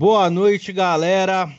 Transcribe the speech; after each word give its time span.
Boa 0.00 0.30
noite, 0.30 0.72
galera. 0.72 1.54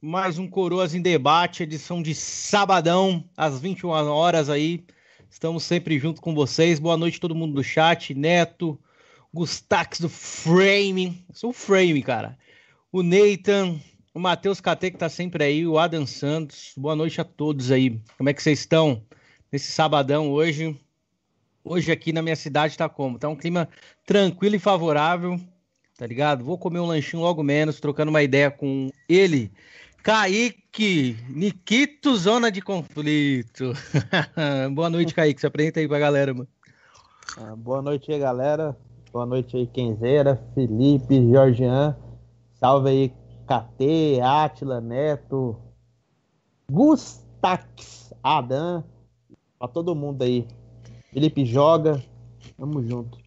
Mais 0.00 0.38
um 0.38 0.48
Coroas 0.48 0.94
em 0.94 1.02
Debate, 1.02 1.62
edição 1.62 2.02
de 2.02 2.14
sabadão, 2.14 3.22
às 3.36 3.60
21 3.60 3.90
horas 3.90 4.48
aí. 4.48 4.86
Estamos 5.28 5.62
sempre 5.62 5.98
junto 5.98 6.22
com 6.22 6.34
vocês. 6.34 6.80
Boa 6.80 6.96
noite, 6.96 7.20
todo 7.20 7.34
mundo 7.34 7.52
do 7.52 7.62
chat. 7.62 8.14
Neto, 8.14 8.80
Gustax 9.30 10.00
do 10.00 10.08
Frame. 10.08 11.22
Sou 11.34 11.50
o 11.50 11.52
Frame, 11.52 12.02
cara. 12.02 12.38
O 12.90 13.02
Nathan, 13.02 13.78
o 14.14 14.18
Matheus 14.18 14.58
KT, 14.58 14.92
que 14.92 14.96
tá 14.96 15.10
sempre 15.10 15.44
aí, 15.44 15.66
o 15.66 15.78
Adam 15.78 16.06
Santos. 16.06 16.72
Boa 16.74 16.96
noite 16.96 17.20
a 17.20 17.24
todos 17.24 17.70
aí. 17.70 18.00
Como 18.16 18.30
é 18.30 18.32
que 18.32 18.42
vocês 18.42 18.60
estão 18.60 19.04
nesse 19.52 19.70
sabadão 19.70 20.30
hoje? 20.30 20.80
Hoje 21.62 21.92
aqui 21.92 22.10
na 22.10 22.22
minha 22.22 22.36
cidade 22.36 22.74
tá 22.74 22.88
como? 22.88 23.18
Tá 23.18 23.28
um 23.28 23.36
clima 23.36 23.68
tranquilo 24.06 24.56
e 24.56 24.58
favorável, 24.58 25.38
tá 25.96 26.06
ligado? 26.06 26.44
Vou 26.44 26.58
comer 26.58 26.80
um 26.80 26.86
lanchinho 26.86 27.22
logo 27.22 27.42
menos, 27.42 27.80
trocando 27.80 28.10
uma 28.10 28.22
ideia 28.22 28.50
com 28.50 28.90
ele. 29.08 29.52
Kaique, 30.02 31.16
Nikito 31.28 32.16
Zona 32.16 32.50
de 32.50 32.60
Conflito. 32.60 33.72
boa 34.74 34.90
noite, 34.90 35.14
Kaique. 35.14 35.40
Se 35.40 35.46
apresenta 35.46 35.78
aí 35.78 35.86
pra 35.86 35.98
galera, 35.98 36.34
mano. 36.34 36.48
Ah, 37.38 37.54
boa 37.54 37.80
noite 37.80 38.12
aí, 38.12 38.18
galera. 38.18 38.76
Boa 39.12 39.26
noite 39.26 39.56
aí, 39.56 39.66
Kenzeira, 39.66 40.42
Felipe, 40.54 41.14
Georgian. 41.30 41.96
Salve 42.54 42.88
aí, 42.88 43.08
KT, 43.46 44.20
Atila, 44.22 44.80
Neto, 44.80 45.56
Gustax, 46.70 48.12
Adam. 48.22 48.82
Pra 49.58 49.68
todo 49.68 49.94
mundo 49.94 50.22
aí. 50.22 50.48
Felipe 51.12 51.44
joga. 51.44 52.02
Tamo 52.56 52.82
junto. 52.82 53.18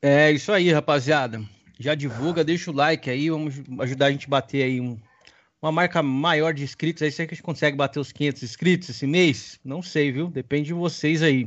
É 0.00 0.30
isso 0.30 0.52
aí, 0.52 0.72
rapaziada. 0.72 1.42
Já 1.84 1.94
divulga, 1.94 2.42
deixa 2.42 2.70
o 2.70 2.74
like 2.74 3.10
aí, 3.10 3.28
vamos 3.28 3.60
ajudar 3.80 4.06
a 4.06 4.10
gente 4.10 4.24
a 4.24 4.30
bater 4.30 4.62
aí 4.62 4.80
um, 4.80 4.98
uma 5.60 5.70
marca 5.70 6.02
maior 6.02 6.54
de 6.54 6.64
inscritos. 6.64 7.02
Aí 7.02 7.12
será 7.12 7.28
que 7.28 7.34
a 7.34 7.36
gente 7.36 7.44
consegue 7.44 7.76
bater 7.76 8.00
os 8.00 8.10
500 8.10 8.42
inscritos 8.42 8.88
esse 8.88 9.06
mês? 9.06 9.60
Não 9.62 9.82
sei, 9.82 10.10
viu? 10.10 10.28
Depende 10.28 10.68
de 10.68 10.72
vocês 10.72 11.22
aí, 11.22 11.46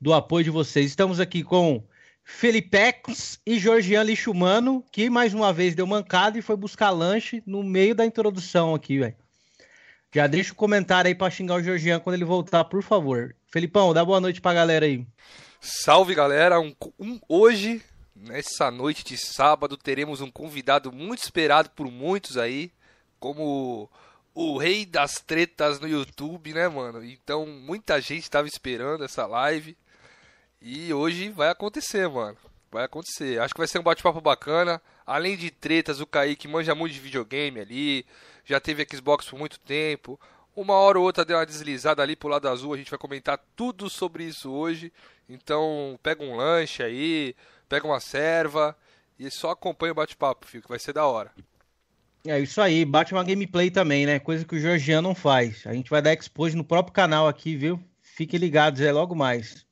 do 0.00 0.12
apoio 0.12 0.42
de 0.42 0.50
vocês. 0.50 0.86
Estamos 0.86 1.20
aqui 1.20 1.44
com 1.44 1.84
Felipex 2.24 3.38
e 3.46 3.56
Georgian 3.60 4.02
Lixumano, 4.02 4.84
que 4.90 5.08
mais 5.08 5.32
uma 5.32 5.52
vez 5.52 5.72
deu 5.76 5.86
mancada 5.86 6.36
e 6.36 6.42
foi 6.42 6.56
buscar 6.56 6.90
lanche 6.90 7.40
no 7.46 7.62
meio 7.62 7.94
da 7.94 8.04
introdução 8.04 8.74
aqui, 8.74 8.98
velho. 8.98 9.14
Já 10.12 10.26
deixa 10.26 10.52
o 10.52 10.56
comentário 10.56 11.06
aí 11.06 11.14
para 11.14 11.30
xingar 11.30 11.54
o 11.54 11.62
Georgian 11.62 12.00
quando 12.00 12.14
ele 12.14 12.24
voltar, 12.24 12.64
por 12.64 12.82
favor. 12.82 13.36
Felipão, 13.52 13.94
dá 13.94 14.04
boa 14.04 14.20
noite 14.20 14.40
pra 14.40 14.52
galera 14.52 14.84
aí. 14.84 15.06
Salve 15.60 16.12
galera, 16.12 16.58
um, 16.58 16.74
um, 16.98 17.20
hoje, 17.28 17.80
nessa 18.14 18.70
noite 18.70 19.04
de 19.04 19.16
sábado, 19.16 19.76
teremos 19.76 20.20
um 20.20 20.30
convidado 20.30 20.92
muito 20.92 21.22
esperado 21.22 21.70
por 21.70 21.90
muitos 21.90 22.36
aí, 22.36 22.70
como 23.18 23.90
o 24.34 24.58
rei 24.58 24.84
das 24.84 25.20
tretas 25.20 25.80
no 25.80 25.88
YouTube, 25.88 26.52
né, 26.52 26.68
mano? 26.68 27.04
Então 27.04 27.46
muita 27.46 28.00
gente 28.00 28.22
estava 28.22 28.46
esperando 28.48 29.04
essa 29.04 29.26
live 29.26 29.76
e 30.60 30.92
hoje 30.92 31.30
vai 31.30 31.50
acontecer, 31.50 32.08
mano. 32.08 32.36
Vai 32.70 32.84
acontecer. 32.84 33.40
Acho 33.40 33.54
que 33.54 33.60
vai 33.60 33.68
ser 33.68 33.78
um 33.78 33.84
bate-papo 33.84 34.20
bacana. 34.20 34.82
Além 35.06 35.36
de 35.36 35.50
tretas, 35.50 36.00
o 36.00 36.06
Kaique 36.06 36.48
manja 36.48 36.74
muito 36.74 36.92
de 36.92 37.00
videogame 37.00 37.60
ali 37.60 38.06
já 38.44 38.60
teve 38.60 38.86
Xbox 38.90 39.26
por 39.26 39.38
muito 39.38 39.58
tempo. 39.60 40.20
Uma 40.54 40.74
hora 40.74 40.98
ou 40.98 41.04
outra 41.04 41.24
deu 41.24 41.36
uma 41.36 41.46
deslizada 41.46 42.02
ali 42.02 42.14
pro 42.14 42.28
lado 42.28 42.48
azul, 42.48 42.74
a 42.74 42.76
gente 42.76 42.90
vai 42.90 42.98
comentar 42.98 43.40
tudo 43.56 43.90
sobre 43.90 44.24
isso 44.24 44.52
hoje. 44.52 44.92
Então, 45.28 45.98
pega 46.02 46.22
um 46.22 46.36
lanche 46.36 46.82
aí, 46.82 47.34
pega 47.74 47.88
uma 47.88 47.98
serva 47.98 48.76
e 49.18 49.28
só 49.28 49.50
acompanha 49.50 49.90
o 49.90 49.96
bate-papo, 49.96 50.46
filho, 50.46 50.62
que 50.62 50.68
vai 50.68 50.78
ser 50.78 50.92
da 50.92 51.06
hora. 51.06 51.32
É 52.24 52.38
isso 52.38 52.60
aí, 52.60 52.84
bate 52.84 53.12
uma 53.12 53.24
gameplay 53.24 53.68
também, 53.68 54.06
né? 54.06 54.20
Coisa 54.20 54.44
que 54.44 54.54
o 54.54 54.60
Georgian 54.60 55.02
não 55.02 55.12
faz. 55.12 55.66
A 55.66 55.74
gente 55.74 55.90
vai 55.90 56.00
dar 56.00 56.14
expose 56.14 56.56
no 56.56 56.62
próprio 56.62 56.94
canal 56.94 57.26
aqui, 57.26 57.56
viu? 57.56 57.82
Fiquem 58.00 58.38
ligados, 58.38 58.80
é 58.80 58.92
logo 58.92 59.16
mais. 59.16 59.66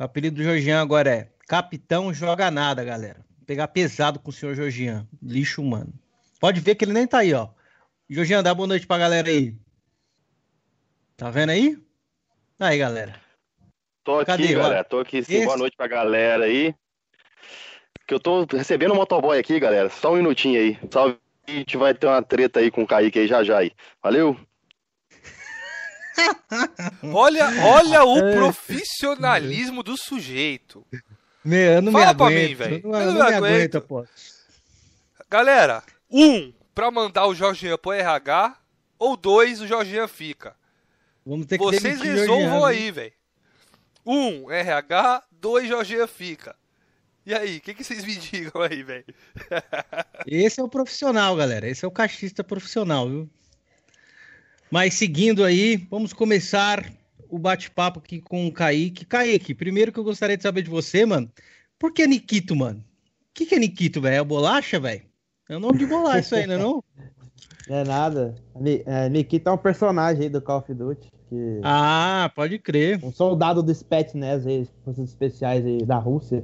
O 0.00 0.04
apelido 0.04 0.36
do 0.36 0.42
Georgian 0.42 0.80
agora 0.80 1.10
é 1.10 1.28
Capitão 1.46 2.14
Joga 2.14 2.50
Nada, 2.50 2.82
galera. 2.82 3.22
Vou 3.36 3.44
pegar 3.46 3.68
pesado 3.68 4.18
com 4.18 4.30
o 4.30 4.32
senhor 4.32 4.54
Georgian. 4.54 5.06
Lixo 5.22 5.60
humano. 5.60 5.92
Pode 6.40 6.60
ver 6.60 6.76
que 6.76 6.84
ele 6.86 6.94
nem 6.94 7.06
tá 7.06 7.18
aí, 7.18 7.34
ó. 7.34 7.48
Jorginho, 8.08 8.42
dá 8.42 8.54
boa 8.54 8.66
noite 8.66 8.86
pra 8.86 8.96
galera 8.96 9.28
aí. 9.28 9.54
Tá 11.14 11.28
vendo 11.28 11.50
aí? 11.50 11.76
Aí, 12.58 12.78
galera. 12.78 13.20
Tô 14.02 14.20
aqui, 14.20 14.24
Cadê, 14.24 14.54
galera. 14.54 14.84
Tô 14.84 15.00
aqui 15.00 15.22
sim. 15.22 15.34
Esse... 15.34 15.44
Boa 15.44 15.58
noite 15.58 15.76
pra 15.76 15.86
galera 15.86 16.46
aí. 16.46 16.74
Que 18.08 18.14
eu 18.14 18.18
tô 18.18 18.46
recebendo 18.46 18.94
um 18.94 18.96
motoboy 18.96 19.38
aqui, 19.38 19.60
galera. 19.60 19.90
Só 19.90 20.14
um 20.14 20.16
minutinho 20.16 20.58
aí. 20.58 20.78
Salve. 20.90 21.18
A 21.46 21.50
gente 21.50 21.76
vai 21.76 21.92
ter 21.94 22.06
uma 22.06 22.22
treta 22.22 22.58
aí 22.60 22.70
com 22.70 22.82
o 22.82 22.86
Kaique 22.86 23.18
aí 23.18 23.26
já 23.26 23.44
já 23.44 23.58
aí. 23.58 23.70
Valeu? 24.02 24.34
olha, 27.12 27.46
olha 27.64 28.04
o 28.04 28.18
profissionalismo 28.32 29.82
do 29.82 29.94
sujeito. 29.96 30.86
Meu, 31.44 31.72
eu 31.72 31.82
não 31.82 31.92
Fala 31.92 32.04
me 32.04 32.10
aguento. 32.10 32.16
Pra 32.16 32.48
mim, 32.48 32.54
velho. 32.54 32.80
Eu 32.82 32.90
não, 32.90 33.00
eu 33.00 33.12
não, 33.12 33.24
me, 33.24 33.30
me 33.30 33.36
aguento, 33.36 33.80
pô. 33.82 34.06
Galera, 35.28 35.82
um, 36.10 36.52
para 36.74 36.90
mandar 36.90 37.26
o 37.26 37.34
Jorginho 37.34 37.76
pro 37.76 37.92
RH, 37.92 38.56
ou 38.98 39.18
dois, 39.18 39.60
o 39.60 39.66
Jorginho 39.66 40.08
fica. 40.08 40.56
Vamos 41.26 41.46
ter 41.46 41.58
que 41.58 41.64
Vocês 41.64 42.00
resolvam 42.00 42.64
aí, 42.64 42.90
velho. 42.90 43.12
Um, 44.04 44.50
RH, 44.50 45.24
dois, 45.30 45.68
Jorginho 45.68 46.08
fica. 46.08 46.56
E 47.28 47.34
aí, 47.34 47.58
o 47.58 47.60
que, 47.60 47.74
que 47.74 47.84
vocês 47.84 48.06
me 48.06 48.16
digam 48.16 48.62
aí, 48.62 48.82
velho? 48.82 49.04
Esse 50.26 50.60
é 50.60 50.64
o 50.64 50.68
profissional, 50.68 51.36
galera. 51.36 51.68
Esse 51.68 51.84
é 51.84 51.88
o 51.88 51.90
cachista 51.90 52.42
profissional, 52.42 53.06
viu? 53.06 53.28
Mas 54.70 54.94
seguindo 54.94 55.44
aí, 55.44 55.76
vamos 55.90 56.14
começar 56.14 56.90
o 57.28 57.38
bate-papo 57.38 57.98
aqui 57.98 58.18
com 58.18 58.46
o 58.46 58.52
Kaique. 58.52 59.04
Kaique, 59.04 59.54
primeiro 59.54 59.92
que 59.92 59.98
eu 59.98 60.04
gostaria 60.04 60.38
de 60.38 60.42
saber 60.42 60.62
de 60.62 60.70
você, 60.70 61.04
mano. 61.04 61.30
Por 61.78 61.92
que 61.92 62.06
Nikito, 62.06 62.56
mano? 62.56 62.78
O 62.78 63.34
que, 63.34 63.44
que 63.44 63.56
é 63.56 63.58
Nikito, 63.58 64.00
velho? 64.00 64.14
É 64.14 64.18
a 64.20 64.24
bolacha, 64.24 64.80
velho? 64.80 65.02
É 65.50 65.56
o 65.58 65.60
nome 65.60 65.80
de 65.80 65.84
bolacha 65.84 66.36
aí, 66.36 66.46
né, 66.46 66.56
não? 66.56 66.82
Não 67.68 67.76
é 67.76 67.84
nada. 67.84 68.36
É, 68.86 69.06
Nikita 69.10 69.50
é 69.50 69.52
um 69.52 69.58
personagem 69.58 70.22
aí 70.22 70.28
do 70.30 70.40
Call 70.40 70.60
of 70.60 70.72
Duty. 70.72 71.10
Que... 71.28 71.60
Ah, 71.62 72.32
pode 72.34 72.58
crer. 72.58 72.98
Um 73.04 73.12
soldado 73.12 73.62
do 73.62 73.74
Spetsnaz 73.74 74.46
aí, 74.46 74.66
forças 74.82 75.10
especiais 75.10 75.66
aí 75.66 75.84
da 75.84 75.98
Rússia. 75.98 76.42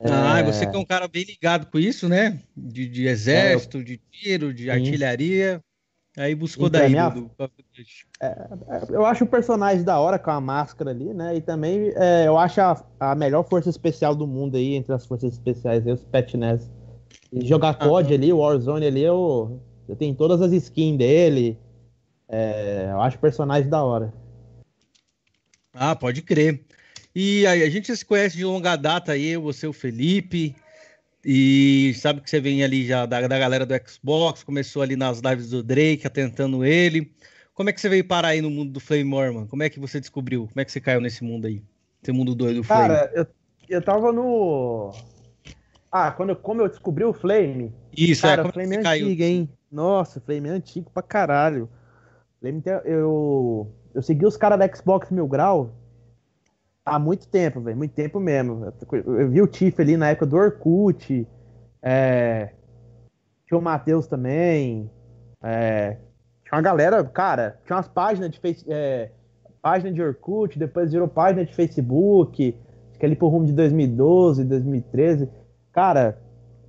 Ah, 0.00 0.38
é... 0.38 0.42
você 0.42 0.66
que 0.66 0.76
é 0.76 0.78
um 0.78 0.84
cara 0.84 1.08
bem 1.08 1.24
ligado 1.24 1.66
com 1.66 1.78
isso, 1.78 2.08
né? 2.08 2.40
De, 2.56 2.88
de 2.88 3.06
exército, 3.06 3.78
é, 3.78 3.80
eu... 3.80 3.84
de 3.84 4.00
tiro, 4.10 4.54
de 4.54 4.64
Sim. 4.64 4.70
artilharia. 4.70 5.62
Aí 6.16 6.34
buscou 6.34 6.66
então, 6.66 6.80
daí 6.80 6.90
minha... 6.90 7.08
do, 7.10 7.30
é, 8.20 8.26
é, 8.26 8.82
eu 8.90 9.06
acho 9.06 9.22
o 9.22 9.26
personagem 9.26 9.84
da 9.84 10.00
hora 10.00 10.18
com 10.18 10.32
a 10.32 10.40
máscara 10.40 10.90
ali, 10.90 11.14
né? 11.14 11.36
E 11.36 11.40
também 11.40 11.92
é, 11.94 12.26
eu 12.26 12.36
acho 12.36 12.60
a, 12.60 12.84
a 12.98 13.14
melhor 13.14 13.44
força 13.48 13.70
especial 13.70 14.16
do 14.16 14.26
mundo 14.26 14.56
aí, 14.56 14.74
entre 14.74 14.92
as 14.92 15.06
forças 15.06 15.32
especiais, 15.34 15.86
aí, 15.86 15.92
os 15.92 16.00
Spetsnaz. 16.00 16.68
E 17.32 17.46
jogar 17.46 17.74
COD 17.74 18.14
ali, 18.14 18.32
o 18.32 18.38
Warzone 18.38 18.86
ali, 18.86 19.02
eu, 19.02 19.60
eu 19.88 19.94
tenho 19.94 20.14
todas 20.14 20.42
as 20.42 20.52
skins 20.52 20.98
dele. 20.98 21.56
É, 22.28 22.88
eu 22.90 23.00
acho 23.00 23.18
personagem 23.18 23.68
da 23.68 23.82
hora. 23.82 24.12
Ah, 25.72 25.94
pode 25.94 26.22
crer. 26.22 26.64
E 27.20 27.44
aí, 27.48 27.64
a 27.64 27.68
gente 27.68 27.96
se 27.96 28.04
conhece 28.04 28.36
de 28.36 28.44
longa 28.44 28.76
data 28.76 29.10
aí, 29.10 29.36
você, 29.36 29.66
o 29.66 29.72
Felipe, 29.72 30.54
e 31.24 31.92
sabe 31.94 32.20
que 32.20 32.30
você 32.30 32.38
vem 32.38 32.62
ali 32.62 32.86
já 32.86 33.06
da, 33.06 33.26
da 33.26 33.36
galera 33.36 33.66
do 33.66 33.74
Xbox, 33.84 34.44
começou 34.44 34.82
ali 34.82 34.94
nas 34.94 35.18
lives 35.18 35.50
do 35.50 35.60
Drake, 35.60 36.06
atentando 36.06 36.64
ele. 36.64 37.12
Como 37.54 37.68
é 37.68 37.72
que 37.72 37.80
você 37.80 37.88
veio 37.88 38.06
parar 38.06 38.28
aí 38.28 38.40
no 38.40 38.48
mundo 38.48 38.70
do 38.70 38.78
Flame 38.78 39.02
Mormon? 39.02 39.48
Como 39.48 39.64
é 39.64 39.68
que 39.68 39.80
você 39.80 39.98
descobriu? 39.98 40.46
Como 40.46 40.60
é 40.60 40.64
que 40.64 40.70
você 40.70 40.80
caiu 40.80 41.00
nesse 41.00 41.24
mundo 41.24 41.48
aí? 41.48 41.60
Esse 42.00 42.12
mundo 42.12 42.36
doido 42.36 42.58
do 42.58 42.62
Flame? 42.62 42.86
Cara, 42.86 43.10
eu, 43.12 43.26
eu 43.68 43.82
tava 43.82 44.12
no. 44.12 44.92
Ah, 45.90 46.12
quando 46.12 46.28
eu, 46.28 46.36
como 46.36 46.62
eu 46.62 46.68
descobri 46.68 47.02
o 47.02 47.12
Flame. 47.12 47.74
Isso, 47.96 48.22
cara, 48.22 48.42
é, 48.42 48.46
o 48.46 48.52
Flame 48.52 48.76
é 48.76 48.78
antigo, 48.78 49.22
hein? 49.24 49.50
Nossa, 49.72 50.20
o 50.20 50.22
Flame 50.22 50.50
é 50.50 50.52
antigo 50.52 50.88
pra 50.94 51.02
caralho. 51.02 51.68
Flame 52.38 52.62
eu, 52.84 53.74
eu 53.92 54.02
segui 54.02 54.24
os 54.24 54.36
caras 54.36 54.56
da 54.56 54.72
Xbox 54.72 55.10
Mil 55.10 55.26
Grau 55.26 55.74
há 56.88 56.98
muito 56.98 57.28
tempo, 57.28 57.60
velho. 57.60 57.76
Muito 57.76 57.94
tempo 57.94 58.18
mesmo. 58.18 58.72
Eu, 58.92 59.28
vi 59.28 59.42
o 59.42 59.46
Tiff 59.46 59.80
ali 59.80 59.96
na 59.96 60.10
época 60.10 60.26
do 60.26 60.36
Orkut. 60.36 61.26
É, 61.82 62.50
tinha 63.46 63.58
o 63.58 63.62
Matheus 63.62 64.06
também. 64.06 64.90
É, 65.42 65.96
tinha 66.44 66.56
uma 66.56 66.62
galera, 66.62 67.02
cara, 67.04 67.58
tinha 67.64 67.76
umas 67.76 67.88
páginas 67.88 68.30
de 68.30 68.40
face, 68.40 68.64
é, 68.68 69.10
página 69.60 69.92
de 69.92 70.02
Orkut, 70.02 70.58
depois 70.58 70.92
virou 70.92 71.06
página 71.06 71.44
de 71.44 71.54
Facebook. 71.54 72.56
Acho 72.90 72.98
que 72.98 73.06
ali 73.06 73.14
por 73.14 73.28
rumo 73.28 73.46
de 73.46 73.52
2012, 73.52 74.44
2013. 74.44 75.28
Cara, 75.72 76.18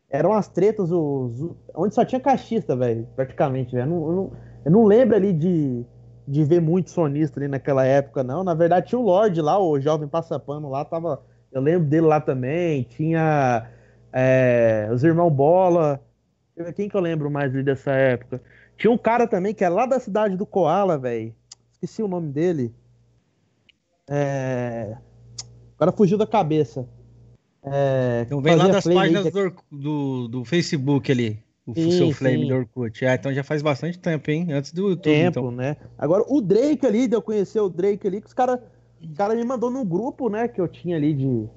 eram 0.09 0.33
as 0.33 0.47
tretas 0.47 0.91
os, 0.91 1.55
onde 1.75 1.93
só 1.93 2.03
tinha 2.03 2.19
caixista, 2.19 2.75
velho, 2.75 3.07
praticamente, 3.15 3.75
velho. 3.75 3.91
Eu, 3.91 4.33
eu 4.65 4.71
não 4.71 4.85
lembro 4.85 5.15
ali 5.15 5.33
de, 5.33 5.85
de 6.29 6.43
ver 6.43 6.61
muito 6.61 6.91
sonista 6.91 7.39
ali 7.39 7.47
naquela 7.47 7.83
época, 7.83 8.23
não. 8.23 8.43
Na 8.43 8.53
verdade, 8.53 8.89
tinha 8.89 8.99
o 8.99 9.03
Lorde 9.03 9.41
lá, 9.41 9.57
o 9.57 9.79
jovem 9.79 10.07
passapano 10.07 10.69
lá, 10.69 10.85
tava. 10.85 11.23
Eu 11.51 11.59
lembro 11.59 11.89
dele 11.89 12.05
lá 12.05 12.21
também. 12.21 12.83
Tinha 12.83 13.67
é, 14.13 14.87
os 14.93 15.03
irmãos 15.03 15.31
Bola. 15.31 15.99
Quem 16.75 16.87
que 16.87 16.95
eu 16.95 17.01
lembro 17.01 17.31
mais 17.31 17.51
dessa 17.65 17.91
época? 17.91 18.41
Tinha 18.77 18.91
um 18.91 18.97
cara 18.97 19.25
também 19.25 19.55
que 19.55 19.63
é 19.63 19.69
lá 19.69 19.87
da 19.87 19.99
cidade 19.99 20.37
do 20.37 20.45
Koala, 20.45 20.99
velho. 20.99 21.33
Esqueci 21.71 22.03
o 22.03 22.07
nome 22.07 22.31
dele. 22.31 22.75
É... 24.07 24.97
Agora 25.75 25.91
fugiu 25.91 26.17
da 26.17 26.27
cabeça. 26.27 26.87
É... 27.63 28.23
Então 28.25 28.39
vem 28.39 28.55
lá 28.55 28.67
das 28.67 28.83
páginas 28.83 29.31
do, 29.31 29.53
do, 29.71 30.27
do, 30.27 30.45
Facebook 30.45 31.11
ali. 31.11 31.41
O 31.71 31.75
sim, 31.75 31.91
seu 31.91 32.11
Flame 32.11 32.43
sim. 32.43 32.47
do 32.47 32.55
Orkut. 32.55 33.05
Ah, 33.05 33.15
então 33.15 33.33
já 33.33 33.43
faz 33.43 33.61
bastante 33.61 33.99
tempo, 33.99 34.29
hein? 34.31 34.51
Antes 34.51 34.73
do 34.73 34.89
YouTube. 34.89 35.03
Tempo, 35.03 35.39
então. 35.39 35.51
né? 35.51 35.77
Agora, 35.97 36.23
o 36.27 36.41
Drake 36.41 36.85
ali, 36.85 37.07
de 37.07 37.15
eu 37.15 37.21
conhecer 37.21 37.59
o 37.59 37.69
Drake 37.69 38.07
ali, 38.07 38.21
que 38.21 38.27
os 38.27 38.33
caras 38.33 38.59
cara 39.15 39.35
me 39.35 39.43
mandou 39.43 39.69
num 39.69 39.85
grupo, 39.85 40.29
né? 40.29 40.47
Que 40.47 40.59
eu 40.59 40.67
tinha 40.67 40.95
ali 40.95 41.13
de. 41.13 41.47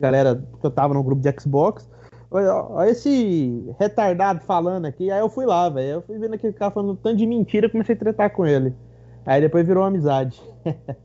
Galera, 0.00 0.42
que 0.60 0.66
eu 0.66 0.70
tava 0.70 0.94
no 0.94 1.02
grupo 1.02 1.22
de 1.22 1.40
Xbox. 1.40 1.88
Olha 2.30 2.90
esse 2.90 3.62
retardado 3.78 4.40
falando 4.40 4.86
aqui. 4.86 5.10
Aí 5.10 5.20
eu 5.20 5.28
fui 5.28 5.44
lá, 5.44 5.68
velho. 5.68 5.88
Eu 5.88 6.02
fui 6.02 6.18
vendo 6.18 6.34
aquele 6.34 6.52
cara 6.52 6.70
falando 6.70 6.96
tanto 6.96 7.18
de 7.18 7.26
mentira, 7.26 7.68
comecei 7.68 7.94
a 7.94 7.98
tretar 7.98 8.30
com 8.30 8.46
ele. 8.46 8.74
Aí 9.26 9.40
depois 9.40 9.66
virou 9.66 9.84
amizade. 9.84 10.40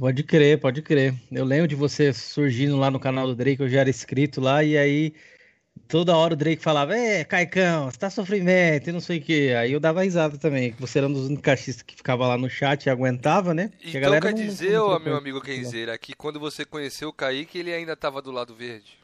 pode 0.00 0.22
crer, 0.22 0.58
pode 0.58 0.82
crer. 0.82 1.14
Eu 1.30 1.44
lembro 1.44 1.68
de 1.68 1.74
você 1.74 2.12
surgindo 2.12 2.76
lá 2.76 2.90
no 2.90 2.98
canal 2.98 3.26
do 3.26 3.36
Drake, 3.36 3.60
eu 3.60 3.68
já 3.68 3.80
era 3.80 3.90
inscrito 3.90 4.40
lá, 4.40 4.64
e 4.64 4.78
aí 4.78 5.12
toda 5.88 6.16
hora 6.16 6.34
o 6.34 6.36
Drake 6.36 6.62
falava, 6.62 6.96
é, 6.96 7.24
Caicão, 7.24 7.90
você 7.90 7.98
tá 7.98 8.10
sofrimento 8.10 8.88
e 8.88 8.92
não 8.92 9.00
sei 9.00 9.18
o 9.18 9.22
que. 9.22 9.52
Aí 9.54 9.72
eu 9.72 9.80
dava 9.80 10.02
risada 10.02 10.36
também, 10.38 10.72
que 10.72 10.80
você 10.80 10.98
era 10.98 11.08
um 11.08 11.12
dos 11.12 11.26
únicos 11.26 11.42
cachistas 11.44 11.82
que 11.82 11.96
ficava 11.96 12.26
lá 12.26 12.36
no 12.36 12.48
chat 12.48 12.84
e 12.84 12.90
aguentava, 12.90 13.54
né? 13.54 13.70
Porque 13.80 13.98
então 13.98 14.20
quer 14.20 14.34
dizer, 14.34 14.72
não, 14.72 14.98
meu 14.98 15.16
amigo 15.16 15.40
Kenzeira, 15.40 15.96
que 15.98 16.14
quando 16.14 16.38
você 16.40 16.64
conheceu 16.64 17.08
o 17.08 17.12
Kaique, 17.12 17.58
ele 17.58 17.72
ainda 17.72 17.96
tava 17.96 18.20
do 18.20 18.30
lado 18.30 18.54
verde. 18.54 18.98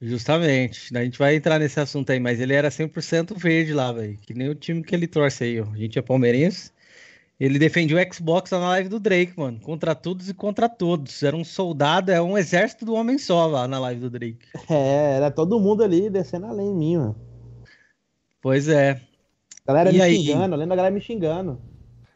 Justamente. 0.00 0.96
A 0.96 1.02
gente 1.02 1.18
vai 1.18 1.34
entrar 1.34 1.58
nesse 1.58 1.80
assunto 1.80 2.10
aí, 2.10 2.20
mas 2.20 2.40
ele 2.40 2.54
era 2.54 2.68
100% 2.68 3.36
verde 3.36 3.72
lá, 3.72 3.92
velho. 3.92 4.16
Que 4.18 4.32
nem 4.32 4.48
o 4.48 4.54
time 4.54 4.82
que 4.82 4.94
ele 4.94 5.08
torce 5.08 5.44
aí, 5.44 5.60
ó. 5.60 5.66
A 5.72 5.76
gente 5.76 5.98
é 5.98 6.02
palmeirense. 6.02 6.70
Ele 7.38 7.58
defendia 7.58 7.96
o 7.96 8.14
Xbox 8.14 8.50
na 8.50 8.58
live 8.58 8.88
do 8.88 8.98
Drake, 8.98 9.32
mano. 9.36 9.60
Contra 9.60 9.94
todos 9.94 10.28
e 10.28 10.34
contra 10.34 10.68
todos. 10.68 11.22
Era 11.22 11.36
um 11.36 11.44
soldado, 11.44 12.10
é 12.10 12.20
um 12.20 12.36
exército 12.36 12.84
do 12.84 12.94
homem 12.94 13.16
só 13.16 13.46
lá 13.46 13.68
na 13.68 13.78
live 13.78 14.00
do 14.00 14.10
Drake. 14.10 14.38
É, 14.68 15.16
era 15.16 15.30
todo 15.30 15.60
mundo 15.60 15.84
ali 15.84 16.10
descendo 16.10 16.46
além 16.46 16.68
em 16.68 16.74
mim, 16.74 16.96
mano. 16.96 17.16
Pois 18.42 18.68
é. 18.68 19.00
A 19.66 19.72
galera 19.72 19.90
e 19.90 19.94
me 19.94 20.02
aí? 20.02 20.24
xingando, 20.24 20.56
lembra 20.56 20.74
a 20.74 20.76
galera 20.76 20.94
me 20.94 21.00
xingando. 21.00 21.60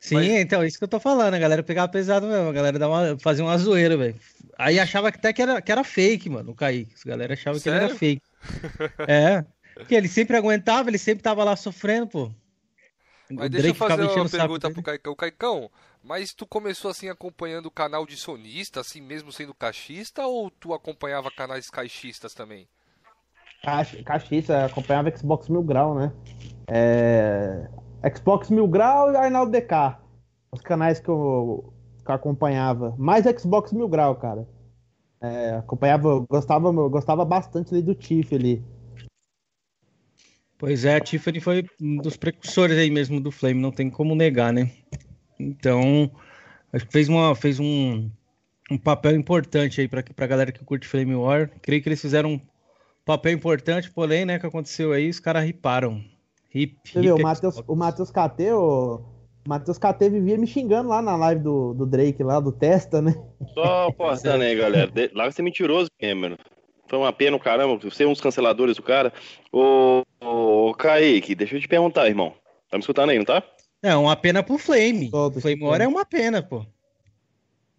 Sim, 0.00 0.16
Mas... 0.16 0.28
então, 0.28 0.64
isso 0.64 0.78
que 0.78 0.84
eu 0.84 0.88
tô 0.88 0.98
falando. 0.98 1.34
A 1.34 1.38
galera 1.38 1.62
pegava 1.62 1.90
pesado 1.90 2.26
mesmo. 2.26 2.48
A 2.48 2.52
galera 2.52 2.78
dava 2.78 2.92
uma, 2.92 3.18
fazia 3.20 3.44
uma 3.44 3.56
zoeira, 3.56 3.96
velho. 3.96 4.16
Aí 4.58 4.80
achava 4.80 5.08
até 5.08 5.32
que 5.32 5.40
era, 5.40 5.62
que 5.62 5.70
era 5.70 5.84
fake, 5.84 6.28
mano, 6.28 6.50
o 6.50 6.54
Kaique. 6.54 6.94
A 7.06 7.08
galera 7.08 7.34
achava 7.34 7.58
Sério? 7.60 7.78
que 7.78 7.84
ele 7.84 7.90
era 7.90 7.98
fake. 7.98 8.22
é. 9.06 9.44
Porque 9.74 9.94
ele 9.94 10.08
sempre 10.08 10.36
aguentava, 10.36 10.90
ele 10.90 10.98
sempre 10.98 11.22
tava 11.22 11.44
lá 11.44 11.54
sofrendo, 11.54 12.08
pô. 12.08 12.32
Mas 13.30 13.46
o 13.46 13.48
deixa 13.48 13.68
eu 13.68 13.74
fazer 13.74 14.02
uma 14.02 14.28
pergunta 14.28 14.70
pro 14.70 14.82
Caicão. 14.82 15.14
Caicão, 15.14 15.70
mas 16.02 16.34
tu 16.34 16.46
começou 16.46 16.90
assim 16.90 17.08
acompanhando 17.08 17.66
o 17.66 17.70
canal 17.70 18.04
de 18.04 18.16
sonista, 18.16 18.80
assim 18.80 19.00
mesmo 19.00 19.32
sendo 19.32 19.54
caixista, 19.54 20.26
ou 20.26 20.50
tu 20.50 20.74
acompanhava 20.74 21.30
canais 21.30 21.70
caixistas 21.70 22.34
também? 22.34 22.68
Caixista, 24.04 24.64
acompanhava 24.64 25.16
Xbox 25.16 25.48
Mil 25.48 25.62
Grau, 25.62 25.94
né? 25.94 26.12
É... 26.68 27.68
Xbox 28.14 28.50
Mil 28.50 28.66
Grau 28.66 29.12
e 29.12 29.16
Arnaldo 29.16 29.52
DK. 29.52 29.98
Os 30.50 30.60
canais 30.60 30.98
que 30.98 31.08
eu, 31.08 31.72
que 32.04 32.10
eu 32.10 32.14
acompanhava. 32.14 32.94
Mais 32.98 33.24
Xbox 33.38 33.72
Mil 33.72 33.88
Grau, 33.88 34.16
cara. 34.16 34.46
É, 35.20 35.54
acompanhava, 35.54 36.18
gostava, 36.28 36.72
gostava 36.88 37.24
bastante 37.24 37.72
ali 37.72 37.82
do 37.82 37.94
Tiff 37.94 38.34
ali. 38.34 38.64
Pois 40.62 40.84
é, 40.84 40.94
a 40.94 41.00
Tiffany 41.00 41.40
foi 41.40 41.66
um 41.80 41.96
dos 41.96 42.16
precursores 42.16 42.78
aí 42.78 42.88
mesmo 42.88 43.20
do 43.20 43.32
Flame, 43.32 43.60
não 43.60 43.72
tem 43.72 43.90
como 43.90 44.14
negar, 44.14 44.52
né? 44.52 44.70
Então, 45.36 46.08
acho 46.72 46.86
que 46.86 46.92
fez, 46.92 47.08
uma, 47.08 47.34
fez 47.34 47.58
um, 47.58 48.08
um 48.70 48.78
papel 48.78 49.16
importante 49.16 49.80
aí 49.80 49.88
para 49.88 50.04
a 50.16 50.26
galera 50.28 50.52
que 50.52 50.64
curte 50.64 50.86
Flame 50.86 51.16
War. 51.16 51.50
Creio 51.60 51.82
que 51.82 51.88
eles 51.88 52.00
fizeram 52.00 52.34
um 52.34 52.40
papel 53.04 53.32
importante, 53.32 53.90
porém, 53.90 54.24
né, 54.24 54.38
que 54.38 54.46
aconteceu 54.46 54.92
aí, 54.92 55.10
os 55.10 55.18
caras 55.18 55.44
riparam. 55.44 56.00
Hip, 56.54 56.76
Você 56.84 57.00
hip 57.00 57.06
viu, 57.06 57.16
o 57.16 57.74
Matheus, 57.74 58.12
KT, 58.12 58.52
o 58.52 59.00
Matheus 59.44 59.78
KT 59.78 60.10
vivia 60.10 60.38
me 60.38 60.46
xingando 60.46 60.90
lá 60.90 61.02
na 61.02 61.16
live 61.16 61.42
do, 61.42 61.74
do 61.74 61.84
Drake, 61.84 62.22
lá 62.22 62.38
do 62.38 62.52
Testa, 62.52 63.02
né? 63.02 63.20
Só 63.52 63.90
postando 63.90 64.44
aí, 64.44 64.54
galera. 64.54 64.92
Lá 65.12 65.24
vai 65.24 65.32
ser 65.32 65.42
mentiroso, 65.42 65.90
Cameron. 66.00 66.36
Foi 66.88 66.98
uma 66.98 67.12
pena, 67.12 67.38
caramba, 67.38 67.90
ser 67.90 68.06
um 68.06 68.12
dos 68.12 68.20
canceladores 68.20 68.76
do 68.76 68.82
cara. 68.82 69.12
Ô, 69.50 70.02
ô, 70.20 70.74
Kaique, 70.74 71.34
deixa 71.34 71.56
eu 71.56 71.60
te 71.60 71.68
perguntar, 71.68 72.06
irmão. 72.06 72.34
Tá 72.68 72.76
me 72.76 72.80
escutando 72.80 73.10
aí, 73.10 73.18
não 73.18 73.24
tá? 73.24 73.42
É, 73.82 73.96
uma 73.96 74.14
pena 74.14 74.42
pro 74.42 74.58
Flame. 74.58 75.10
Todo 75.10 75.40
Flame 75.40 75.62
War 75.62 75.80
é 75.80 75.88
uma 75.88 76.04
pena, 76.04 76.42
pô. 76.42 76.64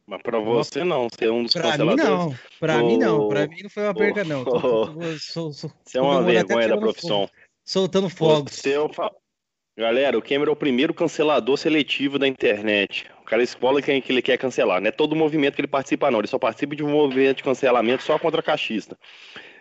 Mas 0.05 0.21
pra 0.21 0.37
você 0.39 0.83
não, 0.83 1.07
ser 1.09 1.31
um 1.31 1.43
dos 1.43 1.53
pra 1.53 1.63
canceladores. 1.63 2.03
Mim 2.03 2.09
não, 2.09 2.35
pra 2.59 2.77
mim 2.79 2.97
não, 2.97 3.29
pra 3.29 3.47
mim 3.47 3.63
não 3.63 3.69
foi 3.69 3.83
uma 3.83 3.93
perda, 3.93 4.23
não. 4.23 4.43
Você 4.43 5.97
é 5.97 6.01
uma 6.01 6.21
vergonha 6.21 6.67
da 6.67 6.77
profissão. 6.77 7.21
Fogo, 7.21 7.31
soltando 7.63 8.09
fogos. 8.09 8.53
Você 8.53 8.73
é 8.73 8.79
o... 8.79 8.89
Galera, 9.77 10.17
o 10.17 10.21
Cameron 10.21 10.51
é 10.51 10.53
o 10.53 10.57
primeiro 10.57 10.93
cancelador 10.93 11.57
seletivo 11.57 12.19
da 12.19 12.27
internet. 12.27 13.09
O 13.23 13.25
cara 13.25 13.41
escola 13.41 13.81
quem 13.81 14.01
que 14.01 14.11
ele 14.11 14.21
quer 14.21 14.37
cancelar. 14.37 14.81
Não 14.81 14.89
é 14.89 14.91
todo 14.91 15.15
movimento 15.15 15.55
que 15.55 15.61
ele 15.61 15.67
participa, 15.67 16.11
não. 16.11 16.19
Ele 16.19 16.27
só 16.27 16.37
participa 16.37 16.75
de 16.75 16.83
um 16.83 16.89
movimento 16.89 17.37
de 17.37 17.43
cancelamento 17.43 18.03
só 18.03 18.19
contra 18.19 18.43
cachista. 18.43 18.97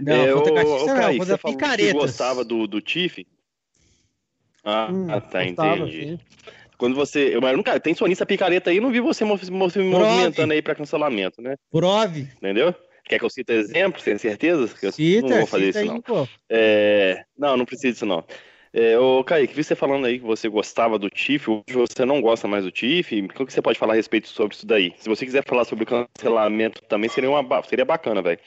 Não, 0.00 0.14
é, 0.14 0.32
contra 0.32 0.52
cachista 0.52 0.82
o, 0.82 0.86
não, 0.86 0.96
Kaique, 0.96 1.18
contra 1.18 1.36
você 1.36 1.52
picaretas. 1.52 1.92
gostava 1.92 2.44
do, 2.44 2.66
do 2.66 2.80
Tiff? 2.80 3.24
Ah, 4.64 4.88
hum, 4.90 5.06
tá, 5.30 5.44
entendi. 5.44 6.18
Quando 6.76 6.96
você. 6.96 7.36
Eu, 7.36 7.40
nunca, 7.56 7.78
tem 7.78 7.94
sonista 7.94 8.26
picareta 8.26 8.70
aí, 8.70 8.80
não 8.80 8.90
vi 8.90 8.98
você 8.98 9.24
se 9.44 9.50
movimentando 9.52 10.52
aí 10.52 10.60
pra 10.60 10.74
cancelamento, 10.74 11.40
né? 11.40 11.54
Prove. 11.70 12.28
Entendeu? 12.38 12.74
Quer 13.04 13.20
que 13.20 13.24
eu 13.24 13.30
cite 13.30 13.52
exemplos, 13.52 14.02
tem 14.02 14.18
certeza? 14.18 14.74
Que 14.74 14.86
eu 14.86 14.92
cita, 14.92 15.28
não 15.28 15.38
vou 15.38 15.46
fazer 15.46 15.68
isso, 15.68 15.78
aí, 15.78 15.86
não. 15.86 16.00
Pô. 16.00 16.26
É... 16.50 17.24
Não, 17.38 17.56
não 17.56 17.64
precisa 17.64 17.92
disso, 17.92 18.06
não. 18.06 18.24
É, 18.74 18.98
ô, 18.98 19.22
Kaique, 19.22 19.54
vi 19.54 19.62
você 19.62 19.76
falando 19.76 20.06
aí 20.06 20.18
que 20.18 20.24
você 20.24 20.48
gostava 20.48 20.98
do 20.98 21.10
TIF, 21.10 21.50
hoje 21.50 21.76
você 21.76 22.06
não 22.06 22.22
gosta 22.22 22.48
mais 22.48 22.64
do 22.64 22.70
TIF. 22.70 23.20
O 23.22 23.46
que 23.46 23.52
você 23.52 23.60
pode 23.60 23.78
falar 23.78 23.92
a 23.92 23.96
respeito 23.96 24.28
sobre 24.28 24.54
isso 24.54 24.66
daí? 24.66 24.94
Se 24.96 25.08
você 25.08 25.26
quiser 25.26 25.44
falar 25.44 25.66
sobre 25.66 25.84
o 25.84 25.86
cancelamento 25.86 26.82
também, 26.84 27.10
seria, 27.10 27.30
uma, 27.30 27.62
seria 27.64 27.84
bacana, 27.84 28.22
velho. 28.22 28.38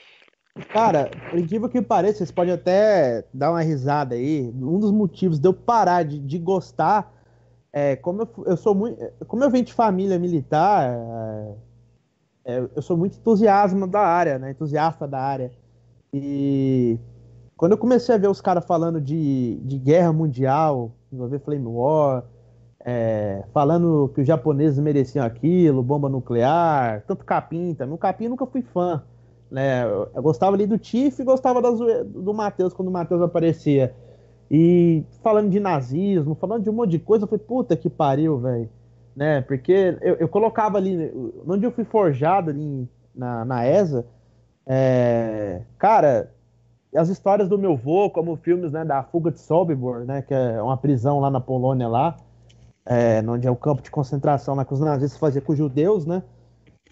Cara, 0.72 1.10
por 1.30 1.38
incrível 1.38 1.68
que 1.68 1.80
pareça, 1.80 2.18
vocês 2.18 2.32
podem 2.32 2.54
até 2.54 3.24
dar 3.32 3.50
uma 3.50 3.62
risada 3.62 4.16
aí. 4.16 4.50
Um 4.56 4.80
dos 4.80 4.90
motivos 4.90 5.38
de 5.38 5.46
eu 5.46 5.54
parar 5.54 6.02
de, 6.02 6.18
de 6.18 6.38
gostar 6.38 7.12
é 7.72 7.94
como 7.94 8.22
eu, 8.22 8.44
eu 8.46 8.56
sou 8.56 8.74
muito. 8.74 8.98
Como 9.26 9.44
eu 9.44 9.50
venho 9.50 9.64
de 9.64 9.74
família 9.74 10.18
militar, 10.18 10.90
é, 12.44 12.56
é, 12.56 12.68
eu 12.74 12.82
sou 12.82 12.96
muito 12.96 13.18
entusiasmo 13.18 13.86
da 13.86 14.00
área, 14.00 14.38
né? 14.38 14.50
Entusiasta 14.50 15.06
da 15.06 15.20
área. 15.20 15.52
E 16.12 16.98
quando 17.56 17.72
eu 17.72 17.78
comecei 17.78 18.14
a 18.14 18.18
ver 18.18 18.28
os 18.28 18.40
caras 18.40 18.64
falando 18.64 19.00
de, 19.00 19.58
de 19.62 19.78
guerra 19.78 20.12
mundial, 20.12 20.92
envolver 21.10 21.38
Flame 21.38 21.66
War, 21.66 22.24
é, 22.84 23.42
falando 23.52 24.10
que 24.14 24.20
os 24.20 24.26
japoneses 24.26 24.78
mereciam 24.78 25.24
aquilo, 25.24 25.82
bomba 25.82 26.08
nuclear, 26.08 27.02
tanto 27.06 27.24
Capim 27.24 27.74
também. 27.74 27.94
O 27.94 27.98
Capim 27.98 28.24
eu 28.24 28.30
nunca 28.30 28.46
fui 28.46 28.62
fã. 28.62 29.02
Né? 29.50 29.84
Eu, 29.84 30.22
gostava 30.22 30.54
ali 30.54 30.66
do 30.66 30.78
Tiff 30.78 31.20
e 31.20 31.24
gostava 31.24 31.62
do 31.62 32.34
Matheus 32.34 32.74
quando 32.74 32.88
o 32.88 32.92
Matheus 32.92 33.22
aparecia. 33.22 33.94
E 34.50 35.02
falando 35.22 35.50
de 35.50 35.58
nazismo, 35.58 36.34
falando 36.34 36.62
de 36.62 36.70
um 36.70 36.74
monte 36.74 36.90
de 36.90 36.98
coisa, 36.98 37.24
eu 37.24 37.28
falei, 37.28 37.44
puta 37.44 37.76
que 37.76 37.88
pariu, 37.88 38.38
velho. 38.38 38.68
Né? 39.16 39.40
Porque 39.40 39.96
eu, 40.02 40.16
eu, 40.16 40.28
colocava 40.28 40.76
ali, 40.76 41.10
onde 41.46 41.64
eu 41.64 41.72
fui 41.72 41.84
forjado 41.84 42.50
ali 42.50 42.88
na, 43.14 43.44
na 43.44 43.66
ESA, 43.66 44.06
é, 44.66 45.62
cara, 45.78 46.30
as 46.96 47.08
histórias 47.08 47.48
do 47.48 47.58
meu 47.58 47.72
avô, 47.72 48.10
como 48.10 48.36
filmes 48.36 48.72
né, 48.72 48.84
da 48.84 49.02
Fuga 49.02 49.30
de 49.30 49.40
Sobibor, 49.40 50.04
né, 50.04 50.22
que 50.22 50.32
é 50.32 50.60
uma 50.62 50.76
prisão 50.76 51.20
lá 51.20 51.30
na 51.30 51.40
Polônia, 51.40 51.88
lá, 51.88 52.16
é, 52.84 53.22
onde 53.26 53.46
é 53.46 53.50
o 53.50 53.56
campo 53.56 53.82
de 53.82 53.90
concentração 53.90 54.54
lá 54.54 54.64
que 54.64 54.72
os 54.72 54.80
nazistas 54.80 55.18
faziam 55.18 55.44
com 55.44 55.52
os 55.52 55.58
judeus, 55.58 56.06
né? 56.06 56.22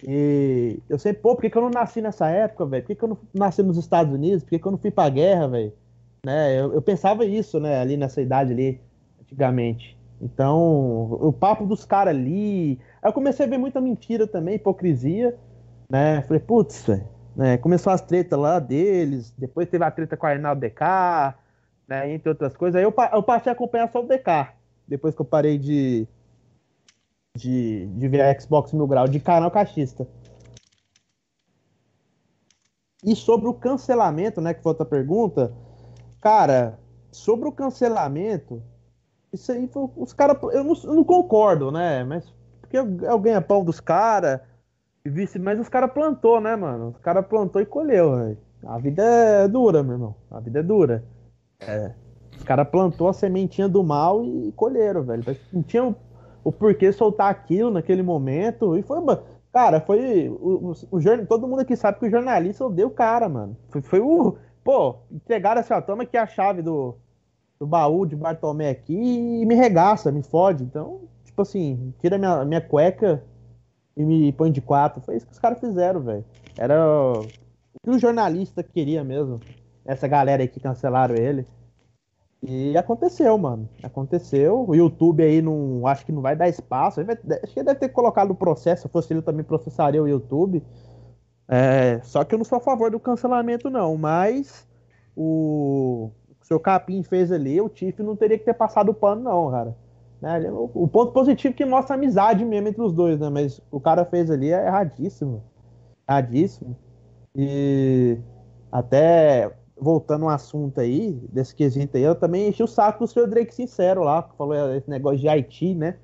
E 0.06 0.78
eu 0.88 0.99
sei, 0.99 1.12
pô, 1.12 1.34
por 1.34 1.42
que, 1.42 1.49
que 1.49 1.56
eu 1.56 1.62
não 1.62 1.70
nasci 1.70 2.02
nessa 2.02 2.28
época, 2.28 2.66
velho? 2.66 2.82
Por 2.82 2.88
que, 2.88 2.94
que 2.96 3.04
eu 3.04 3.08
não 3.08 3.18
nasci 3.32 3.62
nos 3.62 3.78
Estados 3.78 4.12
Unidos? 4.12 4.42
Por 4.42 4.50
que, 4.50 4.58
que 4.58 4.66
eu 4.66 4.73
não 4.73 4.78
fui 4.78 4.90
pra 4.90 5.08
guerra, 5.08 5.49
velho? 5.49 5.73
Né? 6.26 6.61
Eu, 6.61 6.75
eu, 6.75 6.82
pensava 6.82 7.25
isso, 7.25 7.61
né, 7.61 7.80
ali 7.80 7.96
nessa 7.96 8.20
idade 8.20 8.52
ali, 8.52 8.80
antigamente. 9.23 9.96
Então, 10.20 11.12
o 11.12 11.32
papo 11.32 11.64
dos 11.64 11.84
caras 11.84 12.14
ali. 12.14 12.78
Aí 13.02 13.08
eu 13.08 13.12
comecei 13.12 13.46
a 13.46 13.49
ver 13.49 13.58
muita 13.58 13.80
mentira 13.80 14.26
também, 14.26 14.56
hipocrisia, 14.56 15.37
né? 15.88 16.23
Falei, 16.23 16.40
putz, 16.40 16.87
velho 16.87 17.13
né? 17.37 17.57
Começou 17.59 17.93
as 17.93 18.00
tretas 18.00 18.38
lá 18.38 18.59
deles, 18.59 19.33
depois 19.37 19.69
teve 19.69 19.85
a 19.85 19.91
treta 19.91 20.17
com 20.17 20.26
a 20.26 20.31
Arnaldo 20.31 20.61
DK, 20.61 21.35
né? 21.88 22.12
entre 22.12 22.29
outras 22.29 22.57
coisas. 22.57 22.76
Aí 22.76 22.85
eu, 22.85 22.95
eu 23.12 23.23
passei 23.23 23.50
a 23.50 23.55
acompanhar 23.55 23.91
só 23.91 24.00
o 24.00 24.07
DK, 24.07 24.53
depois 24.87 25.14
que 25.14 25.21
eu 25.21 25.26
parei 25.26 25.59
de, 25.59 26.07
de, 27.37 27.87
de 27.87 28.09
ver 28.09 28.23
a 28.23 28.41
Xbox 28.41 28.73
Mil 28.73 28.87
Grau, 28.87 29.09
de 29.09 29.21
canal 29.21 29.50
cachista. 29.50 30.07
E 33.05 33.14
sobre 33.14 33.49
o 33.49 33.55
cancelamento, 33.55 34.41
né, 34.41 34.55
que 34.55 34.62
foi 34.62 34.71
outra 34.71 34.87
pergunta, 34.87 35.53
cara, 36.21 36.79
sobre 37.12 37.47
o 37.47 37.53
cancelamento, 37.53 38.62
isso 39.35 39.50
aí 39.53 39.69
os 39.97 40.12
caras. 40.12 40.38
Eu, 40.43 40.50
eu 40.53 40.95
não, 40.95 41.05
concordo, 41.05 41.71
né? 41.71 42.05
Mas 42.05 42.33
porque 42.61 42.76
é 42.76 43.12
o 43.12 43.19
ganha-pão 43.19 43.64
dos 43.64 43.81
caras. 43.81 44.41
Mas 45.38 45.61
os 45.61 45.68
caras 45.68 45.92
plantou, 45.92 46.40
né, 46.40 46.56
mano? 46.56 46.88
Os 46.88 46.99
caras 46.99 47.26
plantou 47.26 47.61
e 47.61 47.66
colheu, 47.66 48.16
velho. 48.16 48.38
A 48.66 48.78
vida 48.78 49.02
é 49.02 49.46
dura, 49.46 49.82
meu 49.82 49.92
irmão. 49.92 50.14
A 50.30 50.40
vida 50.40 50.61
é 50.61 50.62
dura. 50.62 51.04
É. 51.61 51.92
Os 52.34 52.42
caras 52.42 52.66
plantou 52.68 53.08
a 53.08 53.12
sementinha 53.12 53.68
do 53.68 53.84
mal 53.84 54.25
e 54.25 54.50
colheram, 54.52 55.02
velho. 55.02 55.23
Não 55.52 55.62
tinha 55.62 55.84
o, 55.84 55.94
o 56.42 56.50
porquê 56.50 56.90
soltar 56.90 57.30
aquilo 57.30 57.70
naquele 57.70 58.02
momento. 58.02 58.78
E 58.78 58.82
foi. 58.82 58.99
Cara, 59.52 59.78
foi. 59.82 60.30
O, 60.30 60.73
o, 60.90 60.96
o, 60.96 61.26
todo 61.26 61.46
mundo 61.46 61.61
aqui 61.61 61.76
sabe 61.76 61.99
que 61.99 62.06
o 62.06 62.11
jornalista 62.11 62.64
odeia 62.64 62.87
o 62.87 62.90
cara, 62.90 63.28
mano. 63.28 63.54
Foi, 63.68 63.82
foi 63.82 64.00
o. 64.00 64.38
Pô, 64.64 64.96
entregaram 65.12 65.61
assim, 65.61 65.75
ó, 65.75 65.82
toma 65.82 66.04
aqui 66.04 66.16
a 66.16 66.26
chave 66.26 66.62
do, 66.62 66.96
do 67.61 67.66
baú 67.66 68.06
de 68.06 68.16
Bartolomé 68.16 68.70
aqui 68.70 68.94
e 68.94 69.44
me 69.44 69.54
regaça, 69.54 70.11
me 70.11 70.23
fode. 70.23 70.64
Então, 70.64 71.02
tipo 71.26 71.42
assim, 71.42 71.92
tira 72.00 72.16
minha, 72.16 72.42
minha 72.46 72.62
cueca 72.62 73.23
e 73.96 74.04
me 74.04 74.32
põe 74.32 74.50
de 74.50 74.60
quatro. 74.60 75.00
Foi 75.02 75.16
isso 75.16 75.26
que 75.26 75.32
os 75.32 75.38
caras 75.38 75.60
fizeram, 75.60 76.00
velho. 76.00 76.24
Era 76.56 76.84
o 76.86 77.26
que 77.82 77.90
o 77.90 77.98
jornalista 77.98 78.62
queria 78.62 79.04
mesmo. 79.04 79.40
Essa 79.84 80.08
galera 80.08 80.42
aí 80.42 80.48
que 80.48 80.60
cancelaram 80.60 81.14
ele. 81.14 81.46
E 82.42 82.76
aconteceu, 82.76 83.36
mano. 83.38 83.68
Aconteceu. 83.82 84.64
O 84.68 84.74
YouTube 84.74 85.22
aí 85.22 85.40
não. 85.40 85.86
Acho 85.86 86.04
que 86.04 86.12
não 86.12 86.22
vai 86.22 86.36
dar 86.36 86.48
espaço. 86.48 87.04
Vai, 87.04 87.16
acho 87.42 87.54
que 87.54 87.62
deve 87.62 87.80
ter 87.80 87.88
colocado 87.88 88.30
o 88.32 88.34
processo. 88.34 88.82
Se 88.82 88.88
fosse 88.88 89.12
ele 89.12 89.22
também 89.22 89.44
processaria 89.44 90.02
o 90.02 90.08
YouTube. 90.08 90.62
É, 91.48 92.00
só 92.02 92.24
que 92.24 92.34
eu 92.34 92.38
não 92.38 92.44
sou 92.44 92.58
a 92.58 92.60
favor 92.60 92.90
do 92.90 93.00
cancelamento, 93.00 93.70
não. 93.70 93.96
Mas 93.96 94.66
o, 95.16 96.10
o 96.40 96.44
seu 96.44 96.58
Capim 96.58 97.02
fez 97.02 97.30
ali, 97.30 97.60
o 97.60 97.68
Tiff 97.68 98.02
não 98.02 98.16
teria 98.16 98.38
que 98.38 98.44
ter 98.44 98.54
passado 98.54 98.90
o 98.90 98.94
pano, 98.94 99.22
não, 99.22 99.50
cara. 99.50 99.76
Né? 100.25 100.50
O, 100.50 100.71
o, 100.73 100.88
ponto 100.88 101.12
positivo 101.12 101.52
é 101.52 101.57
que 101.57 101.66
mostra 101.66 101.95
a 101.95 101.99
amizade 101.99 102.47
mesmo 102.47 102.69
entre 102.69 102.81
os 102.81 102.95
dois, 102.95 103.21
né? 103.21 103.28
Mas 103.28 103.61
o 103.71 103.78
cara 103.78 104.07
fez 104.07 104.31
ali 104.31 104.50
é 104.50 104.66
erradíssimo. 104.66 105.45
Erradíssimo. 106.09 106.75
E 107.37 108.16
até 108.73 109.52
voltando 109.78 110.25
um 110.25 110.31
assunto 110.31 110.81
aí, 110.81 111.12
desse 111.31 111.54
quesito 111.54 111.99
aí, 111.99 112.02
eu 112.02 112.14
também 112.14 112.49
enchi 112.49 112.62
o 112.62 112.66
saco 112.66 113.00
do 113.00 113.07
seu 113.07 113.26
Drake 113.26 113.54
Sincero 113.54 114.02
lá, 114.02 114.23
que 114.23 114.35
falou 114.35 114.75
esse 114.75 114.88
negócio 114.88 115.19
de 115.19 115.28
Haiti, 115.28 115.75
né? 115.75 115.97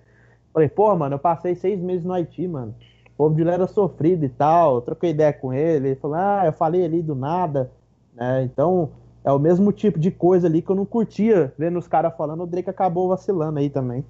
Falei, 0.52 0.68
pô, 0.68 0.94
mano, 0.94 1.14
eu 1.14 1.18
passei 1.18 1.54
seis 1.54 1.80
meses 1.80 2.04
no 2.04 2.12
Haiti, 2.12 2.46
mano. 2.46 2.74
O 3.14 3.16
povo 3.16 3.34
de 3.34 3.42
lá 3.42 3.54
era 3.54 3.66
sofrido 3.66 4.26
e 4.26 4.28
tal. 4.28 4.74
Eu 4.74 4.80
troquei 4.82 5.10
ideia 5.10 5.32
com 5.32 5.50
ele. 5.50 5.88
Ele 5.88 5.96
falou, 5.96 6.16
ah, 6.18 6.42
eu 6.44 6.52
falei 6.52 6.84
ali 6.84 7.00
do 7.00 7.14
nada. 7.14 7.70
É, 8.18 8.42
então, 8.42 8.90
é 9.24 9.32
o 9.32 9.38
mesmo 9.38 9.72
tipo 9.72 9.98
de 9.98 10.10
coisa 10.10 10.46
ali 10.46 10.62
que 10.62 10.70
eu 10.70 10.76
não 10.76 10.86
curtia 10.86 11.52
vendo 11.58 11.78
os 11.78 11.86
caras 11.86 12.16
falando. 12.16 12.42
O 12.42 12.46
Drake 12.46 12.70
acabou 12.70 13.08
vacilando 13.08 13.58
aí 13.58 13.68
também. 13.68 14.04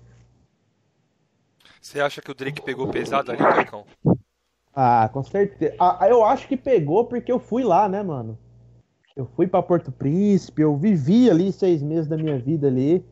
Você 1.81 2.00
acha 2.00 2.21
que 2.21 2.31
o 2.31 2.35
Drake 2.35 2.62
pegou 2.62 2.88
pesado 2.88 3.30
ali, 3.30 3.39
Caicão? 3.39 3.84
Ah, 4.75 5.08
com 5.13 5.23
certeza. 5.23 5.75
Ah, 5.80 6.06
eu 6.08 6.25
acho 6.25 6.47
que 6.47 6.56
pegou 6.56 7.06
porque 7.06 7.32
eu 7.32 7.41
fui 7.41 7.65
lá, 7.65 7.89
né, 7.89 8.02
mano? 8.02 8.39
Eu 9.17 9.26
fui 9.34 9.47
para 9.47 9.63
Porto 9.63 9.91
Príncipe, 9.91 10.63
eu 10.63 10.76
vivi 10.76 11.28
ali 11.28 11.52
seis 11.52 11.82
meses 11.82 12.06
da 12.06 12.17
minha 12.17 12.39
vida 12.39 12.69
ali, 12.69 13.04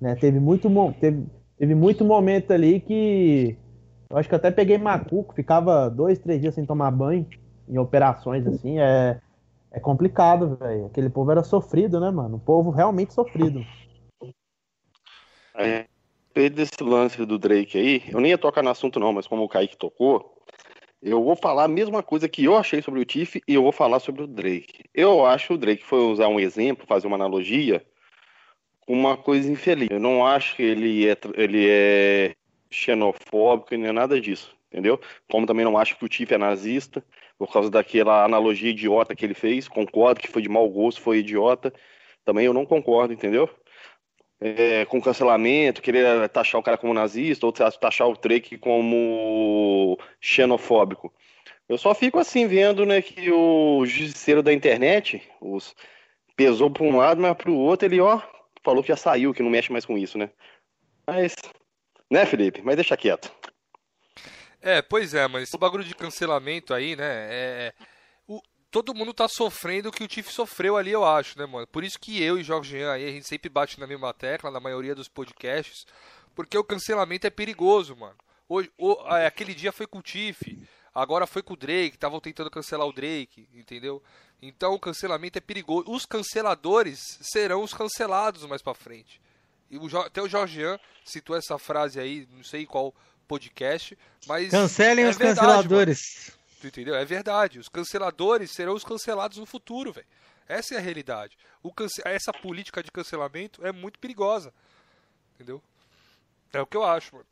né? 0.00 0.14
Teve 0.14 0.38
muito, 0.38 0.68
teve, 1.00 1.24
teve 1.58 1.74
muito 1.74 2.04
momento 2.04 2.52
ali 2.52 2.80
que 2.80 3.56
eu 4.10 4.16
acho 4.16 4.28
que 4.28 4.34
até 4.34 4.50
peguei 4.50 4.78
macuco, 4.78 5.34
ficava 5.34 5.88
dois, 5.88 6.18
três 6.18 6.40
dias 6.40 6.54
sem 6.54 6.66
tomar 6.66 6.90
banho 6.90 7.26
em 7.68 7.78
operações 7.78 8.46
assim, 8.46 8.78
é, 8.78 9.18
é 9.76 9.80
complicado, 9.80 10.56
velho. 10.56 10.86
Aquele 10.86 11.10
povo 11.10 11.30
era 11.30 11.44
sofrido, 11.44 12.00
né, 12.00 12.10
mano? 12.10 12.36
O 12.36 12.40
povo 12.40 12.70
realmente 12.70 13.12
sofrido. 13.12 13.64
É, 15.54 15.86
desse 16.34 16.82
lance 16.82 17.24
do 17.24 17.38
Drake 17.38 17.78
aí, 17.78 18.02
eu 18.08 18.20
nem 18.20 18.30
ia 18.30 18.38
tocar 18.38 18.62
no 18.62 18.70
assunto 18.70 18.98
não, 18.98 19.12
mas 19.12 19.26
como 19.26 19.42
o 19.42 19.48
Kaique 19.48 19.76
tocou, 19.76 20.34
eu 21.02 21.22
vou 21.22 21.36
falar 21.36 21.64
a 21.64 21.68
mesma 21.68 22.02
coisa 22.02 22.28
que 22.28 22.44
eu 22.44 22.56
achei 22.56 22.80
sobre 22.80 23.00
o 23.00 23.04
Tiff 23.04 23.40
e 23.46 23.54
eu 23.54 23.62
vou 23.62 23.72
falar 23.72 24.00
sobre 24.00 24.22
o 24.22 24.26
Drake. 24.26 24.84
Eu 24.94 25.24
acho 25.26 25.48
que 25.48 25.54
o 25.54 25.58
Drake 25.58 25.84
foi 25.84 26.00
usar 26.00 26.28
um 26.28 26.40
exemplo, 26.40 26.86
fazer 26.86 27.06
uma 27.06 27.16
analogia 27.16 27.84
uma 28.86 29.16
coisa 29.16 29.50
infeliz. 29.50 29.88
Eu 29.90 30.00
não 30.00 30.24
acho 30.24 30.56
que 30.56 30.62
ele 30.62 31.08
é, 31.08 31.16
ele 31.34 31.66
é 31.68 32.34
xenofóbico 32.70 33.74
nem 33.74 33.92
nada 33.92 34.20
disso, 34.20 34.56
entendeu? 34.70 35.00
Como 35.28 35.46
também 35.46 35.64
não 35.64 35.76
acho 35.76 35.98
que 35.98 36.04
o 36.04 36.08
Tiff 36.08 36.32
é 36.32 36.38
nazista, 36.38 37.04
por 37.38 37.52
causa 37.52 37.70
daquela 37.70 38.24
analogia 38.24 38.70
idiota 38.70 39.14
que 39.14 39.24
ele 39.24 39.34
fez. 39.34 39.68
Concordo 39.68 40.20
que 40.20 40.28
foi 40.28 40.42
de 40.42 40.48
mau 40.48 40.68
gosto, 40.68 41.00
foi 41.00 41.18
idiota. 41.18 41.72
Também 42.24 42.46
eu 42.46 42.54
não 42.54 42.66
concordo, 42.66 43.12
entendeu? 43.12 43.48
é, 44.40 44.84
com 44.86 45.00
cancelamento, 45.00 45.82
querer 45.82 46.28
taxar 46.28 46.60
o 46.60 46.64
cara 46.64 46.76
como 46.76 46.94
nazista, 46.94 47.46
ou 47.46 47.52
taxar 47.52 48.08
o 48.08 48.16
Drake 48.16 48.58
como 48.58 49.98
xenofóbico. 50.20 51.12
Eu 51.68 51.78
só 51.78 51.94
fico 51.94 52.18
assim 52.18 52.46
vendo 52.46 52.84
né, 52.86 53.02
que 53.02 53.30
o 53.30 53.84
justiceiro 53.86 54.42
da 54.42 54.52
internet 54.52 55.22
os, 55.40 55.74
pesou 56.36 56.70
para 56.70 56.84
um 56.84 56.96
lado, 56.96 57.20
mas 57.20 57.36
para 57.36 57.50
o 57.50 57.56
outro 57.56 57.88
ele 57.88 58.00
ó, 58.00 58.20
falou 58.62 58.82
que 58.82 58.88
já 58.88 58.96
saiu, 58.96 59.34
que 59.34 59.42
não 59.42 59.50
mexe 59.50 59.72
mais 59.72 59.84
com 59.84 59.98
isso, 59.98 60.16
né? 60.18 60.30
Mas, 61.06 61.34
né, 62.10 62.26
Felipe? 62.26 62.62
Mas 62.62 62.76
deixa 62.76 62.96
quieto. 62.96 63.32
É, 64.66 64.82
pois 64.82 65.14
é, 65.14 65.28
mas 65.28 65.44
esse 65.44 65.56
bagulho 65.56 65.84
de 65.84 65.94
cancelamento 65.94 66.74
aí, 66.74 66.96
né? 66.96 67.04
É, 67.06 67.74
todo 68.68 68.92
mundo 68.92 69.14
tá 69.14 69.28
sofrendo 69.28 69.90
o 69.90 69.92
que 69.92 70.02
o 70.02 70.08
Tiff 70.08 70.32
sofreu 70.32 70.76
ali, 70.76 70.90
eu 70.90 71.04
acho, 71.04 71.38
né, 71.38 71.46
mano? 71.46 71.68
Por 71.68 71.84
isso 71.84 72.00
que 72.00 72.20
eu 72.20 72.36
e 72.36 72.42
Jorge 72.42 72.76
Jean 72.76 72.90
aí, 72.90 73.06
a 73.08 73.12
gente 73.12 73.28
sempre 73.28 73.48
bate 73.48 73.78
na 73.78 73.86
mesma 73.86 74.12
tecla, 74.12 74.50
na 74.50 74.58
maioria 74.58 74.92
dos 74.92 75.06
podcasts, 75.06 75.86
porque 76.34 76.58
o 76.58 76.64
cancelamento 76.64 77.28
é 77.28 77.30
perigoso, 77.30 77.94
mano. 77.94 78.16
Hoje, 78.48 78.68
o, 78.76 78.94
aquele 79.24 79.54
dia 79.54 79.70
foi 79.70 79.86
com 79.86 80.00
o 80.00 80.02
Tiff, 80.02 80.60
agora 80.92 81.28
foi 81.28 81.44
com 81.44 81.54
o 81.54 81.56
Drake, 81.56 81.94
estavam 81.94 82.18
tentando 82.18 82.50
cancelar 82.50 82.88
o 82.88 82.92
Drake, 82.92 83.48
entendeu? 83.54 84.02
Então 84.42 84.74
o 84.74 84.80
cancelamento 84.80 85.38
é 85.38 85.40
perigoso. 85.40 85.88
Os 85.88 86.04
canceladores 86.04 87.00
serão 87.22 87.62
os 87.62 87.72
cancelados 87.72 88.44
mais 88.46 88.62
para 88.62 88.74
frente. 88.74 89.22
E 89.70 89.78
o, 89.78 90.00
até 90.00 90.20
o 90.20 90.28
Jorge 90.28 90.56
Jean 90.56 90.80
citou 91.04 91.36
essa 91.36 91.56
frase 91.56 92.00
aí, 92.00 92.26
não 92.32 92.42
sei 92.42 92.66
qual 92.66 92.92
podcast, 93.26 93.98
mas. 94.26 94.50
Cancelem 94.50 95.04
é 95.04 95.08
os 95.08 95.16
verdade, 95.16 95.40
canceladores. 95.40 96.26
Mano. 96.28 96.36
Tu 96.60 96.66
entendeu? 96.68 96.94
É 96.94 97.04
verdade. 97.04 97.58
Os 97.58 97.68
canceladores 97.68 98.50
serão 98.50 98.74
os 98.74 98.84
cancelados 98.84 99.38
no 99.38 99.46
futuro, 99.46 99.92
velho. 99.92 100.06
Essa 100.48 100.74
é 100.74 100.78
a 100.78 100.80
realidade. 100.80 101.36
O 101.62 101.72
cance... 101.72 102.00
Essa 102.04 102.32
política 102.32 102.82
de 102.82 102.90
cancelamento 102.90 103.66
é 103.66 103.72
muito 103.72 103.98
perigosa. 103.98 104.52
Entendeu? 105.34 105.62
É 106.52 106.60
o 106.60 106.66
que 106.66 106.76
eu 106.76 106.84
acho, 106.84 107.16
mano. 107.16 107.26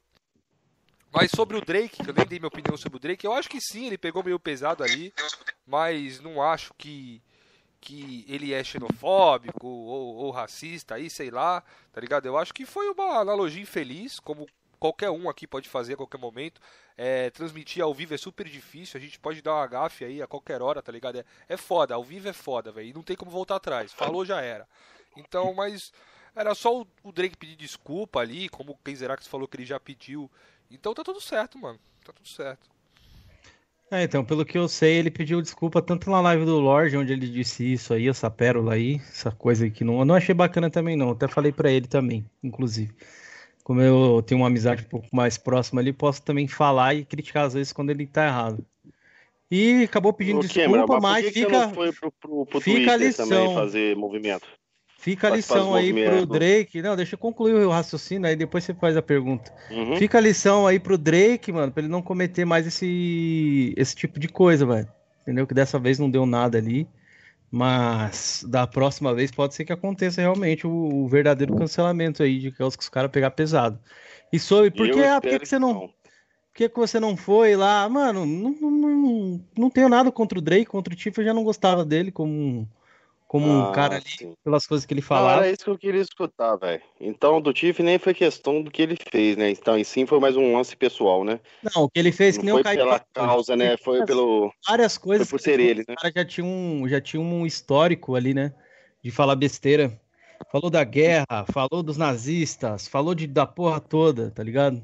Mas 1.13 1.31
sobre 1.31 1.57
o 1.57 1.61
Drake, 1.61 2.03
que 2.03 2.11
eu 2.11 2.15
nem 2.15 2.27
dei 2.27 2.41
minha 2.41 2.49
opinião 2.49 2.77
sobre 2.77 2.97
o 2.97 3.01
Drake, 3.01 3.25
eu 3.25 3.33
acho 3.33 3.49
que 3.49 3.61
sim, 3.61 3.87
ele 3.87 3.97
pegou 3.97 4.25
meio 4.25 4.39
pesado 4.39 4.83
ali, 4.83 5.15
mas 5.65 6.21
não 6.21 6.43
acho 6.43 6.75
que 6.75 7.23
que 7.81 8.25
ele 8.27 8.55
é 8.55 8.65
xenofóbico 8.65 9.67
ou, 9.67 10.17
ou, 10.17 10.31
racista 10.31 10.95
aí, 10.95 11.11
sei 11.11 11.31
lá, 11.31 11.63
tá 11.93 12.01
ligado? 12.01 12.25
Eu 12.25 12.39
acho 12.39 12.55
que 12.55 12.65
foi 12.65 12.89
uma 12.89 13.19
analogia 13.19 13.61
infeliz, 13.61 14.19
como 14.19 14.49
qualquer 14.85 15.09
um 15.09 15.31
aqui 15.31 15.47
pode 15.47 15.67
fazer 15.67 15.95
a 15.95 15.97
qualquer 15.97 16.19
momento. 16.19 16.61
É, 16.95 17.31
transmitir 17.31 17.83
ao 17.83 17.95
vivo 17.95 18.13
é 18.13 18.19
super 18.19 18.47
difícil, 18.47 18.99
a 18.99 19.01
gente 19.01 19.19
pode 19.19 19.41
dar 19.41 19.55
uma 19.55 19.67
gafe 19.67 20.05
aí 20.05 20.21
a 20.21 20.27
qualquer 20.27 20.61
hora, 20.61 20.83
tá 20.83 20.93
ligado? 20.93 21.21
É, 21.21 21.25
é 21.49 21.57
foda, 21.57 21.95
ao 21.95 22.05
vivo 22.05 22.29
é 22.29 22.35
foda, 22.35 22.71
velho. 22.71 22.89
E 22.89 22.93
não 22.93 23.03
tem 23.03 23.17
como 23.17 23.31
voltar 23.31 23.57
atrás. 23.57 23.95
Falou, 23.95 24.27
já 24.27 24.43
era. 24.43 24.69
Então, 25.17 25.55
mas 25.55 25.91
era 26.37 26.55
só 26.55 26.83
o, 26.83 26.87
o 27.03 27.13
Drake 27.13 27.35
pedir 27.35 27.57
desculpa 27.57 28.21
ali, 28.21 28.47
como 28.51 28.73
o 28.73 28.77
Kenzerax 28.85 29.27
falou 29.27 29.49
que 29.49 29.57
ele 29.57 29.65
já 29.65 29.81
pediu. 29.81 30.31
Então 30.71 30.93
tá 30.93 31.03
tudo 31.03 31.21
certo, 31.21 31.59
mano. 31.59 31.79
Tá 32.05 32.13
tudo 32.13 32.29
certo. 32.29 32.69
É, 33.91 34.03
então, 34.03 34.23
pelo 34.23 34.45
que 34.45 34.59
eu 34.59 34.69
sei, 34.69 34.97
ele 34.97 35.11
pediu 35.11 35.41
desculpa 35.41 35.81
tanto 35.81 36.11
na 36.11 36.21
live 36.21 36.45
do 36.45 36.59
Lorde, 36.59 36.97
onde 36.99 37.13
ele 37.13 37.29
disse 37.29 37.73
isso 37.73 37.95
aí, 37.95 38.09
essa 38.09 38.31
pérola 38.31 38.75
aí, 38.75 38.97
essa 39.09 39.31
coisa 39.31 39.71
que 39.71 39.83
não, 39.83 40.01
eu 40.01 40.05
não 40.05 40.15
achei 40.15 40.35
bacana 40.35 40.69
também 40.69 40.97
não, 40.97 41.11
até 41.11 41.27
falei 41.29 41.53
para 41.53 41.71
ele 41.71 41.87
também, 41.87 42.29
inclusive 42.43 42.95
como 43.65 43.81
eu 43.81 44.23
tenho 44.25 44.43
uma 44.43 44.47
amizade 44.47 44.83
um 44.83 44.89
pouco 44.89 45.09
mais 45.11 45.39
próxima 45.39 45.81
ali, 45.81 45.93
posso 45.93 46.23
também 46.23 46.47
falar 46.47 46.95
e 46.95 47.05
criticar 47.05 47.47
às 47.47 47.55
vezes 47.55 47.73
quando 47.73 47.91
ele 47.91 48.07
tá 48.07 48.27
errado. 48.27 48.65
E 49.51 49.85
acabou 49.85 50.13
pedindo 50.13 50.41
desculpa, 50.41 51.01
mas, 51.01 51.31
fica, 51.31 51.69
pro, 51.69 52.13
pro, 52.13 52.47
pro 52.47 52.61
fica 52.61 52.93
a 52.93 52.97
lição. 52.97 53.55
fazer 53.55 53.97
movimento. 53.97 54.47
Fica 54.99 55.29
a 55.29 55.31
lição 55.31 55.75
aí 55.75 55.93
pro 55.93 56.27
Drake. 56.27 56.81
Não, 56.81 56.97
deixa 56.97 57.15
eu 57.15 57.19
concluir 57.19 57.53
o 57.55 57.71
raciocínio, 57.71 58.27
aí 58.27 58.37
depois 58.37 58.65
você 58.65 58.73
faz 58.73 58.97
a 58.97 59.03
pergunta. 59.03 59.53
Uhum. 59.71 59.97
Fica 59.97 60.19
a 60.19 60.21
lição 60.21 60.67
aí 60.67 60.79
pro 60.79 60.97
Drake, 60.97 61.53
mano, 61.53 61.71
pra 61.71 61.83
ele 61.83 61.91
não 61.91 62.01
cometer 62.01 62.45
mais 62.45 62.67
esse, 62.67 63.75
esse 63.77 63.95
tipo 63.95 64.19
de 64.19 64.29
coisa, 64.29 64.65
velho. 64.65 64.89
Entendeu? 65.23 65.47
Que 65.47 65.55
dessa 65.55 65.79
vez 65.79 65.99
não 65.99 66.11
deu 66.11 66.25
nada 66.27 66.59
ali. 66.59 66.89
Mas 67.57 68.45
da 68.49 68.67
próxima 68.67 69.15
vez 69.15 69.31
pode 69.31 69.55
ser 69.55 69.65
que 69.65 69.73
aconteça 69.73 70.21
realmente 70.21 70.67
o, 70.67 70.73
o 70.73 71.07
verdadeiro 71.07 71.55
cancelamento 71.55 72.21
aí 72.21 72.41
de 72.41 72.51
que 72.51 72.61
os, 72.61 72.75
caras 72.89 73.13
pegar 73.13 73.31
pesado. 73.31 73.79
E 74.33 74.41
sobre 74.41 74.73
por 74.73 74.91
que, 74.91 75.01
ah, 75.01 75.21
por 75.21 75.31
que, 75.31 75.39
que 75.39 75.47
você 75.47 75.57
não. 75.57 75.83
Por 75.83 75.95
que, 76.53 76.69
que 76.69 76.77
você 76.77 76.99
não 76.99 77.17
foi 77.17 77.55
lá? 77.55 77.89
Mano, 77.89 78.27
não, 78.27 78.51
não, 78.51 78.71
não, 78.73 79.45
não 79.57 79.71
tenho 79.71 79.89
nada 79.89 80.11
contra 80.11 80.37
o 80.37 80.43
Drake, 80.43 80.65
contra 80.65 80.93
o 80.93 80.97
Tiff, 80.97 81.17
eu 81.17 81.25
já 81.25 81.33
não 81.33 81.45
gostava 81.45 81.85
dele 81.85 82.11
como, 82.11 82.69
como 83.35 83.49
um 83.49 83.65
ah, 83.65 83.73
cara 83.73 83.97
ali, 83.97 84.05
sim. 84.07 84.33
pelas 84.45 84.65
coisas 84.65 84.87
que 84.87 84.95
ele 84.95 85.03
falava. 85.03 85.39
Não, 85.39 85.43
era 85.43 85.51
isso 85.53 85.65
que 85.65 85.71
eu 85.71 85.77
queria 85.77 86.01
escutar, 86.01 86.55
velho. 86.55 86.81
Então, 87.01 87.41
do 87.41 87.53
Tiff 87.53 87.83
nem 87.83 87.99
foi 87.99 88.15
questão 88.15 88.63
do 88.63 88.71
que 88.71 88.81
ele 88.81 88.97
fez, 89.11 89.37
né? 89.37 89.51
Então, 89.51 89.77
em 89.77 89.83
sim 89.83 90.07
foi 90.07 90.21
mais 90.21 90.37
um 90.37 90.57
lance 90.57 90.77
pessoal, 90.77 91.25
né? 91.25 91.41
Não, 91.61 91.83
o 91.83 91.91
que 91.91 91.99
ele 91.99 92.13
fez 92.13 92.37
Não 92.37 92.41
que 92.41 92.47
nem 92.47 92.61
o 92.61 92.63
Kaique. 92.63 92.81
Foi 92.81 92.93
pela 92.93 93.05
causa, 93.13 93.57
né? 93.57 93.77
Foi 93.77 94.07
pelo. 94.07 94.53
Várias 94.65 94.97
coisas. 94.97 95.29
Foi 95.29 95.37
por 95.37 95.43
ser 95.43 95.59
ele, 95.59 95.81
né? 95.81 95.95
O 95.95 96.01
cara 96.01 96.13
já 96.17 96.25
tinha, 96.25 96.47
um, 96.47 96.89
já 96.89 97.01
tinha 97.01 97.21
um 97.21 97.45
histórico 97.45 98.15
ali, 98.15 98.33
né? 98.33 98.55
De 99.03 99.11
falar 99.11 99.35
besteira. 99.35 100.01
Falou 100.53 100.71
da 100.71 100.85
guerra, 100.85 101.45
falou 101.53 101.83
dos 101.83 101.97
nazistas, 101.97 102.87
falou 102.87 103.17
de, 103.17 103.27
da 103.27 103.45
porra 103.45 103.81
toda, 103.81 104.31
tá 104.31 104.45
ligado? 104.45 104.81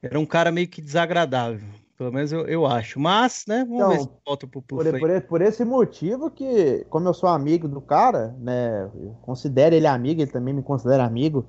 Era 0.00 0.20
um 0.20 0.26
cara 0.26 0.52
meio 0.52 0.68
que 0.68 0.80
desagradável. 0.80 1.66
Pelo 2.00 2.14
menos 2.14 2.32
eu, 2.32 2.46
eu 2.46 2.64
acho. 2.64 2.98
Mas, 2.98 3.44
né, 3.46 3.62
vamos 3.62 3.74
então, 3.74 3.90
ver 3.90 3.98
se 3.98 4.08
volta 4.24 4.46
pro, 4.46 4.62
pro 4.62 4.78
por, 4.78 4.98
por, 4.98 5.20
por, 5.20 5.42
esse 5.42 5.66
motivo 5.66 6.30
que, 6.30 6.86
como 6.88 7.06
eu 7.06 7.12
sou 7.12 7.28
amigo 7.28 7.68
do 7.68 7.78
cara, 7.78 8.34
né, 8.38 8.84
eu 8.84 9.14
considero 9.20 9.74
ele 9.74 9.86
amigo, 9.86 10.22
ele 10.22 10.30
também 10.30 10.54
me 10.54 10.62
considera 10.62 11.04
amigo. 11.04 11.44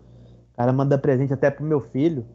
O 0.52 0.58
cara 0.58 0.74
manda 0.74 0.98
presente 0.98 1.32
até 1.32 1.50
pro 1.50 1.64
meu 1.64 1.80
filho. 1.80 2.26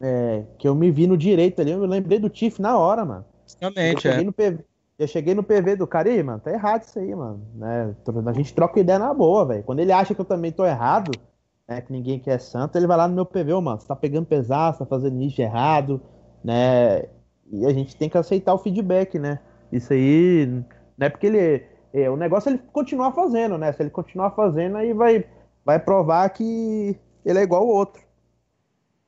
É, 0.00 0.44
que 0.60 0.68
eu 0.68 0.76
me 0.76 0.92
vi 0.92 1.08
no 1.08 1.16
direito 1.16 1.60
ali, 1.60 1.72
eu 1.72 1.84
lembrei 1.86 2.20
do 2.20 2.30
Tiff 2.30 2.62
na 2.62 2.78
hora, 2.78 3.04
mano. 3.04 3.24
Justamente, 3.44 3.94
eu 3.96 4.00
cheguei, 4.00 4.20
é. 4.20 4.24
no 4.24 4.32
PV, 4.32 4.64
eu 4.96 5.08
cheguei 5.08 5.34
no 5.34 5.42
PV 5.42 5.74
do 5.74 5.88
cara, 5.88 6.08
e, 6.08 6.22
mano, 6.22 6.38
tá 6.38 6.52
errado 6.52 6.84
isso 6.84 7.00
aí, 7.00 7.12
mano. 7.12 7.44
Né? 7.56 7.96
A 8.26 8.32
gente 8.32 8.54
troca 8.54 8.78
ideia 8.78 9.00
na 9.00 9.12
boa, 9.12 9.44
velho. 9.44 9.64
Quando 9.64 9.80
ele 9.80 9.90
acha 9.90 10.14
que 10.14 10.20
eu 10.20 10.24
também 10.24 10.52
tô 10.52 10.64
errado, 10.64 11.10
né, 11.66 11.80
que 11.80 11.90
ninguém 11.90 12.20
quer 12.20 12.40
santo, 12.40 12.78
ele 12.78 12.86
vai 12.86 12.96
lá 12.96 13.08
no 13.08 13.14
meu 13.16 13.26
PV, 13.26 13.54
oh, 13.54 13.60
mano, 13.60 13.80
você 13.80 13.88
tá 13.88 13.96
pegando 13.96 14.26
pesado, 14.26 14.76
você 14.76 14.84
tá 14.84 14.86
fazendo 14.86 15.20
isso 15.20 15.42
errado, 15.42 16.00
né? 16.44 17.06
E 17.52 17.66
a 17.66 17.72
gente 17.72 17.96
tem 17.96 18.08
que 18.08 18.16
aceitar 18.16 18.54
o 18.54 18.58
feedback, 18.58 19.18
né? 19.18 19.38
Isso 19.72 19.92
aí, 19.92 20.46
não 20.96 21.06
é 21.06 21.08
porque 21.08 21.26
ele. 21.26 21.64
É, 21.92 22.08
o 22.08 22.16
negócio 22.16 22.48
é 22.48 22.52
ele 22.52 22.62
continuar 22.72 23.12
fazendo, 23.12 23.58
né? 23.58 23.72
Se 23.72 23.82
ele 23.82 23.90
continuar 23.90 24.30
fazendo, 24.30 24.76
aí 24.76 24.92
vai, 24.92 25.24
vai 25.64 25.78
provar 25.78 26.28
que 26.30 26.96
ele 27.24 27.38
é 27.38 27.42
igual 27.42 27.62
ao 27.62 27.68
outro. 27.68 28.02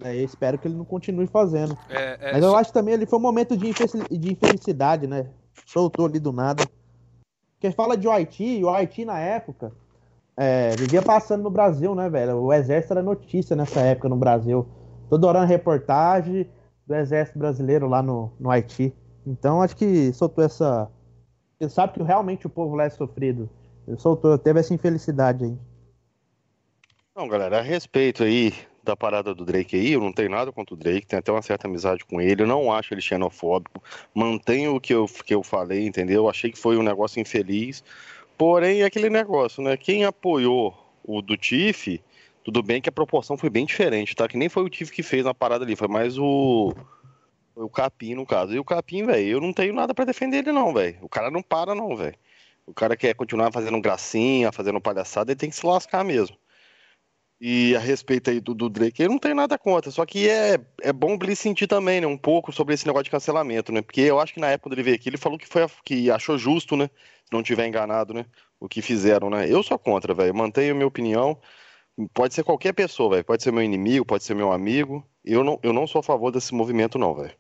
É, 0.02 0.16
eu 0.16 0.24
espero 0.24 0.58
que 0.58 0.66
ele 0.66 0.74
não 0.74 0.84
continue 0.84 1.26
fazendo. 1.28 1.78
É, 1.88 2.18
é, 2.20 2.32
Mas 2.32 2.42
eu 2.42 2.50
só... 2.50 2.56
acho 2.56 2.72
também 2.72 2.94
ele 2.94 3.06
foi 3.06 3.18
um 3.18 3.22
momento 3.22 3.56
de, 3.56 3.72
de 3.72 4.32
infelicidade, 4.32 5.06
né? 5.06 5.28
Soltou 5.66 6.06
ali 6.06 6.18
do 6.18 6.32
nada. 6.32 6.64
Porque 7.54 7.70
fala 7.70 7.96
de 7.96 8.08
Haiti, 8.08 8.64
o 8.64 8.68
Haiti 8.68 9.04
na 9.04 9.20
época 9.20 9.72
é, 10.36 10.70
vivia 10.70 11.02
passando 11.02 11.42
no 11.42 11.50
Brasil, 11.50 11.94
né, 11.94 12.08
velho? 12.08 12.38
O 12.38 12.52
exército 12.52 12.94
era 12.94 13.02
notícia 13.02 13.54
nessa 13.54 13.80
época 13.80 14.08
no 14.08 14.16
Brasil. 14.16 14.66
Toda 15.08 15.26
hora 15.26 15.44
reportagem, 15.44 16.48
do 16.92 16.96
exército 16.96 17.38
brasileiro 17.38 17.88
lá 17.88 18.02
no, 18.02 18.30
no 18.38 18.50
Haiti. 18.50 18.94
Então 19.26 19.62
acho 19.62 19.74
que 19.76 20.12
soltou 20.12 20.44
essa. 20.44 20.90
Ele 21.58 21.70
sabe 21.70 21.94
que 21.94 22.02
realmente 22.02 22.46
o 22.46 22.50
povo 22.50 22.74
lá 22.76 22.84
é 22.84 22.90
sofrido. 22.90 23.48
Ele 23.88 23.96
soltou, 23.96 24.36
teve 24.36 24.60
essa 24.60 24.74
infelicidade 24.74 25.44
aí. 25.44 25.56
Não, 27.16 27.26
galera, 27.28 27.58
a 27.58 27.62
respeito 27.62 28.22
aí 28.22 28.52
da 28.82 28.96
parada 28.96 29.34
do 29.34 29.44
Drake 29.44 29.76
aí, 29.76 29.92
eu 29.92 30.00
não 30.00 30.12
tenho 30.12 30.30
nada 30.30 30.50
contra 30.50 30.74
o 30.74 30.78
Drake, 30.78 31.06
tenho 31.06 31.20
até 31.20 31.30
uma 31.30 31.42
certa 31.42 31.68
amizade 31.68 32.04
com 32.04 32.20
ele, 32.20 32.42
eu 32.42 32.46
não 32.46 32.72
acho 32.72 32.92
ele 32.92 33.00
xenofóbico, 33.00 33.80
mantenho 34.12 34.74
o 34.74 34.80
que 34.80 34.92
eu, 34.92 35.06
que 35.06 35.32
eu 35.32 35.42
falei, 35.42 35.86
entendeu? 35.86 36.28
Achei 36.28 36.50
que 36.50 36.58
foi 36.58 36.76
um 36.76 36.82
negócio 36.82 37.20
infeliz, 37.20 37.84
porém 38.36 38.82
é 38.82 38.86
aquele 38.86 39.08
negócio, 39.08 39.62
né? 39.62 39.76
Quem 39.76 40.04
apoiou 40.04 40.74
o 41.04 41.22
do 41.22 41.36
Tiff 41.36 42.02
tudo 42.44 42.62
bem 42.62 42.80
que 42.80 42.88
a 42.88 42.92
proporção 42.92 43.36
foi 43.36 43.50
bem 43.50 43.64
diferente, 43.64 44.14
tá? 44.14 44.26
Que 44.28 44.36
nem 44.36 44.48
foi 44.48 44.62
o 44.62 44.68
Tiff 44.68 44.92
que 44.92 45.02
fez 45.02 45.24
na 45.24 45.34
parada 45.34 45.64
ali, 45.64 45.76
foi 45.76 45.88
mais 45.88 46.18
o. 46.18 46.72
O 47.54 47.68
Capim, 47.68 48.14
no 48.14 48.24
caso. 48.24 48.54
E 48.54 48.58
o 48.58 48.64
Capim, 48.64 49.04
velho, 49.04 49.28
eu 49.28 49.40
não 49.40 49.52
tenho 49.52 49.74
nada 49.74 49.92
para 49.94 50.06
defender 50.06 50.38
ele, 50.38 50.52
não, 50.52 50.72
velho. 50.72 50.98
O 51.02 51.08
cara 51.08 51.30
não 51.30 51.42
para, 51.42 51.74
não, 51.74 51.94
velho. 51.94 52.16
O 52.66 52.72
cara 52.72 52.96
quer 52.96 53.14
continuar 53.14 53.52
fazendo 53.52 53.80
gracinha, 53.80 54.50
fazendo 54.52 54.80
palhaçada, 54.80 55.32
ele 55.32 55.38
tem 55.38 55.50
que 55.50 55.56
se 55.56 55.66
lascar 55.66 56.04
mesmo. 56.04 56.36
E 57.44 57.74
a 57.74 57.80
respeito 57.80 58.30
aí 58.30 58.40
do, 58.40 58.54
do 58.54 58.68
Drake, 58.70 59.02
eu 59.02 59.08
não 59.10 59.18
tenho 59.18 59.34
nada 59.34 59.58
contra. 59.58 59.90
Só 59.90 60.06
que 60.06 60.28
é, 60.28 60.60
é 60.80 60.92
bom 60.92 61.18
ele 61.20 61.34
sentir 61.34 61.66
também, 61.66 62.00
né? 62.00 62.06
Um 62.06 62.16
pouco 62.16 62.52
sobre 62.52 62.72
esse 62.72 62.86
negócio 62.86 63.04
de 63.04 63.10
cancelamento, 63.10 63.72
né? 63.72 63.82
Porque 63.82 64.00
eu 64.02 64.20
acho 64.20 64.32
que 64.32 64.40
na 64.40 64.46
época 64.48 64.70
quando 64.70 64.74
ele 64.74 64.84
veio 64.84 64.94
aqui, 64.94 65.08
ele 65.08 65.16
falou 65.16 65.36
que 65.36 65.48
foi 65.48 65.66
que 65.84 66.08
achou 66.08 66.38
justo, 66.38 66.76
né? 66.76 66.88
Se 67.24 67.32
não 67.32 67.42
tiver 67.42 67.66
enganado, 67.66 68.14
né? 68.14 68.26
O 68.60 68.68
que 68.68 68.80
fizeram, 68.80 69.28
né? 69.28 69.50
Eu 69.50 69.60
sou 69.64 69.76
contra, 69.76 70.14
velho. 70.14 70.32
Mantenho 70.32 70.70
a 70.72 70.74
minha 70.74 70.86
opinião. 70.86 71.36
Pode 72.14 72.34
ser 72.34 72.42
qualquer 72.42 72.72
pessoa, 72.72 73.10
velho. 73.10 73.24
Pode 73.24 73.42
ser 73.42 73.52
meu 73.52 73.62
inimigo, 73.62 74.04
pode 74.04 74.24
ser 74.24 74.34
meu 74.34 74.52
amigo. 74.52 75.06
Eu 75.24 75.44
não, 75.44 75.58
eu 75.62 75.72
não 75.72 75.86
sou 75.86 76.00
a 76.00 76.02
favor 76.02 76.30
desse 76.30 76.54
movimento, 76.54 76.98
não, 76.98 77.14
velho. 77.14 77.34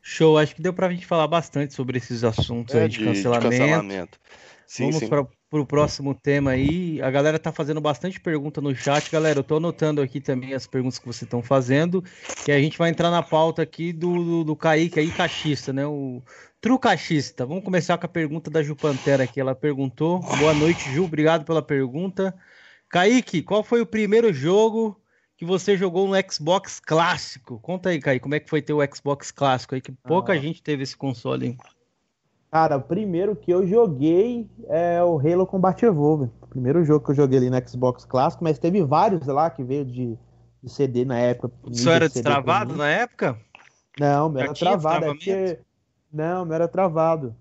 Show, 0.00 0.36
acho 0.36 0.54
que 0.54 0.62
deu 0.62 0.72
pra 0.72 0.90
gente 0.90 1.06
falar 1.06 1.28
bastante 1.28 1.74
sobre 1.74 1.98
esses 1.98 2.24
assuntos 2.24 2.74
é, 2.74 2.82
aí 2.82 2.88
de, 2.88 2.98
de, 2.98 3.04
cancelamento. 3.04 3.50
De 3.50 3.58
cancelamento. 3.58 4.20
Sim, 4.66 4.90
Vamos 4.90 5.08
para 5.08 5.60
o 5.60 5.66
próximo 5.66 6.14
tema 6.14 6.52
aí. 6.52 7.00
A 7.02 7.10
galera 7.10 7.38
tá 7.38 7.52
fazendo 7.52 7.80
bastante 7.80 8.18
pergunta 8.18 8.58
no 8.60 8.74
chat. 8.74 9.10
Galera, 9.10 9.38
eu 9.38 9.44
tô 9.44 9.56
anotando 9.56 10.00
aqui 10.00 10.18
também 10.18 10.54
as 10.54 10.66
perguntas 10.66 10.98
que 10.98 11.04
vocês 11.04 11.22
estão 11.22 11.42
fazendo. 11.42 12.02
Que 12.44 12.50
a 12.50 12.58
gente 12.58 12.78
vai 12.78 12.88
entrar 12.88 13.10
na 13.10 13.22
pauta 13.22 13.60
aqui 13.60 13.92
do, 13.92 14.24
do, 14.24 14.44
do 14.44 14.56
Kaique 14.56 14.98
aí, 14.98 15.10
cachista, 15.10 15.74
né? 15.74 15.86
O 15.86 16.22
trucachista. 16.58 17.44
Vamos 17.44 17.62
começar 17.62 17.98
com 17.98 18.06
a 18.06 18.08
pergunta 18.08 18.50
da 18.50 18.62
Ju 18.62 18.74
Pantera 18.74 19.24
aqui. 19.24 19.38
Ela 19.38 19.54
perguntou. 19.54 20.20
Boa 20.20 20.54
noite, 20.54 20.90
Ju. 20.90 21.04
Obrigado 21.04 21.44
pela 21.44 21.60
pergunta. 21.60 22.34
Kaique, 22.92 23.42
qual 23.42 23.64
foi 23.64 23.80
o 23.80 23.86
primeiro 23.86 24.30
jogo 24.34 25.00
que 25.38 25.46
você 25.46 25.78
jogou 25.78 26.06
no 26.06 26.14
Xbox 26.30 26.78
clássico? 26.78 27.58
Conta 27.58 27.88
aí, 27.88 27.98
Kaique, 27.98 28.22
como 28.22 28.34
é 28.34 28.40
que 28.40 28.50
foi 28.50 28.60
ter 28.60 28.74
o 28.74 28.94
Xbox 28.94 29.30
clássico 29.30 29.74
aí, 29.74 29.80
que 29.80 29.90
pouca 29.90 30.34
ah. 30.34 30.36
gente 30.36 30.62
teve 30.62 30.82
esse 30.82 30.94
console, 30.94 31.46
hein? 31.46 31.58
Cara, 32.50 32.76
o 32.76 32.82
primeiro 32.82 33.34
que 33.34 33.50
eu 33.50 33.66
joguei 33.66 34.46
é 34.68 35.02
o 35.02 35.18
Halo 35.18 35.46
Combat 35.46 35.82
Evolved. 35.82 36.30
O 36.42 36.46
primeiro 36.46 36.84
jogo 36.84 37.02
que 37.02 37.12
eu 37.12 37.14
joguei 37.14 37.38
ali 37.38 37.48
no 37.48 37.66
Xbox 37.66 38.04
clássico, 38.04 38.44
mas 38.44 38.58
teve 38.58 38.84
vários 38.84 39.26
lá 39.26 39.48
que 39.48 39.64
veio 39.64 39.86
de, 39.86 40.18
de 40.62 40.70
CD 40.70 41.06
na 41.06 41.18
época. 41.18 41.50
Isso 41.70 41.88
era 41.88 42.08
de 42.08 42.12
destravado 42.12 42.76
na 42.76 42.90
época? 42.90 43.40
Não, 43.98 44.28
meu 44.28 44.42
era 44.42 44.52
travado. 44.52 45.06
É 45.06 45.08
porque... 45.08 45.58
Não, 46.12 46.44
meu 46.44 46.54
era 46.54 46.68
travado. 46.68 47.34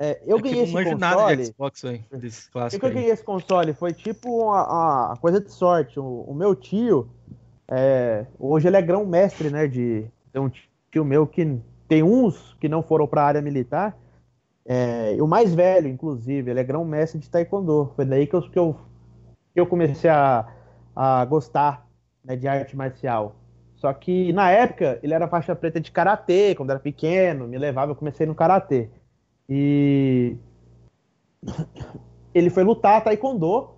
É, 0.00 0.22
eu 0.24 0.38
é 0.38 0.40
ganhei 0.42 0.62
esse 0.62 0.72
console. 0.72 0.96
Nada 0.96 1.36
de 1.36 1.44
Xbox 1.46 1.84
aí, 1.84 2.04
desse 2.12 2.50
clássico. 2.50 2.86
eu 2.86 2.92
ganhei 2.92 3.10
esse 3.10 3.24
console 3.24 3.74
foi 3.74 3.92
tipo 3.92 4.44
uma, 4.44 5.08
uma 5.08 5.16
coisa 5.16 5.40
de 5.40 5.50
sorte. 5.50 5.98
O, 5.98 6.24
o 6.26 6.34
meu 6.34 6.54
tio, 6.54 7.10
é, 7.66 8.24
hoje 8.38 8.68
ele 8.68 8.76
é 8.76 8.82
grão 8.82 9.04
mestre, 9.04 9.50
né? 9.50 9.66
De 9.66 10.06
tem 10.32 10.40
um 10.40 10.50
tio 10.90 11.04
meu 11.04 11.26
que 11.26 11.58
tem 11.88 12.02
uns 12.04 12.56
que 12.60 12.68
não 12.68 12.82
foram 12.82 13.08
para 13.08 13.22
a 13.22 13.26
área 13.26 13.42
militar. 13.42 13.98
É, 14.64 15.16
o 15.20 15.26
mais 15.26 15.54
velho, 15.54 15.88
inclusive, 15.88 16.50
ele 16.50 16.60
é 16.60 16.64
grão 16.64 16.84
mestre 16.84 17.18
de 17.18 17.28
taekwondo. 17.28 17.90
Foi 17.96 18.04
daí 18.04 18.26
que 18.26 18.36
eu, 18.36 18.42
que 18.42 18.58
eu, 18.58 18.76
que 19.52 19.60
eu 19.60 19.66
comecei 19.66 20.10
a, 20.10 20.46
a 20.94 21.24
gostar 21.24 21.88
né, 22.22 22.36
de 22.36 22.46
arte 22.46 22.76
marcial. 22.76 23.34
Só 23.74 23.92
que 23.92 24.32
na 24.32 24.50
época 24.50 24.98
ele 25.02 25.14
era 25.14 25.26
faixa 25.26 25.56
preta 25.56 25.80
de 25.80 25.90
karatê, 25.90 26.54
quando 26.54 26.70
era 26.70 26.78
pequeno, 26.78 27.48
me 27.48 27.56
levava, 27.56 27.92
eu 27.92 27.96
comecei 27.96 28.26
no 28.26 28.34
karatê. 28.34 28.90
E 29.48 30.36
ele 32.34 32.50
foi 32.50 32.62
lutar 32.64 33.02
taekwondo 33.02 33.70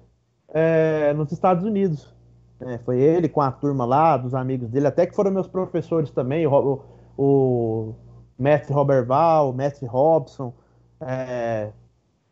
é, 0.49 1.13
nos 1.13 1.31
Estados 1.33 1.65
Unidos. 1.65 2.13
É, 2.61 2.79
foi 2.79 3.01
ele 3.01 3.29
com 3.29 3.41
a 3.41 3.51
turma 3.51 3.85
lá, 3.85 4.17
dos 4.17 4.35
amigos 4.35 4.69
dele, 4.69 4.87
até 4.87 5.07
que 5.07 5.15
foram 5.15 5.31
meus 5.31 5.47
professores 5.47 6.11
também, 6.11 6.47
o, 6.47 6.83
o, 7.17 7.95
mestre 8.39 8.73
Robert 8.73 9.07
Val, 9.07 9.51
o 9.51 9.55
mestre 9.55 9.87
Robson. 9.87 10.53
É, 11.01 11.71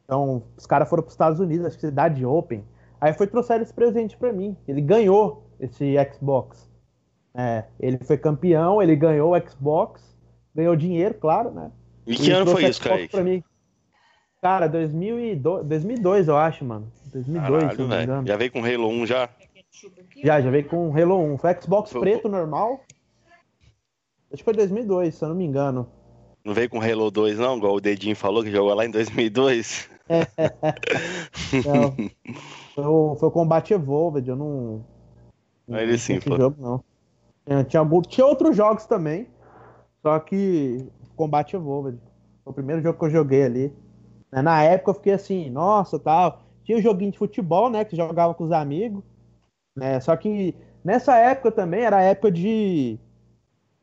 então, 0.04 0.42
os 0.56 0.66
caras 0.66 0.88
foram 0.88 1.02
para 1.02 1.08
os 1.08 1.14
Estados 1.14 1.40
Unidos, 1.40 1.66
acho 1.66 1.76
que 1.76 1.86
cidade 1.86 2.24
Open. 2.26 2.64
Aí 3.00 3.12
foi 3.12 3.26
trouxer 3.26 3.60
esse 3.62 3.72
presente 3.72 4.16
para 4.16 4.32
mim. 4.32 4.56
Ele 4.66 4.80
ganhou 4.80 5.44
esse 5.60 5.94
Xbox. 6.12 6.68
É, 7.34 7.64
ele 7.78 7.98
foi 7.98 8.18
campeão, 8.18 8.82
ele 8.82 8.96
ganhou 8.96 9.34
o 9.34 9.48
Xbox, 9.48 10.16
ganhou 10.54 10.74
dinheiro, 10.74 11.14
claro, 11.14 11.50
né? 11.50 11.70
E 12.08 12.16
que 12.16 12.30
ano 12.30 12.50
foi 12.50 12.64
isso, 12.64 12.80
Kaique? 12.80 13.10
Pra 13.10 13.22
mim. 13.22 13.44
Cara, 14.40 14.66
2002, 14.66 15.66
2002, 15.66 16.28
eu 16.28 16.36
acho, 16.36 16.64
mano. 16.64 16.90
2002, 17.12 17.60
Caralho, 17.60 17.76
se 17.76 17.82
não 17.82 17.88
me 17.88 18.02
engano. 18.02 18.26
Já 18.26 18.36
veio 18.36 18.52
com 18.52 18.64
Halo 18.64 18.88
1 18.88 19.06
já? 19.06 19.28
Já, 20.24 20.40
já 20.40 20.50
veio 20.50 20.64
com 20.64 20.96
Halo 20.96 21.34
1. 21.34 21.38
Foi 21.38 21.60
Xbox 21.60 21.92
foi, 21.92 22.00
preto 22.00 22.28
normal. 22.28 22.80
Acho 24.32 24.38
que 24.38 24.44
foi 24.44 24.54
2002, 24.54 25.14
se 25.14 25.22
eu 25.24 25.28
não 25.28 25.36
me 25.36 25.44
engano. 25.44 25.86
Não 26.44 26.54
veio 26.54 26.70
com 26.70 26.80
Halo 26.80 27.10
2 27.10 27.38
não, 27.38 27.58
igual 27.58 27.74
o 27.74 27.80
Dedinho 27.80 28.16
falou 28.16 28.42
que 28.42 28.50
jogou 28.50 28.72
lá 28.72 28.86
em 28.86 28.90
2002? 28.90 29.90
não. 31.66 31.94
Foi 32.74 32.84
o, 32.84 33.16
foi 33.16 33.28
o 33.28 33.32
Combat 33.32 33.70
Evolved, 33.70 34.28
eu 34.30 34.36
não... 34.36 34.84
não 35.66 35.78
ele 35.78 35.98
sim, 35.98 36.20
pô. 36.20 36.36
Jogo, 36.36 36.56
não. 36.58 36.84
Tinha, 37.46 37.64
tinha, 37.64 38.02
tinha 38.08 38.26
outros 38.26 38.56
jogos 38.56 38.86
também, 38.86 39.26
só 40.02 40.18
que 40.20 40.86
Combat 41.18 41.52
Evolved. 41.52 41.98
Foi 42.44 42.52
o 42.52 42.54
primeiro 42.54 42.80
jogo 42.80 42.98
que 42.98 43.04
eu 43.04 43.10
joguei 43.10 43.42
ali. 43.42 43.72
Né, 44.32 44.40
na 44.40 44.62
época 44.62 44.90
eu 44.90 44.94
fiquei 44.94 45.12
assim, 45.12 45.50
nossa, 45.50 45.98
tal. 45.98 46.42
Tinha 46.64 46.78
um 46.78 46.82
joguinho 46.82 47.10
de 47.10 47.18
futebol, 47.18 47.68
né? 47.68 47.84
Que 47.84 47.96
jogava 47.96 48.34
com 48.34 48.44
os 48.44 48.52
amigos. 48.52 49.02
Né? 49.76 49.98
Só 50.00 50.16
que 50.16 50.54
nessa 50.84 51.16
época 51.16 51.50
também 51.50 51.82
era 51.82 51.96
a 51.96 52.02
época 52.02 52.30
de. 52.30 52.98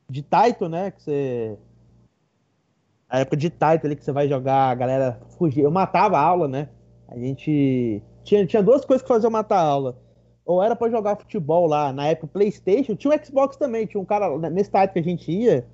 De 0.10 0.22
Taito, 0.22 0.70
né? 0.70 0.92
Que 0.92 1.02
você. 1.02 1.58
A 3.10 3.20
época 3.20 3.38
de 3.38 3.50
Titan 3.50 3.82
ali 3.84 3.96
que 3.96 4.04
você 4.04 4.12
vai 4.12 4.28
jogar, 4.28 4.70
a 4.70 4.76
galera 4.76 5.20
fugia. 5.38 5.64
Eu 5.64 5.72
matava 5.72 6.18
a 6.18 6.22
aula, 6.22 6.48
né? 6.48 6.70
A 7.08 7.18
gente. 7.18 8.02
Tinha, 8.24 8.46
tinha 8.46 8.64
duas 8.64 8.86
coisas 8.86 9.02
que 9.02 9.08
faziam 9.08 9.32
matar 9.32 9.58
a 9.58 9.68
aula. 9.68 9.98
Ou 10.46 10.62
era 10.62 10.76
para 10.76 10.92
jogar 10.92 11.16
futebol 11.16 11.66
lá, 11.66 11.92
na 11.92 12.08
época 12.08 12.28
PlayStation, 12.28 12.96
tinha 12.96 13.16
o 13.16 13.26
Xbox 13.26 13.58
também, 13.58 13.88
tinha 13.88 14.00
um 14.00 14.06
cara, 14.06 14.38
nesse 14.52 14.70
Titan 14.70 14.88
que 14.90 15.00
a 15.00 15.04
gente 15.04 15.32
ia, 15.32 15.66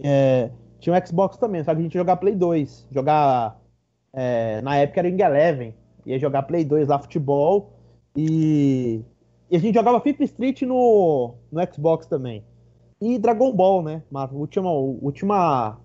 é, 0.00 0.48
tinha 0.78 0.94
um 0.94 1.06
Xbox 1.06 1.36
também, 1.36 1.62
só 1.64 1.72
que 1.72 1.80
a 1.80 1.82
gente 1.82 1.94
jogar 1.94 2.16
Play 2.16 2.34
2. 2.34 2.88
Jogar. 2.90 3.58
É, 4.12 4.60
na 4.62 4.76
época 4.76 5.00
era 5.00 5.08
o 5.08 5.20
Eleven. 5.20 5.74
Ia 6.04 6.18
jogar 6.18 6.42
Play 6.42 6.64
2 6.64 6.88
lá, 6.88 6.98
futebol. 6.98 7.72
E, 8.16 9.02
e 9.50 9.56
a 9.56 9.58
gente 9.58 9.74
jogava 9.74 10.00
FIFA 10.00 10.24
Street 10.24 10.62
no, 10.62 11.34
no 11.50 11.72
Xbox 11.72 12.06
também. 12.06 12.44
E 13.00 13.18
Dragon 13.18 13.52
Ball, 13.52 13.82
né? 13.82 14.02
A 14.14 14.28
última, 14.32 14.70
última, 14.70 15.78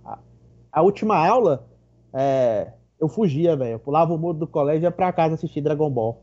a 0.72 0.82
última 0.82 1.28
aula, 1.28 1.68
é, 2.14 2.72
eu 3.00 3.10
fugia, 3.10 3.56
velho. 3.56 3.72
Eu 3.74 3.80
pulava 3.80 4.14
o 4.14 4.18
muro 4.18 4.38
do 4.38 4.48
colégio 4.48 4.84
e 4.84 4.86
ia 4.86 4.92
pra 4.92 5.12
casa 5.12 5.36
assistir 5.36 5.62
Dragon 5.62 5.90
Ball. 5.90 6.22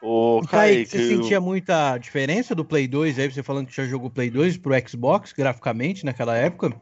Ô, 0.00 0.40
Kaique, 0.48 0.90
você 0.90 1.08
sentia 1.08 1.40
muita 1.40 1.98
diferença 1.98 2.54
do 2.54 2.64
Play 2.64 2.86
2 2.86 3.18
aí, 3.18 3.30
você 3.30 3.42
falando 3.42 3.66
que 3.66 3.76
já 3.76 3.84
jogou 3.84 4.08
Play 4.08 4.30
2 4.30 4.56
pro 4.56 4.72
Xbox, 4.88 5.32
graficamente, 5.32 6.04
naquela 6.04 6.36
época? 6.36 6.72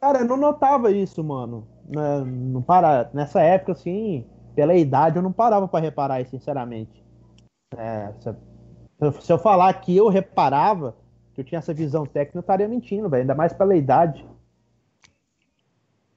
Cara, 0.00 0.20
eu 0.20 0.24
não 0.24 0.36
notava 0.36 0.90
isso, 0.90 1.22
mano. 1.22 1.66
Né, 1.86 2.24
não 2.24 2.62
para... 2.62 3.10
Nessa 3.12 3.42
época, 3.42 3.72
assim, 3.72 4.24
pela 4.54 4.74
idade, 4.74 5.16
eu 5.16 5.22
não 5.22 5.32
parava 5.32 5.68
para 5.68 5.84
reparar 5.84 6.20
isso, 6.20 6.30
sinceramente. 6.30 7.04
É, 7.76 8.12
se, 9.20 9.32
eu 9.32 9.38
falar 9.38 9.72
que 9.74 9.94
eu 9.94 10.08
reparava, 10.08 10.96
que 11.34 11.40
eu 11.40 11.44
tinha 11.44 11.58
essa 11.58 11.74
visão 11.74 12.06
técnica, 12.06 12.38
eu 12.38 12.40
estaria 12.40 12.68
mentindo, 12.68 13.10
velho. 13.10 13.22
Ainda 13.22 13.34
mais 13.34 13.52
pela 13.52 13.76
idade. 13.76 14.24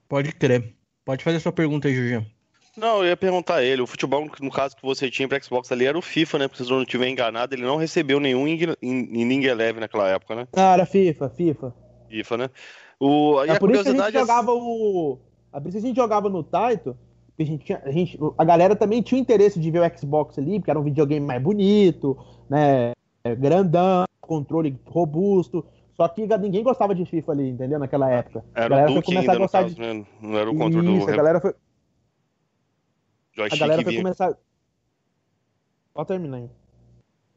Pode 0.07 0.31
crer. 0.31 0.75
Pode 1.03 1.23
fazer 1.23 1.39
sua 1.39 1.51
pergunta 1.51 1.87
aí, 1.87 1.95
Julião. 1.95 2.25
Não, 2.77 2.99
eu 2.99 3.05
ia 3.05 3.17
perguntar 3.17 3.55
a 3.55 3.63
ele. 3.63 3.81
O 3.81 3.87
futebol, 3.87 4.29
no 4.39 4.51
caso 4.51 4.75
que 4.75 4.83
você 4.83 5.09
tinha 5.09 5.27
para 5.27 5.41
Xbox 5.41 5.71
ali, 5.71 5.85
era 5.85 5.97
o 5.97 6.01
FIFA, 6.01 6.39
né? 6.39 6.47
Porque 6.47 6.63
se 6.63 6.69
eu 6.69 6.75
não 6.75 6.83
estiver 6.83 7.09
enganado, 7.09 7.55
ele 7.55 7.63
não 7.63 7.75
recebeu 7.75 8.19
nenhum 8.19 8.45
Ninguém 8.81 9.53
Leve 9.53 9.79
naquela 9.79 10.07
época, 10.07 10.35
né? 10.35 10.47
Ah, 10.55 10.73
era 10.73 10.85
FIFA, 10.85 11.29
FIFA. 11.29 11.73
FIFA, 12.07 12.37
né? 12.37 12.49
O, 12.99 13.43
é 13.43 13.57
por 13.57 13.71
isso 13.71 13.83
que 13.83 13.89
a 13.89 13.93
gente 13.93 14.15
é... 14.15 14.19
jogava 14.19 14.51
o. 14.51 15.17
É 15.51 15.59
por 15.59 15.69
isso 15.69 15.77
que 15.79 15.83
a 15.85 15.87
gente 15.87 15.95
jogava 15.95 16.29
no 16.29 16.43
Taito. 16.43 16.95
A, 17.39 17.43
gente 17.43 17.65
tinha, 17.65 17.81
a, 17.83 17.91
gente, 17.91 18.19
a 18.37 18.43
galera 18.43 18.75
também 18.75 19.01
tinha 19.01 19.21
interesse 19.21 19.59
de 19.59 19.69
ver 19.69 19.81
o 19.81 19.97
Xbox 19.97 20.37
ali, 20.39 20.59
porque 20.59 20.71
era 20.71 20.79
um 20.79 20.83
videogame 20.83 21.25
mais 21.25 21.41
bonito, 21.41 22.17
né? 22.49 22.93
Grandão, 23.37 24.05
controle 24.21 24.75
robusto. 24.85 25.65
Só 25.95 26.07
que 26.07 26.27
ninguém 26.39 26.63
gostava 26.63 26.93
de 26.93 27.05
FIFA 27.05 27.31
ali, 27.31 27.49
entendeu? 27.49 27.79
Naquela 27.79 28.09
época. 28.11 28.45
Era 28.53 28.65
a 28.65 28.69
galera 28.69 28.91
o 28.91 28.93
Duke 28.93 29.05
foi 29.05 29.15
começar 29.15 29.31
ainda, 29.31 29.43
a 29.43 29.45
gostar 29.45 29.63
caso, 29.63 29.75
de... 29.75 29.81
né? 29.81 30.05
Não 30.21 30.37
era 30.37 30.51
o 30.51 30.55
controle 30.55 30.97
Isso, 30.97 31.05
do... 31.07 31.11
a 31.11 31.15
galera 31.15 31.41
foi... 31.41 31.55
Joystick 33.37 33.61
a 33.61 33.65
galera 33.65 33.83
foi 33.83 33.91
vinha. 33.91 34.03
começar... 34.03 34.35
Pode 35.93 36.07
terminar 36.07 36.37
aí. 36.37 36.49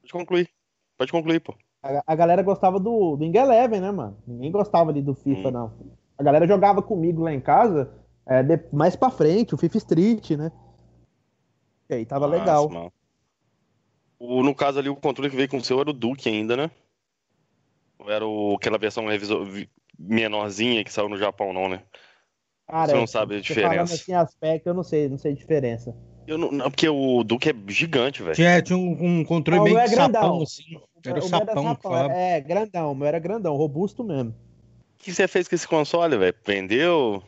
Pode 0.01 0.13
concluir. 0.13 0.51
Pode 0.97 1.13
concluir, 1.13 1.41
pô. 1.41 1.55
A, 1.83 2.03
a 2.07 2.15
galera 2.15 2.43
gostava 2.43 2.81
do, 2.81 3.17
do 3.17 3.25
Ing 3.25 3.37
Eleven, 3.37 3.81
né, 3.81 3.91
mano? 3.91 4.17
Ninguém 4.27 4.51
gostava 4.51 4.91
ali 4.91 5.03
do 5.03 5.15
FIFA, 5.15 5.49
hum. 5.49 5.51
não. 5.51 5.73
A 6.17 6.23
galera 6.23 6.47
jogava 6.47 6.83
comigo 6.83 7.23
lá 7.23 7.33
em 7.33 7.41
casa, 7.41 7.91
é, 8.27 8.43
de, 8.43 8.59
mais 8.73 8.97
pra 8.97 9.11
frente, 9.11 9.55
o 9.55 9.59
FIFA 9.59 9.79
Street, 9.79 10.31
né? 10.33 10.53
E 11.89 11.95
aí 11.95 12.07
tava 12.07 12.27
Nossa, 12.27 12.39
legal. 12.39 12.93
O, 14.19 14.43
no 14.43 14.55
caso 14.55 14.79
ali, 14.79 14.89
o 14.89 14.97
controle 14.97 15.31
que 15.31 15.37
veio 15.37 15.49
com 15.49 15.57
o 15.57 15.65
seu 15.65 15.81
era 15.81 15.91
o 15.91 15.95
Duke 15.95 16.29
ainda, 16.29 16.57
né? 16.57 16.71
Ou 17.99 18.11
era 18.11 18.27
o, 18.27 18.55
aquela 18.55 18.79
versão 18.79 19.07
revisor, 19.07 19.47
menorzinha 19.99 20.85
que 20.85 20.93
saiu 20.93 21.09
no 21.09 21.19
Japão, 21.19 21.53
não, 21.53 21.69
né? 21.69 21.83
Cara, 22.71 22.93
você 22.93 22.97
não 22.97 23.07
sabe 23.07 23.37
a 23.37 23.41
diferença. 23.41 23.95
assim 23.95 24.13
aspecto, 24.13 24.69
eu 24.69 24.75
não 24.75 24.85
sei, 24.85 25.09
não 25.09 25.19
sei 25.19 25.33
a 25.33 25.35
diferença. 25.35 25.95
Eu 26.27 26.39
não, 26.39 26.53
não 26.53 26.71
porque 26.71 26.89
o 26.89 27.25
Duke 27.25 27.51
é 27.51 27.55
gigante, 27.67 28.23
velho. 28.23 28.37
Tinha, 28.37 28.63
tinha 28.63 28.79
um, 28.79 29.21
um 29.21 29.25
controle 29.25 29.59
não, 29.59 29.65
meio 29.65 29.79
é 29.79 29.89
sapão, 29.89 30.43
assim. 30.43 30.79
Era 31.05 31.21
o, 31.21 31.25
o 31.25 31.29
sapão, 31.29 31.63
era 31.63 31.63
sapão 31.63 32.11
é, 32.11 32.37
é, 32.37 32.41
grandão, 32.41 32.93
o 32.93 32.95
meu 32.95 33.07
era 33.09 33.19
grandão, 33.19 33.57
robusto 33.57 34.05
mesmo. 34.05 34.31
O 34.31 35.03
que 35.03 35.13
você 35.13 35.27
fez 35.27 35.49
com 35.49 35.55
esse 35.55 35.67
console, 35.67 36.17
velho? 36.17 36.35
Vendeu? 36.47 37.23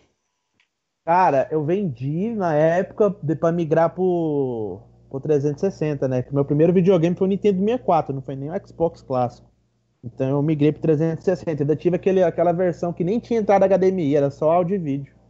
Cara, 1.04 1.48
eu 1.50 1.64
vendi 1.64 2.32
na 2.34 2.54
época 2.54 3.10
pra 3.40 3.50
migrar 3.50 3.90
pro, 3.90 4.80
pro 5.10 5.18
360, 5.18 6.06
né? 6.06 6.22
Que 6.22 6.32
meu 6.32 6.44
primeiro 6.44 6.72
videogame 6.72 7.16
foi 7.16 7.26
o 7.26 7.30
Nintendo 7.30 7.58
64, 7.58 8.14
não 8.14 8.22
foi 8.22 8.36
nem 8.36 8.50
o 8.50 8.66
Xbox 8.66 9.02
clássico. 9.02 9.50
Então 10.04 10.28
eu 10.28 10.42
migrei 10.42 10.70
pro 10.70 10.82
360. 10.82 11.62
Ainda 11.62 11.74
tive 11.74 11.96
aquele, 11.96 12.22
aquela 12.22 12.52
versão 12.52 12.92
que 12.92 13.02
nem 13.02 13.18
tinha 13.18 13.40
entrada 13.40 13.66
HDMI, 13.66 14.14
era 14.14 14.30
só 14.30 14.52
áudio 14.52 14.76
e 14.76 14.78
vídeo. 14.78 15.21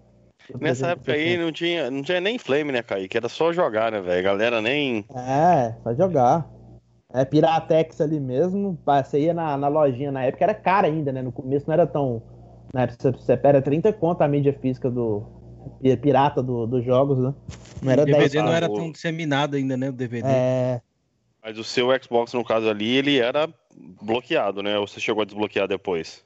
Nessa 0.60 0.88
época 0.88 1.12
aí 1.12 1.36
não 1.36 1.52
tinha, 1.52 1.90
não 1.90 2.02
tinha 2.02 2.20
nem 2.20 2.38
flame, 2.38 2.72
né, 2.72 2.82
Kaique? 2.82 3.16
Era 3.16 3.28
só 3.28 3.52
jogar, 3.52 3.92
né, 3.92 4.00
velho? 4.00 4.22
Galera 4.22 4.60
nem. 4.60 5.04
É, 5.14 5.74
só 5.82 5.94
jogar. 5.94 6.48
É, 7.12 7.24
Piratex 7.24 8.00
ali 8.00 8.18
mesmo. 8.18 8.78
Você 8.84 9.20
ia 9.20 9.34
na, 9.34 9.56
na 9.56 9.68
lojinha 9.68 10.10
na 10.10 10.24
época, 10.24 10.44
era 10.44 10.54
cara 10.54 10.86
ainda, 10.86 11.12
né? 11.12 11.22
No 11.22 11.32
começo 11.32 11.66
não 11.66 11.74
era 11.74 11.86
tão. 11.86 12.22
Né, 12.72 12.88
você, 12.88 13.10
você 13.10 13.36
pera 13.36 13.60
30 13.60 13.92
conto 13.92 14.22
a 14.22 14.28
mídia 14.28 14.56
física 14.60 14.90
do. 14.90 15.40
Pirata 16.00 16.42
do, 16.42 16.66
dos 16.66 16.84
jogos, 16.84 17.18
né? 17.18 17.32
Não 17.80 17.92
era 17.92 18.02
o 18.02 18.04
DVD 18.04 18.28
10, 18.28 18.44
não 18.44 18.52
era 18.52 18.68
tão 18.68 18.90
disseminado 18.90 19.56
ainda, 19.56 19.76
né? 19.76 19.90
O 19.90 19.92
DVD. 19.92 20.26
É. 20.26 20.80
Mas 21.42 21.58
o 21.58 21.64
seu 21.64 21.88
Xbox, 22.02 22.32
no 22.32 22.44
caso 22.44 22.68
ali, 22.68 22.96
ele 22.96 23.18
era 23.18 23.48
bloqueado, 24.00 24.62
né? 24.62 24.78
Ou 24.78 24.86
você 24.86 25.00
chegou 25.00 25.22
a 25.22 25.24
desbloquear 25.24 25.68
depois? 25.68 26.24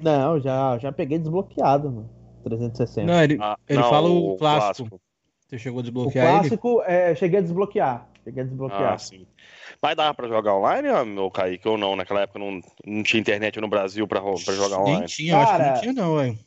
Não, 0.00 0.40
já, 0.40 0.78
já 0.78 0.92
peguei 0.92 1.18
desbloqueado, 1.18 1.90
mano. 1.90 2.17
360. 2.42 3.06
Não, 3.06 3.22
ele, 3.22 3.38
ah, 3.40 3.58
ele 3.68 3.80
não, 3.80 3.88
fala 3.88 4.08
o, 4.08 4.34
o 4.34 4.36
clássico. 4.36 4.88
clássico. 4.88 5.00
Você 5.46 5.58
chegou 5.58 5.80
a 5.80 5.82
desbloquear 5.82 6.26
o 6.26 6.40
clássico, 6.40 6.82
ele? 6.82 6.92
É, 6.92 7.14
cheguei 7.14 7.38
a 7.38 7.42
desbloquear. 7.42 8.08
Cheguei 8.24 8.42
a 8.42 8.46
desbloquear. 8.46 8.92
Ah, 8.92 8.98
sim. 8.98 9.26
Mas 9.80 9.96
dava 9.96 10.12
pra 10.14 10.28
jogar 10.28 10.54
online, 10.54 10.88
ou 11.18 11.30
Kaique, 11.30 11.66
ou 11.66 11.78
não? 11.78 11.96
Naquela 11.96 12.20
época 12.20 12.38
não, 12.38 12.60
não 12.84 13.02
tinha 13.02 13.20
internet 13.20 13.60
no 13.60 13.68
Brasil 13.68 14.06
pra, 14.06 14.20
pra 14.20 14.54
jogar 14.54 14.80
online? 14.80 14.98
Nem 14.98 15.06
tinha, 15.06 15.32
Cara, 15.32 15.72
acho 15.72 15.80
que 15.80 15.86
não 15.86 15.94
tinha 15.94 16.04
não, 16.04 16.22
hein? 16.22 16.38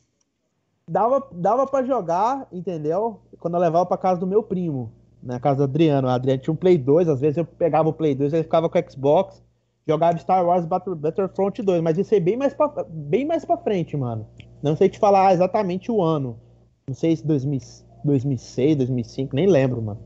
Dava, 0.86 1.26
dava 1.32 1.66
pra 1.66 1.82
jogar, 1.82 2.46
entendeu? 2.52 3.20
Quando 3.38 3.54
eu 3.54 3.60
levava 3.60 3.86
pra 3.86 3.96
casa 3.96 4.20
do 4.20 4.26
meu 4.26 4.42
primo, 4.42 4.92
na 5.22 5.38
casa 5.38 5.58
do 5.58 5.64
Adriano. 5.64 6.08
O 6.08 6.10
Adriano 6.10 6.42
tinha 6.42 6.52
um 6.52 6.56
Play 6.56 6.76
2, 6.76 7.08
às 7.08 7.20
vezes 7.20 7.38
eu 7.38 7.44
pegava 7.44 7.88
o 7.88 7.92
Play 7.92 8.14
2, 8.14 8.32
ele 8.32 8.42
ficava 8.42 8.68
com 8.68 8.78
o 8.78 8.90
Xbox, 8.90 9.42
jogava 9.86 10.18
Star 10.18 10.44
Wars 10.44 10.64
Battlefront 10.66 11.62
2, 11.62 11.80
mas 11.80 11.98
isso 11.98 12.12
aí 12.12 12.20
bem 12.20 12.36
mais 12.36 12.52
pra, 12.52 12.68
bem 12.88 13.24
mais 13.24 13.44
pra 13.44 13.56
frente, 13.56 13.96
mano. 13.96 14.26
Não 14.62 14.76
sei 14.76 14.88
te 14.88 14.98
falar 14.98 15.32
exatamente 15.32 15.90
o 15.90 16.02
ano. 16.02 16.38
Não 16.86 16.94
sei 16.94 17.16
se 17.16 17.26
2000, 17.26 17.60
2006, 18.04 18.76
2005, 18.76 19.34
nem 19.34 19.46
lembro, 19.46 19.82
mano. 19.82 20.00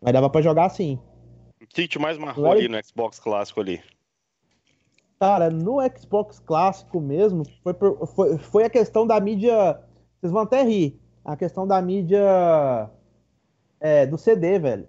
Mas 0.00 0.12
dava 0.12 0.28
pra 0.28 0.42
jogar 0.42 0.66
assim. 0.66 0.98
O 1.60 1.66
que 1.66 1.88
te 1.88 1.98
mais 1.98 2.18
marcou 2.18 2.50
ali 2.50 2.68
no 2.68 2.82
Xbox 2.84 3.18
clássico 3.18 3.60
ali? 3.60 3.80
Cara, 5.18 5.50
no 5.50 5.78
Xbox 5.96 6.38
clássico 6.38 7.00
mesmo, 7.00 7.42
foi, 7.62 7.74
foi, 8.14 8.38
foi 8.38 8.64
a 8.64 8.70
questão 8.70 9.06
da 9.06 9.18
mídia. 9.20 9.80
Vocês 10.20 10.32
vão 10.32 10.42
até 10.42 10.62
rir. 10.62 11.00
A 11.24 11.36
questão 11.36 11.66
da 11.66 11.82
mídia 11.82 12.88
é, 13.80 14.06
do 14.06 14.16
CD, 14.16 14.58
velho. 14.58 14.86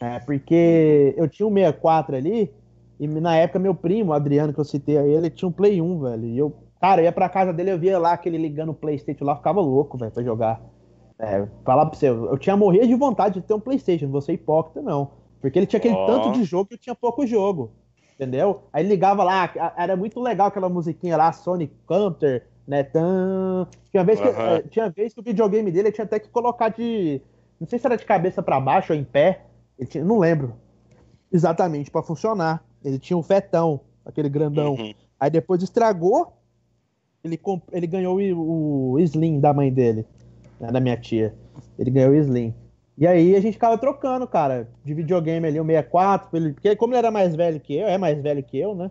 É, 0.00 0.18
porque 0.20 1.14
eu 1.16 1.28
tinha 1.28 1.46
um 1.46 1.52
64 1.52 2.16
ali, 2.16 2.52
e 3.00 3.08
na 3.08 3.36
época 3.36 3.58
meu 3.58 3.74
primo, 3.74 4.12
Adriano, 4.12 4.52
que 4.52 4.60
eu 4.60 4.64
citei 4.64 4.98
aí, 4.98 5.10
ele 5.10 5.30
tinha 5.30 5.48
um 5.48 5.52
Play 5.52 5.80
1, 5.80 6.00
velho. 6.00 6.24
E 6.26 6.38
eu 6.38 6.54
Cara, 6.80 7.00
eu 7.00 7.04
ia 7.04 7.12
pra 7.12 7.28
casa 7.28 7.52
dele, 7.52 7.72
eu 7.72 7.78
via 7.78 7.98
lá 7.98 8.12
aquele 8.12 8.36
ligando 8.36 8.70
o 8.70 8.74
Playstation 8.74 9.24
lá, 9.24 9.36
ficava 9.36 9.60
louco, 9.60 9.96
velho, 9.96 10.12
pra 10.12 10.22
jogar. 10.22 10.60
É, 11.18 11.46
falar 11.64 11.86
pra 11.86 11.98
você, 11.98 12.08
eu 12.08 12.36
tinha 12.36 12.56
morrido 12.56 12.86
de 12.86 12.94
vontade 12.94 13.40
de 13.40 13.46
ter 13.46 13.54
um 13.54 13.60
Playstation, 13.60 14.04
não 14.04 14.12
vou 14.12 14.20
ser 14.20 14.34
hipócrita, 14.34 14.82
não. 14.82 15.10
Porque 15.40 15.58
ele 15.58 15.66
tinha 15.66 15.78
aquele 15.78 15.94
oh. 15.94 16.06
tanto 16.06 16.32
de 16.32 16.44
jogo 16.44 16.66
que 16.68 16.74
eu 16.74 16.78
tinha 16.78 16.94
pouco 16.94 17.26
jogo. 17.26 17.72
Entendeu? 18.14 18.62
Aí 18.72 18.86
ligava 18.86 19.22
lá, 19.22 19.50
era 19.76 19.94
muito 19.96 20.20
legal 20.20 20.48
aquela 20.48 20.68
musiquinha 20.68 21.16
lá, 21.16 21.32
Sonic 21.32 21.74
Counter, 21.86 22.46
né? 22.66 22.82
Tan... 22.82 23.66
Tinha 23.90 24.04
vez, 24.04 24.20
que, 24.20 24.26
uhum. 24.26 24.62
tinha 24.70 24.90
vez 24.90 25.12
que 25.14 25.20
o 25.20 25.22
videogame 25.22 25.70
dele 25.70 25.92
tinha 25.92 26.04
até 26.04 26.18
que 26.18 26.28
colocar 26.28 26.70
de. 26.70 27.20
Não 27.60 27.66
sei 27.66 27.78
se 27.78 27.86
era 27.86 27.96
de 27.96 28.04
cabeça 28.04 28.42
para 28.42 28.58
baixo 28.58 28.92
ou 28.92 28.98
em 28.98 29.04
pé. 29.04 29.44
Tinha, 29.88 30.02
não 30.02 30.18
lembro 30.18 30.54
exatamente 31.30 31.90
para 31.90 32.02
funcionar. 32.02 32.64
Ele 32.82 32.98
tinha 32.98 33.16
um 33.16 33.22
fetão, 33.22 33.80
aquele 34.04 34.28
grandão. 34.28 34.74
Uhum. 34.74 34.94
Aí 35.20 35.30
depois 35.30 35.62
estragou 35.62 36.32
ele, 37.26 37.40
ele 37.72 37.86
ganhou 37.86 38.18
o, 38.18 38.98
Slim 39.00 39.40
da 39.40 39.52
mãe 39.52 39.72
dele, 39.72 40.06
né, 40.60 40.70
da 40.70 40.80
minha 40.80 40.96
tia. 40.96 41.34
Ele 41.78 41.90
ganhou 41.90 42.12
o 42.12 42.16
Slim. 42.16 42.54
E 42.96 43.06
aí 43.06 43.36
a 43.36 43.40
gente 43.40 43.54
ficava 43.54 43.76
trocando, 43.76 44.26
cara, 44.26 44.68
de 44.84 44.94
videogame 44.94 45.46
ali, 45.46 45.60
o 45.60 45.64
64, 45.64 46.36
ele, 46.36 46.52
porque 46.54 46.74
como 46.76 46.94
ele 46.94 46.98
era 46.98 47.10
mais 47.10 47.34
velho 47.34 47.60
que 47.60 47.76
eu, 47.76 47.86
é 47.86 47.98
mais 47.98 48.20
velho 48.22 48.42
que 48.42 48.58
eu, 48.58 48.74
né? 48.74 48.90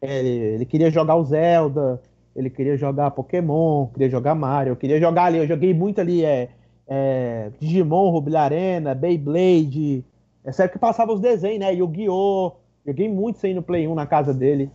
Ele, 0.00 0.28
ele 0.28 0.64
queria 0.64 0.90
jogar 0.90 1.16
o 1.16 1.24
Zelda, 1.24 2.00
ele 2.34 2.48
queria 2.48 2.76
jogar 2.76 3.10
Pokémon, 3.10 3.88
queria 3.88 4.08
jogar 4.08 4.34
Mario, 4.34 4.76
queria 4.76 4.98
jogar 4.98 5.24
ali, 5.24 5.38
eu 5.38 5.46
joguei 5.46 5.74
muito 5.74 6.00
ali, 6.00 6.24
é, 6.24 6.48
é 6.86 7.50
Digimon, 7.60 8.10
Rubil 8.10 8.36
Arena, 8.36 8.94
Beyblade, 8.94 10.04
é 10.44 10.52
sério 10.52 10.72
que 10.72 10.78
passava 10.78 11.12
os 11.12 11.20
desenhos, 11.20 11.60
né? 11.60 11.74
Yu-Gi-Oh! 11.74 12.52
Joguei 12.86 13.06
muito 13.06 13.36
isso 13.36 13.44
aí 13.44 13.52
no 13.52 13.62
Play 13.62 13.86
1 13.86 13.94
na 13.94 14.06
casa 14.06 14.32
dele. 14.32 14.70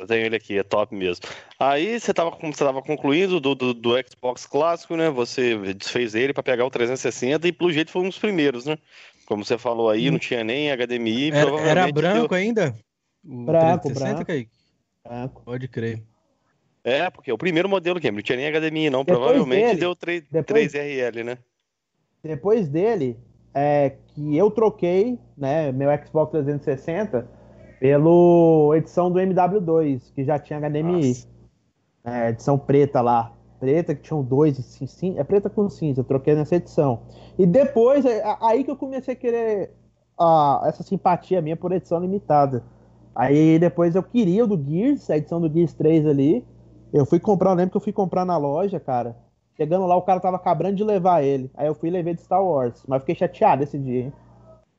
Eu 0.00 0.06
tenho 0.06 0.24
ele 0.24 0.34
aqui, 0.36 0.58
é 0.58 0.62
top 0.62 0.94
mesmo. 0.94 1.26
Aí 1.58 2.00
você 2.00 2.10
estava 2.10 2.30
você 2.30 2.64
tava 2.64 2.80
concluindo 2.80 3.38
do, 3.38 3.54
do, 3.54 3.74
do, 3.74 3.90
Xbox 4.08 4.46
clássico, 4.46 4.96
né? 4.96 5.10
Você 5.10 5.74
desfez 5.74 6.14
ele 6.14 6.32
para 6.32 6.42
pegar 6.42 6.64
o 6.64 6.70
360 6.70 7.46
e 7.46 7.52
pelo 7.52 7.70
jeito 7.70 7.90
foi 7.90 8.00
um 8.00 8.08
dos 8.08 8.18
primeiros, 8.18 8.64
né? 8.64 8.78
Como 9.26 9.44
você 9.44 9.58
falou 9.58 9.90
aí, 9.90 10.08
hum. 10.08 10.12
não 10.12 10.18
tinha 10.18 10.42
nem 10.42 10.72
HDMI. 10.72 11.32
Era, 11.32 11.60
era 11.60 11.92
branco 11.92 12.28
deu... 12.28 12.38
ainda? 12.38 12.74
O 13.22 13.44
branco, 13.44 13.88
360, 13.88 14.24
branco. 14.24 14.50
branco. 15.04 15.42
Pode 15.44 15.68
crer. 15.68 16.02
É, 16.82 17.10
porque 17.10 17.30
é 17.30 17.34
o 17.34 17.38
primeiro 17.38 17.68
modelo 17.68 18.00
que 18.00 18.10
não 18.10 18.22
tinha 18.22 18.38
nem 18.38 18.50
HDMI, 18.50 18.88
não. 18.88 19.04
Depois 19.04 19.18
Provavelmente 19.18 19.66
dele, 19.66 19.80
deu 19.80 19.94
3, 19.94 20.24
depois, 20.32 20.72
3RL, 20.72 21.24
né? 21.24 21.38
Depois 22.24 22.70
dele, 22.70 23.18
é 23.52 23.96
que 24.06 24.34
eu 24.34 24.50
troquei, 24.50 25.18
né, 25.36 25.70
meu 25.72 25.90
Xbox 26.06 26.30
360 26.30 27.39
pelo 27.80 28.74
edição 28.76 29.10
do 29.10 29.18
MW2, 29.18 30.12
que 30.14 30.22
já 30.22 30.38
tinha 30.38 30.60
HDMI. 30.60 31.24
É, 32.04 32.28
edição 32.28 32.58
preta 32.58 33.00
lá. 33.00 33.32
Preta, 33.58 33.94
que 33.94 34.02
tinha 34.02 34.16
um 34.16 34.22
dois, 34.22 34.56
sim, 34.56 35.18
é 35.18 35.24
preta 35.24 35.50
com 35.50 35.68
cinza, 35.68 36.00
eu 36.00 36.04
troquei 36.04 36.34
nessa 36.34 36.56
edição. 36.56 37.02
E 37.38 37.44
depois, 37.44 38.04
é, 38.06 38.22
aí 38.40 38.64
que 38.64 38.70
eu 38.70 38.76
comecei 38.76 39.12
a 39.12 39.16
querer 39.16 39.70
uh, 40.18 40.64
essa 40.66 40.82
simpatia 40.82 41.42
minha 41.42 41.56
por 41.56 41.72
edição 41.72 42.00
limitada. 42.00 42.62
Aí 43.14 43.58
depois 43.58 43.94
eu 43.94 44.02
queria 44.02 44.44
o 44.44 44.46
do 44.46 44.62
Gears, 44.62 45.10
a 45.10 45.16
edição 45.16 45.40
do 45.40 45.52
Gears 45.52 45.74
3 45.74 46.06
ali. 46.06 46.46
Eu 46.92 47.04
fui 47.04 47.20
comprar, 47.20 47.50
eu 47.50 47.54
lembro 47.54 47.72
que 47.72 47.76
eu 47.76 47.82
fui 47.82 47.92
comprar 47.92 48.24
na 48.24 48.36
loja, 48.36 48.80
cara. 48.80 49.16
Chegando 49.56 49.86
lá, 49.86 49.94
o 49.96 50.02
cara 50.02 50.20
tava 50.20 50.36
acabando 50.36 50.76
de 50.76 50.84
levar 50.84 51.22
ele. 51.22 51.50
Aí 51.54 51.66
eu 51.66 51.74
fui 51.74 51.90
e 51.90 51.92
levei 51.92 52.14
de 52.14 52.22
Star 52.22 52.42
Wars. 52.42 52.82
Mas 52.88 53.00
fiquei 53.00 53.14
chateado 53.14 53.62
esse 53.62 53.78
dia, 53.78 54.04
hein? 54.04 54.12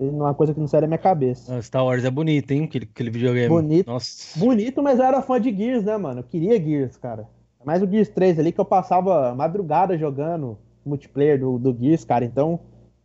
Uma 0.01 0.33
coisa 0.33 0.51
que 0.51 0.59
não 0.59 0.67
sai 0.67 0.81
da 0.81 0.87
minha 0.87 0.97
cabeça. 0.97 1.55
Ah, 1.55 1.61
Star 1.61 1.85
Wars 1.85 2.03
é 2.03 2.09
bonito, 2.09 2.49
hein? 2.51 2.63
Aquele, 2.63 2.89
aquele 2.91 3.11
videogame. 3.11 3.49
Bonito. 3.49 3.87
Nossa. 3.87 4.39
Bonito, 4.39 4.81
mas 4.81 4.97
eu 4.97 5.05
era 5.05 5.21
fã 5.21 5.39
de 5.39 5.55
Gears, 5.55 5.83
né, 5.83 5.95
mano? 5.95 6.21
Eu 6.21 6.23
queria 6.23 6.59
Gears, 6.59 6.97
cara. 6.97 7.29
Mais 7.63 7.83
o 7.83 7.87
Gears 7.87 8.09
3 8.09 8.39
ali 8.39 8.51
que 8.51 8.59
eu 8.59 8.65
passava 8.65 9.35
madrugada 9.35 9.95
jogando 9.95 10.57
multiplayer 10.83 11.39
do, 11.39 11.59
do 11.59 11.77
Gears, 11.79 12.03
cara. 12.03 12.25
Então, 12.25 12.59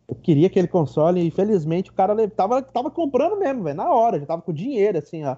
eu 0.07 0.15
queria 0.15 0.47
aquele 0.47 0.67
console 0.67 1.21
e 1.21 1.27
infelizmente 1.27 1.91
o 1.91 1.93
cara 1.93 2.27
tava, 2.29 2.63
tava 2.63 2.89
comprando 2.89 3.37
mesmo, 3.37 3.63
velho, 3.63 3.77
na 3.77 3.93
hora. 3.93 4.19
Já 4.19 4.25
tava 4.25 4.41
com 4.41 4.51
dinheiro, 4.51 4.97
assim, 4.97 5.23
ó, 5.23 5.37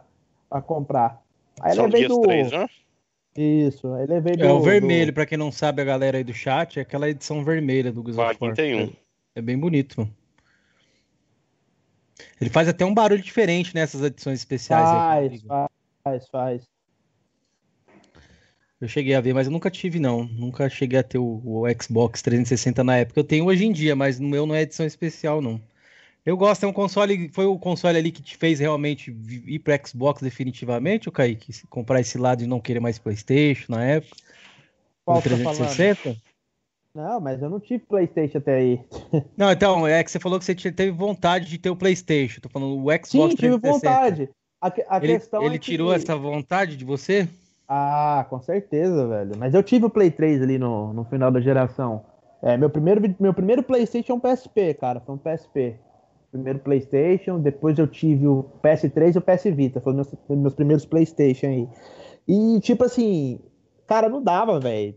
pra 0.50 0.62
comprar. 0.62 1.22
Aí 1.60 1.76
São 1.76 1.88
levei 1.88 2.08
do... 2.08 2.22
3, 2.22 2.52
né? 2.52 2.68
Isso, 3.36 3.94
aí 3.94 4.06
levei 4.06 4.38
do... 4.38 4.46
É 4.46 4.52
o 4.52 4.62
vermelho, 4.62 5.12
do... 5.12 5.16
pra 5.16 5.26
quem 5.26 5.38
não 5.38 5.52
sabe, 5.52 5.82
a 5.82 5.86
galera 5.86 6.18
aí 6.18 6.24
do 6.24 6.34
chat, 6.34 6.80
é 6.80 6.84
aquela 6.84 7.10
edição 7.10 7.44
vermelha 7.44 7.92
do 7.92 8.02
Gears 8.02 8.18
of 8.18 8.38
War. 8.40 8.54
É, 8.58 8.90
é 9.36 9.42
bem 9.42 9.58
bonito, 9.58 10.00
mano. 10.00 10.19
Ele 12.40 12.50
faz 12.50 12.68
até 12.68 12.86
um 12.86 12.94
barulho 12.94 13.22
diferente 13.22 13.74
nessas 13.76 14.02
edições 14.02 14.40
especiais. 14.40 14.90
Faz, 14.90 15.32
aí, 15.32 15.68
faz, 16.04 16.28
faz. 16.30 16.68
Eu 18.82 18.88
cheguei 18.88 19.14
a 19.14 19.20
ver, 19.20 19.34
mas 19.34 19.48
eu 19.48 19.52
nunca 19.52 19.70
tive, 19.70 20.00
não. 20.00 20.24
Nunca 20.24 20.70
cheguei 20.70 21.00
a 21.00 21.04
ter 21.04 21.18
o, 21.18 21.42
o, 21.44 21.64
Xbox 21.82 22.22
360 22.22 22.82
na 22.84 22.98
época. 22.98 23.20
Eu 23.20 23.26
tenho 23.26 23.46
hoje 23.46 23.66
em 23.66 23.74
dia, 23.74 23.96
mas 23.96 24.20
no 24.20 24.30
meu 24.30 24.46
não 24.46 24.56
é 24.56 24.62
edição 24.62 24.86
especial, 24.86 25.42
não. 25.42 25.62
Eu 26.26 26.38
gosto, 26.38 26.64
é 26.64 26.68
um 26.68 26.74
console. 26.74 27.30
Foi 27.30 27.46
o 27.46 27.60
console 27.60 27.98
ali 27.98 28.12
que 28.12 28.22
te 28.22 28.38
fez 28.38 28.60
realmente 28.60 29.12
ir 29.46 29.60
para 29.60 29.80
Xbox 29.86 30.22
definitivamente, 30.22 31.10
o 31.10 31.12
Kaique? 31.12 31.52
Comprar 31.68 32.00
esse 32.00 32.18
lado 32.18 32.44
e 32.44 32.48
não 32.48 32.62
querer 32.62 32.80
mais 32.80 32.98
PlayStation 32.98 33.74
na 33.74 33.84
época? 33.84 34.16
Qual 35.04 35.18
o 35.18 35.22
360? 35.22 36.14
Tá 36.14 36.29
não, 37.00 37.20
mas 37.20 37.42
eu 37.42 37.50
não 37.50 37.60
tive 37.60 37.86
PlayStation 37.86 38.40
até 38.40 38.56
aí. 38.56 38.82
Não, 39.38 39.52
então, 39.52 39.88
é 39.88 40.04
que 40.04 40.12
você 40.12 40.20
falou 40.20 40.38
que 40.38 40.46
você 40.46 40.56
teve 40.56 40.92
vontade 40.92 41.50
de 41.50 41.58
ter 41.58 41.70
o 41.70 41.76
PlayStation. 41.76 42.42
Tô 42.42 42.50
falando 42.50 42.76
o 42.76 42.92
Xbox 42.92 43.10
Sim, 43.10 43.36
360. 43.36 43.38
tive 43.38 43.58
vontade. 43.58 44.30
A, 44.62 44.68
a 44.68 44.98
ele, 44.98 45.14
questão 45.14 45.44
ele 45.44 45.56
é 45.56 45.60
tirou 45.60 45.90
que... 45.90 45.96
essa 45.96 46.16
vontade 46.16 46.76
de 46.76 46.84
você? 46.84 47.28
Ah, 47.68 48.26
com 48.30 48.42
certeza, 48.42 49.08
velho. 49.08 49.38
Mas 49.38 49.54
eu 49.54 49.64
tive 49.64 49.86
o 49.86 49.90
Play 49.90 50.12
3 50.12 50.42
ali 50.42 50.58
no, 50.58 50.92
no 50.92 51.06
final 51.06 51.32
da 51.32 51.40
geração. 51.40 52.04
É, 52.42 52.58
meu 52.58 52.70
primeiro, 52.70 53.16
meu 53.20 53.34
primeiro 53.34 53.64
PlayStation 53.64 54.14
é 54.14 54.16
um 54.16 54.20
PSP, 54.20 54.74
cara. 54.74 55.00
Foi 55.00 55.16
um 55.16 55.18
PSP. 55.18 55.76
Primeiro 56.32 56.60
PlayStation, 56.60 57.40
depois 57.40 57.80
eu 57.80 57.88
tive 57.88 58.28
o 58.28 58.46
PS3 58.64 59.16
e 59.16 59.18
o 59.18 59.22
PS 59.22 59.44
Vita. 59.56 59.82
Foram 59.82 59.98
meus, 59.98 60.12
meus 60.30 60.54
primeiros 60.54 60.86
PlayStation 60.86 61.48
aí. 61.48 61.68
E, 62.28 62.60
tipo 62.60 62.84
assim, 62.84 63.40
cara, 63.88 64.10
não 64.10 64.22
dava, 64.22 64.60
velho. 64.60 64.96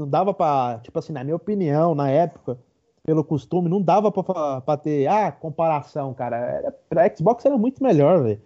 Não 0.00 0.08
dava 0.08 0.32
pra, 0.32 0.80
tipo 0.82 0.98
assim, 0.98 1.12
na 1.12 1.22
minha 1.22 1.36
opinião, 1.36 1.94
na 1.94 2.08
época, 2.08 2.58
pelo 3.04 3.22
costume, 3.22 3.68
não 3.68 3.82
dava 3.82 4.10
pra, 4.10 4.62
pra 4.62 4.76
ter, 4.78 5.06
ah, 5.06 5.30
comparação, 5.30 6.14
cara. 6.14 6.36
Era, 6.36 6.72
pra 6.88 7.14
Xbox 7.14 7.44
era 7.44 7.58
muito 7.58 7.82
melhor, 7.82 8.22
velho. 8.22 8.40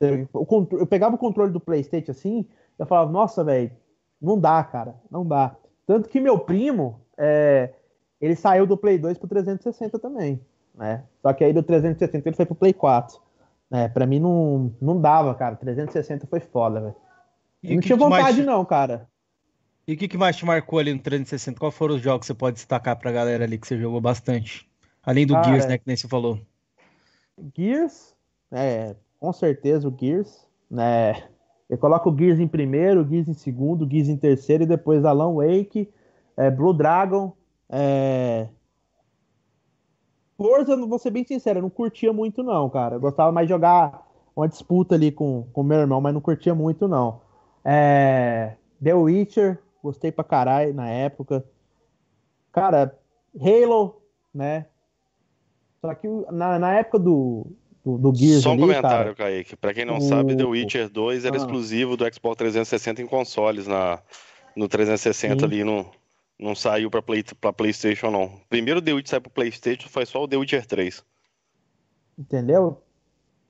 Eu, 0.00 0.28
eu 0.72 0.86
pegava 0.86 1.14
o 1.14 1.18
controle 1.18 1.52
do 1.52 1.60
PlayStation 1.60 2.10
assim, 2.10 2.44
eu 2.76 2.84
falava, 2.84 3.12
nossa, 3.12 3.44
velho, 3.44 3.70
não 4.20 4.38
dá, 4.38 4.62
cara, 4.64 4.96
não 5.08 5.24
dá. 5.24 5.54
Tanto 5.86 6.08
que 6.08 6.20
meu 6.20 6.36
primo, 6.38 7.00
é, 7.16 7.72
ele 8.20 8.34
saiu 8.34 8.66
do 8.66 8.76
Play 8.76 8.98
2 8.98 9.18
pro 9.18 9.28
360 9.28 9.98
também, 10.00 10.40
né? 10.74 11.04
Só 11.22 11.32
que 11.32 11.44
aí 11.44 11.52
do 11.52 11.62
360 11.62 12.28
ele 12.28 12.36
foi 12.36 12.46
pro 12.46 12.56
Play 12.56 12.72
4. 12.72 13.20
Né? 13.70 13.88
Pra 13.88 14.04
mim 14.04 14.18
não, 14.18 14.72
não 14.80 15.00
dava, 15.00 15.32
cara. 15.34 15.54
360 15.54 16.26
foi 16.26 16.40
foda, 16.40 16.80
velho. 16.80 16.96
Não 17.62 17.80
tinha 17.80 17.96
vontade, 17.96 18.38
mais... 18.38 18.46
não, 18.46 18.64
cara. 18.64 19.08
E 19.88 19.94
o 19.94 19.96
que, 19.96 20.06
que 20.06 20.18
mais 20.18 20.36
te 20.36 20.44
marcou 20.44 20.78
ali 20.78 20.92
no 20.92 21.00
360? 21.00 21.58
Qual 21.58 21.72
foram 21.72 21.94
os 21.94 22.02
jogos 22.02 22.20
que 22.20 22.26
você 22.26 22.34
pode 22.34 22.56
destacar 22.56 22.94
pra 22.98 23.10
galera 23.10 23.44
ali 23.44 23.56
que 23.56 23.66
você 23.66 23.78
jogou 23.78 24.02
bastante? 24.02 24.68
Além 25.02 25.26
do 25.26 25.32
Gears, 25.42 25.64
né? 25.64 25.78
Que 25.78 25.84
nem 25.86 25.96
você 25.96 26.06
falou. 26.06 26.38
Gears, 27.56 28.14
é, 28.52 28.94
com 29.18 29.32
certeza 29.32 29.88
o 29.88 29.96
Gears, 29.98 30.46
né? 30.70 31.26
Eu 31.70 31.78
coloco 31.78 32.10
o 32.10 32.18
Gears 32.18 32.38
em 32.38 32.46
primeiro, 32.46 33.00
o 33.00 33.08
Gears 33.08 33.28
em 33.28 33.32
segundo, 33.32 33.86
o 33.86 33.90
Gears 33.90 34.10
em 34.10 34.16
terceiro 34.18 34.64
e 34.64 34.66
depois 34.66 35.06
Alan 35.06 35.32
Wake, 35.36 35.88
é, 36.36 36.50
Blue 36.50 36.74
Dragon. 36.74 37.32
É... 37.70 38.46
Forza, 40.36 40.76
vou 40.76 40.98
ser 40.98 41.10
bem 41.10 41.24
sincero, 41.24 41.60
eu 41.60 41.62
não 41.62 41.70
curtia 41.70 42.12
muito 42.12 42.42
não, 42.42 42.68
cara. 42.68 42.96
Eu 42.96 43.00
gostava 43.00 43.32
mais 43.32 43.46
de 43.46 43.54
jogar 43.54 44.06
uma 44.36 44.46
disputa 44.46 44.96
ali 44.96 45.10
com 45.10 45.46
o 45.54 45.62
meu 45.62 45.78
irmão, 45.78 45.98
mas 45.98 46.12
não 46.12 46.20
curtia 46.20 46.54
muito 46.54 46.86
não. 46.86 47.22
É... 47.64 48.52
The 48.82 48.92
Witcher, 48.92 49.58
gostei 49.82 50.12
pra 50.12 50.24
caralho 50.24 50.74
na 50.74 50.88
época. 50.88 51.44
Cara, 52.52 52.98
Halo, 53.38 54.02
né? 54.34 54.66
Só 55.80 55.94
que 55.94 56.08
na, 56.30 56.58
na 56.58 56.74
época 56.74 56.98
do, 56.98 57.46
do, 57.84 57.98
do 57.98 58.14
Gears 58.14 58.42
Só 58.42 58.50
um 58.50 58.52
ali, 58.52 58.60
comentário, 58.62 59.14
cara, 59.14 59.30
Kaique. 59.30 59.56
Pra 59.56 59.72
quem 59.72 59.84
não 59.84 59.98
o... 59.98 60.00
sabe, 60.00 60.36
The 60.36 60.44
Witcher 60.44 60.88
2 60.88 61.24
era 61.24 61.36
ah. 61.36 61.38
exclusivo 61.38 61.96
do 61.96 62.04
Xbox 62.12 62.36
360 62.36 63.02
em 63.02 63.06
consoles. 63.06 63.66
Na, 63.66 64.02
no 64.56 64.68
360 64.68 65.38
Sim. 65.38 65.44
ali 65.44 65.64
não, 65.64 65.90
não 66.38 66.54
saiu 66.54 66.90
pra, 66.90 67.00
play, 67.00 67.24
pra 67.40 67.52
PlayStation, 67.52 68.10
não. 68.10 68.40
Primeiro 68.48 68.82
The 68.82 68.92
Witcher 68.92 69.10
saiu 69.10 69.22
pro 69.22 69.30
PlayStation, 69.30 69.88
foi 69.88 70.04
só 70.04 70.22
o 70.22 70.28
The 70.28 70.36
Witcher 70.36 70.66
3. 70.66 71.04
Entendeu? 72.18 72.82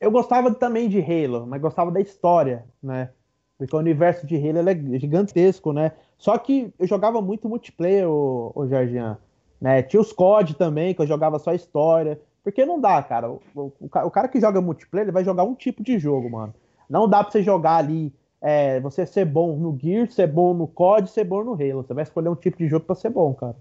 Eu 0.00 0.10
gostava 0.10 0.54
também 0.54 0.88
de 0.88 1.00
Halo, 1.00 1.46
mas 1.46 1.60
gostava 1.60 1.90
da 1.90 2.00
história, 2.00 2.64
né? 2.82 3.10
Porque 3.58 3.74
o 3.74 3.78
universo 3.80 4.24
de 4.24 4.36
Halo 4.36 4.68
é 4.68 4.98
gigantesco, 4.98 5.72
né? 5.72 5.92
Só 6.16 6.38
que 6.38 6.72
eu 6.78 6.86
jogava 6.86 7.20
muito 7.20 7.48
multiplayer, 7.48 8.08
o, 8.08 8.52
o 8.54 8.66
Jorginho. 8.68 9.18
Né? 9.60 9.82
Tinha 9.82 10.00
os 10.00 10.12
COD 10.12 10.54
também, 10.54 10.94
que 10.94 11.02
eu 11.02 11.06
jogava 11.06 11.40
só 11.40 11.52
história. 11.52 12.20
Porque 12.44 12.64
não 12.64 12.80
dá, 12.80 13.02
cara. 13.02 13.30
O, 13.30 13.40
o, 13.54 13.72
o, 13.80 14.10
cara 14.10 14.28
que 14.28 14.40
joga 14.40 14.60
multiplayer, 14.60 15.06
ele 15.06 15.12
vai 15.12 15.24
jogar 15.24 15.42
um 15.42 15.54
tipo 15.54 15.82
de 15.82 15.98
jogo, 15.98 16.30
mano. 16.30 16.54
Não 16.88 17.08
dá 17.08 17.22
pra 17.22 17.32
você 17.32 17.42
jogar 17.42 17.76
ali, 17.76 18.12
é, 18.40 18.78
você 18.80 19.04
ser 19.04 19.24
bom 19.24 19.56
no 19.56 19.76
Gear, 19.76 20.08
ser 20.10 20.28
bom 20.28 20.54
no 20.54 20.68
COD, 20.68 21.10
ser 21.10 21.24
bom 21.24 21.42
no 21.42 21.52
Halo. 21.52 21.82
Você 21.82 21.92
vai 21.92 22.04
escolher 22.04 22.28
um 22.28 22.36
tipo 22.36 22.56
de 22.58 22.68
jogo 22.68 22.86
pra 22.86 22.94
ser 22.94 23.10
bom, 23.10 23.34
cara. 23.34 23.56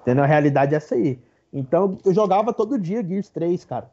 Entendeu? 0.00 0.24
A 0.24 0.26
realidade 0.26 0.74
é 0.74 0.78
essa 0.78 0.94
aí. 0.94 1.18
Então, 1.52 1.98
eu 2.04 2.14
jogava 2.14 2.52
todo 2.52 2.78
dia 2.78 3.06
Gears 3.06 3.28
3, 3.28 3.64
cara. 3.66 3.90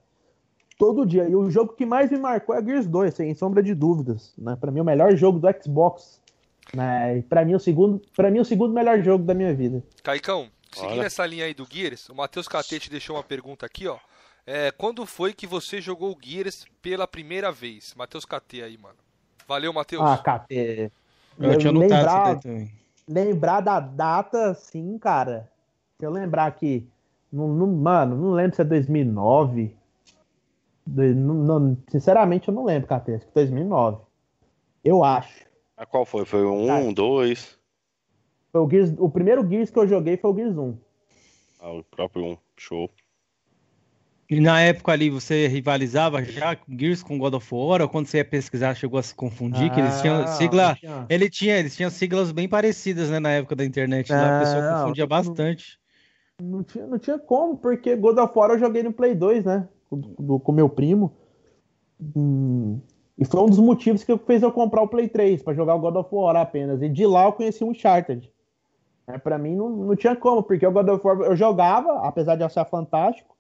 Todo 0.80 1.06
dia. 1.06 1.28
E 1.28 1.36
o 1.36 1.52
jogo 1.52 1.74
que 1.74 1.86
mais 1.86 2.10
me 2.10 2.18
marcou 2.18 2.56
é 2.56 2.64
Gears 2.64 2.88
2, 2.88 3.14
sem 3.14 3.36
sombra 3.36 3.62
de 3.62 3.76
dúvidas. 3.76 4.34
Né? 4.38 4.56
Pra 4.56 4.72
mim, 4.72 4.80
o 4.80 4.86
melhor 4.86 5.14
jogo 5.14 5.38
do 5.38 5.48
Xbox. 5.62 6.22
Né? 6.74 7.18
E 7.18 7.22
pra 7.22 7.44
mim, 7.44 7.54
o 7.54 7.60
segundo, 7.60 8.02
pra 8.16 8.32
mim, 8.32 8.40
o 8.40 8.46
segundo 8.46 8.74
melhor 8.74 9.04
jogo 9.04 9.26
da 9.26 9.34
minha 9.34 9.54
vida. 9.54 9.84
Caicão, 10.02 10.48
seguindo 10.72 11.00
Olha. 11.00 11.06
essa 11.06 11.26
linha 11.26 11.44
aí 11.44 11.54
do 11.54 11.68
Gears, 11.70 12.08
o 12.08 12.16
Matheus 12.16 12.48
Catete 12.48 12.90
deixou 12.90 13.18
uma 13.18 13.24
pergunta 13.24 13.66
aqui, 13.66 13.90
ó. 13.90 13.98
É, 14.48 14.72
quando 14.72 15.06
foi 15.06 15.34
que 15.34 15.46
você 15.46 15.82
jogou 15.82 16.18
Gears 16.24 16.66
pela 16.82 17.06
primeira 17.06 17.52
vez? 17.52 17.94
Matheus 17.98 18.24
KT 18.24 18.64
aí, 18.64 18.78
mano. 18.78 18.96
Valeu, 19.46 19.74
Matheus. 19.74 20.02
Ah, 20.02 20.18
KT. 20.18 20.92
Eu, 21.38 21.52
eu 21.52 21.58
tinha 21.58 21.74
lembrar, 21.74 22.40
lembrar 23.06 23.60
da 23.60 23.82
data, 23.82 24.54
sim, 24.54 24.98
cara. 24.98 25.52
Se 26.00 26.06
eu 26.06 26.10
lembrar 26.10 26.46
aqui, 26.46 26.88
não, 27.30 27.50
não, 27.50 27.68
mano, 27.68 28.16
não 28.16 28.32
lembro 28.32 28.56
se 28.56 28.62
é 28.62 28.66
2009. 28.66 29.78
Não, 30.96 31.34
não, 31.34 31.78
sinceramente, 31.88 32.48
eu 32.48 32.54
não 32.54 32.66
lembro, 32.66 32.88
KT. 32.88 33.14
Acho 33.14 33.28
que 33.28 33.34
2009. 33.34 34.02
Eu 34.84 35.04
acho. 35.04 35.46
A 35.78 35.86
qual 35.86 36.06
foi? 36.06 36.26
Foi 36.26 36.44
o 36.44 36.54
1, 36.54 36.94
2? 36.94 37.60
Foi 38.52 38.62
o, 38.62 38.70
Gears, 38.70 38.94
o 38.98 39.10
primeiro 39.10 39.48
Gears 39.48 39.70
que 39.70 39.80
eu 39.80 39.88
joguei 39.88 40.18
foi 40.18 40.32
o 40.32 40.36
Gears 40.36 40.58
1. 40.58 40.78
Ah, 41.62 41.72
o 41.72 41.84
próprio 41.84 42.26
1. 42.26 42.38
Show. 42.58 42.90
E 44.30 44.40
na 44.40 44.62
época 44.62 44.92
ali 44.92 45.10
você 45.10 45.48
rivalizava 45.48 46.24
já 46.24 46.56
Gears 46.70 47.02
com 47.02 47.18
God 47.18 47.34
of 47.34 47.48
War, 47.52 47.82
ou 47.82 47.90
quando 47.90 48.06
você 48.06 48.18
ia 48.18 48.26
pesquisar 48.26 48.76
chegou 48.76 49.00
a 49.00 49.04
se 49.04 49.16
confundir, 49.16 49.72
ah, 49.72 49.74
que 49.74 49.80
eles 49.80 50.02
tinham 50.02 50.22
ah, 50.22 50.28
sigla. 50.28 50.76
Tinha. 50.76 51.06
Ele 51.10 51.30
tinha, 51.30 51.58
eles 51.58 51.76
tinham 51.76 51.90
siglas 51.90 52.32
bem 52.32 52.48
parecidas, 52.48 53.10
né, 53.10 53.20
na 53.20 53.32
época 53.32 53.56
da 53.56 53.66
internet. 53.66 54.12
Lá, 54.12 54.38
a 54.38 54.40
pessoa 54.42 54.74
confundia 54.74 55.08
bastante. 55.08 55.80
Não, 56.40 56.50
não, 56.50 56.64
tinha, 56.64 56.86
não 56.86 57.00
tinha 57.00 57.18
como, 57.18 57.58
porque 57.58 57.96
God 57.96 58.18
of 58.20 58.34
War 58.36 58.52
eu 58.52 58.60
joguei 58.60 58.84
no 58.84 58.94
Play 58.94 59.16
2, 59.16 59.46
né? 59.46 59.68
Com, 59.90 60.40
com 60.40 60.52
meu 60.52 60.70
primo. 60.70 61.12
Hum, 62.16 62.80
e 63.18 63.26
foi 63.26 63.42
um 63.42 63.48
dos 63.48 63.60
motivos 63.60 64.04
que 64.04 64.18
fez 64.20 64.42
eu 64.42 64.52
comprar 64.52 64.82
o 64.82 64.88
Play 64.88 65.10
3, 65.10 65.44
para 65.44 65.54
jogar 65.54 65.76
o 65.76 65.80
God 65.80 65.96
of 65.96 66.10
War 66.14 66.36
apenas. 66.38 66.82
E 66.82 66.88
de 66.88 67.06
lá 67.06 67.26
eu 67.26 67.34
conheci 67.34 67.64
o 67.64 67.68
Uncharted. 67.68 68.32
É, 69.08 69.18
para 69.18 69.38
mim 69.38 69.56
não, 69.56 69.70
não 69.70 69.96
tinha 69.96 70.16
como, 70.16 70.44
porque 70.44 70.66
o 70.66 70.72
God 70.72 70.88
of 70.88 71.06
War 71.06 71.20
eu 71.22 71.36
jogava, 71.36 72.08
apesar 72.08 72.36
de 72.36 72.44
achar 72.44 72.64
fantástico. 72.66 73.36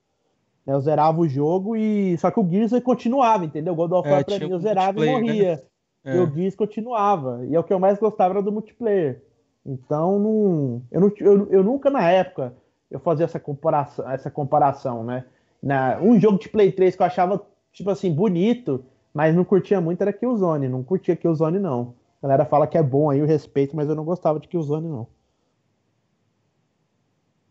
Né, 0.65 0.73
eu 0.73 0.81
zerava 0.81 1.19
o 1.21 1.27
jogo 1.27 1.75
e. 1.75 2.17
Só 2.17 2.29
que 2.29 2.39
o 2.39 2.49
Gears 2.49 2.73
continuava, 2.83 3.45
entendeu? 3.45 3.73
O 3.73 3.75
God 3.75 3.91
of 3.93 4.07
é, 4.07 4.11
War 4.11 4.21
é, 4.21 4.23
pra 4.23 4.39
mim 4.39 4.51
eu 4.51 4.59
zerava 4.59 4.99
e 4.99 5.05
né? 5.05 5.11
morria. 5.11 5.63
Né? 6.03 6.15
E 6.15 6.19
o 6.19 6.29
Gears 6.29 6.55
continuava. 6.55 7.45
E 7.45 7.55
é 7.55 7.59
o 7.59 7.63
que 7.63 7.71
eu 7.71 7.79
mais 7.79 7.97
gostava 7.99 8.33
era 8.33 8.43
do 8.43 8.51
multiplayer. 8.51 9.23
Então, 9.65 10.19
não, 10.19 10.81
eu, 10.91 11.01
não, 11.01 11.11
eu, 11.19 11.51
eu 11.51 11.63
nunca 11.63 11.89
na 11.89 12.09
época 12.09 12.53
eu 12.89 12.99
fazia 12.99 13.25
essa 13.25 13.39
comparação, 13.39 14.09
essa 14.09 14.31
comparação, 14.31 15.03
né? 15.03 15.25
Na, 15.61 15.99
um 16.01 16.19
jogo 16.19 16.39
de 16.39 16.49
Play 16.49 16.71
3 16.71 16.95
que 16.95 17.01
eu 17.01 17.05
achava, 17.05 17.45
tipo 17.73 17.89
assim, 17.89 18.13
bonito, 18.13 18.85
mas 19.13 19.35
não 19.35 19.43
curtia 19.43 19.81
muito 19.81 20.01
era 20.01 20.13
Killzone. 20.13 20.67
Não 20.67 20.83
curtia 20.83 21.15
Killzone, 21.15 21.59
não. 21.59 21.93
A 22.21 22.27
galera 22.27 22.45
fala 22.45 22.67
que 22.67 22.77
é 22.77 22.83
bom 22.83 23.09
aí 23.09 23.21
o 23.21 23.25
respeito, 23.25 23.75
mas 23.75 23.89
eu 23.89 23.95
não 23.95 24.03
gostava 24.03 24.39
de 24.39 24.47
Killzone, 24.47 24.87
não. 24.87 25.07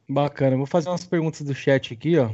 Bacana. 0.08 0.56
Vou 0.56 0.66
fazer 0.66 0.88
umas 0.88 1.04
perguntas 1.04 1.42
do 1.42 1.54
chat 1.54 1.92
aqui, 1.92 2.18
ó. 2.18 2.30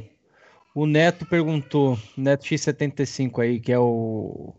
O 0.74 0.86
Neto 0.86 1.24
perguntou, 1.26 1.96
Neto 2.16 2.44
X75 2.44 3.42
aí, 3.42 3.60
que 3.60 3.72
é 3.72 3.78
o 3.78 4.52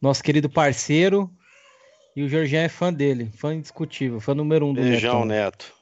nosso 0.00 0.22
querido 0.22 0.50
parceiro, 0.50 1.30
e 2.16 2.22
o 2.24 2.28
Jorginho 2.28 2.62
é 2.62 2.68
fã 2.68 2.92
dele, 2.92 3.30
fã 3.36 3.54
indiscutível, 3.54 4.20
fã 4.20 4.34
número 4.34 4.66
um 4.66 4.74
do 4.74 4.80
Beijão, 4.80 5.24
Neto. 5.24 5.72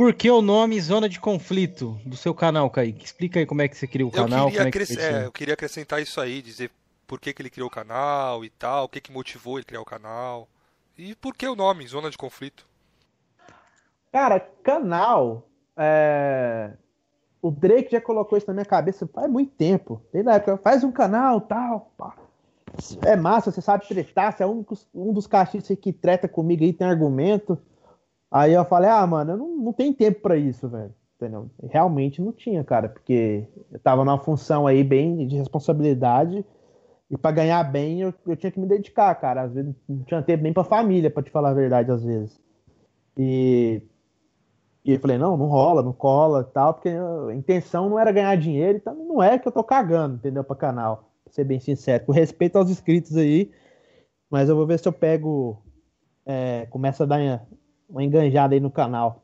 Por 0.00 0.14
que 0.14 0.30
o 0.30 0.40
nome 0.40 0.80
Zona 0.80 1.10
de 1.10 1.20
Conflito 1.20 2.00
do 2.06 2.16
seu 2.16 2.34
canal, 2.34 2.70
Kaique? 2.70 3.04
Explica 3.04 3.38
aí 3.38 3.44
como 3.44 3.60
é 3.60 3.68
que 3.68 3.76
você 3.76 3.86
criou 3.86 4.08
o 4.08 4.10
canal. 4.10 4.48
Eu 4.48 4.70
queria, 4.70 4.82
é 4.82 4.86
que 4.86 4.98
é, 4.98 5.26
eu 5.26 5.30
queria 5.30 5.52
acrescentar 5.52 6.00
isso 6.00 6.18
aí, 6.18 6.40
dizer 6.40 6.70
por 7.06 7.20
que, 7.20 7.34
que 7.34 7.42
ele 7.42 7.50
criou 7.50 7.68
o 7.68 7.70
canal 7.70 8.42
e 8.42 8.48
tal, 8.48 8.86
o 8.86 8.88
que, 8.88 8.98
que 8.98 9.12
motivou 9.12 9.58
ele 9.58 9.66
criar 9.66 9.82
o 9.82 9.84
canal. 9.84 10.48
E 10.96 11.14
por 11.14 11.36
que 11.36 11.46
o 11.46 11.54
nome 11.54 11.86
Zona 11.86 12.08
de 12.08 12.16
Conflito? 12.16 12.66
Cara, 14.10 14.40
canal 14.40 15.46
é... 15.76 16.70
O 17.42 17.50
Drake 17.50 17.92
já 17.92 18.00
colocou 18.00 18.38
isso 18.38 18.46
na 18.46 18.54
minha 18.54 18.64
cabeça 18.64 19.06
faz 19.06 19.30
muito 19.30 19.52
tempo. 19.52 20.00
Desde 20.10 20.30
a 20.30 20.36
época, 20.36 20.56
faz 20.56 20.82
um 20.82 20.90
canal 20.90 21.42
tal. 21.42 21.92
Pá. 21.98 22.16
É 23.04 23.16
massa, 23.16 23.52
você 23.52 23.60
sabe 23.60 23.86
tretar, 23.86 24.32
você 24.32 24.44
é 24.44 24.46
um, 24.46 24.64
um 24.94 25.12
dos 25.12 25.26
cachistas 25.26 25.76
que 25.78 25.92
treta 25.92 26.26
comigo 26.26 26.64
aí, 26.64 26.72
tem 26.72 26.86
argumento. 26.86 27.60
Aí 28.30 28.52
eu 28.52 28.64
falei, 28.64 28.90
ah, 28.90 29.06
mano, 29.06 29.32
eu 29.32 29.36
não, 29.36 29.56
não 29.56 29.72
tenho 29.72 29.94
tempo 29.94 30.20
para 30.20 30.36
isso, 30.36 30.68
velho. 30.68 30.94
Entendeu? 31.16 31.50
Realmente 31.68 32.22
não 32.22 32.32
tinha, 32.32 32.64
cara, 32.64 32.88
porque 32.88 33.46
eu 33.70 33.78
tava 33.80 34.04
numa 34.04 34.18
função 34.18 34.66
aí 34.66 34.82
bem 34.82 35.26
de 35.26 35.36
responsabilidade 35.36 36.44
e 37.10 37.18
para 37.18 37.32
ganhar 37.32 37.62
bem 37.64 38.00
eu, 38.00 38.14
eu 38.26 38.36
tinha 38.36 38.50
que 38.50 38.60
me 38.60 38.66
dedicar, 38.66 39.14
cara. 39.16 39.42
Às 39.42 39.52
vezes 39.52 39.74
não 39.88 40.02
tinha 40.04 40.22
tempo 40.22 40.42
nem 40.42 40.52
pra 40.52 40.64
família, 40.64 41.10
para 41.10 41.22
te 41.22 41.30
falar 41.30 41.50
a 41.50 41.54
verdade, 41.54 41.90
às 41.90 42.02
vezes. 42.04 42.40
E 43.18 43.82
e 44.84 44.92
eu 44.94 45.00
falei, 45.00 45.18
não, 45.18 45.36
não 45.36 45.46
rola, 45.46 45.82
não 45.82 45.92
cola 45.92 46.42
tal, 46.42 46.74
porque 46.74 46.88
a 46.88 47.34
intenção 47.34 47.88
não 47.90 47.98
era 47.98 48.10
ganhar 48.12 48.34
dinheiro, 48.36 48.78
então 48.78 48.94
não 48.94 49.22
é 49.22 49.38
que 49.38 49.46
eu 49.46 49.52
tô 49.52 49.62
cagando, 49.62 50.16
entendeu, 50.16 50.42
pra 50.42 50.56
canal, 50.56 51.10
pra 51.24 51.32
ser 51.32 51.44
bem 51.44 51.60
sincero. 51.60 52.06
Com 52.06 52.12
respeito 52.12 52.56
aos 52.56 52.70
inscritos 52.70 53.16
aí, 53.16 53.50
mas 54.30 54.48
eu 54.48 54.56
vou 54.56 54.66
ver 54.66 54.78
se 54.78 54.88
eu 54.88 54.92
pego, 54.92 55.62
é, 56.26 56.66
começa 56.70 57.04
a 57.04 57.06
dar 57.06 57.46
uma 57.90 58.04
enganjada 58.04 58.54
aí 58.54 58.60
no 58.60 58.70
canal. 58.70 59.22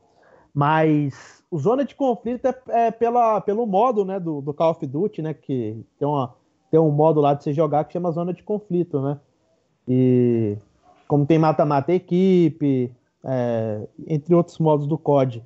Mas 0.53 1.43
o 1.49 1.57
Zona 1.57 1.85
de 1.85 1.95
Conflito 1.95 2.45
é, 2.45 2.87
é 2.87 2.91
pela, 2.91 3.39
pelo 3.41 3.65
modo, 3.65 4.03
né, 4.03 4.19
do, 4.19 4.41
do, 4.41 4.53
Call 4.53 4.71
of 4.71 4.85
Duty, 4.85 5.21
né, 5.21 5.33
que 5.33 5.85
tem, 5.97 6.07
uma, 6.07 6.35
tem 6.69 6.79
um 6.79 6.91
modo 6.91 7.21
lá 7.21 7.33
de 7.33 7.43
você 7.43 7.53
jogar 7.53 7.85
que 7.85 7.93
chama 7.93 8.11
Zona 8.11 8.33
de 8.33 8.43
Conflito, 8.43 9.01
né, 9.01 9.19
e 9.87 10.57
como 11.07 11.25
tem 11.25 11.39
mata-mata 11.39 11.93
equipe, 11.93 12.91
é, 13.23 13.87
entre 14.07 14.35
outros 14.35 14.57
modos 14.59 14.85
do 14.87 14.97
COD. 14.97 15.43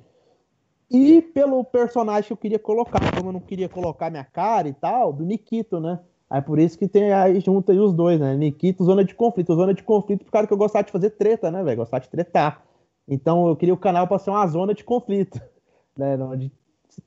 E 0.90 1.22
pelo 1.22 1.64
personagem 1.64 2.26
que 2.26 2.32
eu 2.32 2.36
queria 2.36 2.58
colocar, 2.58 3.00
como 3.16 3.30
eu 3.30 3.32
não 3.32 3.40
queria 3.40 3.68
colocar 3.68 4.10
minha 4.10 4.24
cara 4.24 4.68
e 4.68 4.74
tal, 4.74 5.12
do 5.12 5.24
Nikito, 5.24 5.80
né? 5.80 5.98
Aí 6.28 6.40
por 6.40 6.58
isso 6.58 6.78
que 6.78 6.88
tem 6.88 7.12
aí 7.12 7.40
junta 7.40 7.72
aí 7.72 7.78
os 7.78 7.94
dois, 7.94 8.20
né? 8.20 8.34
Nikito, 8.36 8.84
zona 8.84 9.04
de 9.04 9.14
conflito. 9.14 9.54
Zona 9.54 9.72
de 9.72 9.82
conflito 9.82 10.24
por 10.24 10.30
causa 10.30 10.46
que 10.46 10.52
eu 10.52 10.58
gostava 10.58 10.84
de 10.84 10.92
fazer 10.92 11.10
treta, 11.10 11.50
né, 11.50 11.62
velho? 11.62 11.78
Gostava 11.78 12.02
de 12.02 12.10
tretar. 12.10 12.62
Então 13.06 13.48
eu 13.48 13.56
queria 13.56 13.74
o 13.74 13.78
canal 13.78 14.06
para 14.06 14.18
ser 14.18 14.30
uma 14.30 14.46
zona 14.46 14.74
de 14.74 14.84
conflito, 14.84 15.40
né? 15.96 16.16
Onde 16.16 16.52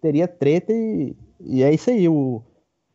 teria 0.01 0.27
treta 0.27 0.73
e, 0.73 1.15
e 1.39 1.63
é 1.63 1.73
isso 1.73 1.89
aí, 1.89 2.07
o, 2.09 2.41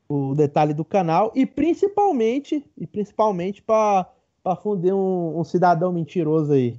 o 0.08 0.34
detalhe 0.34 0.74
do 0.74 0.84
canal. 0.84 1.32
E 1.34 1.46
principalmente, 1.46 2.64
e 2.76 2.86
principalmente 2.86 3.62
para 3.62 4.06
fundir 4.62 4.92
um, 4.92 5.38
um 5.38 5.44
cidadão 5.44 5.92
mentiroso 5.92 6.52
aí. 6.52 6.78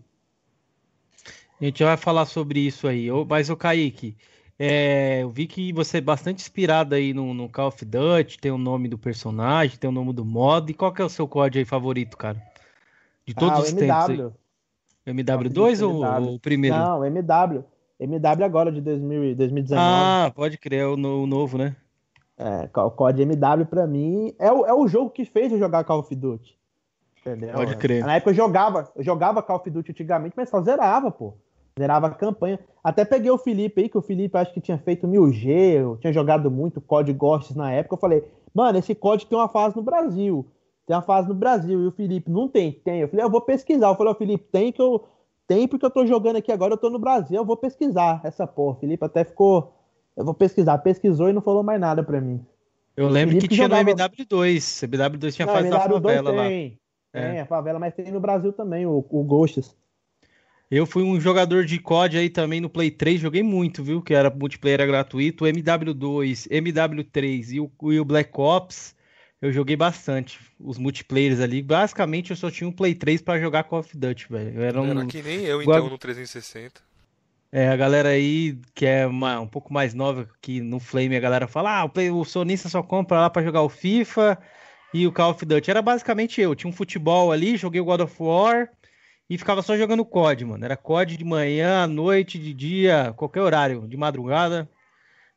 A 1.59 1.65
gente 1.65 1.84
vai 1.84 1.95
falar 1.95 2.26
sobre 2.26 2.59
isso 2.59 2.88
aí. 2.88 3.07
Mas, 3.28 3.49
o 3.51 3.55
Kaique, 3.55 4.17
é, 4.57 5.22
eu 5.22 5.30
vi 5.30 5.45
que 5.45 5.72
você 5.72 5.99
é 5.99 6.01
bastante 6.01 6.41
inspirado 6.41 6.95
aí 6.95 7.13
no, 7.13 7.36
no, 7.36 7.47
Call 7.47 7.67
of 7.67 7.86
Duty, 7.86 8.39
tem 8.39 8.51
o 8.51 8.57
nome 8.57 8.88
do 8.88 8.97
personagem, 8.97 9.78
tem 9.78 9.89
o 9.89 9.93
nome 9.93 10.11
do 10.11 10.26
modo. 10.26 10.72
E 10.72 10.74
qual 10.74 10.91
que 10.91 11.01
é 11.01 11.05
o 11.05 11.09
seu 11.09 11.28
código 11.28 11.59
aí 11.59 11.65
favorito, 11.65 12.17
cara? 12.17 12.41
De 13.26 13.36
todos 13.36 13.59
ah, 13.59 13.61
os 13.61 13.69
MW. 13.69 13.78
tempos. 13.78 14.09
Aí. 14.09 14.41
MW2 15.08 15.88
ou, 15.88 16.06
ou, 16.06 16.36
o 16.36 16.39
primeiro? 16.39 16.76
Não, 16.78 17.06
MW. 17.06 17.64
MW 17.99 18.43
agora 18.43 18.72
de 18.72 18.82
2000, 18.82 19.36
2019. 19.36 19.76
Ah, 19.80 20.32
pode 20.36 20.58
crer, 20.58 20.82
é 20.82 20.86
o, 20.88 20.97
no, 20.97 21.24
o 21.24 21.28
novo, 21.28 21.58
né? 21.58 21.76
É, 22.38 22.68
o 22.80 22.89
código 22.89 23.32
MW 23.32 23.66
pra 23.68 23.86
mim 23.86 24.34
é 24.39 24.52
o, 24.52 24.66
é 24.66 24.74
o 24.74 24.88
jogo 24.88 25.12
que 25.12 25.24
fez 25.26 25.52
eu 25.52 25.60
jogar 25.60 25.84
Call 25.84 25.99
of 25.99 26.16
Duty. 26.16 26.58
Entendeu? 27.20 27.54
Pode 27.54 27.78
crer. 27.78 28.04
Na 28.04 28.16
época 28.16 28.32
eu 28.32 28.36
jogava, 28.36 28.91
eu 28.95 29.04
jogava 29.04 29.43
Call 29.43 29.58
of 29.58 29.70
Duty 29.70 29.91
antigamente, 29.91 30.34
mas 30.36 30.49
só 30.49 30.60
zerava, 30.62 31.12
pô. 31.12 31.36
Zerava 31.78 32.08
a 32.08 32.12
campanha. 32.12 32.60
Até 32.84 33.06
peguei 33.06 33.30
o 33.30 33.38
Felipe 33.38 33.82
aí, 33.82 33.89
que 33.89 33.97
o 33.97 34.02
Felipe 34.02 34.38
acho 34.38 34.52
que 34.54 34.60
tinha 34.60 34.78
feito 34.80 35.08
1000G, 35.08 35.49
eu 35.74 35.97
tinha 35.97 36.12
jogado 36.12 36.49
muito 36.49 36.82
COD 36.82 37.14
Ghosts 37.14 37.56
na 37.56 37.72
época. 37.72 37.93
Eu 37.93 37.99
falei, 37.99 38.24
mano, 38.54 38.80
esse 38.80 38.95
COD 38.95 39.28
tem 39.28 39.38
uma 39.38 39.47
fase 39.47 39.76
no 39.76 39.84
Brasil. 39.84 40.45
Tem 40.91 40.97
uma 40.97 41.01
fase 41.01 41.29
no 41.29 41.33
Brasil. 41.33 41.81
E 41.81 41.87
o 41.87 41.91
Felipe, 41.91 42.29
não 42.29 42.49
tem? 42.49 42.73
Tem. 42.73 42.99
Eu 42.99 43.07
falei, 43.07 43.23
eu 43.23 43.29
vou 43.29 43.39
pesquisar. 43.39 43.87
Eu 43.87 43.95
falei, 43.95 44.11
o 44.11 44.17
Felipe, 44.17 44.43
tem 44.51 44.73
que 44.73 44.81
eu. 44.81 45.07
Tem 45.47 45.65
porque 45.65 45.85
eu 45.85 45.89
tô 45.89 46.05
jogando 46.05 46.35
aqui 46.35 46.51
agora, 46.51 46.73
eu 46.73 46.77
tô 46.77 46.89
no 46.89 46.99
Brasil, 46.99 47.37
eu 47.37 47.45
vou 47.45 47.55
pesquisar 47.55 48.19
essa 48.25 48.45
porra. 48.45 48.75
O 48.75 48.79
Felipe 48.81 49.05
até 49.05 49.23
ficou. 49.23 49.73
Eu 50.17 50.25
vou 50.25 50.33
pesquisar. 50.33 50.77
Pesquisou 50.79 51.29
e 51.29 51.33
não 51.33 51.41
falou 51.41 51.63
mais 51.63 51.79
nada 51.79 52.03
pra 52.03 52.19
mim. 52.19 52.45
Eu 52.97 53.07
lembro 53.07 53.35
que, 53.35 53.47
que 53.47 53.55
tinha 53.55 53.69
jogava... 53.69 53.89
no 53.89 53.95
MW2. 53.95 54.85
MW2 54.85 55.33
tinha 55.33 55.45
não, 55.45 55.53
fase 55.53 55.69
MW2 55.69 55.71
da 55.71 55.79
favela 55.79 56.29
tem. 56.31 56.37
lá. 56.37 57.21
Tem, 57.21 57.37
é. 57.37 57.39
a 57.39 57.45
favela, 57.45 57.79
mas 57.79 57.93
tem 57.93 58.11
no 58.11 58.19
Brasil 58.19 58.51
também, 58.51 58.85
o, 58.85 58.97
o 58.97 59.23
Ghosts. 59.23 59.73
Eu 60.69 60.85
fui 60.85 61.03
um 61.03 61.21
jogador 61.21 61.63
de 61.63 61.79
COD 61.79 62.17
aí 62.17 62.29
também 62.29 62.59
no 62.59 62.69
Play 62.69 62.91
3, 62.91 63.21
joguei 63.21 63.43
muito, 63.43 63.81
viu? 63.81 64.01
Que 64.01 64.13
era 64.13 64.29
multiplayer 64.29 64.81
era 64.81 64.91
gratuito. 64.91 65.45
O 65.45 65.47
MW2, 65.47 66.49
MW3 66.49 67.53
e 67.53 67.61
o, 67.61 67.71
e 67.93 67.99
o 67.99 68.05
Black 68.05 68.31
Ops, 68.37 68.93
eu 69.41 69.51
joguei 69.51 69.75
bastante. 69.75 70.39
Os 70.59 70.77
multiplayers 70.77 71.39
ali. 71.39 71.61
Basicamente, 71.61 72.29
eu 72.29 72.35
só 72.35 72.51
tinha 72.51 72.67
um 72.67 72.71
Play 72.71 72.93
3 72.93 73.21
para 73.21 73.39
jogar 73.39 73.63
Call 73.63 73.79
of 73.79 73.97
Duty, 73.97 74.27
velho. 74.29 74.61
Era, 74.61 74.81
um... 74.81 74.91
era 74.91 75.05
que 75.05 75.21
nem 75.21 75.43
eu, 75.45 75.61
então, 75.61 75.89
no 75.89 75.97
360. 75.97 76.81
É, 77.53 77.67
a 77.67 77.75
galera 77.75 78.09
aí 78.09 78.57
que 78.73 78.85
é 78.85 79.05
uma, 79.05 79.41
um 79.41 79.47
pouco 79.47 79.73
mais 79.73 79.93
nova 79.93 80.29
que 80.41 80.61
no 80.61 80.79
Flame, 80.79 81.17
a 81.17 81.19
galera 81.19 81.47
fala: 81.47 81.79
ah, 81.79 81.83
o, 81.83 81.89
play, 81.89 82.09
o 82.09 82.23
sonista 82.23 82.69
só 82.69 82.81
compra 82.81 83.19
lá 83.19 83.29
para 83.29 83.43
jogar 83.43 83.61
o 83.61 83.67
FIFA 83.67 84.37
e 84.93 85.05
o 85.05 85.11
Call 85.11 85.31
of 85.31 85.45
Duty. 85.45 85.69
Era 85.69 85.81
basicamente 85.81 86.39
eu. 86.39 86.55
Tinha 86.55 86.69
um 86.69 86.73
futebol 86.73 87.31
ali, 87.31 87.57
joguei 87.57 87.81
o 87.81 87.85
God 87.85 88.01
of 88.01 88.15
War 88.19 88.69
e 89.29 89.37
ficava 89.37 89.61
só 89.61 89.75
jogando 89.77 90.05
COD, 90.05 90.45
mano. 90.45 90.63
Era 90.63 90.77
COD 90.77 91.17
de 91.17 91.25
manhã, 91.25 91.83
à 91.83 91.87
noite, 91.87 92.37
de 92.37 92.53
dia, 92.53 93.13
qualquer 93.17 93.41
horário, 93.41 93.87
de 93.87 93.97
madrugada. 93.97 94.69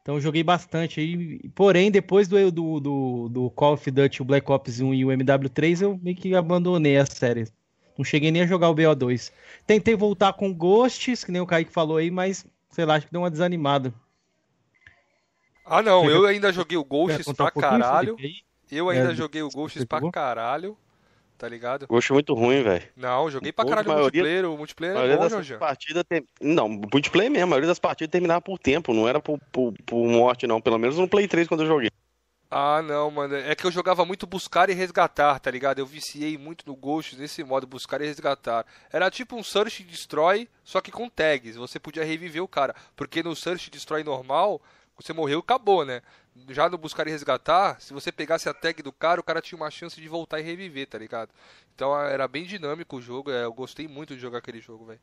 Então 0.04 0.20
joguei 0.20 0.42
bastante 0.42 1.00
aí. 1.00 1.38
Porém, 1.54 1.90
depois 1.90 2.28
do, 2.28 2.52
do, 2.52 2.78
do, 2.78 3.28
do 3.30 3.50
Call 3.50 3.72
of 3.72 3.90
Duty, 3.90 4.20
o 4.20 4.24
Black 4.26 4.52
Ops 4.52 4.78
1 4.78 4.92
e 4.92 5.02
o 5.02 5.08
MW3, 5.08 5.80
eu 5.80 5.98
meio 6.02 6.14
que 6.14 6.34
abandonei 6.34 6.98
a 6.98 7.06
série. 7.06 7.48
Não 7.96 8.04
cheguei 8.04 8.30
nem 8.30 8.42
a 8.42 8.46
jogar 8.46 8.68
o 8.68 8.74
BO2. 8.74 9.32
Tentei 9.66 9.96
voltar 9.96 10.34
com 10.34 10.52
Ghosts, 10.52 11.24
que 11.24 11.32
nem 11.32 11.40
o 11.40 11.46
Kaique 11.46 11.72
falou 11.72 11.96
aí, 11.96 12.10
mas 12.10 12.44
sei 12.68 12.84
lá, 12.84 12.96
acho 12.96 13.06
que 13.06 13.12
deu 13.12 13.22
uma 13.22 13.30
desanimada. 13.30 13.94
Ah, 15.64 15.80
não, 15.80 16.04
eu 16.10 16.26
ainda 16.26 16.52
joguei 16.52 16.76
o 16.76 16.84
Ghosts 16.84 17.32
pra 17.32 17.46
um 17.46 17.60
caralho. 17.60 18.14
Eu 18.70 18.90
ainda 18.90 19.12
é, 19.12 19.14
joguei 19.14 19.42
o 19.42 19.48
Ghosts 19.48 19.86
pra 19.86 20.10
caralho 20.10 20.76
tá 21.44 21.48
ligado? 21.48 21.86
Ghost 21.86 22.10
é 22.10 22.14
muito 22.14 22.32
ruim, 22.32 22.62
velho. 22.62 22.82
Não, 22.96 23.30
joguei 23.30 23.52
pra 23.52 23.66
caralho 23.66 23.90
o 23.90 23.98
multiplayer, 23.98 24.50
o 24.50 24.56
multiplayer 24.56 24.96
é 24.96 25.16
bom, 25.16 25.28
Jorge. 25.28 25.58
Partida 25.58 26.02
tem... 26.02 26.26
Não, 26.40 26.66
multiplayer 26.68 27.30
mesmo, 27.30 27.44
a 27.44 27.48
maioria 27.48 27.68
das 27.68 27.78
partidas 27.78 28.10
terminava 28.10 28.40
por 28.40 28.58
tempo, 28.58 28.94
não 28.94 29.06
era 29.06 29.20
por, 29.20 29.38
por, 29.52 29.74
por, 29.84 30.08
morte, 30.08 30.46
não. 30.46 30.58
Pelo 30.58 30.78
menos 30.78 30.96
no 30.96 31.06
Play 31.06 31.28
3 31.28 31.46
quando 31.46 31.60
eu 31.60 31.66
joguei. 31.66 31.90
Ah, 32.50 32.80
não, 32.80 33.10
mano. 33.10 33.34
É 33.34 33.54
que 33.54 33.66
eu 33.66 33.70
jogava 33.70 34.06
muito 34.06 34.26
buscar 34.26 34.70
e 34.70 34.72
resgatar, 34.72 35.38
tá 35.38 35.50
ligado? 35.50 35.80
Eu 35.80 35.86
viciei 35.86 36.38
muito 36.38 36.64
no 36.66 36.74
Ghost 36.74 37.14
nesse 37.14 37.44
modo, 37.44 37.66
buscar 37.66 38.00
e 38.00 38.06
resgatar. 38.06 38.64
Era 38.90 39.10
tipo 39.10 39.36
um 39.36 39.42
Search 39.42 39.82
and 39.82 39.86
Destroy, 39.86 40.48
só 40.62 40.80
que 40.80 40.90
com 40.90 41.10
tags. 41.10 41.56
Você 41.56 41.78
podia 41.78 42.04
reviver 42.04 42.42
o 42.42 42.48
cara. 42.48 42.74
Porque 42.96 43.22
no 43.22 43.36
Search 43.36 43.68
and 43.68 43.72
Destroy 43.72 44.02
normal, 44.02 44.62
você 44.96 45.12
morreu 45.12 45.40
e 45.40 45.42
acabou, 45.42 45.84
né? 45.84 46.00
Já 46.48 46.68
no 46.68 46.76
buscar 46.76 47.06
e 47.06 47.10
resgatar, 47.10 47.80
se 47.80 47.92
você 47.92 48.10
pegasse 48.10 48.48
a 48.48 48.54
tag 48.54 48.82
do 48.82 48.92
cara, 48.92 49.20
o 49.20 49.24
cara 49.24 49.40
tinha 49.40 49.56
uma 49.56 49.70
chance 49.70 50.00
de 50.00 50.08
voltar 50.08 50.40
e 50.40 50.42
reviver, 50.42 50.86
tá 50.88 50.98
ligado? 50.98 51.30
Então 51.74 51.96
era 51.98 52.26
bem 52.26 52.44
dinâmico 52.44 52.96
o 52.96 53.02
jogo, 53.02 53.30
é, 53.30 53.44
eu 53.44 53.52
gostei 53.52 53.86
muito 53.86 54.14
de 54.14 54.20
jogar 54.20 54.38
aquele 54.38 54.60
jogo, 54.60 54.86
velho. 54.86 55.00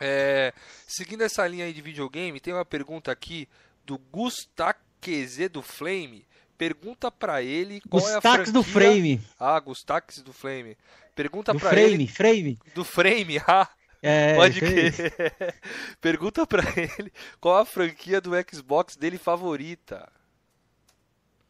É, 0.00 0.52
seguindo 0.86 1.22
essa 1.22 1.46
linha 1.46 1.64
aí 1.64 1.72
de 1.72 1.80
videogame, 1.80 2.40
tem 2.40 2.52
uma 2.52 2.64
pergunta 2.64 3.10
aqui 3.10 3.48
do 3.84 3.98
Gustaqueze 3.98 5.48
do 5.48 5.62
Flame. 5.62 6.26
Pergunta 6.56 7.10
para 7.10 7.40
ele 7.40 7.80
qual 7.88 8.02
Gustax 8.02 8.24
é 8.24 8.28
a 8.28 8.32
franquia... 8.34 8.52
do 8.52 8.62
Frame. 8.64 9.20
Ah, 9.38 9.60
Gustax 9.60 10.22
do 10.22 10.32
Flame. 10.32 10.76
Pergunta 11.14 11.52
do 11.52 11.60
pra 11.60 11.70
frame, 11.70 11.94
ele... 11.94 12.06
Frame, 12.08 12.58
Do 12.74 12.84
Frame, 12.84 13.38
ah. 13.46 13.68
É, 14.00 14.36
Pode 14.36 14.60
crer. 14.60 15.14
Pergunta 16.00 16.46
pra 16.46 16.62
ele 16.76 17.12
qual 17.40 17.56
a 17.56 17.64
franquia 17.64 18.20
do 18.20 18.30
Xbox 18.48 18.96
dele 18.96 19.18
favorita. 19.18 20.08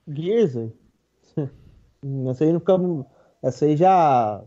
Gears. 0.08 0.54
Essa 2.30 2.44
aí 2.44 2.52
não 2.52 2.60
fica. 2.60 2.74
Essa 3.42 3.64
aí 3.64 3.76
já. 3.76 4.42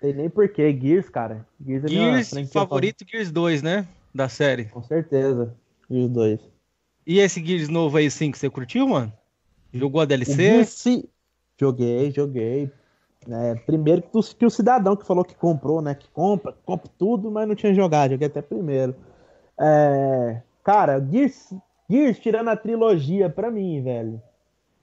Tem 0.00 0.12
nem 0.14 0.30
porquê. 0.30 0.72
Gears, 0.80 1.08
cara. 1.08 1.46
Gears 1.64 1.84
é 1.84 1.88
Gears, 1.88 2.30
franquia 2.30 2.48
favorito 2.52 3.04
Gears 3.08 3.30
2, 3.30 3.62
né? 3.62 3.86
Da 4.14 4.28
série. 4.28 4.64
Com 4.66 4.82
certeza. 4.82 5.54
Gears 5.90 6.10
2. 6.10 6.40
E 7.06 7.18
esse 7.18 7.44
Gears 7.44 7.68
novo 7.68 7.96
aí, 7.96 8.10
sim, 8.10 8.30
que 8.30 8.38
você 8.38 8.48
curtiu, 8.50 8.88
mano? 8.88 9.12
Jogou 9.72 10.00
a 10.00 10.04
DLC? 10.04 10.32
Gears, 10.34 10.68
se- 10.70 11.08
Joguei, 11.58 12.10
joguei. 12.10 12.70
É, 13.28 13.54
primeiro 13.54 14.00
que, 14.02 14.16
o- 14.16 14.22
que 14.22 14.46
o 14.46 14.50
cidadão 14.50 14.96
que 14.96 15.06
falou 15.06 15.22
que 15.24 15.34
comprou, 15.34 15.82
né? 15.82 15.94
Que 15.94 16.08
compra, 16.08 16.54
compra 16.64 16.90
tudo, 16.98 17.30
mas 17.30 17.46
não 17.46 17.54
tinha 17.54 17.74
jogado. 17.74 18.12
Joguei 18.12 18.26
até 18.28 18.40
primeiro. 18.40 18.94
É, 19.60 20.40
cara, 20.64 20.98
Gears, 21.00 21.52
Gears 21.88 22.18
tirando 22.18 22.48
a 22.48 22.56
trilogia 22.56 23.28
pra 23.28 23.50
mim, 23.50 23.82
velho. 23.82 24.22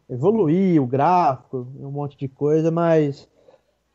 Evoluiu 0.09 0.83
o 0.83 0.87
gráfico, 0.87 1.67
um 1.79 1.91
monte 1.91 2.17
de 2.17 2.27
coisa, 2.27 2.71
mas 2.71 3.27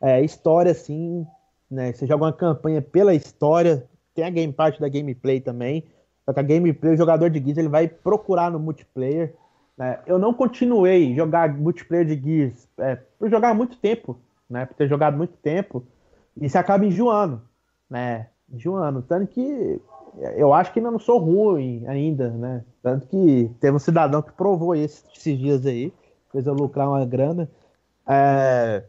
é, 0.00 0.22
história 0.22 0.72
assim, 0.72 1.26
né? 1.70 1.92
Você 1.92 2.06
joga 2.06 2.24
uma 2.24 2.32
campanha 2.32 2.82
pela 2.82 3.14
história, 3.14 3.88
tem 4.14 4.24
a 4.24 4.30
game 4.30 4.52
parte 4.52 4.80
da 4.80 4.88
gameplay 4.88 5.40
também. 5.40 5.86
Só 6.24 6.32
que 6.32 6.40
a 6.40 6.42
gameplay, 6.42 6.94
o 6.94 6.96
jogador 6.96 7.30
de 7.30 7.40
Gears, 7.40 7.58
ele 7.58 7.68
vai 7.68 7.88
procurar 7.88 8.50
no 8.50 8.58
multiplayer. 8.58 9.34
né? 9.76 10.00
Eu 10.06 10.18
não 10.18 10.34
continuei 10.34 11.14
jogar 11.14 11.52
multiplayer 11.56 12.06
de 12.06 12.20
Gears 12.20 12.68
é, 12.78 12.96
por 13.18 13.30
jogar 13.30 13.54
muito 13.54 13.76
tempo, 13.78 14.18
né? 14.48 14.66
Por 14.66 14.74
ter 14.74 14.88
jogado 14.88 15.16
muito 15.16 15.34
tempo. 15.38 15.84
E 16.36 16.48
você 16.48 16.58
acaba 16.58 16.84
enjoando, 16.84 17.42
né? 17.88 18.28
Enjoando. 18.52 19.02
Tanto 19.02 19.26
que 19.26 19.80
eu 20.36 20.52
acho 20.52 20.72
que 20.72 20.78
ainda 20.78 20.90
não 20.90 20.98
sou 20.98 21.18
ruim 21.18 21.84
ainda, 21.86 22.30
né? 22.30 22.64
Tanto 22.82 23.06
que 23.06 23.50
teve 23.60 23.74
um 23.74 23.80
cidadão 23.80 24.20
que 24.20 24.32
provou 24.32 24.74
isso 24.74 25.04
esses 25.14 25.38
dias 25.38 25.64
aí, 25.64 25.92
fez 26.32 26.46
eu 26.46 26.54
lucrar 26.54 26.88
uma 26.88 27.04
grana. 27.04 27.48
É, 28.08 28.84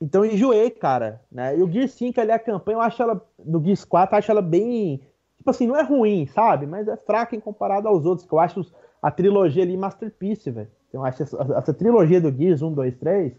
Então 0.00 0.24
enjoei, 0.24 0.70
cara, 0.70 1.20
né? 1.30 1.56
E 1.56 1.62
o 1.62 1.70
Gears 1.70 1.92
5 1.92 2.20
ali, 2.20 2.32
a 2.32 2.38
campanha, 2.38 2.76
eu 2.76 2.82
acho 2.82 3.02
ela, 3.02 3.20
do 3.38 3.62
Gears 3.62 3.84
4, 3.84 4.14
eu 4.14 4.18
acho 4.18 4.30
ela 4.32 4.42
bem, 4.42 5.00
tipo 5.38 5.50
assim, 5.50 5.66
não 5.66 5.76
é 5.76 5.82
ruim, 5.82 6.26
sabe? 6.26 6.66
Mas 6.66 6.88
é 6.88 6.96
fraca 6.96 7.36
em 7.36 7.40
comparado 7.40 7.86
aos 7.88 8.04
outros, 8.04 8.26
que 8.26 8.32
eu 8.34 8.40
acho 8.40 8.66
a 9.00 9.10
trilogia 9.10 9.62
ali 9.62 9.76
masterpiece, 9.76 10.50
velho. 10.50 10.70
Então 10.88 11.00
eu 11.02 11.04
acho 11.06 11.22
essa, 11.22 11.38
essa 11.56 11.74
trilogia 11.74 12.20
do 12.20 12.32
Gears 12.32 12.62
1, 12.62 12.72
2, 12.72 12.96
3, 12.96 13.34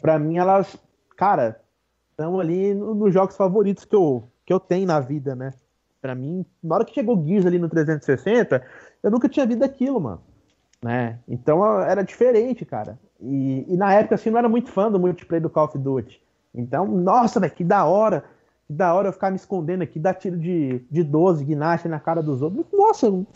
pra 0.00 0.18
mim 0.18 0.36
elas, 0.38 0.76
cara, 1.16 1.60
estão 2.10 2.38
ali 2.40 2.74
no- 2.74 2.94
nos 2.94 3.12
jogos 3.14 3.36
favoritos 3.36 3.84
que 3.84 3.96
eu, 3.96 4.24
que 4.44 4.52
eu 4.52 4.60
tenho 4.60 4.86
na 4.86 5.00
vida, 5.00 5.34
né? 5.34 5.52
Pra 6.00 6.14
mim, 6.14 6.44
na 6.62 6.74
hora 6.76 6.84
que 6.84 6.94
chegou 6.94 7.16
o 7.18 7.26
Gears 7.26 7.46
ali 7.46 7.58
no 7.58 7.68
360, 7.68 8.62
eu 9.02 9.10
nunca 9.10 9.28
tinha 9.28 9.46
visto 9.46 9.62
aquilo, 9.64 10.00
mano. 10.00 10.20
Né? 10.82 11.20
Então 11.28 11.80
era 11.80 12.02
diferente, 12.02 12.64
cara. 12.64 12.98
E, 13.20 13.64
e 13.68 13.76
na 13.76 13.94
época, 13.94 14.16
assim, 14.16 14.30
não 14.30 14.38
era 14.38 14.48
muito 14.48 14.70
fã 14.70 14.90
do 14.90 14.98
multiplayer 14.98 15.42
do 15.42 15.48
Call 15.48 15.66
of 15.66 15.78
Duty. 15.78 16.20
Então, 16.52 16.86
nossa, 16.86 17.38
velho, 17.38 17.52
que 17.52 17.62
da 17.62 17.84
hora. 17.84 18.24
Que 18.66 18.72
da 18.72 18.92
hora 18.92 19.08
eu 19.08 19.12
ficar 19.12 19.30
me 19.30 19.36
escondendo 19.36 19.82
aqui, 19.82 19.98
dar 19.98 20.14
tiro 20.14 20.36
de, 20.36 20.84
de 20.90 21.02
12, 21.04 21.44
guinache 21.44 21.88
na 21.88 22.00
cara 22.00 22.22
dos 22.22 22.42
outros. 22.42 22.66
Nossa, 22.72 23.06
eu 23.06 23.26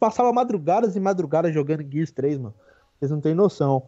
passava 0.00 0.32
madrugadas 0.32 0.96
e 0.96 1.00
madrugadas 1.00 1.52
jogando 1.52 1.86
Gears 1.90 2.10
3, 2.10 2.38
mano. 2.38 2.54
Vocês 2.98 3.10
não 3.10 3.20
têm 3.20 3.34
noção. 3.34 3.84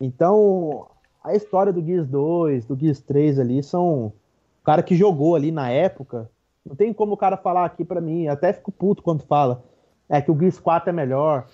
Então, 0.00 0.88
a 1.22 1.34
história 1.34 1.72
do 1.72 1.84
Gears 1.84 2.08
2, 2.08 2.66
do 2.66 2.78
Gears 2.78 3.00
3 3.00 3.38
ali, 3.38 3.62
são. 3.62 4.12
O 4.60 4.64
cara 4.64 4.82
que 4.82 4.96
jogou 4.96 5.36
ali 5.36 5.52
na 5.52 5.70
época. 5.70 6.28
Não 6.64 6.74
tem 6.74 6.92
como 6.92 7.14
o 7.14 7.16
cara 7.16 7.36
falar 7.36 7.64
aqui 7.64 7.84
pra 7.84 8.00
mim, 8.00 8.26
até 8.26 8.52
fico 8.52 8.72
puto 8.72 9.02
quando 9.02 9.22
fala. 9.22 9.62
É 10.08 10.20
que 10.20 10.32
o 10.32 10.38
Gears 10.38 10.58
4 10.58 10.90
é 10.90 10.92
melhor, 10.92 11.46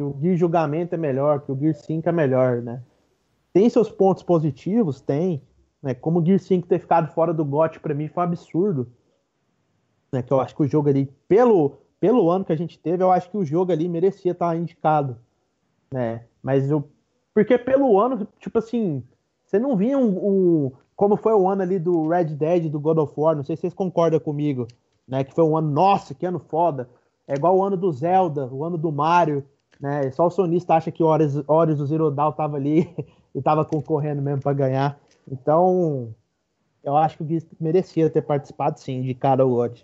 que 0.00 0.02
o 0.02 0.16
Gears 0.18 0.40
Julgamento 0.40 0.94
é 0.94 0.98
melhor, 0.98 1.42
que 1.42 1.52
o 1.52 1.58
Gears 1.58 1.82
5 1.82 2.08
é 2.08 2.12
melhor, 2.12 2.62
né? 2.62 2.82
Tem 3.52 3.68
seus 3.68 3.90
pontos 3.90 4.22
positivos? 4.22 5.02
Tem. 5.02 5.42
Né? 5.82 5.92
Como 5.92 6.20
o 6.20 6.24
Gears 6.24 6.44
5 6.44 6.66
ter 6.66 6.78
ficado 6.78 7.12
fora 7.12 7.34
do 7.34 7.44
GOT 7.44 7.78
pra 7.80 7.92
mim 7.92 8.08
foi 8.08 8.22
um 8.22 8.26
absurdo. 8.26 8.90
Né? 10.10 10.22
Que 10.22 10.32
eu 10.32 10.40
acho 10.40 10.56
que 10.56 10.62
o 10.62 10.66
jogo 10.66 10.88
ali, 10.88 11.04
pelo, 11.28 11.74
pelo 12.00 12.30
ano 12.30 12.46
que 12.46 12.52
a 12.52 12.56
gente 12.56 12.78
teve, 12.78 13.02
eu 13.02 13.12
acho 13.12 13.30
que 13.30 13.36
o 13.36 13.44
jogo 13.44 13.72
ali 13.72 13.90
merecia 13.90 14.32
estar 14.32 14.56
indicado. 14.56 15.18
Né? 15.92 16.24
Mas 16.42 16.70
eu. 16.70 16.88
Porque 17.34 17.58
pelo 17.58 18.00
ano, 18.00 18.26
tipo 18.38 18.58
assim, 18.58 19.02
você 19.44 19.58
não 19.58 19.76
vinha 19.76 19.98
um, 19.98 20.28
um- 20.66 20.72
Como 20.96 21.16
foi 21.16 21.34
o 21.34 21.46
ano 21.46 21.60
ali 21.60 21.78
do 21.78 22.08
Red 22.08 22.24
Dead, 22.36 22.70
do 22.70 22.80
God 22.80 22.96
of 22.98 23.12
War, 23.18 23.36
não 23.36 23.44
sei 23.44 23.54
se 23.54 23.60
vocês 23.62 23.74
concordam 23.74 24.18
comigo, 24.18 24.66
né? 25.06 25.24
Que 25.24 25.34
foi 25.34 25.44
um 25.44 25.56
ano, 25.56 25.70
nossa, 25.70 26.14
que 26.14 26.24
ano 26.24 26.38
foda. 26.38 26.88
É 27.28 27.34
igual 27.34 27.56
o 27.56 27.62
ano 27.62 27.76
do 27.76 27.92
Zelda, 27.92 28.46
o 28.46 28.64
ano 28.64 28.76
do 28.78 28.90
Mario, 28.90 29.44
né? 29.80 30.10
Só 30.10 30.26
o 30.26 30.30
sonista 30.30 30.74
acha 30.74 30.90
que 30.90 31.02
o 31.02 31.06
Horus 31.06 31.78
do 31.78 31.86
Zero 31.86 32.10
Dawn 32.10 32.32
tava 32.32 32.56
ali 32.56 32.88
e 33.34 33.40
tava 33.40 33.64
concorrendo 33.64 34.20
mesmo 34.20 34.42
para 34.42 34.52
ganhar. 34.52 35.00
Então, 35.30 36.14
eu 36.82 36.96
acho 36.96 37.16
que 37.16 37.22
o 37.22 37.26
Gears 37.26 37.46
merecia 37.58 38.10
ter 38.10 38.22
participado 38.22 38.78
sim 38.78 39.02
de 39.02 39.14
cada 39.14 39.44
God. 39.44 39.78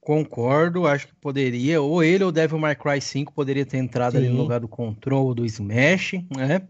Concordo, 0.00 0.86
acho 0.86 1.08
que 1.08 1.14
poderia, 1.16 1.82
ou 1.82 2.02
ele 2.02 2.22
ou 2.22 2.30
Devil 2.30 2.60
May 2.60 2.76
Cry 2.76 3.00
5 3.00 3.32
poderia 3.32 3.66
ter 3.66 3.78
entrado 3.78 4.16
ali 4.16 4.28
no 4.28 4.36
Sim. 4.36 4.42
lugar 4.42 4.60
do 4.60 4.68
Control, 4.68 5.34
do 5.34 5.44
Smash, 5.44 6.12
né? 6.36 6.62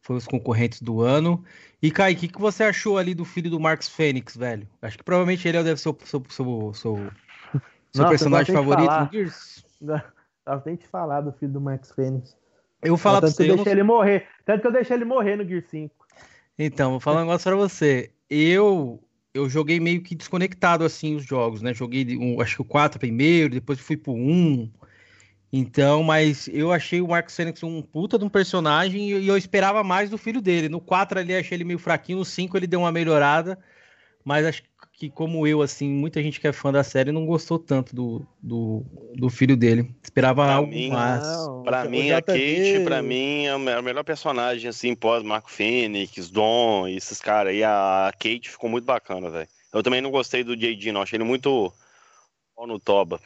Foi 0.00 0.16
os 0.16 0.26
concorrentes 0.26 0.80
do 0.80 1.02
ano. 1.02 1.44
E 1.82 1.90
Kai, 1.90 2.14
o 2.14 2.16
que, 2.16 2.28
que 2.28 2.40
você 2.40 2.64
achou 2.64 2.96
ali 2.96 3.14
do 3.14 3.24
filho 3.24 3.50
do 3.50 3.60
Marcos 3.60 3.88
Fênix, 3.88 4.34
velho? 4.34 4.66
Acho 4.80 4.96
que 4.96 5.04
provavelmente 5.04 5.46
ele 5.46 5.62
deve 5.62 5.78
ser 5.78 5.90
o 5.90 5.96
seu, 6.04 6.22
seu, 6.30 6.72
seu, 6.72 6.72
seu 6.72 7.10
Nossa, 7.94 8.08
personagem 8.08 8.54
favorito 8.54 8.98
no 8.98 9.12
Gears. 9.12 9.64
Eu 10.46 10.60
tenho 10.60 10.76
que 10.76 10.86
falar 10.86 11.20
do 11.20 11.32
filho 11.32 11.52
do 11.52 11.60
Max 11.60 11.92
Fênix. 11.92 12.36
Eu 12.82 12.90
vou 12.90 12.98
falar 12.98 13.20
pra 13.20 13.28
tanto 13.28 13.38
que 13.38 13.44
você, 13.44 13.48
eu 13.48 13.52
eu 13.52 13.56
não 13.56 13.64
deixei 13.64 13.72
ele 13.72 13.82
morrer. 13.82 14.26
Tanto 14.44 14.60
que 14.60 14.66
eu 14.66 14.72
deixei 14.72 14.96
ele 14.96 15.04
morrer 15.04 15.36
no 15.36 15.46
Gear 15.46 15.62
5. 15.62 15.94
Então, 16.58 16.90
vou 16.92 17.00
falar 17.00 17.18
um 17.18 17.24
negócio 17.24 17.50
pra 17.50 17.56
você. 17.56 18.10
Eu 18.28 19.02
eu 19.34 19.48
joguei 19.50 19.80
meio 19.80 20.00
que 20.00 20.14
desconectado 20.14 20.84
assim 20.84 21.16
os 21.16 21.24
jogos, 21.24 21.60
né? 21.60 21.74
Joguei 21.74 22.16
um, 22.16 22.40
acho 22.40 22.56
que 22.56 22.62
o 22.62 22.64
4 22.64 23.00
primeiro, 23.00 23.54
depois 23.54 23.80
fui 23.80 23.96
pro 23.96 24.12
1. 24.12 24.70
Então, 25.52 26.02
mas 26.02 26.48
eu 26.48 26.72
achei 26.72 27.00
o 27.00 27.08
Marcos 27.08 27.34
Fênix 27.34 27.62
um 27.62 27.82
puta 27.82 28.18
de 28.18 28.24
um 28.24 28.28
personagem 28.28 29.10
e 29.10 29.26
eu 29.26 29.36
esperava 29.36 29.82
mais 29.82 30.08
do 30.08 30.18
filho 30.18 30.40
dele. 30.40 30.68
No 30.68 30.80
4 30.80 31.18
ali 31.18 31.34
achei 31.34 31.56
ele 31.56 31.64
meio 31.64 31.78
fraquinho, 31.78 32.18
no 32.18 32.24
5 32.24 32.56
ele 32.56 32.66
deu 32.66 32.80
uma 32.80 32.92
melhorada, 32.92 33.58
mas 34.24 34.46
acho 34.46 34.62
que 34.62 34.68
como 35.14 35.46
eu, 35.46 35.60
assim, 35.60 35.88
muita 35.88 36.22
gente 36.22 36.40
que 36.40 36.46
é 36.46 36.52
fã 36.52 36.70
da 36.72 36.84
série 36.84 37.10
não 37.12 37.26
gostou 37.26 37.58
tanto 37.58 37.94
do, 37.94 38.26
do, 38.40 38.84
do 39.14 39.28
filho 39.28 39.56
dele. 39.56 39.94
Esperava 40.02 40.44
Pra 40.44 40.54
algo 40.54 40.70
mim, 40.70 40.88
mais. 40.88 41.22
Não, 41.22 41.62
Pra 41.64 41.84
mim, 41.84 42.10
a 42.10 42.22
Kate, 42.22 42.80
pra 42.84 43.02
mim, 43.02 43.44
é 43.46 43.54
o 43.54 43.58
me- 43.58 43.74
o 43.76 43.82
melhor 43.82 44.04
personagem, 44.04 44.68
assim, 44.68 44.94
pós 44.94 45.22
Marco 45.22 45.50
Fênix, 45.50 46.30
Dom, 46.30 46.86
e 46.88 46.96
esses 46.96 47.20
caras 47.20 47.52
aí. 47.52 47.62
A 47.64 48.12
Kate 48.12 48.50
ficou 48.50 48.70
muito 48.70 48.84
bacana, 48.84 49.28
velho. 49.30 49.48
Eu 49.72 49.82
também 49.82 50.00
não 50.00 50.10
gostei 50.10 50.44
do 50.44 50.56
JD, 50.56 50.92
não. 50.92 51.02
Achei 51.02 51.16
ele 51.16 51.24
muito 51.24 51.72
pau 52.54 52.66
no 52.66 52.78
toba. 52.78 53.20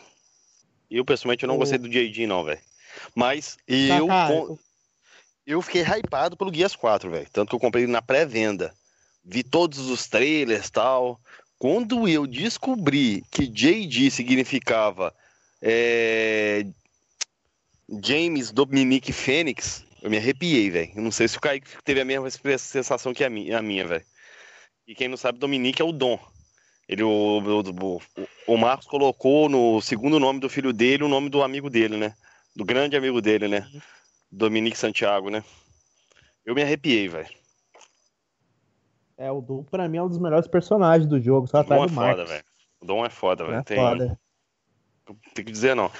Eu, 0.91 1.05
pessoalmente, 1.05 1.45
eu 1.45 1.49
não 1.49 1.57
O- 1.57 1.59
gostei 1.59 1.79
do 1.79 1.89
JD, 1.89 2.27
não, 2.27 2.43
velho. 2.45 2.61
Mas 3.15 3.59
eu, 3.69 4.07
Kaká, 4.09 4.29
com- 4.33 4.59
eu 5.47 5.61
fiquei 5.61 5.83
hypado 5.83 6.37
pelo 6.37 6.51
Guias 6.51 6.75
4, 6.75 7.11
velho. 7.11 7.27
Tanto 7.31 7.51
que 7.51 7.55
eu 7.57 7.61
comprei 7.61 7.85
ele 7.85 7.93
na 7.93 8.01
pré-venda. 8.01 8.73
Vi 9.23 9.43
todos 9.43 9.91
os 9.91 10.07
trailers 10.09 10.69
e 10.69 10.73
tal. 10.73 11.21
Quando 11.59 12.09
eu 12.09 12.27
descobri 12.27 13.25
que 13.31 13.47
JD 13.47 14.11
significava 14.11 15.13
é, 15.61 16.65
James 18.05 18.53
Dominique 18.53 19.13
Fênix, 19.13 19.85
eu 20.01 20.11
me 20.11 20.19
arrepiei, 20.19 20.71
velho. 20.71 20.93
Eu 20.95 21.03
não 21.03 21.11
sei 21.11 21.27
se 21.27 21.37
o 21.37 21.41
Kaique 21.41 21.83
teve 21.83 22.01
a 22.01 22.05
mesma 22.05 22.31
sensação 22.31 23.13
que 23.13 23.25
a 23.25 23.31
minha, 23.31 23.59
a 23.59 23.63
minha 23.63 23.87
velho. 23.87 24.05
E 24.87 24.95
quem 24.95 25.09
não 25.09 25.17
sabe, 25.17 25.39
Dominique 25.39 25.83
é 25.83 25.85
o 25.85 25.93
Dom. 25.93 26.19
Ele, 26.89 27.03
o, 27.03 27.09
o, 27.09 27.61
o, 27.61 28.01
o 28.47 28.57
Marcos 28.57 28.87
colocou 28.87 29.49
no 29.49 29.81
segundo 29.83 30.19
nome 30.21 30.41
do 30.41 30.49
filho 30.49 30.73
dele 30.73 31.05
o 31.05 31.09
nome 31.09 31.29
do 31.29 31.43
amigo 31.43 31.69
dele, 31.69 31.97
né? 31.97 32.15
Do 32.55 32.65
grande 32.65 32.97
amigo 32.97 33.21
dele, 33.21 33.49
né? 33.49 33.69
Dominique 34.31 34.79
Santiago, 34.79 35.29
né? 35.29 35.45
Eu 36.47 36.55
me 36.55 36.63
arrepiei, 36.63 37.09
velho. 37.09 37.38
É, 39.19 39.33
o 39.33 39.41
Dom 39.41 39.65
pra 39.65 39.89
mim 39.89 39.99
é 39.99 40.03
um 40.03 40.09
dos 40.09 40.19
melhores 40.19 40.47
personagens 40.47 41.09
do 41.09 41.21
jogo, 41.21 41.49
só 41.49 41.59
atrás 41.59 41.83
do 41.83 41.95
Dom 41.95 42.03
é 42.03 42.11
foda, 42.11 42.25
velho. 42.25 42.45
O 42.81 42.87
Dom 42.87 43.05
é 43.05 43.11
foda, 43.11 43.45
velho. 43.45 43.59
É 43.59 43.63
Tem... 43.65 43.77
foda. 43.77 44.19
Tem 45.35 45.45
que 45.45 45.51
dizer 45.51 45.75
não. 45.75 45.91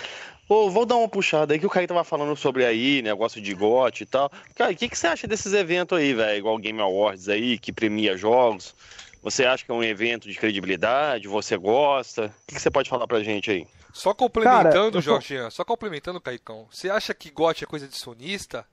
Pô, 0.47 0.71
vou 0.71 0.87
dar 0.87 0.97
uma 0.97 1.09
puxada 1.09 1.53
aí 1.53 1.59
que 1.59 1.67
o 1.67 1.71
Caio 1.71 1.89
tava 1.89 2.05
falando 2.05 2.35
sobre 2.37 2.65
aí, 2.65 3.03
negócio 3.03 3.41
de 3.41 3.53
GOT 3.55 4.03
e 4.03 4.07
tal. 4.07 4.31
Cara, 4.55 4.73
o 4.73 4.77
que, 4.77 4.89
que 4.89 4.97
você 4.97 5.07
acha 5.07 5.27
desses 5.27 5.53
eventos 5.53 5.99
aí, 5.99 6.15
velho? 6.15 6.39
Igual 6.39 6.55
o 6.55 6.59
Game 6.59 6.81
Awards 6.81 7.29
aí, 7.29 7.59
que 7.59 7.73
premia 7.73 8.17
jogos. 8.17 8.75
Você 9.23 9.45
acha 9.45 9.65
que 9.65 9.71
é 9.71 9.75
um 9.75 9.83
evento 9.83 10.29
de 10.29 10.39
credibilidade? 10.39 11.29
Você 11.29 11.57
gosta? 11.57 12.27
O 12.27 12.47
que, 12.47 12.55
que 12.55 12.63
você 12.63 12.71
pode 12.71 12.89
falar 12.89 13.07
pra 13.07 13.23
gente 13.23 13.51
aí? 13.51 13.67
Só 13.93 14.15
complementando, 14.15 14.93
Cara, 14.93 15.01
Jorginho, 15.01 15.51
só 15.51 15.65
complementando, 15.65 16.21
Caicão. 16.21 16.67
Você 16.71 16.89
acha 16.89 17.13
que 17.13 17.31
GOT 17.31 17.65
é 17.65 17.67
coisa 17.67 17.89
de 17.89 17.97
sonista? 17.97 18.65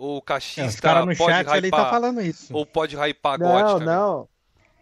Ou 0.00 0.22
cachista 0.22 0.88
é, 0.88 1.00
no 1.00 1.14
pode 1.14 1.18
chat, 1.18 1.44
hypar, 1.44 1.56
ele 1.58 1.70
tá 1.70 1.90
falando 1.90 2.22
isso. 2.22 2.56
Ou 2.56 2.64
pode 2.64 2.96
hypar 2.96 3.38
não, 3.38 3.48
GOT 3.48 3.72
também? 3.72 3.86
Não, 3.86 4.28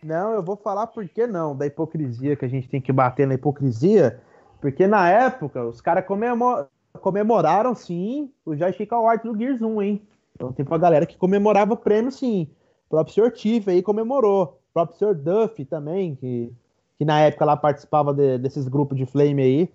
não. 0.01 0.33
eu 0.35 0.43
vou 0.45 0.57
falar 0.57 0.87
por 0.87 1.09
que 1.09 1.27
não, 1.27 1.57
da 1.57 1.67
hipocrisia, 1.67 2.37
que 2.37 2.45
a 2.45 2.49
gente 2.49 2.69
tem 2.69 2.81
que 2.81 2.93
bater 2.93 3.27
na 3.27 3.35
hipocrisia, 3.35 4.23
porque 4.61 4.87
na 4.87 5.11
época 5.11 5.65
os 5.65 5.81
caras 5.81 6.07
comemor... 6.07 6.69
comemoraram 7.01 7.75
sim 7.75 8.33
o 8.47 8.55
Joystick 8.55 8.93
Award 8.93 9.25
do 9.25 9.37
Gears 9.37 9.61
1, 9.61 9.83
hein? 9.83 10.09
Então 10.37 10.53
tem 10.53 10.65
uma 10.65 10.79
galera 10.79 11.05
que 11.05 11.17
comemorava 11.17 11.75
o 11.75 11.77
prêmio 11.77 12.13
sim. 12.13 12.49
O 12.87 12.91
próprio 12.91 13.13
Sr. 13.13 13.33
Tiff 13.33 13.69
aí 13.69 13.83
comemorou. 13.83 14.61
O 14.71 14.73
próprio 14.73 14.99
Sr. 14.99 15.17
Duff 15.17 15.65
também, 15.65 16.15
que, 16.15 16.53
que 16.97 17.05
na 17.05 17.23
época 17.23 17.45
lá 17.45 17.57
participava 17.57 18.15
de, 18.15 18.39
desses 18.39 18.69
grupos 18.69 18.97
de 18.97 19.05
Flame 19.05 19.43
aí, 19.43 19.73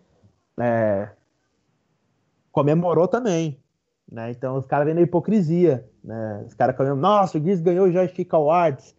é... 0.57 1.09
comemorou 2.49 3.09
também. 3.09 3.61
Né? 4.14 4.30
Então 4.30 4.55
os 4.57 4.68
caras 4.68 4.86
vêm 4.86 4.93
na 4.93 5.01
hipocrisia. 5.01 5.89
Né? 6.03 6.43
Os 6.47 6.53
caras 6.53 6.78
comem, 6.78 6.93
nossa, 6.95 7.39
o 7.39 7.43
Gears 7.43 7.59
ganhou 7.59 7.88
o 7.88 7.91
Joystick 7.91 8.32
Awards. 8.32 8.95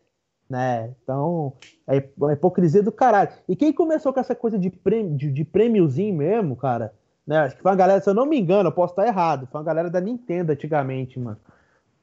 Né? 0.51 0.93
Então, 1.03 1.55
é 1.87 2.07
uma 2.19 2.33
hipocrisia 2.33 2.83
do 2.83 2.91
caralho. 2.91 3.31
E 3.49 3.55
quem 3.55 3.73
começou 3.73 4.13
com 4.13 4.19
essa 4.19 4.35
coisa 4.35 4.59
de, 4.59 4.71
prêmio, 4.71 5.17
de, 5.17 5.31
de 5.31 5.45
prêmiozinho 5.45 6.15
mesmo, 6.15 6.57
cara, 6.57 6.93
né? 7.27 7.39
Acho 7.39 7.57
que 7.57 7.63
foi 7.63 7.71
uma 7.71 7.77
galera, 7.77 8.01
se 8.03 8.11
eu 8.11 8.13
não 8.13 8.27
me 8.27 8.39
engano, 8.39 8.69
eu 8.69 8.73
posso 8.73 8.93
estar 8.93 9.07
errado. 9.07 9.47
Foi 9.51 9.61
uma 9.61 9.65
galera 9.65 9.89
da 9.89 10.01
Nintendo 10.01 10.53
antigamente, 10.53 11.19
mano. 11.19 11.39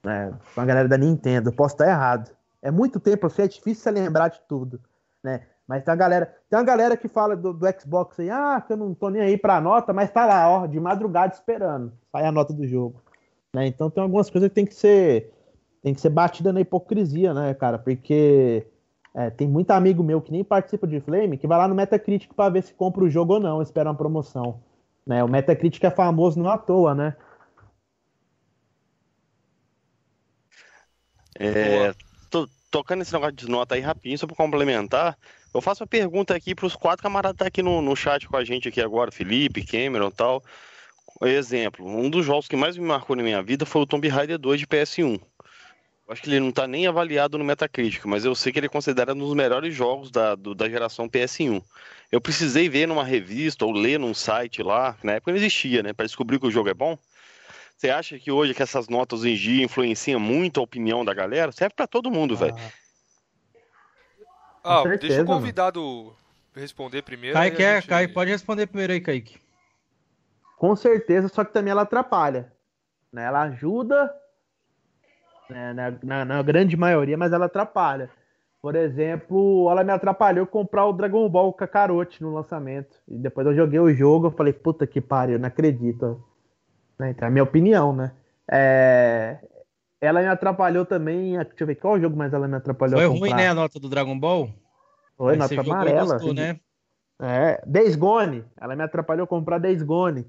Né? 0.03 0.33
Foi 0.41 0.63
uma 0.63 0.67
galera 0.67 0.87
da 0.87 0.97
Nintendo, 0.97 1.49
eu 1.49 1.53
posso 1.53 1.75
estar 1.75 1.87
errado. 1.87 2.31
É 2.61 2.71
muito 2.71 2.99
tempo, 2.99 3.27
assim, 3.27 3.43
é 3.43 3.47
difícil 3.47 3.83
você 3.83 3.91
lembrar 3.91 4.29
de 4.29 4.41
tudo. 4.47 4.79
Né? 5.23 5.41
Mas 5.71 5.85
tem 5.85 5.91
uma 5.93 5.97
galera, 5.97 6.25
tem 6.49 6.59
uma 6.59 6.65
galera 6.65 6.97
que 6.97 7.07
fala 7.07 7.33
do, 7.33 7.53
do, 7.53 7.65
Xbox 7.79 8.19
aí, 8.19 8.29
ah, 8.29 8.59
que 8.59 8.73
eu 8.73 8.77
não 8.77 8.93
tô 8.93 9.07
nem 9.07 9.21
aí 9.21 9.37
pra 9.37 9.61
nota, 9.61 9.93
mas 9.93 10.11
tá 10.11 10.25
lá, 10.25 10.49
ó, 10.49 10.67
de 10.67 10.77
madrugada 10.81 11.33
esperando. 11.33 11.93
Sai 12.11 12.25
a 12.25 12.31
nota 12.31 12.51
do 12.51 12.67
jogo. 12.67 13.01
Né? 13.53 13.67
Então 13.67 13.89
tem 13.89 14.03
algumas 14.03 14.29
coisas 14.29 14.49
que 14.49 14.55
tem 14.55 14.65
que 14.65 14.75
ser. 14.75 15.31
Tem 15.81 15.93
que 15.93 16.01
ser 16.01 16.09
batida 16.09 16.51
na 16.51 16.59
hipocrisia, 16.59 17.33
né, 17.33 17.53
cara? 17.53 17.79
Porque 17.79 18.67
é, 19.15 19.29
tem 19.29 19.47
muito 19.47 19.71
amigo 19.71 20.03
meu 20.03 20.21
que 20.21 20.33
nem 20.33 20.43
participa 20.43 20.85
de 20.85 20.99
Flame 20.99 21.37
que 21.37 21.47
vai 21.47 21.57
lá 21.57 21.69
no 21.69 21.73
Metacritic 21.73 22.33
para 22.33 22.49
ver 22.49 22.63
se 22.63 22.73
compra 22.73 23.05
o 23.05 23.09
jogo 23.09 23.35
ou 23.35 23.39
não, 23.39 23.61
espera 23.61 23.89
uma 23.89 23.95
promoção. 23.95 24.61
Né? 25.07 25.23
O 25.23 25.29
Metacritic 25.29 25.81
é 25.85 25.89
famoso 25.89 26.37
não 26.37 26.51
à 26.51 26.57
toa, 26.57 26.93
né? 26.93 27.15
É, 31.39 31.93
tô 32.29 32.45
tocando 32.69 33.03
esse 33.03 33.13
negócio 33.13 33.35
de 33.37 33.49
nota 33.49 33.75
aí 33.75 33.81
rapidinho, 33.81 34.17
só 34.17 34.27
para 34.27 34.35
complementar. 34.35 35.17
Eu 35.53 35.61
faço 35.61 35.83
uma 35.83 35.87
pergunta 35.87 36.33
aqui 36.33 36.55
para 36.55 36.65
os 36.65 36.75
quatro 36.75 37.03
camaradas 37.03 37.35
que 37.35 37.39
tá 37.39 37.47
aqui 37.47 37.61
no, 37.61 37.81
no 37.81 37.95
chat 37.95 38.27
com 38.27 38.37
a 38.37 38.43
gente 38.43 38.69
aqui 38.69 38.79
agora, 38.79 39.11
Felipe, 39.11 39.65
Cameron 39.65 40.07
e 40.07 40.11
tal. 40.11 40.43
Exemplo, 41.23 41.85
um 41.85 42.09
dos 42.09 42.25
jogos 42.25 42.47
que 42.47 42.55
mais 42.55 42.77
me 42.77 42.85
marcou 42.85 43.15
na 43.15 43.23
minha 43.23 43.43
vida 43.43 43.65
foi 43.65 43.81
o 43.81 43.85
Tomb 43.85 44.07
Raider 44.07 44.39
2 44.39 44.59
de 44.61 44.65
PS1. 44.65 45.19
Eu 46.07 46.13
acho 46.13 46.21
que 46.21 46.29
ele 46.29 46.39
não 46.39 46.49
está 46.49 46.67
nem 46.67 46.87
avaliado 46.87 47.37
no 47.37 47.43
Metacritic, 47.43 48.05
mas 48.05 48.25
eu 48.25 48.33
sei 48.33 48.51
que 48.51 48.59
ele 48.59 48.65
é 48.65 48.69
considerado 48.69 49.15
um 49.15 49.19
dos 49.19 49.33
melhores 49.33 49.73
jogos 49.75 50.09
da, 50.09 50.35
do, 50.35 50.55
da 50.55 50.69
geração 50.69 51.07
PS1. 51.07 51.61
Eu 52.11 52.19
precisei 52.19 52.67
ver 52.67 52.87
numa 52.87 53.03
revista 53.03 53.65
ou 53.65 53.71
ler 53.71 53.99
num 53.99 54.13
site 54.13 54.63
lá, 54.63 54.97
na 55.03 55.13
época 55.13 55.31
não 55.31 55.37
existia, 55.37 55.83
né, 55.83 55.93
para 55.93 56.05
descobrir 56.05 56.39
que 56.39 56.47
o 56.47 56.51
jogo 56.51 56.69
é 56.69 56.73
bom. 56.73 56.97
Você 57.77 57.89
acha 57.89 58.19
que 58.19 58.31
hoje 58.31 58.53
que 58.53 58.61
essas 58.61 58.87
notas 58.87 59.25
em 59.25 59.35
dia 59.35 59.63
influenciam 59.63 60.19
muito 60.19 60.59
a 60.59 60.63
opinião 60.63 61.03
da 61.03 61.13
galera? 61.13 61.51
Serve 61.51 61.73
para 61.75 61.87
todo 61.87 62.11
mundo, 62.11 62.35
velho. 62.35 62.55
Ah. 64.63 64.81
Certeza, 64.83 65.07
deixa 65.07 65.23
o 65.23 65.25
convidado 65.25 65.81
mano. 65.81 66.15
responder 66.55 67.01
primeiro. 67.01 67.35
Kaique, 67.35 67.63
é, 67.63 67.75
gente... 67.75 67.87
Kaique, 67.87 68.13
pode 68.13 68.31
responder 68.31 68.67
primeiro 68.67 68.93
aí, 68.93 69.01
Kaique. 69.01 69.39
Com 70.57 70.75
certeza, 70.75 71.27
só 71.27 71.43
que 71.43 71.53
também 71.53 71.71
ela 71.71 71.81
atrapalha. 71.81 72.51
Né? 73.11 73.23
Ela 73.23 73.41
ajuda, 73.41 74.13
né, 75.49 75.73
na, 75.73 75.91
na, 76.03 76.25
na, 76.25 76.41
grande 76.41 76.77
maioria, 76.77 77.17
mas 77.17 77.33
ela 77.33 77.45
atrapalha. 77.45 78.09
Por 78.61 78.75
exemplo, 78.75 79.67
ela 79.71 79.83
me 79.83 79.91
atrapalhou 79.91 80.45
comprar 80.45 80.85
o 80.85 80.93
Dragon 80.93 81.27
Ball 81.27 81.51
Kakarote 81.51 82.21
no 82.21 82.31
lançamento. 82.31 82.95
E 83.07 83.17
depois 83.17 83.47
eu 83.47 83.55
joguei 83.55 83.79
o 83.79 83.91
jogo, 83.91 84.27
eu 84.27 84.31
falei, 84.31 84.53
puta 84.53 84.85
que 84.85 85.01
pariu, 85.01 85.39
não 85.39 85.47
acredito. 85.47 86.23
Né? 86.99 87.09
Então 87.09 87.25
é 87.25 87.29
a 87.29 87.31
minha 87.31 87.43
opinião, 87.43 87.91
né? 87.95 88.11
É, 88.47 89.39
ela 90.01 90.19
me 90.21 90.27
atrapalhou 90.27 90.85
também. 90.85 91.37
Deixa 91.37 91.53
eu 91.59 91.67
ver 91.67 91.75
qual 91.75 91.99
jogo 92.01 92.17
mais 92.17 92.33
ela 92.33 92.47
me 92.47 92.55
atrapalhou. 92.55 92.97
Foi 92.99 93.05
ruim, 93.05 93.33
né? 93.33 93.47
A 93.49 93.53
nota 93.53 93.79
do 93.79 93.87
Dragon 93.87 94.19
Ball? 94.19 94.49
Foi, 95.15 95.35
nota 95.35 95.61
amarela. 95.61 96.13
Gostou, 96.13 96.31
assim. 96.31 96.33
né? 96.33 96.59
É, 97.21 97.61
Days 97.67 97.95
Gone. 97.95 98.43
Ela 98.59 98.75
me 98.75 98.83
atrapalhou 98.83 99.27
comprar 99.27 99.59
Days 99.59 99.83
Gone. 99.83 100.25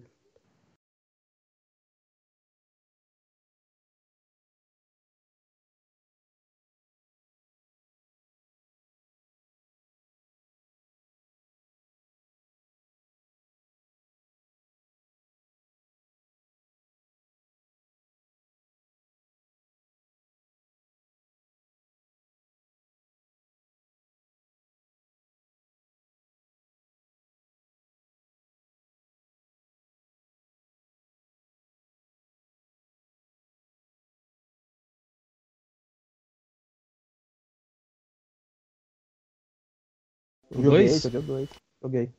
O? 40.54 40.62
Joguei, 40.62 40.88
dois. 41.22 41.48
Joguei. 41.82 42.10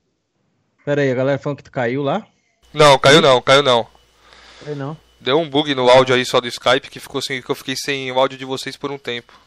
Pera 0.84 1.02
aí, 1.02 1.12
a 1.12 1.16
galera 1.16 1.38
falando 1.38 1.58
que 1.58 1.64
tu 1.64 1.72
caiu 1.72 2.02
lá? 2.02 2.28
Não, 2.74 2.98
caiu 2.98 3.22
não, 3.22 3.42
caiu 3.42 3.62
não. 3.64 3.88
Caiu 4.64 4.76
não. 4.76 4.98
Deu 5.22 5.40
um 5.40 5.50
bug 5.50 5.74
no 5.74 5.88
áudio 5.88 6.16
aí 6.16 6.26
só 6.26 6.42
do 6.42 6.48
Skype 6.48 6.90
que 6.90 7.00
ficou 7.00 7.22
sem, 7.22 7.42
que 7.42 7.50
eu 7.50 7.56
fiquei 7.56 7.76
sem 7.78 8.12
o 8.12 8.20
áudio 8.20 8.38
de 8.38 8.44
vocês 8.44 8.76
por 8.76 8.92
um 8.92 8.98
tempo. 8.98 9.40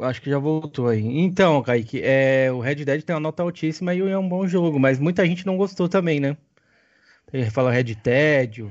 Acho 0.00 0.20
que 0.20 0.30
já 0.30 0.38
voltou 0.38 0.88
aí. 0.88 1.04
Então, 1.04 1.62
Kaique, 1.62 2.00
é, 2.02 2.52
o 2.52 2.60
Red 2.60 2.84
Dead 2.84 3.02
tem 3.02 3.14
uma 3.14 3.20
nota 3.20 3.42
altíssima 3.42 3.94
e 3.94 4.00
é 4.00 4.18
um 4.18 4.28
bom 4.28 4.46
jogo, 4.46 4.78
mas 4.78 4.98
muita 4.98 5.24
gente 5.26 5.46
não 5.46 5.56
gostou 5.56 5.88
também, 5.88 6.20
né? 6.20 6.36
Ele 7.32 7.50
fala 7.50 7.72
Red 7.72 7.94
Dead, 7.94 8.66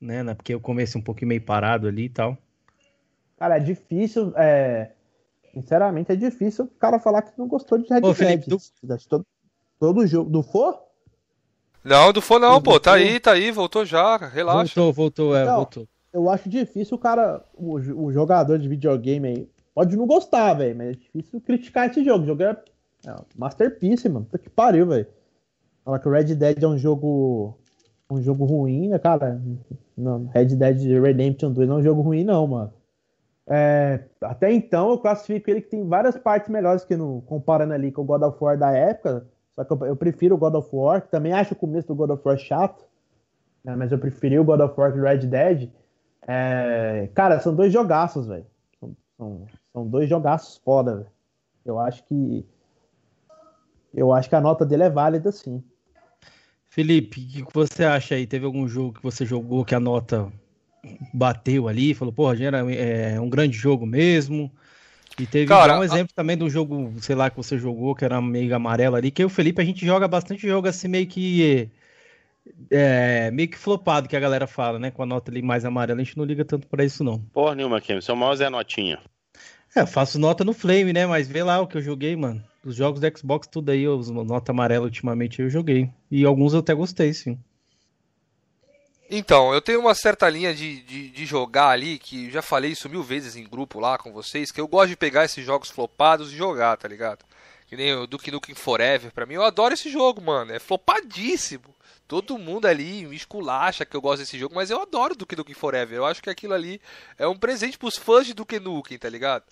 né? 0.00 0.34
Porque 0.34 0.52
eu 0.52 0.60
comecei 0.60 1.00
um 1.00 1.04
pouquinho 1.04 1.28
meio 1.28 1.42
parado 1.42 1.86
ali 1.86 2.04
e 2.04 2.08
tal. 2.08 2.36
Cara, 3.38 3.56
é 3.56 3.60
difícil. 3.60 4.32
É 4.36 4.90
Sinceramente, 5.52 6.12
é 6.12 6.16
difícil 6.16 6.64
o 6.64 6.68
cara 6.68 6.98
falar 6.98 7.22
que 7.22 7.38
não 7.38 7.46
gostou 7.46 7.78
de 7.78 7.86
Red 7.88 8.00
Ô, 8.02 8.14
Dead. 8.14 8.46
Do... 8.46 8.58
Todo, 9.08 9.26
todo 9.78 10.06
jogo. 10.06 10.30
Do 10.30 10.42
For? 10.42 10.78
Não, 11.84 12.12
do 12.12 12.22
For 12.22 12.40
não, 12.40 12.58
do 12.58 12.62
pô. 12.62 12.80
Tá 12.80 12.94
aí, 12.94 13.20
tá 13.20 13.32
aí, 13.32 13.50
voltou 13.50 13.84
já, 13.84 14.16
relaxa. 14.16 14.80
Voltou, 14.80 14.92
voltou, 14.92 15.36
é, 15.36 15.42
então, 15.42 15.56
voltou. 15.56 15.88
Eu 16.12 16.30
acho 16.30 16.48
difícil 16.48 16.96
o 16.96 17.00
cara, 17.00 17.44
o, 17.54 17.74
o 17.74 18.12
jogador 18.12 18.58
de 18.58 18.68
videogame 18.68 19.28
aí, 19.28 19.48
pode 19.74 19.96
não 19.96 20.06
gostar, 20.06 20.54
velho, 20.54 20.76
mas 20.76 20.88
é 20.88 20.92
difícil 20.92 21.40
criticar 21.40 21.90
esse 21.90 22.04
jogo. 22.04 22.24
O 22.24 22.26
jogo 22.26 22.42
é, 22.42 22.56
é 23.06 23.14
masterpiece, 23.36 24.08
mano. 24.08 24.24
Puta 24.24 24.38
que 24.38 24.50
pariu, 24.50 24.86
velho. 24.86 25.06
Falar 25.84 25.98
que 25.98 26.08
o 26.08 26.12
Red 26.12 26.34
Dead 26.34 26.62
é 26.62 26.66
um 26.66 26.78
jogo 26.78 27.58
um 28.10 28.22
jogo 28.22 28.44
ruim, 28.44 28.88
né, 28.88 28.98
cara? 28.98 29.40
Não, 29.96 30.26
Red 30.26 30.56
Dead 30.56 31.00
Redemption 31.00 31.52
2 31.52 31.68
não 31.68 31.76
é 31.76 31.80
um 31.80 31.82
jogo 31.82 32.02
ruim, 32.02 32.24
não, 32.24 32.46
mano. 32.46 32.72
É, 33.46 34.04
até 34.20 34.52
então 34.52 34.90
eu 34.90 34.98
classifico 34.98 35.50
ele 35.50 35.60
que 35.60 35.70
tem 35.70 35.86
várias 35.86 36.16
partes 36.16 36.48
melhores 36.48 36.84
que 36.84 36.96
no 36.96 37.22
comparando 37.22 37.74
ali 37.74 37.90
com 37.90 38.02
o 38.02 38.04
God 38.04 38.22
of 38.22 38.38
War 38.42 38.56
da 38.56 38.70
época. 38.70 39.26
Só 39.54 39.64
que 39.64 39.72
eu, 39.72 39.86
eu 39.86 39.96
prefiro 39.96 40.34
o 40.34 40.38
God 40.38 40.54
of 40.54 40.68
War, 40.72 41.02
também 41.08 41.32
acho 41.32 41.54
o 41.54 41.56
começo 41.56 41.88
do 41.88 41.94
God 41.94 42.10
of 42.10 42.22
War 42.24 42.38
chato, 42.38 42.84
né, 43.64 43.76
mas 43.76 43.92
eu 43.92 43.98
preferi 43.98 44.38
o 44.38 44.44
God 44.44 44.60
of 44.60 44.78
War 44.78 44.96
o 44.96 45.02
Red 45.02 45.26
Dead. 45.26 45.70
É, 46.26 47.08
cara, 47.14 47.40
são 47.40 47.54
dois 47.54 47.72
jogaços, 47.72 48.26
velho. 48.26 48.46
São, 48.78 48.96
são, 49.16 49.46
são, 49.72 49.86
dois 49.86 50.08
jogaços 50.08 50.56
foda, 50.64 50.96
velho. 50.96 51.10
Eu 51.64 51.78
acho 51.78 52.04
que 52.04 52.46
eu 53.94 54.12
acho 54.12 54.28
que 54.28 54.34
a 54.34 54.40
nota 54.40 54.64
dele 54.64 54.84
é 54.84 54.90
válida, 54.90 55.30
sim. 55.30 55.62
Felipe, 56.64 57.42
o 57.42 57.46
que 57.46 57.54
você 57.54 57.84
acha 57.84 58.14
aí? 58.14 58.26
Teve 58.26 58.46
algum 58.46 58.66
jogo 58.66 58.94
que 58.94 59.02
você 59.02 59.26
jogou 59.26 59.64
que 59.64 59.74
a 59.74 59.80
nota 59.80 60.32
bateu 61.12 61.68
ali, 61.68 61.94
falou, 61.94 62.12
porra, 62.12 62.36
era 62.44 62.58
é, 62.72 63.20
um 63.20 63.28
grande 63.28 63.56
jogo 63.56 63.86
mesmo. 63.86 64.50
E 65.18 65.26
teve 65.26 65.46
Cara, 65.46 65.78
um 65.78 65.84
exemplo 65.84 66.12
a... 66.12 66.16
também 66.16 66.36
do 66.36 66.48
jogo, 66.48 66.92
sei 67.00 67.14
lá, 67.14 67.28
que 67.28 67.36
você 67.36 67.58
jogou, 67.58 67.94
que 67.94 68.04
era 68.04 68.20
meio 68.20 68.54
amarelo 68.54 68.96
ali, 68.96 69.10
que 69.10 69.24
o 69.24 69.28
Felipe, 69.28 69.60
a 69.60 69.64
gente 69.64 69.84
joga 69.84 70.08
bastante 70.08 70.46
jogo 70.48 70.68
assim, 70.68 70.88
meio 70.88 71.06
que. 71.06 71.68
É, 72.70 73.30
meio 73.30 73.48
que 73.48 73.58
flopado 73.58 74.08
que 74.08 74.16
a 74.16 74.20
galera 74.20 74.46
fala, 74.46 74.78
né? 74.78 74.90
Com 74.90 75.02
a 75.02 75.06
nota 75.06 75.30
ali 75.30 75.42
mais 75.42 75.64
amarela, 75.64 76.00
a 76.00 76.04
gente 76.04 76.16
não 76.16 76.24
liga 76.24 76.44
tanto 76.44 76.66
pra 76.66 76.84
isso, 76.84 77.04
não. 77.04 77.18
Porra 77.32 77.54
nenhuma, 77.54 77.80
Kim, 77.80 78.00
seu 78.00 78.16
mouse 78.16 78.42
é 78.42 78.46
a 78.46 78.50
notinha. 78.50 78.98
É, 79.74 79.86
faço 79.86 80.18
nota 80.18 80.44
no 80.44 80.52
Flame, 80.52 80.92
né? 80.92 81.06
Mas 81.06 81.28
vê 81.28 81.42
lá 81.42 81.60
o 81.60 81.66
que 81.66 81.76
eu 81.76 81.82
joguei, 81.82 82.16
mano. 82.16 82.42
Os 82.64 82.74
jogos 82.74 83.00
do 83.00 83.18
Xbox, 83.18 83.46
tudo 83.46 83.70
aí, 83.70 83.86
os 83.86 84.10
nota 84.10 84.52
amarela 84.52 84.84
ultimamente 84.84 85.40
eu 85.40 85.48
joguei. 85.48 85.88
E 86.10 86.24
alguns 86.24 86.52
eu 86.52 86.60
até 86.60 86.74
gostei, 86.74 87.12
sim. 87.12 87.38
Então, 89.14 89.52
eu 89.52 89.60
tenho 89.60 89.78
uma 89.78 89.94
certa 89.94 90.26
linha 90.30 90.54
de, 90.54 90.80
de, 90.84 91.10
de, 91.10 91.26
jogar 91.26 91.68
ali, 91.68 91.98
que 91.98 92.30
já 92.30 92.40
falei 92.40 92.70
isso 92.70 92.88
mil 92.88 93.02
vezes 93.02 93.36
em 93.36 93.44
grupo 93.44 93.78
lá 93.78 93.98
com 93.98 94.10
vocês, 94.10 94.50
que 94.50 94.58
eu 94.58 94.66
gosto 94.66 94.88
de 94.88 94.96
pegar 94.96 95.26
esses 95.26 95.44
jogos 95.44 95.68
flopados 95.68 96.32
e 96.32 96.36
jogar, 96.36 96.78
tá 96.78 96.88
ligado? 96.88 97.22
Que 97.66 97.76
nem 97.76 97.92
o 97.92 98.06
Duke 98.06 98.30
Nukem 98.30 98.54
Forever, 98.54 99.12
pra 99.12 99.26
mim, 99.26 99.34
eu 99.34 99.44
adoro 99.44 99.74
esse 99.74 99.90
jogo, 99.90 100.22
mano. 100.22 100.54
É 100.54 100.58
flopadíssimo. 100.58 101.76
Todo 102.08 102.38
mundo 102.38 102.64
ali 102.64 103.04
me 103.04 103.14
esculacha 103.14 103.84
que 103.84 103.94
eu 103.94 104.00
gosto 104.00 104.20
desse 104.20 104.38
jogo, 104.38 104.54
mas 104.54 104.70
eu 104.70 104.80
adoro 104.80 105.14
Duke 105.14 105.36
Nukem 105.36 105.54
Forever. 105.54 105.98
Eu 105.98 106.06
acho 106.06 106.22
que 106.22 106.30
aquilo 106.30 106.54
ali 106.54 106.80
é 107.18 107.28
um 107.28 107.36
presente 107.36 107.76
pros 107.76 107.98
fãs 107.98 108.26
de 108.26 108.32
Duke 108.32 108.58
Nukem, 108.58 108.96
tá 108.96 109.10
ligado? 109.10 109.44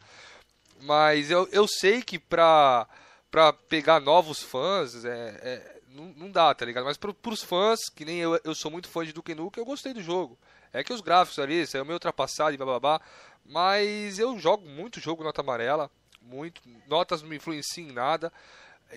Mas 0.80 1.30
eu, 1.30 1.46
eu 1.52 1.68
sei 1.68 2.00
que 2.00 2.18
pra, 2.18 2.88
pra 3.30 3.52
pegar 3.52 4.00
novos 4.00 4.42
fãs, 4.42 5.04
é, 5.04 5.38
é 5.42 5.79
não, 5.94 6.14
não 6.16 6.30
dá, 6.30 6.54
tá 6.54 6.64
ligado? 6.64 6.84
Mas 6.84 6.96
pro, 6.96 7.12
pros 7.12 7.42
fãs, 7.42 7.88
que 7.94 8.04
nem 8.04 8.18
eu, 8.18 8.38
eu 8.44 8.54
sou 8.54 8.70
muito 8.70 8.88
fã 8.88 9.04
de 9.04 9.12
Duke 9.12 9.34
Nukem, 9.34 9.62
eu 9.62 9.66
gostei 9.66 9.92
do 9.92 10.02
jogo. 10.02 10.38
É 10.72 10.84
que 10.84 10.92
os 10.92 11.00
gráficos 11.00 11.38
ali 11.38 11.66
saiu 11.66 11.84
meio 11.84 11.96
ultrapassado 11.96 12.54
e 12.54 12.58
bababá. 12.58 13.00
Mas 13.44 14.18
eu 14.18 14.38
jogo 14.38 14.68
muito 14.68 15.00
jogo 15.00 15.24
nota 15.24 15.40
amarela. 15.40 15.90
Muito. 16.22 16.62
Notas 16.86 17.22
não 17.22 17.28
me 17.28 17.36
influenciam 17.36 17.88
em 17.88 17.92
nada. 17.92 18.32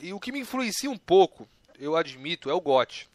E 0.01 0.13
o 0.13 0.19
que 0.19 0.31
me 0.31 0.39
influencia 0.39 0.89
um 0.89 0.97
pouco, 0.97 1.47
eu 1.79 1.95
admito, 1.95 2.49
é 2.49 2.53
o 2.53 2.61
GOT. 2.61 3.09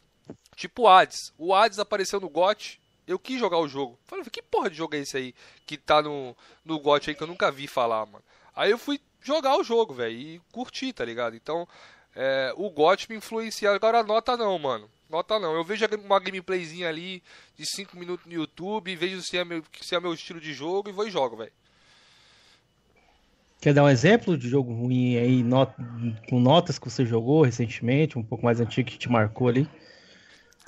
Tipo 0.55 0.83
o 0.83 0.87
Hades. 0.87 1.33
O 1.37 1.53
Hades 1.53 1.79
apareceu 1.79 2.19
no 2.19 2.29
GOT. 2.29 2.81
Eu 3.07 3.17
quis 3.17 3.39
jogar 3.39 3.57
o 3.57 3.67
jogo. 3.67 3.97
Falei, 4.05 4.25
que 4.25 4.41
porra 4.41 4.69
de 4.69 4.75
jogo 4.75 4.95
é 4.95 4.99
esse 4.99 5.17
aí 5.17 5.33
que 5.65 5.77
tá 5.77 6.01
no, 6.01 6.35
no 6.63 6.79
GOT 6.79 7.09
aí 7.09 7.15
que 7.15 7.23
eu 7.23 7.27
nunca 7.27 7.51
vi 7.51 7.67
falar, 7.67 8.05
mano? 8.05 8.23
Aí 8.55 8.71
eu 8.71 8.77
fui 8.77 8.99
jogar 9.21 9.57
o 9.57 9.63
jogo, 9.63 9.93
velho, 9.93 10.15
e 10.15 10.41
curti, 10.51 10.93
tá 10.93 11.05
ligado? 11.05 11.35
Então, 11.35 11.67
é, 12.15 12.53
o 12.55 12.69
GOT 12.69 13.07
me 13.09 13.17
influencia. 13.17 13.71
Agora 13.71 14.03
nota 14.03 14.35
não, 14.35 14.57
mano. 14.57 14.89
Nota 15.09 15.39
não. 15.39 15.55
Eu 15.55 15.63
vejo 15.63 15.85
uma 16.05 16.19
gameplayzinha 16.19 16.87
ali 16.87 17.23
de 17.57 17.65
5 17.65 17.97
minutos 17.97 18.25
no 18.25 18.33
YouTube, 18.33 18.95
vejo 18.95 19.21
se 19.21 19.37
é, 19.37 19.43
meu, 19.43 19.63
se 19.81 19.95
é 19.95 19.99
meu 19.99 20.13
estilo 20.13 20.39
de 20.39 20.53
jogo 20.53 20.89
e 20.89 20.91
vou 20.91 21.07
e 21.07 21.11
jogo, 21.11 21.37
velho. 21.37 21.51
Quer 23.61 23.73
dar 23.73 23.83
um 23.83 23.89
exemplo 23.89 24.37
de 24.37 24.47
jogo 24.47 24.73
ruim 24.73 25.17
aí, 25.17 25.43
not 25.43 25.73
com 26.29 26.39
notas 26.39 26.79
que 26.79 26.89
você 26.89 27.05
jogou 27.05 27.41
recentemente, 27.41 28.17
um 28.17 28.23
pouco 28.23 28.45
mais 28.45 28.61
antigo 28.61 28.89
que 28.89 28.97
te 28.97 29.09
marcou 29.09 29.49
ali? 29.49 29.67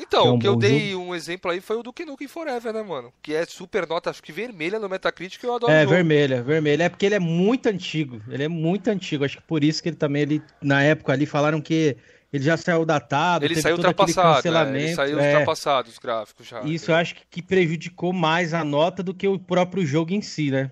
Então, 0.02 0.26
é 0.26 0.32
um 0.32 0.36
o 0.36 0.40
que 0.40 0.48
eu 0.48 0.56
dei 0.56 0.92
jogo. 0.92 1.06
um 1.06 1.16
exemplo 1.16 1.52
aí 1.52 1.62
foi 1.62 1.78
o 1.78 1.84
do 1.84 1.94
Nukem 2.06 2.28
Forever, 2.28 2.74
né, 2.74 2.82
mano? 2.82 3.14
Que 3.22 3.36
é 3.36 3.46
super 3.46 3.88
nota, 3.88 4.10
acho 4.10 4.24
que 4.24 4.32
vermelha 4.32 4.80
no 4.80 4.90
Metacritic, 4.90 5.44
eu 5.44 5.54
adoro 5.54 5.72
É, 5.72 5.86
vermelha, 5.86 6.42
vermelha. 6.42 6.84
É 6.86 6.90
porque 6.90 7.06
ele 7.06 7.16
é 7.16 7.20
muito 7.20 7.68
antigo. 7.70 8.22
Ele 8.28 8.44
é 8.44 8.48
muito 8.48 8.88
antigo. 8.88 9.24
Acho 9.24 9.38
que 9.38 9.44
por 9.44 9.64
isso 9.64 9.82
que 9.82 9.90
ele 9.90 9.96
também, 9.96 10.24
ele, 10.24 10.44
na 10.62 10.82
época 10.82 11.14
ali, 11.14 11.26
falaram 11.26 11.62
que 11.62 11.96
ele 12.34 12.44
já 12.44 12.58
saiu 12.58 12.86
datado. 12.86 13.46
Ele 13.46 13.62
saiu 13.62 13.76
ultrapassado. 13.76 14.48
É, 14.48 14.80
ele 14.80 14.96
saiu 14.96 15.20
é, 15.20 15.32
ultrapassado 15.34 15.90
os 15.90 16.00
gráficos 16.00 16.48
já. 16.48 16.62
Isso 16.62 16.92
eu 16.92 16.96
acho 16.96 17.16
que, 17.16 17.22
que, 17.30 17.42
prejudicou 17.42 18.12
mais 18.12 18.54
a 18.54 18.64
nota 18.64 19.04
do 19.04 19.14
que 19.14 19.28
o 19.28 19.38
próprio 19.38 19.86
jogo 19.86 20.14
em 20.14 20.22
si, 20.22 20.50
né? 20.50 20.72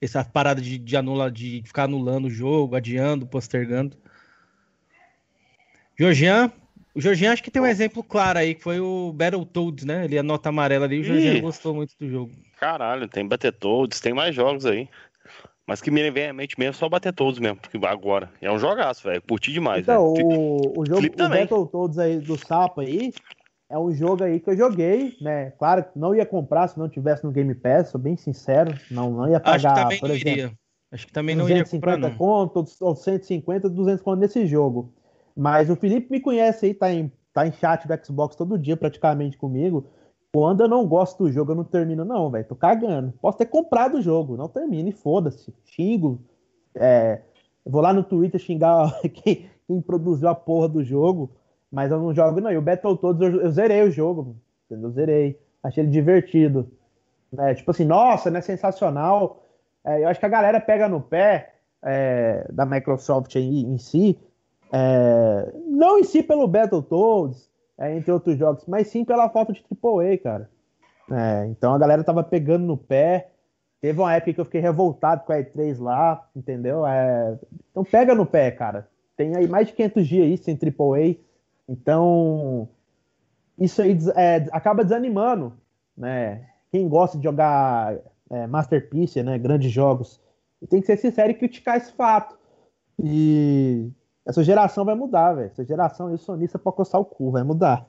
Essa 0.00 0.22
parada 0.22 0.60
de, 0.60 0.78
de, 0.78 0.96
anula, 0.96 1.30
de 1.30 1.62
ficar 1.64 1.84
anulando 1.84 2.26
o 2.26 2.30
jogo, 2.30 2.76
adiando, 2.76 3.26
postergando. 3.26 3.96
Georgian, 5.98 6.52
o 6.98 7.00
Jorginho 7.00 7.30
acho 7.30 7.44
que 7.44 7.50
tem 7.50 7.62
um 7.62 7.66
exemplo 7.66 8.02
claro 8.02 8.40
aí, 8.40 8.56
que 8.56 8.62
foi 8.62 8.80
o 8.80 9.12
Battletoads, 9.12 9.84
né? 9.84 10.04
Ele 10.04 10.18
a 10.18 10.22
nota 10.22 10.48
amarela 10.48 10.84
ali, 10.84 10.98
o 10.98 11.04
Jorginho 11.04 11.40
gostou 11.42 11.72
muito 11.72 11.94
do 11.96 12.10
jogo. 12.10 12.32
Caralho, 12.58 13.06
tem 13.06 13.24
Battletoads, 13.24 14.00
tem 14.00 14.12
mais 14.12 14.34
jogos 14.34 14.66
aí. 14.66 14.88
Mas 15.64 15.80
que 15.80 15.92
me 15.92 16.10
vem 16.10 16.30
à 16.30 16.32
mente 16.32 16.58
mesmo 16.58 16.74
só 16.74 16.88
Battletoads 16.88 17.38
mesmo, 17.38 17.58
porque 17.58 17.78
agora. 17.86 18.28
É 18.42 18.50
um 18.50 18.58
jogaço, 18.58 19.04
velho. 19.04 19.22
Curti 19.22 19.52
demais, 19.52 19.82
Então, 19.82 20.12
o, 20.12 20.80
o 20.80 20.84
jogo 20.84 21.06
o 21.06 21.28
Battletoads 21.28 21.98
aí 21.98 22.18
do 22.18 22.36
Sapo 22.36 22.80
aí 22.80 23.12
é 23.70 23.78
um 23.78 23.92
jogo 23.92 24.24
aí 24.24 24.40
que 24.40 24.50
eu 24.50 24.56
joguei, 24.56 25.16
né? 25.20 25.52
Claro 25.52 25.84
que 25.84 25.96
não 25.96 26.16
ia 26.16 26.26
comprar 26.26 26.66
se 26.66 26.80
não 26.80 26.88
tivesse 26.88 27.22
no 27.22 27.30
Game 27.30 27.54
Pass, 27.54 27.90
sou 27.90 28.00
bem 28.00 28.16
sincero. 28.16 28.76
Não, 28.90 29.12
não 29.12 29.30
ia 29.30 29.38
pagar, 29.38 29.54
acho 29.54 29.68
que 29.68 29.82
também 29.82 30.00
por 30.00 30.10
exemplo. 30.10 30.30
Iria. 30.30 30.52
Acho 30.90 31.06
que 31.06 31.12
também 31.12 31.36
não 31.36 31.48
iria 31.48 31.64
comprar, 31.64 31.96
não. 31.96 32.12
conto, 32.16 32.64
ou 32.80 32.96
150, 32.96 33.68
200 33.68 34.02
conto 34.02 34.18
nesse 34.18 34.46
jogo. 34.48 34.92
Mas 35.38 35.70
o 35.70 35.76
Felipe 35.76 36.10
me 36.10 36.18
conhece 36.18 36.66
aí, 36.66 36.74
tá 36.74 36.92
em, 36.92 37.12
tá 37.32 37.46
em 37.46 37.52
chat 37.52 37.86
do 37.86 38.04
Xbox 38.04 38.34
todo 38.34 38.58
dia 38.58 38.76
praticamente 38.76 39.38
comigo. 39.38 39.86
Quando 40.32 40.62
eu 40.62 40.68
não 40.68 40.84
gosto 40.84 41.22
do 41.22 41.30
jogo, 41.30 41.52
eu 41.52 41.56
não 41.56 41.62
termino, 41.62 42.04
não, 42.04 42.28
velho. 42.28 42.44
Tô 42.44 42.56
cagando. 42.56 43.14
Posso 43.22 43.38
ter 43.38 43.46
comprado 43.46 43.98
o 43.98 44.02
jogo, 44.02 44.36
não 44.36 44.48
termino 44.48 44.88
e 44.88 44.92
foda-se. 44.92 45.54
Xingo. 45.64 46.20
É, 46.74 47.22
vou 47.64 47.80
lá 47.80 47.92
no 47.92 48.02
Twitter 48.02 48.40
xingar 48.40 49.00
quem, 49.14 49.48
quem, 49.64 49.80
produziu 49.80 50.28
a 50.28 50.34
porra 50.34 50.68
do 50.68 50.82
jogo, 50.82 51.30
mas 51.70 51.92
eu 51.92 52.00
não 52.00 52.12
jogo, 52.12 52.40
não. 52.40 52.50
E 52.50 52.56
o 52.56 52.62
Battletoads, 52.62 53.22
eu, 53.22 53.40
eu 53.40 53.50
zerei 53.52 53.82
o 53.82 53.92
jogo? 53.92 54.34
Eu 54.68 54.90
zerei. 54.90 55.38
Achei 55.62 55.84
ele 55.84 55.92
divertido. 55.92 56.68
É, 57.38 57.54
tipo 57.54 57.70
assim, 57.70 57.84
nossa, 57.84 58.28
né? 58.28 58.40
Sensacional. 58.40 59.40
É, 59.86 60.02
eu 60.02 60.08
acho 60.08 60.18
que 60.18 60.26
a 60.26 60.30
galera 60.30 60.60
pega 60.60 60.88
no 60.88 61.00
pé 61.00 61.54
é, 61.84 62.44
da 62.52 62.66
Microsoft 62.66 63.36
aí, 63.36 63.62
em 63.62 63.78
si, 63.78 64.18
é, 64.72 65.52
não 65.66 65.98
em 65.98 66.04
si 66.04 66.22
pelo 66.22 66.48
Battletoads, 66.48 67.48
é, 67.78 67.96
entre 67.96 68.12
outros 68.12 68.36
jogos, 68.36 68.64
mas 68.66 68.88
sim 68.88 69.04
pela 69.04 69.28
falta 69.30 69.52
de 69.52 69.62
AAA, 69.62 70.18
cara. 70.18 70.50
É, 71.10 71.46
então 71.46 71.72
a 71.72 71.78
galera 71.78 72.04
tava 72.04 72.22
pegando 72.22 72.66
no 72.66 72.76
pé. 72.76 73.30
Teve 73.80 74.00
uma 74.00 74.12
época 74.12 74.32
que 74.32 74.40
eu 74.40 74.44
fiquei 74.44 74.60
revoltado 74.60 75.24
com 75.24 75.32
a 75.32 75.36
E3 75.36 75.78
lá, 75.78 76.28
entendeu? 76.34 76.86
É, 76.86 77.38
então 77.70 77.84
pega 77.84 78.14
no 78.14 78.26
pé, 78.26 78.50
cara. 78.50 78.88
Tem 79.16 79.36
aí 79.36 79.46
mais 79.46 79.68
de 79.68 79.72
500 79.74 80.06
dias 80.06 80.24
aí 80.24 80.36
sem 80.36 80.58
AAA. 80.58 81.16
Então 81.68 82.68
isso 83.58 83.80
aí 83.80 83.96
é, 84.16 84.46
acaba 84.52 84.84
desanimando, 84.84 85.52
né? 85.96 86.46
Quem 86.70 86.88
gosta 86.88 87.16
de 87.16 87.24
jogar 87.24 87.96
é, 88.30 88.46
Masterpiece, 88.46 89.22
né? 89.22 89.38
Grandes 89.38 89.70
jogos. 89.70 90.20
E 90.60 90.66
tem 90.66 90.80
que 90.80 90.86
ser 90.86 90.96
sincero 90.96 91.30
e 91.30 91.34
criticar 91.34 91.76
esse 91.76 91.92
fato. 91.92 92.36
E 92.98 93.90
essa 94.28 94.44
geração 94.44 94.84
vai 94.84 94.94
mudar, 94.94 95.32
velho. 95.32 95.46
Essa 95.46 95.64
geração 95.64 96.10
eu 96.10 96.18
sonista 96.18 96.58
pra 96.58 96.70
coçar 96.70 97.00
o 97.00 97.04
cu, 97.04 97.30
vai 97.30 97.42
mudar. 97.42 97.88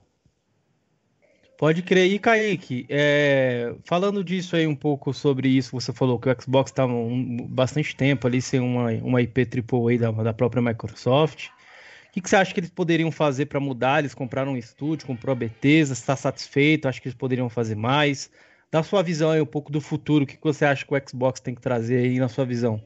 Pode 1.57 1.81
crer. 1.81 2.09
E 2.09 2.17
Kaique, 2.17 2.85
é... 2.87 3.75
falando 3.83 4.23
disso 4.23 4.55
aí 4.55 4.65
um 4.65 4.75
pouco 4.75 5.13
sobre 5.13 5.49
isso, 5.49 5.71
você 5.73 5.91
falou 5.91 6.17
que 6.17 6.29
o 6.29 6.41
Xbox 6.41 6.71
tá 6.71 6.85
um... 6.85 7.45
bastante 7.45 7.93
tempo 7.93 8.25
ali 8.25 8.41
sem 8.41 8.61
uma, 8.61 8.89
uma 9.03 9.21
IP 9.21 9.41
AAA 9.41 9.99
da, 9.99 10.23
da 10.23 10.33
própria 10.33 10.61
Microsoft. 10.61 11.47
O 11.47 12.11
que, 12.13 12.21
que, 12.21 12.29
você 12.29 12.37
acha 12.37 12.53
que 12.53 12.61
eles 12.61 12.69
poderiam 12.69 13.11
fazer 13.11 13.47
para 13.47 13.59
mudar? 13.59 13.99
Eles 13.99 14.15
compraram 14.15 14.53
um 14.53 14.57
estúdio, 14.57 15.05
comprou 15.05 15.33
a 15.33 15.35
Bethesda, 15.35 15.91
está 15.91 16.15
satisfeito? 16.15 16.87
Acho 16.87 17.01
que 17.01 17.09
eles 17.09 17.17
poderiam 17.17 17.49
fazer 17.49 17.75
mais. 17.75 18.31
Dá 18.71 18.81
sua 18.81 19.03
visão 19.03 19.31
aí 19.31 19.41
um 19.41 19.45
pouco 19.45 19.73
do 19.73 19.81
futuro. 19.81 20.23
O 20.23 20.27
que, 20.27 20.37
que 20.37 20.43
você 20.43 20.63
acha 20.63 20.85
que 20.85 20.95
o 20.95 21.01
Xbox 21.05 21.41
tem 21.41 21.53
que 21.53 21.61
trazer 21.61 21.97
aí 21.97 22.17
na 22.17 22.29
sua 22.29 22.45
visão? 22.45 22.81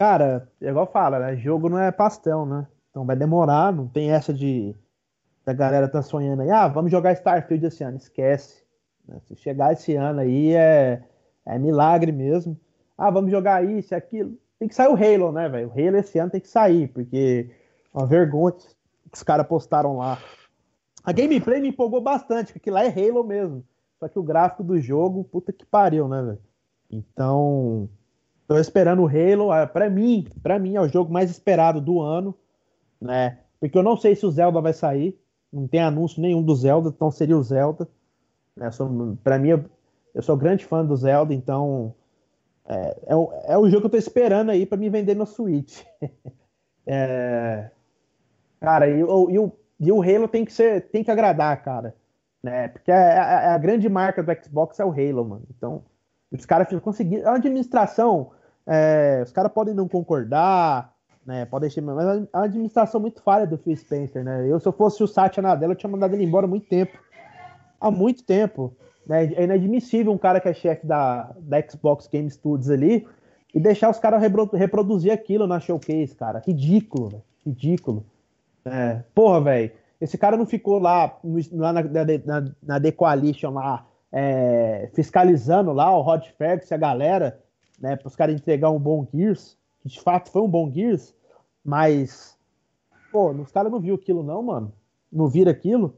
Cara, 0.00 0.48
é 0.62 0.70
igual 0.70 0.86
fala, 0.86 1.18
né? 1.18 1.36
Jogo 1.36 1.68
não 1.68 1.78
é 1.78 1.92
pastel, 1.92 2.46
né? 2.46 2.66
Então 2.88 3.04
vai 3.04 3.14
demorar, 3.14 3.70
não 3.70 3.86
tem 3.86 4.10
essa 4.10 4.32
de. 4.32 4.74
A 5.44 5.52
galera 5.52 5.86
tá 5.88 6.00
sonhando 6.00 6.40
aí, 6.40 6.50
ah, 6.50 6.66
vamos 6.68 6.90
jogar 6.90 7.12
Starfield 7.12 7.66
esse 7.66 7.84
ano. 7.84 7.98
Esquece. 7.98 8.64
Né? 9.06 9.20
Se 9.26 9.36
chegar 9.36 9.74
esse 9.74 9.94
ano 9.96 10.20
aí 10.20 10.54
é, 10.54 11.02
é 11.44 11.58
milagre 11.58 12.12
mesmo. 12.12 12.58
Ah, 12.96 13.10
vamos 13.10 13.30
jogar 13.30 13.62
isso, 13.62 13.94
aquilo. 13.94 14.38
Tem 14.58 14.68
que 14.68 14.74
sair 14.74 14.88
o 14.88 14.94
Halo, 14.94 15.32
né, 15.32 15.50
velho? 15.50 15.68
O 15.68 15.72
Halo 15.72 15.98
esse 15.98 16.18
ano 16.18 16.30
tem 16.30 16.40
que 16.40 16.48
sair, 16.48 16.88
porque 16.88 17.50
é 17.94 17.98
uma 17.98 18.06
vergonha 18.06 18.52
que 18.52 18.68
os 19.12 19.22
caras 19.22 19.46
postaram 19.46 19.98
lá. 19.98 20.16
A 21.04 21.12
gameplay 21.12 21.60
me 21.60 21.68
empolgou 21.68 22.00
bastante, 22.00 22.54
porque 22.54 22.70
lá 22.70 22.82
é 22.82 22.88
Halo 22.88 23.22
mesmo. 23.22 23.62
Só 23.98 24.08
que 24.08 24.18
o 24.18 24.22
gráfico 24.22 24.64
do 24.64 24.80
jogo, 24.80 25.24
puta 25.24 25.52
que 25.52 25.66
pariu, 25.66 26.08
né, 26.08 26.22
velho? 26.22 26.40
Então, 26.90 27.90
Tô 28.50 28.58
esperando 28.58 29.04
o 29.04 29.06
Halo. 29.06 29.52
Ah, 29.52 29.64
para 29.64 29.88
mim, 29.88 30.26
para 30.42 30.58
mim 30.58 30.74
é 30.74 30.80
o 30.80 30.88
jogo 30.88 31.12
mais 31.12 31.30
esperado 31.30 31.80
do 31.80 32.00
ano, 32.00 32.34
né? 33.00 33.38
Porque 33.60 33.78
eu 33.78 33.82
não 33.84 33.96
sei 33.96 34.16
se 34.16 34.26
o 34.26 34.30
Zelda 34.32 34.60
vai 34.60 34.72
sair. 34.72 35.16
Não 35.52 35.68
tem 35.68 35.80
anúncio 35.80 36.20
nenhum 36.20 36.42
do 36.42 36.52
Zelda, 36.56 36.88
então 36.88 37.12
seria 37.12 37.38
o 37.38 37.42
Zelda. 37.44 37.88
Né? 38.56 38.68
Para 39.22 39.38
mim, 39.38 39.50
eu, 40.12 40.20
sou 40.20 40.36
grande 40.36 40.64
fã 40.64 40.84
do 40.84 40.96
Zelda, 40.96 41.32
então 41.32 41.94
é, 42.66 42.96
é, 43.06 43.14
o, 43.14 43.32
é 43.44 43.56
o 43.56 43.68
jogo 43.68 43.82
que 43.82 43.86
eu 43.86 43.90
tô 43.90 43.96
esperando 43.96 44.50
aí 44.50 44.66
para 44.66 44.78
me 44.78 44.90
vender 44.90 45.14
no 45.14 45.26
Switch. 45.26 45.84
é, 46.84 47.70
cara, 48.58 48.88
e, 48.88 48.98
e, 48.98 49.04
o, 49.04 49.52
e 49.78 49.92
o 49.92 50.02
Halo 50.02 50.26
tem 50.26 50.44
que 50.44 50.52
ser, 50.52 50.88
tem 50.88 51.04
que 51.04 51.10
agradar, 51.12 51.62
cara. 51.62 51.94
Né? 52.42 52.66
Porque 52.66 52.90
a, 52.90 53.22
a, 53.22 53.54
a, 53.54 53.58
grande 53.58 53.88
marca 53.88 54.24
do 54.24 54.44
Xbox 54.44 54.80
é 54.80 54.84
o 54.84 54.90
Halo, 54.90 55.24
mano. 55.24 55.44
Então, 55.56 55.84
os 56.32 56.44
caras 56.44 56.68
conseguiram. 56.80 57.30
A 57.30 57.36
administração, 57.36 58.32
é, 58.72 59.20
os 59.24 59.32
caras 59.32 59.50
podem 59.50 59.74
não 59.74 59.88
concordar, 59.88 60.94
né? 61.26 61.44
Podem 61.44 61.68
ser, 61.68 61.80
mas 61.80 62.06
é 62.06 62.28
a 62.32 62.42
administração 62.42 63.00
muito 63.00 63.20
falha 63.20 63.44
do 63.44 63.58
Phil 63.58 63.76
Spencer, 63.76 64.22
né? 64.22 64.46
Eu, 64.48 64.60
se 64.60 64.68
eu 64.68 64.72
fosse 64.72 65.02
o 65.02 65.08
Satya 65.08 65.42
Nadella, 65.42 65.72
eu 65.72 65.76
tinha 65.76 65.90
mandado 65.90 66.14
ele 66.14 66.22
embora 66.22 66.46
há 66.46 66.48
muito 66.48 66.68
tempo. 66.68 66.96
Há 67.80 67.90
muito 67.90 68.22
tempo. 68.22 68.72
Né? 69.04 69.24
É 69.34 69.42
inadmissível 69.42 70.12
um 70.12 70.18
cara 70.18 70.40
que 70.40 70.48
é 70.48 70.54
chefe 70.54 70.86
da, 70.86 71.34
da 71.38 71.60
Xbox 71.68 72.06
Game 72.06 72.30
Studios 72.30 72.70
ali 72.70 73.04
e 73.52 73.58
deixar 73.58 73.90
os 73.90 73.98
caras 73.98 74.22
reproduzir 74.22 75.10
aquilo 75.10 75.48
na 75.48 75.58
showcase, 75.58 76.14
cara. 76.14 76.40
Ridículo, 76.46 77.08
véio. 77.08 77.22
ridículo. 77.44 78.04
É. 78.64 79.02
Porra, 79.12 79.40
velho. 79.40 79.72
Esse 80.00 80.16
cara 80.16 80.36
não 80.36 80.46
ficou 80.46 80.78
lá, 80.78 81.18
lá 81.52 81.72
na, 81.72 81.82
na, 81.82 82.52
na 82.62 82.80
The 82.80 82.92
Coalition 82.92 83.50
lá, 83.50 83.84
é, 84.12 84.88
fiscalizando 84.94 85.72
lá 85.72 85.94
o 85.94 86.02
Rod 86.02 86.24
Ferguson 86.38 86.74
a 86.74 86.78
galera, 86.78 87.38
né, 87.80 87.96
para 87.96 88.08
os 88.08 88.14
caras 88.14 88.34
entregar 88.34 88.70
um 88.70 88.78
bom 88.78 89.06
Gears, 89.12 89.56
que 89.80 89.88
de 89.88 90.00
fato 90.00 90.30
foi 90.30 90.42
um 90.42 90.48
bom 90.48 90.70
Gears, 90.70 91.14
mas, 91.64 92.36
pô, 93.10 93.30
os 93.30 93.50
caras 93.50 93.72
não 93.72 93.80
viu 93.80 93.94
aquilo 93.94 94.22
não, 94.22 94.42
mano. 94.42 94.72
Não 95.10 95.28
viram 95.28 95.50
aquilo. 95.50 95.96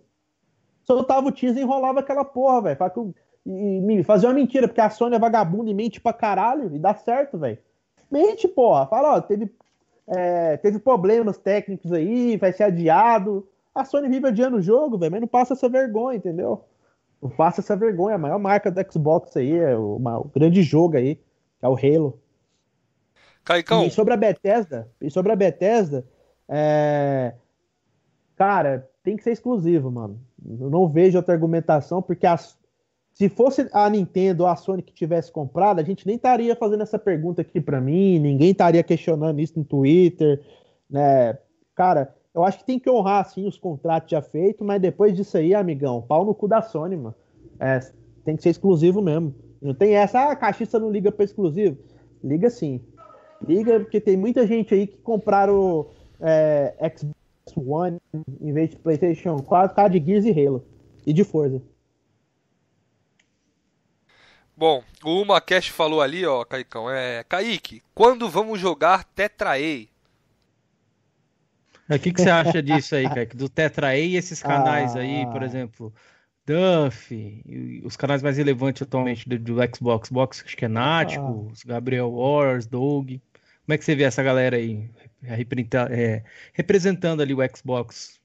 Soltava 0.84 1.28
o 1.28 1.32
teaser 1.32 1.58
e 1.58 1.64
enrolava 1.64 2.00
aquela 2.00 2.24
porra, 2.24 2.62
velho. 2.62 3.14
E, 3.44 4.02
fazia 4.04 4.28
uma 4.28 4.34
mentira, 4.34 4.66
porque 4.66 4.80
a 4.80 4.90
Sony 4.90 5.16
é 5.16 5.18
vagabunda 5.18 5.70
e 5.70 5.74
mente 5.74 6.00
pra 6.00 6.12
caralho, 6.12 6.74
e 6.74 6.78
dá 6.78 6.94
certo, 6.94 7.38
velho. 7.38 7.58
Mente, 8.10 8.48
porra. 8.48 8.86
Fala, 8.86 9.16
ó, 9.16 9.20
teve, 9.20 9.52
é, 10.06 10.56
teve 10.56 10.78
problemas 10.78 11.38
técnicos 11.38 11.92
aí, 11.92 12.36
vai 12.36 12.52
ser 12.52 12.64
adiado. 12.64 13.46
A 13.74 13.84
Sony 13.84 14.08
vive 14.08 14.28
adiando 14.28 14.56
o 14.56 14.62
jogo, 14.62 14.98
velho, 14.98 15.12
mas 15.12 15.20
não 15.20 15.28
passa 15.28 15.54
essa 15.54 15.68
vergonha, 15.68 16.16
entendeu? 16.16 16.64
Não 17.22 17.30
passa 17.30 17.60
essa 17.60 17.76
vergonha. 17.76 18.16
A 18.16 18.18
maior 18.18 18.38
marca 18.38 18.70
do 18.70 18.92
Xbox 18.92 19.36
aí, 19.36 19.56
é 19.56 19.76
o, 19.76 19.96
uma, 19.96 20.18
o 20.18 20.24
grande 20.34 20.62
jogo 20.62 20.96
aí, 20.96 21.18
é 21.62 21.68
o 21.68 21.76
Halo. 21.76 22.18
Caicão. 23.44 23.84
E 23.84 23.90
sobre 23.90 24.12
a 24.12 24.16
Bethesda, 24.16 24.90
e 25.00 25.10
sobre 25.10 25.32
a 25.32 25.36
Bethesda, 25.36 26.04
é... 26.48 27.34
cara, 28.36 28.88
tem 29.02 29.16
que 29.16 29.22
ser 29.22 29.32
exclusivo, 29.32 29.90
mano. 29.90 30.20
Eu 30.60 30.68
não 30.68 30.88
vejo 30.88 31.16
outra 31.16 31.34
argumentação, 31.34 32.02
porque 32.02 32.26
as... 32.26 32.58
se 33.14 33.28
fosse 33.28 33.68
a 33.72 33.88
Nintendo 33.88 34.42
ou 34.42 34.48
a 34.48 34.56
Sony 34.56 34.82
que 34.82 34.92
tivesse 34.92 35.30
comprado, 35.30 35.80
a 35.80 35.84
gente 35.84 36.06
nem 36.06 36.16
estaria 36.16 36.54
fazendo 36.54 36.82
essa 36.82 36.98
pergunta 36.98 37.42
aqui 37.42 37.60
para 37.60 37.80
mim, 37.80 38.18
ninguém 38.18 38.50
estaria 38.50 38.82
questionando 38.82 39.40
isso 39.40 39.58
no 39.58 39.64
Twitter, 39.64 40.40
né? 40.88 41.38
Cara, 41.74 42.14
eu 42.34 42.44
acho 42.44 42.58
que 42.58 42.64
tem 42.64 42.78
que 42.78 42.88
honrar, 42.88 43.22
assim, 43.22 43.46
os 43.46 43.58
contratos 43.58 44.10
já 44.10 44.22
feitos, 44.22 44.66
mas 44.66 44.80
depois 44.80 45.14
disso 45.14 45.36
aí, 45.36 45.54
amigão, 45.54 46.02
pau 46.02 46.24
no 46.24 46.34
cu 46.34 46.48
da 46.48 46.62
Sony, 46.62 46.96
mano. 46.96 47.14
É, 47.58 47.80
tem 48.24 48.36
que 48.36 48.42
ser 48.42 48.50
exclusivo 48.50 49.02
mesmo. 49.02 49.34
Não 49.62 49.72
tem 49.72 49.94
essa, 49.94 50.18
ah, 50.18 50.32
a 50.32 50.36
caixista 50.36 50.78
não 50.78 50.90
liga 50.90 51.12
para 51.12 51.24
exclusivo. 51.24 51.78
Liga 52.22 52.50
sim. 52.50 52.80
Liga, 53.46 53.78
porque 53.78 54.00
tem 54.00 54.16
muita 54.16 54.44
gente 54.46 54.74
aí 54.74 54.88
que 54.88 54.98
compraram 54.98 55.88
é, 56.20 56.74
Xbox 56.96 57.14
One 57.56 58.00
em 58.40 58.52
vez 58.52 58.70
de 58.70 58.76
PlayStation 58.76 59.38
4, 59.38 59.76
cara 59.76 59.88
de 59.88 60.04
Gears 60.04 60.24
e 60.24 60.30
Halo. 60.30 60.64
E 61.06 61.12
de 61.12 61.22
Forza. 61.24 61.62
Bom, 64.56 64.82
o 65.02 65.24
Macash 65.24 65.68
falou 65.68 66.00
ali, 66.00 66.24
ó, 66.24 66.44
Caicão, 66.44 66.88
é... 66.88 67.24
Kaique, 67.24 67.82
quando 67.94 68.28
vamos 68.28 68.60
jogar 68.60 69.04
Tetra 69.04 69.54
A? 69.56 69.86
O 71.92 71.98
que, 71.98 72.12
que 72.12 72.22
você 72.22 72.30
acha 72.30 72.62
disso 72.62 72.94
aí, 72.94 73.08
Kaique? 73.08 73.36
Do 73.36 73.48
Tetra 73.48 73.96
e 73.96 74.14
esses 74.14 74.40
canais 74.42 74.94
ah, 74.94 75.00
aí, 75.00 75.26
por 75.26 75.42
exemplo, 75.42 75.92
Duff, 76.44 77.82
os 77.84 77.96
canais 77.96 78.22
mais 78.22 78.36
relevantes 78.36 78.82
atualmente 78.82 79.28
do, 79.28 79.38
do 79.38 79.54
Xbox, 79.74 80.10
Box, 80.10 80.42
acho 80.44 80.56
que 80.56 80.64
é 80.64 80.68
Nático, 80.68 81.50
ah. 81.50 81.54
Gabriel 81.66 82.10
Wars, 82.10 82.66
Doug. 82.66 83.10
Como 83.64 83.74
é 83.74 83.78
que 83.78 83.84
você 83.84 83.94
vê 83.94 84.02
essa 84.02 84.22
galera 84.22 84.56
aí 84.56 84.90
é, 85.22 86.24
representando 86.52 87.20
ali 87.20 87.32
o 87.32 87.56
Xbox? 87.56 88.20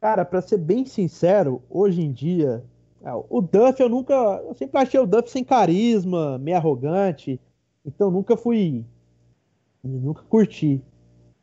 Cara, 0.00 0.24
para 0.24 0.42
ser 0.42 0.58
bem 0.58 0.84
sincero, 0.84 1.62
hoje 1.70 2.02
em 2.02 2.12
dia, 2.12 2.62
é, 3.02 3.10
o 3.12 3.40
Duff 3.40 3.80
eu 3.80 3.88
nunca. 3.88 4.14
Eu 4.14 4.54
sempre 4.54 4.78
achei 4.78 5.00
o 5.00 5.06
Duff 5.06 5.30
sem 5.30 5.42
carisma, 5.42 6.38
meio 6.38 6.58
arrogante. 6.58 7.40
Então 7.84 8.10
nunca 8.10 8.36
fui. 8.36 8.84
Nunca 9.82 10.22
curti. 10.22 10.82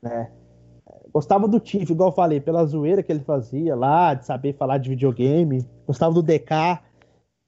Né? 0.01 0.31
Gostava 1.13 1.47
do 1.47 1.59
Tiff, 1.59 1.91
igual 1.91 2.09
eu 2.09 2.15
falei, 2.15 2.39
pela 2.39 2.65
zoeira 2.65 3.03
que 3.03 3.11
ele 3.11 3.23
fazia 3.23 3.75
lá, 3.75 4.13
de 4.13 4.25
saber 4.25 4.53
falar 4.53 4.77
de 4.77 4.89
videogame. 4.89 5.67
Gostava 5.85 6.13
do 6.13 6.23
DK. 6.23 6.79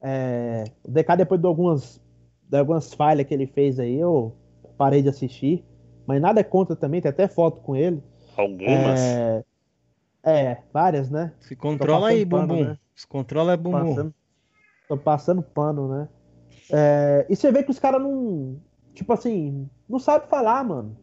É, 0.02 0.66
o 0.84 0.92
DK, 0.92 1.16
depois 1.18 1.40
de 1.40 1.48
algumas, 1.48 2.02
de 2.50 2.58
algumas 2.58 2.94
falhas 2.94 3.26
que 3.26 3.34
ele 3.34 3.48
fez 3.48 3.80
aí, 3.80 3.98
eu 3.98 4.36
parei 4.78 5.02
de 5.02 5.10
assistir. 5.10 5.64
Mas 6.06 6.22
nada 6.22 6.42
é 6.42 6.44
contra 6.44 6.76
também, 6.76 7.02
tem 7.02 7.10
até 7.10 7.28
foto 7.28 7.62
com 7.62 7.76
ele. 7.76 8.04
Algumas? 8.36 9.00
É, 9.00 9.44
é 10.24 10.58
várias, 10.74 11.10
né? 11.10 11.32
Se 11.40 11.56
controla 11.56 12.10
aí, 12.10 12.26
bumbum. 12.26 12.66
Né? 12.66 12.78
Se 12.94 13.08
controla 13.08 13.54
é 13.54 13.58
bumbum. 13.58 13.96
Passando, 13.96 14.14
tô 14.90 14.98
passando 14.98 15.42
pano, 15.42 15.88
né? 15.88 16.10
É, 16.72 17.26
e 17.30 17.36
você 17.36 17.52
vê 17.52 17.64
que 17.64 17.72
os 17.72 17.80
caras 17.80 18.02
não. 18.02 18.60
Tipo 18.94 19.14
assim, 19.14 19.70
não 19.88 20.00
sabe 20.00 20.28
falar, 20.28 20.64
mano. 20.64 20.98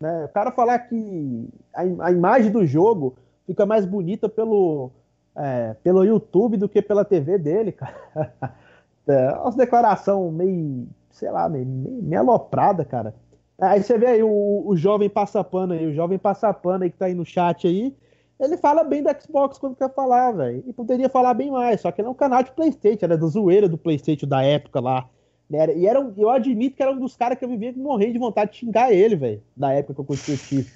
Né? 0.00 0.24
O 0.24 0.28
cara 0.28 0.52
falar 0.52 0.78
que 0.80 1.48
a, 1.74 1.82
a 2.06 2.12
imagem 2.12 2.50
do 2.50 2.66
jogo 2.66 3.16
fica 3.46 3.64
mais 3.64 3.84
bonita 3.84 4.28
pelo, 4.28 4.90
é, 5.36 5.74
pelo 5.82 6.04
YouTube 6.04 6.56
do 6.56 6.68
que 6.68 6.82
pela 6.82 7.04
TV 7.04 7.38
dele, 7.38 7.72
cara. 7.72 7.94
É, 9.06 9.32
umas 9.32 9.54
declaração 9.54 10.32
meio, 10.32 10.88
sei 11.10 11.30
lá, 11.30 11.46
meio, 11.46 11.66
meio, 11.66 12.02
meio 12.02 12.20
aloprada, 12.22 12.86
cara. 12.86 13.14
Aí 13.60 13.82
você 13.82 13.98
vê 13.98 14.06
aí 14.06 14.22
o, 14.22 14.62
o 14.64 14.74
jovem 14.74 15.10
passapano 15.10 15.74
aí, 15.74 15.86
o 15.86 15.92
jovem 15.92 16.18
passapano 16.18 16.84
aí 16.84 16.90
que 16.90 16.96
tá 16.96 17.04
aí 17.04 17.14
no 17.14 17.22
chat 17.22 17.66
aí, 17.66 17.94
ele 18.40 18.56
fala 18.56 18.82
bem 18.82 19.02
do 19.02 19.10
Xbox 19.20 19.58
quando 19.58 19.76
quer 19.76 19.92
falar, 19.92 20.32
velho. 20.32 20.64
E 20.66 20.72
poderia 20.72 21.08
falar 21.08 21.34
bem 21.34 21.50
mais, 21.50 21.80
só 21.80 21.92
que 21.92 22.00
ele 22.00 22.08
é 22.08 22.10
um 22.10 22.14
canal 22.14 22.42
de 22.42 22.50
Playstation, 22.52 23.04
era 23.04 23.16
da 23.16 23.26
zoeira 23.26 23.68
do 23.68 23.78
Playstation 23.78 24.26
da 24.26 24.42
época 24.42 24.80
lá. 24.80 25.08
Né? 25.54 25.76
E 25.76 25.86
era, 25.86 26.00
eu 26.16 26.28
admito 26.28 26.76
que 26.76 26.82
era 26.82 26.92
um 26.92 26.98
dos 26.98 27.16
caras 27.16 27.38
que 27.38 27.44
eu 27.44 27.48
vivia 27.48 27.72
morrendo 27.76 28.14
de 28.14 28.18
vontade 28.18 28.50
de 28.50 28.58
xingar 28.58 28.92
ele, 28.92 29.14
velho. 29.14 29.42
Da 29.56 29.72
época 29.72 29.94
que 29.94 30.00
eu 30.00 30.04
curti 30.04 30.32
o 30.32 30.36
Chief. 30.36 30.72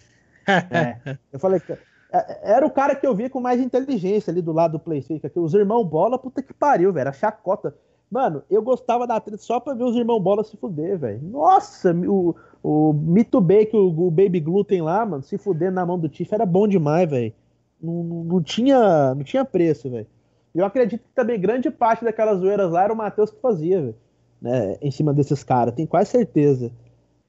é. 0.46 1.18
Eu 1.32 1.38
falei 1.38 1.60
que. 1.60 1.72
É, 2.10 2.52
era 2.54 2.66
o 2.66 2.70
cara 2.70 2.94
que 2.94 3.06
eu 3.06 3.14
via 3.14 3.28
com 3.28 3.38
mais 3.38 3.60
inteligência 3.60 4.30
ali 4.30 4.40
do 4.40 4.50
lado 4.50 4.72
do 4.72 4.78
Playstation. 4.78 5.28
Que 5.28 5.38
os 5.38 5.52
irmãos 5.52 5.84
bola, 5.84 6.18
puta 6.18 6.42
que 6.42 6.54
pariu, 6.54 6.90
velho. 6.90 7.10
A 7.10 7.12
chacota. 7.12 7.74
Mano, 8.10 8.42
eu 8.48 8.62
gostava 8.62 9.06
da 9.06 9.20
treta 9.20 9.42
só 9.42 9.60
pra 9.60 9.74
ver 9.74 9.84
os 9.84 9.94
irmãos 9.94 10.20
bola 10.20 10.42
se 10.42 10.56
fuder, 10.56 10.98
velho. 10.98 11.20
Nossa, 11.22 11.92
o, 11.92 12.34
o 12.62 12.94
Mito 12.94 13.38
B 13.42 13.66
que 13.66 13.76
o, 13.76 13.88
o, 13.88 14.10
Baby 14.10 14.40
Gluten 14.40 14.80
lá, 14.80 15.04
mano, 15.04 15.22
se 15.22 15.36
fuder 15.36 15.70
na 15.70 15.84
mão 15.84 15.98
do 15.98 16.08
Tiff 16.08 16.32
era 16.32 16.46
bom 16.46 16.66
demais, 16.66 17.10
velho. 17.10 17.34
Não, 17.78 18.02
não, 18.02 18.24
não, 18.24 18.42
tinha, 18.42 19.14
não 19.14 19.22
tinha 19.22 19.44
preço, 19.44 19.90
velho. 19.90 20.06
Eu 20.54 20.64
acredito 20.64 21.02
que 21.02 21.14
também 21.14 21.38
grande 21.38 21.70
parte 21.70 22.02
daquelas 22.02 22.38
zoeiras 22.38 22.70
lá 22.70 22.84
era 22.84 22.92
o 22.92 22.96
Matheus 22.96 23.30
que 23.30 23.40
fazia, 23.42 23.82
velho 23.82 23.96
né, 24.40 24.76
em 24.80 24.90
cima 24.90 25.12
desses 25.12 25.42
caras, 25.42 25.74
tenho 25.74 25.88
quase 25.88 26.10
certeza. 26.10 26.70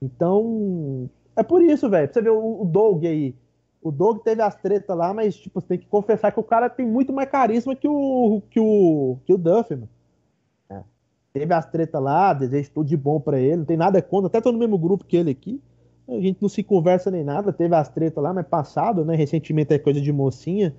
Então, 0.01 1.09
é 1.35 1.43
por 1.43 1.61
isso, 1.61 1.89
velho. 1.89 2.11
Você 2.11 2.21
vê 2.21 2.29
o, 2.29 2.61
o 2.61 2.65
Doug 2.65 3.05
aí. 3.05 3.35
O 3.81 3.91
Doug 3.91 4.19
teve 4.19 4.41
as 4.41 4.55
tretas 4.55 4.95
lá, 4.95 5.13
mas, 5.13 5.35
tipo, 5.37 5.59
você 5.59 5.67
tem 5.67 5.77
que 5.77 5.87
confessar 5.87 6.31
que 6.31 6.39
o 6.39 6.43
cara 6.43 6.69
tem 6.69 6.85
muito 6.85 7.13
mais 7.13 7.29
carisma 7.29 7.75
que 7.75 7.87
o, 7.87 8.41
que 8.49 8.59
o, 8.59 9.17
que 9.25 9.33
o 9.33 9.37
Duff, 9.37 9.73
mano. 9.73 9.89
É. 10.69 10.83
Teve 11.33 11.53
as 11.53 11.65
tretas 11.65 12.01
lá, 12.01 12.33
desejo 12.33 12.71
tudo 12.71 12.87
de 12.87 12.97
bom 12.97 13.19
para 13.21 13.39
ele, 13.39 13.57
não 13.57 13.65
tem 13.65 13.77
nada 13.77 14.01
contra, 14.01 14.27
até 14.27 14.41
tô 14.41 14.51
no 14.51 14.59
mesmo 14.59 14.77
grupo 14.77 15.05
que 15.05 15.15
ele 15.15 15.31
aqui. 15.31 15.61
A 16.09 16.19
gente 16.19 16.41
não 16.41 16.49
se 16.49 16.63
conversa 16.63 17.11
nem 17.11 17.23
nada, 17.23 17.53
teve 17.53 17.73
as 17.75 17.87
tretas 17.87 18.21
lá, 18.21 18.33
mas 18.33 18.47
passado, 18.47 19.05
né? 19.05 19.15
Recentemente 19.15 19.73
é 19.73 19.79
coisa 19.79 20.01
de 20.01 20.11
mocinha. 20.11 20.75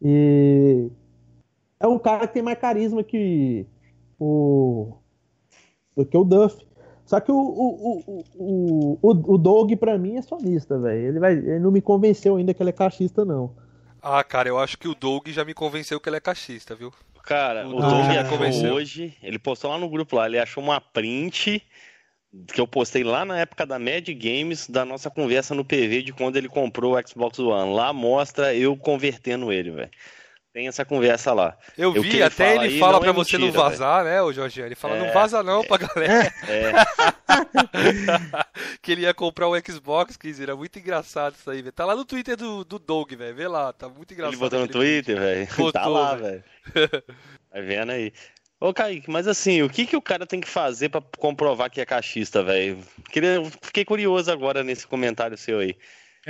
E 0.00 0.88
é 1.80 1.86
um 1.86 1.98
cara 1.98 2.26
que 2.26 2.34
tem 2.34 2.42
mais 2.42 2.58
carisma 2.58 3.02
que 3.02 3.66
o, 4.18 4.92
do 5.98 6.06
que 6.06 6.16
o 6.16 6.24
Duff. 6.24 6.56
Só 7.04 7.20
que 7.20 7.32
o, 7.32 7.36
o, 7.36 8.02
o, 8.06 8.24
o, 8.36 8.98
o, 9.02 9.34
o 9.34 9.38
Doug, 9.38 9.72
pra 9.76 9.98
mim, 9.98 10.16
é 10.16 10.22
sonista, 10.22 10.78
velho. 10.78 11.08
Ele, 11.08 11.18
vai, 11.18 11.32
ele 11.32 11.58
não 11.58 11.70
me 11.70 11.80
convenceu 11.80 12.36
ainda 12.36 12.54
que 12.54 12.62
ele 12.62 12.70
é 12.70 12.72
cachista, 12.72 13.24
não. 13.24 13.56
Ah, 14.00 14.22
cara, 14.22 14.48
eu 14.48 14.58
acho 14.58 14.78
que 14.78 14.86
o 14.86 14.94
Doug 14.94 15.28
já 15.28 15.44
me 15.44 15.54
convenceu 15.54 15.98
que 15.98 16.08
ele 16.08 16.16
é 16.16 16.20
cachista, 16.20 16.74
viu? 16.74 16.92
Cara, 17.24 17.66
o, 17.66 17.76
o 17.76 17.80
Doug 17.80 18.06
achou 18.10 18.72
hoje, 18.72 19.14
ele 19.22 19.38
postou 19.38 19.70
lá 19.70 19.78
no 19.78 19.88
grupo 19.88 20.16
lá, 20.16 20.26
ele 20.26 20.38
achou 20.38 20.62
uma 20.62 20.80
print 20.80 21.62
que 22.52 22.60
eu 22.60 22.68
postei 22.68 23.02
lá 23.02 23.24
na 23.24 23.38
época 23.38 23.66
da 23.66 23.78
Mad 23.78 24.06
Games, 24.08 24.68
da 24.68 24.84
nossa 24.84 25.10
conversa 25.10 25.54
no 25.54 25.64
PV 25.64 26.02
de 26.02 26.12
quando 26.12 26.36
ele 26.36 26.48
comprou 26.48 26.94
o 26.94 27.08
Xbox 27.08 27.38
One. 27.38 27.74
Lá 27.74 27.92
mostra 27.92 28.54
eu 28.54 28.76
convertendo 28.76 29.50
ele, 29.50 29.70
velho. 29.70 29.90
Tem 30.58 30.66
essa 30.66 30.84
conversa 30.84 31.32
lá. 31.32 31.56
Eu, 31.76 31.92
vi, 31.92 32.20
até 32.20 32.56
ele 32.56 32.80
fala 32.80 32.98
pra 32.98 33.10
é 33.10 33.12
você 33.12 33.38
mentira, 33.38 33.52
não 33.52 33.70
vazar, 33.70 34.02
véio. 34.02 34.16
né, 34.16 34.22
o 34.22 34.32
Jorge? 34.32 34.60
Ele 34.60 34.74
fala, 34.74 34.96
é, 34.96 35.06
não 35.06 35.12
vaza 35.12 35.40
não 35.40 35.60
é, 35.60 35.66
pra 35.66 35.76
galera. 35.76 36.34
É. 36.48 36.72
que 38.82 38.90
ele 38.90 39.02
ia 39.02 39.14
comprar 39.14 39.46
o 39.46 39.56
Xbox, 39.56 40.16
Kizira. 40.16 40.56
Muito 40.56 40.76
engraçado 40.76 41.36
isso 41.38 41.48
aí, 41.48 41.62
velho. 41.62 41.72
Tá 41.72 41.84
lá 41.84 41.94
no 41.94 42.04
Twitter 42.04 42.36
do, 42.36 42.64
do 42.64 42.76
Doug, 42.76 43.12
velho. 43.12 43.36
Vê 43.36 43.46
lá, 43.46 43.72
tá 43.72 43.88
muito 43.88 44.12
engraçado. 44.12 44.32
Ele 44.32 44.40
botou 44.40 44.58
no 44.58 44.66
Twitter, 44.66 45.16
velho. 45.16 45.48
Tá 45.72 45.86
lá, 45.86 46.16
velho. 46.16 46.42
Vai 47.52 47.62
vendo 47.62 47.92
aí. 47.92 48.12
Ô, 48.58 48.74
Kaique, 48.74 49.08
mas 49.08 49.28
assim, 49.28 49.62
o 49.62 49.70
que, 49.70 49.86
que 49.86 49.96
o 49.96 50.02
cara 50.02 50.26
tem 50.26 50.40
que 50.40 50.48
fazer 50.48 50.88
para 50.88 51.04
comprovar 51.18 51.70
que 51.70 51.80
é 51.80 51.86
cachista, 51.86 52.42
velho? 52.42 52.82
Fiquei 53.62 53.84
curioso 53.84 54.32
agora 54.32 54.64
nesse 54.64 54.88
comentário 54.88 55.38
seu 55.38 55.60
aí. 55.60 55.76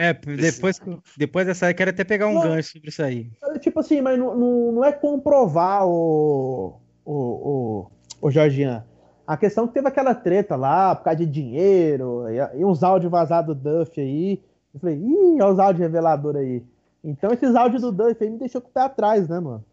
É, 0.01 0.15
depois, 0.15 0.81
depois 1.17 1.45
dessa 1.45 1.67
aí, 1.67 1.75
quero 1.75 1.91
até 1.91 2.05
pegar 2.05 2.29
um 2.29 2.35
não, 2.35 2.43
gancho 2.43 2.71
sobre 2.71 2.89
isso 2.89 3.03
aí. 3.03 3.33
Tipo 3.59 3.81
assim, 3.81 4.01
mas 4.01 4.17
não, 4.17 4.33
não, 4.33 4.73
não 4.73 4.85
é 4.85 4.93
comprovar 4.93 5.85
o, 5.89 6.79
o, 7.05 7.13
o, 7.13 7.91
o 8.23 8.31
Jorginho. 8.31 8.81
A 9.27 9.37
questão 9.37 9.65
é 9.65 9.67
que 9.67 9.75
teve 9.75 9.89
aquela 9.89 10.15
treta 10.15 10.55
lá, 10.55 10.95
por 10.95 11.03
causa 11.03 11.19
de 11.19 11.27
dinheiro, 11.27 12.27
e, 12.29 12.61
e 12.61 12.65
uns 12.65 12.85
áudios 12.85 13.11
vazados 13.11 13.57
do 13.57 13.61
Duff 13.61 14.01
aí. 14.01 14.41
Eu 14.73 14.79
falei, 14.79 14.95
ih, 14.99 15.43
olha 15.43 15.53
os 15.53 15.59
áudios 15.59 15.81
reveladores 15.81 16.43
aí. 16.43 16.63
Então 17.03 17.33
esses 17.33 17.57
áudios 17.57 17.83
do 17.83 17.91
Duff 17.91 18.23
aí 18.23 18.31
me 18.31 18.39
deixou 18.39 18.61
com 18.61 18.69
o 18.69 18.73
pé 18.73 18.83
atrás, 18.83 19.29
né, 19.29 19.41
mano? 19.41 19.65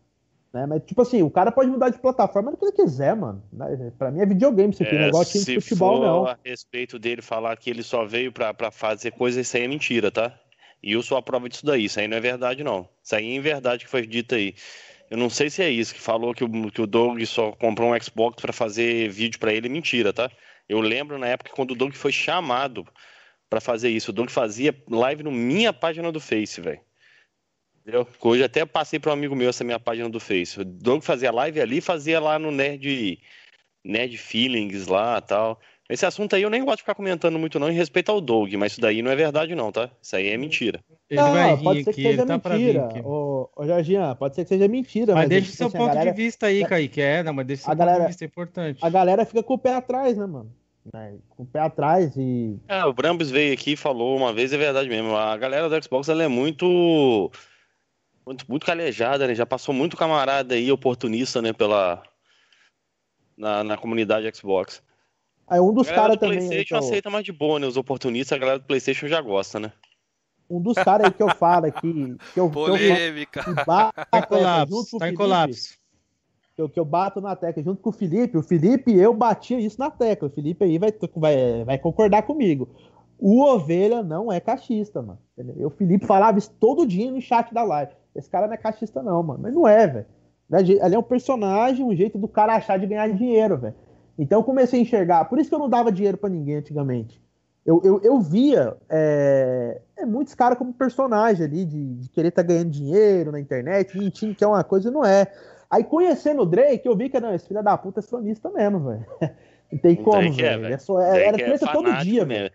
Né? 0.55 0.65
Mas, 0.65 0.83
tipo 0.85 1.01
assim, 1.01 1.21
o 1.21 1.29
cara 1.29 1.51
pode 1.51 1.69
mudar 1.69 1.89
de 1.89 1.99
plataforma 1.99 2.49
no 2.49 2.55
que 2.55 2.63
ele 2.63 2.71
quiser, 2.71 3.13
mano. 3.13 3.43
Né? 3.51 3.91
Pra 3.99 4.09
mim 4.09 4.21
é 4.21 4.25
videogame 4.25 4.71
isso 4.71 4.83
aqui, 4.83 4.95
é, 4.95 4.99
negócio 4.99 5.43
de 5.43 5.59
futebol, 5.59 5.99
não. 5.99 6.25
a 6.27 6.39
respeito 6.45 6.97
dele 6.97 7.21
falar 7.21 7.57
que 7.57 7.69
ele 7.69 7.83
só 7.83 8.05
veio 8.05 8.31
pra, 8.31 8.53
pra 8.53 8.71
fazer 8.71 9.11
coisa, 9.11 9.41
isso 9.41 9.57
aí 9.57 9.63
é 9.63 9.67
mentira, 9.67 10.09
tá? 10.09 10.33
E 10.81 10.93
eu 10.93 11.03
sou 11.03 11.17
a 11.17 11.21
prova 11.21 11.49
disso 11.49 11.65
daí. 11.65 11.83
Isso 11.83 11.99
aí 11.99 12.07
não 12.07 12.15
é 12.15 12.21
verdade, 12.21 12.63
não. 12.63 12.87
Isso 13.03 13.13
aí 13.13 13.35
é 13.35 13.41
verdade 13.41 13.83
que 13.83 13.91
foi 13.91 14.07
dito 14.07 14.33
aí. 14.33 14.55
Eu 15.11 15.17
não 15.17 15.29
sei 15.29 15.49
se 15.49 15.61
é 15.61 15.69
isso, 15.69 15.93
que 15.93 15.99
falou 15.99 16.33
que 16.33 16.45
o, 16.45 16.71
que 16.71 16.81
o 16.81 16.87
Doug 16.87 17.21
só 17.25 17.51
comprou 17.51 17.93
um 17.93 18.01
Xbox 18.01 18.41
para 18.41 18.53
fazer 18.53 19.09
vídeo 19.09 19.37
para 19.37 19.51
ele. 19.51 19.67
Mentira, 19.67 20.13
tá? 20.13 20.31
Eu 20.69 20.79
lembro 20.79 21.19
na 21.19 21.27
época 21.27 21.51
quando 21.53 21.71
o 21.71 21.75
Doug 21.75 21.93
foi 21.95 22.13
chamado 22.13 22.87
para 23.49 23.59
fazer 23.59 23.89
isso. 23.89 24.11
O 24.11 24.13
Doug 24.13 24.29
fazia 24.29 24.73
live 24.89 25.21
no 25.21 25.33
minha 25.33 25.73
página 25.73 26.13
do 26.13 26.21
Face, 26.21 26.61
velho. 26.61 26.79
Entendeu? 27.85 28.07
Hoje 28.19 28.43
até 28.43 28.65
passei 28.65 28.99
para 28.99 29.11
um 29.11 29.13
amigo 29.13 29.35
meu 29.35 29.49
essa 29.49 29.63
minha 29.63 29.79
página 29.79 30.09
do 30.09 30.19
Face. 30.19 30.59
O 30.59 30.65
Doug 30.65 31.03
fazia 31.03 31.31
live 31.31 31.61
ali, 31.61 31.79
fazia 31.79 32.19
lá 32.19 32.39
no 32.39 32.49
Nerd, 32.49 33.19
Nerd 33.83 34.17
Feelings 34.17 34.87
lá 34.87 35.21
tal. 35.21 35.59
Esse 35.87 36.03
assunto 36.03 36.35
aí 36.35 36.41
eu 36.41 36.49
nem 36.49 36.65
gosto 36.65 36.77
de 36.77 36.81
ficar 36.81 36.95
comentando 36.95 37.37
muito 37.37 37.59
não 37.59 37.69
em 37.69 37.75
respeito 37.75 38.11
ao 38.11 38.19
Doug, 38.19 38.51
mas 38.55 38.71
isso 38.71 38.81
daí 38.81 39.03
não 39.03 39.11
é 39.11 39.15
verdade 39.15 39.53
não, 39.53 39.71
tá? 39.71 39.91
Isso 40.01 40.15
aí 40.15 40.29
é 40.29 40.35
mentira. 40.35 40.79
Ele 41.07 41.21
não, 41.21 41.61
pode 41.61 41.83
ser 41.83 41.93
que 41.93 42.01
seja 42.01 42.25
tá 42.25 42.49
mentira. 42.49 42.89
Ô, 43.03 43.51
ô 43.55 43.67
Jorginho, 43.67 44.15
pode 44.15 44.33
ser 44.33 44.45
que 44.45 44.49
seja 44.49 44.67
mentira. 44.67 45.13
Mas, 45.13 45.21
mas 45.21 45.29
deixa 45.29 45.51
o 45.51 45.53
seu 45.53 45.67
assim, 45.67 45.77
ponto 45.77 45.89
galera... 45.89 46.11
de 46.11 46.17
vista 46.17 46.47
aí, 46.47 46.65
Kaique. 46.65 46.99
É, 46.99 47.21
não, 47.21 47.33
mas 47.33 47.45
deixa 47.45 47.61
o 47.61 47.65
seu 47.65 47.73
a 47.73 47.75
ponto 47.75 47.85
galera... 47.85 48.01
de 48.01 48.07
vista, 48.07 48.25
é 48.25 48.27
importante. 48.27 48.79
A 48.81 48.89
galera 48.89 49.25
fica 49.27 49.43
com 49.43 49.53
o 49.53 49.59
pé 49.59 49.75
atrás, 49.75 50.17
né, 50.17 50.25
mano? 50.25 50.51
Né? 50.91 51.17
Com 51.29 51.43
o 51.43 51.45
pé 51.45 51.59
atrás 51.59 52.17
e... 52.17 52.57
É, 52.67 52.83
o 52.83 52.93
Brambis 52.93 53.29
veio 53.29 53.53
aqui 53.53 53.73
e 53.73 53.77
falou 53.77 54.17
uma 54.17 54.33
vez, 54.33 54.51
é 54.53 54.57
verdade 54.57 54.89
mesmo. 54.89 55.15
A 55.15 55.37
galera 55.37 55.69
do 55.69 55.83
Xbox, 55.83 56.09
ela 56.09 56.23
é 56.23 56.27
muito 56.27 57.31
muito, 58.25 58.45
muito 58.47 58.65
calejada, 58.65 59.27
né? 59.27 59.35
Já 59.35 59.45
passou 59.45 59.73
muito 59.73 59.95
camarada 59.95 60.55
aí, 60.55 60.71
oportunista, 60.71 61.41
né? 61.41 61.53
Pela. 61.53 62.03
Na, 63.37 63.63
na 63.63 63.77
comunidade 63.77 64.33
Xbox. 64.35 64.81
Aí 65.47 65.59
um 65.59 65.73
dos 65.73 65.89
caras 65.89 66.17
também. 66.17 66.39
O 66.39 66.41
PlayStation 66.41 66.75
eu... 66.75 66.79
aceita 66.79 67.09
mais 67.09 67.23
de 67.23 67.31
boa, 67.31 67.59
né? 67.59 67.67
Os 67.67 67.77
oportunistas, 67.77 68.35
a 68.35 68.39
galera 68.39 68.59
do 68.59 68.65
PlayStation 68.65 69.07
já 69.07 69.21
gosta, 69.21 69.59
né? 69.59 69.71
Um 70.49 70.61
dos 70.61 70.75
caras 70.75 71.07
aí 71.07 71.13
que 71.13 71.21
eu 71.21 71.29
falo 71.35 71.65
aqui. 71.65 72.17
Que 72.33 72.39
eu, 72.39 72.49
Polêmica. 72.49 73.43
Que 73.43 73.49
eu, 73.49 73.55
que 73.55 73.65
bato 73.65 74.07
tá 74.09 74.19
em 74.19 74.21
colapso. 74.23 74.97
Tá 74.97 75.09
em 75.09 75.13
colapso. 75.13 75.77
Que 76.55 76.61
eu, 76.61 76.69
que 76.69 76.79
eu 76.79 76.85
bato 76.85 77.19
na 77.19 77.35
tecla 77.35 77.61
junto 77.61 77.81
com 77.81 77.89
o 77.89 77.93
Felipe. 77.93 78.37
O 78.37 78.43
Felipe 78.43 78.93
eu 78.95 79.13
batia 79.13 79.59
isso 79.59 79.79
na 79.79 79.91
tecla. 79.91 80.29
O 80.29 80.31
Felipe 80.31 80.63
aí 80.63 80.77
vai, 80.77 80.93
vai, 81.15 81.63
vai 81.65 81.77
concordar 81.77 82.23
comigo. 82.23 82.69
O 83.19 83.41
Ovelha 83.41 84.03
não 84.03 84.31
é 84.31 84.39
cachista, 84.39 85.01
mano. 85.01 85.19
Entendeu? 85.37 85.67
O 85.67 85.71
Felipe 85.71 86.05
falava 86.05 86.37
isso 86.37 86.51
todo 86.59 86.85
dia 86.85 87.11
no 87.11 87.21
chat 87.21 87.53
da 87.53 87.63
live. 87.63 87.93
Esse 88.15 88.29
cara 88.29 88.47
não 88.47 88.53
é 88.53 88.57
cachista, 88.57 89.01
não, 89.01 89.21
mano. 89.23 89.39
Mas 89.41 89.53
não 89.53 89.67
é, 89.67 89.87
velho. 89.87 90.05
Ali 90.51 90.95
é 90.95 90.99
um 90.99 91.03
personagem, 91.03 91.85
um 91.85 91.95
jeito 91.95 92.17
do 92.17 92.27
cara 92.27 92.55
achar 92.55 92.77
de 92.77 92.85
ganhar 92.85 93.07
dinheiro, 93.09 93.57
velho. 93.57 93.75
Então 94.17 94.39
eu 94.39 94.43
comecei 94.43 94.79
a 94.79 94.83
enxergar. 94.83 95.25
Por 95.25 95.39
isso 95.39 95.49
que 95.49 95.55
eu 95.55 95.59
não 95.59 95.69
dava 95.69 95.91
dinheiro 95.91 96.17
para 96.17 96.29
ninguém 96.29 96.55
antigamente. 96.55 97.21
Eu, 97.65 97.81
eu, 97.83 97.99
eu 98.03 98.19
via 98.19 98.77
é, 98.87 99.81
é 99.97 100.05
muitos 100.05 100.35
caras 100.35 100.57
como 100.57 100.71
personagem 100.71 101.45
ali, 101.45 101.65
de, 101.65 101.95
de 101.95 102.09
querer 102.09 102.27
estar 102.27 102.43
tá 102.43 102.47
ganhando 102.47 102.69
dinheiro 102.69 103.31
na 103.31 103.39
internet, 103.39 103.97
mentindo 103.97 104.35
que 104.35 104.43
é 104.43 104.47
uma 104.47 104.63
coisa 104.63 104.89
e 104.89 104.91
não 104.91 105.03
é. 105.03 105.25
Aí 105.69 105.83
conhecendo 105.83 106.43
o 106.43 106.45
Drake, 106.45 106.87
eu 106.87 106.95
vi 106.95 107.09
que 107.09 107.19
não, 107.19 107.33
esse 107.33 107.47
filho 107.47 107.63
da 107.63 107.75
puta 107.75 107.99
é 107.99 108.03
sonista 108.03 108.49
mesmo, 108.51 108.79
velho. 108.81 109.05
Não 109.71 109.79
tem 109.79 109.95
como, 109.95 110.31
velho. 110.31 110.65
É, 110.65 110.73
é, 110.73 110.77
só, 110.77 111.01
é, 111.01 111.25
era 111.25 111.37
treta 111.37 111.65
é 111.65 111.71
todo 111.71 111.93
dia, 111.97 112.25
velho. 112.25 112.51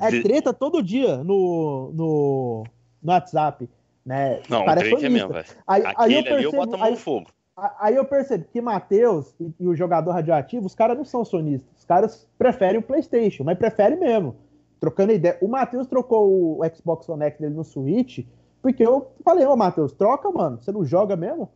É 0.00 0.22
treta 0.22 0.52
todo 0.52 0.82
dia 0.82 1.18
no, 1.18 1.92
no, 1.94 2.64
no 3.02 3.12
WhatsApp. 3.12 3.68
Né? 4.04 4.40
Não, 4.48 4.64
Parece 4.64 4.86
o 4.86 4.90
Drake 4.90 5.06
é 5.06 5.08
mesmo, 5.08 5.32
velho. 5.32 5.46
Aí, 5.66 5.82
aí 5.96 6.14
eu 6.14 6.22
percebo, 6.22 6.42
eu 6.42 6.52
boto 6.52 6.74
a 6.74 6.78
mão 6.78 6.90
no 6.90 6.96
fogo. 6.96 7.26
Aí 7.80 7.96
eu 7.96 8.04
percebo 8.04 8.44
que 8.52 8.60
Matheus 8.60 9.34
e, 9.40 9.52
e, 9.60 9.66
o 9.66 9.74
jogador 9.74 10.12
radioativo, 10.12 10.64
os 10.64 10.74
caras 10.74 10.96
não 10.96 11.04
são 11.04 11.24
sonistas. 11.24 11.68
Os 11.76 11.84
caras 11.84 12.28
preferem 12.38 12.78
o 12.78 12.82
PlayStation, 12.82 13.44
mas 13.44 13.58
preferem 13.58 13.98
mesmo. 13.98 14.36
Trocando 14.80 15.12
ideia. 15.12 15.36
O 15.40 15.48
Matheus 15.48 15.86
trocou 15.86 16.58
o 16.58 16.60
Xbox 16.74 17.08
One 17.08 17.24
X 17.24 17.40
dele 17.40 17.54
no 17.54 17.64
Switch, 17.64 18.24
porque 18.62 18.86
eu 18.86 19.10
falei, 19.24 19.44
ô 19.44 19.56
Matheus, 19.56 19.92
troca, 19.92 20.30
mano. 20.30 20.58
Você 20.62 20.70
não 20.70 20.84
joga 20.84 21.16
mesmo? 21.16 21.50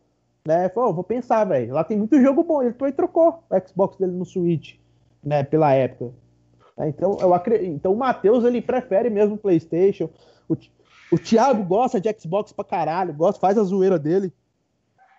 Né? 0.45 0.67
Falou, 0.69 0.93
vou 0.93 1.03
pensar, 1.03 1.45
velho. 1.45 1.73
Lá 1.73 1.83
tem 1.83 1.97
muito 1.97 2.21
jogo 2.21 2.43
bom. 2.43 2.61
Ele 2.61 2.73
foi 2.73 2.89
e 2.89 2.93
trocou 2.93 3.43
o 3.49 3.67
Xbox 3.67 3.97
dele 3.97 4.11
no 4.11 4.25
Switch, 4.25 4.75
né? 5.23 5.43
Pela 5.43 5.73
época. 5.73 6.13
É, 6.77 6.87
então, 6.87 7.17
eu 7.19 7.33
acredito. 7.33 7.71
Então 7.71 7.93
o 7.93 7.97
Matheus 7.97 8.43
ele 8.43 8.61
prefere 8.61 9.09
mesmo 9.09 9.35
o 9.35 9.37
PlayStation. 9.37 10.09
O, 10.49 10.55
o 11.11 11.17
Thiago 11.17 11.63
gosta 11.63 12.01
de 12.01 12.13
Xbox 12.19 12.51
pra 12.51 12.65
caralho, 12.65 13.13
gosta, 13.13 13.39
faz 13.39 13.57
a 13.57 13.63
zoeira 13.63 13.99
dele. 13.99 14.33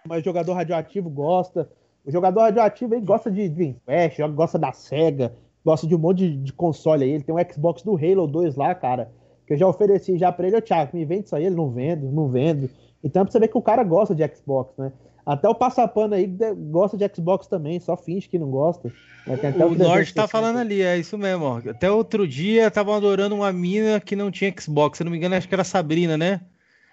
Mas 0.07 0.24
jogador 0.24 0.52
radioativo 0.55 1.09
gosta. 1.09 1.70
O 2.05 2.11
jogador 2.11 2.40
radioativo 2.40 2.94
aí 2.94 3.00
gosta 3.00 3.30
de 3.30 3.48
Dreamcast, 3.48 4.22
gosta 4.34 4.59
da 4.59 4.72
SEGA, 4.72 5.34
gosta 5.64 5.86
de 5.86 5.94
um 5.94 5.98
monte 5.98 6.18
de, 6.18 6.36
de, 6.36 6.52
console 6.52 7.05
aí. 7.05 7.11
Ele 7.11 7.24
tem 7.24 7.34
um 7.34 7.52
Xbox 7.52 7.82
do 7.82 7.96
Halo 7.96 8.26
2 8.26 8.57
lá, 8.57 8.74
cara. 8.74 9.11
Que 9.46 9.55
eu 9.55 9.57
já 9.57 9.66
ofereci 9.66 10.18
já 10.18 10.30
pra 10.30 10.46
ele, 10.46 10.57
ô 10.57 10.62
Thiago, 10.62 10.96
me 10.96 11.05
vende 11.05 11.26
isso 11.26 11.36
aí, 11.36 11.46
ele 11.46 11.55
não 11.55 11.70
vende, 11.70 12.07
não 12.07 12.28
vende. 12.28 12.70
Então 13.02 13.22
é 13.22 13.24
pra 13.24 13.32
você 13.32 13.38
ver 13.38 13.48
que 13.48 13.59
o 13.59 13.62
cara 13.62 13.82
gosta 13.82 14.14
de 14.14 14.26
Xbox, 14.34 14.74
né? 14.76 14.92
Até 15.27 15.49
o 15.49 15.55
Passapano 15.55 16.14
aí 16.14 16.27
gosta 16.70 16.97
de 16.97 17.11
Xbox 17.14 17.47
também, 17.47 17.81
só 17.81 17.97
finge 17.97 18.29
que 18.29 18.39
não 18.39 18.51
gosta. 18.51 18.93
Né? 19.27 19.39
o, 19.59 19.68
o 19.68 19.75
Lorde 19.75 20.12
tá 20.12 20.29
falando 20.29 20.59
ali, 20.59 20.83
é 20.83 20.99
isso 20.99 21.16
mesmo, 21.16 21.45
ó. 21.45 21.59
Até 21.70 21.91
outro 21.91 22.29
dia 22.29 22.66
estavam 22.66 22.95
adorando 22.95 23.35
uma 23.35 23.51
mina 23.53 23.99
que 24.01 24.14
não 24.14 24.31
tinha 24.31 24.55
Xbox. 24.59 24.99
Se 24.99 25.05
não 25.05 25.11
me 25.11 25.16
engano, 25.16 25.35
acho 25.35 25.49
que 25.49 25.55
era 25.55 25.64
Sabrina, 25.64 26.18
né? 26.18 26.43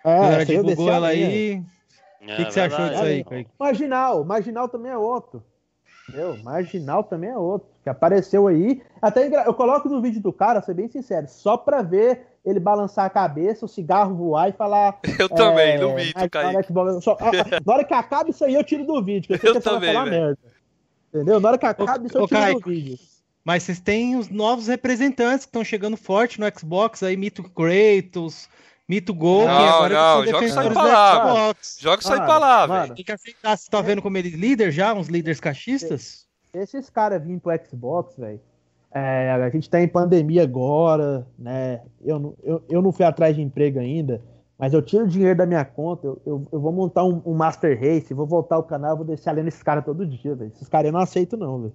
É, 0.05 0.15
ela 0.15 0.45
divulgou 0.45 0.89
ela 0.89 1.07
aí. 1.09 1.61
O 2.21 2.25
que, 2.25 2.45
que, 2.45 2.53
você 2.53 2.61
achou 2.61 2.87
disso 2.87 3.01
aí, 3.01 3.23
Kaique? 3.23 3.49
Marginal, 3.59 4.23
Marginal 4.23 4.69
também 4.69 4.91
é 4.91 4.97
outro. 4.97 5.43
Entendeu? 6.07 6.37
Marginal 6.43 7.03
também 7.03 7.31
é 7.31 7.37
outro. 7.37 7.67
Que 7.83 7.89
apareceu 7.89 8.47
aí. 8.47 8.81
Até 9.01 9.27
eu 9.45 9.53
coloco 9.53 9.89
no 9.89 10.01
vídeo 10.01 10.21
do 10.21 10.31
cara, 10.31 10.61
ser 10.61 10.73
bem 10.73 10.87
sincero, 10.87 11.27
só 11.27 11.57
pra 11.57 11.81
ver 11.81 12.27
ele 12.43 12.59
balançar 12.59 13.05
a 13.05 13.09
cabeça, 13.09 13.65
o 13.65 13.69
cigarro 13.69 14.15
voar 14.15 14.49
e 14.49 14.51
falar. 14.51 14.99
Eu 15.19 15.25
é, 15.25 15.29
também, 15.29 15.79
no 15.79 15.95
vídeo, 15.95 16.29
Kaique. 16.29 16.73
Só, 17.01 17.17
na 17.65 17.73
hora 17.73 17.83
que 17.83 17.93
acaba 17.93 18.29
isso 18.29 18.43
aí, 18.43 18.55
eu 18.55 18.63
tiro 18.63 18.85
do 18.85 19.03
vídeo. 19.03 19.39
eu, 19.43 19.55
eu 19.55 19.61
também, 19.61 19.93
falar 19.93 20.05
merda. 20.07 20.39
Entendeu? 21.13 21.39
Na 21.39 21.49
hora 21.49 21.57
que 21.57 21.65
acaba 21.65 22.05
isso, 22.05 22.17
eu 22.17 22.27
tiro 22.27 22.39
Kaique, 22.39 22.61
do 22.61 22.69
vídeo. 22.69 22.99
Mas 23.43 23.63
vocês 23.63 23.79
têm 23.79 24.15
os 24.15 24.29
novos 24.29 24.67
representantes 24.67 25.45
que 25.45 25.49
estão 25.49 25.63
chegando 25.63 25.97
forte 25.97 26.39
no 26.39 26.45
Xbox 26.57 27.01
aí, 27.03 27.17
Mito 27.17 27.43
Kratos, 27.43 28.49
Mito 28.87 29.13
Gol. 29.13 29.47
Não, 29.47 29.89
não, 29.89 30.25
joga 30.25 30.49
só 30.49 30.63
em 30.63 30.73
palavras. 30.73 31.77
Joga 31.79 32.01
só 32.01 32.15
em 32.15 32.25
palavras. 32.25 32.91
Tem 32.91 33.05
que 33.05 33.11
aceitar. 33.11 33.57
Você 33.57 33.69
tá 33.69 33.81
vendo 33.81 34.01
como 34.01 34.17
ele 34.17 34.33
é 34.33 34.37
líder 34.37 34.71
já? 34.71 34.93
Uns 34.93 35.07
líderes 35.07 35.39
cachistas? 35.39 36.27
Esses 36.53 36.89
caras 36.89 37.23
vindo 37.23 37.39
pro 37.39 37.51
Xbox, 37.67 38.15
velho 38.17 38.41
é, 38.93 39.31
a 39.31 39.49
gente 39.49 39.63
está 39.63 39.81
em 39.81 39.87
pandemia 39.87 40.43
agora, 40.43 41.25
né? 41.37 41.81
Eu, 42.03 42.35
eu, 42.43 42.63
eu 42.69 42.81
não 42.81 42.91
fui 42.91 43.05
atrás 43.05 43.35
de 43.35 43.41
emprego 43.41 43.79
ainda, 43.79 44.21
mas 44.57 44.73
eu 44.73 44.81
tiro 44.81 45.07
dinheiro 45.07 45.37
da 45.37 45.45
minha 45.45 45.63
conta, 45.63 46.07
eu, 46.07 46.21
eu, 46.25 46.47
eu 46.51 46.59
vou 46.59 46.71
montar 46.71 47.03
um, 47.03 47.21
um, 47.25 47.33
Master 47.33 47.79
Race, 47.79 48.13
vou 48.13 48.27
voltar 48.27 48.57
o 48.57 48.63
canal, 48.63 48.97
vou 48.97 49.05
deixar 49.05 49.31
lendo 49.31 49.47
esses 49.47 49.63
caras 49.63 49.85
todo 49.85 50.05
dia, 50.05 50.35
velho. 50.35 50.51
Esses 50.53 50.67
caras 50.67 50.87
eu 50.87 50.93
não 50.93 50.99
aceito, 50.99 51.37
não, 51.37 51.61
velho. 51.61 51.73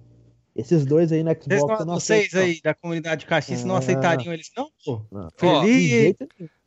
Esses 0.55 0.85
dois 0.85 1.11
aí 1.11 1.23
no 1.23 1.29
Xbox 1.31 1.47
vocês 1.47 1.61
não, 1.61 1.79
eu 1.79 1.85
não 1.85 1.93
Vocês 1.95 2.27
aceito, 2.27 2.37
aí 2.37 2.53
não. 2.55 2.61
da 2.63 2.73
comunidade 2.73 3.25
caixista 3.25 3.67
não 3.67 3.75
ah. 3.75 3.79
aceitariam 3.79 4.33
eles, 4.33 4.51
não, 4.57 4.69
pô? 4.83 5.01
Não. 5.11 5.29
Feliz. 5.37 6.15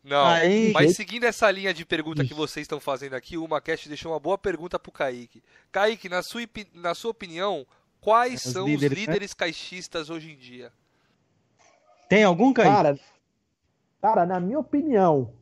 Não, 0.03 0.25
aí, 0.27 0.73
mas 0.73 0.97
seguindo 0.97 1.25
essa 1.25 1.51
linha 1.51 1.75
de 1.75 1.85
pergunta 1.85 2.25
que 2.25 2.33
vocês 2.33 2.65
estão 2.65 2.81
fazendo 2.81 3.15
aqui, 3.15 3.37
o 3.37 3.47
Macast 3.47 3.89
deixou 3.89 4.13
uma 4.13 4.21
boa 4.21 4.39
pergunta 4.39 4.79
pro 4.79 4.91
Kaique. 4.91 5.43
Kaique, 5.71 6.09
na 6.09 6.23
sua, 6.23 6.43
na 6.75 6.95
sua 6.95 7.11
opinião, 7.11 7.67
Quais 8.01 8.45
os 8.45 8.53
são 8.53 8.67
líderes, 8.67 8.99
os 8.99 9.07
líderes 9.07 9.31
né? 9.31 9.37
caixistas 9.37 10.11
hoje 10.11 10.33
em 10.33 10.37
dia? 10.37 10.73
Tem 12.09 12.25
algum, 12.25 12.53
Kaique? 12.53 12.71
Cara, 12.71 12.99
cara, 14.01 14.27
na 14.27 14.41
minha 14.41 14.59
opinião, 14.59 15.33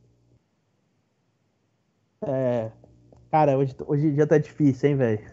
é, 2.21 2.71
Cara, 3.31 3.59
hoje, 3.59 3.75
hoje 3.87 4.07
em 4.07 4.15
dia 4.15 4.27
tá 4.27 4.39
difícil, 4.39 4.91
hein, 4.91 4.97
velho? 4.97 5.31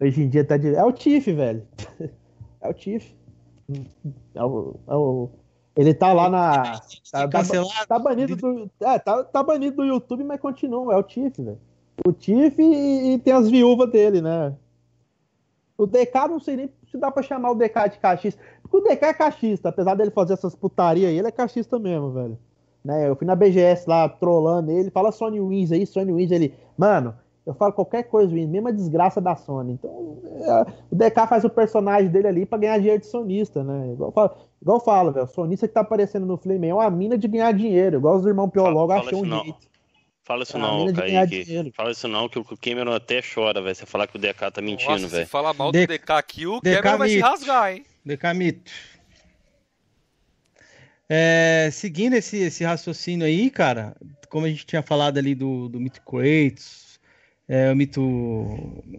Hoje 0.00 0.22
em 0.22 0.28
dia 0.28 0.44
tá 0.44 0.56
difícil. 0.56 0.78
É 0.78 0.84
o 0.84 0.92
Tiff, 0.92 1.32
velho. 1.32 1.66
É 2.58 2.70
o 2.70 2.74
Tiff. 2.74 3.14
É 4.34 4.42
o, 4.42 4.74
é 4.88 4.94
o... 4.94 5.28
Ele 5.76 5.92
tá 5.94 6.12
lá 6.12 6.28
na. 6.28 6.80
Tá, 7.12 7.28
tá, 7.28 7.42
tá 7.86 7.98
banido 7.98 8.34
do. 8.34 8.70
É, 8.80 8.98
tá, 8.98 9.22
tá 9.22 9.42
banido 9.42 9.76
do 9.76 9.84
YouTube, 9.84 10.24
mas 10.24 10.40
continua. 10.40 10.94
É 10.94 10.96
o 10.96 11.02
Tiff, 11.02 11.40
velho. 11.40 11.60
O 12.04 12.12
Tiff 12.12 12.60
e, 12.60 13.12
e, 13.12 13.18
tem 13.18 13.34
as 13.34 13.48
viúvas 13.48 13.90
dele, 13.90 14.20
né? 14.22 14.56
O 15.78 15.86
DK, 15.86 16.28
não 16.28 16.40
sei 16.40 16.56
nem 16.56 16.70
se 16.90 16.96
dá 16.96 17.10
pra 17.10 17.22
chamar 17.22 17.50
o 17.50 17.54
DK 17.54 17.90
de 17.90 17.98
cachista. 17.98 18.40
Porque 18.62 18.76
o 18.76 18.80
DK 18.80 19.04
é 19.04 19.14
cachista, 19.14 19.68
apesar 19.68 19.94
dele 19.94 20.10
fazer 20.10 20.32
essas 20.32 20.54
putarias 20.54 21.10
aí, 21.10 21.18
ele 21.18 21.28
é 21.28 21.32
cachista 21.32 21.78
mesmo, 21.78 22.10
velho. 22.10 22.38
Né? 22.84 23.08
Eu 23.08 23.16
fui 23.16 23.26
na 23.26 23.34
BGS 23.34 23.88
lá, 23.88 24.08
trolando 24.08 24.70
ele, 24.70 24.90
fala 24.90 25.12
Sony 25.12 25.40
Wins 25.40 25.72
aí, 25.72 25.84
Sony 25.86 26.12
Wins, 26.12 26.30
ele. 26.30 26.54
Mano, 26.78 27.14
eu 27.44 27.54
falo 27.54 27.72
qualquer 27.72 28.04
coisa, 28.04 28.32
Wins, 28.32 28.48
mesma 28.48 28.72
desgraça 28.72 29.20
da 29.20 29.36
Sony. 29.36 29.74
Então, 29.74 30.18
é, 30.40 30.66
o 30.90 30.96
DK 30.96 31.26
faz 31.28 31.44
o 31.44 31.50
personagem 31.50 32.10
dele 32.10 32.28
ali 32.28 32.46
pra 32.46 32.58
ganhar 32.58 32.78
dinheiro 32.78 33.00
de 33.00 33.06
sonista, 33.06 33.62
né? 33.62 33.92
Igual 33.92 34.08
eu 34.08 34.12
falo, 34.12 34.30
igual 34.62 34.78
eu 34.78 34.84
falo 34.84 35.12
velho, 35.12 35.26
o 35.26 35.28
sonista 35.28 35.68
que 35.68 35.74
tá 35.74 35.80
aparecendo 35.80 36.26
no 36.26 36.36
Flame 36.36 36.68
é 36.68 36.74
uma 36.74 36.90
mina 36.90 37.18
de 37.18 37.28
ganhar 37.28 37.52
dinheiro, 37.52 37.98
igual 37.98 38.16
os 38.16 38.24
irmãos 38.26 38.50
Piologo 38.50 38.92
acham 38.92 39.20
um 39.20 39.24
jeito. 39.24 39.75
Fala 40.26 40.42
isso 40.42 40.56
é 40.56 40.60
não, 40.60 40.92
Kaique. 40.92 41.72
Fala 41.72 41.92
isso 41.92 42.08
não, 42.08 42.28
que 42.28 42.36
o 42.36 42.44
Cameron 42.44 42.92
até 42.92 43.22
chora, 43.22 43.62
velho. 43.62 43.76
Você 43.76 43.86
falar 43.86 44.08
que 44.08 44.16
o 44.16 44.18
DK 44.18 44.50
tá 44.52 44.60
mentindo, 44.60 45.06
velho. 45.06 45.24
Se 45.24 45.30
falar 45.30 45.54
mal 45.54 45.70
do 45.70 45.78
DK 45.78 46.10
aqui, 46.10 46.48
o 46.48 46.60
DK 46.60 46.82
Cameron 46.82 46.98
vai 46.98 47.08
se 47.10 47.20
rasgar, 47.20 47.72
hein? 47.72 47.86
DK 48.04 48.34
mito. 48.34 48.72
É, 51.08 51.68
seguindo 51.70 52.14
esse, 52.14 52.38
esse 52.38 52.64
raciocínio 52.64 53.24
aí, 53.24 53.48
cara, 53.48 53.94
como 54.28 54.46
a 54.46 54.48
gente 54.48 54.66
tinha 54.66 54.82
falado 54.82 55.16
ali 55.16 55.32
do, 55.32 55.68
do 55.68 55.78
Mito 55.78 56.02
Kratos, 56.02 56.98
é, 57.48 57.70
o 57.70 57.76
Mito. 57.76 58.02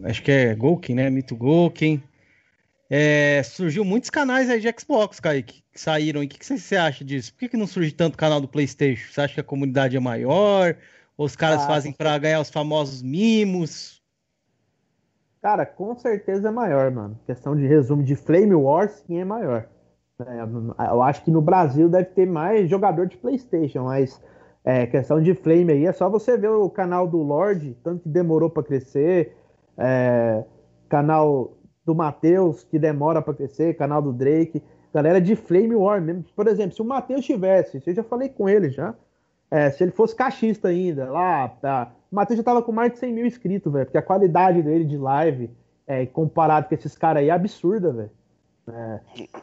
Acho 0.04 0.22
que 0.22 0.32
é 0.32 0.54
Golken, 0.54 0.96
né? 0.96 1.10
Mito 1.10 1.36
Golken. 1.36 2.02
É, 2.88 3.42
surgiu 3.42 3.84
muitos 3.84 4.08
canais 4.08 4.48
aí 4.48 4.60
de 4.60 4.74
Xbox, 4.80 5.20
Kaique, 5.20 5.62
que 5.70 5.78
saíram. 5.78 6.22
E 6.22 6.26
o 6.26 6.28
que, 6.30 6.38
que 6.38 6.46
você 6.46 6.76
acha 6.76 7.04
disso? 7.04 7.34
Por 7.34 7.40
que, 7.40 7.48
que 7.50 7.56
não 7.58 7.66
surge 7.66 7.92
tanto 7.92 8.16
canal 8.16 8.40
do 8.40 8.48
PlayStation? 8.48 9.12
Você 9.12 9.20
acha 9.20 9.34
que 9.34 9.40
a 9.40 9.44
comunidade 9.44 9.94
é 9.94 10.00
maior? 10.00 10.74
Os 11.18 11.34
caras 11.34 11.64
ah, 11.64 11.66
fazem 11.66 11.92
para 11.92 12.16
ganhar 12.16 12.40
os 12.40 12.48
famosos 12.48 13.02
mimos? 13.02 14.00
Cara, 15.42 15.66
com 15.66 15.96
certeza 15.96 16.48
é 16.48 16.50
maior, 16.50 16.90
mano. 16.92 17.18
Questão 17.26 17.56
de 17.56 17.66
resumo 17.66 18.04
de 18.04 18.14
Flame 18.14 18.54
Wars, 18.54 19.02
quem 19.04 19.20
é 19.20 19.24
maior? 19.24 19.68
É, 20.20 20.90
eu 20.90 21.02
acho 21.02 21.24
que 21.24 21.30
no 21.30 21.40
Brasil 21.40 21.88
deve 21.88 22.06
ter 22.10 22.26
mais 22.26 22.70
jogador 22.70 23.06
de 23.06 23.16
PlayStation, 23.16 23.84
mas 23.84 24.20
é, 24.64 24.86
questão 24.86 25.20
de 25.20 25.34
Flame 25.34 25.72
aí 25.72 25.86
é 25.86 25.92
só 25.92 26.08
você 26.08 26.36
ver 26.36 26.50
o 26.50 26.70
canal 26.70 27.06
do 27.06 27.18
Lorde, 27.18 27.76
tanto 27.82 28.02
que 28.02 28.08
demorou 28.08 28.50
para 28.50 28.62
crescer, 28.62 29.36
é, 29.76 30.44
canal 30.88 31.52
do 31.84 31.94
Matheus, 31.94 32.64
que 32.64 32.78
demora 32.78 33.22
para 33.22 33.34
crescer, 33.34 33.76
canal 33.76 34.02
do 34.02 34.12
Drake, 34.12 34.62
galera 34.92 35.20
de 35.20 35.34
Flame 35.34 35.74
War 35.74 36.00
mesmo. 36.00 36.24
Por 36.34 36.46
exemplo, 36.46 36.74
se 36.74 36.82
o 36.82 36.84
Matheus 36.84 37.24
tivesse, 37.24 37.82
eu 37.84 37.94
já 37.94 38.02
falei 38.02 38.28
com 38.28 38.48
ele 38.48 38.70
já, 38.70 38.94
é, 39.50 39.70
se 39.70 39.82
ele 39.82 39.92
fosse 39.92 40.14
caixista 40.14 40.68
ainda, 40.68 41.10
lá, 41.10 41.48
tá. 41.48 41.92
O 42.10 42.16
Matheus 42.16 42.38
já 42.38 42.44
tava 42.44 42.62
com 42.62 42.72
mais 42.72 42.92
de 42.92 42.98
100 42.98 43.12
mil 43.12 43.26
inscritos, 43.26 43.72
velho, 43.72 43.86
porque 43.86 43.98
a 43.98 44.02
qualidade 44.02 44.62
dele 44.62 44.84
de 44.84 44.96
live, 44.96 45.50
é, 45.86 46.04
comparado 46.06 46.68
com 46.68 46.74
esses 46.74 46.96
caras 46.96 47.22
aí, 47.22 47.28
é 47.28 47.32
absurda, 47.32 47.92
velho. 47.92 48.10
É, 48.68 49.00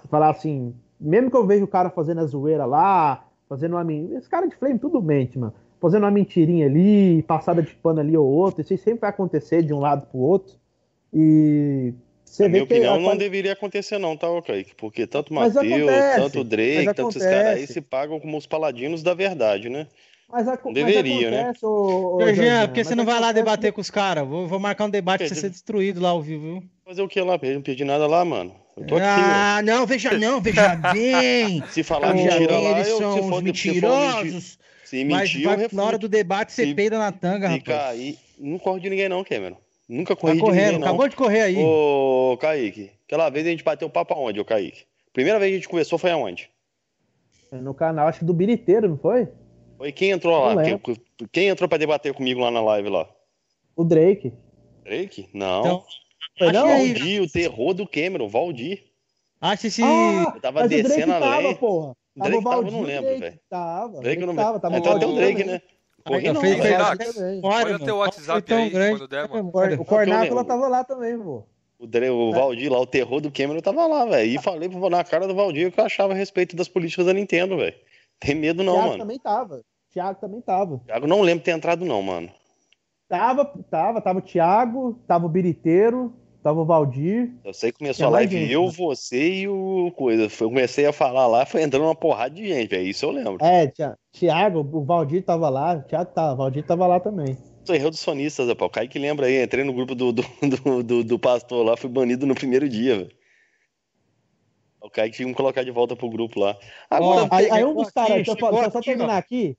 falar 0.10 0.30
assim, 0.30 0.76
mesmo 0.99 1.32
que 1.32 1.38
eu 1.38 1.45
veja 1.45 1.64
o 1.64 1.68
cara 1.68 1.89
fazendo 1.89 2.22
a 2.22 2.26
zoeira 2.26 2.66
lá, 2.66 3.26
fazendo 3.49 3.76
uma. 3.76 3.93
Esse 3.93 4.30
cara 4.30 4.47
de 4.47 4.56
flame, 4.56 4.80
tudo 4.80 5.01
mente, 5.01 5.38
mano. 5.38 5.53
Fazendo 5.82 6.03
uma 6.03 6.12
mentirinha 6.12 6.66
ali, 6.66 7.22
passada 7.24 7.62
de 7.62 7.76
pano 7.76 7.99
ali 7.99 8.18
ou 8.18 8.26
outro, 8.26 8.62
isso 8.62 8.78
sempre 8.78 9.01
vai 9.01 9.10
acontecer 9.10 9.62
de 9.62 9.74
um 9.74 9.80
lado 9.80 10.08
pro 10.08 10.20
outro. 10.20 10.56
E 11.14 11.93
você 12.36 12.43
Na 12.43 12.49
minha 12.49 12.63
opinião, 12.63 12.99
não 12.99 13.15
deveria 13.15 13.53
acontecer, 13.53 13.97
não, 13.97 14.17
tá, 14.17 14.27
Kaique? 14.41 14.75
Porque 14.75 15.07
tanto 15.07 15.31
o 15.31 15.33
Matheus, 15.33 15.91
tanto 16.15 16.39
o 16.41 16.43
Drake, 16.43 16.93
tanto 16.93 17.09
esses 17.09 17.23
caras 17.23 17.57
aí 17.57 17.67
se 17.67 17.81
pagam 17.81 18.19
como 18.19 18.38
os 18.38 18.45
paladinos 18.45 19.01
da 19.01 19.13
verdade, 19.13 19.69
né? 19.69 19.88
Mas, 20.29 20.47
a, 20.47 20.55
deveria, 20.73 21.31
né? 21.31 21.53
Ô, 21.61 22.17
ô, 22.17 22.33
Jean, 22.33 22.67
porque 22.67 22.83
você 22.83 22.95
não 22.95 23.05
vai 23.05 23.19
lá 23.19 23.31
debater 23.31 23.71
com 23.71 23.79
os 23.79 23.91
caras? 23.91 24.27
Vou, 24.27 24.47
vou 24.47 24.59
marcar 24.59 24.86
um 24.86 24.89
debate 24.89 25.19
pra 25.19 25.29
você 25.29 25.36
ser 25.36 25.49
destruído 25.49 26.01
lá 26.01 26.09
ao 26.09 26.21
vivo, 26.21 26.41
viu? 26.41 26.63
Fazer 26.83 27.01
o 27.01 27.07
que 27.07 27.21
lá? 27.21 27.39
Eu 27.41 27.53
não 27.53 27.61
perdi 27.61 27.86
nada 27.86 28.07
lá, 28.07 28.25
mano. 28.25 28.55
Eu 28.75 28.86
tô 28.86 28.95
aqui, 28.95 29.05
ah, 29.07 29.61
não, 29.63 29.86
veja 29.86 30.17
não, 30.17 30.41
veja 30.41 30.75
bem. 30.91 31.63
se 31.69 31.83
falar 31.83 32.13
mentira 32.13 32.59
lá, 32.59 32.71
eles 32.71 32.89
eu, 32.89 32.97
são 32.97 33.13
se 33.13 33.29
for, 33.29 33.41
mentirosos. 33.41 34.57
Se 34.83 35.03
mentir, 35.05 35.45
mas 35.45 35.57
vai, 35.57 35.67
na 35.71 35.83
hora 35.83 35.97
do 35.97 36.09
debate 36.09 36.51
você 36.51 36.65
se, 36.65 36.73
peida 36.73 36.97
na 36.97 37.11
tanga, 37.11 37.47
rapaz. 37.47 37.63
Cair, 37.63 38.17
não 38.38 38.59
corre 38.59 38.81
de 38.81 38.89
ninguém 38.89 39.07
não, 39.07 39.23
Cameron. 39.23 39.57
Nunca 39.88 40.15
corri 40.15 40.39
tá 40.39 40.45
correndo, 40.45 40.55
de 40.55 40.65
ninguém, 40.65 40.79
não. 40.79 40.88
acabou 40.88 41.07
de 41.07 41.15
correr 41.15 41.41
aí. 41.41 41.63
Ô, 41.63 42.38
Kaique, 42.39 42.91
aquela 43.05 43.29
vez 43.29 43.45
a 43.45 43.49
gente 43.49 43.63
bateu 43.63 43.88
o 43.88 43.91
papo 43.91 44.13
aonde, 44.13 44.39
ô 44.39 44.45
Kaique? 44.45 44.86
Primeira 45.13 45.39
vez 45.39 45.49
que 45.51 45.55
a 45.55 45.57
gente 45.59 45.69
conversou 45.69 45.99
foi 45.99 46.11
aonde? 46.11 46.49
No 47.51 47.73
canal, 47.73 48.07
acho 48.07 48.19
que 48.19 48.25
do 48.25 48.33
Biriteiro, 48.33 48.89
não 48.89 48.97
foi? 48.97 49.27
Foi 49.77 49.91
quem 49.91 50.11
entrou 50.11 50.38
lá? 50.38 50.63
Quem, 50.63 50.81
quem, 51.31 51.47
entrou 51.47 51.69
pra 51.69 51.77
debater 51.77 52.13
comigo 52.13 52.41
lá 52.41 52.49
na 52.49 52.61
live 52.61 52.89
lá? 52.89 53.07
O 53.75 53.83
Drake. 53.83 54.33
Drake? 54.83 55.29
Não. 55.33 55.59
Então, 55.59 55.83
foi 56.38 56.51
não? 56.51 56.67
Valdir, 56.67 57.21
o 57.21 57.29
terror 57.29 57.73
do 57.73 57.88
Cameron, 57.88 58.27
Valdir. 58.27 58.83
Acho 59.39 59.69
que 59.69 59.83
ah, 59.83 60.33
eu 60.36 60.41
tava 60.41 60.67
descendo 60.67 61.13
a 61.13 61.19
lei. 61.19 61.29
Tava, 61.29 61.55
porra. 61.55 61.95
Tava 62.17 62.29
Drake 62.29 62.43
tava, 62.43 62.71
não 62.71 62.81
lembro, 62.81 63.19
velho. 63.19 63.39
Tava. 63.49 64.01
Drake, 64.01 64.25
não 64.25 64.36
tava, 64.36 64.59
tava 64.59 64.77
então 64.77 64.99
tem 64.99 65.09
o 65.09 65.15
Drake, 65.15 65.43
né? 65.43 65.61
Corri 66.06 66.32
não, 66.32 66.39
fez, 66.39 66.62
fez, 66.62 67.39
Olha 67.43 67.76
o 67.76 67.80
teu 67.80 67.97
WhatsApp 67.97 68.53
aí, 68.53 68.70
grande. 68.70 68.99
quando 68.99 69.08
der, 69.08 69.28
mano. 69.28 69.51
O 69.80 69.86
Cornácula 69.86 70.45
tava 70.45 70.68
lá 70.68 70.84
também, 70.84 71.18
pô. 71.18 71.43
O, 71.80 71.88
o 71.88 72.32
Valdir 72.32 72.72
lá, 72.72 72.80
o 72.80 72.86
terror 72.86 73.20
do 73.20 73.32
Cameron 73.32 73.60
tava 73.60 73.88
lá, 73.88 74.06
velho. 74.06 74.30
E 74.30 74.41
falei 74.41 74.70
na 74.70 75.03
cara 75.03 75.28
do 75.28 75.34
Valdir 75.34 75.68
o 75.68 75.72
que 75.72 75.80
eu 75.80 75.86
achava 75.86 76.14
a 76.14 76.16
respeito 76.16 76.56
das 76.56 76.68
políticas 76.68 77.08
da 77.08 77.14
Nintendo, 77.14 77.58
velho. 77.58 77.76
Tem 78.20 78.36
medo 78.36 78.64
não, 78.64 78.74
Thiago 78.74 78.88
mano. 78.89 78.99
também 78.99 79.20
tava. 79.20 79.62
Thiago 79.91 80.20
também 80.22 80.41
tava. 80.41 80.78
Thiago 80.86 81.08
não 81.08 81.22
lembro 81.22 81.39
de 81.39 81.45
ter 81.45 81.51
entrado 81.51 81.84
não, 81.84 82.01
mano. 82.01 82.30
Tava, 83.08 83.45
tava, 83.70 84.01
tava 84.01 84.20
o 84.20 84.22
Thiago, 84.22 84.99
tava 85.08 85.26
o 85.26 85.30
Biriteiro, 85.30 86.14
Tava 86.45 86.61
o 86.61 86.65
Valdir. 86.65 87.31
Eu 87.43 87.55
sei 87.55 87.71
que 87.71 87.79
começou 87.79 88.05
a 88.05 88.09
live 88.11 88.37
gente, 88.37 88.51
eu, 88.51 88.65
né? 88.65 88.71
você 88.77 89.33
e 89.33 89.47
o 89.47 89.91
coisa. 89.97 90.25
Eu 90.25 90.47
comecei 90.47 90.85
a 90.85 90.93
falar 90.93 91.25
lá, 91.25 91.43
foi 91.43 91.63
entrando 91.63 91.85
uma 91.85 91.95
porrada 91.95 92.35
de 92.35 92.47
gente, 92.47 92.75
é 92.75 92.83
isso 92.83 93.03
eu 93.03 93.09
lembro. 93.09 93.43
É, 93.43 93.73
Thiago, 94.11 94.59
o 94.59 94.85
Valdir 94.85 95.23
tava 95.23 95.49
lá, 95.49 95.73
o 95.73 95.81
Thiago 95.81 96.11
tava, 96.13 96.34
o 96.34 96.38
Valdir 96.38 96.63
tava 96.63 96.85
lá 96.85 96.99
também. 96.99 97.35
Sou 97.63 97.73
erro 97.73 97.89
dos 97.89 97.99
sonistas, 97.99 98.47
rapaz. 98.47 98.69
O 98.69 98.72
Kaique 98.72 98.99
lembra 98.99 99.26
aí, 99.26 99.41
entrei 99.41 99.63
no 99.63 99.73
grupo 99.73 99.95
do, 99.95 100.11
do, 100.11 100.22
do, 100.63 100.84
do, 100.84 101.03
do 101.03 101.17
pastor 101.17 101.65
lá, 101.65 101.76
fui 101.76 101.89
banido 101.89 102.27
no 102.27 102.35
primeiro 102.35 102.69
dia, 102.69 102.95
velho. 102.95 103.11
O 104.80 104.89
Kaique 104.91 105.15
tinha 105.15 105.26
que 105.26 105.31
me 105.31 105.35
colocar 105.35 105.63
de 105.63 105.72
volta 105.72 105.95
pro 105.95 106.11
grupo 106.11 106.39
lá. 106.39 106.55
Agora, 106.91 107.27
aí, 107.31 107.49
aí 107.49 107.65
um 107.65 107.73
dos 107.73 107.89
caras, 107.89 108.17
eu 108.27 108.72
só 108.72 108.81
terminar 108.81 109.17
aqui. 109.17 109.57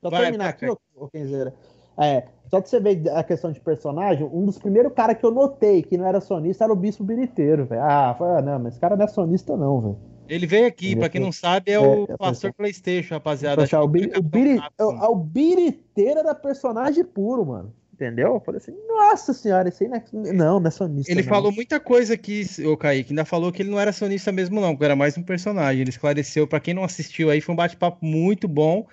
Só 0.00 0.08
terminar 0.08 0.50
aqui, 0.50 0.66
ô 0.68 1.08
Kenzeira. 1.08 1.52
É, 2.00 2.28
só 2.50 2.60
pra 2.60 2.68
você 2.68 2.80
ver 2.80 3.08
a 3.10 3.22
questão 3.22 3.52
de 3.52 3.60
personagem, 3.60 4.28
um 4.32 4.44
dos 4.44 4.58
primeiros 4.58 4.92
caras 4.92 5.18
que 5.18 5.24
eu 5.24 5.30
notei 5.30 5.82
que 5.82 5.96
não 5.96 6.06
era 6.06 6.20
sonista 6.20 6.64
era 6.64 6.72
o 6.72 6.76
Bispo 6.76 7.04
Biriteiro, 7.04 7.66
velho. 7.66 7.82
Ah, 7.82 8.14
foi, 8.16 8.28
ah, 8.28 8.42
não, 8.42 8.58
mas 8.58 8.72
esse 8.72 8.80
cara 8.80 8.96
não 8.96 9.04
é 9.04 9.08
sonista, 9.08 9.56
não, 9.56 9.80
velho. 9.80 9.98
Ele 10.28 10.46
veio 10.46 10.66
aqui, 10.66 10.94
para 10.94 11.08
quem 11.08 11.20
não 11.20 11.32
sabe, 11.32 11.70
é, 11.70 11.74
é 11.74 11.80
o 11.80 12.04
é, 12.04 12.16
pastor 12.16 12.52
PlayStation, 12.52 13.14
rapaziada. 13.14 13.62
Achar, 13.62 13.82
o, 13.82 13.88
Biri, 13.88 14.12
o, 14.16 14.22
Biri, 14.22 14.60
o, 14.78 14.84
o 14.84 15.14
Biriteiro 15.14 16.20
era 16.20 16.34
personagem 16.34 17.02
puro, 17.02 17.46
mano. 17.46 17.72
Entendeu? 17.94 18.34
Eu 18.34 18.40
falei 18.40 18.60
assim, 18.60 18.72
nossa 18.86 19.32
senhora, 19.32 19.68
esse 19.68 19.82
aí 19.82 19.90
não 19.90 19.96
é, 19.96 20.32
não, 20.32 20.60
não 20.60 20.68
é 20.68 20.70
sonista. 20.70 21.10
Ele 21.10 21.22
não. 21.22 21.28
falou 21.28 21.50
muita 21.50 21.80
coisa 21.80 22.14
aqui, 22.14 22.46
o 22.64 22.76
Kaique, 22.76 23.10
ainda 23.10 23.24
falou 23.24 23.50
que 23.50 23.60
ele 23.60 23.70
não 23.70 23.80
era 23.80 23.92
sonista 23.92 24.30
mesmo, 24.30 24.60
não, 24.60 24.76
que 24.76 24.84
era 24.84 24.94
mais 24.94 25.18
um 25.18 25.22
personagem. 25.22 25.80
Ele 25.80 25.90
esclareceu, 25.90 26.46
para 26.46 26.60
quem 26.60 26.74
não 26.74 26.84
assistiu 26.84 27.28
aí, 27.30 27.40
foi 27.40 27.54
um 27.54 27.56
bate-papo 27.56 27.98
muito 28.04 28.46
bom 28.46 28.86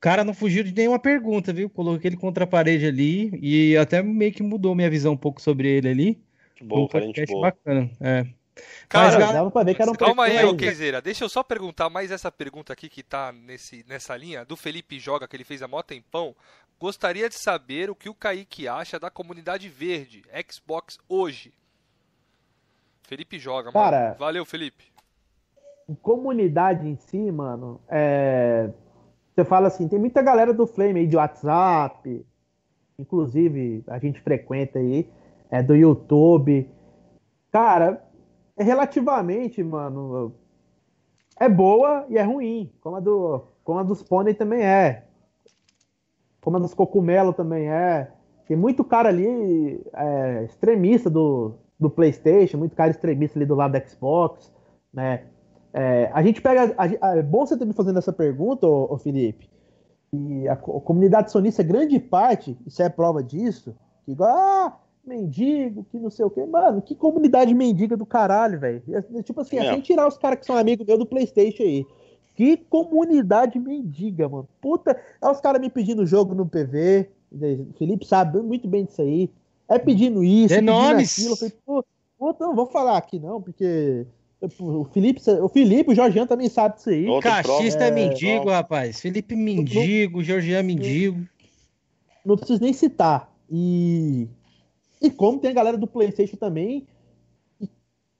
cara 0.00 0.24
não 0.24 0.34
fugiu 0.34 0.62
de 0.62 0.72
nenhuma 0.72 0.98
pergunta, 0.98 1.52
viu? 1.52 1.68
Coloquei 1.68 2.08
ele 2.08 2.16
contra 2.16 2.44
a 2.44 2.46
parede 2.46 2.86
ali 2.86 3.30
e 3.42 3.76
até 3.76 4.02
meio 4.02 4.32
que 4.32 4.42
mudou 4.42 4.74
minha 4.74 4.90
visão 4.90 5.12
um 5.12 5.16
pouco 5.16 5.40
sobre 5.40 5.68
ele 5.68 5.88
ali. 5.88 6.22
Que 6.54 6.64
bom, 6.64 6.84
um 6.84 6.88
cara, 6.88 7.06
boa. 7.26 7.42
bacana. 7.42 7.90
É. 8.00 8.26
Cara, 8.88 9.18
Mas, 9.18 9.32
dava 9.32 9.50
pra 9.50 9.62
ver 9.62 9.74
que 9.74 9.82
era 9.82 9.90
um 9.90 9.94
calma 9.94 10.24
aí, 10.24 10.44
ô 10.44 10.56
Kenzeira. 10.56 11.00
Deixa 11.00 11.24
eu 11.24 11.28
só 11.28 11.42
perguntar 11.42 11.88
mais 11.88 12.10
essa 12.10 12.30
pergunta 12.30 12.72
aqui 12.72 12.88
que 12.88 13.02
tá 13.02 13.30
nesse, 13.30 13.84
nessa 13.88 14.16
linha 14.16 14.44
do 14.44 14.56
Felipe 14.56 14.98
Joga, 14.98 15.28
que 15.28 15.36
ele 15.36 15.44
fez 15.44 15.62
há 15.62 15.68
mó 15.68 15.82
tempão. 15.82 16.34
Gostaria 16.80 17.28
de 17.28 17.36
saber 17.36 17.90
o 17.90 17.94
que 17.94 18.08
o 18.08 18.14
Kaique 18.14 18.66
acha 18.66 18.98
da 18.98 19.10
comunidade 19.10 19.68
verde, 19.68 20.24
Xbox 20.50 20.98
hoje. 21.08 21.52
Felipe 23.02 23.38
Joga, 23.38 23.72
Cara, 23.72 24.00
mano. 24.00 24.16
Valeu, 24.18 24.44
Felipe. 24.44 24.84
Comunidade 26.02 26.86
em 26.86 26.96
si, 26.96 27.30
mano, 27.30 27.80
é 27.88 28.68
você 29.38 29.44
fala 29.44 29.68
assim, 29.68 29.86
tem 29.86 30.00
muita 30.00 30.20
galera 30.20 30.52
do 30.52 30.66
Flame 30.66 30.98
aí 30.98 31.06
de 31.06 31.16
WhatsApp, 31.16 32.26
inclusive 32.98 33.84
a 33.86 33.96
gente 34.00 34.20
frequenta 34.20 34.80
aí, 34.80 35.08
é 35.48 35.62
do 35.62 35.76
YouTube. 35.76 36.68
Cara, 37.52 38.04
é 38.56 38.64
relativamente, 38.64 39.62
mano, 39.62 40.34
é 41.38 41.48
boa 41.48 42.04
e 42.08 42.18
é 42.18 42.22
ruim, 42.22 42.72
como 42.80 42.96
a, 42.96 43.00
do, 43.00 43.44
como 43.62 43.78
a 43.78 43.84
dos 43.84 44.02
pônei 44.02 44.34
também 44.34 44.60
é. 44.60 45.04
Como 46.40 46.56
a 46.56 46.60
dos 46.60 46.74
cocumelo 46.74 47.32
também 47.32 47.70
é. 47.70 48.10
Tem 48.48 48.56
muito 48.56 48.82
cara 48.82 49.08
ali 49.08 49.80
é, 49.94 50.44
extremista 50.46 51.08
do, 51.08 51.54
do 51.78 51.88
PlayStation, 51.88 52.58
muito 52.58 52.74
cara 52.74 52.90
extremista 52.90 53.38
ali 53.38 53.46
do 53.46 53.54
lado 53.54 53.70
da 53.70 53.86
Xbox, 53.86 54.52
né? 54.92 55.26
É, 55.72 56.10
a 56.12 56.22
gente 56.22 56.40
pega. 56.40 56.74
A, 56.76 57.08
a, 57.08 57.16
é 57.16 57.22
bom 57.22 57.46
você 57.46 57.56
ter 57.56 57.64
me 57.64 57.72
fazendo 57.72 57.98
essa 57.98 58.12
pergunta, 58.12 58.66
ô, 58.66 58.92
ô 58.92 58.98
Felipe. 58.98 59.48
E 60.12 60.48
a, 60.48 60.54
a, 60.54 60.56
comunidade 60.56 61.30
sonista, 61.30 61.62
grande 61.62 61.98
parte, 61.98 62.56
isso 62.66 62.82
é 62.82 62.88
prova 62.88 63.22
disso, 63.22 63.76
que 64.04 64.12
igual, 64.12 64.30
ah, 64.30 64.78
mendigo, 65.04 65.84
que 65.90 65.98
não 65.98 66.10
sei 66.10 66.24
o 66.24 66.30
quê. 66.30 66.44
Mano, 66.46 66.80
que 66.80 66.94
comunidade 66.94 67.52
mendiga 67.52 67.96
do 67.96 68.06
caralho, 68.06 68.58
velho. 68.58 68.82
É, 68.90 69.22
tipo 69.22 69.40
assim, 69.40 69.58
é. 69.58 69.70
sem 69.70 69.80
tirar 69.80 70.08
os 70.08 70.16
caras 70.16 70.38
que 70.38 70.46
são 70.46 70.56
amigos 70.56 70.86
meus 70.86 70.98
do 70.98 71.06
PlayStation 71.06 71.62
aí. 71.62 71.86
Que 72.34 72.56
comunidade 72.56 73.58
mendiga, 73.58 74.28
mano. 74.28 74.48
Puta, 74.60 74.98
é 75.20 75.28
os 75.28 75.40
caras 75.40 75.60
me 75.60 75.68
pedindo 75.68 76.06
jogo 76.06 76.34
no 76.34 76.46
PV. 76.46 77.10
O 77.32 77.72
Felipe 77.76 78.06
sabe 78.06 78.40
muito 78.40 78.68
bem 78.68 78.84
disso 78.84 79.02
aí. 79.02 79.30
É 79.68 79.78
pedindo 79.78 80.24
isso, 80.24 80.54
é 80.54 80.60
nomes. 80.60 81.12
aquilo. 81.12 81.32
Eu 81.32 81.36
falei, 81.36 81.86
puta, 82.16 82.46
não 82.46 82.54
vou 82.54 82.66
falar 82.66 82.96
aqui 82.96 83.18
não, 83.18 83.42
porque 83.42 84.06
o 84.40 84.84
Felipe, 84.84 85.20
o 85.40 85.48
Felipe, 85.48 85.90
o 85.90 85.94
Jorgian 85.94 86.26
também 86.26 86.48
sabe 86.48 86.76
disso 86.76 86.90
aí. 86.90 87.08
O 87.08 87.20
Cachista 87.20 87.84
é, 87.84 87.88
é 87.88 87.90
mendigo, 87.90 88.50
rapaz. 88.50 89.00
Felipe 89.00 89.34
mendigo, 89.34 90.22
Jorgian 90.22 90.62
mendigo. 90.62 91.26
Não 92.24 92.36
preciso 92.36 92.62
nem 92.62 92.72
citar. 92.72 93.32
E 93.50 94.28
e 95.00 95.10
como 95.10 95.38
tem 95.38 95.50
a 95.50 95.54
galera 95.54 95.76
do 95.76 95.86
PlayStation 95.86 96.36
também 96.36 96.86
e, 97.60 97.68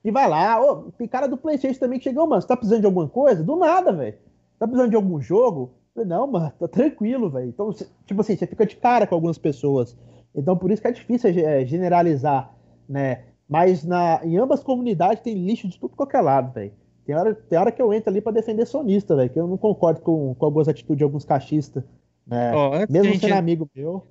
e 0.04 0.10
vai 0.10 0.28
lá, 0.28 0.60
ô, 0.60 0.90
tem 0.92 1.08
cara 1.08 1.26
do 1.26 1.36
PlayStation 1.36 1.78
também 1.78 1.98
que 1.98 2.04
chegou, 2.04 2.26
mano, 2.26 2.40
você 2.40 2.48
tá 2.48 2.56
precisando 2.56 2.80
de 2.80 2.86
alguma 2.86 3.08
coisa? 3.08 3.42
Do 3.42 3.56
nada, 3.56 3.92
velho. 3.92 4.16
Tá 4.58 4.66
precisando 4.66 4.90
de 4.90 4.96
algum 4.96 5.20
jogo? 5.20 5.74
Não, 5.94 6.26
mano, 6.26 6.52
tá 6.58 6.68
tranquilo, 6.68 7.28
velho. 7.28 7.48
Então, 7.48 7.72
tipo 8.06 8.20
assim, 8.20 8.36
você 8.36 8.46
fica 8.46 8.64
de 8.64 8.76
cara 8.76 9.06
com 9.06 9.14
algumas 9.14 9.38
pessoas. 9.38 9.96
Então, 10.34 10.56
por 10.56 10.70
isso 10.70 10.80
que 10.80 10.88
é 10.88 10.92
difícil 10.92 11.30
é, 11.30 11.64
generalizar, 11.64 12.54
né? 12.88 13.24
Mas 13.48 13.84
na, 13.84 14.20
em 14.24 14.36
ambas 14.36 14.62
comunidades 14.62 15.22
tem 15.22 15.34
lixo 15.34 15.68
de 15.68 15.78
tudo 15.78 15.96
qualquer 15.96 16.20
lado, 16.20 16.52
velho. 16.52 16.72
Tem 17.06 17.16
hora, 17.16 17.34
tem 17.34 17.58
hora 17.58 17.72
que 17.72 17.80
eu 17.80 17.92
entro 17.94 18.10
ali 18.10 18.20
para 18.20 18.32
defender 18.32 18.66
sonista, 18.66 19.16
velho, 19.16 19.30
que 19.30 19.40
eu 19.40 19.46
não 19.46 19.56
concordo 19.56 20.02
com, 20.02 20.34
com 20.34 20.44
algumas 20.44 20.68
atitudes 20.68 20.98
de 20.98 21.04
alguns 21.04 21.24
cachistas, 21.24 21.82
né? 22.26 22.52
Oh, 22.54 22.70
Mesmo 22.92 23.12
sendo 23.12 23.20
gente... 23.22 23.32
amigo 23.32 23.70
meu. 23.74 24.06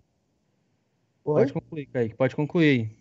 Oi? 1.23 1.41
Pode 1.41 1.53
concluir, 1.53 1.85
Kaique, 1.85 2.15
pode 2.15 2.35
concluir. 2.35 2.97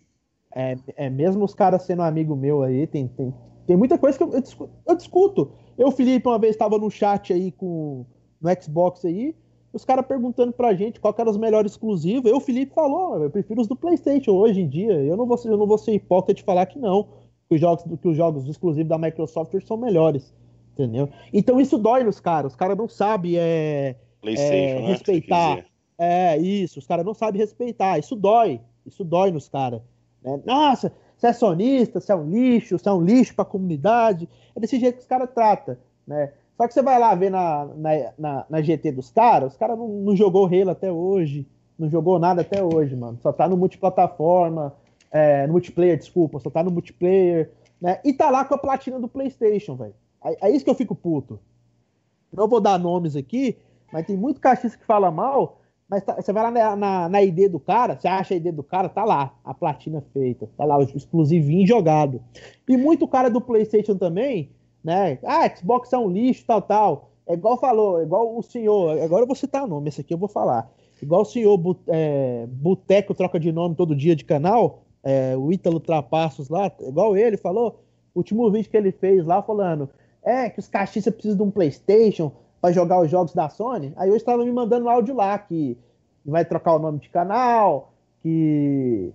É, 0.53 0.77
é, 0.95 1.09
mesmo 1.09 1.43
os 1.43 1.55
caras 1.55 1.81
sendo 1.81 2.03
amigo 2.03 2.35
meu 2.35 2.61
aí, 2.61 2.85
tem, 2.85 3.07
tem, 3.07 3.33
tem 3.65 3.75
muita 3.75 3.97
coisa 3.97 4.15
que 4.17 4.23
eu, 4.23 4.31
eu, 4.31 4.41
discuto, 4.41 4.73
eu 4.85 4.95
discuto. 4.95 5.51
Eu, 5.75 5.91
Felipe, 5.91 6.27
uma 6.27 6.37
vez 6.37 6.53
estava 6.53 6.77
no 6.77 6.91
chat 6.91 7.33
aí 7.33 7.51
com 7.51 8.05
no 8.39 8.49
Xbox 8.61 9.03
aí, 9.03 9.35
os 9.73 9.85
caras 9.85 10.05
perguntando 10.05 10.53
pra 10.53 10.73
gente 10.73 10.99
qual 10.99 11.13
era 11.17 11.29
os 11.29 11.37
melhores 11.37 11.73
exclusivos. 11.73 12.29
Eu, 12.29 12.37
o 12.37 12.41
Felipe 12.41 12.73
falou, 12.73 13.21
eu 13.21 13.29
prefiro 13.29 13.61
os 13.61 13.67
do 13.67 13.75
PlayStation 13.75 14.31
hoje 14.31 14.61
em 14.61 14.67
dia. 14.67 14.93
Eu 14.93 15.17
não 15.17 15.25
vou 15.25 15.37
ser, 15.37 15.49
eu 15.49 15.57
não 15.57 15.67
vou 15.67 15.77
ser 15.77 15.93
hipócrita 15.93 16.33
de 16.33 16.43
falar 16.43 16.65
que 16.65 16.79
não, 16.79 17.07
que 17.47 17.55
os 17.55 17.61
jogos, 17.61 17.83
que 17.83 18.07
os 18.07 18.17
jogos 18.17 18.47
exclusivos 18.47 18.89
da 18.89 18.97
Microsoft 18.97 19.53
são 19.65 19.77
melhores. 19.77 20.33
Entendeu? 20.73 21.09
Então 21.33 21.59
isso 21.59 21.77
dói 21.77 22.03
nos 22.03 22.19
caras. 22.19 22.51
Os 22.51 22.55
caras 22.55 22.77
não 22.77 22.87
sabem 22.87 23.35
é, 23.35 23.95
é, 24.23 24.79
né, 24.79 24.87
respeitar. 24.87 25.65
É, 25.97 26.37
isso. 26.37 26.79
Os 26.79 26.85
caras 26.85 27.03
não 27.03 27.15
sabem 27.15 27.41
respeitar. 27.41 27.97
Isso 27.97 28.15
dói. 28.15 28.61
Isso 28.85 29.03
dói 29.03 29.31
nos 29.31 29.49
caras. 29.49 29.81
Né? 30.23 30.39
Nossa, 30.45 30.93
você 31.17 31.27
é 31.27 31.33
sonista, 31.33 31.99
você 31.99 32.11
é 32.11 32.15
um 32.15 32.29
lixo, 32.29 32.77
você 32.77 32.87
é 32.87 32.91
um 32.91 33.01
lixo 33.01 33.35
pra 33.35 33.43
comunidade. 33.43 34.29
É 34.55 34.59
desse 34.59 34.79
jeito 34.79 34.95
que 34.95 35.01
os 35.01 35.07
caras 35.07 35.29
tratam. 35.33 35.75
Né? 36.05 36.31
Só 36.57 36.67
que 36.67 36.73
você 36.73 36.81
vai 36.81 36.97
lá 36.97 37.13
ver 37.13 37.29
na, 37.29 37.65
na, 37.75 37.89
na, 38.17 38.45
na 38.49 38.61
GT 38.61 38.91
dos 38.91 39.11
caras, 39.11 39.53
os 39.53 39.57
caras 39.57 39.77
não, 39.77 39.87
não 39.87 40.15
jogou 40.15 40.47
Halo 40.47 40.71
até 40.71 40.91
hoje, 40.91 41.47
não 41.77 41.87
jogou 41.87 42.17
nada 42.17 42.41
até 42.41 42.63
hoje, 42.63 42.95
mano. 42.95 43.19
Só 43.21 43.31
tá 43.31 43.47
no 43.47 43.55
multiplataforma, 43.55 44.73
é, 45.11 45.45
no 45.45 45.53
multiplayer, 45.53 45.97
desculpa, 45.97 46.39
só 46.39 46.49
tá 46.49 46.63
no 46.63 46.71
multiplayer, 46.71 47.51
né? 47.79 47.99
E 48.03 48.11
tá 48.11 48.31
lá 48.31 48.43
com 48.43 48.55
a 48.55 48.57
platina 48.57 48.99
do 48.99 49.07
PlayStation, 49.07 49.75
velho. 49.75 49.93
É, 50.25 50.47
é, 50.47 50.51
isso 50.51 50.65
que 50.65 50.71
eu 50.71 50.75
fico 50.75 50.95
puto. 50.95 51.39
Não 52.33 52.47
vou 52.47 52.59
dar 52.59 52.79
nomes 52.79 53.15
aqui, 53.15 53.55
mas 53.93 54.07
tem 54.07 54.17
muito 54.17 54.41
cachista 54.41 54.79
que 54.79 54.85
fala 54.85 55.11
mal, 55.11 55.61
mas 55.87 56.03
tá, 56.03 56.15
você 56.15 56.33
vai 56.33 56.43
lá 56.43 56.51
na, 56.51 56.75
na, 56.75 57.09
na, 57.09 57.21
ID 57.21 57.51
do 57.51 57.59
cara, 57.59 57.95
você 57.95 58.07
acha 58.07 58.33
a 58.33 58.37
ID 58.37 58.47
do 58.47 58.63
cara, 58.63 58.89
tá 58.89 59.05
lá, 59.05 59.33
a 59.45 59.53
platina 59.53 60.03
feita, 60.11 60.49
tá 60.57 60.65
lá, 60.65 60.75
o 60.77 60.81
exclusivinho 60.81 61.67
jogado. 61.67 62.19
E 62.67 62.75
muito 62.75 63.07
cara 63.07 63.29
do 63.29 63.39
PlayStation 63.39 63.95
também 63.95 64.49
né? 64.87 65.19
Ah, 65.25 65.53
Xbox 65.53 65.91
é 65.91 65.97
um 65.97 66.09
lixo, 66.09 66.45
tal, 66.47 66.61
tal. 66.61 67.09
É 67.27 67.33
igual 67.33 67.59
falou, 67.59 67.99
é 67.99 68.03
igual 68.03 68.37
o 68.37 68.41
senhor, 68.41 68.97
agora 69.01 69.23
eu 69.23 69.27
vou 69.27 69.35
citar 69.35 69.65
o 69.65 69.67
nome, 69.67 69.89
esse 69.89 69.99
aqui 69.99 70.13
eu 70.13 70.17
vou 70.17 70.29
falar. 70.29 70.71
Igual 71.01 71.23
o 71.23 71.25
senhor 71.25 71.59
é, 71.89 72.47
Boteco 72.47 73.13
troca 73.13 73.37
de 73.37 73.51
nome 73.51 73.75
todo 73.75 73.93
dia 73.93 74.15
de 74.15 74.23
canal, 74.23 74.83
é, 75.03 75.35
o 75.35 75.51
Ítalo 75.51 75.81
Trapassos 75.81 76.47
lá, 76.47 76.71
igual 76.79 77.17
ele 77.17 77.35
falou, 77.35 77.83
o 78.15 78.19
último 78.19 78.49
vídeo 78.49 78.71
que 78.71 78.77
ele 78.77 78.93
fez 78.93 79.25
lá 79.25 79.41
falando, 79.41 79.89
é 80.23 80.49
que 80.49 80.59
os 80.59 80.69
cachistas 80.69 81.13
precisam 81.13 81.35
de 81.35 81.43
um 81.43 81.51
Playstation 81.51 82.31
para 82.61 82.71
jogar 82.71 83.01
os 83.01 83.11
jogos 83.11 83.33
da 83.33 83.49
Sony. 83.49 83.91
Aí 83.97 84.07
hoje 84.07 84.19
estava 84.19 84.45
me 84.45 84.51
mandando 84.53 84.85
um 84.85 84.89
áudio 84.89 85.13
lá 85.13 85.37
que 85.37 85.77
vai 86.25 86.45
trocar 86.45 86.75
o 86.75 86.79
nome 86.79 86.99
de 86.99 87.09
canal, 87.09 87.91
que, 88.21 89.11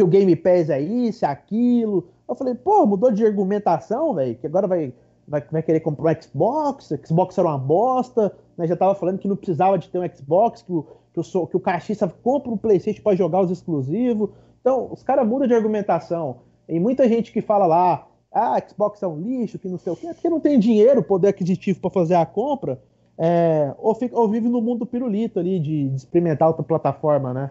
que 0.00 0.04
o 0.04 0.06
Game 0.06 0.34
Pass 0.34 0.70
é 0.70 0.80
isso, 0.80 1.26
é 1.26 1.28
aquilo. 1.28 2.08
Eu 2.26 2.34
falei, 2.34 2.54
pô, 2.54 2.86
mudou 2.86 3.10
de 3.10 3.24
argumentação, 3.24 4.14
velho, 4.14 4.34
que 4.34 4.46
agora 4.46 4.66
vai, 4.66 4.94
vai, 5.28 5.44
vai 5.52 5.62
querer 5.62 5.80
comprar 5.80 6.16
um 6.16 6.22
Xbox, 6.22 6.88
Xbox 7.06 7.36
era 7.36 7.48
uma 7.48 7.58
bosta, 7.58 8.34
né? 8.56 8.66
Já 8.66 8.76
tava 8.76 8.94
falando 8.94 9.18
que 9.18 9.28
não 9.28 9.36
precisava 9.36 9.78
de 9.78 9.90
ter 9.90 9.98
um 9.98 10.16
Xbox, 10.16 10.62
que 10.62 10.72
o, 10.72 10.86
que 11.12 11.20
o, 11.20 11.46
que 11.46 11.56
o 11.56 11.60
caixista 11.60 12.08
compra 12.22 12.50
um 12.50 12.56
Playstation 12.56 13.02
para 13.02 13.14
jogar 13.14 13.42
os 13.42 13.50
exclusivos. 13.50 14.30
Então, 14.62 14.88
os 14.90 15.02
caras 15.02 15.28
mudam 15.28 15.46
de 15.46 15.54
argumentação. 15.54 16.38
E 16.66 16.80
muita 16.80 17.06
gente 17.06 17.30
que 17.30 17.42
fala 17.42 17.66
lá, 17.66 18.06
ah, 18.32 18.58
Xbox 18.66 19.02
é 19.02 19.06
um 19.06 19.20
lixo, 19.20 19.58
que 19.58 19.68
não 19.68 19.76
sei 19.76 19.92
o 19.92 19.96
quê, 19.96 20.06
é 20.06 20.14
porque 20.14 20.30
não 20.30 20.40
tem 20.40 20.58
dinheiro, 20.58 21.02
poder 21.02 21.28
aquisitivo 21.28 21.78
para 21.78 21.90
fazer 21.90 22.14
a 22.14 22.24
compra, 22.24 22.80
é, 23.18 23.74
ou, 23.76 23.94
fica, 23.94 24.18
ou 24.18 24.30
vive 24.30 24.48
no 24.48 24.62
mundo 24.62 24.78
do 24.80 24.86
pirulito 24.86 25.38
ali, 25.38 25.60
de, 25.60 25.90
de 25.90 25.96
experimentar 25.96 26.48
outra 26.48 26.62
plataforma, 26.62 27.34
né? 27.34 27.50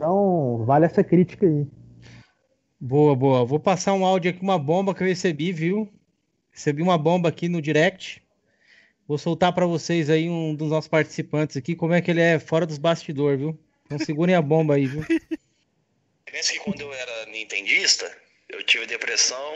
Então, 0.00 0.64
vale 0.64 0.86
essa 0.86 1.04
crítica 1.04 1.44
aí. 1.44 1.66
Boa, 2.80 3.14
boa. 3.14 3.44
Vou 3.44 3.60
passar 3.60 3.92
um 3.92 4.02
áudio 4.02 4.30
aqui, 4.30 4.40
uma 4.40 4.58
bomba 4.58 4.94
que 4.94 5.02
eu 5.02 5.06
recebi, 5.06 5.52
viu? 5.52 5.92
Recebi 6.50 6.80
uma 6.80 6.96
bomba 6.96 7.28
aqui 7.28 7.50
no 7.50 7.60
direct. 7.60 8.22
Vou 9.06 9.18
soltar 9.18 9.52
para 9.52 9.66
vocês 9.66 10.08
aí 10.08 10.26
um 10.26 10.54
dos 10.54 10.70
nossos 10.70 10.88
participantes 10.88 11.54
aqui, 11.54 11.76
como 11.76 11.92
é 11.92 12.00
que 12.00 12.10
ele 12.10 12.22
é 12.22 12.38
fora 12.38 12.64
dos 12.64 12.78
bastidores, 12.78 13.38
viu? 13.38 13.60
Então 13.84 13.98
segurem 13.98 14.34
a 14.34 14.40
bomba 14.40 14.76
aí, 14.76 14.86
viu? 14.86 15.04
Pensa 16.24 16.52
que 16.54 16.60
quando 16.60 16.80
eu 16.80 16.94
era 16.94 17.26
nintendista, 17.26 18.10
eu 18.48 18.62
tive 18.64 18.86
depressão, 18.86 19.52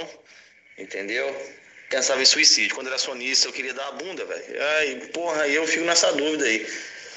entendeu? 0.79 1.25
Pensava 1.89 2.21
em 2.21 2.27
suicídio. 2.27 2.75
Quando 2.75 2.89
eu 2.89 2.93
era 2.93 3.01
sonista, 3.01 3.49
eu 3.49 3.53
queria 3.55 3.73
dar 3.73 3.89
a 3.89 3.93
bunda, 3.93 4.27
velho. 4.27 4.63
Ai, 4.77 4.97
porra, 5.07 5.49
eu 5.49 5.67
fico 5.67 5.87
nessa 5.87 6.13
dúvida 6.13 6.45
aí. 6.45 6.67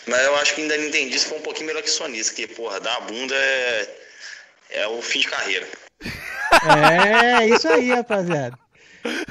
Mas 0.08 0.24
eu 0.24 0.36
acho 0.38 0.56
que 0.56 0.62
ainda 0.62 0.78
nintendista 0.78 1.30
foi 1.30 1.40
um 1.40 1.42
pouquinho 1.42 1.68
melhor 1.68 1.84
que 1.84 1.90
sonista, 1.90 2.34
que, 2.34 2.48
porra, 2.48 2.80
dar 2.80 2.96
a 2.98 3.02
bunda 3.02 3.36
é, 3.36 3.96
é 4.70 4.88
o 4.88 5.02
fim 5.02 5.20
de 5.20 5.28
carreira. 5.28 5.68
É, 6.64 7.46
isso 7.48 7.68
aí, 7.68 7.92
rapaziada. 7.92 8.58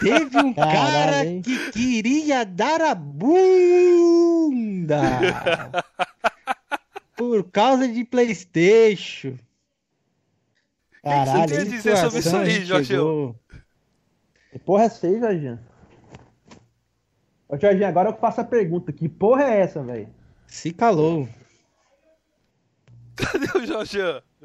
Teve 0.00 0.38
um 0.38 0.52
cara 0.52 1.24
que 1.42 1.70
queria 1.72 2.44
dar 2.44 2.82
a 2.82 2.94
bunda 2.94 5.00
por 7.16 7.50
causa 7.50 7.88
de 7.88 8.04
PlayStation. 8.04 9.36
Caralho, 11.02 11.30
o 11.30 11.46
que 11.46 11.48
você 11.48 11.54
tem 11.54 11.58
a 11.58 11.64
dizer 11.64 11.96
sobre 11.96 12.20
isso 12.20 12.36
aí, 12.36 12.64
Jorge? 12.64 12.94
Que 14.52 14.58
porra 14.58 14.84
é 14.84 14.86
essa 14.86 15.06
aí, 15.06 15.20
Jorginho? 15.20 15.58
Ô, 17.48 17.58
Jorginho, 17.58 17.86
agora 17.86 18.10
eu 18.10 18.16
faço 18.16 18.40
a 18.40 18.44
pergunta. 18.44 18.92
Que 18.92 19.08
porra 19.08 19.44
é 19.44 19.60
essa, 19.60 19.82
velho? 19.82 20.08
Se 20.46 20.72
calou. 20.72 21.28
Cadê 23.16 23.46
o 23.58 23.66
Jorge? 23.66 23.98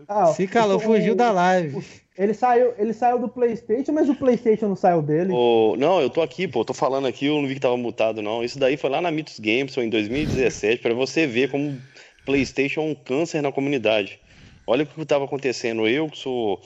Ah, 0.07 0.27
Se 0.27 0.47
calou, 0.47 0.77
o, 0.77 0.79
fugiu 0.79 1.15
da 1.15 1.31
live. 1.31 1.83
Ele 2.17 2.33
saiu, 2.33 2.73
ele 2.77 2.93
saiu 2.93 3.19
do 3.19 3.27
PlayStation, 3.27 3.91
mas 3.91 4.09
o 4.09 4.15
PlayStation 4.15 4.67
não 4.67 4.75
saiu 4.75 5.01
dele. 5.01 5.31
Oh, 5.33 5.75
não, 5.77 6.01
eu 6.01 6.09
tô 6.09 6.21
aqui, 6.21 6.47
pô, 6.47 6.63
tô 6.63 6.73
falando 6.73 7.07
aqui, 7.07 7.25
eu 7.25 7.41
não 7.41 7.47
vi 7.47 7.55
que 7.55 7.59
tava 7.59 7.77
mutado, 7.77 8.21
não. 8.21 8.43
Isso 8.43 8.59
daí 8.59 8.77
foi 8.77 8.89
lá 8.89 9.01
na 9.01 9.11
Mitos 9.11 9.39
Games, 9.39 9.73
foi 9.73 9.85
em 9.85 9.89
2017, 9.89 10.81
para 10.81 10.93
você 10.93 11.27
ver 11.27 11.49
como 11.51 11.79
PlayStation 12.25 12.81
é 12.81 12.83
um 12.83 12.95
câncer 12.95 13.41
na 13.41 13.51
comunidade. 13.51 14.19
Olha 14.67 14.83
o 14.83 14.87
que 14.87 15.05
tava 15.05 15.25
acontecendo. 15.25 15.87
Eu 15.87 16.09
que 16.09 16.17
sou 16.17 16.61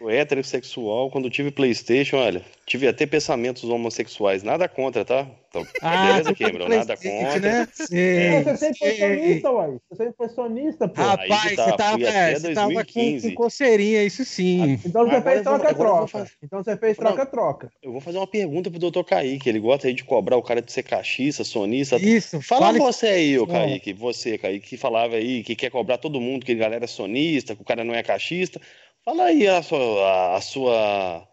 O 0.00 0.10
heterossexual, 0.10 1.10
quando 1.10 1.30
tive 1.30 1.50
Playstation, 1.50 2.16
olha, 2.16 2.44
tive 2.66 2.86
até 2.88 3.06
pensamentos 3.06 3.64
homossexuais. 3.64 4.42
Nada 4.42 4.68
contra, 4.68 5.04
tá? 5.04 5.26
Então, 5.48 5.64
ah, 5.80 6.06
beleza, 6.06 6.34
Cameron, 6.36 6.68
nada 6.68 6.96
contra. 6.96 7.38
Né? 7.40 7.68
Sim, 7.72 8.42
você 8.42 8.56
sempre 8.56 8.78
foi 8.78 8.96
sonista, 8.96 9.50
uai. 9.52 9.76
Você 9.88 9.96
sempre 9.96 10.14
foi 10.16 10.28
sonista, 10.28 10.88
pô. 10.88 11.00
Rapaz, 11.00 11.56
tá, 11.56 11.64
você 11.64 11.76
tava, 11.76 12.02
é, 12.02 12.34
você 12.34 12.54
tava 12.54 12.84
com, 12.84 13.20
com 13.20 13.34
coceirinha, 13.34 14.02
isso 14.02 14.24
sim. 14.24 14.80
Então 14.84 15.06
você 15.08 15.22
fez 15.22 15.42
troca-troca. 15.42 16.26
Então 16.42 16.64
você 16.64 16.76
fez 16.76 16.96
troca-troca. 16.96 17.70
Eu 17.82 17.92
vou 17.92 18.00
fazer 18.00 18.18
uma 18.18 18.26
pergunta 18.26 18.70
pro 18.70 18.80
doutor 18.80 19.04
Kaique. 19.04 19.48
Ele 19.48 19.60
gosta 19.60 19.86
aí 19.86 19.94
de 19.94 20.04
cobrar 20.04 20.36
o 20.36 20.42
cara 20.42 20.60
de 20.60 20.72
ser 20.72 20.82
cachista, 20.82 21.44
sonista. 21.44 21.96
Isso, 21.96 22.40
fala 22.42 22.66
fale... 22.66 22.78
você 22.80 23.06
aí, 23.06 23.38
ô 23.38 23.46
Kaique. 23.46 23.92
Você, 23.92 24.36
Kaique, 24.36 24.70
que 24.70 24.76
falava 24.76 25.14
aí 25.14 25.44
que 25.44 25.54
quer 25.54 25.70
cobrar 25.70 25.98
todo 25.98 26.20
mundo, 26.20 26.44
que 26.44 26.52
a 26.52 26.56
galera 26.56 26.84
é 26.84 26.88
sonista, 26.88 27.54
que 27.54 27.62
o 27.62 27.64
cara 27.64 27.84
não 27.84 27.94
é 27.94 28.02
cachista. 28.02 28.60
Fala 29.04 29.24
aí 29.24 29.46
a 29.46 29.62
sua, 29.62 30.36
a, 30.36 30.40
sua, 30.40 31.28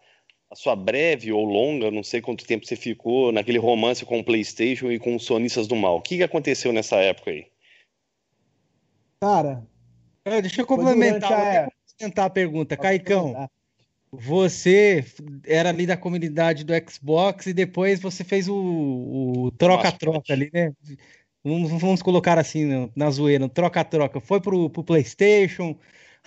a 0.50 0.54
sua 0.54 0.76
breve 0.76 1.32
ou 1.32 1.44
longa, 1.44 1.90
não 1.90 2.02
sei 2.02 2.20
quanto 2.20 2.46
tempo 2.46 2.66
você 2.66 2.76
ficou 2.76 3.32
naquele 3.32 3.58
romance 3.58 4.04
com 4.04 4.20
o 4.20 4.24
PlayStation 4.24 4.90
e 4.90 4.98
com 4.98 5.16
os 5.16 5.24
sonistas 5.24 5.66
do 5.66 5.74
mal. 5.74 5.96
O 5.96 6.02
que, 6.02 6.18
que 6.18 6.22
aconteceu 6.22 6.72
nessa 6.72 6.96
época 6.96 7.30
aí? 7.30 7.46
Cara, 9.20 9.66
é, 10.24 10.42
deixa 10.42 10.60
eu 10.60 10.66
complementar, 10.66 11.32
a... 11.32 11.70
complementar 11.88 12.26
a 12.26 12.30
pergunta. 12.30 12.76
Caicão, 12.76 13.48
você 14.12 15.02
era 15.46 15.70
ali 15.70 15.86
da 15.86 15.96
comunidade 15.96 16.64
do 16.64 16.74
Xbox 16.90 17.46
e 17.46 17.54
depois 17.54 18.00
você 18.00 18.22
fez 18.22 18.46
o 18.48 19.50
troca-troca 19.56 20.32
ali, 20.32 20.50
né? 20.52 20.74
Vamos, 21.42 21.70
vamos, 21.70 22.02
colocar 22.02 22.38
assim 22.38 22.90
na 22.94 23.10
zoeira, 23.10 23.48
troca-troca. 23.48 24.20
Foi 24.20 24.40
pro, 24.40 24.68
pro 24.68 24.84
PlayStation, 24.84 25.76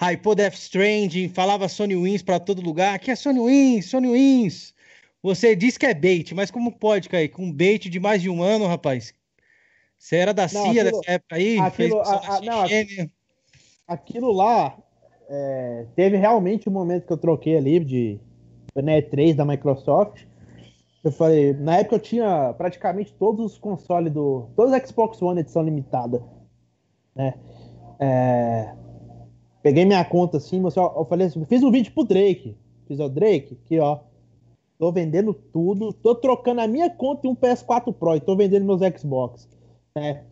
hypou 0.02 0.36
Death 0.36 0.56
Stranding, 0.56 1.30
falava 1.30 1.68
Sony 1.68 1.96
Wins 1.96 2.22
para 2.22 2.40
todo 2.40 2.62
lugar. 2.62 2.96
Aqui 2.96 3.12
é 3.12 3.16
Sony 3.16 3.40
Wins, 3.40 3.86
Sony 3.86 4.12
Wins. 4.12 4.74
Você 5.24 5.56
diz 5.56 5.78
que 5.78 5.86
é 5.86 5.94
bait, 5.94 6.34
mas 6.34 6.52
como 6.52 6.72
pode, 6.72 7.10
cair 7.10 7.30
com 7.30 7.46
um 7.46 7.52
bait 7.52 7.90
de 7.90 8.00
mais 8.00 8.22
de 8.22 8.30
um 8.30 8.44
ano, 8.44 8.68
rapaz? 8.68 9.14
Você 9.98 10.18
era 10.18 10.34
da 10.34 10.44
não, 10.44 10.50
CIA 10.50 10.62
aquilo, 10.62 10.84
dessa 10.84 11.12
época 11.12 11.36
aí? 11.36 11.60
Aquilo, 11.60 12.02
a, 12.02 12.38
a, 12.38 12.42
não, 12.42 12.64
aquilo 13.88 14.32
lá 14.32 14.78
é, 15.28 15.88
teve 15.96 16.18
realmente 16.18 16.70
um 16.70 16.72
momento 16.72 17.08
que 17.08 17.14
eu 17.14 17.18
troquei 17.18 17.58
ali 17.58 17.80
de 17.80 18.20
né, 18.76 19.02
3 19.02 19.36
da 19.36 19.46
Microsoft. 19.46 20.24
Eu 21.04 21.12
falei, 21.12 21.54
na 21.54 21.78
época 21.78 21.96
eu 21.96 22.00
tinha 22.00 22.54
praticamente 22.58 23.14
todos 23.14 23.54
os 23.54 23.58
consoles 23.58 24.12
do. 24.12 24.50
Todos 24.56 24.74
os 24.74 24.90
Xbox 24.90 25.22
One 25.22 25.40
edição 25.40 25.64
limitada. 25.64 26.24
Né? 27.16 27.34
É, 28.00 28.76
Peguei 29.66 29.84
minha 29.84 30.06
conta 30.06 30.38
assim, 30.38 30.60
mas 30.60 30.76
eu 30.76 31.08
falei 31.10 31.26
assim, 31.26 31.44
fiz 31.46 31.64
um 31.64 31.72
vídeo 31.72 31.92
pro 31.92 32.04
Drake. 32.04 32.56
Fiz 32.88 33.00
o 33.00 33.10
Drake, 33.10 33.58
aqui 33.66 33.80
ó. 33.80 33.98
Tô 34.78 34.92
vendendo 34.92 35.34
tudo, 35.34 35.92
tô 35.92 36.14
trocando 36.14 36.62
a 36.62 36.68
minha 36.68 36.88
conta 36.88 37.26
e 37.26 37.30
um 37.32 37.36
PS4 37.36 37.92
Pro 37.92 38.16
e 38.16 38.20
tô 38.20 38.36
vendendo 38.36 38.64
meus 38.64 38.82
Xbox. 38.96 39.50
Né? 39.96 40.24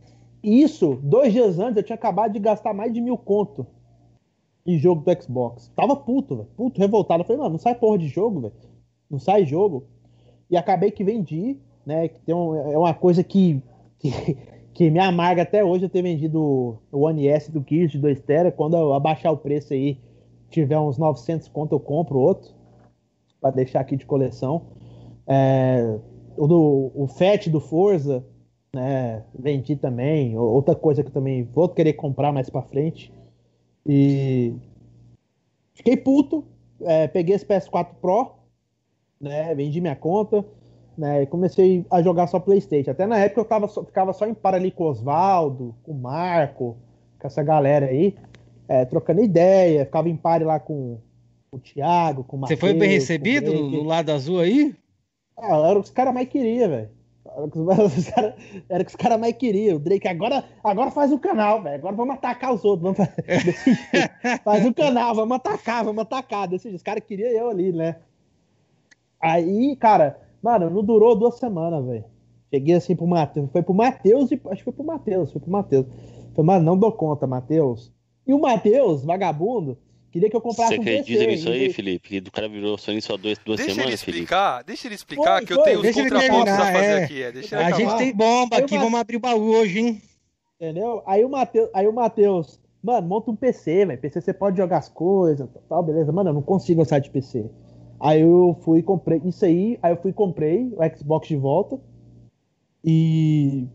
Isso, 0.43 0.99
dois 1.01 1.33
dias 1.33 1.57
antes, 1.57 1.77
eu 1.77 1.83
tinha 1.83 1.95
acabado 1.95 2.33
de 2.33 2.37
gastar 2.37 2.75
mais 2.75 2.93
de 2.93 3.01
mil 3.01 3.17
conto 3.17 3.65
em 4.67 4.77
jogo 4.77 5.01
do 5.01 5.23
Xbox. 5.23 5.71
Tava 5.75 5.95
puto, 5.95 6.35
velho. 6.35 6.49
Puto, 6.55 6.79
revoltado. 6.79 7.21
Eu 7.21 7.25
falei, 7.25 7.41
mano, 7.41 7.53
não 7.53 7.59
sai 7.59 7.73
porra 7.73 7.97
de 7.97 8.09
jogo, 8.09 8.39
velho. 8.39 8.53
Não 9.09 9.17
sai 9.17 9.47
jogo. 9.47 9.87
E 10.47 10.55
acabei 10.55 10.91
que 10.91 11.03
vendi, 11.03 11.57
né? 11.83 12.07
Que 12.07 12.19
tem 12.19 12.35
um, 12.35 12.53
é 12.71 12.77
uma 12.77 12.93
coisa 12.93 13.23
que, 13.23 13.59
que 13.97 14.37
que 14.73 14.89
me 14.89 14.99
amarga 14.99 15.43
até 15.43 15.63
hoje 15.63 15.85
eu 15.85 15.89
ter 15.89 16.01
vendido 16.01 16.79
o 16.91 17.01
One 17.01 17.27
S 17.27 17.51
do 17.51 17.63
Gears 17.67 17.91
de 17.91 17.99
2 17.99 18.21
tera. 18.21 18.51
Quando 18.51 18.75
eu 18.75 18.93
abaixar 18.93 19.31
o 19.31 19.37
preço 19.37 19.73
aí, 19.73 19.99
tiver 20.49 20.79
uns 20.79 20.97
900 20.97 21.47
conto, 21.49 21.75
eu 21.75 21.79
compro 21.79 22.17
outro 22.17 22.51
para 23.39 23.51
deixar 23.51 23.81
aqui 23.81 23.95
de 23.95 24.05
coleção. 24.05 24.63
É, 25.27 25.99
o, 26.35 26.47
do, 26.47 26.91
o 26.95 27.07
do 27.51 27.59
Forza, 27.59 28.25
né, 28.73 29.23
vendi 29.37 29.75
também. 29.75 30.37
Outra 30.37 30.75
coisa 30.75 31.03
que 31.03 31.09
eu 31.09 31.13
também 31.13 31.43
vou 31.43 31.69
querer 31.69 31.93
comprar 31.93 32.31
mais 32.31 32.49
para 32.49 32.63
frente. 32.63 33.13
E 33.85 34.55
fiquei 35.75 35.95
puto. 35.95 36.45
É, 36.81 37.07
peguei 37.07 37.35
esse 37.35 37.45
PS4 37.45 37.89
Pro, 38.01 38.33
né, 39.21 39.53
vendi 39.55 39.79
minha 39.79 39.95
conta 39.95 40.43
né? 40.97 41.23
E 41.23 41.25
comecei 41.25 41.85
a 41.89 42.01
jogar 42.01 42.27
só 42.27 42.39
Playstation. 42.39 42.91
Até 42.91 43.05
na 43.05 43.17
época 43.17 43.41
eu 43.41 43.45
tava, 43.45 43.67
ficava 43.67 44.13
só 44.13 44.25
em 44.27 44.33
par 44.33 44.53
ali 44.53 44.71
com 44.71 44.83
o 44.83 44.87
Oswaldo, 44.87 45.75
com 45.83 45.91
o 45.91 45.99
Marco, 45.99 46.77
com 47.19 47.27
essa 47.27 47.43
galera 47.43 47.87
aí, 47.87 48.15
é, 48.67 48.85
trocando 48.85 49.23
ideia, 49.23 49.85
ficava 49.85 50.09
em 50.09 50.15
par 50.15 50.41
lá 50.43 50.59
com 50.59 50.99
o 51.51 51.59
Thiago, 51.59 52.23
com 52.23 52.37
o 52.37 52.39
Mateus, 52.39 52.59
Você 52.59 52.67
foi 52.67 52.73
bem 52.77 52.89
recebido 52.89 53.53
no 53.53 53.83
lado 53.83 54.11
azul 54.11 54.39
aí? 54.39 54.75
Ah, 55.37 55.57
era 55.69 55.79
o 55.79 55.81
que 55.81 55.87
os 55.87 55.93
caras 55.93 56.13
mais 56.13 56.27
queriam, 56.27 56.69
velho. 56.69 56.89
Era 57.25 57.45
o 57.45 57.49
que 57.49 58.89
os 58.89 58.95
caras 58.95 59.19
mais 59.19 59.35
queriam. 59.35 59.77
O 59.77 59.79
Drake, 59.79 60.07
agora, 60.07 60.43
agora 60.63 60.91
faz 60.91 61.11
o 61.11 61.19
canal, 61.19 61.61
velho. 61.61 61.75
Agora 61.75 61.95
vamos 61.95 62.15
atacar 62.15 62.53
os 62.53 62.63
outros. 62.63 62.95
Vamos... 62.95 63.11
faz 64.43 64.65
o 64.65 64.73
canal, 64.73 65.15
vamos 65.15 65.35
atacar, 65.35 65.83
vamos 65.83 66.01
atacar. 66.01 66.47
Desse 66.47 66.69
Os 66.69 66.83
caras 66.83 67.03
queriam 67.03 67.29
eu 67.29 67.49
ali, 67.49 67.71
né? 67.71 67.97
Aí, 69.19 69.75
cara, 69.77 70.19
Mano, 70.43 70.69
não 70.69 70.83
durou 70.83 71.15
duas 71.15 71.39
semanas, 71.39 71.85
velho. 71.85 72.03
Cheguei 72.53 72.75
assim 72.75 72.95
pro 72.95 73.07
Matheus. 73.07 73.49
Foi 73.51 73.63
pro 73.63 73.73
Matheus 73.73 74.29
e. 74.29 74.39
Acho 74.47 74.57
que 74.57 74.63
foi 74.65 74.73
pro 74.73 74.83
Matheus. 74.83 75.31
Foi 75.31 75.41
pro 75.41 75.49
Matheus. 75.49 75.87
Falei, 76.35 76.45
mano, 76.45 76.65
não 76.65 76.77
dou 76.77 76.91
conta, 76.91 77.25
Matheus. 77.25 77.91
E 78.27 78.33
o 78.33 78.39
Matheus, 78.39 79.03
vagabundo, 79.03 79.77
queria 80.11 80.29
que 80.29 80.35
eu 80.35 80.41
comprasse 80.41 80.75
Você 80.75 80.81
acredita 80.81 81.23
um 81.23 81.27
nisso 81.27 81.49
aí, 81.49 81.71
Felipe? 81.71 82.09
Que 82.09 82.21
do 82.21 82.31
cara 82.31 82.47
virou 82.47 82.77
só 82.77 82.91
só 82.99 83.17
duas, 83.17 83.37
duas 83.39 83.57
deixa 83.57 83.73
semanas, 83.73 83.85
ele 83.85 83.95
explicar, 83.95 84.51
Felipe? 84.53 84.67
Deixa 84.67 84.87
ele 84.87 84.95
explicar 84.95 85.37
foi, 85.37 85.45
que 85.45 85.53
foi. 85.53 85.61
eu 85.61 85.81
tenho 85.81 85.89
os 85.89 85.95
contrapontos 85.95 86.53
a 86.53 86.73
fazer 86.73 86.85
é. 86.85 87.03
aqui. 87.03 87.23
É. 87.23 87.31
Deixa 87.31 87.57
a 87.57 87.71
gente 87.71 87.97
tem 87.97 88.15
bomba 88.15 88.57
aqui, 88.57 88.77
vamos 88.77 88.99
abrir 88.99 89.17
o 89.17 89.19
baú 89.19 89.55
hoje, 89.55 89.79
hein? 89.79 90.01
Entendeu? 90.55 91.01
Aí 91.05 91.25
o 91.25 91.29
Matheus, 91.29 91.69
aí 91.73 91.87
o 91.87 91.93
Matheus, 91.93 92.59
mano, 92.83 93.07
monta 93.07 93.31
um 93.31 93.35
PC, 93.35 93.85
velho. 93.85 93.99
PC 93.99 94.21
você 94.21 94.33
pode 94.33 94.57
jogar 94.57 94.77
as 94.77 94.89
coisas, 94.89 95.47
tal, 95.67 95.83
beleza. 95.83 96.11
Mano, 96.11 96.29
eu 96.29 96.33
não 96.33 96.41
consigo 96.41 96.81
gostar 96.81 96.99
de 96.99 97.09
PC. 97.09 97.49
Aí 98.03 98.19
eu 98.19 98.57
fui 98.59 98.83
comprei 98.83 99.21
isso 99.23 99.45
aí, 99.45 99.79
aí 99.81 99.93
eu 99.93 100.01
fui 100.01 100.11
comprei 100.11 100.73
o 100.75 100.97
Xbox 100.97 101.25
de 101.25 101.37
volta 101.37 101.79
e 102.83 103.65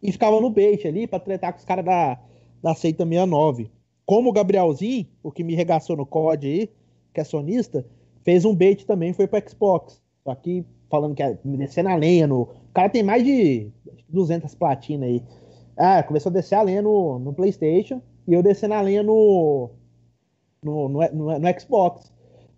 e 0.00 0.12
ficava 0.12 0.40
no 0.40 0.50
bait 0.50 0.86
ali 0.86 1.04
para 1.04 1.18
tretar 1.18 1.52
com 1.52 1.58
os 1.58 1.64
caras 1.64 1.84
da 1.84 2.16
da 2.62 2.76
Seita 2.76 3.04
69. 3.04 3.68
Como 4.06 4.30
o 4.30 4.32
Gabrielzinho, 4.32 5.08
o 5.20 5.32
que 5.32 5.42
me 5.42 5.56
regaçou 5.56 5.96
no 5.96 6.06
COD 6.06 6.46
aí, 6.46 6.70
que 7.12 7.20
é 7.20 7.24
sonista, 7.24 7.84
fez 8.22 8.44
um 8.44 8.54
bait 8.54 8.86
também, 8.86 9.12
foi 9.12 9.26
pro 9.26 9.42
Xbox. 9.48 10.00
Só 10.22 10.32
que 10.36 10.64
falando 10.88 11.16
que 11.16 11.22
é 11.24 11.36
descer 11.42 11.82
na 11.82 11.96
lenha 11.96 12.28
no, 12.28 12.42
o 12.42 12.72
cara 12.72 12.88
tem 12.88 13.02
mais 13.02 13.24
de 13.24 13.68
200 14.08 14.54
platinas 14.54 15.08
aí. 15.08 15.24
Ah, 15.76 16.04
começou 16.04 16.30
a 16.30 16.34
descer 16.34 16.54
a 16.54 16.62
lenha 16.62 16.82
no, 16.82 17.18
no 17.18 17.32
PlayStation 17.32 18.00
e 18.28 18.32
eu 18.32 18.44
descer 18.44 18.68
na 18.68 18.80
lenha 18.80 19.02
no 19.02 19.70
no, 20.62 20.88
no, 20.88 21.00
no, 21.12 21.38
no 21.38 21.60
Xbox, 21.60 22.12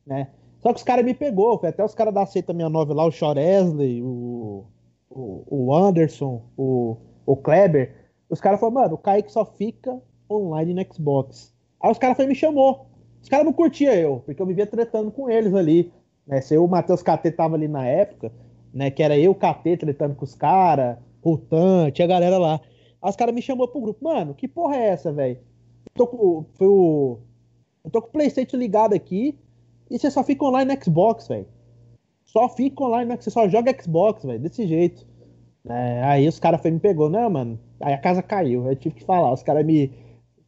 né? 0.06 0.28
Só 0.62 0.72
que 0.72 0.78
os 0.78 0.84
caras 0.84 1.04
me 1.04 1.12
pegou, 1.12 1.58
foi 1.58 1.70
até 1.70 1.84
os 1.84 1.94
caras 1.94 2.14
da 2.14 2.24
Seita 2.24 2.52
69 2.52 2.94
lá, 2.94 3.04
o 3.04 3.10
Choresley, 3.10 4.00
o, 4.02 4.64
o, 5.10 5.44
o 5.50 5.74
Anderson, 5.74 6.42
o, 6.56 6.96
o 7.26 7.36
Kleber. 7.36 7.94
Os 8.30 8.40
caras 8.40 8.60
falaram, 8.60 8.82
mano, 8.82 8.94
o 8.94 8.98
Kaique 8.98 9.32
só 9.32 9.44
fica 9.44 10.00
online 10.30 10.72
no 10.72 10.94
Xbox. 10.94 11.52
Aí 11.80 11.90
os 11.90 11.98
caras 11.98 12.16
me 12.26 12.34
chamou. 12.34 12.86
Os 13.20 13.28
caras 13.28 13.44
não 13.44 13.52
curtiam 13.52 13.92
eu, 13.92 14.22
porque 14.24 14.40
eu 14.40 14.46
vivia 14.46 14.66
tretando 14.66 15.10
com 15.10 15.28
eles 15.28 15.52
ali. 15.52 15.92
Né? 16.26 16.40
Se 16.40 16.54
eu, 16.54 16.64
o 16.64 16.68
Matheus 16.68 17.02
KT 17.02 17.32
tava 17.32 17.56
ali 17.56 17.66
na 17.66 17.86
época, 17.86 18.32
né? 18.72 18.90
Que 18.90 19.02
era 19.02 19.18
eu, 19.18 19.34
KT, 19.34 19.78
tretando 19.78 20.14
com 20.14 20.24
os 20.24 20.34
caras, 20.34 20.96
o 21.22 21.36
Tan, 21.36 21.90
tinha 21.90 22.06
galera 22.06 22.38
lá. 22.38 22.60
Aí 23.00 23.10
os 23.10 23.16
caras 23.16 23.34
me 23.34 23.42
chamou 23.42 23.68
pro 23.68 23.80
grupo, 23.80 24.04
mano, 24.04 24.34
que 24.34 24.46
porra 24.46 24.76
é 24.76 24.88
essa, 24.88 25.12
velho? 25.12 25.38
Foi 25.96 26.68
o. 26.68 27.18
Eu 27.84 27.90
tô 27.90 28.00
com 28.00 28.08
o 28.08 28.12
Playstation 28.12 28.56
ligado 28.56 28.94
aqui. 28.94 29.36
E 29.90 29.98
você 29.98 30.10
só 30.10 30.22
fica 30.22 30.44
online 30.44 30.74
no 30.74 30.84
Xbox, 30.84 31.28
velho. 31.28 31.46
Só 32.24 32.48
fica 32.48 32.82
online, 32.82 33.16
você 33.16 33.30
só 33.30 33.48
joga 33.48 33.76
Xbox, 33.78 34.24
velho, 34.24 34.38
desse 34.38 34.66
jeito. 34.66 35.06
É, 35.68 36.02
aí 36.02 36.26
os 36.26 36.38
caras 36.38 36.62
me 36.62 36.80
pegou, 36.80 37.08
não, 37.08 37.28
mano. 37.28 37.60
Aí 37.80 37.92
a 37.92 37.98
casa 37.98 38.22
caiu. 38.22 38.66
Eu 38.66 38.76
tive 38.76 38.96
que 38.96 39.04
falar. 39.04 39.32
Os 39.32 39.42
caras 39.42 39.64
me 39.64 39.92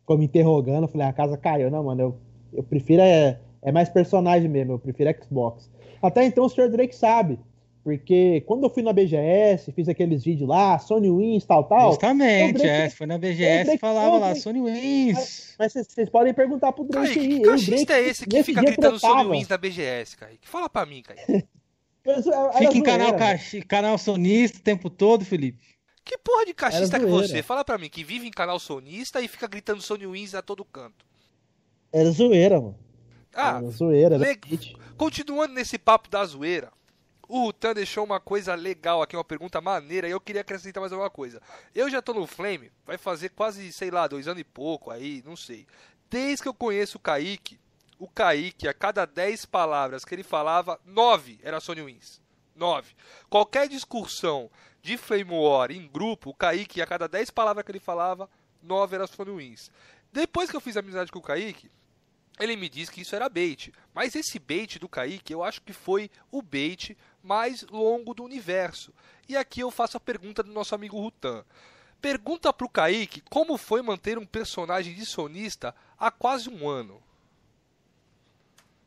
ficou 0.01 0.19
me 0.19 0.24
interrogando. 0.24 0.85
Eu 0.85 0.89
falei, 0.89 1.06
a 1.06 1.12
casa 1.12 1.36
caiu. 1.36 1.70
Não, 1.70 1.85
mano, 1.85 2.01
eu, 2.01 2.16
eu 2.52 2.62
prefiro 2.62 3.02
é, 3.02 3.39
é 3.62 3.73
mais 3.73 3.89
personagem 3.89 4.48
mesmo. 4.48 4.73
Eu 4.73 4.78
prefiro 4.78 5.15
Xbox. 5.23 5.70
Até 6.02 6.24
então 6.24 6.44
o 6.44 6.48
Sr. 6.48 6.70
Drake 6.70 6.94
sabe. 6.94 7.39
Porque 7.85 8.40
quando 8.47 8.65
eu 8.65 8.70
fui 8.70 8.82
na 8.82 8.94
BGS, 8.94 9.70
fiz 9.73 9.90
aqueles 9.90 10.24
vídeos 10.24 10.48
lá, 10.48 10.78
Sony 10.78 11.11
Wins, 11.11 11.44
tal, 11.44 11.65
tal. 11.65 11.90
Justamente, 11.90 12.55
Drake, 12.55 12.66
é, 12.66 12.89
foi 12.89 13.06
na 13.06 13.19
BGS 13.19 13.74
e 13.74 13.78
falava 13.78 14.16
lá, 14.16 14.35
Sony 14.35 14.62
Wins. 14.62 15.55
Mas 15.59 15.74
vocês 15.74 16.09
podem 16.09 16.32
perguntar 16.32 16.73
pro 16.73 16.85
Drake 16.85 17.15
Kaique, 17.15 17.20
aí. 17.20 17.40
Que 17.40 17.47
cachista 17.47 17.93
é 17.93 18.09
esse 18.09 18.27
que 18.27 18.43
fica 18.43 18.62
gritando 18.62 18.98
Sony 18.98 19.28
Wins 19.28 19.48
na 19.48 19.59
BGS, 19.59 20.16
Kaique? 20.16 20.48
Fala 20.48 20.70
pra 20.70 20.86
mim, 20.86 21.02
Kaique. 21.02 21.47
Fica 22.59 22.77
em 22.77 22.82
canal, 22.82 23.15
canal 23.66 23.97
sonista 23.97 24.59
o 24.59 24.62
tempo 24.62 24.90
todo, 24.90 25.24
Felipe. 25.24 25.59
Que 26.05 26.19
porra 26.19 26.44
de 26.44 26.52
cachista 26.52 27.01
que 27.01 27.06
você? 27.06 27.43
Fala 27.43 27.65
pra 27.65 27.78
mim, 27.78 27.89
que 27.89 28.05
vive 28.05 28.27
em 28.27 28.31
canal 28.31 28.59
sonista 28.59 29.23
e 29.23 29.28
fica 29.28 29.47
gritando 29.47 29.81
Sony 29.81 30.06
Wins 30.06 30.35
a 30.35 30.43
todo 30.43 30.65
canto. 30.66 31.06
Era 31.90 32.11
zoeira, 32.11 32.61
mano. 32.61 32.78
Ah, 33.35 33.62
zoeira, 33.70 34.19
le... 34.19 34.39
Continuando 34.98 35.55
nesse 35.55 35.78
papo 35.78 36.11
da 36.11 36.24
zoeira, 36.27 36.70
o 37.35 37.47
Rutan 37.47 37.74
deixou 37.74 38.05
uma 38.05 38.20
coisa 38.20 38.55
legal 38.55 39.02
aqui, 39.02 39.16
uma 39.16 39.24
pergunta 39.24 39.61
maneira, 39.61 40.06
e 40.06 40.12
eu 40.12 40.20
queria 40.20 40.43
acrescentar 40.43 40.81
mais 40.81 40.93
alguma 40.93 41.11
coisa. 41.11 41.43
Eu 41.74 41.90
já 41.90 42.01
tô 42.01 42.15
no 42.15 42.28
Flame, 42.28 42.70
vai 42.86 42.97
fazer 42.97 43.31
quase, 43.31 43.73
sei 43.73 43.90
lá, 43.90 44.06
dois 44.06 44.28
anos 44.28 44.40
e 44.40 44.44
pouco 44.44 44.89
aí, 44.89 45.20
não 45.27 45.35
sei. 45.35 45.66
Desde 46.09 46.44
que 46.44 46.48
eu 46.48 46.55
conheço 46.55 46.97
o 46.97 47.01
Kaique, 47.01 47.59
o 47.98 48.06
Kaique, 48.06 48.69
a 48.69 48.73
cada 48.73 49.05
dez 49.05 49.44
palavras 49.44 50.05
que 50.05 50.15
ele 50.15 50.23
falava, 50.23 50.81
nove 50.85 51.40
era 51.43 51.59
Sony 51.59 51.82
Wins. 51.82 52.20
nove. 52.55 52.94
Qualquer 53.28 53.66
discussão 53.66 54.48
de 54.81 54.97
Flame 54.97 55.32
War 55.32 55.73
em 55.73 55.89
grupo, 55.89 56.31
o 56.31 56.35
Kaique, 56.35 56.81
a 56.81 56.86
cada 56.86 57.09
dez 57.09 57.31
palavras 57.31 57.65
que 57.65 57.73
ele 57.73 57.81
falava, 57.81 58.31
nove 58.62 58.94
era 58.94 59.09
Sony 59.09 59.32
Wins. 59.32 59.73
Depois 60.12 60.48
que 60.48 60.56
eu 60.56 60.61
fiz 60.61 60.77
amizade 60.77 61.11
com 61.11 61.19
o 61.19 61.23
Kaique, 61.23 61.69
ele 62.39 62.56
me 62.56 62.69
disse 62.69 62.90
que 62.90 63.01
isso 63.01 63.15
era 63.15 63.28
bait. 63.28 63.73
Mas 63.94 64.15
esse 64.15 64.39
bait 64.39 64.78
do 64.78 64.89
Kaique, 64.89 65.32
eu 65.32 65.43
acho 65.43 65.62
que 65.62 65.73
foi 65.73 66.11
o 66.31 66.43
bait 66.43 66.97
mais 67.23 67.65
longo 67.70 68.12
do 68.15 68.24
universo. 68.24 68.93
E 69.28 69.36
aqui 69.36 69.61
eu 69.61 69.70
faço 69.70 69.97
a 69.97 70.01
pergunta 70.01 70.43
do 70.43 70.52
nosso 70.52 70.74
amigo 70.74 70.98
Rutan. 70.98 71.44
Pergunta 72.01 72.52
pro 72.52 72.69
Kaique 72.69 73.23
como 73.31 73.56
foi 73.56 73.81
manter 73.82 74.19
um 74.19 74.27
personagem 74.27 74.94
de 74.94 75.06
sonista 75.06 75.74
há 75.98 76.11
quase 76.11 76.51
um 76.51 76.69
ano. 76.69 77.01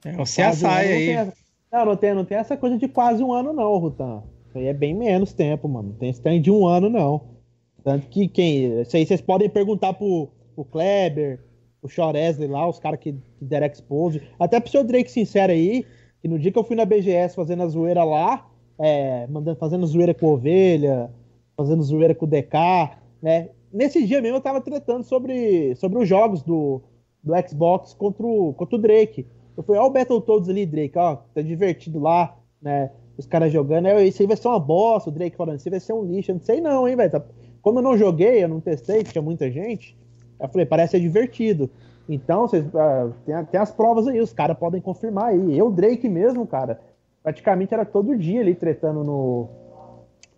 É, 0.06 0.12
você 0.14 0.42
assai 0.42 0.92
aí. 0.92 1.34
Não, 1.72 1.86
não 1.86 1.98
tem, 1.98 2.14
não 2.14 2.26
tem 2.26 2.38
essa 2.38 2.56
coisa 2.56 2.78
de 2.78 2.88
quase 2.88 3.24
um 3.24 3.34
ano, 3.34 3.54
não, 3.54 3.78
Rutan. 3.78 4.24
Isso 4.48 4.58
aí 4.58 4.68
é 4.68 4.74
bem 4.74 4.94
menos 4.94 5.34
tempo, 5.34 5.68
mano. 5.68 5.90
Não 5.90 5.96
tem 5.96 6.10
esse 6.10 6.22
trem 6.22 6.42
de 6.42 6.52
um 6.52 6.68
ano, 6.68 6.90
não. 6.90 7.38
Tanto 7.84 8.08
que 8.08 8.28
quem. 8.28 8.82
Isso 8.82 8.96
aí 8.96 9.06
vocês 9.06 9.22
podem 9.22 9.50
perguntar 9.50 9.94
pro, 9.94 10.30
pro 10.54 10.66
Kleber, 10.66 11.40
o 11.88 11.90
Choresley 11.90 12.48
lá, 12.48 12.68
os 12.68 12.80
caras 12.80 13.00
que, 13.00 13.14
que 13.14 13.46
deram 13.46 13.68
expose. 13.68 14.22
Até 14.40 14.60
pro 14.60 14.70
seu 14.70 14.84
Drake 14.84 15.10
sincero 15.10 15.52
aí, 15.52 15.86
que 16.22 16.28
no 16.28 16.38
dia 16.38 16.52
que 16.52 16.60
eu 16.60 16.64
fui 16.64 16.76
na 16.76 16.86
BGS 16.86 17.36
fazendo 17.36 17.64
a 17.64 17.68
zoeira 17.68 18.04
lá, 18.04 18.48
é, 18.78 19.26
mandando, 19.28 19.58
fazendo 19.58 19.88
zoeira 19.88 20.14
com 20.14 20.28
ovelha, 20.28 21.10
fazendo 21.56 21.82
zoeira 21.82 22.14
com 22.14 22.26
o 22.26 22.30
DK, 22.30 22.98
né? 23.22 23.50
Nesse 23.74 24.06
dia 24.06 24.22
mesmo 24.22 24.38
eu 24.38 24.42
tava 24.42 24.62
tratando 24.62 25.04
sobre, 25.04 25.76
sobre 25.76 26.00
os 26.00 26.08
jogos 26.08 26.42
do, 26.42 26.82
do 27.24 27.34
Xbox 27.48 27.94
contra 27.94 28.26
o, 28.26 28.54
contra 28.54 28.76
o 28.76 28.80
Drake. 28.80 29.26
Eu 29.56 29.64
falei, 29.64 29.82
ó 29.82 29.88
o 29.88 29.90
Battletoads 29.90 30.50
ali, 30.50 30.66
Drake, 30.66 30.98
ó, 30.98 31.16
tá 31.34 31.42
divertido 31.42 32.00
lá, 32.00 32.38
né? 32.62 32.92
Os 33.18 33.26
caras 33.26 33.52
jogando, 33.52 33.88
aí, 33.88 34.10
isso 34.10 34.22
aí 34.22 34.28
vai 34.28 34.38
ser 34.38 34.48
uma 34.48 34.60
bosta, 34.60 35.10
o 35.10 35.14
Drake 35.14 35.36
falando, 35.36 35.58
isso 35.58 35.70
vai 35.70 35.80
ser 35.80 35.94
um 35.94 36.04
lixo, 36.04 36.30
eu 36.32 36.36
não 36.36 36.42
sei 36.42 36.62
não, 36.62 36.88
hein, 36.88 36.96
velho. 36.96 37.12
Tá... 37.12 37.26
Como 37.62 37.80
eu 37.80 37.84
não 37.84 37.98
joguei, 37.98 38.44
eu 38.44 38.48
não 38.48 38.62
testei, 38.62 39.04
tinha 39.04 39.22
muita 39.22 39.50
gente, 39.50 39.98
eu 40.40 40.48
falei, 40.48 40.66
parece 40.66 40.92
ser 40.92 41.00
divertido. 41.00 41.70
Então, 42.08 42.48
vocês, 42.48 42.66
uh, 42.68 43.14
tem, 43.26 43.46
tem, 43.46 43.60
as 43.60 43.72
provas 43.72 44.08
aí, 44.08 44.20
os 44.22 44.32
caras 44.32 44.58
podem 44.58 44.82
confirmar 44.82 45.26
aí. 45.26 45.58
Eu, 45.58 45.70
Drake 45.72 46.08
mesmo, 46.08 46.48
cara, 46.48 46.80
praticamente 47.22 47.74
era 47.74 47.86
todo 47.86 48.18
dia 48.18 48.42
ali 48.42 48.56
tretando 48.56 49.04
no, 49.04 49.50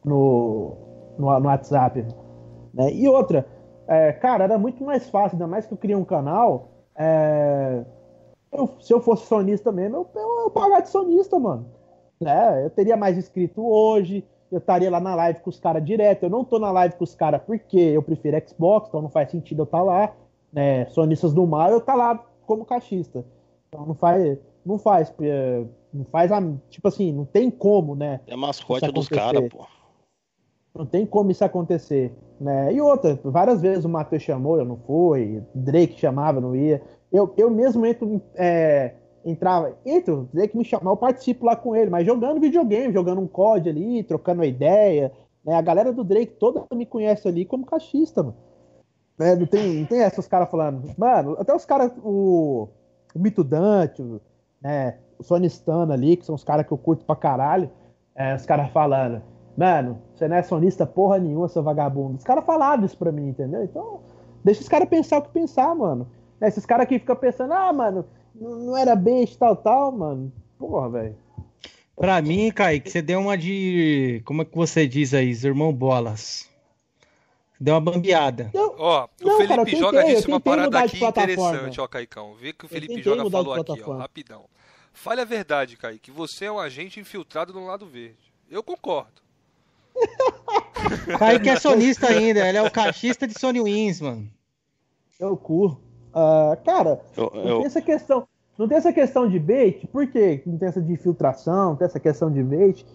no, 0.04 0.78
no, 1.18 1.40
no 1.40 1.48
WhatsApp. 1.48 2.06
Né? 2.74 2.94
E 2.94 3.08
outra, 3.08 3.46
é, 3.88 4.12
cara, 4.14 4.46
era 4.46 4.58
muito 4.58 4.84
mais 4.84 5.10
fácil, 5.10 5.36
ainda 5.36 5.48
mais 5.48 5.66
que 5.66 5.74
eu 5.74 5.78
criei 5.78 5.96
um 5.96 6.06
canal. 6.06 6.70
É, 6.96 7.84
eu, 8.52 8.70
se 8.80 8.92
eu 8.92 9.00
fosse 9.00 9.28
sonista 9.28 9.72
mesmo, 9.72 9.98
eu, 9.98 10.10
eu, 10.16 10.52
eu 10.56 10.82
de 10.82 10.90
sonista, 10.90 11.40
mano. 11.40 11.68
Né? 12.20 12.66
Eu 12.66 12.70
teria 12.72 12.98
mais 12.98 13.18
inscrito 13.18 13.66
hoje, 13.66 14.26
eu 14.52 14.58
estaria 14.58 14.90
lá 14.90 15.00
na 15.00 15.16
live 15.16 15.42
com 15.42 15.50
os 15.50 15.60
caras 15.60 15.84
direto. 15.84 16.24
Eu 16.24 16.30
não 16.30 16.44
tô 16.44 16.60
na 16.60 16.72
live 16.72 16.96
com 16.96 17.04
os 17.04 17.16
caras 17.16 17.42
porque 17.46 17.78
eu 17.78 18.02
prefiro 18.02 18.42
Xbox, 18.48 18.88
então 18.88 19.02
não 19.02 19.10
faz 19.10 19.30
sentido 19.32 19.62
eu 19.62 19.66
estar 19.66 19.80
tá 19.80 19.84
lá. 19.84 20.14
Né? 20.52 20.86
Sonistas 20.88 21.34
do 21.34 21.46
mal, 21.46 21.70
eu 21.70 21.82
tá 21.82 21.94
lá 21.94 22.26
como 22.46 22.66
caixista. 22.66 23.24
Então 23.68 23.86
não 23.86 23.94
faz, 23.94 24.40
não 24.66 24.80
faz, 24.80 25.14
não 25.94 26.06
faz 26.06 26.32
a, 26.32 26.42
tipo 26.70 26.88
assim, 26.88 27.12
não 27.12 27.26
tem 27.26 27.52
como, 27.52 27.96
né? 27.96 28.20
É 28.26 28.36
mascote 28.36 28.92
dos 28.92 29.08
caras, 29.08 29.48
pô. 29.50 29.66
Não 30.76 30.86
tem 30.86 31.06
como 31.06 31.30
isso 31.30 31.44
acontecer, 31.44 32.12
né? 32.40 32.74
E 32.74 32.82
outra, 32.82 33.20
várias 33.24 33.62
vezes 33.62 33.86
o 33.86 33.90
Matheus 33.90 34.24
chamou, 34.24 34.58
eu 34.58 34.66
não 34.66 34.78
fui, 34.78 35.44
Drake 35.54 36.00
chamava, 36.00 36.38
eu 36.38 36.42
não 36.42 36.56
ia. 36.56 36.82
Eu, 37.12 37.34
eu 37.38 37.50
mesmo 37.50 37.86
entro 37.86 38.22
é, 38.36 38.94
entrava, 39.30 39.76
entro, 39.86 40.30
dizer 40.34 40.48
que 40.48 40.58
me 40.58 40.66
chamar, 40.66 40.92
eu 40.92 40.98
participo 40.98 41.46
lá 41.46 41.56
com 41.56 41.76
ele, 41.76 41.90
mas 41.90 42.06
jogando 42.06 42.40
videogame, 42.42 42.94
jogando 42.94 43.22
um 43.22 43.28
COD 43.28 43.70
ali, 43.70 44.04
trocando 44.04 44.44
ideia. 44.44 45.12
Né? 45.44 45.56
A 45.56 45.62
galera 45.62 45.92
do 45.94 46.04
Drake 46.04 46.34
toda 46.40 46.66
me 46.74 46.86
conhece 46.86 47.28
ali 47.28 47.46
como 47.46 47.66
cachista, 47.66 48.24
mano. 48.24 48.36
Né? 49.18 49.36
Não, 49.36 49.46
tem, 49.46 49.80
não 49.82 49.86
tem 49.86 50.02
essas 50.02 50.28
caras 50.28 50.50
falando. 50.50 50.84
Mano, 50.98 51.36
até 51.38 51.54
os 51.54 51.66
caras, 51.66 51.92
o, 52.04 52.70
o 53.14 53.20
Mito 53.20 53.44
Dante, 53.44 54.02
né? 54.62 54.98
o 55.18 55.24
Sonistano 55.24 55.92
ali, 55.92 56.16
que 56.16 56.26
são 56.26 56.36
os 56.36 56.44
caras 56.44 56.66
que 56.66 56.72
eu 56.72 56.78
curto 56.78 57.06
pra 57.06 57.16
caralho, 57.16 57.70
é, 58.16 58.34
os 58.36 58.46
caras 58.46 58.72
falando, 58.72 59.22
mano, 59.58 60.02
você 60.16 60.28
não 60.28 60.38
é 60.38 60.42
sonista 60.42 60.86
porra 60.86 61.20
nenhuma, 61.20 61.50
seu 61.50 61.62
vagabundo. 61.62 62.18
Os 62.18 62.24
caras 62.24 62.46
falaram 62.46 62.86
isso 62.86 62.98
pra 62.98 63.12
mim, 63.12 63.30
entendeu? 63.30 63.64
Então, 63.64 64.02
deixa 64.44 64.62
os 64.62 64.70
caras 64.70 64.88
pensar 64.88 65.20
o 65.20 65.22
que 65.22 65.30
pensar, 65.30 65.76
mano. 65.76 66.08
Né? 66.40 66.48
Esses 66.48 66.66
caras 66.66 66.84
aqui 66.84 67.00
ficam 67.00 67.16
pensando, 67.16 67.54
ah, 67.54 67.72
mano, 67.74 68.06
não 68.36 68.78
era 68.78 68.96
beijo, 68.96 69.38
tal, 69.38 69.56
tal, 69.56 69.92
mano. 69.92 70.32
Porra, 70.58 70.90
velho. 70.90 71.18
Pra 71.96 72.22
mim, 72.22 72.52
Kaique, 72.52 72.90
você 72.90 73.02
deu 73.02 73.20
uma 73.20 73.38
de. 73.38 74.22
Como 74.26 74.42
é 74.42 74.46
que 74.46 74.56
você 74.56 74.88
diz 74.88 75.14
aí, 75.14 75.32
irmão 75.32 75.74
Bolas? 75.74 76.50
Deu 77.60 77.74
uma 77.74 77.82
bambeada. 77.82 78.50
Ó, 78.56 79.06
o 79.22 79.28
não, 79.28 79.38
Felipe 79.38 79.56
cara, 79.56 79.78
Joga 79.78 80.04
disse 80.06 80.28
uma 80.28 80.40
parada 80.40 80.80
aqui 80.80 81.04
interessante, 81.04 81.82
ó, 81.82 81.88
Caicão. 81.88 82.34
Vê 82.36 82.54
que 82.54 82.66
o 82.66 82.70
Felipe 82.70 83.02
Joga 83.02 83.30
falou 83.30 83.54
aqui, 83.54 83.84
ó, 83.84 83.98
rapidão. 83.98 84.46
Fale 84.94 85.20
a 85.20 85.26
verdade, 85.26 85.76
Kaique. 85.76 86.10
Você 86.10 86.46
é 86.46 86.52
um 86.52 86.58
agente 86.58 87.02
infiltrado 87.02 87.54
no 87.54 87.66
lado 87.66 87.86
verde. 87.86 88.34
Eu 88.50 88.64
concordo. 88.64 89.22
Kaique 91.18 91.50
é 91.50 91.60
sonista 91.60 92.08
ainda, 92.08 92.48
ele 92.48 92.58
é 92.58 92.62
o 92.62 92.72
cachista 92.72 93.28
de 93.28 93.38
Sony 93.38 93.62
Wins, 93.62 94.00
mano. 94.00 94.30
Eu 95.20 95.36
cu. 95.36 95.78
Uh, 96.10 96.62
cara, 96.64 97.02
eu, 97.16 97.32
eu... 97.34 97.46
não 97.46 97.58
tem 97.58 97.66
essa 97.66 97.82
questão. 97.82 98.28
Não 98.58 98.68
tem 98.68 98.78
essa 98.78 98.92
questão 98.92 99.30
de 99.30 99.40
bait, 99.40 99.88
por 99.88 100.06
quê? 100.08 100.44
Não 100.46 100.58
tem 100.58 100.68
essa 100.68 100.82
de 100.82 100.92
infiltração, 100.92 101.70
não 101.70 101.76
tem 101.78 101.86
essa 101.86 102.00
questão 102.00 102.30
de 102.30 102.44
bait. 102.44 102.86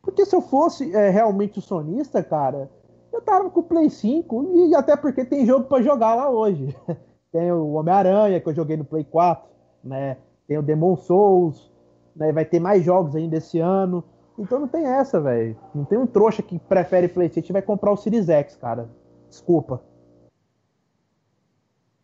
Porque 0.00 0.24
se 0.24 0.34
eu 0.34 0.40
fosse 0.40 0.94
é, 0.94 1.10
realmente 1.10 1.58
o 1.58 1.62
sonista, 1.62 2.22
cara, 2.22 2.70
eu 3.12 3.20
tava 3.20 3.50
com 3.50 3.60
o 3.60 3.62
Play 3.62 3.90
5 3.90 4.52
e 4.54 4.74
até 4.74 4.96
porque 4.96 5.24
tem 5.24 5.44
jogo 5.44 5.66
para 5.66 5.82
jogar 5.82 6.14
lá 6.14 6.30
hoje. 6.30 6.74
tem 7.30 7.52
o 7.52 7.72
Homem-Aranha 7.72 8.40
que 8.40 8.48
eu 8.48 8.54
joguei 8.54 8.76
no 8.76 8.84
Play 8.84 9.04
4, 9.04 9.46
né? 9.84 10.16
Tem 10.46 10.56
o 10.56 10.62
Demon 10.62 10.96
Souls, 10.96 11.70
né? 12.14 12.32
Vai 12.32 12.44
ter 12.44 12.60
mais 12.60 12.84
jogos 12.84 13.14
ainda 13.16 13.36
esse 13.36 13.58
ano. 13.58 14.02
Então 14.38 14.60
não 14.60 14.68
tem 14.68 14.84
essa, 14.86 15.20
velho. 15.20 15.56
Não 15.74 15.84
tem 15.84 15.98
um 15.98 16.06
trouxa 16.06 16.42
que 16.42 16.58
prefere 16.58 17.08
PlayStation 17.08 17.52
e 17.52 17.54
vai 17.54 17.62
comprar 17.62 17.92
o 17.92 17.96
Series 17.96 18.28
X, 18.28 18.56
cara. 18.56 18.88
Desculpa. 19.28 19.82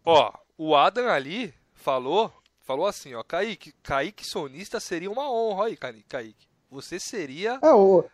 Ó, 0.04 0.32
o 0.58 0.74
Adam 0.74 1.08
ali 1.08 1.54
falou, 1.74 2.32
falou 2.60 2.86
assim, 2.86 3.14
ó, 3.14 3.22
Kaique, 3.22 3.72
Kaique 3.82 4.26
sonista 4.26 4.80
seria 4.80 5.10
uma 5.10 5.30
honra 5.30 5.66
aí, 5.66 5.76
Kaique. 5.76 6.46
Você 6.70 6.98
seria 6.98 7.58
é, 7.62 7.72
o... 7.72 8.04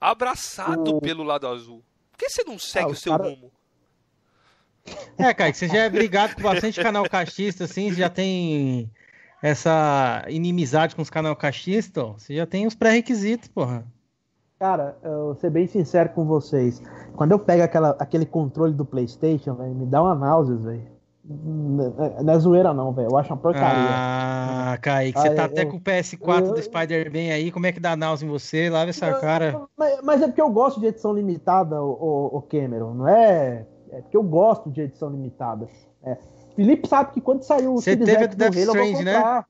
abraçado 0.00 0.96
o... 0.96 1.00
pelo 1.00 1.22
lado 1.22 1.46
azul. 1.46 1.82
Por 2.10 2.18
que 2.18 2.30
você 2.30 2.42
não 2.44 2.58
segue 2.58 2.86
ah, 2.86 2.92
o 2.92 2.96
seu 2.96 3.12
cara... 3.12 3.28
rumo? 3.28 3.52
É, 5.18 5.34
Kaique, 5.34 5.58
você 5.58 5.68
já 5.68 5.78
é 5.78 5.90
brigado 5.90 6.34
com 6.34 6.42
bastante 6.42 6.80
canal 6.80 7.08
cachista, 7.08 7.64
assim, 7.64 7.92
já 7.92 8.08
tem 8.08 8.90
essa 9.42 10.24
inimizade 10.28 10.96
com 10.96 11.02
os 11.02 11.10
canal 11.10 11.36
cachistas, 11.36 12.04
você 12.22 12.34
já 12.34 12.46
tem 12.46 12.66
os 12.66 12.74
pré-requisitos, 12.74 13.48
porra. 13.48 13.86
Cara, 14.58 14.98
eu 15.02 15.26
vou 15.26 15.34
ser 15.36 15.50
bem 15.50 15.68
sincero 15.68 16.08
com 16.10 16.24
vocês. 16.24 16.82
Quando 17.14 17.30
eu 17.30 17.38
pego 17.38 17.62
aquela, 17.62 17.90
aquele 17.90 18.26
controle 18.26 18.74
do 18.74 18.84
PlayStation, 18.84 19.54
véio, 19.54 19.74
me 19.74 19.86
dá 19.86 20.02
uma 20.02 20.16
náusea, 20.16 20.56
velho. 20.56 20.97
Não 21.30 22.32
é 22.32 22.38
zoeira, 22.38 22.72
não, 22.72 22.90
velho. 22.92 23.10
Eu 23.10 23.16
acho 23.18 23.30
uma 23.30 23.36
porcaria. 23.38 23.88
Ah, 23.90 24.78
Kaique, 24.80 25.20
você 25.20 25.28
ah, 25.28 25.34
tá 25.34 25.42
eu, 25.42 25.46
até 25.46 25.66
com 25.66 25.76
o 25.76 25.80
PS4 25.80 26.46
eu, 26.46 26.54
do 26.54 26.62
Spider-Man 26.62 27.34
aí. 27.34 27.52
Como 27.52 27.66
é 27.66 27.72
que 27.72 27.78
dá 27.78 27.94
náusea 27.94 28.26
em 28.26 28.30
você? 28.30 28.70
Lava 28.70 28.88
essa 28.88 29.12
cara. 29.20 29.60
Mas, 29.76 30.00
mas, 30.02 30.22
é 30.22 30.26
porque 30.26 30.40
eu 30.40 30.48
gosto 30.48 30.80
de 30.80 30.86
edição 30.86 31.12
limitada, 31.12 31.82
o, 31.82 32.30
o, 32.32 32.42
Cameron. 32.42 32.94
Não 32.94 33.08
é. 33.08 33.66
É 33.90 34.00
porque 34.00 34.16
eu 34.16 34.22
gosto 34.22 34.70
de 34.70 34.80
edição 34.80 35.10
limitada. 35.10 35.68
É. 36.02 36.16
Felipe 36.56 36.88
sabe 36.88 37.12
que 37.12 37.20
quando 37.20 37.42
saiu 37.42 37.74
o 37.74 37.80
Você 37.80 37.94
teve 37.94 38.24
o 38.24 38.28
Death 38.28 38.54
Strange, 38.54 39.04
né? 39.04 39.44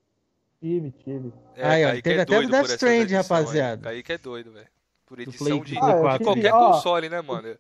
Tive, 0.60 0.90
tive. 0.90 1.32
É, 1.56 1.68
aí, 1.68 1.84
ó, 1.84 2.02
teve 2.02 2.18
é 2.18 2.22
até 2.22 2.38
o 2.40 2.48
Death 2.48 2.70
Strange, 2.70 3.14
rapaziada. 3.14 3.82
Kaique 3.82 4.12
é 4.12 4.18
doido, 4.18 4.52
velho. 4.52 4.66
Por 5.06 5.20
edição 5.20 5.60
de, 5.60 5.78
ah, 5.78 6.18
qualquer 6.22 6.50
console, 6.50 7.08
né, 7.08 7.22
mano? 7.22 7.56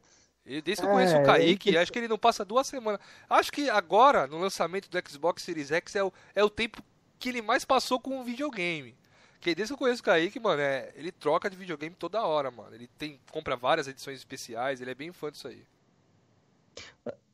Desde 0.48 0.76
que 0.76 0.88
eu 0.88 0.92
conheço 0.92 1.14
é, 1.14 1.22
o 1.22 1.26
Kaique, 1.26 1.76
acho 1.76 1.92
que 1.92 1.98
ele 1.98 2.08
não 2.08 2.18
passa 2.18 2.44
duas 2.44 2.66
semanas. 2.66 3.00
Acho 3.28 3.52
que 3.52 3.68
agora, 3.68 4.26
no 4.26 4.38
lançamento 4.38 4.88
do 4.88 5.10
Xbox 5.10 5.42
Series 5.42 5.70
X, 5.70 5.94
é 5.94 6.02
o, 6.02 6.12
é 6.34 6.42
o 6.42 6.48
tempo 6.48 6.82
que 7.18 7.28
ele 7.28 7.42
mais 7.42 7.64
passou 7.64 8.00
com 8.00 8.18
o 8.18 8.24
videogame. 8.24 8.94
Porque 9.32 9.54
desde 9.54 9.72
que 9.72 9.74
eu 9.74 9.78
conheço 9.78 10.00
o 10.00 10.04
Kaique, 10.04 10.40
mano, 10.40 10.60
é, 10.60 10.90
ele 10.96 11.12
troca 11.12 11.50
de 11.50 11.56
videogame 11.56 11.94
toda 11.94 12.22
hora, 12.22 12.50
mano. 12.50 12.74
Ele 12.74 12.88
tem, 12.98 13.20
compra 13.30 13.56
várias 13.56 13.86
edições 13.86 14.18
especiais, 14.18 14.80
ele 14.80 14.90
é 14.90 14.94
bem 14.94 15.12
fã 15.12 15.30
disso 15.30 15.48
aí. 15.48 15.62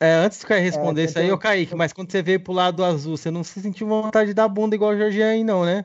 É, 0.00 0.14
antes 0.14 0.40
de 0.40 0.58
responder 0.58 1.02
é, 1.02 1.04
isso 1.04 1.18
aí, 1.18 1.30
ô 1.30 1.38
Kaique, 1.38 1.74
mas 1.74 1.92
quando 1.92 2.10
você 2.10 2.22
veio 2.22 2.40
pro 2.40 2.52
lado 2.52 2.84
azul, 2.84 3.16
você 3.16 3.30
não 3.30 3.44
se 3.44 3.60
sentiu 3.60 3.86
vontade 3.86 4.28
de 4.28 4.34
dar 4.34 4.48
bunda 4.48 4.74
igual 4.74 4.92
o 4.92 4.98
Jorginho 4.98 5.26
aí, 5.26 5.44
não, 5.44 5.64
né? 5.64 5.84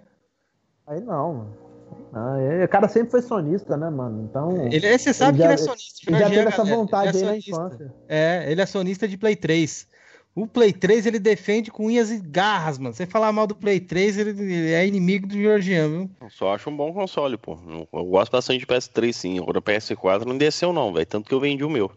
Aí 0.87 0.99
não, 0.99 1.33
mano. 1.33 1.68
Ah, 2.13 2.37
é, 2.39 2.65
o 2.65 2.67
cara 2.67 2.87
sempre 2.87 3.11
foi 3.11 3.21
sonista, 3.21 3.77
né, 3.77 3.89
mano? 3.89 4.27
Então. 4.29 4.67
Ele, 4.71 4.85
é, 4.85 4.97
você 4.97 5.13
sabe 5.13 5.37
ele 5.37 5.37
que 5.37 5.43
já, 5.43 5.53
ele 5.53 5.53
é 5.53 5.65
sonista. 5.65 6.09
Ele 6.09 6.19
já 6.19 6.29
teve 6.29 6.47
essa 6.47 6.63
vontade 6.63 7.17
é 7.17 7.21
aí 7.21 7.25
na 7.25 7.37
infância. 7.37 7.93
É, 8.07 8.51
ele 8.51 8.61
é 8.61 8.65
sonista 8.65 9.07
de 9.07 9.17
Play 9.17 9.35
3. 9.35 9.87
O 10.35 10.47
Play 10.47 10.71
3 10.71 11.05
ele 11.05 11.19
defende 11.19 11.71
com 11.71 11.87
unhas 11.87 12.11
e 12.11 12.19
garras, 12.19 12.77
mano. 12.77 12.93
Você 12.93 13.05
falar 13.05 13.31
mal 13.31 13.45
do 13.45 13.55
Play 13.55 13.79
3, 13.79 14.17
ele 14.17 14.71
é 14.71 14.87
inimigo 14.87 15.27
do 15.27 15.33
Georgian, 15.33 15.89
viu? 15.89 16.11
Eu 16.21 16.29
só 16.29 16.55
acho 16.55 16.69
um 16.69 16.77
bom 16.77 16.93
console, 16.93 17.37
pô. 17.37 17.57
Eu 17.91 18.05
gosto 18.05 18.31
bastante 18.31 18.59
de 18.59 18.65
PS3, 18.65 19.11
sim. 19.11 19.39
Agora 19.39 19.59
o 19.59 19.61
PS4 19.61 20.25
não 20.25 20.37
desceu, 20.37 20.71
não, 20.71 20.93
velho. 20.93 21.05
Tanto 21.05 21.27
que 21.27 21.33
eu 21.33 21.39
vendi 21.39 21.63
o 21.63 21.69
meu. 21.69 21.91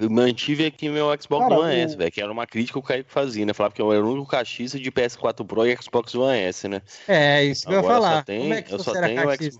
Eu 0.00 0.08
mantive 0.08 0.64
aqui 0.64 0.88
meu 0.88 1.06
Xbox 1.20 1.46
Cara, 1.46 1.60
One 1.60 1.74
S, 1.76 1.94
velho, 1.94 2.10
que 2.10 2.22
era 2.22 2.32
uma 2.32 2.46
crítica 2.46 2.72
que 2.72 2.78
o 2.78 2.82
Kaique 2.82 3.12
fazia, 3.12 3.44
né? 3.44 3.52
Falava 3.52 3.74
que 3.74 3.82
eu 3.82 3.92
era 3.92 4.02
o 4.02 4.10
único 4.10 4.26
cachista 4.26 4.78
de 4.78 4.90
PS4 4.90 5.46
Pro 5.46 5.66
e 5.66 5.76
Xbox 5.76 6.14
One 6.14 6.38
S, 6.38 6.66
né? 6.66 6.80
É, 7.06 7.44
isso 7.44 7.66
que 7.66 7.74
eu 7.74 7.76
ia 7.76 7.82
falar. 7.82 8.16
Só 8.16 8.22
tem, 8.22 8.52
é 8.52 8.64
eu 8.68 8.78
só 8.78 8.92
tenho 8.92 9.28
o 9.28 9.34
Xbox. 9.34 9.58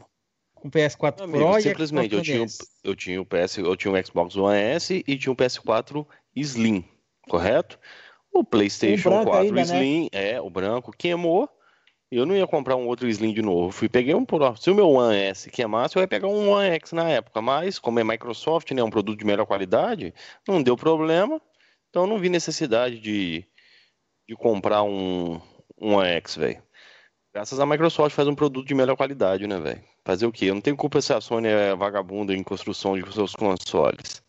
Com 0.55 0.71
PS4 0.71 1.23
Amigo, 1.23 1.39
Pro 1.39 1.61
simplesmente, 1.61 2.11
Xbox 2.11 2.29
eu 2.29 2.35
tinha, 2.35 2.47
eu 2.85 2.97
tinha 2.97 3.23
o 3.23 3.27
PS, 3.27 3.59
eu 3.59 3.77
tinha 3.77 3.93
o 3.93 4.07
Xbox 4.07 4.37
One 4.37 4.59
S 4.59 5.05
e 5.07 5.19
tinha 5.19 5.33
o 5.33 5.37
PS4 5.37 6.07
Slim, 6.35 6.85
correto? 7.29 7.79
O 8.33 8.45
PlayStation 8.45 9.11
4 9.25 9.33
ainda, 9.35 9.55
né? 9.55 9.63
Slim, 9.63 10.03
né? 10.13 10.33
é, 10.33 10.41
o 10.41 10.49
branco 10.49 10.93
queimou 10.97 11.51
eu 12.17 12.27
não 12.27 12.35
ia 12.35 12.47
comprar 12.47 12.75
um 12.75 12.89
outro 12.89 13.09
Slim 13.09 13.33
de 13.33 13.41
novo. 13.41 13.71
Fui 13.71 13.89
peguei 13.89 14.15
um 14.15 14.25
por. 14.25 14.59
Se 14.59 14.69
o 14.69 14.75
meu 14.75 14.91
One 14.91 15.17
S 15.17 15.49
queimasse, 15.49 15.97
eu 15.97 16.03
ia 16.03 16.09
pegar 16.09 16.27
um 16.27 16.51
One 16.51 16.69
X 16.71 16.93
na 16.93 17.09
época. 17.09 17.41
Mas, 17.41 17.79
como 17.79 18.01
é 18.01 18.05
Microsoft, 18.05 18.73
né? 18.73 18.83
Um 18.83 18.91
produto 18.91 19.19
de 19.19 19.25
melhor 19.25 19.47
qualidade, 19.47 20.13
não 20.47 20.61
deu 20.61 20.77
problema. 20.77 21.41
Então 21.89 22.07
não 22.09 22.19
vi 22.19 22.29
necessidade 22.29 22.99
de, 22.99 23.45
de 24.29 24.35
comprar 24.35 24.83
um, 24.83 25.41
um 25.81 25.95
One 25.95 26.09
X, 26.09 26.35
velho. 26.35 26.61
Graças 27.33 27.61
à 27.61 27.67
Microsoft 27.67 28.15
faz 28.15 28.27
um 28.27 28.35
produto 28.35 28.67
de 28.67 28.75
melhor 28.75 28.97
qualidade, 28.97 29.47
né, 29.47 29.61
velho? 29.61 29.85
Fazer 30.05 30.27
o 30.27 30.33
quê? 30.33 30.47
Eu 30.47 30.55
não 30.55 30.61
tenho 30.61 30.77
culpa 30.77 31.01
se 31.01 31.13
a 31.13 31.21
Sony 31.21 31.47
é 31.47 31.77
vagabunda 31.77 32.35
em 32.35 32.43
construção 32.43 33.01
de 33.01 33.13
seus 33.13 33.37
consoles. 33.37 34.21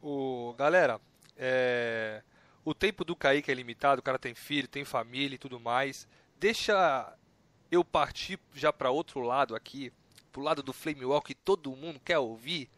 O, 0.00 0.54
galera, 0.56 1.00
é... 1.36 2.22
o 2.64 2.72
tempo 2.72 3.04
do 3.04 3.16
Kaique 3.16 3.50
é 3.50 3.54
limitado, 3.54 3.98
o 3.98 4.04
cara 4.04 4.18
tem 4.18 4.32
filho, 4.32 4.68
tem 4.68 4.84
família 4.84 5.34
e 5.34 5.38
tudo 5.38 5.58
mais 5.58 6.06
deixa 6.38 7.12
eu 7.70 7.84
partir 7.84 8.38
já 8.54 8.72
para 8.72 8.90
outro 8.90 9.20
lado 9.20 9.54
aqui, 9.54 9.92
pro 10.32 10.42
lado 10.42 10.62
do 10.62 10.72
Flame 10.72 11.04
Walk 11.04 11.26
que 11.26 11.34
todo 11.34 11.74
mundo 11.76 12.00
quer 12.04 12.18
ouvir. 12.18 12.68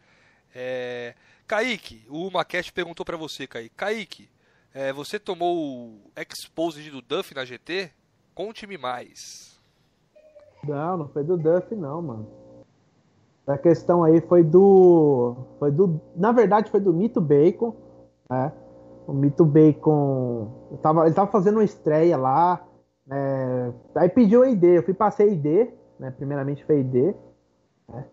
É... 0.55 1.15
Kaique, 1.47 2.05
o 2.09 2.31
Maquete 2.31 2.73
perguntou 2.73 3.05
para 3.07 3.17
você, 3.17 3.47
Kaique. 3.47 3.75
Kaique, 3.75 4.29
é, 4.75 4.93
você 4.93 5.19
tomou 5.19 5.57
o 5.57 6.01
Exposed 6.17 6.91
do 6.91 7.01
Duff 7.01 7.35
na 7.35 7.45
GT? 7.45 7.91
Conte-me 8.35 8.77
mais. 8.77 9.59
Não, 10.63 10.97
não 10.99 11.09
foi 11.09 11.25
do 11.25 11.37
Duff 11.37 11.75
não, 11.75 12.03
mano. 12.03 12.29
A 13.47 13.57
questão 13.57 14.05
aí 14.05 14.21
foi 14.21 14.45
do. 14.45 15.35
Foi 15.59 15.71
do. 15.71 15.99
Na 16.15 16.33
verdade, 16.33 16.71
foi 16.71 16.81
do 16.81 16.93
Mito 16.93 17.19
Bacon. 17.21 17.75
Né? 18.29 18.53
O 19.07 19.13
Mito 19.15 19.45
Bacon. 19.45 20.79
Tava, 20.83 21.07
ele 21.07 21.15
tava 21.15 21.31
fazendo 21.31 21.57
uma 21.57 21.65
estreia 21.65 22.17
lá. 22.19 22.63
É, 23.11 23.73
aí 23.95 24.09
pediu 24.09 24.43
a 24.43 24.49
ID, 24.49 24.65
eu 24.65 24.83
fui 24.83 24.95
passar 24.95 25.25
ID, 25.25 25.71
né? 25.99 26.11
Primeiramente 26.11 26.65
foi 26.65 26.81
ID. 26.81 27.15
Né? 27.89 28.05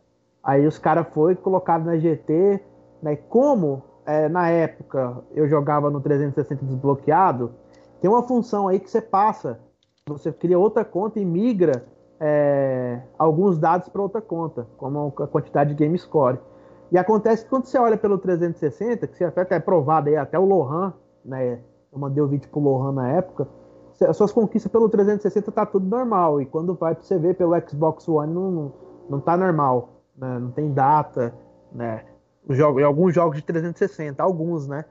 Aí 0.43 0.65
os 0.65 0.77
caras 0.77 1.07
foram 1.13 1.35
colocados 1.35 1.85
na 1.85 1.97
GT, 1.97 2.61
né? 3.01 3.15
Como 3.15 3.83
é, 4.05 4.29
na 4.29 4.49
época 4.49 5.23
eu 5.33 5.47
jogava 5.47 5.89
no 5.89 5.99
360 5.99 6.65
desbloqueado, 6.65 7.51
tem 7.99 8.09
uma 8.09 8.23
função 8.23 8.67
aí 8.67 8.79
que 8.79 8.89
você 8.89 9.01
passa, 9.01 9.59
você 10.07 10.31
cria 10.31 10.57
outra 10.57 10.85
conta 10.85 11.19
e 11.19 11.25
migra 11.25 11.85
é, 12.19 13.01
alguns 13.17 13.57
dados 13.57 13.89
para 13.89 14.01
outra 14.01 14.21
conta, 14.21 14.67
como 14.77 15.13
a 15.17 15.27
quantidade 15.27 15.71
de 15.71 15.75
game 15.75 15.97
score. 15.97 16.39
E 16.91 16.97
acontece 16.97 17.43
que 17.43 17.49
quando 17.49 17.65
você 17.65 17.77
olha 17.77 17.97
pelo 17.97 18.17
360, 18.17 19.07
que 19.07 19.17
você 19.17 19.25
até 19.25 19.55
é 19.55 19.59
provado 19.59 20.07
aí, 20.07 20.15
até 20.15 20.37
o 20.37 20.45
Lohan, 20.45 20.93
né? 21.23 21.59
Eu 21.91 21.99
mandei 21.99 22.21
o 22.21 22.27
vídeo 22.27 22.49
pro 22.49 22.59
Lohan 22.59 22.91
na 22.91 23.09
época 23.09 23.47
as 24.03 24.17
suas 24.17 24.31
conquistas 24.31 24.71
pelo 24.71 24.89
360 24.89 25.51
tá 25.51 25.65
tudo 25.65 25.85
normal. 25.85 26.41
E 26.41 26.45
quando 26.45 26.73
vai 26.75 26.95
pra 26.95 27.03
você 27.03 27.17
ver 27.17 27.35
pelo 27.35 27.53
Xbox 27.67 28.07
One, 28.07 28.33
não, 28.33 28.73
não 29.09 29.19
tá 29.19 29.37
normal. 29.37 30.01
Né? 30.17 30.39
Não 30.39 30.51
tem 30.51 30.73
data, 30.73 31.33
né? 31.71 32.03
Em 32.49 32.83
alguns 32.83 33.13
jogos 33.13 33.37
de 33.37 33.43
360, 33.43 34.21
alguns, 34.21 34.67
né? 34.67 34.85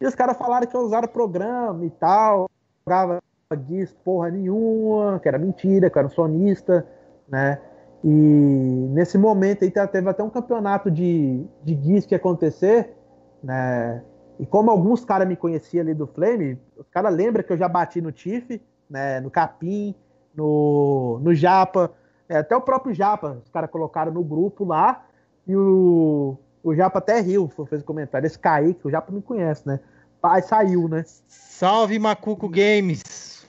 E 0.00 0.06
os 0.06 0.14
caras 0.14 0.36
falaram 0.36 0.66
que 0.66 0.76
usaram 0.76 1.08
programa 1.08 1.84
e 1.84 1.90
tal, 1.90 2.48
jogava 2.86 3.20
GIS 3.66 3.92
porra 4.04 4.30
nenhuma, 4.30 5.18
que 5.20 5.28
era 5.28 5.38
mentira, 5.38 5.88
que 5.88 5.98
era 5.98 6.06
um 6.06 6.10
sonista, 6.10 6.86
né? 7.28 7.60
E 8.02 8.88
nesse 8.90 9.16
momento 9.16 9.64
aí 9.64 9.70
teve 9.70 10.08
até 10.08 10.22
um 10.22 10.30
campeonato 10.30 10.90
de, 10.90 11.46
de 11.62 11.74
GIS 11.74 12.06
que 12.06 12.14
ia 12.14 12.18
acontecer, 12.18 12.94
né? 13.42 14.02
E 14.38 14.46
como 14.46 14.70
alguns 14.70 15.04
caras 15.04 15.28
me 15.28 15.36
conheciam 15.36 15.82
ali 15.82 15.94
do 15.94 16.06
Flame, 16.06 16.58
os 16.76 16.88
caras 16.88 17.14
lembram 17.14 17.44
que 17.44 17.52
eu 17.52 17.56
já 17.56 17.68
bati 17.68 18.00
no 18.00 18.10
Tiff, 18.10 18.60
né, 18.90 19.20
no 19.20 19.30
Capim, 19.30 19.94
no, 20.34 21.20
no 21.22 21.34
Japa, 21.34 21.92
é, 22.28 22.38
até 22.38 22.56
o 22.56 22.60
próprio 22.60 22.94
Japa, 22.94 23.40
os 23.44 23.50
caras 23.50 23.70
colocaram 23.70 24.12
no 24.12 24.24
grupo 24.24 24.64
lá, 24.64 25.04
e 25.46 25.54
o, 25.54 26.36
o 26.62 26.74
Japa 26.74 26.98
até 26.98 27.20
riu, 27.20 27.48
fez 27.68 27.82
um 27.82 27.84
comentário, 27.84 28.26
esse 28.26 28.38
Kaique, 28.38 28.86
o 28.86 28.90
Japa 28.90 29.12
me 29.12 29.22
conhece, 29.22 29.66
né? 29.66 29.78
Pai 30.20 30.42
saiu, 30.42 30.88
né? 30.88 31.04
Salve 31.26 31.98
Macuco 31.98 32.48
Games! 32.48 33.46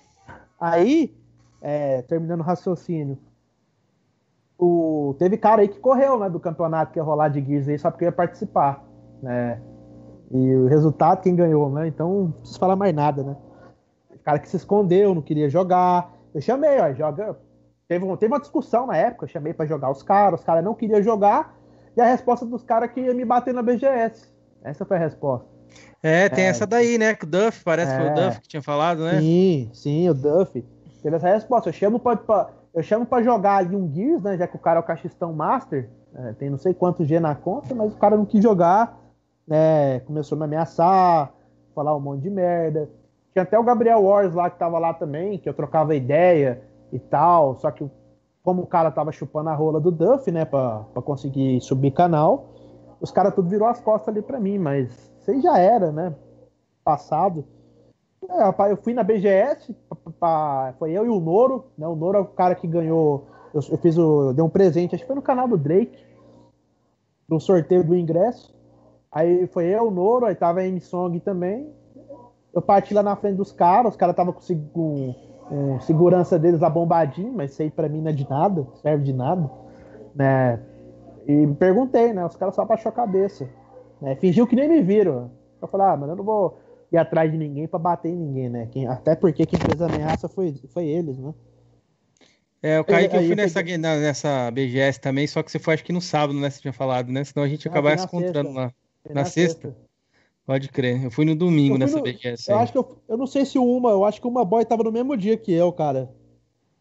Aí, 0.59 1.15
é, 1.61 2.01
terminando 2.03 2.41
o 2.41 2.43
raciocínio, 2.43 3.17
o, 4.57 5.15
teve 5.17 5.37
cara 5.37 5.61
aí 5.61 5.67
que 5.67 5.79
correu, 5.79 6.19
né, 6.19 6.29
do 6.29 6.39
campeonato 6.39 6.93
que 6.93 6.99
ia 6.99 7.03
rolar 7.03 7.29
de 7.29 7.41
Gears 7.41 7.67
aí, 7.67 7.77
só 7.77 7.89
porque 7.89 8.05
ia 8.05 8.11
participar, 8.11 8.83
né? 9.21 9.59
E 10.31 10.55
o 10.55 10.67
resultado, 10.67 11.21
quem 11.21 11.35
ganhou, 11.35 11.69
né? 11.69 11.87
Então 11.87 12.23
não 12.23 12.31
preciso 12.31 12.59
falar 12.59 12.75
mais 12.75 12.93
nada, 12.93 13.23
né? 13.23 13.35
O 14.13 14.19
cara 14.19 14.39
que 14.39 14.49
se 14.49 14.57
escondeu, 14.57 15.13
não 15.13 15.21
queria 15.21 15.49
jogar. 15.49 16.11
Eu 16.33 16.41
chamei, 16.41 16.79
ó, 16.79 16.91
joga. 16.93 17.37
Teve, 17.87 18.03
uma, 18.03 18.17
teve 18.17 18.33
uma 18.33 18.39
discussão 18.39 18.87
na 18.87 18.97
época, 18.97 19.25
eu 19.25 19.29
chamei 19.29 19.53
para 19.53 19.67
jogar 19.67 19.91
os 19.91 20.01
caras, 20.01 20.39
os 20.39 20.45
caras 20.45 20.63
não 20.63 20.73
queriam 20.73 21.03
jogar, 21.03 21.55
e 21.95 22.01
a 22.01 22.05
resposta 22.05 22.43
dos 22.43 22.63
caras 22.63 22.91
que 22.91 22.99
ia 22.99 23.13
me 23.13 23.23
bater 23.23 23.53
na 23.53 23.61
BGS. 23.61 24.33
Essa 24.63 24.83
foi 24.83 24.97
a 24.97 24.99
resposta. 24.99 25.47
É, 26.01 26.27
tem 26.29 26.45
é, 26.45 26.47
essa 26.47 26.65
daí, 26.65 26.97
né? 26.97 27.13
Que 27.13 27.25
o 27.25 27.27
Duff, 27.27 27.63
parece 27.63 27.91
é, 27.91 27.95
que 27.95 28.01
foi 28.01 28.09
o 28.09 28.17
é. 28.17 28.25
Duff 28.25 28.41
que 28.41 28.47
tinha 28.47 28.61
falado, 28.61 29.03
né? 29.03 29.19
Sim, 29.19 29.69
sim, 29.71 30.09
o 30.09 30.13
Duff. 30.15 30.65
Teve 31.03 31.15
essa 31.15 31.29
resposta. 31.29 31.69
Eu 31.69 31.73
chamo 31.73 31.99
pra, 31.99 32.15
pra 32.15 32.49
eu 32.73 32.83
chamo 32.83 33.05
pra 33.05 33.23
jogar 33.23 33.57
ali 33.57 33.75
um 33.75 33.91
Gears, 33.93 34.21
né? 34.21 34.37
Já 34.37 34.47
que 34.47 34.55
o 34.55 34.59
cara 34.59 34.79
é 34.79 34.81
o 34.81 34.83
cachistão 34.83 35.31
Master, 35.31 35.89
é, 36.13 36.33
tem 36.33 36.49
não 36.49 36.57
sei 36.57 36.73
quantos 36.73 37.07
G 37.07 37.19
na 37.19 37.33
conta, 37.33 37.73
mas 37.73 37.93
o 37.93 37.95
cara 37.95 38.17
não 38.17 38.25
quis 38.25 38.43
jogar 38.43 38.99
né? 39.47 39.99
Começou 40.01 40.35
a 40.35 40.39
me 40.39 40.45
ameaçar, 40.45 41.33
falar 41.73 41.95
um 41.95 41.99
monte 41.99 42.21
de 42.21 42.29
merda. 42.29 42.89
Tinha 43.33 43.43
até 43.43 43.59
o 43.59 43.63
Gabriel 43.63 44.03
Wars 44.03 44.33
lá 44.33 44.49
que 44.49 44.57
tava 44.57 44.79
lá 44.79 44.93
também, 44.93 45.37
que 45.37 45.49
eu 45.49 45.53
trocava 45.53 45.95
ideia 45.95 46.61
e 46.91 46.99
tal, 46.99 47.55
só 47.55 47.69
que 47.69 47.89
como 48.41 48.61
o 48.61 48.67
cara 48.67 48.91
tava 48.91 49.11
chupando 49.11 49.49
a 49.49 49.55
rola 49.55 49.81
do 49.81 49.91
Duff, 49.91 50.31
né, 50.31 50.45
pra, 50.45 50.85
pra 50.93 51.01
conseguir 51.01 51.59
subir 51.61 51.91
canal, 51.91 52.45
os 53.01 53.11
caras 53.11 53.33
tudo 53.33 53.49
virou 53.49 53.67
as 53.67 53.81
costas 53.81 54.09
ali 54.09 54.21
pra 54.21 54.39
mim, 54.39 54.57
mas 54.57 55.11
isso 55.19 55.41
já 55.41 55.57
era, 55.57 55.91
né? 55.91 56.15
Passado. 56.83 57.43
É, 58.29 58.71
eu 58.71 58.77
fui 58.77 58.93
na 58.93 59.03
BGS, 59.03 59.75
pra, 60.19 60.73
foi 60.79 60.91
eu 60.91 61.05
e 61.05 61.09
o 61.09 61.19
Noro, 61.19 61.65
né? 61.77 61.87
O 61.87 61.95
Noro 61.95 62.17
é 62.17 62.21
o 62.21 62.25
cara 62.25 62.55
que 62.55 62.67
ganhou. 62.67 63.27
Eu, 63.53 63.61
eu 63.69 63.77
fiz 63.77 63.97
o. 63.97 64.29
Eu 64.29 64.33
dei 64.33 64.43
um 64.43 64.49
presente, 64.49 64.95
acho 64.95 65.03
que 65.03 65.07
foi 65.07 65.15
no 65.15 65.21
canal 65.21 65.47
do 65.47 65.57
Drake, 65.57 66.03
no 67.27 67.39
sorteio 67.39 67.83
do 67.83 67.95
ingresso. 67.95 68.54
Aí 69.15 69.47
foi 69.47 69.67
eu, 69.67 69.87
o 69.87 69.91
Noro, 69.91 70.25
aí 70.25 70.35
tava 70.35 70.59
a 70.59 70.67
M-Song 70.67 71.17
também. 71.21 71.71
Eu 72.53 72.61
parti 72.61 72.93
lá 72.93 73.01
na 73.01 73.15
frente 73.15 73.37
dos 73.37 73.49
caras, 73.49 73.93
os 73.93 73.97
caras 73.97 74.11
estavam 74.11 74.33
com, 74.33 74.41
com, 74.73 75.15
com, 75.47 75.79
segurança 75.79 76.37
deles 76.37 76.61
abombadinho, 76.61 77.31
mas 77.31 77.51
isso 77.51 77.61
aí 77.61 77.71
pra 77.71 77.87
mim 77.87 78.01
não 78.01 78.09
é 78.09 78.13
de 78.13 78.29
nada, 78.29 78.67
serve 78.81 79.05
de 79.05 79.13
nada. 79.13 79.49
Né? 80.13 80.59
E 81.25 81.31
me 81.31 81.55
perguntei, 81.55 82.11
né? 82.11 82.25
Os 82.25 82.35
caras 82.35 82.55
só 82.55 82.65
baixou 82.65 82.89
a 82.89 82.93
cabeça. 82.93 83.49
Né? 84.01 84.17
Fingiu 84.17 84.45
que 84.45 84.55
nem 84.55 84.67
me 84.67 84.81
viram. 84.81 85.31
Eu 85.61 85.67
falei, 85.69 85.87
ah, 85.87 85.95
mas 85.95 86.09
eu 86.09 86.17
não 86.17 86.23
vou 86.23 86.59
ir 86.91 86.97
atrás 86.97 87.31
de 87.31 87.37
ninguém 87.37 87.69
pra 87.69 87.79
bater 87.79 88.09
em 88.09 88.17
ninguém, 88.17 88.49
né? 88.49 88.67
Quem, 88.69 88.85
até 88.85 89.15
porque 89.15 89.45
quem 89.45 89.59
fez 89.59 89.81
a 89.81 89.85
ameaça 89.85 90.27
foi, 90.27 90.55
foi 90.73 90.87
eles, 90.87 91.17
né? 91.17 91.33
É, 92.61 92.79
o 92.81 92.83
Kaique, 92.83 93.15
eu, 93.15 93.23
fui 93.23 93.35
nessa, 93.35 93.61
nessa 93.61 94.51
BGS 94.51 94.99
também, 94.99 95.25
só 95.25 95.41
que 95.41 95.51
você 95.51 95.59
foi 95.59 95.75
acho 95.75 95.85
que 95.85 95.93
no 95.93 96.01
sábado, 96.01 96.37
né? 96.37 96.49
Você 96.49 96.59
tinha 96.59 96.73
falado, 96.73 97.11
né? 97.13 97.23
Senão 97.23 97.45
a 97.45 97.47
gente 97.47 97.63
ia 97.63 97.71
acabar 97.71 97.97
se 97.97 98.05
encontrando 98.05 98.51
lá. 98.51 98.73
Na, 99.09 99.21
na 99.21 99.25
sexta? 99.25 99.69
sexta? 99.69 99.85
Pode 100.45 100.69
crer. 100.69 101.03
Eu 101.03 101.11
fui 101.11 101.25
no 101.25 101.35
domingo 101.35 101.75
fui 101.75 101.79
nessa 101.79 101.97
no... 101.97 102.03
BGS. 102.03 102.51
Eu 102.51 102.57
acho 102.59 102.71
que 102.71 102.77
eu, 102.77 103.01
eu 103.07 103.17
não 103.17 103.25
sei 103.25 103.45
se 103.45 103.57
o 103.57 103.65
Uma, 103.65 103.89
eu 103.89 104.05
acho 104.05 104.21
que 104.21 104.27
Uma 104.27 104.45
Boy 104.45 104.63
tava 104.63 104.83
no 104.83 104.91
mesmo 104.91 105.17
dia 105.17 105.35
que 105.35 105.51
eu, 105.51 105.71
cara. 105.73 106.11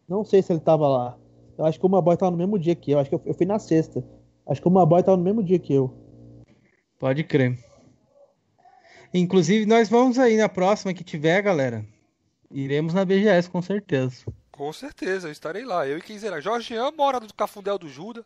Não 0.07 0.23
sei 0.23 0.41
se 0.41 0.53
ele 0.53 0.59
tava 0.59 0.87
lá. 0.87 1.17
Eu 1.57 1.65
acho 1.65 1.79
que 1.79 1.85
Uma 1.85 2.01
Boy 2.01 2.15
tava 2.15 2.31
no 2.31 2.37
mesmo 2.37 2.59
dia 2.59 2.75
que 2.75 2.91
eu. 2.91 2.99
Acho 2.99 3.09
que 3.09 3.15
eu, 3.15 3.21
eu 3.25 3.33
fui 3.33 3.45
na 3.45 3.57
sexta. 3.57 4.03
Acho 4.45 4.61
que 4.61 4.67
Uma 4.67 4.85
Boy 4.85 5.01
tava 5.01 5.17
no 5.17 5.23
mesmo 5.23 5.43
dia 5.43 5.57
que 5.57 5.73
eu. 5.73 5.91
Pode 6.99 7.23
crer. 7.23 7.57
Inclusive, 9.13 9.65
nós 9.65 9.89
vamos 9.89 10.19
aí 10.19 10.37
na 10.37 10.49
próxima 10.49 10.93
que 10.93 11.03
tiver, 11.03 11.41
galera. 11.41 11.85
Iremos 12.51 12.93
na 12.93 13.03
BGS, 13.03 13.49
com 13.49 13.61
certeza. 13.61 14.25
Com 14.51 14.71
certeza, 14.71 15.27
eu 15.27 15.31
estarei 15.31 15.65
lá. 15.65 15.87
Eu 15.87 15.97
e 15.97 16.01
quem 16.01 16.19
será? 16.19 16.39
Jorgean 16.39 16.91
mora 16.91 17.19
no 17.19 17.33
Cafundel 17.33 17.77
do 17.77 17.89
Juda. 17.89 18.25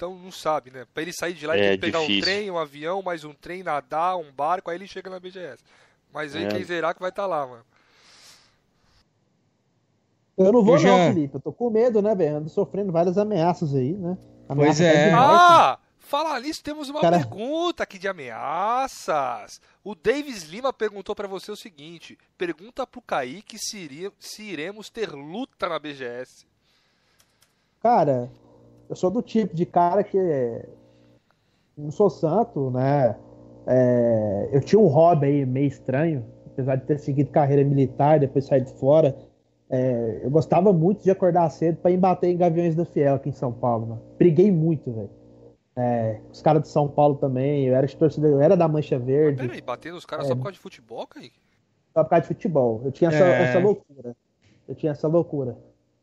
Então 0.00 0.16
não 0.16 0.32
sabe, 0.32 0.70
né? 0.70 0.86
Pra 0.94 1.02
ele 1.02 1.12
sair 1.12 1.34
de 1.34 1.46
lá, 1.46 1.54
ele 1.54 1.66
é, 1.66 1.68
tem 1.72 1.78
que 1.78 1.84
pegar 1.84 1.98
difícil. 1.98 2.20
um 2.20 2.24
trem, 2.24 2.50
um 2.50 2.56
avião, 2.56 3.02
mais 3.02 3.22
um 3.22 3.34
trem, 3.34 3.62
nadar, 3.62 4.16
um 4.16 4.32
barco, 4.32 4.70
aí 4.70 4.78
ele 4.78 4.86
chega 4.86 5.10
na 5.10 5.20
BGS. 5.20 5.62
Mas 6.10 6.34
aí 6.34 6.44
é. 6.44 6.48
quem 6.48 6.64
será 6.64 6.94
que 6.94 7.00
vai 7.00 7.10
estar 7.10 7.24
tá 7.24 7.28
lá, 7.28 7.46
mano. 7.46 7.62
Eu 10.38 10.50
não 10.50 10.64
vou 10.64 10.76
eu 10.76 10.78
já... 10.78 10.88
não, 10.88 11.12
Felipe. 11.12 11.34
Eu 11.34 11.40
tô 11.40 11.52
com 11.52 11.68
medo, 11.68 12.00
né, 12.00 12.14
velho? 12.14 12.38
Ando 12.38 12.48
sofrendo 12.48 12.90
várias 12.90 13.18
ameaças 13.18 13.74
aí, 13.74 13.92
né? 13.92 14.16
Ameaças 14.48 14.78
pois 14.78 14.80
é. 14.80 15.12
Ah! 15.12 15.78
Falar 15.98 16.40
nisso, 16.40 16.62
temos 16.62 16.88
uma 16.88 17.02
Cara... 17.02 17.18
pergunta 17.18 17.82
aqui 17.82 17.98
de 17.98 18.08
ameaças. 18.08 19.60
O 19.84 19.94
Davis 19.94 20.44
Lima 20.44 20.72
perguntou 20.72 21.14
para 21.14 21.28
você 21.28 21.52
o 21.52 21.56
seguinte: 21.56 22.16
pergunta 22.38 22.86
pro 22.86 23.02
Kaique 23.02 23.58
se, 23.58 23.76
iria, 23.76 24.10
se 24.18 24.44
iremos 24.44 24.88
ter 24.88 25.10
luta 25.10 25.68
na 25.68 25.78
BGS. 25.78 26.46
Cara, 27.82 28.30
eu 28.90 28.96
sou 28.96 29.08
do 29.08 29.22
tipo 29.22 29.54
de 29.54 29.64
cara 29.64 30.02
que 30.02 30.18
não 31.78 31.92
sou 31.92 32.10
santo, 32.10 32.72
né? 32.72 33.16
É, 33.64 34.48
eu 34.52 34.60
tinha 34.60 34.80
um 34.80 34.88
hobby 34.88 35.26
aí 35.26 35.46
meio 35.46 35.68
estranho, 35.68 36.26
apesar 36.44 36.74
de 36.74 36.84
ter 36.84 36.98
seguido 36.98 37.30
carreira 37.30 37.62
militar, 37.62 38.18
depois 38.18 38.46
sair 38.46 38.62
de 38.62 38.72
fora. 38.72 39.16
É, 39.70 40.22
eu 40.24 40.30
gostava 40.30 40.72
muito 40.72 41.04
de 41.04 41.10
acordar 41.10 41.48
cedo 41.50 41.76
para 41.76 41.92
embater 41.92 42.30
em 42.30 42.36
Gaviões 42.36 42.74
da 42.74 42.84
Fiel 42.84 43.14
aqui 43.14 43.28
em 43.28 43.32
São 43.32 43.52
Paulo. 43.52 43.86
Mano. 43.86 44.02
Briguei 44.18 44.50
muito, 44.50 44.92
velho. 44.92 45.10
É, 45.76 46.20
os 46.32 46.42
caras 46.42 46.62
de 46.62 46.68
São 46.68 46.88
Paulo 46.88 47.14
também, 47.14 47.66
eu 47.66 47.76
era 47.76 47.86
de 47.86 47.96
torcida, 47.96 48.26
eu 48.26 48.40
era 48.40 48.56
da 48.56 48.66
Mancha 48.66 48.98
Verde. 48.98 49.38
Mas 49.38 49.46
peraí, 49.46 49.62
batendo 49.62 49.96
os 49.96 50.04
caras 50.04 50.26
é, 50.26 50.28
só 50.28 50.34
por 50.34 50.42
causa 50.42 50.54
de 50.54 50.58
futebol, 50.58 51.06
Kaique? 51.06 51.38
Só 51.94 52.02
por 52.02 52.10
causa 52.10 52.22
de 52.22 52.28
futebol. 52.28 52.82
Eu 52.84 52.90
tinha 52.90 53.08
essa, 53.08 53.24
é. 53.24 53.42
essa 53.44 53.58
loucura. 53.60 54.16
Eu 54.66 54.74
tinha 54.74 54.90
essa 54.90 55.06
loucura. 55.06 55.56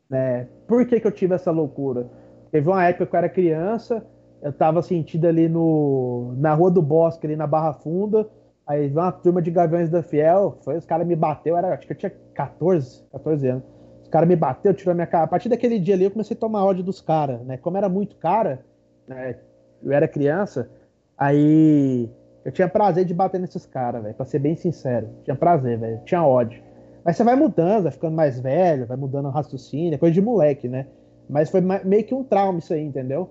Né? 0.09 0.47
Por 0.65 0.87
que, 0.87 1.01
que 1.01 1.07
eu 1.07 1.11
tive 1.11 1.35
essa 1.35 1.51
loucura? 1.51 2.09
Teve 2.51 2.67
uma 2.67 2.83
época 2.83 3.05
que 3.05 3.15
eu 3.15 3.17
era 3.17 3.29
criança, 3.29 4.05
eu 4.41 4.53
tava 4.53 4.81
sentido 4.81 5.25
ali 5.25 5.49
no, 5.49 6.33
na 6.37 6.53
Rua 6.53 6.71
do 6.71 6.81
Bosque, 6.81 7.25
ali 7.25 7.35
na 7.35 7.47
Barra 7.47 7.73
Funda. 7.73 8.29
Aí 8.65 8.87
veio 8.87 8.99
uma 8.99 9.11
turma 9.11 9.41
de 9.41 9.49
Gaviões 9.49 9.89
da 9.89 10.03
Fiel, 10.03 10.57
foi, 10.61 10.77
os 10.77 10.85
caras 10.85 11.07
me 11.07 11.15
bateu, 11.15 11.55
era, 11.55 11.73
acho 11.73 11.87
que 11.87 11.93
eu 11.93 11.97
tinha 11.97 12.11
14, 12.33 13.03
14 13.11 13.47
anos. 13.47 13.63
Os 14.01 14.09
caras 14.09 14.27
me 14.27 14.35
bateu, 14.35 14.73
tirou 14.73 14.91
a 14.91 14.95
minha 14.95 15.07
cara. 15.07 15.23
A 15.25 15.27
partir 15.27 15.49
daquele 15.49 15.79
dia 15.79 15.95
ali 15.95 16.05
eu 16.05 16.11
comecei 16.11 16.35
a 16.35 16.39
tomar 16.39 16.65
ódio 16.65 16.83
dos 16.83 17.01
caras, 17.01 17.41
né? 17.41 17.57
Como 17.57 17.77
era 17.77 17.89
muito 17.89 18.15
cara, 18.17 18.65
né? 19.07 19.37
Eu 19.83 19.91
era 19.91 20.07
criança, 20.07 20.69
aí 21.17 22.09
eu 22.43 22.51
tinha 22.51 22.67
prazer 22.67 23.05
de 23.05 23.13
bater 23.13 23.39
nesses 23.39 23.65
caras, 23.65 24.01
velho. 24.01 24.15
Pra 24.15 24.25
ser 24.25 24.39
bem 24.39 24.55
sincero. 24.55 25.09
Tinha 25.23 25.35
prazer, 25.35 25.77
velho. 25.77 26.01
Tinha 26.05 26.23
ódio. 26.23 26.61
Mas 27.03 27.17
você 27.17 27.23
vai 27.23 27.35
mudando, 27.35 27.83
vai 27.83 27.91
ficando 27.91 28.15
mais 28.15 28.39
velho, 28.39 28.85
vai 28.85 28.97
mudando 28.97 29.25
o 29.25 29.29
raciocínio, 29.29 29.95
é 29.95 29.97
coisa 29.97 30.13
de 30.13 30.21
moleque, 30.21 30.67
né? 30.67 30.87
Mas 31.29 31.49
foi 31.49 31.61
meio 31.61 32.03
que 32.03 32.13
um 32.13 32.23
trauma 32.23 32.59
isso 32.59 32.73
aí, 32.73 32.83
entendeu? 32.83 33.29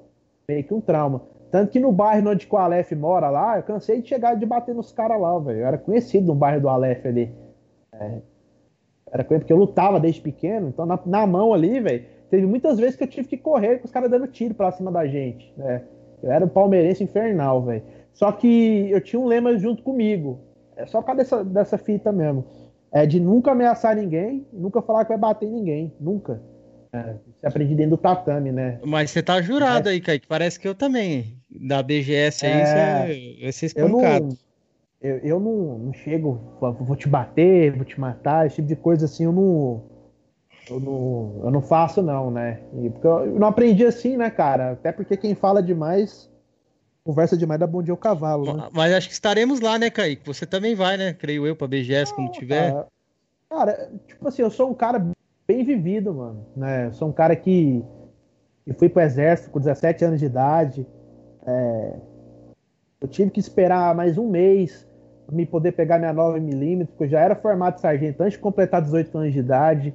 Meio 0.48 0.64
que 0.64 0.74
um 0.74 0.80
trauma. 0.80 1.22
Tanto 1.50 1.70
que 1.70 1.80
no 1.80 1.92
bairro 1.92 2.30
onde 2.30 2.46
o 2.50 2.56
Aleph 2.56 2.92
mora 2.92 3.30
lá, 3.30 3.56
eu 3.56 3.62
cansei 3.62 4.02
de 4.02 4.08
chegar 4.08 4.34
de 4.34 4.44
bater 4.44 4.74
nos 4.74 4.92
caras 4.92 5.20
lá, 5.20 5.38
velho. 5.38 5.60
Eu 5.60 5.66
era 5.66 5.78
conhecido 5.78 6.26
no 6.26 6.34
bairro 6.34 6.60
do 6.60 6.68
Aleph 6.68 7.06
ali. 7.06 7.32
É, 7.94 8.20
era 9.10 9.24
conhecido 9.24 9.40
porque 9.40 9.52
eu 9.52 9.56
lutava 9.56 10.00
desde 10.00 10.20
pequeno, 10.20 10.68
então 10.68 10.84
na, 10.84 10.98
na 11.06 11.26
mão 11.26 11.54
ali, 11.54 11.80
velho, 11.80 12.04
teve 12.28 12.46
muitas 12.46 12.78
vezes 12.78 12.96
que 12.96 13.04
eu 13.04 13.08
tive 13.08 13.28
que 13.28 13.36
correr 13.36 13.78
com 13.78 13.86
os 13.86 13.92
caras 13.92 14.10
dando 14.10 14.26
tiro 14.26 14.54
pra 14.54 14.72
cima 14.72 14.90
da 14.90 15.06
gente, 15.06 15.52
né? 15.56 15.82
Eu 16.22 16.30
era 16.30 16.44
um 16.44 16.48
palmeirense 16.48 17.04
infernal, 17.04 17.62
velho. 17.62 17.82
Só 18.12 18.32
que 18.32 18.90
eu 18.90 19.00
tinha 19.00 19.20
um 19.20 19.26
lema 19.26 19.56
junto 19.58 19.82
comigo. 19.82 20.40
É 20.76 20.86
só 20.86 21.00
por 21.00 21.06
causa 21.06 21.22
dessa, 21.22 21.44
dessa 21.44 21.78
fita 21.78 22.10
mesmo. 22.10 22.44
É 22.90 23.06
de 23.06 23.20
nunca 23.20 23.52
ameaçar 23.52 23.94
ninguém, 23.94 24.46
nunca 24.52 24.80
falar 24.82 25.04
que 25.04 25.10
vai 25.10 25.18
bater 25.18 25.46
em 25.46 25.52
ninguém. 25.52 25.92
Nunca. 26.00 26.40
É, 26.92 27.14
você 27.40 27.46
aprende 27.46 27.74
dentro 27.74 27.90
do 27.90 27.98
tatame, 27.98 28.52
né? 28.52 28.78
Mas 28.84 29.10
você 29.10 29.22
tá 29.22 29.40
jurado 29.42 29.88
é. 29.88 29.92
aí, 29.92 30.00
Kaique. 30.00 30.26
Parece 30.26 30.58
que 30.58 30.66
eu 30.66 30.74
também. 30.74 31.36
Da 31.50 31.82
BGS 31.82 32.46
aí, 32.46 32.52
é... 32.52 32.64
você 32.66 33.38
vai 33.42 33.52
ser 33.52 33.66
espancado. 33.66 33.96
Eu, 34.00 34.20
não, 34.20 34.36
eu, 35.00 35.18
eu 35.18 35.40
não, 35.40 35.78
não 35.78 35.92
chego, 35.92 36.40
vou 36.60 36.96
te 36.96 37.08
bater, 37.08 37.72
vou 37.72 37.84
te 37.84 37.98
matar, 37.98 38.46
esse 38.46 38.56
tipo 38.56 38.68
de 38.68 38.76
coisa 38.76 39.06
assim, 39.06 39.24
eu 39.24 39.32
não. 39.32 39.96
Eu 40.68 40.80
não, 40.80 41.40
eu 41.44 41.50
não 41.52 41.62
faço, 41.62 42.02
não, 42.02 42.28
né? 42.28 42.60
E 42.82 42.90
porque 42.90 43.06
eu, 43.06 43.38
não 43.38 43.46
aprendi 43.46 43.84
assim, 43.84 44.16
né, 44.16 44.28
cara? 44.30 44.72
Até 44.72 44.90
porque 44.90 45.16
quem 45.16 45.34
fala 45.34 45.62
demais 45.62 46.28
conversa 47.06 47.36
demais 47.36 47.60
dá 47.60 47.68
bom 47.68 47.82
dia 47.82 47.92
ao 47.92 47.96
cavalo. 47.96 48.52
Né? 48.52 48.68
Mas 48.72 48.92
acho 48.92 49.06
que 49.06 49.14
estaremos 49.14 49.60
lá, 49.60 49.78
né, 49.78 49.88
Kaique? 49.88 50.26
Você 50.26 50.44
também 50.44 50.74
vai, 50.74 50.96
né? 50.96 51.12
Creio 51.12 51.46
eu, 51.46 51.54
pra 51.54 51.68
BGS 51.68 52.12
quando 52.12 52.32
tiver. 52.32 52.72
Cara, 52.72 52.86
cara, 53.48 53.92
tipo 54.08 54.26
assim, 54.26 54.42
eu 54.42 54.50
sou 54.50 54.70
um 54.70 54.74
cara 54.74 55.06
bem 55.46 55.64
vivido, 55.64 56.12
mano. 56.12 56.46
Né? 56.56 56.86
Eu 56.86 56.92
sou 56.92 57.08
um 57.08 57.12
cara 57.12 57.36
que, 57.36 57.84
que 58.64 58.72
fui 58.74 58.88
pro 58.88 59.02
exército 59.02 59.50
com 59.50 59.58
17 59.58 60.04
anos 60.04 60.20
de 60.20 60.26
idade. 60.26 60.86
É, 61.46 61.94
eu 63.00 63.08
tive 63.08 63.30
que 63.30 63.40
esperar 63.40 63.94
mais 63.94 64.18
um 64.18 64.28
mês 64.28 64.86
para 65.26 65.36
me 65.36 65.46
poder 65.46 65.72
pegar 65.72 65.98
minha 65.98 66.14
9mm, 66.14 66.86
porque 66.86 67.04
eu 67.04 67.08
já 67.08 67.20
era 67.20 67.34
formado 67.34 67.78
sargento 67.78 68.22
antes 68.22 68.34
de 68.34 68.38
completar 68.38 68.82
18 68.82 69.18
anos 69.18 69.32
de 69.32 69.38
idade. 69.38 69.94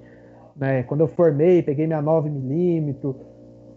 Né? 0.56 0.84
Quando 0.84 1.02
eu 1.02 1.08
formei, 1.08 1.62
peguei 1.62 1.88
minha 1.88 2.02
9mm, 2.02 3.16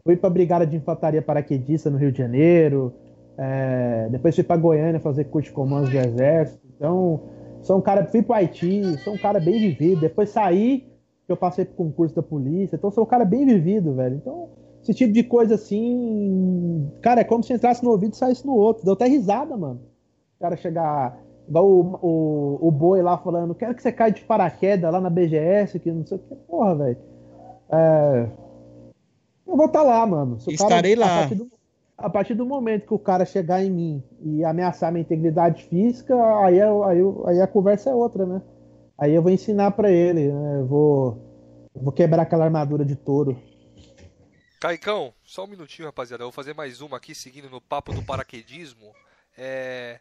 fui 0.04 0.16
para 0.16 0.28
a 0.28 0.32
Brigada 0.32 0.66
de 0.66 0.76
Infantaria 0.76 1.22
Paraquedista 1.22 1.90
no 1.90 1.98
Rio 1.98 2.12
de 2.12 2.18
Janeiro. 2.18 2.92
É, 3.36 4.08
depois 4.10 4.34
fui 4.34 4.44
para 4.44 4.56
Goiânia 4.56 5.00
fazer 5.00 5.24
curso 5.24 5.48
de 5.48 5.54
comandos 5.54 5.90
do 5.90 5.96
Exército. 5.96 6.60
Então, 6.76 7.20
sou 7.62 7.78
um 7.78 7.80
cara, 7.80 8.04
fui 8.04 8.22
para 8.22 8.36
Haiti, 8.36 8.96
sou 8.98 9.14
um 9.14 9.18
cara 9.18 9.40
bem 9.40 9.58
vivido. 9.58 10.00
Depois 10.00 10.30
saí 10.30 10.93
eu 11.28 11.36
passei 11.36 11.64
pro 11.64 11.74
concurso 11.74 12.14
da 12.14 12.22
polícia. 12.22 12.76
Então, 12.76 12.90
sou 12.90 13.04
um 13.04 13.06
cara 13.06 13.24
bem 13.24 13.46
vivido, 13.46 13.94
velho. 13.94 14.16
Então, 14.16 14.48
esse 14.82 14.92
tipo 14.92 15.12
de 15.12 15.22
coisa 15.24 15.54
assim. 15.54 16.90
Cara, 17.00 17.22
é 17.22 17.24
como 17.24 17.42
se 17.42 17.52
entrasse 17.52 17.82
no 17.82 17.90
ouvido 17.90 18.12
e 18.12 18.16
saísse 18.16 18.46
no 18.46 18.54
outro. 18.54 18.84
Deu 18.84 18.92
até 18.92 19.06
risada, 19.06 19.56
mano. 19.56 19.80
O 20.38 20.42
cara 20.42 20.56
chegar. 20.56 21.18
Igual 21.48 21.66
o, 21.66 21.98
o, 22.02 22.68
o 22.68 22.70
boi 22.70 23.02
lá 23.02 23.18
falando, 23.18 23.54
quero 23.54 23.74
que 23.74 23.82
você 23.82 23.92
caia 23.92 24.12
de 24.12 24.22
paraquedas 24.22 24.90
lá 24.90 24.98
na 24.98 25.10
BGS, 25.10 25.78
que 25.78 25.92
não 25.92 26.04
sei 26.06 26.16
o 26.16 26.20
que. 26.20 26.34
Porra, 26.34 26.74
velho. 26.74 26.98
É... 27.70 28.28
Eu 29.46 29.56
vou 29.56 29.66
estar 29.66 29.80
tá 29.80 29.84
lá, 29.84 30.06
mano. 30.06 30.40
Se 30.40 30.52
Estarei 30.52 30.96
cara, 30.96 31.06
lá. 31.06 31.16
A 31.16 31.20
partir, 31.20 31.34
do, 31.34 31.48
a 31.96 32.10
partir, 32.10 32.34
do, 32.34 32.46
momento 32.46 32.86
que 32.86 32.94
o 32.94 32.98
cara 32.98 33.24
chegar 33.24 33.62
em 33.62 33.70
mim 33.70 34.02
e 34.22 34.44
ameaçar 34.44 34.90
minha 34.90 35.02
integridade 35.02 35.64
física, 35.64 36.14
aí, 36.44 36.60
aí, 36.60 37.00
aí 37.26 37.40
a 37.40 37.46
conversa 37.46 37.90
é 37.90 37.94
outra, 37.94 38.24
né? 38.24 38.42
Aí 38.96 39.12
eu 39.12 39.22
vou 39.22 39.32
ensinar 39.32 39.72
para 39.72 39.90
ele, 39.90 40.32
né? 40.32 40.60
Eu 40.60 40.66
vou, 40.66 41.68
vou 41.74 41.92
quebrar 41.92 42.22
aquela 42.22 42.44
armadura 42.44 42.84
de 42.84 42.94
touro. 42.94 43.40
Caicão, 44.60 45.12
só 45.24 45.44
um 45.44 45.48
minutinho, 45.48 45.86
rapaziada. 45.86 46.22
Eu 46.22 46.28
vou 46.28 46.32
fazer 46.32 46.54
mais 46.54 46.80
uma 46.80 46.96
aqui, 46.96 47.14
seguindo 47.14 47.50
no 47.50 47.60
papo 47.60 47.92
do 47.92 48.02
paraquedismo. 48.02 48.94
É... 49.36 50.00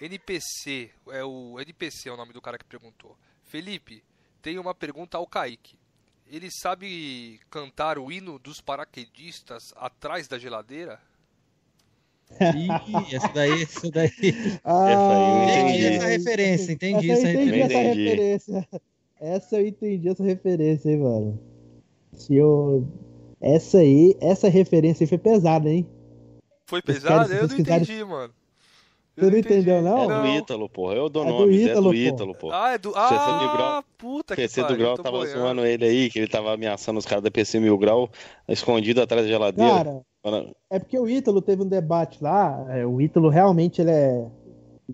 NPC, 0.00 0.90
é 1.10 1.24
o 1.24 1.60
NPC 1.60 2.08
é 2.08 2.12
o 2.12 2.16
nome 2.16 2.32
do 2.32 2.42
cara 2.42 2.58
que 2.58 2.64
perguntou. 2.64 3.16
Felipe, 3.44 4.02
tem 4.42 4.58
uma 4.58 4.74
pergunta 4.74 5.16
ao 5.16 5.26
Kaique. 5.26 5.78
Ele 6.26 6.50
sabe 6.50 7.40
cantar 7.48 7.98
o 7.98 8.10
hino 8.10 8.38
dos 8.38 8.60
paraquedistas 8.60 9.72
atrás 9.76 10.26
da 10.26 10.38
geladeira? 10.38 11.00
Ih, 12.40 13.14
essa 13.14 13.28
daí, 13.28 13.62
essa 13.62 13.90
daí. 13.90 14.10
Ah, 14.64 14.90
essa 14.90 15.12
aí 15.12 15.22
eu 15.22 15.68
entendi. 15.68 15.86
essa 15.86 16.06
referência, 16.06 16.72
entendi 16.72 17.10
essa, 17.10 17.28
essa, 17.28 17.40
entendi 17.40 17.60
essa 17.60 17.78
referência. 17.78 18.68
Essa 19.20 19.56
eu 19.60 19.66
entendi 19.66 20.08
essa 20.08 20.24
referência, 20.24 20.90
hein, 20.90 20.98
mano. 20.98 21.40
Se 22.12 22.34
eu... 22.34 22.86
Essa 23.40 23.78
aí, 23.78 24.16
essa 24.20 24.48
referência 24.48 25.04
aí 25.04 25.08
foi 25.08 25.18
pesada, 25.18 25.68
hein? 25.68 25.86
Foi 26.66 26.80
pesada? 26.80 27.34
Eu 27.34 27.48
não 27.48 27.58
entendi, 27.58 28.04
mano. 28.04 28.32
Você 29.16 29.30
não 29.30 29.38
entendeu, 29.38 29.82
não? 29.82 30.10
É 30.10 30.20
do 30.20 30.26
Ítalo, 30.38 30.68
porra. 30.68 30.94
Eu 30.94 31.08
dou 31.10 31.24
é 31.24 31.28
nome, 31.28 31.68
é 31.68 31.74
do 31.74 31.94
Ítalo, 31.94 32.34
porra. 32.34 32.64
Ah, 32.64 32.72
é 32.72 32.78
do. 32.78 32.92
Ah, 32.96 33.52
grau, 33.54 33.84
puta 33.98 34.34
que 34.34 34.42
PC 34.42 34.64
do 34.64 34.76
Grau 34.76 34.96
tava 34.96 35.18
boiando. 35.18 35.38
zoando 35.38 35.66
ele 35.66 35.84
aí, 35.84 36.10
que 36.10 36.18
ele 36.18 36.28
tava 36.28 36.54
ameaçando 36.54 36.98
os 36.98 37.04
caras 37.04 37.22
da 37.22 37.30
PC 37.30 37.60
Mil 37.60 37.76
Grau, 37.76 38.08
escondido 38.48 39.02
atrás 39.02 39.24
da 39.24 39.28
geladeira. 39.28 40.02
Cara, 40.24 40.50
é 40.70 40.78
porque 40.78 40.98
o 40.98 41.08
Ítalo 41.08 41.42
teve 41.42 41.62
um 41.62 41.68
debate 41.68 42.22
lá. 42.22 42.64
É, 42.70 42.86
o 42.86 43.00
Ítalo 43.00 43.28
realmente 43.28 43.82
ele 43.82 43.90
é. 43.90 44.26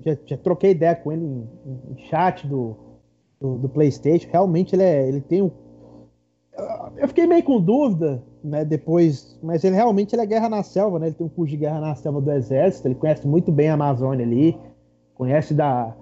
Já, 0.05 0.17
já, 0.27 0.37
troquei 0.37 0.73
ideia 0.73 0.97
com 0.97 1.13
ele 1.13 1.25
em, 1.25 1.49
em 1.93 2.09
chat 2.09 2.47
do, 2.47 2.77
do, 3.41 3.59
do, 3.59 3.69
PlayStation. 3.69 4.29
Realmente 4.31 4.75
ele 4.75 4.83
é. 4.83 5.09
Ele 5.09 5.21
tem 5.21 5.43
um. 5.43 5.51
Eu 6.97 7.07
fiquei 7.07 7.27
meio 7.27 7.43
com 7.45 7.61
dúvida, 7.61 8.23
né? 8.43 8.65
Depois. 8.65 9.39
Mas 9.43 9.65
ele 9.65 9.77
realmente 9.77 10.15
ele 10.15 10.23
é 10.23 10.27
guerra 10.27 10.49
na 10.49 10.63
selva, 10.63 10.99
né? 10.99 11.07
Ele 11.07 11.15
tem 11.15 11.27
um 11.27 11.31
curso 11.31 11.51
de 11.51 11.57
guerra 11.57 11.81
na 11.81 11.95
selva 11.95 12.21
do 12.21 12.31
exército. 12.31 12.89
Ele 12.89 12.95
conhece 12.95 13.27
muito 13.27 13.53
bem 13.53 13.69
a 13.69 13.75
Amazônia 13.75 14.25
ali. 14.25 14.59
Conhece 15.15 15.55
da. 15.55 15.95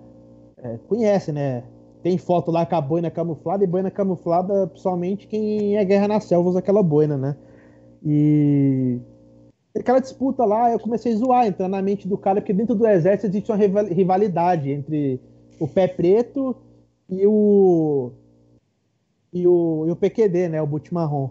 É, 0.59 0.79
conhece, 0.89 1.33
né? 1.33 1.63
Tem 2.03 2.17
foto 2.19 2.51
lá 2.51 2.65
com 2.65 2.77
a 2.77 2.81
boina 2.81 3.11
camuflada 3.11 3.65
e 3.65 3.67
boina 3.67 3.91
camuflada, 3.91 4.67
principalmente 4.69 5.27
quem 5.27 5.77
é 5.77 5.85
guerra 5.85 6.09
nas 6.09 6.25
selvas, 6.25 6.55
aquela 6.57 6.83
boina, 6.83 7.17
né? 7.17 7.37
E 8.05 9.01
aquela 9.77 9.99
disputa 9.99 10.45
lá, 10.45 10.71
eu 10.71 10.79
comecei 10.79 11.13
a 11.13 11.17
zoar, 11.17 11.47
entrar 11.47 11.69
na 11.69 11.83
mente 11.83 12.07
do 12.07 12.17
cara, 12.17 12.41
porque 12.41 12.53
dentro 12.53 12.75
do 12.75 12.87
exército 12.87 13.27
existe 13.27 13.51
uma 13.51 13.59
rivalidade 13.59 14.71
entre 14.71 15.21
o 15.59 15.67
pé 15.67 15.89
preto 15.89 16.55
e 17.09 17.27
o 17.27 18.13
e 19.33 19.47
o, 19.47 19.85
e 19.87 19.91
o 19.91 19.97
PQD, 19.97 20.49
né, 20.49 20.63
o 20.63 20.67
boot 20.67 20.93
marrom. 20.95 21.31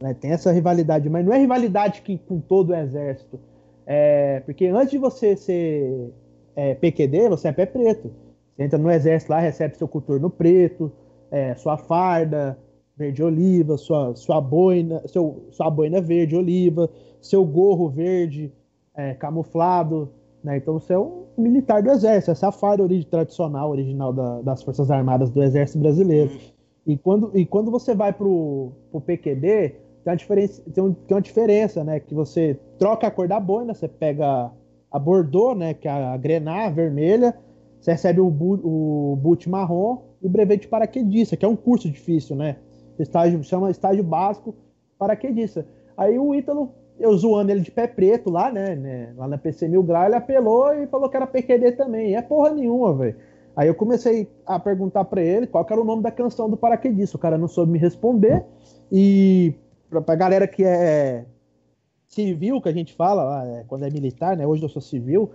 Né, 0.00 0.14
tem 0.14 0.30
essa 0.32 0.52
rivalidade, 0.52 1.08
mas 1.08 1.24
não 1.24 1.32
é 1.32 1.38
rivalidade 1.38 2.02
que, 2.02 2.18
com 2.18 2.40
todo 2.40 2.70
o 2.70 2.74
exército. 2.74 3.40
É, 3.86 4.40
porque 4.40 4.66
antes 4.66 4.90
de 4.90 4.98
você 4.98 5.36
ser 5.36 6.12
é, 6.54 6.74
PQD, 6.74 7.28
você 7.28 7.48
é 7.48 7.52
pé 7.52 7.66
preto. 7.66 8.10
Você 8.54 8.62
entra 8.62 8.78
no 8.78 8.90
exército 8.90 9.32
lá, 9.32 9.38
recebe 9.38 9.76
seu 9.76 9.88
coturno 9.88 10.28
preto, 10.28 10.92
é, 11.30 11.54
sua 11.54 11.76
farda 11.76 12.58
verde 12.96 13.22
oliva, 13.22 13.76
sua, 13.76 14.14
sua 14.16 14.40
boina, 14.40 15.02
seu, 15.06 15.44
sua 15.50 15.68
boina 15.68 16.00
verde 16.00 16.34
oliva, 16.34 16.88
seu 17.20 17.44
gorro 17.44 17.90
verde 17.90 18.50
é, 18.94 19.12
camuflado, 19.12 20.08
né? 20.42 20.56
Então 20.56 20.74
você 20.74 20.94
é 20.94 20.98
um 20.98 21.26
militar 21.36 21.82
do 21.82 21.90
exército, 21.90 22.30
essa 22.30 22.48
é 22.48 22.52
farda 22.52 22.82
origem, 22.82 23.06
tradicional, 23.08 23.70
original 23.70 24.12
da, 24.12 24.40
das 24.40 24.62
Forças 24.62 24.90
Armadas 24.90 25.30
do 25.30 25.42
Exército 25.42 25.78
Brasileiro. 25.78 26.30
E 26.86 26.96
quando, 26.96 27.30
e 27.34 27.44
quando 27.44 27.70
você 27.70 27.94
vai 27.94 28.12
pro, 28.12 28.72
pro 28.90 29.00
PQD, 29.00 29.74
tem 30.06 30.12
uma 30.12 30.16
diferença, 30.16 30.62
tem, 30.72 30.84
um, 30.84 30.92
tem 30.92 31.16
uma 31.16 31.20
diferença, 31.20 31.82
né? 31.82 31.98
Que 31.98 32.14
você 32.14 32.56
troca 32.78 33.08
a 33.08 33.10
cor 33.10 33.26
da 33.26 33.40
boina, 33.40 33.74
você 33.74 33.88
pega 33.88 34.52
a 34.88 34.98
Bordeaux, 35.00 35.58
né? 35.58 35.74
Que 35.74 35.88
é 35.88 35.90
a 35.90 36.16
grená 36.16 36.70
vermelha, 36.70 37.34
você 37.80 37.90
recebe 37.90 38.20
o, 38.20 38.28
o 38.28 39.16
boot 39.16 39.48
marrom 39.48 39.98
e 40.22 40.26
o 40.26 40.30
brevet 40.30 40.60
de 40.60 40.68
paraquedista, 40.68 41.36
que 41.36 41.44
é 41.44 41.48
um 41.48 41.56
curso 41.56 41.90
difícil, 41.90 42.36
né? 42.36 42.54
Estágio, 42.96 43.42
chama 43.42 43.68
estágio 43.68 44.04
básico 44.04 44.54
paraquedista. 44.96 45.66
Aí 45.96 46.16
o 46.16 46.32
Ítalo, 46.32 46.70
eu 47.00 47.16
zoando 47.16 47.50
ele 47.50 47.62
de 47.62 47.72
pé 47.72 47.88
preto 47.88 48.30
lá, 48.30 48.52
né, 48.52 48.76
né? 48.76 49.12
Lá 49.16 49.26
na 49.26 49.36
PC 49.36 49.66
Mil 49.66 49.82
Grau, 49.82 50.06
ele 50.06 50.14
apelou 50.14 50.72
e 50.72 50.86
falou 50.86 51.08
que 51.08 51.16
era 51.16 51.26
PQD 51.26 51.72
também. 51.72 52.10
E 52.10 52.14
é 52.14 52.22
porra 52.22 52.50
nenhuma, 52.50 52.94
velho. 52.94 53.16
Aí 53.56 53.66
eu 53.66 53.74
comecei 53.74 54.28
a 54.46 54.56
perguntar 54.60 55.04
para 55.06 55.20
ele 55.20 55.48
qual 55.48 55.66
era 55.68 55.80
o 55.80 55.84
nome 55.84 56.04
da 56.04 56.12
canção 56.12 56.48
do 56.48 56.56
paraquedista. 56.56 57.16
O 57.16 57.20
cara 57.20 57.36
não 57.36 57.48
soube 57.48 57.72
me 57.72 57.78
responder. 57.78 58.44
E 58.92 59.54
pra, 59.88 60.00
pra 60.00 60.14
galera 60.14 60.46
que 60.46 60.64
é 60.64 61.24
civil, 62.06 62.60
que 62.60 62.68
a 62.68 62.72
gente 62.72 62.94
fala, 62.94 63.44
é, 63.46 63.64
quando 63.66 63.84
é 63.84 63.90
militar, 63.90 64.36
né? 64.36 64.46
Hoje 64.46 64.62
eu 64.62 64.68
sou 64.68 64.82
civil. 64.82 65.30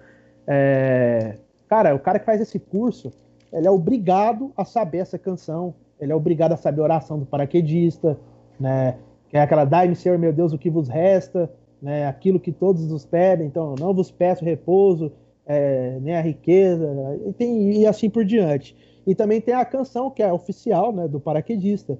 É, 0.48 1.38
cara, 1.68 1.94
o 1.94 2.00
cara 2.00 2.20
que 2.20 2.26
faz 2.26 2.42
esse 2.42 2.60
curso, 2.60 3.12
ele 3.52 3.68
é 3.68 3.72
obrigado 3.72 4.52
a 4.56 4.66
saber 4.66 5.00
essa 5.00 5.18
canção. 5.18 5.74
Ele 6.00 6.12
é 6.12 6.16
obrigado 6.16 6.54
a 6.54 6.58
saber 6.58 6.82
a 6.82 6.86
oração 6.86 7.20
do 7.20 7.26
paraquedista, 7.26 8.18
né? 8.60 8.98
Que 9.30 9.38
é 9.38 9.42
aquela, 9.42 9.66
dai-me, 9.66 9.96
Senhor 9.96 10.18
meu 10.18 10.34
Deus, 10.34 10.54
o 10.54 10.58
que 10.58 10.70
vos 10.70 10.88
resta, 10.88 11.52
né? 11.82 12.08
Aquilo 12.08 12.40
que 12.40 12.52
todos 12.52 12.88
nos 12.88 13.06
pedem, 13.06 13.48
então 13.48 13.76
não 13.80 13.94
vos 13.94 14.10
peço 14.10 14.44
repouso, 14.44 15.12
é, 15.46 16.00
nem 16.02 16.16
a 16.16 16.22
riqueza, 16.22 16.88
e, 17.26 17.34
tem, 17.34 17.82
e 17.82 17.86
assim 17.86 18.10
por 18.10 18.24
diante. 18.24 18.76
E 19.06 19.16
também 19.16 19.42
tem 19.42 19.54
a 19.54 19.66
canção 19.66 20.10
que 20.10 20.22
é 20.22 20.32
oficial, 20.32 20.94
né, 20.94 21.08
do 21.08 21.20
paraquedista. 21.20 21.98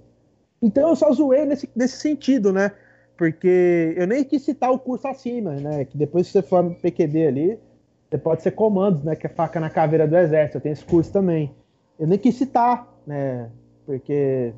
Então 0.62 0.90
eu 0.90 0.96
só 0.96 1.12
zoei 1.12 1.46
nesse, 1.46 1.70
nesse 1.76 1.98
sentido, 1.98 2.54
né? 2.54 2.72
Porque 3.18 3.94
eu 3.98 4.08
nem 4.08 4.24
quis 4.24 4.44
citar 4.44 4.72
o 4.72 4.80
curso 4.80 5.08
acima, 5.08 5.52
né? 5.54 5.86
Que 5.86 5.98
depois 5.98 6.28
que 6.28 6.34
você 6.34 6.42
forma 6.42 6.76
PQD 6.76 7.28
ali, 7.28 7.60
você 8.10 8.18
pode 8.18 8.42
ser 8.42 8.52
comandos, 8.52 9.04
né? 9.04 9.16
Que 9.16 9.28
é 9.28 9.30
faca 9.30 9.60
na 9.60 9.70
caveira 9.70 10.08
do 10.08 10.18
exército. 10.18 10.60
Tenho 10.60 10.74
esse 10.74 10.86
curso 10.86 11.12
também. 11.12 11.54
Eu 12.00 12.08
nem 12.08 12.18
quis 12.18 12.36
citar, 12.36 12.88
né? 13.06 13.50
Porque 13.86 14.54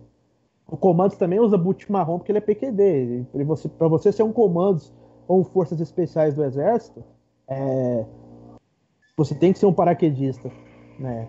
o 0.67 0.77
comandos 0.77 1.17
também 1.17 1.39
usa 1.39 1.57
boot 1.57 1.91
marrom 1.91 2.17
porque 2.17 2.31
ele 2.31 2.39
é 2.39 2.41
PQD. 2.41 3.25
Para 3.31 3.43
você, 3.43 3.69
você 3.77 4.11
ser 4.11 4.23
um 4.23 4.31
comandos 4.31 4.93
ou 5.27 5.43
forças 5.43 5.79
especiais 5.79 6.35
do 6.35 6.43
exército, 6.43 7.03
é, 7.47 8.05
você 9.15 9.35
tem 9.35 9.53
que 9.53 9.59
ser 9.59 9.65
um 9.65 9.73
paraquedista, 9.73 10.51
né? 10.99 11.27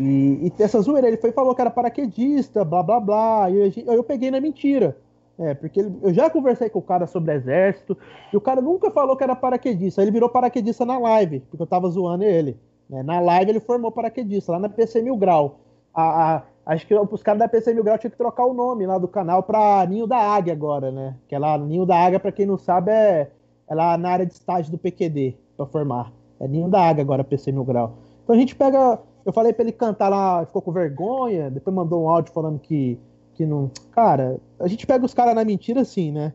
E, 0.00 0.52
e 0.58 0.62
essa 0.62 0.80
zoeira, 0.80 1.08
ele 1.08 1.16
foi 1.16 1.32
falou 1.32 1.54
que 1.54 1.60
era 1.60 1.70
paraquedista, 1.70 2.64
blá 2.64 2.82
blá 2.82 3.00
blá, 3.00 3.50
e 3.50 3.82
eu, 3.84 3.94
eu 3.94 4.04
peguei 4.04 4.30
na 4.30 4.40
mentira. 4.40 4.96
É, 5.38 5.54
porque 5.54 5.78
ele, 5.78 5.96
eu 6.02 6.12
já 6.12 6.28
conversei 6.28 6.68
com 6.68 6.80
o 6.80 6.82
cara 6.82 7.06
sobre 7.06 7.32
exército, 7.32 7.96
e 8.32 8.36
o 8.36 8.40
cara 8.40 8.60
nunca 8.60 8.90
falou 8.90 9.16
que 9.16 9.22
era 9.22 9.36
paraquedista. 9.36 10.02
Ele 10.02 10.10
virou 10.10 10.28
paraquedista 10.28 10.84
na 10.84 10.98
live, 10.98 11.40
porque 11.40 11.62
eu 11.62 11.66
tava 11.66 11.88
zoando 11.88 12.24
ele. 12.24 12.56
Né? 12.88 13.02
Na 13.02 13.20
live 13.20 13.50
ele 13.50 13.60
formou 13.60 13.92
paraquedista, 13.92 14.52
lá 14.52 14.58
na 14.58 14.68
PC 14.68 15.02
Mil 15.02 15.16
Grau. 15.16 15.60
A, 15.94 16.36
a, 16.36 16.42
acho 16.66 16.86
que 16.86 16.94
os 16.94 17.22
caras 17.22 17.38
da 17.38 17.48
PC 17.48 17.72
Mil 17.74 17.84
Grau 17.84 17.98
tinham 17.98 18.10
que 18.10 18.16
trocar 18.16 18.44
o 18.44 18.54
nome 18.54 18.86
lá 18.86 18.98
do 18.98 19.08
canal 19.08 19.42
pra 19.42 19.86
Ninho 19.86 20.06
da 20.06 20.18
Águia 20.18 20.52
agora, 20.52 20.90
né? 20.90 21.16
Que 21.28 21.34
é 21.34 21.38
lá, 21.38 21.56
Ninho 21.56 21.86
da 21.86 21.96
Águia, 21.96 22.20
pra 22.20 22.32
quem 22.32 22.46
não 22.46 22.58
sabe, 22.58 22.90
é, 22.90 23.30
é 23.68 23.74
lá 23.74 23.96
na 23.96 24.10
área 24.10 24.26
de 24.26 24.32
estágio 24.32 24.72
do 24.72 24.78
PQD, 24.78 25.36
pra 25.56 25.66
formar. 25.66 26.12
É 26.40 26.48
Ninho 26.48 26.68
da 26.68 26.80
Águia 26.80 27.02
agora, 27.02 27.22
PC 27.22 27.52
Mil 27.52 27.64
Grau. 27.64 27.94
Então 28.24 28.34
a 28.34 28.38
gente 28.38 28.54
pega. 28.54 28.98
Eu 29.28 29.32
falei 29.34 29.52
pra 29.52 29.62
ele 29.62 29.72
cantar 29.72 30.08
lá, 30.08 30.46
ficou 30.46 30.62
com 30.62 30.72
vergonha, 30.72 31.50
depois 31.50 31.76
mandou 31.76 32.04
um 32.04 32.08
áudio 32.08 32.32
falando 32.32 32.58
que, 32.58 32.98
que 33.34 33.44
não. 33.44 33.70
Cara, 33.90 34.40
a 34.58 34.66
gente 34.66 34.86
pega 34.86 35.04
os 35.04 35.12
caras 35.12 35.34
na 35.34 35.44
mentira 35.44 35.82
assim, 35.82 36.10
né? 36.10 36.32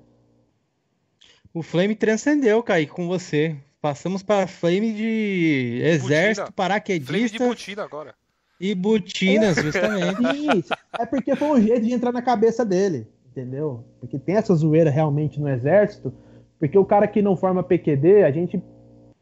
O 1.52 1.64
Flame 1.64 1.96
transcendeu, 1.96 2.62
Kaique, 2.62 2.92
com 2.92 3.08
você. 3.08 3.58
Passamos 3.82 4.22
para 4.22 4.46
Flame 4.46 4.94
de 4.94 5.82
exército, 5.84 6.42
Butina. 6.42 6.52
paraquedista. 6.56 7.12
Flame 7.12 7.30
de 7.30 7.40
Butina 7.40 7.84
agora. 7.84 8.14
E 8.60 8.76
Butinas, 8.76 9.56
justamente. 9.56 10.22
Isso. 10.60 10.74
É 11.00 11.04
porque 11.08 11.36
foi 11.36 11.48
um 11.48 11.60
jeito 11.60 11.82
de 11.82 11.94
entrar 11.94 12.12
na 12.12 12.22
cabeça 12.22 12.64
dele, 12.64 13.08
entendeu? 13.32 13.84
Porque 14.00 14.20
tem 14.20 14.36
essa 14.36 14.54
zoeira 14.54 14.92
realmente 14.92 15.40
no 15.40 15.50
exército, 15.50 16.14
porque 16.60 16.78
o 16.78 16.86
cara 16.86 17.08
que 17.08 17.24
não 17.24 17.36
forma 17.36 17.64
PQD, 17.64 18.24
a 18.24 18.30
gente 18.30 18.62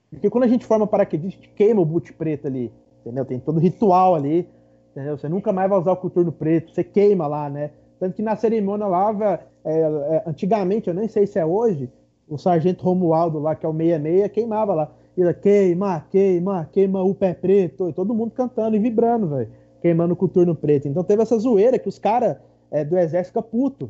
porque 0.09 0.29
quando 0.29 0.43
a 0.43 0.47
gente 0.47 0.65
forma 0.65 0.85
paraquedista, 0.85 1.39
a 1.39 1.41
gente 1.41 1.55
queima 1.55 1.79
o 1.79 1.85
boot 1.85 2.11
preto 2.11 2.45
ali, 2.45 2.69
entendeu? 3.01 3.25
Tem 3.25 3.39
todo 3.39 3.59
ritual 3.59 4.15
ali, 4.15 4.47
entendeu? 4.91 5.17
Você 5.17 5.27
nunca 5.27 5.51
mais 5.51 5.69
vai 5.69 5.79
usar 5.79 5.91
o 5.91 5.97
coturno 5.97 6.31
preto, 6.31 6.73
você 6.73 6.83
queima 6.83 7.27
lá, 7.27 7.49
né? 7.49 7.71
Tanto 7.99 8.15
que 8.15 8.21
na 8.21 8.35
cerimônia 8.35 8.87
lá, 8.87 9.39
é, 9.63 9.79
é, 9.79 10.23
antigamente, 10.25 10.87
eu 10.87 10.93
nem 10.93 11.07
sei 11.07 11.27
se 11.27 11.37
é 11.37 11.45
hoje, 11.45 11.89
o 12.27 12.37
sargento 12.37 12.83
Romualdo 12.83 13.39
lá, 13.39 13.55
que 13.55 13.65
é 13.65 13.69
o 13.69 13.73
66, 13.73 14.31
queimava 14.31 14.73
lá. 14.73 14.91
Ele 15.17 15.33
queima, 15.33 16.05
queima, 16.09 16.69
queima 16.71 17.03
o 17.03 17.13
pé 17.13 17.33
preto, 17.33 17.89
e 17.89 17.93
todo 17.93 18.15
mundo 18.15 18.31
cantando 18.31 18.75
e 18.75 18.79
vibrando, 18.79 19.27
velho. 19.27 19.49
Queimando 19.81 20.13
o 20.13 20.17
coturno 20.17 20.55
preto. 20.55 20.87
Então 20.87 21.03
teve 21.03 21.21
essa 21.21 21.37
zoeira 21.37 21.77
que 21.77 21.89
os 21.89 21.99
caras 21.99 22.37
é, 22.71 22.85
do 22.85 22.97
exército 22.97 23.39
ficam 23.39 23.43
puto. 23.43 23.89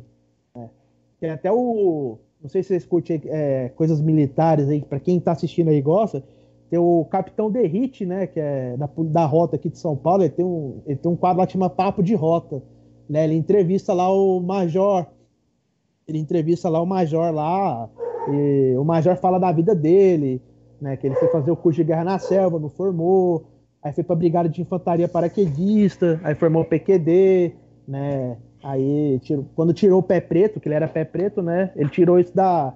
Né? 0.54 0.68
Tem 1.20 1.30
até 1.30 1.52
o 1.52 2.18
não 2.42 2.48
sei 2.48 2.62
se 2.62 2.70
vocês 2.70 2.84
curtem 2.84 3.22
é, 3.26 3.70
coisas 3.76 4.00
militares 4.00 4.68
aí, 4.68 4.82
para 4.82 4.98
quem 4.98 5.20
tá 5.20 5.30
assistindo 5.30 5.68
aí 5.68 5.80
gosta, 5.80 6.24
tem 6.72 6.78
o 6.78 7.04
Capitão 7.04 7.50
Derrite, 7.50 8.06
né, 8.06 8.26
que 8.26 8.40
é 8.40 8.78
da, 8.78 8.88
da 8.96 9.26
rota 9.26 9.56
aqui 9.56 9.68
de 9.68 9.76
São 9.76 9.94
Paulo, 9.94 10.22
ele 10.22 10.30
tem 10.30 10.42
um, 10.42 10.80
ele 10.86 10.96
tem 10.96 11.12
um 11.12 11.16
quadro 11.16 11.40
lá 11.40 11.46
que 11.46 11.52
chama 11.52 11.68
Papo 11.68 12.02
de 12.02 12.14
Rota, 12.14 12.62
né, 13.06 13.24
ele 13.24 13.34
entrevista 13.34 13.92
lá 13.92 14.10
o 14.10 14.40
Major, 14.40 15.04
ele 16.08 16.16
entrevista 16.16 16.70
lá 16.70 16.80
o 16.80 16.86
Major 16.86 17.30
lá, 17.30 17.90
e 18.32 18.74
o 18.78 18.84
Major 18.84 19.14
fala 19.16 19.38
da 19.38 19.52
vida 19.52 19.74
dele, 19.74 20.40
né, 20.80 20.96
que 20.96 21.06
ele 21.06 21.14
foi 21.16 21.28
fazer 21.28 21.50
o 21.50 21.56
curso 21.56 21.76
de 21.76 21.84
guerra 21.84 22.04
na 22.04 22.18
selva, 22.18 22.58
não 22.58 22.70
formou, 22.70 23.44
aí 23.82 23.92
foi 23.92 24.02
pra 24.02 24.16
Brigada 24.16 24.48
de 24.48 24.62
Infantaria 24.62 25.06
Paraquedista, 25.06 26.18
aí 26.24 26.34
formou 26.34 26.62
o 26.62 26.64
PQD, 26.64 27.52
né, 27.86 28.38
Aí, 28.62 29.18
tirou, 29.18 29.44
quando 29.56 29.74
tirou 29.74 29.98
o 29.98 30.02
pé 30.04 30.20
preto, 30.20 30.60
que 30.60 30.68
ele 30.68 30.76
era 30.76 30.86
pé 30.86 31.04
preto, 31.04 31.42
né? 31.42 31.72
Ele 31.74 31.88
tirou 31.88 32.20
isso 32.20 32.32
da. 32.32 32.72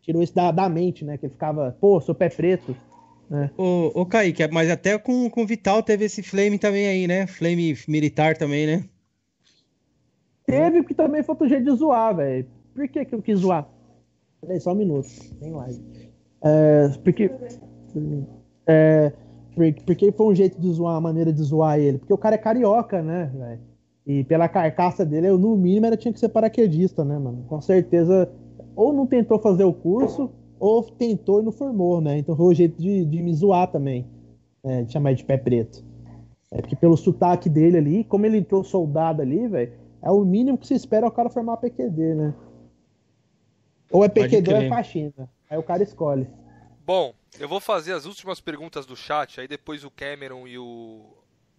Tirou 0.00 0.20
isso 0.20 0.34
da, 0.34 0.50
da 0.50 0.68
mente, 0.68 1.04
né? 1.04 1.16
Que 1.16 1.26
ele 1.26 1.32
ficava, 1.32 1.76
pô, 1.80 2.00
sou 2.00 2.12
pé 2.12 2.28
preto. 2.28 2.74
Né? 3.32 3.50
Ô, 3.56 3.90
ô 3.94 4.04
Kaique, 4.04 4.46
mas 4.52 4.70
até 4.70 4.98
com 4.98 5.30
o 5.34 5.46
Vital 5.46 5.82
teve 5.82 6.04
esse 6.04 6.22
flame 6.22 6.58
também 6.58 6.86
aí, 6.86 7.06
né? 7.06 7.26
Flame 7.26 7.74
militar 7.88 8.36
também, 8.36 8.66
né? 8.66 8.84
Teve, 10.44 10.82
porque 10.82 10.92
também 10.92 11.22
foi 11.22 11.32
outro 11.32 11.48
jeito 11.48 11.64
de 11.64 11.78
zoar, 11.78 12.14
velho. 12.14 12.46
Por 12.74 12.86
que, 12.86 13.06
que 13.06 13.14
eu 13.14 13.22
quis 13.22 13.38
zoar? 13.38 13.66
Peraí, 14.38 14.60
só 14.60 14.72
um 14.72 14.74
minuto. 14.74 15.08
Tem 15.40 15.50
live. 15.50 15.82
É, 16.44 16.88
porque. 17.02 17.30
É, 18.66 19.12
porque 19.86 20.12
foi 20.12 20.26
um 20.26 20.34
jeito 20.34 20.60
de 20.60 20.70
zoar, 20.70 20.92
uma 20.92 21.00
maneira 21.00 21.32
de 21.32 21.42
zoar 21.42 21.78
ele. 21.78 21.96
Porque 21.96 22.12
o 22.12 22.18
cara 22.18 22.34
é 22.34 22.38
carioca, 22.38 23.00
né, 23.00 23.32
velho? 23.34 23.60
E 24.06 24.24
pela 24.24 24.46
carcaça 24.46 25.06
dele, 25.06 25.28
eu, 25.28 25.38
no 25.38 25.56
mínimo, 25.56 25.86
era 25.86 25.96
tinha 25.96 26.12
que 26.12 26.20
ser 26.20 26.28
paraquedista, 26.28 27.02
né, 27.02 27.18
mano? 27.18 27.46
Com 27.48 27.62
certeza, 27.62 28.30
ou 28.76 28.92
não 28.92 29.06
tentou 29.06 29.38
fazer 29.38 29.64
o 29.64 29.72
curso, 29.72 30.30
ou 30.62 30.80
tentou 30.84 31.40
e 31.40 31.44
não 31.44 31.50
formou, 31.50 32.00
né? 32.00 32.18
Então 32.18 32.36
foi 32.36 32.46
o 32.46 32.54
jeito 32.54 32.80
de, 32.80 33.04
de 33.04 33.20
me 33.20 33.34
zoar 33.34 33.66
também, 33.66 34.06
né? 34.62 34.84
de 34.84 34.92
chamar 34.92 35.12
de 35.12 35.24
pé 35.24 35.36
preto. 35.36 35.84
É 36.52 36.60
porque 36.60 36.76
pelo 36.76 36.96
sotaque 36.96 37.48
dele 37.48 37.78
ali, 37.78 38.04
como 38.04 38.26
ele 38.26 38.38
entrou 38.38 38.62
soldado 38.62 39.22
ali, 39.22 39.48
velho, 39.48 39.72
é 40.00 40.08
o 40.08 40.24
mínimo 40.24 40.56
que 40.56 40.68
se 40.68 40.74
espera 40.74 41.08
o 41.08 41.10
cara 41.10 41.28
formar 41.28 41.56
PQD, 41.56 42.14
né? 42.14 42.34
Ou 43.90 44.04
é 44.04 44.08
PQD 44.08 44.50
ou 44.52 44.56
é 44.56 44.68
faxina. 44.68 45.28
Aí 45.50 45.58
o 45.58 45.64
cara 45.64 45.82
escolhe. 45.82 46.28
Bom, 46.86 47.12
eu 47.40 47.48
vou 47.48 47.58
fazer 47.58 47.92
as 47.92 48.04
últimas 48.06 48.40
perguntas 48.40 48.86
do 48.86 48.94
chat, 48.94 49.40
aí 49.40 49.48
depois 49.48 49.82
o 49.82 49.90
Cameron 49.90 50.46
e 50.46 50.58
o 50.58 51.00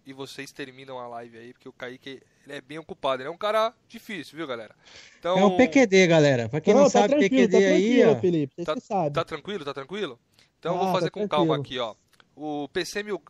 e 0.06 0.12
vocês 0.12 0.52
terminam 0.52 0.98
a 0.98 1.06
live 1.08 1.38
aí, 1.38 1.52
porque 1.52 1.68
o 1.68 1.72
Kaique 1.72 2.20
ele 2.46 2.56
é 2.56 2.60
bem 2.60 2.78
ocupado. 2.78 3.22
Ele 3.22 3.28
é 3.28 3.32
um 3.32 3.36
cara 3.36 3.72
difícil, 3.88 4.36
viu, 4.36 4.46
galera? 4.46 4.74
Então... 5.18 5.38
É 5.38 5.44
um 5.44 5.56
PQD, 5.56 6.06
galera. 6.06 6.48
Pra 6.48 6.60
quem 6.60 6.74
não, 6.74 6.82
não 6.82 6.90
tá 6.90 7.00
sabe, 7.00 7.16
PQD 7.16 7.48
tá 7.48 7.58
aí. 7.58 8.04
Ó... 8.04 8.16
Felipe, 8.16 8.64
tá, 8.64 8.76
sabe. 8.80 9.14
tá 9.14 9.24
tranquilo, 9.24 9.64
tá 9.64 9.72
tranquilo? 9.72 10.18
Então 10.58 10.76
ah, 10.76 10.84
vou 10.84 10.92
fazer 10.92 11.06
tá 11.06 11.10
com 11.10 11.20
tranquilo. 11.20 11.46
calma 11.48 11.56
aqui, 11.56 11.78
ó. 11.78 11.94
O 12.36 12.68
PC 12.68 13.02
Mil, 13.02 13.22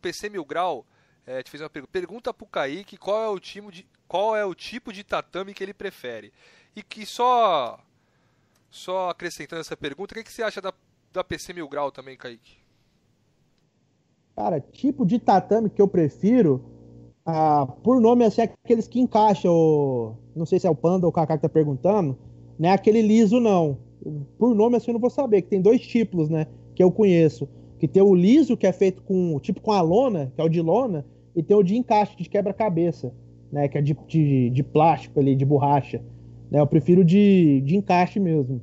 PC 0.00 0.30
Mil 0.30 0.44
Grau 0.44 0.86
é, 1.26 1.42
te 1.42 1.50
fez 1.50 1.60
uma 1.60 1.68
pergunta. 1.68 1.92
Pergunta 1.92 2.34
pro 2.34 2.46
Kaique 2.46 2.96
qual 2.96 3.22
é 3.22 3.28
o 3.28 3.40
time 3.40 3.70
de. 3.70 3.86
Qual 4.06 4.36
é 4.36 4.44
o 4.44 4.54
tipo 4.54 4.92
de 4.92 5.02
tatame 5.02 5.52
que 5.52 5.62
ele 5.62 5.74
prefere? 5.74 6.32
E 6.74 6.82
que 6.82 7.04
só. 7.04 7.80
Só 8.70 9.10
acrescentando 9.10 9.60
essa 9.60 9.76
pergunta, 9.76 10.12
o 10.12 10.16
que, 10.16 10.24
que 10.24 10.32
você 10.32 10.42
acha 10.42 10.60
da, 10.60 10.72
da 11.12 11.24
PC 11.24 11.52
Mil 11.52 11.68
Grau 11.68 11.90
também, 11.90 12.16
Kaique? 12.16 12.58
Cara, 14.36 14.60
tipo 14.60 15.06
de 15.06 15.18
tatame 15.18 15.70
que 15.70 15.80
eu 15.80 15.88
prefiro, 15.88 16.62
ah, 17.24 17.66
por 17.82 18.02
nome, 18.02 18.22
assim, 18.22 18.42
aqueles 18.42 18.86
que 18.86 19.00
encaixam, 19.00 20.18
não 20.36 20.44
sei 20.44 20.58
se 20.58 20.66
é 20.66 20.70
o 20.70 20.74
Panda 20.74 21.06
ou 21.06 21.10
o 21.10 21.12
Kaká 21.12 21.36
que 21.36 21.42
tá 21.42 21.48
perguntando, 21.48 22.18
não 22.58 22.68
é 22.68 22.72
aquele 22.72 23.00
liso, 23.00 23.40
não. 23.40 23.78
Por 24.38 24.54
nome, 24.54 24.76
assim, 24.76 24.90
eu 24.90 24.92
não 24.92 25.00
vou 25.00 25.08
saber, 25.08 25.40
que 25.40 25.48
tem 25.48 25.62
dois 25.62 25.80
tipos, 25.80 26.28
né, 26.28 26.46
que 26.74 26.84
eu 26.84 26.92
conheço. 26.92 27.48
Que 27.78 27.88
tem 27.88 28.02
o 28.02 28.14
liso, 28.14 28.58
que 28.58 28.66
é 28.66 28.72
feito 28.72 29.02
com, 29.02 29.40
tipo 29.40 29.60
com 29.60 29.72
a 29.72 29.80
lona, 29.80 30.30
que 30.34 30.40
é 30.40 30.44
o 30.44 30.50
de 30.50 30.60
lona, 30.60 31.06
e 31.34 31.42
tem 31.42 31.56
o 31.56 31.62
de 31.62 31.74
encaixe, 31.74 32.14
de 32.14 32.28
quebra-cabeça, 32.28 33.14
né, 33.50 33.68
que 33.68 33.78
é 33.78 33.80
de, 33.80 33.96
de, 34.06 34.50
de, 34.50 34.62
plástico 34.62 35.18
ali, 35.18 35.34
de 35.34 35.46
borracha. 35.46 36.04
Né, 36.50 36.60
eu 36.60 36.66
prefiro 36.66 37.02
de, 37.02 37.62
de 37.62 37.74
encaixe 37.74 38.20
mesmo. 38.20 38.60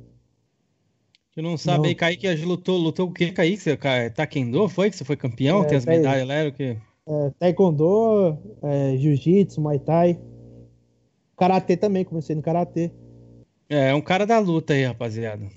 Tu 1.34 1.42
não 1.42 1.56
sabe 1.56 1.78
não. 1.78 1.84
aí, 1.86 1.94
Kaique 1.94 2.32
lutou, 2.44 2.78
lutou 2.78 3.08
o 3.08 3.12
que, 3.12 3.32
Kaique? 3.32 3.60
Você, 3.60 3.76
taekwondo 4.14 4.68
foi 4.68 4.88
que 4.88 4.96
você 4.96 5.04
foi 5.04 5.16
campeão? 5.16 5.62
É, 5.62 5.66
tem 5.66 5.78
as 5.78 5.84
medalhas 5.84 6.28
lá, 6.28 6.48
o 6.48 6.52
quê? 6.52 6.76
É, 7.06 7.30
taekwondo, 7.38 8.38
é, 8.62 8.96
jiu-jitsu, 8.96 9.60
muay 9.60 9.80
thai. 9.80 10.18
Karatê 11.36 11.76
também, 11.76 12.04
comecei 12.04 12.36
no 12.36 12.42
karatê. 12.42 12.92
É, 13.68 13.90
é 13.90 13.94
um 13.94 14.00
cara 14.00 14.24
da 14.24 14.38
luta 14.38 14.74
aí, 14.74 14.84
rapaziada. 14.84 15.48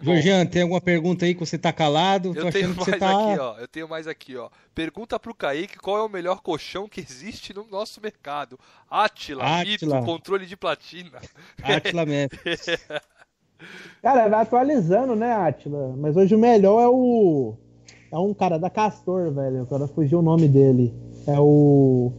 Jorgian, 0.00 0.44
tem 0.44 0.62
alguma 0.62 0.80
pergunta 0.80 1.24
aí 1.24 1.32
que 1.32 1.38
você 1.38 1.56
tá 1.56 1.72
calado? 1.72 2.32
Eu 2.34 2.50
tenho 2.50 2.74
mais 2.74 2.98
tá... 2.98 3.30
aqui, 3.30 3.40
ó. 3.40 3.58
Eu 3.58 3.68
tenho 3.68 3.88
mais 3.88 4.08
aqui, 4.08 4.36
ó. 4.36 4.50
Pergunta 4.74 5.20
pro 5.20 5.32
Kaique 5.32 5.78
qual 5.78 5.98
é 5.98 6.02
o 6.02 6.08
melhor 6.08 6.40
colchão 6.40 6.88
que 6.88 7.00
existe 7.00 7.54
no 7.54 7.64
nosso 7.70 8.00
mercado. 8.00 8.58
Atila, 8.90 9.62
Mito, 9.64 9.88
controle 10.04 10.44
de 10.44 10.56
platina. 10.56 11.20
Atila 11.62 12.04
mesmo. 12.04 12.36
Cara, 14.02 14.28
vai 14.28 14.40
atualizando, 14.40 15.14
né, 15.14 15.32
Atila? 15.32 15.94
Mas 15.96 16.16
hoje 16.16 16.34
o 16.34 16.38
melhor 16.38 16.80
é 16.82 16.88
o. 16.88 17.54
É 18.10 18.18
um 18.18 18.34
cara 18.34 18.58
da 18.58 18.68
Castor, 18.68 19.32
velho. 19.32 19.62
Agora 19.62 19.86
fugiu 19.86 20.18
o 20.18 20.22
nome 20.22 20.48
dele. 20.48 20.92
É 21.26 21.38
o. 21.38 22.12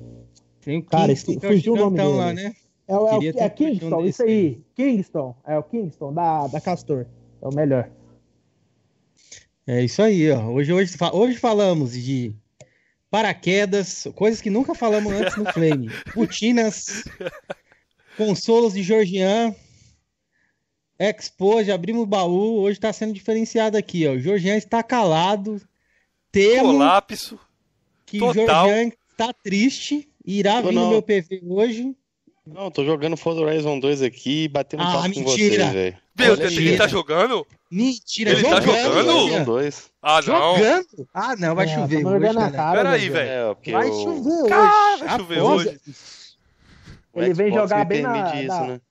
Tem 0.61 0.79
o 0.79 0.83
cara, 0.83 1.07
Kingston, 1.07 1.39
fugiu 1.39 1.73
o 1.73 1.77
nome 1.77 1.97
dele. 1.97 2.09
Lá, 2.09 2.33
né? 2.33 2.53
É, 2.87 2.97
o, 2.97 3.07
é, 3.07 3.17
o, 3.17 3.39
é 3.39 3.49
Kingston, 3.49 4.01
um 4.01 4.05
isso 4.05 4.23
aí. 4.23 4.61
Kingston. 4.75 5.35
É 5.45 5.57
o 5.57 5.63
Kingston 5.63 6.13
da, 6.13 6.47
da 6.47 6.61
Castor. 6.61 7.05
É 7.41 7.47
o 7.47 7.53
melhor. 7.53 7.89
É 9.65 9.81
isso 9.83 10.01
aí, 10.01 10.29
ó. 10.31 10.49
Hoje, 10.49 10.73
hoje, 10.73 10.95
hoje 11.13 11.37
falamos 11.37 11.93
de 11.93 12.35
paraquedas, 13.09 14.07
coisas 14.15 14.41
que 14.41 14.49
nunca 14.49 14.73
falamos 14.73 15.13
antes 15.13 15.37
no 15.37 15.45
Flame. 15.53 15.89
Putinas, 16.13 17.03
consolos 18.17 18.73
de 18.73 18.83
Georgian, 18.83 19.55
Expo, 20.97 21.63
já 21.63 21.75
abrimos 21.75 22.03
o 22.03 22.07
baú, 22.07 22.61
hoje 22.61 22.77
está 22.77 22.93
sendo 22.93 23.13
diferenciado 23.13 23.77
aqui, 23.77 24.07
ó. 24.07 24.11
O 24.11 24.19
Georgian 24.19 24.55
está 24.55 24.83
calado. 24.83 25.61
Temo 26.31 26.73
Colapso. 26.73 27.39
Que 28.05 28.21
o 28.21 28.33
Georgian 28.33 28.91
está 29.11 29.33
triste. 29.33 30.07
Irá 30.25 30.61
vir 30.61 30.71
no 30.71 30.89
meu 30.89 31.01
PV 31.01 31.41
hoje. 31.47 31.95
Não, 32.45 32.69
tô 32.69 32.83
jogando 32.83 33.15
Forza 33.15 33.39
Horizon 33.39 33.79
2 33.79 34.01
aqui 34.01 34.43
e 34.43 34.47
batendo 34.47 34.83
ah, 34.83 34.93
papo 34.93 35.03
mentira. 35.03 35.23
com 35.23 35.31
vocês, 35.31 35.71
velho. 35.71 35.97
Meu 36.17 36.35
Deus, 36.35 36.51
ele 36.51 36.77
tá 36.77 36.87
jogando? 36.87 37.47
Mentira, 37.71 38.31
ele 38.31 38.41
jogando. 38.41 38.65
tá 38.65 38.81
jogando? 38.83 39.45
Dois. 39.45 39.91
Ah, 40.01 40.21
não. 40.21 40.55
Jogando? 40.55 41.07
Ah, 41.13 41.35
não, 41.37 41.55
vai 41.55 41.65
é, 41.65 41.73
chover 41.73 42.05
hoje, 42.05 42.51
Peraí, 42.73 43.09
velho. 43.09 43.57
É, 43.65 43.71
vai 43.71 43.87
eu... 43.87 43.93
chover 43.93 44.29
hoje. 44.29 44.49
Cara, 44.49 44.97
vai 44.97 45.19
chover 45.19 45.41
hoje. 45.41 45.79
Ele 47.15 47.33
vem 47.33 47.53
jogar 47.53 47.85
bem 47.85 48.01
na... 48.01 48.35
Isso, 48.35 48.61
né? 48.65 48.81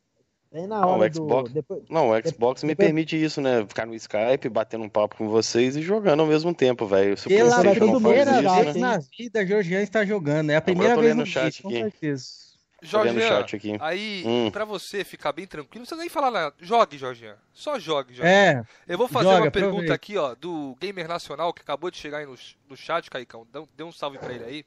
Na 0.53 0.87
hora 0.87 0.87
não, 0.87 0.99
o 0.99 1.15
Xbox, 1.15 1.51
do... 1.51 1.55
Depois... 1.55 1.83
Não, 1.89 2.11
o 2.11 2.17
Xbox 2.17 2.61
depois... 2.61 2.65
me 2.65 2.75
permite 2.75 3.23
isso, 3.23 3.41
né? 3.41 3.65
Ficar 3.67 3.87
no 3.87 3.95
Skype, 3.95 4.49
batendo 4.51 4.85
um 4.85 4.89
papo 4.89 5.17
com 5.17 5.29
vocês 5.29 5.77
e 5.77 5.83
jogando 5.83 6.21
ao 6.21 6.27
mesmo 6.27 6.55
tempo, 6.55 6.87
velho. 6.87 7.17
Pela 7.17 7.61
primeira 7.61 8.43
vez 8.43 8.75
né? 8.75 8.81
na 8.81 8.99
vida, 8.99 9.47
Georgian 9.47 9.81
está 9.81 10.05
jogando. 10.05 10.51
É 10.51 10.57
a 10.57 10.61
primeira 10.61 10.97
vez 10.97 11.17
no 11.17 11.25
chat 11.25 11.59
aqui. 11.59 11.63
com 11.63 11.71
certeza. 11.71 12.43
Jorge, 12.85 13.79
aí, 13.81 14.25
hum. 14.27 14.51
pra 14.51 14.65
você 14.65 15.05
ficar 15.05 15.33
bem 15.33 15.47
tranquilo, 15.47 15.83
não 15.83 15.87
precisa 15.87 16.01
nem 16.01 16.11
falar 16.11 16.33
nada. 16.33 16.55
Jogue, 16.61 16.99
Jorge. 16.99 17.33
Só 17.53 17.79
jogue, 17.79 18.13
Jorge. 18.13 18.29
É. 18.31 18.65
Eu 18.89 18.99
vou 18.99 19.07
fazer 19.07 19.29
joga, 19.29 19.45
uma 19.45 19.51
pergunta 19.53 19.69
aproveita. 19.69 19.95
aqui, 19.95 20.19
ó, 20.19 20.35
do 20.35 20.77
Gamer 20.81 21.07
Nacional, 21.07 21.53
que 21.55 21.63
acabou 21.63 21.93
de 21.93 21.97
chegar 21.97 22.19
aí 22.19 22.27
no, 22.27 22.35
no 22.69 22.77
chat, 22.77 23.09
Caicão. 23.09 23.47
Dê 23.77 23.85
um 23.85 23.93
salve 23.93 24.19
pra 24.19 24.33
ele 24.35 24.45
aí. 24.45 24.65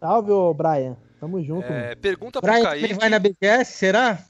Salve, 0.00 0.30
ô 0.30 0.54
Brian. 0.54 0.96
Tamo 1.18 1.42
junto. 1.42 1.66
É, 1.66 1.94
pergunta 1.94 2.40
Brian, 2.40 2.60
pro 2.60 2.70
Kaique. 2.70 2.84
Ele 2.84 2.94
vai 2.94 3.08
na 3.08 3.18
BGS, 3.18 3.72
será? 3.72 4.24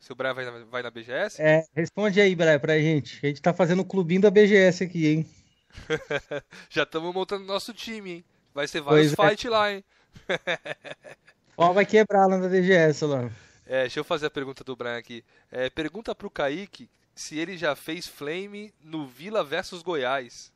Se 0.00 0.12
o 0.12 0.14
Brian 0.14 0.34
vai 0.34 0.44
na, 0.44 0.64
vai 0.64 0.82
na 0.82 0.90
BGS? 0.90 1.40
É, 1.40 1.64
responde 1.74 2.20
aí, 2.20 2.34
Brian, 2.34 2.58
pra 2.58 2.78
gente. 2.78 3.18
A 3.24 3.28
gente 3.28 3.42
tá 3.42 3.52
fazendo 3.52 3.80
o 3.80 3.84
clubinho 3.84 4.22
da 4.22 4.30
BGS 4.30 4.84
aqui, 4.84 5.06
hein? 5.06 5.30
Já 6.70 6.84
estamos 6.84 7.12
montando 7.12 7.44
nosso 7.44 7.72
time, 7.74 8.10
hein? 8.12 8.24
Vai 8.54 8.68
ser 8.68 8.80
vários 8.80 9.14
pois 9.14 9.30
fight 9.30 9.46
é. 9.46 9.50
lá, 9.50 9.72
hein? 9.72 9.84
Ó, 11.56 11.72
vai 11.72 11.84
quebrar 11.84 12.26
lá 12.26 12.38
na 12.38 12.48
BGS 12.48 13.04
lá. 13.04 13.30
É, 13.66 13.82
deixa 13.82 14.00
eu 14.00 14.04
fazer 14.04 14.26
a 14.26 14.30
pergunta 14.30 14.62
do 14.64 14.76
Brian 14.76 14.96
aqui. 14.96 15.24
É, 15.50 15.68
pergunta 15.70 16.14
pro 16.14 16.30
Kaique 16.30 16.88
se 17.14 17.38
ele 17.38 17.56
já 17.56 17.76
fez 17.76 18.06
flame 18.06 18.72
no 18.82 19.06
Vila 19.06 19.44
versus 19.44 19.82
Goiás. 19.82 20.52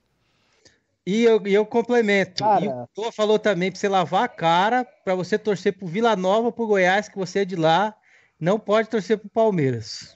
E 1.08 1.24
eu, 1.24 1.40
eu 1.46 1.64
complemento. 1.64 2.44
Cara... 2.44 2.62
E 2.62 2.68
o 2.68 2.86
Tô 2.94 3.10
falou 3.10 3.38
também 3.38 3.70
pra 3.70 3.80
você 3.80 3.88
lavar 3.88 4.24
a 4.24 4.28
cara, 4.28 4.86
pra 5.02 5.14
você 5.14 5.38
torcer 5.38 5.74
pro 5.74 5.86
Vila 5.86 6.14
Nova, 6.14 6.52
pro 6.52 6.66
Goiás, 6.66 7.08
que 7.08 7.16
você 7.16 7.38
é 7.38 7.44
de 7.46 7.56
lá. 7.56 7.94
Não 8.38 8.58
pode 8.58 8.90
torcer 8.90 9.16
pro 9.16 9.30
Palmeiras. 9.30 10.14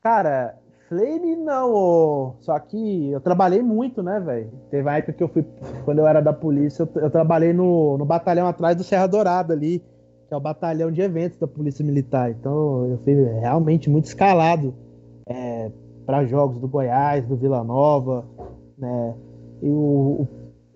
Cara, 0.00 0.56
Flame 0.88 1.34
não, 1.34 2.36
só 2.38 2.56
que 2.60 3.10
eu 3.10 3.20
trabalhei 3.20 3.60
muito, 3.60 4.04
né, 4.04 4.20
velho? 4.20 4.52
Teve 4.70 4.82
uma 4.82 4.96
época 4.96 5.14
que 5.14 5.22
eu 5.24 5.28
fui, 5.30 5.44
quando 5.84 5.98
eu 5.98 6.06
era 6.06 6.20
da 6.20 6.32
polícia, 6.32 6.84
eu, 6.84 7.02
eu, 7.02 7.10
trabalhei 7.10 7.52
no, 7.52 7.98
no 7.98 8.04
batalhão 8.04 8.46
atrás 8.46 8.76
do 8.76 8.84
Serra 8.84 9.08
Dourada 9.08 9.52
ali, 9.52 9.80
que 10.28 10.32
é 10.32 10.36
o 10.36 10.40
batalhão 10.40 10.92
de 10.92 11.00
eventos 11.00 11.40
da 11.40 11.48
Polícia 11.48 11.84
Militar. 11.84 12.30
Então 12.30 12.86
eu 12.86 13.00
fui 13.02 13.14
realmente 13.40 13.90
muito 13.90 14.04
escalado 14.04 14.72
é, 15.28 15.72
para 16.06 16.24
jogos 16.24 16.60
do 16.60 16.68
Goiás, 16.68 17.26
do 17.26 17.34
Vila 17.34 17.64
Nova, 17.64 18.24
né? 18.78 19.14
E 19.62 19.68
o, 19.68 20.26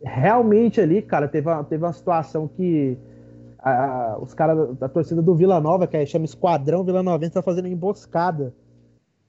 realmente 0.03 0.81
ali, 0.81 1.03
cara, 1.03 1.29
teve 1.29 1.49
uma, 1.49 1.65
teve 1.65 1.85
uma 1.85 1.93
situação 1.93 2.49
que 2.49 2.99
a, 3.59 4.19
os 4.21 4.35
caras 4.35 4.77
da 4.79 4.89
torcida 4.89 5.21
do 5.21 5.35
Vila 5.35 5.61
Nova, 5.61 5.87
que 5.87 6.05
chama 6.07 6.25
Esquadrão 6.25 6.85
Vila 6.85 7.03
Nova, 7.03 7.29
tá 7.31 7.43
fazendo 7.43 7.69
emboscada 7.69 8.55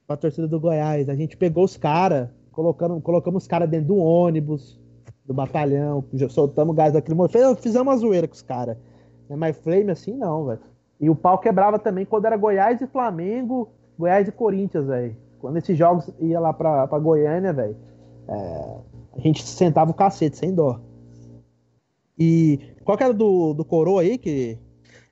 pra 0.07 0.17
torcida 0.17 0.47
do 0.47 0.59
Goiás. 0.59 1.09
A 1.09 1.15
gente 1.15 1.35
pegou 1.37 1.63
os 1.63 1.77
caras, 1.77 2.29
colocamos, 2.51 3.43
os 3.43 3.47
caras 3.47 3.69
dentro 3.69 3.89
do 3.89 3.97
ônibus, 3.97 4.79
do 5.25 5.33
batalhão, 5.33 6.03
soltamos 6.29 6.75
gás 6.75 6.93
lacrimogêneo, 6.93 7.55
fizemos 7.55 7.87
uma 7.87 7.97
zoeira 7.97 8.27
com 8.27 8.33
os 8.33 8.41
caras. 8.41 8.77
Né? 9.29 9.35
Mas 9.35 9.57
flame 9.57 9.91
assim 9.91 10.15
não, 10.15 10.45
velho. 10.45 10.59
E 10.99 11.09
o 11.09 11.15
pau 11.15 11.37
quebrava 11.39 11.79
também 11.79 12.05
quando 12.05 12.25
era 12.25 12.37
Goiás 12.37 12.79
e 12.81 12.87
Flamengo, 12.87 13.69
Goiás 13.97 14.27
e 14.27 14.31
Corinthians, 14.31 14.85
velho. 14.85 15.15
Quando 15.39 15.57
esses 15.57 15.75
jogos 15.75 16.11
ia 16.19 16.39
lá 16.39 16.53
pra, 16.53 16.87
pra 16.87 16.99
Goiânia, 16.99 17.51
velho, 17.51 17.75
é, 18.31 18.77
a 19.17 19.19
gente 19.19 19.43
sentava 19.43 19.91
o 19.91 19.93
cacete, 19.93 20.37
sem 20.37 20.55
dó. 20.55 20.79
E 22.17 22.59
qual 22.83 22.97
que 22.97 23.03
era 23.03 23.13
do, 23.13 23.53
do 23.53 23.65
Coroa 23.65 24.01
aí 24.01 24.17
que 24.17 24.57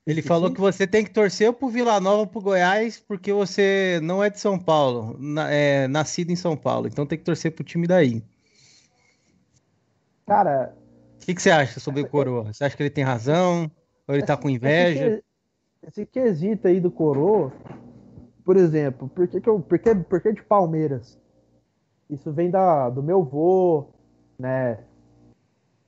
ele 0.05 0.21
falou 0.21 0.51
que 0.51 0.59
você 0.59 0.87
tem 0.87 1.03
que 1.03 1.11
torcer 1.11 1.51
pro 1.53 1.69
Vila 1.69 1.99
Nova, 1.99 2.25
pro 2.25 2.41
Goiás, 2.41 2.99
porque 2.99 3.31
você 3.31 3.99
não 4.01 4.23
é 4.23 4.29
de 4.29 4.39
São 4.39 4.57
Paulo, 4.57 5.19
é 5.49 5.87
nascido 5.87 6.31
em 6.31 6.35
São 6.35 6.55
Paulo. 6.57 6.87
Então 6.87 7.05
tem 7.05 7.17
que 7.17 7.23
torcer 7.23 7.51
pro 7.51 7.63
time 7.63 7.85
daí. 7.85 8.23
Cara. 10.25 10.75
O 11.21 11.25
que, 11.25 11.35
que 11.35 11.41
você 11.41 11.51
acha 11.51 11.79
sobre 11.79 12.01
o 12.01 12.07
Coroa? 12.07 12.51
Você 12.51 12.63
acha 12.63 12.75
que 12.75 12.81
ele 12.81 12.89
tem 12.89 13.03
razão? 13.03 13.69
Ou 14.07 14.15
ele 14.15 14.25
tá 14.25 14.35
com 14.35 14.49
inveja? 14.49 15.05
Esse, 15.05 15.23
esse 15.87 16.05
quesito 16.05 16.67
aí 16.67 16.79
do 16.79 16.89
Coroa, 16.89 17.53
por 18.43 18.57
exemplo, 18.57 19.07
por 19.09 19.27
que, 19.27 19.39
que, 19.39 19.49
eu, 19.49 19.59
por 19.59 19.77
que, 19.77 19.93
por 19.93 20.21
que 20.21 20.33
de 20.33 20.41
Palmeiras? 20.41 21.19
Isso 22.09 22.31
vem 22.31 22.49
da, 22.49 22.89
do 22.89 23.03
meu 23.03 23.23
vô, 23.23 23.85
né? 24.37 24.79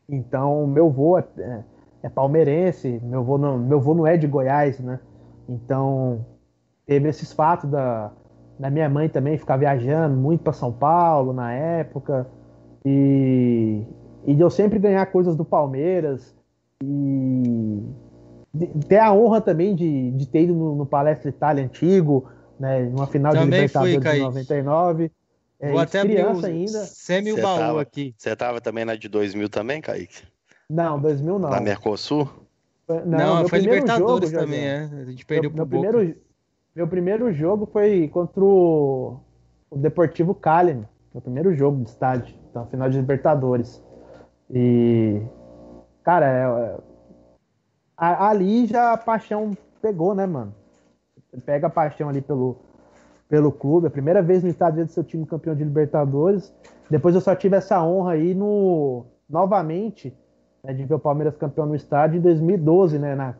Então, 0.07 0.67
meu 0.67 0.89
vô 0.89 1.17
é, 1.17 1.25
é 1.37 1.63
é 2.03 2.09
palmeirense, 2.09 2.99
meu 3.03 3.19
avô 3.19 3.37
não, 3.37 3.57
meu 3.57 3.77
avô 3.77 3.93
não 3.93 4.07
é 4.07 4.17
de 4.17 4.27
Goiás, 4.27 4.79
né? 4.79 4.99
Então, 5.47 6.25
teve 6.85 7.07
esses 7.07 7.31
fatos 7.31 7.69
da, 7.69 8.11
né? 8.59 8.69
Minha 8.69 8.89
mãe 8.89 9.07
também 9.07 9.37
ficava 9.37 9.59
viajando 9.59 10.17
muito 10.17 10.43
para 10.43 10.53
São 10.53 10.71
Paulo 10.71 11.31
na 11.33 11.53
época. 11.53 12.27
E, 12.83 13.83
e 14.25 14.33
de 14.33 14.41
eu 14.41 14.49
sempre 14.49 14.79
ganhar 14.79 15.05
coisas 15.07 15.35
do 15.35 15.45
Palmeiras. 15.45 16.35
E 16.83 17.83
ter 18.87 18.97
a 18.97 19.13
honra 19.13 19.39
também 19.39 19.75
de, 19.75 20.11
de 20.11 20.27
ter 20.27 20.43
ido 20.43 20.55
no, 20.55 20.75
no 20.75 20.85
Palestra 20.85 21.29
Itália 21.29 21.63
antigo, 21.63 22.25
né? 22.59 22.83
Numa 22.85 23.05
final 23.05 23.31
também 23.33 23.49
de 23.49 23.55
Libertadores 23.55 24.03
fui, 24.03 24.13
de 24.13 24.19
99. 24.19 25.11
É, 25.61 25.69
Vou 25.69 25.79
até 25.79 26.01
criança 26.01 26.47
ainda. 26.47 26.85
Semi 26.85 27.31
o 27.31 27.39
baú 27.39 27.59
tava, 27.59 27.81
aqui. 27.81 28.15
Você 28.17 28.35
tava 28.35 28.59
também 28.59 28.83
na 28.83 28.95
de 28.95 29.07
2000 29.07 29.47
também, 29.47 29.79
Kaique? 29.79 30.23
Não, 30.67 30.99
2000 30.99 31.37
não. 31.37 31.49
Na 31.51 31.61
Mercosul? 31.61 32.27
Não, 33.05 33.41
não 33.41 33.47
foi 33.47 33.59
Libertadores 33.59 34.31
jogo, 34.31 34.43
também, 34.43 34.65
é. 34.65 34.89
A 34.91 35.05
gente 35.05 35.23
perdeu 35.23 35.51
meu, 35.51 35.57
meu 35.57 35.67
primeiro, 35.67 36.15
meu 36.75 36.87
primeiro 36.87 37.31
jogo 37.31 37.69
foi 37.71 38.07
contra 38.07 38.43
o, 38.43 39.19
o 39.69 39.77
Deportivo 39.77 40.33
Cali, 40.33 40.73
meu 41.13 41.21
primeiro 41.21 41.53
jogo 41.53 41.83
de 41.83 41.89
estádio, 41.89 42.35
então, 42.49 42.65
final 42.65 42.89
de 42.89 42.97
Libertadores. 42.97 43.81
E, 44.49 45.21
cara, 46.03 46.25
é, 46.27 46.75
é, 46.75 48.05
ali 48.05 48.65
já 48.65 48.93
a 48.93 48.97
paixão 48.97 49.55
pegou, 49.81 50.15
né, 50.15 50.25
mano? 50.25 50.53
Pega 51.45 51.67
a 51.67 51.69
paixão 51.69 52.09
ali 52.09 52.19
pelo, 52.19 52.57
pelo 53.31 53.49
clube. 53.49 53.87
A 53.87 53.89
primeira 53.89 54.21
vez 54.21 54.43
no 54.43 54.49
estádio 54.49 54.85
do 54.85 54.91
seu 54.91 55.05
time 55.05 55.25
campeão 55.25 55.55
de 55.55 55.63
Libertadores. 55.63 56.53
Depois 56.89 57.15
eu 57.15 57.21
só 57.21 57.33
tive 57.33 57.55
essa 57.55 57.81
honra 57.81 58.11
aí 58.11 58.35
no 58.35 59.05
novamente 59.29 60.13
né, 60.61 60.73
de 60.73 60.83
ver 60.83 60.95
o 60.95 60.99
Palmeiras 60.99 61.37
campeão 61.37 61.65
no 61.65 61.73
estádio 61.73 62.17
em 62.17 62.21
2012, 62.21 62.99
né? 62.99 63.15
Na 63.15 63.35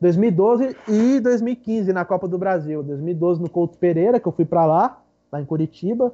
2012 0.00 0.76
e 0.88 1.20
2015 1.20 1.92
na 1.92 2.04
Copa 2.04 2.26
do 2.26 2.36
Brasil. 2.36 2.82
2012 2.82 3.40
no 3.40 3.48
Couto 3.48 3.78
Pereira, 3.78 4.18
que 4.18 4.26
eu 4.26 4.32
fui 4.32 4.44
para 4.44 4.66
lá, 4.66 5.00
lá 5.30 5.40
em 5.40 5.44
Curitiba. 5.44 6.12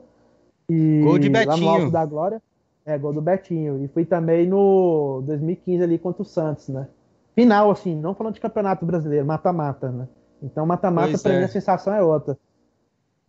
E 0.69 1.01
gol 1.03 1.19
de 1.19 1.31
Betinho. 1.31 1.49
Lá 1.49 1.57
no 1.57 1.69
Alto 1.71 1.91
da 1.91 2.05
Glória. 2.05 2.43
É, 2.85 2.99
gol 2.99 3.15
do 3.15 3.23
Betinho. 3.23 3.83
E 3.83 3.89
fui 3.89 4.05
também 4.05 4.47
no 4.47 5.23
2015 5.25 5.83
ali 5.83 5.99
contra 5.99 6.21
o 6.21 6.27
Santos, 6.27 6.69
né? 6.69 6.87
Final, 7.35 7.71
assim, 7.71 7.97
não 7.97 8.15
falando 8.15 8.35
de 8.35 8.41
campeonato 8.41 8.85
brasileiro, 8.85 9.25
mata-mata, 9.25 9.91
né? 9.91 10.07
Então, 10.43 10.67
mata-mata, 10.67 11.19
pra 11.19 11.33
é. 11.33 11.39
mim, 11.39 11.45
a 11.45 11.49
sensação 11.49 11.95
é 11.95 12.03
outra. 12.03 12.37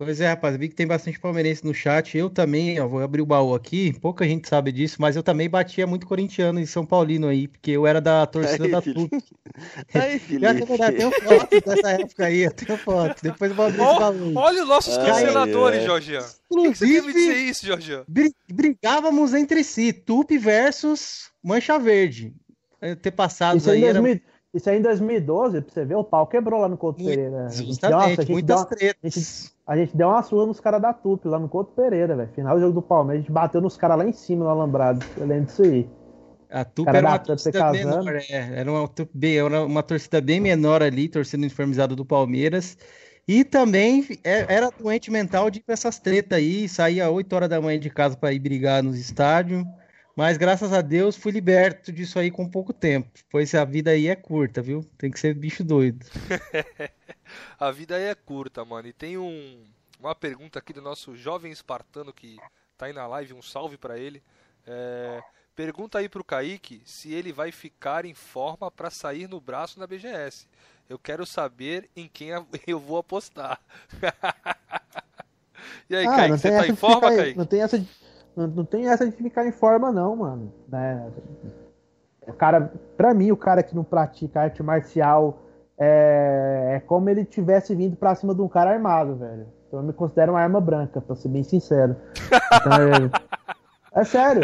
Pois 0.04 0.22
é, 0.22 0.28
rapaz, 0.28 0.58
vi 0.58 0.70
que 0.70 0.76
tem 0.76 0.86
bastante 0.86 1.20
palmeirense 1.20 1.66
no 1.66 1.74
chat. 1.74 2.18
Eu 2.18 2.30
também, 2.30 2.80
ó, 2.80 2.88
vou 2.88 3.02
abrir 3.02 3.22
o 3.22 3.26
baú 3.26 3.56
aqui. 3.56 3.98
Pouca 4.00 4.26
gente 4.26 4.48
sabe 4.48 4.72
disso, 4.72 4.98
mas 5.00 5.16
eu 5.16 5.24
também 5.24 5.50
batia 5.50 5.88
muito 5.88 6.06
corintiano 6.06 6.60
em 6.60 6.66
São 6.66 6.86
Paulino 6.86 7.28
aí, 7.28 7.48
porque 7.48 7.72
eu 7.72 7.88
era 7.88 8.00
da 8.02 8.26
torcida 8.26 8.66
aí, 8.66 8.72
da 8.72 8.82
TUC. 8.82 9.10
Aí, 9.94 10.18
Felipe. 10.20 10.46
Eu 10.46 10.96
tenho 10.96 11.12
foto 11.12 11.62
dessa 11.62 11.92
época 11.92 12.26
aí, 12.26 12.40
eu 12.40 12.52
tenho 12.52 12.78
foto. 12.78 13.22
Depois 13.22 13.52
eu 13.52 13.56
vou 13.56 13.66
abrir 13.68 13.82
oh, 13.82 14.00
baú. 14.00 14.34
Olha 14.36 14.64
os 14.64 14.68
nossos 14.68 14.98
canceladores, 14.98 15.82
é. 15.82 15.86
Jorgian. 15.86 16.26
Inclusive, 16.52 17.08
que, 17.08 17.14
que 17.14 17.20
dizer 17.20 17.38
isso, 17.38 17.66
Jorgian? 17.66 18.04
Brigávamos 18.52 19.34
entre 19.34 19.64
si, 19.64 19.94
Tupi 19.94 20.38
versus 20.38 21.30
Mancha 21.44 21.78
Verde. 21.78 22.34
Ter 23.02 23.12
passado 23.12 23.58
isso 23.58 23.70
aí. 23.70 23.84
Era... 23.84 24.02
Isso 24.54 24.70
aí 24.70 24.78
em 24.78 24.82
2012, 24.82 25.62
pra 25.62 25.74
você 25.74 25.84
ver, 25.84 25.96
o 25.96 26.04
pau 26.04 26.28
quebrou 26.28 26.62
lá 26.62 26.70
no 26.70 26.78
Couto 26.78 27.04
Pereira. 27.04 27.50
Justamente, 27.50 28.18
Nossa, 28.20 28.32
muitas 28.32 28.60
uma, 28.60 28.66
tretas. 28.68 29.53
A 29.66 29.78
gente, 29.78 29.96
deu 29.96 30.10
uma 30.10 30.22
surra 30.22 30.46
nos 30.46 30.60
caras 30.60 30.82
da 30.82 30.92
TUP 30.92 31.26
lá 31.26 31.40
no 31.40 31.48
Couto 31.48 31.72
Pereira, 31.74 32.16
velho. 32.16 32.30
Final 32.36 32.56
do 32.56 32.62
jogo 32.62 32.74
do 32.74 32.82
Palmeiras, 32.82 33.20
a 33.20 33.22
gente 33.24 33.32
bateu 33.32 33.62
nos 33.62 33.78
caras 33.78 33.98
lá 33.98 34.06
em 34.06 34.12
cima 34.12 34.44
no 34.44 34.50
Alambrado. 34.50 35.06
Eu 35.16 35.26
lembro 35.26 35.46
disso 35.46 35.64
aí. 35.64 35.90
A 36.50 36.66
TUP 36.66 36.88
era 36.88 37.08
uma 37.08 37.18
torcida 37.18 37.72
menor, 37.72 38.16
é, 38.16 38.60
era, 38.60 38.72
uma, 38.72 38.92
era 39.24 39.66
uma 39.66 39.82
torcida 39.82 40.22
bem 40.22 40.40
menor 40.40 40.84
ali, 40.84 41.08
torcida 41.08 41.42
uniformizada 41.42 41.96
do 41.96 42.06
Palmeiras. 42.06 42.78
E 43.26 43.46
também 43.46 44.06
é, 44.24 44.46
era 44.54 44.70
doente 44.70 45.10
mental 45.10 45.50
de 45.50 45.60
ir 45.60 45.64
pra 45.64 45.74
essas 45.74 45.98
tretas 45.98 46.38
aí, 46.38 46.68
saía 46.68 47.10
8 47.10 47.34
horas 47.34 47.50
da 47.50 47.62
manhã 47.62 47.80
de 47.80 47.90
casa 47.90 48.18
para 48.18 48.34
ir 48.34 48.40
brigar 48.40 48.84
nos 48.84 49.00
estádios. 49.00 49.64
Mas 50.16 50.38
graças 50.38 50.72
a 50.74 50.82
Deus 50.82 51.16
fui 51.16 51.32
liberto 51.32 51.92
disso 51.92 52.20
aí 52.20 52.30
com 52.30 52.48
pouco 52.48 52.72
tempo. 52.72 53.10
Pois 53.32 53.56
a 53.56 53.66
vida 53.66 53.92
aí 53.92 54.08
é 54.08 54.16
curta, 54.16 54.62
viu? 54.62 54.82
Tem 54.98 55.10
que 55.10 55.20
ser 55.20 55.34
bicho 55.34 55.64
doido. 55.64 56.06
a 57.60 57.72
vida 57.72 57.96
aí 57.96 58.04
é 58.04 58.16
curta, 58.16 58.64
mano. 58.64 58.88
E 58.88 58.94
tem 58.94 59.18
um, 59.18 59.64
uma 60.00 60.16
pergunta 60.16 60.60
aqui 60.60 60.74
do 60.74 60.82
nosso 60.82 61.16
jovem 61.16 61.52
espartano 61.52 62.14
que 62.14 62.38
tá 62.78 62.88
aí 62.88 62.94
na 62.94 63.08
live. 63.08 63.34
Um 63.34 63.42
salve 63.42 63.78
para 63.78 63.98
ele. 63.98 64.22
É, 64.66 65.22
pergunta 65.56 65.98
aí 65.98 66.08
pro 66.08 66.24
Kaique 66.24 66.82
se 66.86 67.14
ele 67.14 67.32
vai 67.32 67.52
ficar 67.52 68.06
em 68.06 68.14
forma 68.14 68.72
para 68.72 68.90
sair 68.90 69.28
no 69.28 69.40
braço 69.40 69.80
na 69.80 69.88
BGS. 69.88 70.48
Eu 70.90 71.00
quero 71.00 71.26
saber 71.26 71.90
em 71.96 72.08
quem 72.08 72.30
eu 72.68 72.80
vou 72.80 72.98
apostar. 72.98 73.60
e 75.90 75.96
aí, 75.96 76.06
ah, 76.06 76.16
Kaique, 76.16 76.38
você 76.38 76.52
tá 76.52 76.68
em 76.68 76.76
forma, 76.76 77.10
Kaique? 77.10 77.38
Não 77.38 77.46
tem 77.46 77.62
essa 77.62 77.80
de 77.80 77.88
não, 78.36 78.48
não 78.48 78.66
tem 78.66 78.90
essa 78.90 79.06
de 79.06 79.16
ficar 79.16 79.46
em 79.46 79.52
forma, 79.52 79.92
não, 79.92 80.16
mano. 80.16 80.54
Né? 80.68 81.12
O 82.28 82.34
cara, 82.34 82.74
pra 82.98 83.14
mim, 83.14 83.32
o 83.32 83.38
cara 83.38 83.62
que 83.62 83.76
não 83.76 83.84
pratica 83.84 84.42
arte 84.42 84.64
marcial 84.64 85.40
é, 85.84 86.76
é 86.76 86.80
como 86.80 87.10
ele 87.10 87.26
tivesse 87.26 87.76
vindo 87.76 87.96
pra 87.96 88.16
cima 88.16 88.34
de 88.34 88.42
um 88.42 88.48
cara 88.48 88.72
armado, 88.72 89.16
velho. 89.16 89.48
Então 89.68 89.80
eu 89.80 89.86
me 89.86 89.94
considero 89.94 90.34
uma 90.34 90.42
arma 90.42 90.62
branca, 90.62 91.02
pra 91.02 91.16
ser 91.16 91.30
bem 91.30 91.44
sincero. 91.44 91.96
Então, 92.26 92.74
é, 92.74 94.00
é 94.02 94.04
sério. 94.04 94.44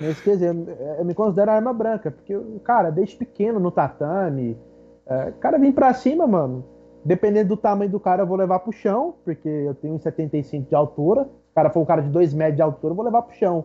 Mas, 0.00 0.20
quer 0.20 0.32
dizer, 0.32 0.54
eu 0.98 1.04
me 1.04 1.14
considero 1.14 1.50
arma 1.50 1.72
branca, 1.72 2.10
porque, 2.10 2.38
cara, 2.64 2.90
desde 2.90 3.16
pequeno 3.16 3.60
no 3.60 3.70
tatame, 3.70 4.58
é, 5.06 5.28
o 5.30 5.32
cara 5.34 5.58
vem 5.58 5.72
pra 5.72 5.94
cima, 5.94 6.26
mano. 6.26 6.64
Dependendo 7.04 7.50
do 7.50 7.56
tamanho 7.56 7.90
do 7.90 8.00
cara, 8.00 8.22
eu 8.22 8.26
vou 8.26 8.36
levar 8.36 8.58
pro 8.58 8.72
chão, 8.72 9.14
porque 9.24 9.48
eu 9.48 9.74
tenho 9.74 9.94
1,75 9.98 10.68
de 10.68 10.74
altura 10.74 11.28
cara 11.56 11.70
for 11.70 11.80
um 11.80 11.86
cara 11.86 12.02
de 12.02 12.10
2 12.10 12.34
metros 12.34 12.56
de 12.56 12.62
altura, 12.62 12.92
eu 12.92 12.96
vou 12.96 13.04
levar 13.04 13.22
pro 13.22 13.34
chão. 13.34 13.64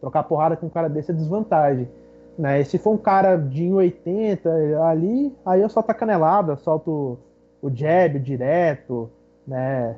Trocar 0.00 0.22
porrada 0.22 0.56
com 0.56 0.66
um 0.66 0.70
cara 0.70 0.88
desse 0.88 1.10
é 1.10 1.14
desvantagem. 1.14 1.88
Né? 2.38 2.60
E 2.60 2.64
se 2.64 2.78
for 2.78 2.92
um 2.92 2.98
cara 2.98 3.36
de 3.36 3.64
1,80 3.64 4.80
ali, 4.90 5.34
aí 5.44 5.60
eu 5.60 5.68
solto 5.68 5.90
a 5.90 5.94
canelada, 5.94 6.56
solto 6.56 7.18
o 7.60 7.70
jab 7.70 8.18
direto, 8.18 9.10
né? 9.46 9.96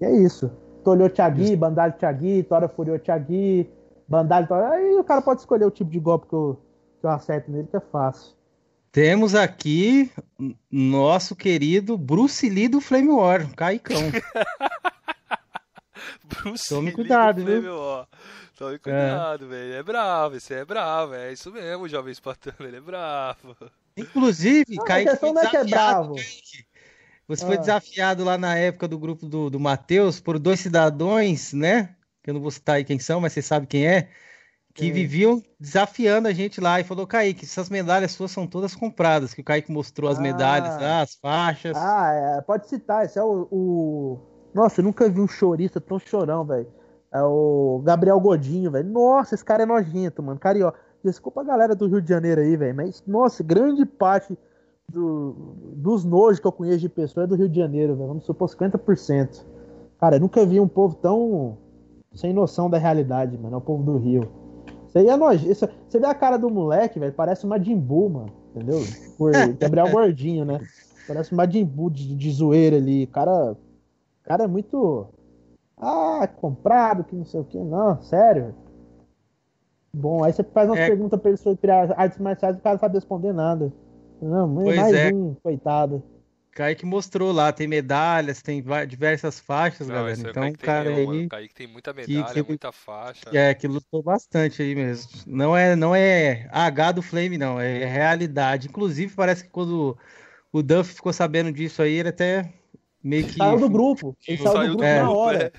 E 0.00 0.04
é 0.04 0.10
isso. 0.10 0.50
Tolhou 0.84 1.08
Thiagui, 1.08 1.56
bandalho 1.56 1.94
Thiagui, 1.94 2.42
Tora 2.42 2.68
furiou 2.68 2.98
Thiagui, 2.98 3.68
bandalho 4.06 4.46
Tora. 4.46 4.70
Aí 4.70 4.94
o 4.94 5.04
cara 5.04 5.22
pode 5.22 5.40
escolher 5.40 5.64
o 5.64 5.70
tipo 5.70 5.90
de 5.90 5.98
golpe 5.98 6.28
que 6.28 6.34
eu, 6.34 6.60
que 7.00 7.06
eu 7.06 7.10
acerto 7.10 7.50
nele, 7.50 7.68
que 7.68 7.76
é 7.76 7.80
fácil. 7.80 8.34
Temos 8.92 9.34
aqui 9.34 10.10
nosso 10.70 11.36
querido 11.36 11.98
Bruce 11.98 12.48
Lee 12.48 12.68
do 12.68 12.80
Flame 12.80 13.08
War, 13.08 13.54
Caicão. 13.54 14.00
Bruce 16.26 16.68
Tome 16.68 16.92
cuidado, 16.92 17.44
viu? 17.44 17.62
Tome 18.56 18.78
cuidado, 18.78 19.44
é. 19.44 19.48
velho. 19.48 19.74
É 19.74 19.82
bravo, 19.82 20.36
esse 20.36 20.54
é 20.54 20.64
bravo, 20.64 21.14
é 21.14 21.32
isso 21.32 21.52
mesmo, 21.52 21.88
jovem 21.88 22.12
espartano, 22.12 22.56
ele 22.66 22.78
é 22.78 22.80
bravo. 22.80 23.56
Inclusive, 23.96 24.76
Kaique 24.84 25.16
foi 25.16 25.28
é 25.28 25.32
é 25.32 25.34
desafiado, 25.34 26.18
é 26.18 26.22
Você 27.28 27.44
ah. 27.44 27.46
foi 27.46 27.58
desafiado 27.58 28.24
lá 28.24 28.36
na 28.36 28.56
época 28.56 28.88
do 28.88 28.98
grupo 28.98 29.26
do, 29.26 29.50
do 29.50 29.60
Matheus 29.60 30.20
por 30.20 30.38
dois 30.38 30.60
cidadãos, 30.60 31.52
né? 31.52 31.94
Que 32.22 32.30
eu 32.30 32.34
não 32.34 32.40
vou 32.40 32.50
citar 32.50 32.76
aí 32.76 32.84
quem 32.84 32.98
são, 32.98 33.20
mas 33.20 33.32
você 33.32 33.42
sabe 33.42 33.66
quem 33.66 33.86
é. 33.86 34.08
Que 34.74 34.90
é. 34.90 34.92
viviam 34.92 35.42
desafiando 35.58 36.28
a 36.28 36.32
gente 36.32 36.60
lá 36.60 36.80
e 36.80 36.84
falou, 36.84 37.06
Kaique, 37.06 37.44
essas 37.44 37.70
medalhas 37.70 38.12
suas 38.12 38.30
são 38.30 38.46
todas 38.46 38.74
compradas. 38.74 39.32
Que 39.32 39.40
o 39.40 39.44
Kaique 39.44 39.70
mostrou 39.70 40.10
as 40.10 40.18
ah. 40.18 40.22
medalhas, 40.22 40.82
as 40.82 41.14
faixas. 41.14 41.76
Ah, 41.76 42.38
é, 42.38 42.42
pode 42.42 42.68
citar, 42.68 43.04
esse 43.04 43.18
é 43.18 43.22
o, 43.22 43.48
o 43.50 44.35
nossa, 44.56 44.80
eu 44.80 44.84
nunca 44.84 45.06
vi 45.06 45.20
um 45.20 45.28
chorista 45.28 45.78
tão 45.78 45.98
chorão, 45.98 46.42
velho. 46.42 46.66
É 47.12 47.22
o 47.22 47.82
Gabriel 47.84 48.18
Godinho, 48.18 48.70
velho. 48.70 48.88
Nossa, 48.88 49.34
esse 49.34 49.44
cara 49.44 49.64
é 49.64 49.66
nojento, 49.66 50.22
mano. 50.22 50.40
Carioca. 50.40 50.78
Desculpa 51.04 51.42
a 51.42 51.44
galera 51.44 51.74
do 51.74 51.86
Rio 51.86 52.00
de 52.00 52.08
Janeiro 52.08 52.40
aí, 52.40 52.56
velho. 52.56 52.74
Mas, 52.74 53.04
nossa, 53.06 53.44
grande 53.44 53.84
parte 53.84 54.36
do, 54.88 55.36
dos 55.74 56.04
nojos 56.06 56.40
que 56.40 56.46
eu 56.46 56.52
conheço 56.52 56.78
de 56.78 56.88
pessoa 56.88 57.24
é 57.24 57.26
do 57.26 57.34
Rio 57.34 57.50
de 57.50 57.60
Janeiro, 57.60 57.94
velho. 57.94 58.08
Vamos 58.08 58.24
supor 58.24 58.48
50%. 58.48 59.44
Cara, 60.00 60.16
eu 60.16 60.20
nunca 60.20 60.44
vi 60.46 60.58
um 60.58 60.66
povo 60.66 60.94
tão 60.94 61.58
sem 62.14 62.32
noção 62.32 62.70
da 62.70 62.78
realidade, 62.78 63.36
mano. 63.36 63.56
É 63.56 63.58
o 63.58 63.60
povo 63.60 63.82
do 63.82 63.98
Rio. 63.98 64.22
Isso 64.88 64.96
aí 64.96 65.06
é 65.06 65.16
nojento. 65.18 65.70
Você 65.86 66.00
vê 66.00 66.06
a 66.06 66.14
cara 66.14 66.38
do 66.38 66.48
moleque, 66.48 66.98
velho. 66.98 67.12
Parece 67.12 67.44
uma 67.44 67.62
Jimbu, 67.62 68.08
mano. 68.08 68.32
Entendeu? 68.54 68.80
Por 69.18 69.32
Gabriel 69.60 69.90
Gordinho, 69.90 70.46
né? 70.46 70.60
Parece 71.06 71.34
uma 71.34 71.46
Jimbu 71.46 71.90
de, 71.90 72.16
de 72.16 72.30
zoeira 72.32 72.76
ali. 72.76 73.06
Cara 73.06 73.54
cara 74.26 74.44
é 74.44 74.46
muito. 74.46 75.08
Ah, 75.78 76.26
comprado, 76.26 77.04
que 77.04 77.14
não 77.14 77.24
sei 77.24 77.40
o 77.40 77.44
que. 77.44 77.58
Não, 77.58 78.00
sério. 78.02 78.54
Bom, 79.94 80.24
aí 80.24 80.32
você 80.32 80.42
faz 80.42 80.68
uma 80.68 80.78
é... 80.78 80.86
pergunta 80.86 81.16
pra 81.16 81.30
ele 81.30 81.38
sobre 81.38 81.70
artes 81.70 82.18
marciais 82.18 82.56
e 82.56 82.58
o 82.58 82.62
cara 82.62 82.74
não 82.74 82.80
sabe 82.80 82.94
responder 82.94 83.32
nada. 83.32 83.72
Não, 84.20 84.54
pois 84.54 84.76
mais 84.76 84.94
é. 84.94 85.12
um, 85.12 85.34
coitado. 85.34 86.02
Kaique 86.56 86.86
mostrou 86.86 87.32
lá, 87.32 87.52
tem 87.52 87.66
medalhas, 87.66 88.40
tem 88.40 88.64
diversas 88.88 89.38
faixas, 89.38 89.88
não, 89.88 89.94
galera. 89.94 90.18
Então, 90.18 90.48
o 90.48 90.58
cara 90.58 90.88
aí. 90.88 91.06
Mano, 91.06 91.28
Kaique 91.28 91.54
tem 91.54 91.66
muita 91.66 91.92
medalha, 91.92 92.32
que, 92.32 92.42
muita 92.42 92.72
faixa. 92.72 93.28
É, 93.30 93.52
que 93.52 93.68
lutou 93.68 94.02
bastante 94.02 94.62
aí 94.62 94.74
mesmo. 94.74 95.10
Não 95.26 95.54
é, 95.54 95.76
não 95.76 95.94
é 95.94 96.48
H 96.50 96.92
do 96.92 97.02
Flame, 97.02 97.36
não, 97.36 97.60
é 97.60 97.84
realidade. 97.84 98.68
Inclusive, 98.68 99.14
parece 99.14 99.44
que 99.44 99.50
quando 99.50 99.98
o 100.50 100.62
Duff 100.62 100.94
ficou 100.94 101.12
sabendo 101.12 101.52
disso 101.52 101.82
aí, 101.82 101.92
ele 101.92 102.08
até 102.08 102.50
meio 103.02 103.26
que. 103.26 103.36
Saiu 103.36 103.58
do 103.58 103.68
grupo. 103.68 104.16
Ele 104.26 104.38
saiu, 104.38 104.52
saiu 104.52 104.70
do 104.70 104.76
grupo 104.76 104.84
é. 104.84 105.02
na 105.02 105.10
hora. 105.12 105.52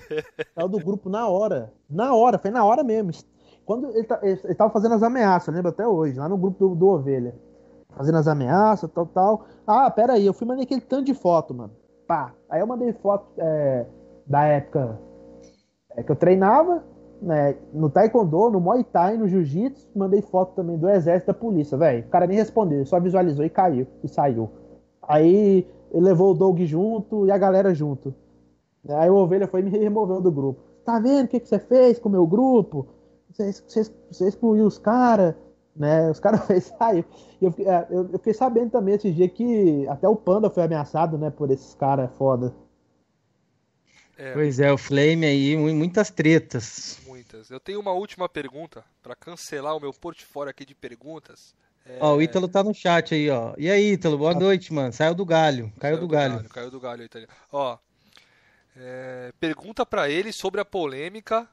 Saiu 0.55 0.67
do 0.67 0.79
grupo 0.79 1.09
na 1.09 1.27
hora. 1.27 1.73
Na 1.89 2.15
hora, 2.15 2.37
foi 2.37 2.51
na 2.51 2.63
hora 2.63 2.83
mesmo. 2.83 3.11
Quando 3.65 3.89
ele, 3.89 4.03
tá, 4.03 4.19
ele, 4.23 4.39
ele 4.43 4.55
tava 4.55 4.71
fazendo 4.71 4.95
as 4.95 5.03
ameaças, 5.03 5.53
lembra 5.53 5.71
até 5.71 5.85
hoje, 5.85 6.17
lá 6.17 6.29
no 6.29 6.37
grupo 6.37 6.69
do, 6.69 6.75
do 6.75 6.87
Ovelha. 6.87 7.35
Fazendo 7.95 8.17
as 8.17 8.27
ameaças, 8.27 8.89
tal, 8.91 9.05
tal. 9.07 9.45
Ah, 9.65 9.89
pera 9.91 10.13
aí, 10.13 10.25
eu 10.25 10.33
fui 10.33 10.47
mandei 10.47 10.63
aquele 10.63 10.81
tanto 10.81 11.05
de 11.05 11.13
foto, 11.13 11.53
mano. 11.53 11.73
Pá. 12.07 12.33
Aí 12.49 12.61
eu 12.61 12.67
mandei 12.67 12.93
foto 12.93 13.27
é, 13.37 13.85
da 14.25 14.45
época 14.45 14.99
é, 15.97 16.03
que 16.03 16.11
eu 16.11 16.15
treinava, 16.15 16.83
né, 17.21 17.55
no 17.73 17.89
Taekwondo, 17.89 18.51
no 18.51 18.59
Muay 18.61 18.83
Thai, 18.83 19.17
no 19.17 19.27
Jiu-Jitsu, 19.27 19.89
mandei 19.95 20.21
foto 20.21 20.53
também 20.55 20.77
do 20.77 20.87
exército 20.87 21.27
da 21.27 21.33
polícia, 21.33 21.77
velho. 21.77 22.05
O 22.05 22.09
cara 22.09 22.27
nem 22.27 22.37
respondeu, 22.37 22.85
só 22.85 22.99
visualizou 22.99 23.43
e 23.43 23.49
caiu, 23.49 23.87
e 24.03 24.07
saiu. 24.07 24.49
Aí 25.01 25.67
ele 25.91 26.05
levou 26.05 26.31
o 26.31 26.33
Doug 26.33 26.59
junto 26.61 27.25
e 27.25 27.31
a 27.31 27.37
galera 27.37 27.73
junto. 27.73 28.13
Aí 28.89 29.09
o 29.09 29.15
Ovelha 29.15 29.47
foi 29.47 29.61
me 29.61 29.69
removendo 29.69 30.21
do 30.21 30.31
grupo. 30.31 30.61
Tá 30.85 30.99
vendo 30.99 31.25
o 31.25 31.27
que, 31.27 31.39
que 31.39 31.47
você 31.47 31.59
fez 31.59 31.99
com 31.99 32.07
o 32.09 32.11
meu 32.11 32.25
grupo? 32.25 32.87
Você, 33.29 33.51
você, 33.51 33.83
você 34.09 34.27
excluiu 34.27 34.65
os 34.65 34.77
caras, 34.77 35.35
né? 35.75 36.09
Os 36.09 36.19
caras 36.19 36.45
fez 36.47 36.65
sair. 36.77 37.05
Eu, 37.41 37.53
é, 37.59 37.87
eu, 37.89 38.03
eu, 38.03 38.19
fiquei 38.19 38.33
sabendo 38.33 38.71
também 38.71 38.95
esse 38.95 39.11
dia 39.11 39.27
que 39.27 39.87
até 39.87 40.07
o 40.07 40.15
Panda 40.15 40.49
foi 40.49 40.63
ameaçado, 40.63 41.17
né, 41.17 41.29
por 41.29 41.51
esses 41.51 41.75
caras 41.75 42.09
foda. 42.17 42.53
É. 44.17 44.33
Pois 44.33 44.59
é, 44.59 44.71
o 44.71 44.77
Flame 44.77 45.25
aí, 45.25 45.55
muitas 45.55 46.09
tretas. 46.09 46.99
Muitas. 47.05 47.51
Eu 47.51 47.59
tenho 47.59 47.79
uma 47.79 47.91
última 47.91 48.27
pergunta 48.27 48.83
para 49.03 49.15
cancelar 49.15 49.75
o 49.75 49.79
meu 49.79 49.93
portfólio 49.93 50.49
aqui 50.49 50.65
de 50.65 50.73
perguntas. 50.73 51.53
É... 51.89 51.97
Ó, 52.01 52.15
o 52.15 52.21
Ítalo 52.21 52.47
tá 52.47 52.63
no 52.63 52.73
chat 52.73 53.13
aí, 53.13 53.29
ó. 53.29 53.53
E 53.57 53.69
aí, 53.69 53.93
Ítalo, 53.93 54.17
boa 54.17 54.33
noite, 54.33 54.73
mano. 54.73 54.91
Saiu 54.91 55.15
do 55.15 55.25
galho. 55.25 55.71
Caiu 55.79 55.95
Saiu 55.95 55.97
do, 55.97 56.07
do 56.07 56.07
galho. 56.07 56.35
galho. 56.35 56.49
Caiu 56.49 56.71
do 56.71 56.79
galho, 56.79 57.03
Ítalo. 57.03 57.27
Ó, 57.51 57.77
é... 58.75 59.31
pergunta 59.39 59.85
para 59.85 60.09
ele 60.09 60.31
sobre 60.31 60.61
a 60.61 60.65
polêmica 60.65 61.47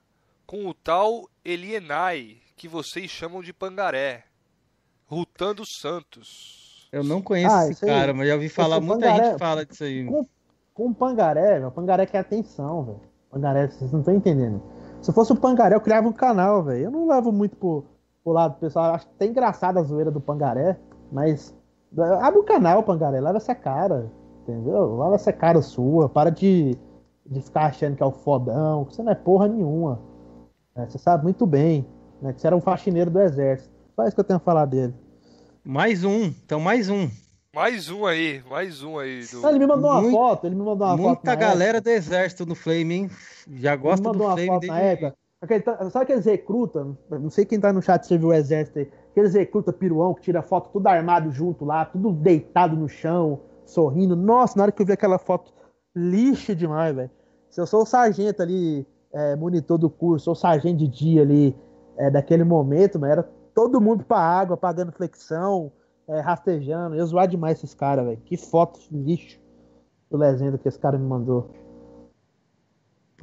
com 0.46 0.66
o 0.66 0.74
tal 0.74 1.28
Elienay, 1.44 2.38
que 2.56 2.68
vocês 2.68 3.10
chamam 3.10 3.42
de 3.42 3.52
Pangaré. 3.52 4.24
Rutando 5.06 5.64
Santos. 5.66 6.88
Eu 6.90 7.04
não 7.04 7.20
conheço 7.20 7.54
ah, 7.54 7.68
esse 7.68 7.84
cara, 7.84 8.14
mas 8.14 8.28
já 8.28 8.34
ouvi 8.34 8.48
falar, 8.48 8.80
muita 8.80 9.06
pangaré, 9.06 9.30
gente 9.30 9.38
fala 9.38 9.66
disso 9.66 9.84
aí. 9.84 10.04
Com 10.04 10.24
com 10.74 10.88
o 10.88 10.94
Pangaré, 10.94 11.54
velho, 11.54 11.68
o 11.68 11.70
Pangaré 11.70 12.04
quer 12.04 12.18
atenção, 12.18 12.84
velho. 12.84 13.00
Pangaré, 13.30 13.68
vocês 13.68 13.92
não 13.92 14.00
estão 14.00 14.12
entendendo. 14.12 14.60
Se 15.00 15.12
fosse 15.12 15.32
o 15.32 15.36
Pangaré, 15.36 15.76
eu 15.76 15.80
criava 15.80 16.08
um 16.08 16.12
canal, 16.12 16.64
velho. 16.64 16.86
Eu 16.86 16.90
não 16.90 17.06
levo 17.06 17.30
muito 17.30 17.56
pro, 17.56 17.84
pro 18.24 18.32
lado 18.32 18.54
do 18.54 18.60
pessoal. 18.60 18.94
Acho 18.94 19.06
que 19.06 19.14
tem 19.14 19.30
engraçada 19.30 19.78
a 19.78 19.82
zoeira 19.82 20.10
do 20.10 20.20
Pangaré, 20.20 20.76
mas. 21.12 21.54
Abre 22.20 22.40
o 22.40 22.44
canal, 22.44 22.82
Pangaré, 22.82 23.20
leva 23.20 23.36
essa 23.36 23.54
cara. 23.54 24.10
Entendeu? 24.42 24.96
Leva 24.96 25.14
essa 25.14 25.32
cara 25.32 25.62
sua. 25.62 26.08
Para 26.08 26.30
de, 26.30 26.76
de 27.24 27.40
ficar 27.40 27.66
achando 27.66 27.96
que 27.96 28.02
é 28.02 28.06
o 28.06 28.10
fodão. 28.10 28.84
Você 28.84 29.02
não 29.02 29.12
é 29.12 29.14
porra 29.14 29.46
nenhuma. 29.46 30.00
É, 30.74 30.86
você 30.86 30.98
sabe 30.98 31.22
muito 31.22 31.46
bem 31.46 31.86
né, 32.20 32.32
que 32.32 32.40
você 32.40 32.48
era 32.48 32.56
um 32.56 32.60
faxineiro 32.60 33.10
do 33.10 33.20
exército. 33.20 33.72
Só 33.94 34.04
isso 34.04 34.14
que 34.16 34.20
eu 34.20 34.24
tenho 34.24 34.38
a 34.38 34.40
falar 34.40 34.64
dele. 34.64 34.92
Mais 35.62 36.02
um, 36.02 36.32
então 36.44 36.58
mais 36.58 36.90
um. 36.90 37.08
Mais 37.54 37.88
um 37.88 38.04
aí, 38.04 38.42
mais 38.50 38.82
um 38.82 38.98
aí. 38.98 39.24
Do... 39.24 39.48
ele 39.48 39.60
me 39.60 39.66
mandou 39.66 39.88
uma 39.88 40.00
Muito, 40.00 40.16
foto, 40.16 40.46
ele 40.46 40.56
me 40.56 40.64
mandou 40.64 40.88
uma 40.88 40.96
muita 40.96 41.10
foto. 41.10 41.26
Muita 41.26 41.34
galera 41.36 41.78
época. 41.78 41.90
do 41.90 41.94
exército 41.94 42.44
no 42.44 42.56
Flame, 42.56 42.94
hein? 42.94 43.10
Já 43.48 43.76
gosta 43.76 44.10
do 44.10 44.18
Flame 44.18 44.46
foto 44.46 44.66
na 44.66 44.80
época. 44.80 45.14
Sabe 45.90 46.04
aqueles 46.04 46.24
recruta? 46.24 46.86
Não 47.10 47.30
sei 47.30 47.44
quem 47.44 47.60
tá 47.60 47.72
no 47.72 47.82
chat 47.82 48.06
se 48.06 48.16
viu 48.16 48.28
o 48.28 48.32
exército 48.32 48.78
aí. 48.78 48.90
Aqueles 49.10 49.34
recruta 49.34 49.72
piruão 49.72 50.14
que 50.14 50.22
tira 50.22 50.42
foto 50.42 50.70
tudo 50.70 50.86
armado 50.86 51.30
junto 51.30 51.64
lá, 51.64 51.84
tudo 51.84 52.12
deitado 52.12 52.76
no 52.76 52.88
chão, 52.88 53.40
sorrindo. 53.64 54.16
Nossa, 54.16 54.56
na 54.56 54.64
hora 54.64 54.72
que 54.72 54.82
eu 54.82 54.86
vi 54.86 54.92
aquela 54.92 55.18
foto, 55.18 55.52
lixa 55.94 56.54
demais, 56.54 56.94
velho. 56.94 57.10
Se 57.50 57.60
eu 57.60 57.66
sou 57.66 57.82
o 57.82 57.86
sargento 57.86 58.42
ali, 58.42 58.86
é, 59.12 59.36
monitor 59.36 59.78
do 59.78 59.88
curso, 59.88 60.30
ou 60.30 60.34
sargento 60.34 60.78
de 60.78 60.88
dia 60.88 61.22
ali, 61.22 61.56
é, 61.96 62.10
daquele 62.10 62.44
momento, 62.44 62.98
mas 62.98 63.10
era 63.10 63.22
todo 63.54 63.80
mundo 63.80 64.04
pra 64.04 64.18
água, 64.18 64.56
pagando 64.56 64.92
flexão 64.92 65.70
é, 66.08 66.20
rastejando. 66.20 66.96
Eu 66.96 67.06
zoar 67.06 67.28
demais 67.28 67.58
esses 67.58 67.74
caras, 67.74 68.04
velho. 68.04 68.20
Que 68.24 68.36
foto 68.36 68.80
lixo 68.90 69.40
do 70.10 70.16
legenda 70.16 70.58
que 70.58 70.68
esse 70.68 70.78
cara 70.78 70.98
me 70.98 71.06
mandou. 71.06 71.50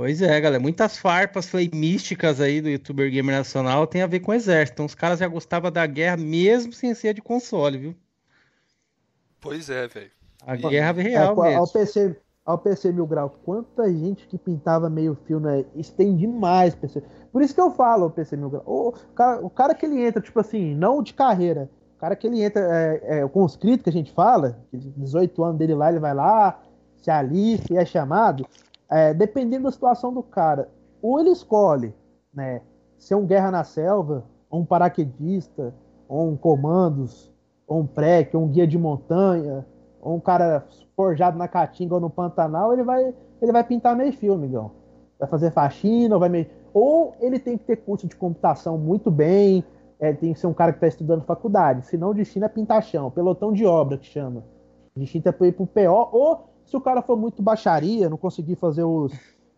Pois 0.01 0.19
é, 0.19 0.41
galera. 0.41 0.59
Muitas 0.59 0.97
farpas 0.97 1.47
foi 1.47 1.69
místicas 1.71 2.41
aí 2.41 2.59
do 2.59 2.67
youtuber 2.67 3.11
gamer 3.11 3.35
nacional 3.35 3.85
tem 3.85 4.01
a 4.01 4.07
ver 4.07 4.19
com 4.19 4.31
o 4.31 4.33
exército. 4.33 4.73
Então 4.73 4.85
os 4.87 4.95
caras 4.95 5.19
já 5.19 5.27
gostavam 5.27 5.71
da 5.71 5.85
guerra 5.85 6.17
mesmo 6.17 6.73
sem 6.73 6.91
ser 6.95 7.13
de 7.13 7.21
console, 7.21 7.77
viu? 7.77 7.95
Pois 9.39 9.69
é, 9.69 9.87
velho. 9.87 10.09
A 10.43 10.55
guerra 10.55 10.93
real 10.93 11.45
é, 11.45 11.49
mesmo. 11.49 11.59
Ao 11.59 11.67
PC, 11.67 12.17
ao 12.43 12.57
PC 12.57 12.91
Mil 12.91 13.05
Grau, 13.05 13.29
quanta 13.45 13.87
gente 13.93 14.25
que 14.25 14.39
pintava 14.39 14.89
meio 14.89 15.15
fio, 15.27 15.39
né? 15.39 15.63
Isso 15.75 15.93
tem 15.93 16.17
demais, 16.17 16.73
PC. 16.73 17.03
Por 17.31 17.43
isso 17.43 17.53
que 17.53 17.61
eu 17.61 17.69
falo, 17.69 18.07
o 18.07 18.09
PC 18.09 18.35
Mil 18.35 18.49
Grau. 18.49 18.63
O 18.65 18.93
cara, 19.13 19.45
o 19.45 19.51
cara 19.51 19.75
que 19.75 19.85
ele 19.85 20.03
entra, 20.03 20.19
tipo 20.19 20.39
assim, 20.39 20.73
não 20.73 21.03
de 21.03 21.13
carreira, 21.13 21.69
cara 21.99 22.15
que 22.15 22.25
ele 22.25 22.41
entra, 22.41 22.59
é, 22.59 23.19
é, 23.19 23.23
o 23.23 23.29
conscrito 23.29 23.83
que 23.83 23.89
a 23.91 23.93
gente 23.93 24.11
fala, 24.11 24.57
18 24.73 25.43
anos 25.43 25.59
dele 25.59 25.75
lá, 25.75 25.91
ele 25.91 25.99
vai 25.99 26.15
lá, 26.15 26.59
se 26.99 27.11
alista 27.11 27.71
e 27.71 27.77
é 27.77 27.85
chamado, 27.85 28.47
é, 28.91 29.13
dependendo 29.13 29.63
da 29.63 29.71
situação 29.71 30.13
do 30.13 30.21
cara, 30.21 30.67
ou 31.01 31.17
ele 31.19 31.29
escolhe, 31.29 31.93
né, 32.33 32.61
ser 32.97 33.15
um 33.15 33.25
guerra 33.25 33.49
na 33.49 33.63
selva, 33.63 34.25
ou 34.49 34.59
um 34.59 34.65
paraquedista, 34.65 35.73
ou 36.09 36.27
um 36.27 36.35
comandos, 36.35 37.31
ou 37.65 37.79
um 37.79 37.87
prec, 37.87 38.35
ou 38.35 38.43
um 38.43 38.47
guia 38.49 38.67
de 38.67 38.77
montanha, 38.77 39.65
ou 40.01 40.15
um 40.15 40.19
cara 40.19 40.67
forjado 40.95 41.37
na 41.37 41.47
caatinga 41.47 41.95
ou 41.95 42.01
no 42.01 42.09
Pantanal, 42.09 42.73
ele 42.73 42.83
vai, 42.83 43.13
ele 43.41 43.51
vai 43.51 43.63
pintar 43.63 43.95
meio 43.95 44.11
fio, 44.11 44.33
amigão. 44.33 44.71
Vai 45.17 45.29
fazer 45.29 45.51
faxina, 45.51 46.15
ou 46.15 46.19
vai 46.19 46.29
meio... 46.29 46.47
Ou 46.73 47.15
ele 47.21 47.39
tem 47.39 47.57
que 47.57 47.63
ter 47.63 47.77
curso 47.77 48.07
de 48.07 48.15
computação 48.15 48.77
muito 48.77 49.09
bem, 49.09 49.63
é, 49.99 50.11
tem 50.11 50.33
que 50.33 50.39
ser 50.39 50.47
um 50.47 50.53
cara 50.53 50.73
que 50.73 50.77
está 50.77 50.87
estudando 50.87 51.23
faculdade. 51.23 51.85
Senão 51.85 52.09
o 52.09 52.13
destino 52.13 52.45
é 52.45 52.49
pintar 52.49 52.83
chão, 52.83 53.09
pelotão 53.09 53.53
de 53.53 53.65
obra 53.65 53.97
que 53.97 54.05
chama. 54.05 54.43
O 54.95 54.99
destino 54.99 55.23
é 55.27 55.31
para 55.31 55.47
ir 55.47 55.53
para 55.53 55.63
o 55.63 55.67
PO, 55.67 56.09
ou 56.11 56.50
se 56.71 56.77
o 56.77 56.81
cara 56.81 57.01
for 57.01 57.17
muito 57.17 57.41
baixaria, 57.41 58.09
não 58.09 58.15
conseguir 58.15 58.55
fazer 58.55 58.85
os, 58.85 59.11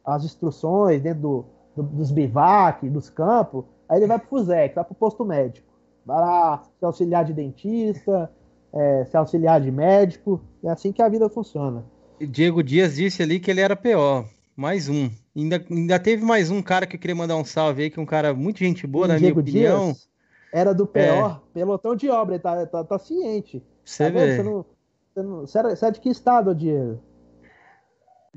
as 0.03 0.25
instruções 0.25 0.99
dentro 0.99 1.21
do, 1.21 1.45
do, 1.75 1.83
dos 1.83 2.09
bivac, 2.09 2.89
dos 2.89 3.07
campos, 3.07 3.65
aí 3.87 3.99
ele 3.99 4.07
vai 4.07 4.17
para 4.17 4.25
o 4.25 4.29
FUSEC, 4.29 4.73
vai 4.73 4.83
para 4.83 4.91
o 4.91 4.95
posto 4.95 5.23
médico. 5.23 5.67
Vai 6.03 6.19
lá 6.19 6.63
ser 6.79 6.85
auxiliar 6.85 7.23
de 7.23 7.31
dentista, 7.31 8.31
é, 8.73 9.05
ser 9.05 9.17
auxiliar 9.17 9.61
de 9.61 9.71
médico. 9.71 10.41
É 10.63 10.69
assim 10.69 10.91
que 10.91 11.03
a 11.03 11.07
vida 11.07 11.29
funciona. 11.29 11.85
Diego 12.19 12.63
Dias 12.63 12.95
disse 12.95 13.21
ali 13.21 13.39
que 13.39 13.51
ele 13.51 13.61
era 13.61 13.75
PO. 13.75 14.25
Mais 14.55 14.89
um. 14.89 15.09
Ainda, 15.35 15.63
ainda 15.69 15.99
teve 15.99 16.25
mais 16.25 16.49
um 16.49 16.61
cara 16.63 16.87
que 16.87 16.95
eu 16.95 16.99
queria 16.99 17.15
mandar 17.15 17.35
um 17.37 17.45
salve 17.45 17.83
aí, 17.83 17.89
que 17.91 17.99
é 17.99 18.01
um 18.01 18.07
cara 18.07 18.33
muito 18.33 18.59
gente 18.59 18.87
boa, 18.87 19.05
e 19.05 19.09
na 19.09 19.17
Diego 19.17 19.41
minha 19.41 19.51
opinião. 19.51 19.85
Dias? 19.85 20.09
era 20.53 20.73
do 20.73 20.85
pior 20.85 21.41
é. 21.49 21.53
pelotão 21.53 21.95
de 21.95 22.07
obra, 22.09 22.35
ele 22.35 22.43
tá, 22.43 22.65
tá, 22.67 22.83
tá 22.83 22.99
ciente. 22.99 23.63
Você 23.83 24.05
tá 24.05 24.09
vê. 24.11 24.35
Você, 24.35 24.43
não, 24.43 24.65
você, 25.13 25.23
você, 25.23 25.57
era, 25.59 25.75
você 25.75 25.85
é 25.85 25.91
de 25.91 25.99
que 25.99 26.09
estado, 26.09 26.55
Diego? 26.55 26.99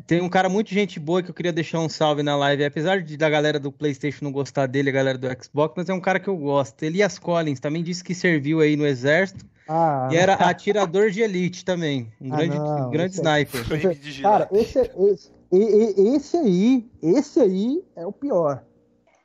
Tem 0.07 0.21
um 0.21 0.29
cara 0.29 0.49
muito 0.49 0.69
gente 0.69 1.01
boa 1.01 1.23
que 1.23 1.31
eu 1.31 1.35
queria 1.35 1.53
deixar 1.53 1.81
um 1.81 1.89
salve 1.89 2.23
na 2.23 2.37
live. 2.37 2.65
Apesar 2.65 3.03
de 3.03 3.17
da 3.17 3.31
galera 3.31 3.59
do 3.59 3.73
PlayStation 3.73 4.27
não 4.27 4.33
gostar 4.33 4.67
dele, 4.67 4.91
a 4.91 4.93
galera 4.93 5.17
do 5.17 5.27
Xbox, 5.43 5.75
mas 5.75 5.89
é 5.89 5.95
um 5.95 6.01
cara 6.01 6.21
que 6.21 6.29
eu 6.29 6.37
gosto. 6.37 6.83
Elias 6.83 7.19
Collins 7.19 7.61
também 7.61 7.83
disse 7.83 8.05
que 8.05 8.15
serviu 8.15 8.61
aí 8.61 8.77
no 8.77 8.87
exército. 8.87 9.47
Ah, 9.67 10.09
e 10.13 10.17
era 10.17 10.35
atirador 10.35 11.11
de 11.11 11.23
elite 11.23 11.65
também. 11.65 12.13
Um 12.21 12.33
ah, 12.33 12.37
grande, 12.37 12.59
não, 12.59 12.91
grande 12.91 13.15
sniper. 13.15 13.63
É, 13.73 14.23
cara, 14.23 14.49
esse, 14.53 14.79
esse, 14.79 15.33
esse 15.51 16.37
aí, 16.37 16.91
esse 17.03 17.41
aí 17.41 17.83
é 17.97 18.07
o 18.07 18.13
pior. 18.13 18.63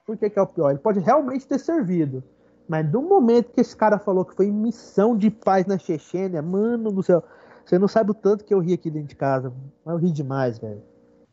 Por 0.05 0.17
que, 0.17 0.29
que 0.29 0.39
é 0.39 0.41
o 0.41 0.47
pior? 0.47 0.71
Ele 0.71 0.79
pode 0.79 0.99
realmente 0.99 1.45
ter 1.45 1.59
servido. 1.59 2.23
Mas 2.67 2.89
do 2.89 3.01
momento 3.01 3.51
que 3.51 3.59
esse 3.59 3.75
cara 3.75 3.99
falou 3.99 4.23
que 4.23 4.33
foi 4.33 4.49
missão 4.49 5.17
de 5.17 5.29
paz 5.29 5.65
na 5.65 5.77
Chechênia, 5.77 6.41
mano 6.41 6.91
do 6.91 7.03
céu, 7.03 7.21
você 7.65 7.79
não 7.79 7.87
sabe 7.87 8.11
o 8.11 8.13
tanto 8.13 8.43
que 8.43 8.53
eu 8.53 8.59
ri 8.59 8.73
aqui 8.73 8.89
dentro 8.89 9.07
de 9.07 9.15
casa. 9.15 9.51
Mas 9.85 9.95
eu 9.95 9.99
ri 9.99 10.11
demais, 10.11 10.59
velho. 10.59 10.81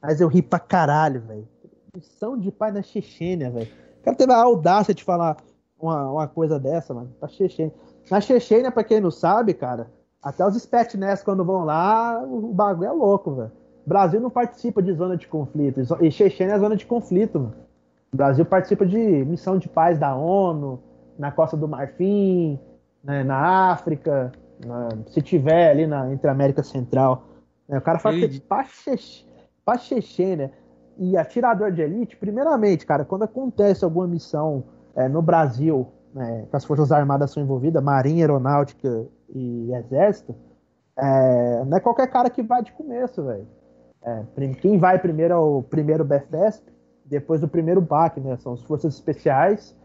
Mas 0.00 0.20
eu 0.20 0.28
ri 0.28 0.42
pra 0.42 0.58
caralho, 0.58 1.20
velho. 1.22 1.48
Missão 1.94 2.38
de 2.38 2.52
paz 2.52 2.74
na 2.74 2.82
Chechênia, 2.82 3.50
velho. 3.50 3.68
O 4.00 4.04
cara 4.04 4.16
teve 4.16 4.32
a 4.32 4.42
audácia 4.42 4.94
de 4.94 5.02
falar 5.02 5.36
uma, 5.78 6.10
uma 6.12 6.28
coisa 6.28 6.58
dessa, 6.58 6.94
mano. 6.94 7.10
Pra 7.18 7.28
Chechênia. 7.28 7.74
Na 8.10 8.20
Chechênia, 8.20 8.70
pra 8.70 8.84
quem 8.84 9.00
não 9.00 9.10
sabe, 9.10 9.54
cara, 9.54 9.90
até 10.22 10.46
os 10.46 10.56
Spetness 10.56 11.22
quando 11.22 11.44
vão 11.44 11.64
lá, 11.64 12.22
o 12.22 12.52
bagulho 12.52 12.88
é 12.88 12.92
louco, 12.92 13.34
velho. 13.34 13.52
Brasil 13.88 14.20
não 14.20 14.28
participa 14.28 14.82
de 14.82 14.92
zona 14.92 15.16
de 15.16 15.26
conflito. 15.26 15.80
E 16.02 16.10
Chechênia 16.10 16.52
é 16.54 16.58
zona 16.58 16.76
de 16.76 16.84
conflito, 16.84 17.40
mano. 17.40 17.54
O 18.12 18.16
Brasil 18.16 18.44
participa 18.44 18.84
de 18.84 18.98
missão 18.98 19.58
de 19.58 19.68
paz 19.68 19.98
da 19.98 20.14
ONU, 20.14 20.78
na 21.18 21.32
Costa 21.32 21.56
do 21.56 21.66
Marfim, 21.66 22.58
né, 23.02 23.24
na 23.24 23.70
África, 23.70 24.32
na, 24.64 24.88
se 25.06 25.22
tiver 25.22 25.70
ali 25.70 25.86
na, 25.86 26.12
entre 26.12 26.28
a 26.28 26.32
América 26.32 26.62
Central. 26.62 27.24
Né, 27.68 27.78
o 27.78 27.82
cara 27.82 27.98
fala 27.98 28.16
que 28.16 28.42
pra 29.64 29.78
Chechênia 29.78 30.52
e 30.96 31.16
atirador 31.16 31.70
de 31.70 31.82
elite, 31.82 32.16
primeiramente, 32.16 32.84
cara, 32.84 33.04
quando 33.04 33.22
acontece 33.22 33.84
alguma 33.84 34.06
missão 34.06 34.64
é, 34.96 35.08
no 35.08 35.22
Brasil, 35.22 35.86
né, 36.12 36.46
que 36.50 36.56
as 36.56 36.64
Forças 36.64 36.90
Armadas 36.90 37.30
são 37.30 37.42
envolvidas, 37.42 37.82
Marinha, 37.82 38.24
Aeronáutica 38.24 39.06
e 39.34 39.72
Exército, 39.72 40.34
é, 40.96 41.64
não 41.64 41.76
é 41.76 41.80
qualquer 41.80 42.08
cara 42.08 42.28
que 42.28 42.42
vai 42.42 42.62
de 42.62 42.72
começo, 42.72 43.22
velho. 43.22 43.46
É, 44.02 44.24
quem 44.60 44.78
vai 44.78 44.98
primeiro 44.98 45.34
é 45.34 45.36
o 45.36 45.62
primeiro 45.62 46.04
BFESP, 46.04 46.72
depois 47.04 47.42
o 47.42 47.48
primeiro 47.48 47.80
BAC, 47.80 48.20
né? 48.20 48.36
São 48.38 48.52
as 48.52 48.62
forças 48.62 48.94
especiais 48.94 49.76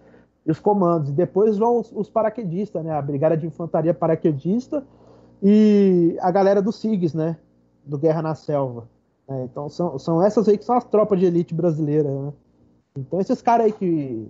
e 0.45 0.51
os 0.51 0.59
comandos. 0.59 1.09
E 1.09 1.13
depois 1.13 1.57
vão 1.57 1.79
os, 1.79 1.91
os 1.91 2.09
paraquedistas, 2.09 2.83
né? 2.83 2.91
A 2.91 3.01
Brigada 3.01 3.37
de 3.37 3.47
Infantaria 3.47 3.93
Paraquedista 3.93 4.83
e 5.41 6.17
a 6.21 6.31
galera 6.31 6.61
do 6.61 6.71
SIGs, 6.71 7.13
né? 7.13 7.37
Do 7.85 7.97
Guerra 7.97 8.21
na 8.21 8.35
Selva. 8.35 8.87
É, 9.27 9.43
então 9.43 9.69
são, 9.69 9.97
são 9.97 10.23
essas 10.23 10.47
aí 10.47 10.57
que 10.57 10.65
são 10.65 10.75
as 10.75 10.83
tropas 10.83 11.19
de 11.19 11.25
elite 11.25 11.53
brasileira, 11.53 12.09
né? 12.09 12.33
Então 12.97 13.19
esses 13.19 13.41
caras 13.41 13.67
aí 13.67 13.71
que. 13.71 14.27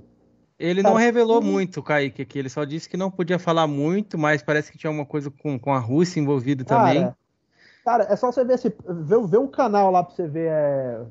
Ele 0.59 0.81
não 0.81 0.93
revelou 0.93 1.41
muito, 1.41 1.81
Kaique, 1.81 2.21
aqui. 2.21 2.39
Ele 2.39 2.47
só 2.49 2.63
disse 2.63 2.87
que 2.87 2.95
não 2.95 3.11
podia 3.11 3.37
falar 3.37 3.67
muito, 3.67 4.17
mas 4.17 4.41
parece 4.41 4.71
que 4.71 4.77
tinha 4.77 4.91
uma 4.91 5.05
coisa 5.05 5.29
com, 5.29 5.59
com 5.59 5.73
a 5.73 5.79
Rússia 5.79 6.19
envolvida 6.19 6.63
também. 6.63 7.01
Cara, 7.01 7.17
cara, 7.83 8.03
é 8.05 8.15
só 8.15 8.31
você 8.31 8.45
ver, 8.45 8.53
esse, 8.53 8.73
ver, 8.87 9.27
ver 9.27 9.39
um 9.39 9.47
canal 9.47 9.91
lá 9.91 10.03
pra 10.03 10.15
você 10.15 10.27
ver. 10.27 10.47
É, 10.47 11.01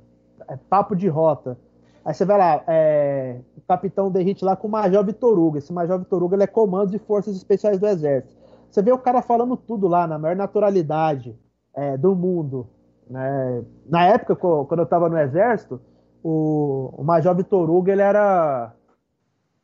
é 0.48 0.56
Papo 0.56 0.94
de 0.94 1.08
Rota. 1.08 1.58
Aí 2.04 2.12
você 2.12 2.24
vai 2.24 2.36
lá, 2.36 2.64
é, 2.66 3.38
o 3.56 3.60
capitão 3.60 4.10
Derrite 4.10 4.44
lá 4.44 4.56
com 4.56 4.66
o 4.66 4.70
Major 4.70 5.04
Vitor 5.04 5.38
Hugo. 5.38 5.58
Esse 5.58 5.72
Major 5.72 5.98
Vitor 5.98 6.22
Hugo 6.22 6.34
ele 6.34 6.42
é 6.42 6.48
comando 6.48 6.90
de 6.90 6.98
forças 6.98 7.36
especiais 7.36 7.78
do 7.78 7.86
Exército. 7.86 8.34
Você 8.70 8.82
vê 8.82 8.90
o 8.90 8.98
cara 8.98 9.22
falando 9.22 9.56
tudo 9.56 9.86
lá, 9.86 10.06
na 10.06 10.18
maior 10.18 10.34
naturalidade 10.34 11.38
é, 11.74 11.96
do 11.96 12.16
mundo. 12.16 12.66
Né? 13.08 13.64
Na 13.86 14.06
época, 14.06 14.34
quando 14.34 14.78
eu 14.78 14.84
estava 14.84 15.08
no 15.08 15.18
Exército, 15.18 15.80
o, 16.22 16.92
o 16.96 17.04
Major 17.04 17.34
Vitor 17.36 17.70
Hugo 17.70 17.90
ele 17.90 18.02
era, 18.02 18.74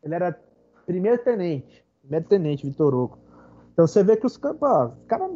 ele 0.02 0.14
era 0.14 0.38
primeiro 0.86 1.22
tenente. 1.22 1.84
Primeiro 2.00 2.26
tenente 2.26 2.66
Vitor 2.66 2.94
Hugo. 2.94 3.18
Então 3.72 3.86
você 3.86 4.02
vê 4.02 4.16
que 4.16 4.26
os 4.26 4.36
caras. 4.36 4.58
Cara, 5.06 5.30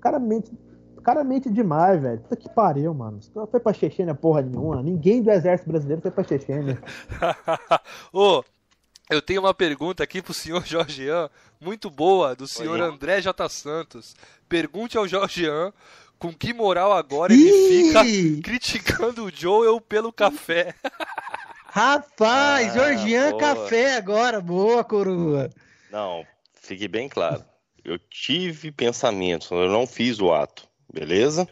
cara 0.00 0.18
mente, 0.18 0.52
cara 1.04 1.22
mente 1.22 1.50
demais, 1.50 2.00
velho. 2.00 2.20
Puta 2.20 2.36
que 2.36 2.48
pariu, 2.48 2.92
mano. 2.94 3.18
Os 3.18 3.28
caras 3.28 3.50
foi 3.50 3.60
pra 3.60 3.72
Chechênia 3.72 4.14
porra 4.14 4.42
nenhuma. 4.42 4.82
Ninguém 4.82 5.22
do 5.22 5.30
exército 5.30 5.70
brasileiro 5.70 6.02
foi 6.02 6.10
pra 6.10 6.24
Chechênia. 6.24 6.82
Ô, 8.12 8.42
eu 9.10 9.20
tenho 9.20 9.42
uma 9.42 9.54
pergunta 9.54 10.02
aqui 10.02 10.22
pro 10.22 10.32
senhor 10.32 10.64
Jorgean, 10.66 11.28
muito 11.60 11.90
boa, 11.90 12.34
do 12.34 12.48
senhor 12.48 12.80
Oi. 12.80 12.88
André 12.88 13.20
J. 13.20 13.48
Santos. 13.48 14.16
Pergunte 14.48 14.96
ao 14.96 15.06
Jorgean 15.06 15.72
com 16.18 16.32
que 16.32 16.54
moral 16.54 16.92
agora 16.92 17.32
ele 17.32 17.52
fica 17.68 18.02
criticando 18.42 19.24
o 19.24 19.30
Joel 19.30 19.80
pelo 19.80 20.12
café. 20.12 20.74
Rapaz, 21.66 22.68
ah, 22.68 22.72
Georgian 22.72 23.30
boa. 23.30 23.40
Café 23.40 23.96
agora, 23.96 24.40
boa 24.40 24.84
coroa. 24.84 25.50
Não, 25.90 26.24
fique 26.54 26.86
bem 26.86 27.08
claro. 27.08 27.44
Eu 27.84 27.98
tive 27.98 28.70
pensamentos, 28.70 29.50
eu 29.50 29.68
não 29.68 29.86
fiz 29.86 30.20
o 30.20 30.32
ato, 30.32 30.68
beleza? 30.92 31.48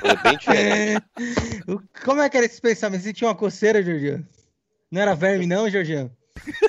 Foi 0.00 0.16
bem 0.22 0.36
diferente. 0.38 1.04
Como 2.04 2.20
é 2.20 2.28
que 2.28 2.36
era 2.36 2.46
esse 2.46 2.60
pensamento? 2.60 3.02
Você 3.02 3.12
tinha 3.12 3.28
uma 3.28 3.34
coceira, 3.34 3.82
Georgian? 3.82 4.24
Não 4.90 5.00
era 5.00 5.14
verme, 5.14 5.46
não, 5.46 5.68
Georgian? 5.68 6.10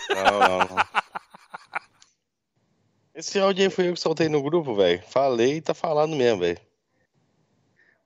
Não, 0.10 0.40
não, 0.40 0.60
não. 0.60 0.86
Esse 3.14 3.40
áudio 3.40 3.64
aí 3.64 3.70
foi 3.70 3.88
eu 3.88 3.94
que 3.94 4.00
soltei 4.00 4.28
no 4.28 4.44
grupo, 4.44 4.76
velho. 4.76 5.02
Falei 5.08 5.58
e 5.58 5.62
tá 5.62 5.74
falando 5.74 6.16
mesmo, 6.16 6.40
velho. 6.40 6.60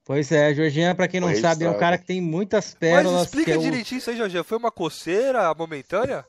Pois 0.06 0.32
é, 0.32 0.53
Jorginho, 0.53 0.95
pra 0.95 1.07
quem 1.07 1.20
não 1.20 1.28
pois 1.28 1.40
sabe, 1.40 1.66
é 1.66 1.70
um 1.70 1.78
cara 1.78 1.98
que 1.98 2.06
tem 2.06 2.20
muitas 2.20 2.74
pérolas. 2.74 3.14
Mas 3.14 3.24
explica 3.26 3.53
é 3.53 3.57
direitinho 3.57 3.98
o... 3.98 4.02
isso 4.02 4.10
aí, 4.10 4.18
Jorginho. 4.18 4.44
Foi 4.44 4.57
uma 4.57 4.72
coceira 4.72 5.53
momentânea? 5.53 6.26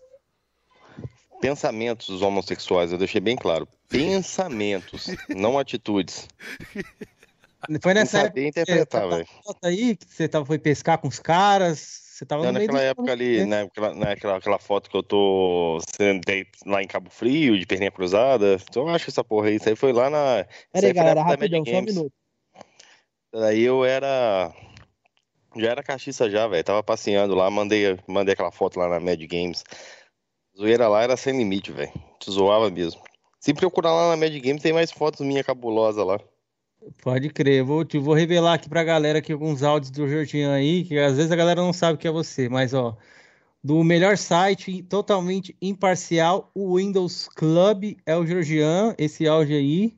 Pensamentos 1.41 2.23
homossexuais, 2.23 2.93
eu 2.93 2.99
deixei 2.99 3.21
bem 3.21 3.37
claro. 3.37 3.67
Pensamentos, 3.89 5.09
não 5.29 5.59
atitudes. 5.59 6.29
Foi 7.83 7.95
nessa 7.95 8.21
época 8.21 8.41
interpretar, 8.41 9.09
velho. 9.09 9.27
aí 9.63 9.97
que 9.97 10.07
você 10.07 10.29
tava, 10.29 10.47
foi 10.47 10.59
pescar 10.59 10.99
com 10.99 11.09
os 11.09 11.19
caras, 11.19 11.79
você 11.79 12.25
tava 12.25 12.45
não, 12.45 12.53
naquela 12.53 12.81
época 12.81 13.13
ali, 13.13 13.45
né? 13.45 13.65
naquela, 13.65 13.95
naquela 13.95 14.37
aquela 14.37 14.59
foto 14.59 14.91
que 14.91 14.97
eu 14.97 15.03
tô 15.03 15.79
sentei 15.97 16.47
lá 16.67 16.83
em 16.83 16.87
Cabo 16.87 17.11
Frio, 17.11 17.59
de 17.59 17.67
perninha 17.67 17.91
cruzada. 17.91 18.57
Então 18.69 18.89
eu 18.89 18.95
acho 18.95 19.05
que 19.05 19.11
essa 19.11 19.25
porra 19.25 19.49
aí, 19.49 19.57
isso 19.57 19.69
aí 19.69 19.77
foi 19.77 19.93
lá 19.93 20.09
na. 20.09 20.47
Peraí, 20.73 20.93
galera, 20.93 21.23
rapidão, 21.23 21.65
só 21.65 21.79
um 21.79 21.83
minuto. 21.83 22.13
Daí 23.33 23.63
eu 23.63 23.85
era. 23.85 24.53
Já 25.57 25.71
era 25.71 25.83
caxiça 25.83 26.31
já, 26.31 26.47
velho. 26.47 26.63
Tava 26.63 26.83
passeando 26.83 27.35
lá, 27.35 27.51
mandei, 27.51 27.99
mandei 28.07 28.35
aquela 28.35 28.53
foto 28.53 28.79
lá 28.79 28.89
na 28.89 29.01
Mad 29.01 29.21
Games. 29.27 29.65
Zoeira 30.57 30.89
lá 30.89 31.03
era 31.03 31.17
sem 31.17 31.37
limite, 31.37 31.73
velho. 31.73 31.93
Te 32.19 32.31
zoava 32.31 32.71
mesmo. 32.71 33.01
Se 33.39 33.55
procurar 33.55 33.93
lá 33.93 34.11
na 34.11 34.17
Mad 34.17 34.33
Games, 34.39 34.63
tem 34.63 34.73
mais 34.73 34.91
fotos 34.91 35.27
minha 35.27 35.43
cabulosa 35.43 36.05
lá. 36.05 36.21
Pode 37.03 37.29
crer, 37.31 37.63
vou, 37.63 37.85
te, 37.85 37.99
vou 37.99 38.15
revelar 38.15 38.55
aqui 38.55 38.69
pra 38.69 38.83
galera 38.83 39.19
aqui 39.19 39.33
alguns 39.33 39.63
áudios 39.63 39.91
do 39.91 40.09
Jorginho 40.09 40.51
aí, 40.51 40.85
que 40.85 40.99
às 40.99 41.17
vezes 41.17 41.31
a 41.31 41.37
galera 41.37 41.61
não 41.61 41.73
sabe 41.73 41.99
que 41.99 42.09
é 42.09 42.11
você, 42.11 42.49
mas 42.49 42.73
ó, 42.73 42.97
do 43.63 43.85
melhor 43.85 44.17
site 44.17 44.83
totalmente 44.85 45.55
imparcial, 45.61 46.51
o 46.55 46.77
Windows 46.77 47.29
Club 47.29 47.97
é 48.07 48.17
o 48.17 48.27
Georgian, 48.27 48.95
esse 48.97 49.29
áudio 49.29 49.57
aí. 49.57 49.95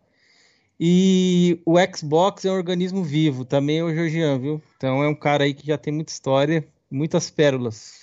E 0.78 1.60
o 1.64 1.76
Xbox 1.94 2.44
é 2.44 2.50
um 2.50 2.56
organismo 2.56 3.04
vivo, 3.04 3.44
também 3.44 3.78
é 3.78 3.84
o 3.84 3.94
Georgian, 3.94 4.38
viu? 4.40 4.62
Então 4.76 5.02
é 5.02 5.08
um 5.08 5.14
cara 5.14 5.44
aí 5.44 5.54
que 5.54 5.64
já 5.64 5.78
tem 5.78 5.92
muita 5.94 6.10
história, 6.10 6.66
muitas 6.90 7.30
pérolas. 7.30 8.01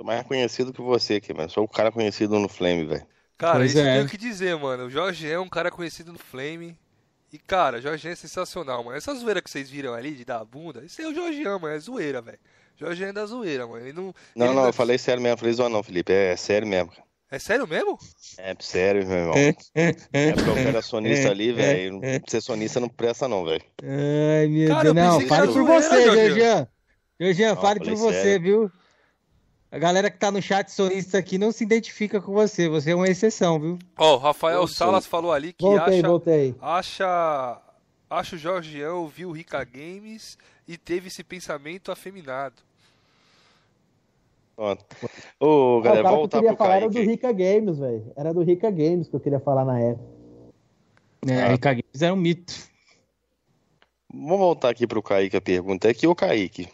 Tô 0.00 0.04
mais 0.04 0.22
conhecido 0.22 0.72
que 0.72 0.80
você 0.80 1.16
aqui, 1.16 1.34
mano. 1.34 1.50
Sou 1.50 1.64
o 1.64 1.68
cara 1.68 1.92
conhecido 1.92 2.38
no 2.38 2.48
Flame, 2.48 2.86
velho. 2.86 3.06
Cara, 3.36 3.58
pois 3.58 3.72
isso 3.72 3.80
é. 3.80 3.82
eu 3.82 3.94
tenho 3.98 4.08
que 4.08 4.16
dizer, 4.16 4.56
mano. 4.56 4.86
O 4.86 4.90
Jorge 4.90 5.30
é 5.30 5.38
um 5.38 5.46
cara 5.46 5.70
conhecido 5.70 6.10
no 6.10 6.18
Flame. 6.18 6.74
E, 7.30 7.38
cara, 7.38 7.76
o 7.76 7.82
Jorge 7.82 8.08
é 8.08 8.14
sensacional, 8.14 8.82
mano. 8.82 8.96
Essa 8.96 9.14
zoeira 9.14 9.42
que 9.42 9.50
vocês 9.50 9.68
viram 9.68 9.92
ali 9.92 10.12
de 10.12 10.24
dar 10.24 10.40
a 10.40 10.44
bunda, 10.44 10.82
isso 10.82 11.02
é 11.02 11.06
o 11.06 11.14
Jorge, 11.14 11.44
mano. 11.44 11.68
É 11.68 11.78
zoeira, 11.78 12.22
velho. 12.22 12.38
Jorge 12.76 13.04
é 13.04 13.12
da 13.12 13.26
zoeira, 13.26 13.66
mano. 13.66 13.84
Ele 13.84 13.92
não. 13.92 14.14
Não, 14.34 14.46
ele 14.46 14.54
não, 14.54 14.64
eu 14.64 14.72
falei 14.72 14.96
sério 14.96 15.22
mesmo. 15.22 15.36
Falei 15.36 15.52
zoar 15.52 15.68
não, 15.68 15.82
Felipe. 15.82 16.10
É, 16.14 16.32
é 16.32 16.36
sério 16.36 16.66
mesmo, 16.66 16.92
cara. 16.92 17.04
É 17.30 17.38
sério 17.38 17.68
mesmo? 17.68 17.98
É 18.38 18.56
sério, 18.58 19.06
meu 19.06 19.18
irmão. 19.18 19.34
é 20.14 20.32
porque 20.32 20.48
eu 20.48 20.56
era 20.56 20.80
sonista 20.80 21.28
ali, 21.28 21.52
velho. 21.52 22.00
Ser 22.26 22.40
sonista 22.40 22.80
não 22.80 22.88
presta, 22.88 23.28
não, 23.28 23.44
velho. 23.44 23.62
Ai, 23.82 24.46
meu 24.46 24.68
Cara, 24.70 24.94
Deus. 24.94 24.96
Não, 24.96 25.20
fale 25.28 25.52
por 25.52 25.62
você, 25.62 26.04
Georgian. 26.04 26.68
Georgian, 27.20 27.56
fale 27.56 27.80
por 27.80 27.94
você, 27.96 28.38
viu? 28.38 28.72
A 29.72 29.78
galera 29.78 30.10
que 30.10 30.18
tá 30.18 30.32
no 30.32 30.42
chat 30.42 30.68
sonista 30.68 31.18
aqui 31.18 31.38
não 31.38 31.52
se 31.52 31.62
identifica 31.62 32.20
com 32.20 32.32
você. 32.32 32.68
Você 32.68 32.90
é 32.90 32.94
uma 32.94 33.08
exceção, 33.08 33.60
viu? 33.60 33.78
Ó, 33.96 34.12
oh, 34.12 34.14
o 34.16 34.18
Rafael 34.18 34.66
Salas 34.66 35.06
falou 35.06 35.32
ali 35.32 35.52
que 35.52 35.64
voltei, 35.64 35.98
acha, 35.98 36.08
voltei. 36.08 36.54
acha. 36.60 37.62
Acha 38.10 38.34
o 38.34 38.38
Jorgian 38.38 38.94
ouviu 38.94 39.28
o 39.28 39.32
Rica 39.32 39.62
Games 39.62 40.36
e 40.66 40.76
teve 40.76 41.06
esse 41.06 41.22
pensamento 41.22 41.92
afeminado. 41.92 42.56
Pronto. 44.56 44.84
Ô, 45.38 45.80
galera, 45.80 46.08
ah, 46.08 46.12
o 46.14 46.28
que 46.28 46.36
eu 46.36 46.40
queria 46.40 46.56
falar 46.56 46.80
Kaique. 46.80 46.84
era 46.84 47.04
do 47.04 47.10
Rica 47.10 47.32
Games, 47.32 47.78
velho. 47.78 48.12
Era 48.16 48.34
do 48.34 48.42
Rica 48.42 48.70
Games 48.70 49.08
que 49.08 49.14
eu 49.14 49.20
queria 49.20 49.38
falar 49.38 49.64
na 49.64 49.78
época. 49.78 50.04
É, 51.28 51.42
ah. 51.42 51.48
Rica 51.52 51.72
Games 51.72 52.02
era 52.02 52.12
um 52.12 52.16
mito. 52.16 52.52
Vamos 54.12 54.38
voltar 54.38 54.70
aqui 54.70 54.88
pro 54.88 55.00
Kaique 55.00 55.36
a 55.36 55.40
pergunta 55.40 55.88
aqui. 55.88 56.04
Ô, 56.08 56.14
Kaique, 56.16 56.68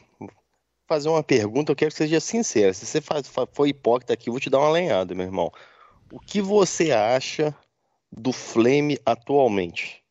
fazer 0.87 1.09
uma 1.09 1.23
pergunta, 1.23 1.73
eu 1.73 1.77
quero 1.77 1.91
que 1.91 1.97
seja 1.97 2.21
sincero. 2.21 2.73
Se 2.73 2.87
você 2.87 3.01
faz, 3.01 3.29
for 3.53 3.67
hipócrita 3.67 4.13
aqui, 4.13 4.29
eu 4.29 4.33
vou 4.33 4.41
te 4.41 4.51
dar 4.51 4.59
uma 4.59 4.71
lenhada, 4.71 5.15
meu 5.15 5.27
irmão. 5.27 5.53
O 6.13 6.21
que 6.21 6.41
você 6.41 6.93
acha 6.93 7.55
do 8.11 8.33
Flame 8.33 8.99
atualmente? 9.05 10.03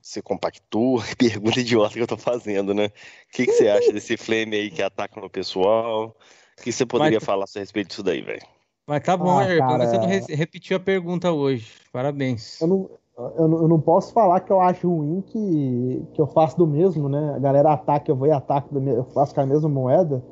Você 0.00 0.20
compactua? 0.20 1.02
Pergunta 1.18 1.60
idiota 1.60 1.94
que 1.94 2.00
eu 2.00 2.06
tô 2.06 2.16
fazendo, 2.16 2.74
né? 2.74 2.86
O 2.86 2.90
que, 3.32 3.46
que 3.46 3.52
você 3.52 3.68
acha 3.68 3.92
desse 3.92 4.16
Flame 4.16 4.56
aí 4.56 4.70
que 4.70 4.82
ataca 4.82 5.20
no 5.20 5.30
pessoal? 5.30 6.16
O 6.58 6.62
que 6.62 6.72
você 6.72 6.84
poderia 6.86 7.18
Mas... 7.18 7.24
falar 7.24 7.44
a 7.44 7.58
respeito 7.58 7.88
disso 7.88 8.02
daí, 8.02 8.22
velho? 8.22 8.46
Mas 8.86 9.02
tá 9.02 9.16
bom, 9.16 9.38
ah, 9.38 9.46
cara... 9.46 9.86
você 9.86 9.96
não 9.96 10.06
re 10.06 10.20
repetiu 10.34 10.76
a 10.76 10.80
pergunta 10.80 11.32
hoje. 11.32 11.72
Parabéns. 11.90 12.60
Eu 12.60 12.66
não, 12.66 12.90
eu, 13.16 13.48
não, 13.48 13.62
eu 13.62 13.68
não 13.68 13.80
posso 13.80 14.12
falar 14.12 14.40
que 14.40 14.50
eu 14.50 14.60
acho 14.60 14.88
ruim 14.88 15.20
que, 15.20 16.04
que 16.12 16.20
eu 16.20 16.26
faço 16.26 16.58
do 16.58 16.66
mesmo, 16.66 17.08
né? 17.08 17.34
A 17.34 17.38
galera 17.38 17.72
ataca, 17.72 18.10
eu 18.10 18.16
vou 18.16 18.26
e 18.26 18.32
ataco, 18.32 18.76
eu 18.76 19.04
faço 19.04 19.34
com 19.34 19.40
a 19.40 19.46
mesma 19.46 19.68
moeda. 19.68 20.22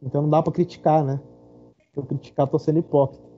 Então 0.00 0.22
não 0.22 0.30
dá 0.30 0.42
pra 0.42 0.52
criticar, 0.52 1.04
né? 1.04 1.20
Se 1.92 1.98
eu 1.98 2.04
criticar, 2.04 2.46
tô 2.46 2.58
sendo 2.58 2.78
hipócrita. 2.78 3.32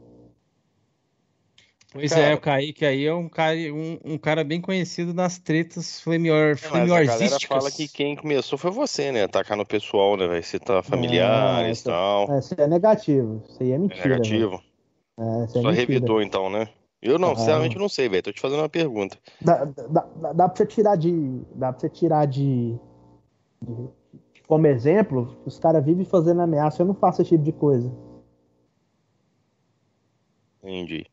Pois 1.95 2.13
cara, 2.13 2.23
é, 2.25 2.35
o 2.35 2.41
Kaique 2.41 2.85
aí 2.85 3.07
é 3.07 3.15
um 3.15 3.29
cara, 3.29 3.57
um, 3.73 3.99
um 4.05 4.19
cara 4.19 4.43
bem 4.43 4.61
conhecido 4.61 5.15
nas 5.15 5.39
tretas 5.39 6.01
flamior, 6.01 6.57
flamiorcísticas. 6.57 7.45
A 7.45 7.49
galera 7.49 7.49
fala 7.49 7.71
que 7.71 7.87
quem 7.87 8.17
começou 8.17 8.59
foi 8.59 8.73
você, 8.73 9.13
né? 9.13 9.23
Atacar 9.23 9.57
no 9.57 9.65
pessoal, 9.65 10.17
né? 10.17 10.27
Vai 10.27 10.43
citar 10.43 10.83
familiares 10.83 11.81
e 11.81 11.85
tal. 11.85 12.37
Isso 12.37 12.55
é 12.59 12.67
negativo. 12.67 13.41
Isso 13.49 13.63
aí 13.63 13.71
é 13.71 13.79
mentira. 13.79 14.03
É 14.03 14.09
negativo. 14.09 14.61
É, 15.17 15.47
Só 15.47 15.71
é 15.71 15.73
revidou 15.73 16.21
então, 16.21 16.51
né? 16.51 16.69
Eu 17.05 17.19
não, 17.19 17.33
ah, 17.33 17.37
sinceramente 17.37 17.79
não 17.79 17.89
sei, 17.89 18.09
velho. 18.09 18.23
Tô 18.23 18.33
te 18.33 18.41
fazendo 18.41 18.61
uma 18.61 18.69
pergunta. 18.69 19.19
Dá, 19.39 19.67
dá, 19.67 20.07
dá, 20.17 20.33
dá 20.33 20.49
pra 20.49 20.57
você 20.57 20.65
tirar 20.65 20.97
de. 20.97 21.43
Dá 21.55 21.71
pra 21.71 21.79
você 21.79 21.89
tirar 21.91 22.27
de. 22.27 22.75
de 23.63 24.43
como 24.49 24.67
exemplo, 24.67 25.37
os 25.45 25.59
caras 25.59 25.85
vivem 25.85 26.07
fazendo 26.07 26.41
ameaça. 26.41 26.81
Eu 26.81 26.87
não 26.87 26.95
faço 26.95 27.21
esse 27.21 27.31
tipo 27.31 27.45
de 27.45 27.53
coisa. 27.53 27.93
Entendi. 30.63 31.07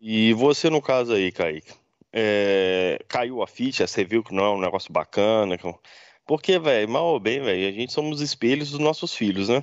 E 0.00 0.32
você, 0.32 0.70
no 0.70 0.80
caso 0.80 1.12
aí, 1.12 1.30
Kaique, 1.30 1.74
é, 2.10 2.98
caiu 3.06 3.42
a 3.42 3.46
ficha, 3.46 3.86
você 3.86 4.04
viu 4.04 4.24
que 4.24 4.34
não 4.34 4.44
é 4.44 4.50
um 4.50 4.60
negócio 4.60 4.90
bacana, 4.90 5.58
que 5.58 5.74
Porque, 6.26 6.58
velho, 6.58 6.88
mal 6.88 7.04
ou 7.04 7.20
bem, 7.20 7.42
velho, 7.42 7.68
a 7.68 7.72
gente 7.72 7.92
somos 7.92 8.22
espelhos 8.22 8.70
dos 8.70 8.80
nossos 8.80 9.14
filhos, 9.14 9.50
né? 9.50 9.62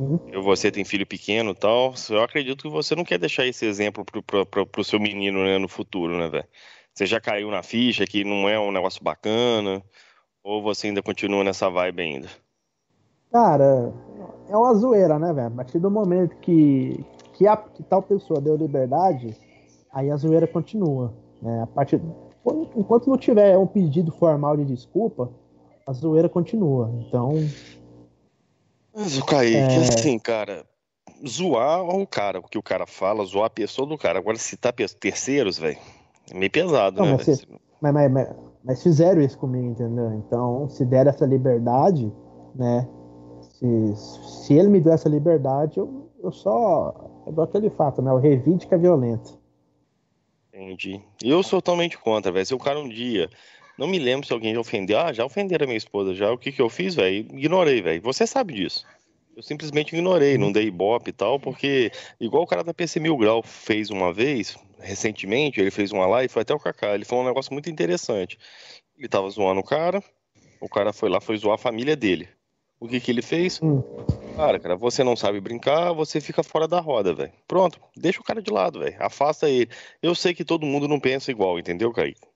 Uhum. 0.00 0.18
Você 0.42 0.70
tem 0.70 0.82
filho 0.82 1.06
pequeno 1.06 1.50
e 1.50 1.54
tal. 1.54 1.92
Eu 2.08 2.22
acredito 2.22 2.62
que 2.62 2.70
você 2.70 2.96
não 2.96 3.04
quer 3.04 3.18
deixar 3.18 3.44
esse 3.44 3.66
exemplo 3.66 4.02
pro, 4.02 4.22
pro, 4.22 4.46
pro, 4.46 4.66
pro 4.66 4.84
seu 4.84 4.98
menino 4.98 5.44
né, 5.44 5.58
no 5.58 5.68
futuro, 5.68 6.16
né, 6.16 6.26
velho? 6.26 6.46
Você 6.94 7.04
já 7.04 7.20
caiu 7.20 7.50
na 7.50 7.62
ficha 7.62 8.06
que 8.06 8.24
não 8.24 8.48
é 8.48 8.58
um 8.58 8.72
negócio 8.72 9.04
bacana? 9.04 9.82
Ou 10.42 10.62
você 10.62 10.86
ainda 10.86 11.02
continua 11.02 11.44
nessa 11.44 11.68
vibe 11.68 12.00
ainda? 12.00 12.28
Cara, 13.30 13.92
é 14.48 14.56
uma 14.56 14.74
zoeira, 14.74 15.18
né, 15.18 15.34
velho? 15.34 15.48
A 15.48 15.50
partir 15.50 15.78
do 15.78 15.90
momento 15.90 16.34
que, 16.36 17.04
que, 17.34 17.46
a, 17.46 17.54
que 17.58 17.82
tal 17.82 18.02
pessoa 18.02 18.40
deu 18.40 18.56
liberdade, 18.56 19.36
aí 19.92 20.10
a 20.10 20.16
zoeira 20.16 20.46
continua. 20.46 21.12
Né? 21.42 21.62
A 21.62 21.66
partir, 21.66 22.00
enquanto 22.74 23.06
não 23.10 23.18
tiver 23.18 23.58
um 23.58 23.66
pedido 23.66 24.10
formal 24.12 24.56
de 24.56 24.64
desculpa, 24.64 25.30
a 25.86 25.92
zoeira 25.92 26.28
continua. 26.28 26.90
Então. 27.06 27.32
Mas 28.94 29.18
o 29.18 29.24
Kaique, 29.24 29.56
é... 29.56 29.76
assim, 29.76 30.18
cara, 30.18 30.64
zoar 31.26 31.82
o 31.82 32.06
cara, 32.06 32.40
o 32.40 32.42
que 32.42 32.58
o 32.58 32.62
cara 32.62 32.86
fala, 32.86 33.24
zoar 33.24 33.46
a 33.46 33.50
pessoa 33.50 33.86
do 33.86 33.96
cara. 33.96 34.18
Agora, 34.18 34.36
citar 34.36 34.72
terceiros, 34.72 35.58
velho, 35.58 35.78
é 36.30 36.34
meio 36.34 36.50
pesado, 36.50 36.98
não, 36.98 37.06
né? 37.06 37.12
Mas, 37.12 37.38
se, 37.38 37.48
mas, 37.80 37.92
mas, 37.92 38.10
mas, 38.10 38.28
mas, 38.64 38.82
fizeram 38.82 39.20
isso 39.20 39.38
comigo, 39.38 39.66
entendeu? 39.66 40.12
Então, 40.14 40.68
se 40.68 40.84
der 40.84 41.06
essa 41.06 41.26
liberdade, 41.26 42.12
né? 42.54 42.88
Se, 43.40 43.94
se 43.96 44.54
ele 44.54 44.68
me 44.68 44.80
deu 44.80 44.92
essa 44.92 45.08
liberdade, 45.08 45.78
eu, 45.78 46.10
eu 46.22 46.32
só. 46.32 46.94
É 47.26 47.30
igual 47.30 47.46
aquele 47.46 47.70
fato, 47.70 48.02
né? 48.02 48.12
O 48.12 48.18
revídica 48.18 48.74
é 48.74 48.78
violento. 48.78 49.38
Entendi. 50.52 51.00
Eu 51.22 51.42
sou 51.42 51.62
totalmente 51.62 51.96
contra, 51.98 52.32
velho. 52.32 52.44
Se 52.44 52.54
o 52.54 52.58
cara 52.58 52.78
um 52.78 52.88
dia. 52.88 53.30
Não 53.80 53.86
me 53.86 53.98
lembro 53.98 54.26
se 54.26 54.32
alguém 54.34 54.52
já 54.52 54.60
ofendeu. 54.60 54.98
Ah, 54.98 55.10
já 55.10 55.24
ofenderam 55.24 55.64
a 55.64 55.66
minha 55.66 55.78
esposa 55.78 56.14
já. 56.14 56.30
O 56.30 56.36
que 56.36 56.52
que 56.52 56.60
eu 56.60 56.68
fiz, 56.68 56.94
velho? 56.94 57.16
Ignorei, 57.16 57.80
velho. 57.80 58.02
Você 58.02 58.26
sabe 58.26 58.52
disso. 58.52 58.86
Eu 59.34 59.42
simplesmente 59.42 59.94
ignorei, 59.94 60.36
não 60.36 60.52
dei 60.52 60.66
ibope 60.66 61.08
e 61.08 61.12
tal, 61.14 61.40
porque, 61.40 61.90
igual 62.20 62.42
o 62.42 62.46
cara 62.46 62.62
da 62.62 62.74
PC 62.74 63.00
Mil 63.00 63.16
Grau 63.16 63.42
fez 63.42 63.88
uma 63.88 64.12
vez, 64.12 64.54
recentemente, 64.78 65.58
ele 65.58 65.70
fez 65.70 65.92
uma 65.92 66.06
live, 66.06 66.30
foi 66.30 66.42
até 66.42 66.52
o 66.52 66.58
Kaká, 66.58 66.94
ele 66.94 67.06
falou 67.06 67.24
um 67.24 67.28
negócio 67.28 67.54
muito 67.54 67.70
interessante. 67.70 68.38
Ele 68.98 69.08
tava 69.08 69.30
zoando 69.30 69.60
o 69.60 69.64
cara, 69.64 70.04
o 70.60 70.68
cara 70.68 70.92
foi 70.92 71.08
lá, 71.08 71.18
foi 71.18 71.38
zoar 71.38 71.54
a 71.54 71.58
família 71.58 71.96
dele. 71.96 72.28
O 72.78 72.86
que 72.86 73.00
que 73.00 73.10
ele 73.10 73.22
fez? 73.22 73.60
Hum. 73.62 73.82
Cara, 74.36 74.58
cara, 74.58 74.76
você 74.76 75.02
não 75.02 75.16
sabe 75.16 75.40
brincar, 75.40 75.94
você 75.94 76.20
fica 76.20 76.42
fora 76.42 76.68
da 76.68 76.80
roda, 76.80 77.14
velho. 77.14 77.32
Pronto, 77.48 77.80
deixa 77.96 78.20
o 78.20 78.24
cara 78.24 78.42
de 78.42 78.50
lado, 78.50 78.80
velho. 78.80 78.96
Afasta 78.98 79.48
ele. 79.48 79.70
Eu 80.02 80.14
sei 80.14 80.34
que 80.34 80.44
todo 80.44 80.66
mundo 80.66 80.86
não 80.86 81.00
pensa 81.00 81.30
igual, 81.30 81.58
entendeu, 81.58 81.90
Kaique? 81.92 82.29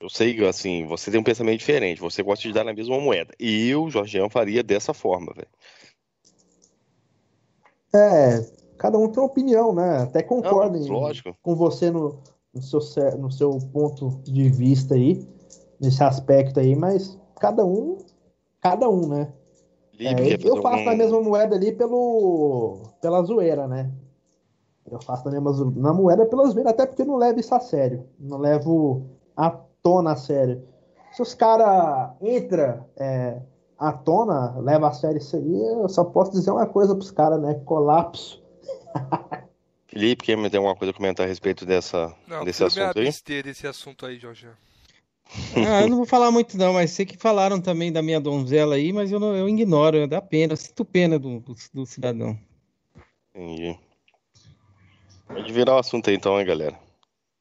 Eu 0.00 0.08
sei 0.08 0.34
que, 0.34 0.44
assim, 0.44 0.86
você 0.86 1.10
tem 1.10 1.18
um 1.18 1.24
pensamento 1.24 1.58
diferente, 1.58 2.00
você 2.00 2.22
gosta 2.22 2.46
de 2.46 2.54
dar 2.54 2.64
na 2.64 2.72
mesma 2.72 3.00
moeda. 3.00 3.34
E 3.38 3.68
eu, 3.68 3.90
Jorgeão, 3.90 4.30
faria 4.30 4.62
dessa 4.62 4.94
forma, 4.94 5.32
velho. 5.34 5.48
É, 7.92 8.40
cada 8.76 8.96
um 8.96 9.08
tem 9.08 9.20
uma 9.20 9.28
opinião, 9.28 9.74
né? 9.74 10.02
Até 10.02 10.22
concordo 10.22 10.78
não, 10.78 11.34
com 11.42 11.56
você 11.56 11.90
no, 11.90 12.20
no, 12.54 12.62
seu, 12.62 12.80
no 13.18 13.30
seu 13.30 13.58
ponto 13.72 14.20
de 14.22 14.48
vista 14.50 14.94
aí, 14.94 15.26
nesse 15.80 16.02
aspecto 16.02 16.60
aí, 16.60 16.76
mas 16.76 17.18
cada 17.40 17.64
um, 17.64 17.98
cada 18.60 18.88
um, 18.88 19.08
né? 19.08 19.32
É, 19.98 20.46
eu 20.46 20.62
faço 20.62 20.84
um... 20.84 20.88
a 20.90 20.94
mesma 20.94 21.20
moeda 21.20 21.56
ali 21.56 21.72
pelo, 21.72 22.82
pela 23.00 23.22
zoeira, 23.24 23.66
né? 23.66 23.90
Eu 24.88 25.02
faço 25.02 25.28
a 25.28 25.30
mesma 25.32 25.52
na 25.74 25.92
moeda 25.92 26.24
pela 26.24 26.46
zoeira, 26.46 26.70
até 26.70 26.86
porque 26.86 27.02
eu 27.02 27.06
não 27.06 27.16
levo 27.16 27.40
isso 27.40 27.54
a 27.54 27.60
sério. 27.60 28.06
Não 28.18 28.38
levo 28.38 29.06
a 29.36 29.50
tona 29.88 30.12
a 30.12 30.16
sério. 30.16 30.62
Se 31.12 31.22
os 31.22 31.32
caras 31.32 32.10
entram 32.20 32.86
é, 32.98 33.40
à 33.78 33.90
tona, 33.90 34.58
leva 34.58 34.88
a 34.88 34.92
sério 34.92 35.16
isso 35.16 35.34
aí, 35.34 35.62
eu 35.82 35.88
só 35.88 36.04
posso 36.04 36.32
dizer 36.32 36.50
uma 36.50 36.66
coisa 36.66 36.94
pros 36.94 37.10
caras, 37.10 37.40
né? 37.40 37.54
Colapso. 37.64 38.42
Felipe, 39.88 40.24
quer 40.24 40.36
me 40.36 40.50
ter 40.50 40.58
alguma 40.58 40.76
coisa 40.76 40.90
a 40.90 40.94
comentar 40.94 41.24
a 41.24 41.28
respeito 41.28 41.64
dessa, 41.64 42.14
não, 42.26 42.44
desse 42.44 42.62
assunto 42.62 42.98
aí? 42.98 43.06
Não, 43.06 43.42
desse 43.42 43.66
assunto 43.66 44.04
aí, 44.04 44.18
Jorge. 44.18 44.48
Ah, 45.56 45.82
eu 45.82 45.88
não 45.88 45.96
vou 45.96 46.06
falar 46.06 46.30
muito 46.30 46.56
não, 46.58 46.74
mas 46.74 46.90
sei 46.90 47.06
que 47.06 47.16
falaram 47.16 47.60
também 47.60 47.90
da 47.90 48.02
minha 48.02 48.20
donzela 48.20 48.74
aí, 48.74 48.92
mas 48.92 49.10
eu, 49.10 49.18
não, 49.18 49.34
eu 49.34 49.48
ignoro, 49.48 50.06
dá 50.06 50.20
pena, 50.20 50.52
eu 50.52 50.56
sinto 50.56 50.84
pena 50.84 51.18
do, 51.18 51.40
do, 51.40 51.54
do 51.72 51.86
cidadão. 51.86 52.38
Entendi. 53.34 53.78
Pode 55.26 55.52
virar 55.52 55.76
o 55.76 55.78
assunto 55.78 56.10
aí 56.10 56.16
então, 56.16 56.38
hein, 56.38 56.46
galera. 56.46 56.87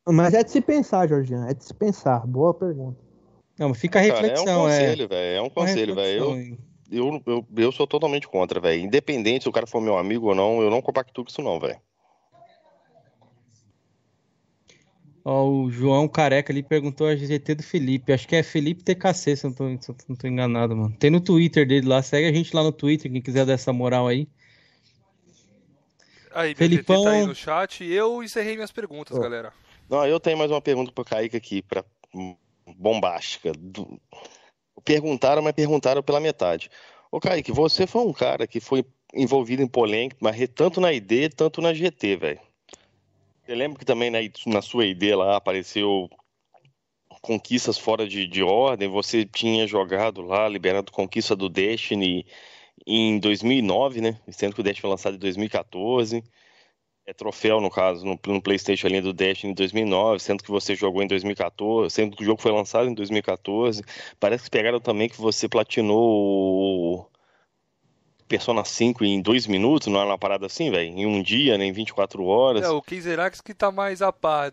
Mas 0.07 0.33
é 0.33 0.43
de 0.43 0.51
se 0.51 0.61
pensar, 0.61 1.07
Jorginho, 1.07 1.47
é 1.47 1.53
de 1.53 1.63
se 1.63 1.73
pensar. 1.73 2.25
Boa 2.25 2.53
pergunta. 2.53 2.97
Não, 3.59 3.73
fica 3.73 3.99
a 3.99 4.01
reflexão, 4.01 4.45
Cara, 4.45 4.51
é 4.51 4.59
um 4.59 4.63
conselho, 4.63 5.03
é. 5.03 5.07
velho, 5.07 5.37
é 5.37 5.41
um 5.41 5.49
conselho, 5.49 5.95
velho. 5.95 6.23
Eu, 6.23 6.57
eu, 6.91 7.23
eu, 7.25 7.47
eu 7.57 7.71
sou 7.71 7.87
totalmente 7.87 8.27
contra, 8.27 8.59
velho. 8.59 8.83
Independente 8.83 9.43
se 9.43 9.49
o 9.49 9.51
cara 9.51 9.67
for 9.67 9.81
meu 9.81 9.97
amigo 9.97 10.27
ou 10.27 10.35
não, 10.35 10.61
eu 10.61 10.69
não 10.69 10.81
compacto 10.81 11.23
com 11.23 11.29
isso 11.29 11.41
não, 11.41 11.59
velho. 11.59 11.79
Ó, 15.25 15.45
o 15.45 15.69
João 15.69 16.07
Careca 16.07 16.53
ali 16.53 16.63
perguntou 16.63 17.05
a 17.05 17.15
GT 17.15 17.55
do 17.55 17.63
Felipe. 17.63 18.13
Acho 18.13 18.25
que 18.25 18.35
é 18.37 18.43
Felipe 18.43 18.83
TKC, 18.83 19.35
se 19.35 19.45
eu 19.45 19.49
não 19.49 19.55
tô, 19.77 19.83
se 19.83 19.91
eu 19.91 19.95
não 20.07 20.15
tô 20.15 20.25
enganado, 20.25 20.73
mano. 20.73 20.95
Tem 20.97 21.09
no 21.09 21.19
Twitter 21.19 21.67
dele 21.67 21.85
lá. 21.85 22.01
Segue 22.01 22.27
a 22.27 22.31
gente 22.31 22.55
lá 22.55 22.63
no 22.63 22.71
Twitter, 22.71 23.11
quem 23.11 23.21
quiser 23.21 23.45
dar 23.45 23.53
essa 23.53 23.73
moral 23.73 24.07
aí. 24.07 24.25
Aí, 26.33 26.55
Felipão... 26.55 27.03
tá 27.03 27.09
aí 27.09 27.25
no 27.25 27.35
chat. 27.35 27.83
Eu 27.83 28.23
encerrei 28.23 28.55
minhas 28.55 28.71
perguntas, 28.71 29.17
oh. 29.17 29.19
galera. 29.19 29.51
Não, 29.89 30.05
eu 30.05 30.19
tenho 30.19 30.37
mais 30.37 30.51
uma 30.51 30.61
pergunta 30.61 30.91
pro 30.91 31.05
Kaique 31.05 31.37
aqui, 31.37 31.61
pra 31.61 31.83
bombástica. 32.75 33.53
Do... 33.53 33.99
Perguntaram, 34.83 35.41
mas 35.41 35.53
perguntaram 35.53 36.03
pela 36.03 36.19
metade. 36.19 36.69
Ô, 37.11 37.19
Kaique, 37.19 37.51
você 37.51 37.87
foi 37.87 38.01
um 38.01 38.13
cara 38.13 38.45
que 38.45 38.59
foi 38.59 38.85
envolvido 39.13 39.61
em 39.61 39.67
polêmica, 39.67 40.17
mas 40.19 40.37
tanto 40.53 40.81
na 40.81 40.91
ID, 40.91 41.33
tanto 41.35 41.61
na 41.61 41.73
GT, 41.73 42.17
velho. 42.17 42.41
Você 43.45 43.55
lembra 43.55 43.79
que 43.79 43.85
também 43.85 44.09
na, 44.09 44.19
na 44.45 44.61
sua 44.61 44.85
ID 44.85 45.15
lá 45.15 45.37
apareceu 45.37 46.09
conquistas 47.21 47.77
fora 47.77 48.05
de, 48.05 48.27
de 48.27 48.43
ordem? 48.43 48.89
Você 48.89 49.23
tinha 49.23 49.65
jogado 49.65 50.21
lá, 50.21 50.49
liberado 50.49 50.91
conquista 50.91 51.33
do 51.33 51.47
Destiny 51.47 52.25
em 52.85 53.17
2009, 53.19 54.01
né? 54.01 54.19
Sendo 54.29 54.53
que 54.53 54.59
o 54.59 54.63
Destiny 54.63 54.81
foi 54.81 54.89
lançado 54.89 55.15
em 55.15 55.19
2014. 55.19 56.21
É 57.09 57.13
troféu, 57.13 57.61
no 57.61 57.69
caso, 57.69 58.05
no, 58.05 58.19
no 58.27 58.41
PlayStation 58.41 58.87
ali 58.87 58.99
do 58.99 59.13
Destiny 59.13 59.53
em 59.53 59.55
2009, 59.55 60.19
sendo 60.19 60.43
que 60.43 60.51
você 60.51 60.75
jogou 60.75 61.01
em 61.01 61.07
2014, 61.07 61.89
sendo 61.89 62.17
que 62.17 62.21
o 62.21 62.25
jogo 62.25 62.41
foi 62.41 62.51
lançado 62.51 62.89
em 62.89 62.93
2014. 62.93 63.81
Parece 64.19 64.43
que 64.43 64.49
pegaram 64.49 64.81
também 64.81 65.07
que 65.07 65.19
você 65.19 65.47
platinou 65.47 67.09
Persona 68.27 68.65
5 68.65 69.05
em 69.05 69.21
dois 69.21 69.47
minutos, 69.47 69.87
não 69.87 70.01
é 70.01 70.03
uma 70.03 70.17
parada 70.17 70.47
assim, 70.47 70.69
velho? 70.69 70.89
Em 70.89 71.05
um 71.05 71.23
dia, 71.23 71.57
nem 71.57 71.71
né? 71.71 71.73
24 71.73 72.25
horas. 72.25 72.65
É, 72.65 72.69
o 72.69 72.81
Kizerax 72.81 73.39
que 73.39 73.53
tá 73.53 73.71
mais 73.71 74.01
a 74.01 74.11
par 74.11 74.51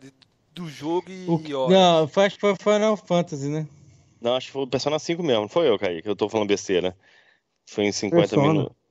do 0.54 0.68
jogo 0.68 1.10
e 1.10 1.26
o... 1.52 1.58
horas. 1.58 1.76
Não, 1.76 2.24
acho 2.24 2.36
que 2.36 2.40
foi 2.40 2.54
Final 2.54 2.96
Fantasy, 2.96 3.48
né? 3.48 3.66
Não, 4.20 4.36
acho 4.36 4.46
que 4.46 4.52
foi 4.52 4.62
o 4.62 4.68
Persona 4.68 5.00
5 5.00 5.20
mesmo, 5.24 5.42
não 5.42 5.48
foi 5.48 5.68
eu, 5.68 5.76
Kaique, 5.76 6.08
eu 6.08 6.14
tô 6.14 6.28
falando 6.28 6.46
besteira. 6.46 6.96
Foi 7.68 7.84
em 7.84 7.90
50 7.90 8.28
Persona. 8.28 8.52
minutos. 8.52 8.83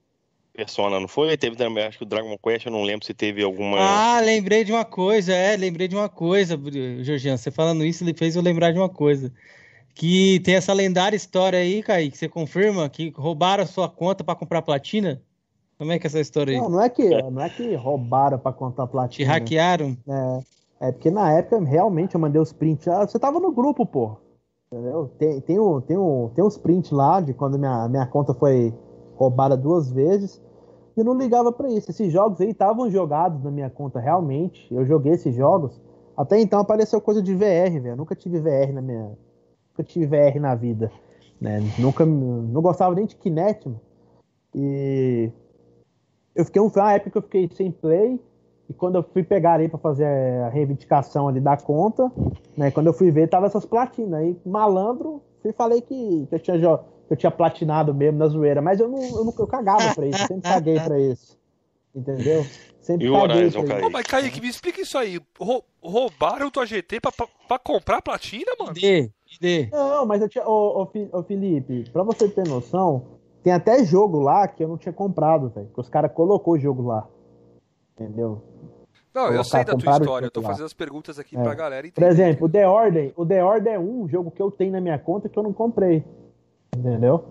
Persona, 0.53 0.99
não 0.99 1.07
foi? 1.07 1.35
Teve 1.35 1.55
também, 1.55 1.83
acho 1.83 1.97
que 1.97 2.03
o 2.03 2.07
Dragon 2.07 2.37
Quest, 2.37 2.67
eu 2.67 2.71
não 2.71 2.83
lembro 2.83 3.03
se 3.03 3.13
teve 3.13 3.41
alguma. 3.41 3.77
Ah, 3.79 4.19
lembrei 4.19 4.63
de 4.63 4.71
uma 4.71 4.85
coisa, 4.85 5.33
é, 5.33 5.57
lembrei 5.57 5.87
de 5.87 5.95
uma 5.95 6.07
coisa, 6.07 6.59
Georgiano. 6.99 7.39
Você 7.39 7.49
falando 7.49 7.83
isso, 7.83 8.03
ele 8.03 8.13
fez 8.13 8.35
eu 8.35 8.41
lembrar 8.41 8.71
de 8.71 8.77
uma 8.77 8.89
coisa. 8.89 9.33
Que 9.95 10.39
tem 10.41 10.55
essa 10.55 10.71
lendária 10.71 11.15
história 11.15 11.57
aí, 11.57 11.81
Kaique, 11.81 12.17
você 12.17 12.29
confirma 12.29 12.87
que 12.87 13.11
roubaram 13.15 13.63
a 13.63 13.67
sua 13.67 13.89
conta 13.89 14.23
para 14.23 14.35
comprar 14.35 14.61
platina? 14.61 15.21
Como 15.77 15.91
é 15.91 15.97
que 15.97 16.05
é 16.05 16.09
essa 16.09 16.19
história 16.19 16.53
aí? 16.53 16.59
Não, 16.59 16.69
não 16.69 16.81
é 16.81 16.89
que, 16.89 17.09
não 17.09 17.41
é 17.41 17.49
que 17.49 17.75
roubaram 17.75 18.37
para 18.37 18.53
comprar 18.53 18.85
platina. 18.85 19.25
Te 19.25 19.27
hackearam? 19.27 19.97
É, 20.07 20.87
é 20.87 20.91
porque 20.91 21.09
na 21.09 21.31
época 21.31 21.63
realmente 21.63 22.13
eu 22.13 22.21
mandei 22.21 22.39
os 22.39 22.53
prints. 22.53 22.87
Ah, 22.87 23.07
você 23.07 23.17
tava 23.17 23.39
no 23.39 23.51
grupo, 23.51 23.85
pô. 23.85 24.17
Entendeu? 24.71 25.11
Tem, 25.17 25.41
tem, 25.41 25.59
um, 25.59 25.81
tem, 25.81 25.97
um, 25.97 26.29
tem 26.33 26.43
uns 26.43 26.57
prints 26.57 26.91
lá 26.91 27.21
de 27.21 27.33
quando 27.33 27.57
minha, 27.57 27.87
minha 27.87 28.05
conta 28.05 28.33
foi 28.33 28.73
roubada 29.23 29.57
duas 29.57 29.91
vezes. 29.91 30.41
E 30.95 30.99
eu 30.99 31.05
não 31.05 31.17
ligava 31.17 31.51
para 31.51 31.69
isso. 31.69 31.89
Esses 31.89 32.11
jogos 32.11 32.39
aí 32.39 32.49
estavam 32.49 32.89
jogados 32.89 33.43
na 33.43 33.51
minha 33.51 33.69
conta 33.69 33.99
realmente. 33.99 34.67
Eu 34.73 34.85
joguei 34.85 35.13
esses 35.13 35.33
jogos. 35.35 35.81
Até 36.15 36.39
então 36.39 36.59
apareceu 36.59 37.01
coisa 37.01 37.21
de 37.21 37.33
VR, 37.33 37.81
velho. 37.81 37.95
Nunca 37.95 38.15
tive 38.15 38.39
VR 38.39 38.71
na 38.71 38.81
minha, 38.81 39.17
nunca 39.71 39.83
tive 39.83 40.05
VR 40.05 40.39
na 40.39 40.53
vida. 40.53 40.91
Né? 41.41 41.59
Nunca, 41.79 42.05
não 42.05 42.61
gostava 42.61 42.93
nem 42.95 43.05
de 43.05 43.15
Kinect. 43.15 43.67
Mano. 43.67 43.81
E 44.55 45.31
eu 46.35 46.45
fiquei 46.45 46.61
uma 46.61 46.93
época 46.93 47.11
que 47.11 47.17
eu 47.17 47.21
fiquei 47.23 47.49
sem 47.53 47.71
play. 47.71 48.19
E 48.69 48.73
quando 48.73 48.95
eu 48.95 49.03
fui 49.03 49.23
pegar 49.23 49.59
aí 49.59 49.67
para 49.67 49.79
fazer 49.79 50.05
a 50.05 50.49
reivindicação 50.49 51.27
ali 51.27 51.41
da 51.41 51.57
conta, 51.57 52.09
né? 52.55 52.71
Quando 52.71 52.87
eu 52.87 52.93
fui 52.93 53.11
ver, 53.11 53.27
tava 53.27 53.45
essas 53.45 53.65
platinas. 53.65 54.13
Aí, 54.13 54.37
malandro, 54.45 55.21
fui 55.41 55.51
falei 55.51 55.81
que, 55.81 56.25
que 56.27 56.35
eu 56.35 56.39
tinha 56.39 56.57
eu 57.13 57.17
tinha 57.17 57.31
platinado 57.31 57.93
mesmo 57.93 58.17
na 58.17 58.27
zoeira, 58.27 58.61
mas 58.61 58.79
eu 58.79 58.87
não, 58.87 59.01
eu, 59.01 59.23
não, 59.23 59.33
eu 59.37 59.47
cagava 59.47 59.93
pra 59.93 60.05
isso, 60.05 60.23
eu 60.23 60.27
sempre 60.27 60.49
caguei 60.49 60.79
pra 60.79 60.99
isso. 60.99 61.37
Entendeu? 61.95 62.43
Sempre 62.81 63.05
e 63.05 63.09
o 63.09 63.13
Horizon, 63.13 63.65
Kaique? 63.65 63.85
Oh, 63.85 63.89
mas 63.89 64.05
Kaique, 64.07 64.41
me 64.41 64.49
explica 64.49 64.81
isso 64.81 64.97
aí. 64.97 65.19
roubaram 65.81 66.49
tua 66.49 66.65
GT 66.65 66.99
pra, 66.99 67.11
pra, 67.11 67.27
pra 67.47 67.59
comprar 67.59 68.01
platina, 68.01 68.51
mano? 68.59 68.73
ID, 68.75 69.71
Não, 69.71 70.05
mas 70.05 70.21
eu 70.21 70.27
tinha. 70.27 70.43
Ô, 70.45 70.81
ô, 70.81 70.89
ô, 71.11 71.23
Felipe, 71.23 71.89
pra 71.91 72.01
você 72.03 72.27
ter 72.27 72.47
noção, 72.47 73.19
tem 73.43 73.53
até 73.53 73.85
jogo 73.85 74.19
lá 74.19 74.47
que 74.47 74.63
eu 74.63 74.67
não 74.67 74.77
tinha 74.77 74.91
comprado, 74.91 75.49
velho. 75.49 75.69
Que 75.73 75.79
os 75.79 75.87
caras 75.87 76.11
colocou 76.11 76.55
o 76.55 76.59
jogo 76.59 76.81
lá. 76.81 77.07
Entendeu? 77.95 78.41
Não, 79.13 79.31
eu 79.31 79.43
sei 79.43 79.63
da 79.63 79.75
tua 79.75 79.91
história, 79.93 80.25
eu 80.25 80.31
tô 80.31 80.41
fazendo 80.41 80.65
as 80.65 80.73
perguntas 80.73 81.19
aqui 81.19 81.37
é. 81.37 81.41
pra 81.43 81.53
galera 81.53 81.85
entender. 81.85 82.05
Por 82.05 82.11
exemplo, 82.11 82.47
o 82.47 82.49
The 82.49 82.67
Order, 82.67 83.13
o 83.15 83.23
The 83.23 83.43
Order 83.43 83.73
é 83.73 83.79
um 83.79 84.07
jogo 84.09 84.31
que 84.31 84.41
eu 84.41 84.49
tenho 84.49 84.71
na 84.71 84.81
minha 84.81 84.97
conta 84.97 85.29
que 85.29 85.37
eu 85.37 85.43
não 85.43 85.53
comprei. 85.53 86.03
Entendeu? 86.77 87.23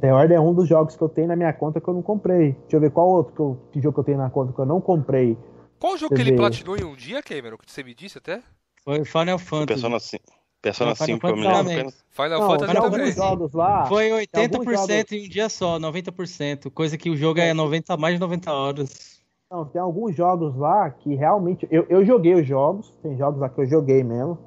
The 0.00 0.12
Order 0.12 0.36
é 0.36 0.40
um 0.40 0.54
dos 0.54 0.68
jogos 0.68 0.96
que 0.96 1.02
eu 1.02 1.08
tenho 1.08 1.28
na 1.28 1.36
minha 1.36 1.52
conta 1.52 1.80
que 1.80 1.88
eu 1.88 1.94
não 1.94 2.02
comprei. 2.02 2.52
Deixa 2.62 2.76
eu 2.76 2.80
ver 2.80 2.90
qual 2.90 3.08
outro 3.08 3.34
que, 3.34 3.40
eu, 3.40 3.58
que 3.72 3.80
jogo 3.80 3.94
que 3.94 4.00
eu 4.00 4.04
tenho 4.04 4.18
na 4.18 4.30
conta 4.30 4.52
que 4.52 4.58
eu 4.58 4.66
não 4.66 4.80
comprei. 4.80 5.36
Qual 5.78 5.96
jogo 5.98 6.14
que 6.14 6.20
ele 6.20 6.36
platinou 6.36 6.76
em 6.76 6.84
um 6.84 6.94
dia, 6.94 7.22
Cameron? 7.22 7.56
Que 7.58 7.70
você 7.70 7.82
me 7.82 7.94
disse 7.94 8.18
até? 8.18 8.40
Foi 8.84 9.04
Final 9.04 9.38
Fantasy. 9.38 9.80
Persona 9.80 10.00
5. 10.00 10.24
Persona 10.62 10.94
5 10.94 11.26
eu 11.26 11.36
me 11.36 11.42
lembro. 11.42 11.92
Final 12.10 12.40
não, 12.40 12.50
Fantasy 12.50 12.80
também. 12.80 13.12
Jogos 13.12 13.52
lá, 13.52 13.86
Foi 13.86 14.10
80% 14.10 14.62
jogos... 14.64 15.12
em 15.12 15.26
um 15.26 15.28
dia 15.28 15.48
só, 15.48 15.78
90%. 15.78 16.70
Coisa 16.70 16.96
que 16.96 17.10
o 17.10 17.16
jogo 17.16 17.40
é 17.40 17.52
90, 17.52 17.96
mais 17.96 18.14
de 18.14 18.20
90 18.20 18.52
horas. 18.52 19.20
Não, 19.50 19.64
tem 19.64 19.80
alguns 19.80 20.14
jogos 20.14 20.56
lá 20.56 20.88
que 20.88 21.14
realmente. 21.14 21.66
Eu, 21.70 21.84
eu 21.88 22.04
joguei 22.06 22.34
os 22.34 22.46
jogos, 22.46 22.94
tem 23.02 23.16
jogos 23.18 23.40
lá 23.40 23.48
que 23.48 23.60
eu 23.60 23.66
joguei 23.66 24.04
mesmo. 24.04 24.38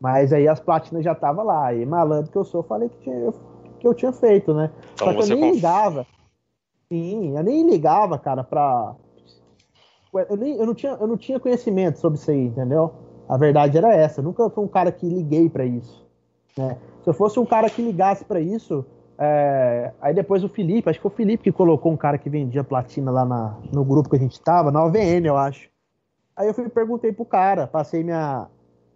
Mas 0.00 0.32
aí 0.32 0.46
as 0.46 0.60
platinas 0.60 1.04
já 1.04 1.12
estavam 1.12 1.44
lá. 1.44 1.74
E 1.74 1.84
malandro 1.84 2.30
que 2.30 2.38
eu 2.38 2.44
sou, 2.44 2.62
falei 2.62 2.88
que, 2.88 2.98
tinha, 2.98 3.32
que 3.84 3.88
eu 3.88 3.94
tinha 3.94 4.12
feito, 4.12 4.54
né? 4.54 4.70
Então 4.94 5.08
Só 5.08 5.12
que 5.12 5.22
eu 5.22 5.36
nem 5.36 5.40
conf... 5.40 5.54
ligava. 5.54 6.06
Sim, 6.90 7.36
eu 7.36 7.42
nem 7.42 7.68
ligava, 7.68 8.18
cara, 8.18 8.42
pra. 8.42 8.94
Eu, 10.30 10.36
nem, 10.36 10.56
eu, 10.56 10.64
não 10.64 10.74
tinha, 10.74 10.92
eu 10.92 11.06
não 11.06 11.16
tinha 11.16 11.40
conhecimento 11.40 11.98
sobre 11.98 12.18
isso 12.18 12.30
aí, 12.30 12.46
entendeu? 12.46 12.92
A 13.28 13.36
verdade 13.36 13.76
era 13.76 13.94
essa. 13.94 14.20
Eu 14.20 14.24
nunca 14.24 14.48
fui 14.48 14.64
um 14.64 14.68
cara 14.68 14.90
que 14.92 15.06
liguei 15.06 15.50
para 15.50 15.66
isso. 15.66 16.06
Né? 16.56 16.78
Se 17.02 17.10
eu 17.10 17.14
fosse 17.14 17.38
um 17.38 17.44
cara 17.44 17.68
que 17.68 17.82
ligasse 17.82 18.24
para 18.24 18.40
isso, 18.40 18.86
é... 19.18 19.92
aí 20.00 20.14
depois 20.14 20.44
o 20.44 20.48
Felipe, 20.48 20.88
acho 20.88 20.98
que 20.98 21.02
foi 21.02 21.10
o 21.10 21.14
Felipe 21.14 21.42
que 21.42 21.52
colocou 21.52 21.92
um 21.92 21.96
cara 21.96 22.16
que 22.16 22.30
vendia 22.30 22.62
platina 22.62 23.10
lá 23.10 23.24
na, 23.24 23.58
no 23.72 23.84
grupo 23.84 24.08
que 24.08 24.16
a 24.16 24.20
gente 24.20 24.40
tava, 24.40 24.70
na 24.70 24.84
OVN, 24.84 25.26
eu 25.26 25.36
acho. 25.36 25.68
Aí 26.36 26.46
eu 26.46 26.54
fui, 26.54 26.68
perguntei 26.68 27.12
pro 27.12 27.24
cara, 27.24 27.66
passei 27.66 28.04
minha, 28.04 28.46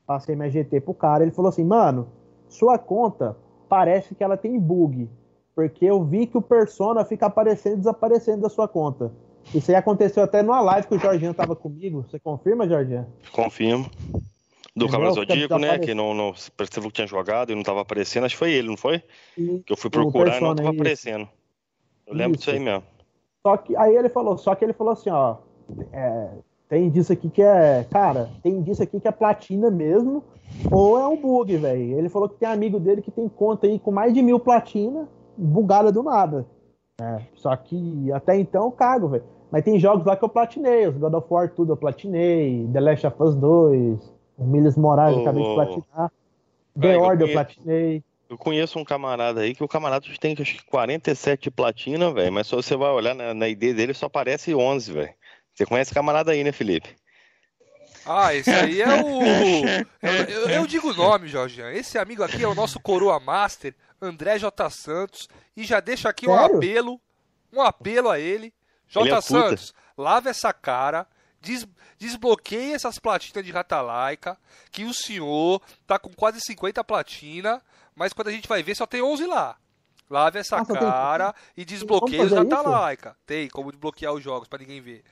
passei 0.06 0.36
minha 0.36 0.50
GT 0.50 0.80
pro 0.80 0.94
cara, 0.94 1.24
ele 1.24 1.32
falou 1.32 1.48
assim, 1.48 1.64
mano, 1.64 2.08
sua 2.48 2.78
conta 2.78 3.36
parece 3.68 4.14
que 4.14 4.24
ela 4.24 4.36
tem 4.36 4.58
bug, 4.58 5.08
porque 5.54 5.84
eu 5.84 6.02
vi 6.04 6.26
que 6.26 6.36
o 6.38 6.42
Persona 6.42 7.04
fica 7.04 7.26
aparecendo 7.26 7.74
e 7.74 7.78
desaparecendo 7.78 8.42
da 8.42 8.48
sua 8.48 8.66
conta. 8.66 9.12
Isso 9.54 9.70
aí 9.70 9.76
aconteceu 9.76 10.22
até 10.22 10.42
numa 10.42 10.60
live 10.60 10.86
que 10.86 10.94
o 10.94 10.98
Jorginho 10.98 11.32
tava 11.32 11.56
comigo. 11.56 12.04
Você 12.08 12.18
confirma, 12.18 12.68
Jorginho? 12.68 13.06
Confirmo. 13.32 13.90
Do 14.76 14.86
Cavaleiro 14.86 15.14
Zodíaco, 15.14 15.58
né? 15.58 15.78
Que 15.78 15.94
não, 15.94 16.14
não 16.14 16.34
percebeu 16.56 16.88
que 16.90 16.96
tinha 16.96 17.06
jogado 17.06 17.50
e 17.50 17.54
não 17.54 17.62
tava 17.62 17.80
aparecendo. 17.80 18.24
Acho 18.24 18.34
que 18.34 18.38
foi 18.38 18.52
ele, 18.52 18.68
não 18.68 18.76
foi? 18.76 19.02
que 19.34 19.72
eu 19.72 19.76
fui 19.76 19.90
procurar 19.90 20.36
e 20.36 20.40
não 20.40 20.54
tava 20.54 20.70
aparecendo. 20.70 21.28
Eu 22.06 22.14
lembro 22.14 22.38
isso. 22.38 22.46
disso 22.46 22.50
aí 22.50 22.60
mesmo. 22.60 22.84
Só 23.42 23.56
que 23.56 23.76
aí 23.76 23.96
ele 23.96 24.08
falou, 24.08 24.36
só 24.36 24.54
que 24.54 24.64
ele 24.64 24.72
falou 24.72 24.92
assim, 24.92 25.10
ó. 25.10 25.38
É, 25.92 26.28
tem 26.68 26.90
disso 26.90 27.12
aqui 27.12 27.30
que 27.30 27.42
é. 27.42 27.86
Cara, 27.90 28.28
tem 28.42 28.62
disso 28.62 28.82
aqui 28.82 29.00
que 29.00 29.08
é 29.08 29.12
platina 29.12 29.70
mesmo. 29.70 30.22
Ou 30.70 30.98
é 30.98 31.06
um 31.06 31.16
bug, 31.16 31.56
velho. 31.56 31.98
Ele 31.98 32.08
falou 32.08 32.28
que 32.28 32.36
tem 32.36 32.48
amigo 32.48 32.78
dele 32.78 33.02
que 33.02 33.10
tem 33.10 33.28
conta 33.28 33.66
aí 33.66 33.78
com 33.78 33.90
mais 33.90 34.12
de 34.12 34.22
mil 34.22 34.38
platina, 34.38 35.08
bugada 35.36 35.92
do 35.92 36.02
nada. 36.02 36.46
É, 37.00 37.20
só 37.34 37.54
que 37.56 38.10
até 38.12 38.36
então 38.36 38.64
eu 38.64 38.70
cago, 38.70 39.08
velho. 39.08 39.24
Mas 39.50 39.64
tem 39.64 39.78
jogos 39.78 40.04
lá 40.04 40.16
que 40.16 40.24
eu 40.24 40.28
platinei, 40.28 40.86
os 40.86 40.96
God 40.96 41.14
of 41.14 41.26
War 41.30 41.48
tudo 41.50 41.72
eu 41.72 41.76
platinei, 41.76 42.68
The 42.72 42.80
Last 42.80 43.06
of 43.06 43.22
Us 43.22 43.34
2, 43.34 44.14
o 44.36 44.44
Miles 44.44 44.76
Morales 44.76 45.16
oh, 45.16 45.20
eu 45.20 45.22
acabei 45.22 45.42
de 45.42 45.54
platinar, 45.54 46.12
The 46.78 46.98
Order 46.98 47.26
eu, 47.26 47.30
eu 47.30 47.32
platinei. 47.32 48.04
Eu 48.28 48.36
conheço 48.36 48.78
um 48.78 48.84
camarada 48.84 49.40
aí 49.40 49.54
que 49.54 49.64
o 49.64 49.68
camarada 49.68 50.04
tem 50.20 50.36
acho 50.38 50.56
que 50.58 50.66
47 50.66 51.50
platina, 51.50 52.12
velho, 52.12 52.30
mas 52.30 52.46
se 52.46 52.54
você 52.54 52.76
vai 52.76 52.90
olhar 52.90 53.14
na, 53.14 53.32
na 53.32 53.48
ID 53.48 53.74
dele 53.74 53.94
só 53.94 54.04
aparece 54.04 54.54
11, 54.54 54.92
velho. 54.92 55.14
Você 55.58 55.66
conhece 55.66 55.92
camarada 55.92 56.30
aí, 56.30 56.44
né, 56.44 56.52
Felipe? 56.52 56.94
Ah, 58.06 58.32
esse 58.32 58.48
aí 58.48 58.80
é 58.80 59.02
o. 59.02 59.20
Eu, 60.00 60.24
eu, 60.24 60.48
eu 60.50 60.66
digo 60.68 60.90
o 60.90 60.94
nome, 60.94 61.26
Jorge. 61.26 61.60
Esse 61.60 61.98
amigo 61.98 62.22
aqui 62.22 62.44
é 62.44 62.46
o 62.46 62.54
nosso 62.54 62.78
Coroa 62.78 63.18
Master, 63.18 63.74
André 64.00 64.38
J. 64.38 64.70
Santos. 64.70 65.28
E 65.56 65.64
já 65.64 65.80
deixa 65.80 66.08
aqui 66.08 66.26
Sério? 66.26 66.40
um 66.40 66.56
apelo. 66.56 67.00
Um 67.52 67.60
apelo 67.60 68.08
a 68.08 68.20
ele. 68.20 68.54
J. 68.88 69.12
É 69.12 69.20
Santos, 69.20 69.74
lava 69.96 70.30
essa 70.30 70.52
cara, 70.52 71.08
des, 71.40 71.66
desbloqueie 71.98 72.72
essas 72.72 73.00
platinas 73.00 73.44
de 73.44 73.50
Ratalaika, 73.50 74.38
que 74.70 74.84
o 74.84 74.94
senhor 74.94 75.60
tá 75.88 75.98
com 75.98 76.12
quase 76.14 76.40
50 76.40 76.84
platina, 76.84 77.60
mas 77.96 78.12
quando 78.12 78.28
a 78.28 78.32
gente 78.32 78.46
vai 78.48 78.62
ver 78.62 78.76
só 78.76 78.86
tem 78.86 79.02
11 79.02 79.26
lá. 79.26 79.56
Lave 80.08 80.38
essa 80.38 80.58
Nossa, 80.58 80.72
cara 80.72 81.32
tem... 81.32 81.42
e 81.56 81.64
desbloqueie 81.64 82.20
os 82.20 82.30
Ratalaika. 82.30 83.16
Tem 83.26 83.48
como 83.48 83.72
desbloquear 83.72 84.14
os 84.14 84.22
jogos 84.22 84.46
para 84.46 84.60
ninguém 84.60 84.80
ver. 84.80 85.02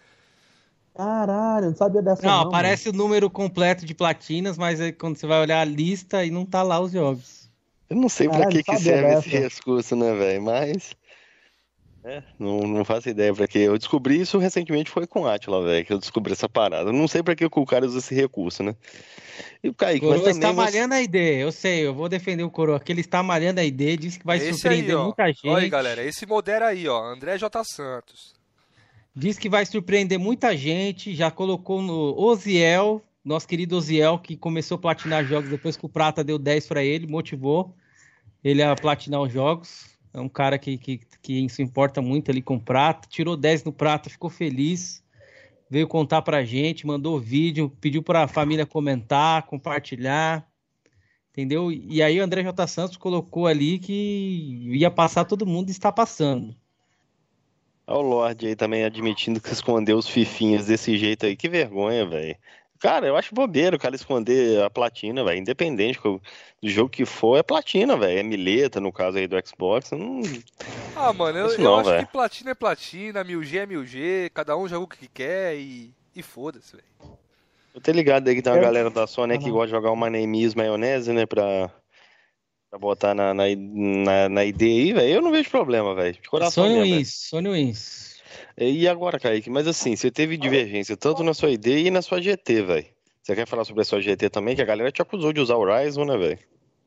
Caralho, 0.97 1.67
não 1.67 1.77
sabia 1.77 2.01
dessa 2.01 2.27
não. 2.27 2.31
Não, 2.31 2.49
aparece 2.49 2.87
mano. 2.87 2.99
o 2.99 3.03
número 3.03 3.29
completo 3.29 3.85
de 3.85 3.95
platinas, 3.95 4.57
mas 4.57 4.81
aí 4.81 4.93
quando 4.93 5.17
você 5.17 5.27
vai 5.27 5.41
olhar 5.41 5.61
a 5.61 5.65
lista 5.65 6.25
e 6.25 6.31
não 6.31 6.47
tá 6.47 6.63
lá 6.63 6.81
os 6.81 6.93
jogos. 6.93 7.51
Eu 7.91 7.97
não 7.97 8.09
sei 8.09 8.29
para 8.29 8.47
que, 8.47 8.63
que 8.63 8.77
serve 8.79 9.03
dessa. 9.03 9.29
esse 9.29 9.37
recurso, 9.37 9.95
né, 9.95 10.15
velho? 10.15 10.43
Mas. 10.43 10.97
É, 12.03 12.23
não, 12.39 12.61
não 12.61 12.85
faço 12.85 13.09
ideia 13.09 13.35
pra 13.35 13.47
que. 13.47 13.59
Eu 13.59 13.77
descobri 13.77 14.21
isso 14.21 14.39
recentemente, 14.39 14.91
foi 14.91 15.07
com 15.07 15.23
o 15.23 15.29
Atila, 15.29 15.63
velho, 15.63 15.85
que 15.85 15.93
eu 15.93 15.99
descobri 15.99 16.33
essa 16.33 16.49
parada. 16.49 16.89
Eu 16.89 16.95
não 16.95 17.07
sei 17.07 17.23
pra 17.23 17.35
que 17.35 17.45
o 17.45 17.67
cara 17.67 17.85
usa 17.85 17.99
esse 17.99 18.15
recurso, 18.15 18.63
né? 18.63 18.75
E 19.63 19.69
o 19.69 19.75
Kaique, 19.75 20.01
Coroa 20.01 20.25
mas 20.25 20.37
está 20.37 20.53
malhando 20.53 20.95
a 20.95 21.03
ideia, 21.03 21.43
eu 21.43 21.53
sei, 21.53 21.87
eu 21.87 21.93
vou 21.93 22.09
defender 22.09 22.43
o 22.45 22.51
Coroa, 22.51 22.81
que 22.81 22.91
ele 22.91 23.01
está 23.01 23.23
malhando 23.23 23.61
a 23.61 23.65
ideia, 23.65 23.97
diz 23.97 24.17
que 24.17 24.25
vai 24.25 24.39
esse 24.39 24.55
surpreender 24.55 24.97
aí, 24.97 25.03
muita 25.03 25.27
gente. 25.27 25.49
Olha 25.49 25.65
aí, 25.65 25.69
galera, 25.69 26.05
esse 26.05 26.25
modera 26.25 26.69
aí, 26.69 26.89
ó, 26.89 27.05
André 27.05 27.37
J. 27.37 27.65
Santos. 27.65 28.36
Diz 29.19 29.39
que 29.39 29.49
vai 29.49 29.65
surpreender 29.65 30.19
muita 30.19 30.55
gente, 30.55 31.15
já 31.15 31.31
colocou 31.31 31.81
no 31.81 32.15
Oziel, 32.21 33.03
nosso 33.25 33.49
querido 33.49 33.75
Oziel, 33.75 34.19
que 34.19 34.37
começou 34.37 34.75
a 34.75 34.79
platinar 34.79 35.25
jogos 35.25 35.49
depois 35.49 35.75
que 35.75 35.87
o 35.87 35.89
Prata 35.89 36.23
deu 36.23 36.39
10 36.39 36.67
para 36.67 36.85
ele, 36.85 37.07
motivou 37.07 37.75
ele 38.45 38.63
a 38.63 38.77
platinar 38.77 39.23
os 39.23 39.33
jogos. 39.33 39.87
É 40.13 40.21
um 40.21 40.29
cara 40.29 40.59
que, 40.59 40.77
que, 40.77 41.01
que 41.23 41.49
se 41.49 41.63
importa 41.63 42.03
muito 42.03 42.31
ali 42.31 42.43
com 42.43 42.59
prata. 42.59 43.09
Tirou 43.09 43.39
10 43.39 43.65
no 43.65 43.73
prata, 43.73 44.11
ficou 44.11 44.29
feliz. 44.29 45.03
Veio 45.71 45.89
contar 45.89 46.21
pra 46.21 46.45
gente, 46.45 46.87
mandou 46.87 47.19
vídeo, 47.19 47.71
pediu 47.81 48.03
pra 48.03 48.29
família 48.29 48.67
comentar, 48.67 49.45
compartilhar. 49.47 50.47
Entendeu? 51.31 51.73
E 51.73 52.03
aí 52.03 52.21
o 52.21 52.23
André 52.23 52.43
J. 52.43 52.67
Santos 52.67 52.99
colocou 52.99 53.47
ali 53.47 53.79
que 53.79 54.69
ia 54.73 54.91
passar 54.91 55.25
todo 55.25 55.47
mundo 55.47 55.69
e 55.69 55.73
está 55.73 55.91
passando. 55.91 56.55
Olha 57.87 57.99
o 57.99 58.03
Lorde 58.03 58.49
aí 58.49 58.57
também 58.57 58.85
admitindo 58.85 59.41
que 59.41 59.53
escondeu 59.53 59.97
os 59.97 60.09
fifinhas 60.09 60.67
desse 60.67 60.99
jeito 60.99 61.25
aí. 61.25 61.37
Que 61.37 61.49
vergonha, 61.49 62.05
velho. 62.05 62.37
Cara, 62.81 63.07
eu 63.07 63.17
acho 63.17 63.35
bobeira 63.35 63.77
o 63.77 63.79
cara 63.79 63.95
esconder 63.95 64.63
a 64.63 64.69
platina, 64.69 65.25
velho. 65.25 65.39
Independente 65.39 65.99
do 66.03 66.21
jogo 66.63 66.91
que 66.91 67.05
for, 67.05 67.39
é 67.39 67.43
platina, 67.43 67.97
velho. 67.97 68.19
É 68.19 68.23
mileta, 68.23 68.81
no 68.81 68.93
caso 68.93 69.19
aí 69.19 69.27
do 69.27 69.37
Xbox. 69.47 69.93
Não... 69.93 70.21
Ah, 70.95 71.13
mano, 71.13 71.39
eu, 71.39 71.59
não, 71.59 71.65
eu 71.65 71.77
acho 71.79 71.91
véio. 71.91 72.07
que 72.07 72.13
platina 72.13 72.51
é 72.51 72.55
platina, 72.55 73.25
1000G 73.25 73.59
é 73.59 73.67
1000G, 73.67 74.31
cada 74.35 74.57
um 74.57 74.69
joga 74.69 74.85
o 74.85 74.89
que 74.89 75.09
quer 75.09 75.57
e, 75.57 75.95
e 76.15 76.23
foda-se, 76.23 76.73
velho. 76.77 77.17
Eu 77.75 77.81
tô 77.81 77.93
ligado 77.93 78.27
aí 78.29 78.35
que 78.35 78.43
tem 78.43 78.53
uma 78.53 78.59
eu... 78.59 78.63
galera 78.65 78.91
da 78.91 79.07
Sony 79.07 79.35
uhum. 79.35 79.41
que 79.41 79.51
gosta 79.51 79.67
de 79.67 79.73
jogar 79.73 79.91
o 79.91 79.97
Manemis 79.97 80.55
maionese, 80.55 81.13
né, 81.13 81.27
pra, 81.27 81.71
pra 82.71 82.79
botar 82.79 83.15
na, 83.15 83.33
na, 83.33 83.45
na, 83.57 84.29
na 84.29 84.45
ID 84.45 84.63
aí, 84.63 84.93
velho. 84.93 85.15
Eu 85.15 85.23
não 85.23 85.31
vejo 85.31 85.51
problema, 85.51 85.95
velho. 85.95 86.17
Sony 86.51 86.83
Wins, 86.83 87.15
Sony 87.15 87.49
Wins. 87.49 88.17
E 88.59 88.89
agora, 88.89 89.19
Kaique, 89.19 89.51
mas 89.51 89.67
assim, 89.67 89.95
você 89.95 90.11
teve 90.11 90.37
divergência 90.37 90.97
tanto 90.97 91.23
na 91.23 91.35
sua 91.35 91.51
ID 91.51 91.67
e 91.67 91.91
na 91.91 92.01
sua 92.01 92.21
GT, 92.21 92.63
velho. 92.63 92.87
Você 93.23 93.35
quer 93.35 93.47
falar 93.47 93.65
sobre 93.65 93.83
a 93.83 93.85
sua 93.85 94.01
GT 94.01 94.31
também? 94.31 94.55
Que 94.55 94.63
a 94.63 94.67
galera 94.67 94.91
te 94.91 95.03
acusou 95.03 95.33
de 95.33 95.41
usar 95.41 95.57
o 95.57 95.65
Ryzen, 95.65 96.07
né, 96.07 96.17
velho? 96.17 96.39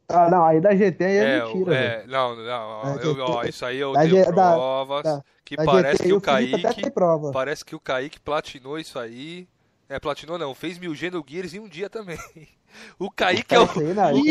Ah, 0.08 0.30
não, 0.30 0.44
aí 0.44 0.60
da 0.60 0.76
GT 0.76 1.04
aí 1.04 1.18
é, 1.18 1.24
é 1.24 1.46
mentira, 1.46 1.76
é, 1.76 2.08
Não, 2.08 2.36
não, 2.36 2.96
eu, 2.98 3.20
ó, 3.20 3.44
isso 3.44 3.64
aí 3.64 3.78
eu 3.78 3.94
tenho 3.94 4.26
G, 4.26 4.26
provas 4.32 5.04
da, 5.04 5.24
que 5.46 5.56
da 5.56 5.64
parece 5.64 5.98
GT, 5.98 6.04
que 6.06 6.14
o 6.14 6.22
Kaique, 6.22 6.92
parece 7.32 7.66
que 7.66 7.76
o 7.76 7.80
Kaique 7.80 8.20
platinou 8.20 8.80
isso 8.80 8.98
aí. 8.98 9.48
É, 9.88 10.00
platinou 10.00 10.40
não, 10.40 10.56
fez 10.56 10.80
mil 10.80 10.96
G 10.96 11.12
no 11.12 11.24
Gears 11.28 11.54
em 11.54 11.60
um 11.60 11.68
dia 11.68 11.90
também. 11.90 12.18
O 12.98 13.10
Kaique 13.10 13.56
é 13.56 13.60
o, 13.60 13.64
o 13.64 13.68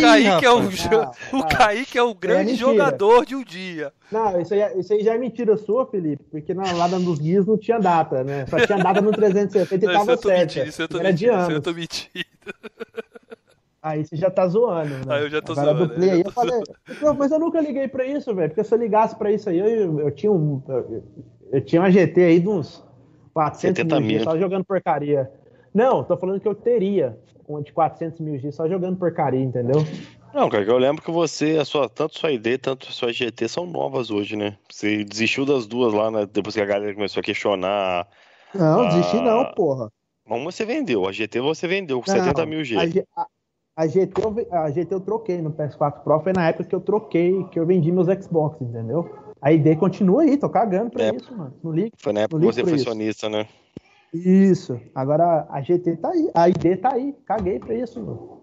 Kaique 0.01 0.45
é 0.45 0.51
o, 0.51 1.39
o 1.39 1.47
Kaique 1.47 1.99
é 1.99 2.03
o 2.03 2.15
grande 2.15 2.53
é 2.53 2.57
jogador 2.57 3.25
de 3.25 3.35
um 3.35 3.43
dia. 3.43 3.93
Não, 4.11 4.41
isso 4.41 4.55
aí, 4.55 4.79
isso 4.79 4.93
aí 4.93 5.03
já 5.03 5.15
é 5.15 5.19
mentira 5.19 5.57
sua, 5.57 5.87
Felipe, 5.87 6.25
porque 6.31 6.55
na, 6.55 6.71
lá 6.73 6.89
nos 6.89 7.19
guias 7.19 7.47
não 7.47 7.59
tinha 7.59 7.79
data, 7.79 8.25
né? 8.25 8.47
Só 8.47 8.59
tinha 8.65 8.79
data 8.79 9.01
no 9.01 9.11
360 9.11 9.75
e 9.75 9.93
tava 9.93 10.17
certo. 10.17 10.59
Isso 10.59 10.83
eu 10.83 10.89
tô 10.89 10.99
Era 10.99 11.11
mentindo, 11.11 11.41
isso 11.41 11.51
eu 11.51 11.61
tô 11.61 11.73
mentindo. 11.73 12.25
Aí 13.81 14.05
você 14.05 14.17
já 14.17 14.31
tá 14.31 14.47
zoando, 14.49 14.91
né? 14.91 15.03
Aí 15.09 15.23
eu 15.23 15.31
já 15.31 15.41
tô 15.41 15.53
Agora 15.53 15.67
zoando. 15.67 15.87
Do 15.87 15.95
play, 15.95 16.11
aí 16.11 16.23
eu 16.23 16.33
falei, 16.33 16.61
mas 17.17 17.31
eu 17.31 17.39
nunca 17.39 17.61
liguei 17.61 17.87
pra 17.87 18.05
isso, 18.05 18.35
velho, 18.35 18.51
porque 18.51 18.65
se 18.65 18.75
eu 18.75 18.79
ligasse 18.79 19.17
pra 19.17 19.31
isso 19.31 19.49
aí, 19.49 19.59
eu, 19.59 19.67
eu, 19.67 20.01
eu 20.01 20.11
tinha 20.11 20.33
um. 20.33 20.63
Eu, 20.69 21.05
eu, 21.53 21.61
tinha 21.65 21.81
uma 21.81 21.91
GT 21.91 22.21
aí 22.21 22.41
de 22.41 22.49
uns 22.49 22.85
400 23.33 23.85
mil, 23.85 24.01
mil. 24.01 24.25
só 24.25 24.37
jogando 24.37 24.65
porcaria. 24.65 25.31
Não, 25.73 26.03
tô 26.03 26.17
falando 26.17 26.41
que 26.41 26.49
eu 26.49 26.55
teria 26.55 27.17
uma 27.49 27.63
de 27.63 27.73
400 27.73 28.21
mil 28.21 28.39
G 28.39 28.53
só 28.53 28.69
jogando 28.69 28.99
porcaria, 28.99 29.41
entendeu? 29.41 29.85
Não, 30.35 30.49
cara, 30.51 30.63
eu 30.63 30.79
lembro 30.79 31.03
que 31.03 31.11
você, 31.11 31.57
a 31.61 31.65
sua, 31.65 31.89
tanto 31.89 32.19
sua 32.19 32.31
ID, 32.31 32.59
tanto 32.61 32.93
sua 32.93 33.13
GT 33.13 33.49
são 33.49 33.67
novas 33.67 34.11
hoje, 34.11 34.37
né? 34.37 34.57
Você 34.71 35.03
desistiu 35.03 35.47
das 35.47 35.67
duas 35.67 35.93
lá, 35.93 36.11
né? 36.11 36.29
Depois 36.31 36.55
que 36.55 36.61
a 36.61 36.67
galera 36.67 36.95
começou 36.95 37.21
a 37.21 37.25
questionar. 37.25 38.07
Não, 38.55 38.83
a... 38.83 38.89
desisti 38.89 39.17
não, 39.17 39.53
porra. 39.55 39.91
Uma 40.27 40.53
você 40.53 40.67
vendeu, 40.67 41.09
a 41.09 41.13
GT 41.13 41.41
você 41.41 41.67
vendeu 41.67 42.03
com 42.03 42.11
não, 42.11 42.19
70 42.19 42.47
mil 42.47 42.63
G. 42.63 42.77
A, 42.77 43.27
a, 43.77 43.87
GT 43.87 44.23
eu, 44.23 44.47
a 44.53 44.71
GT 44.71 44.95
eu 44.95 45.01
troquei 45.01 45.41
no 45.41 45.51
PS4 45.51 46.03
Pro, 46.03 46.21
foi 46.21 46.35
na 46.35 46.49
época 46.49 46.65
que 46.65 46.75
eu 46.75 46.81
troquei, 46.81 47.45
que 47.45 47.59
eu 47.59 47.65
vendi 47.65 47.91
meus 47.91 48.09
Xbox, 48.23 48.61
entendeu? 48.61 49.11
A 49.41 49.53
ID 49.53 49.79
continua 49.79 50.23
aí, 50.23 50.37
tô 50.37 50.51
cagando 50.51 50.91
pra 50.91 51.05
é, 51.05 51.15
isso, 51.15 51.35
mano. 51.35 51.55
Não 51.63 51.73
ligo. 51.73 51.91
Foi 51.97 52.13
na 52.13 52.21
época 52.21 52.41
que 52.41 52.47
você 52.47 52.65
foi 52.65 52.79
sonista, 52.79 53.31
né? 53.31 53.47
Isso. 54.13 54.81
Agora 54.95 55.47
a 55.51 55.61
GT 55.61 55.97
tá 55.97 56.11
aí, 56.11 56.31
a 56.35 56.49
ID 56.49 56.81
tá 56.81 56.95
aí. 56.95 57.15
Caguei 57.27 57.59
pra 57.59 57.75
isso, 57.75 58.01
mano. 58.01 58.43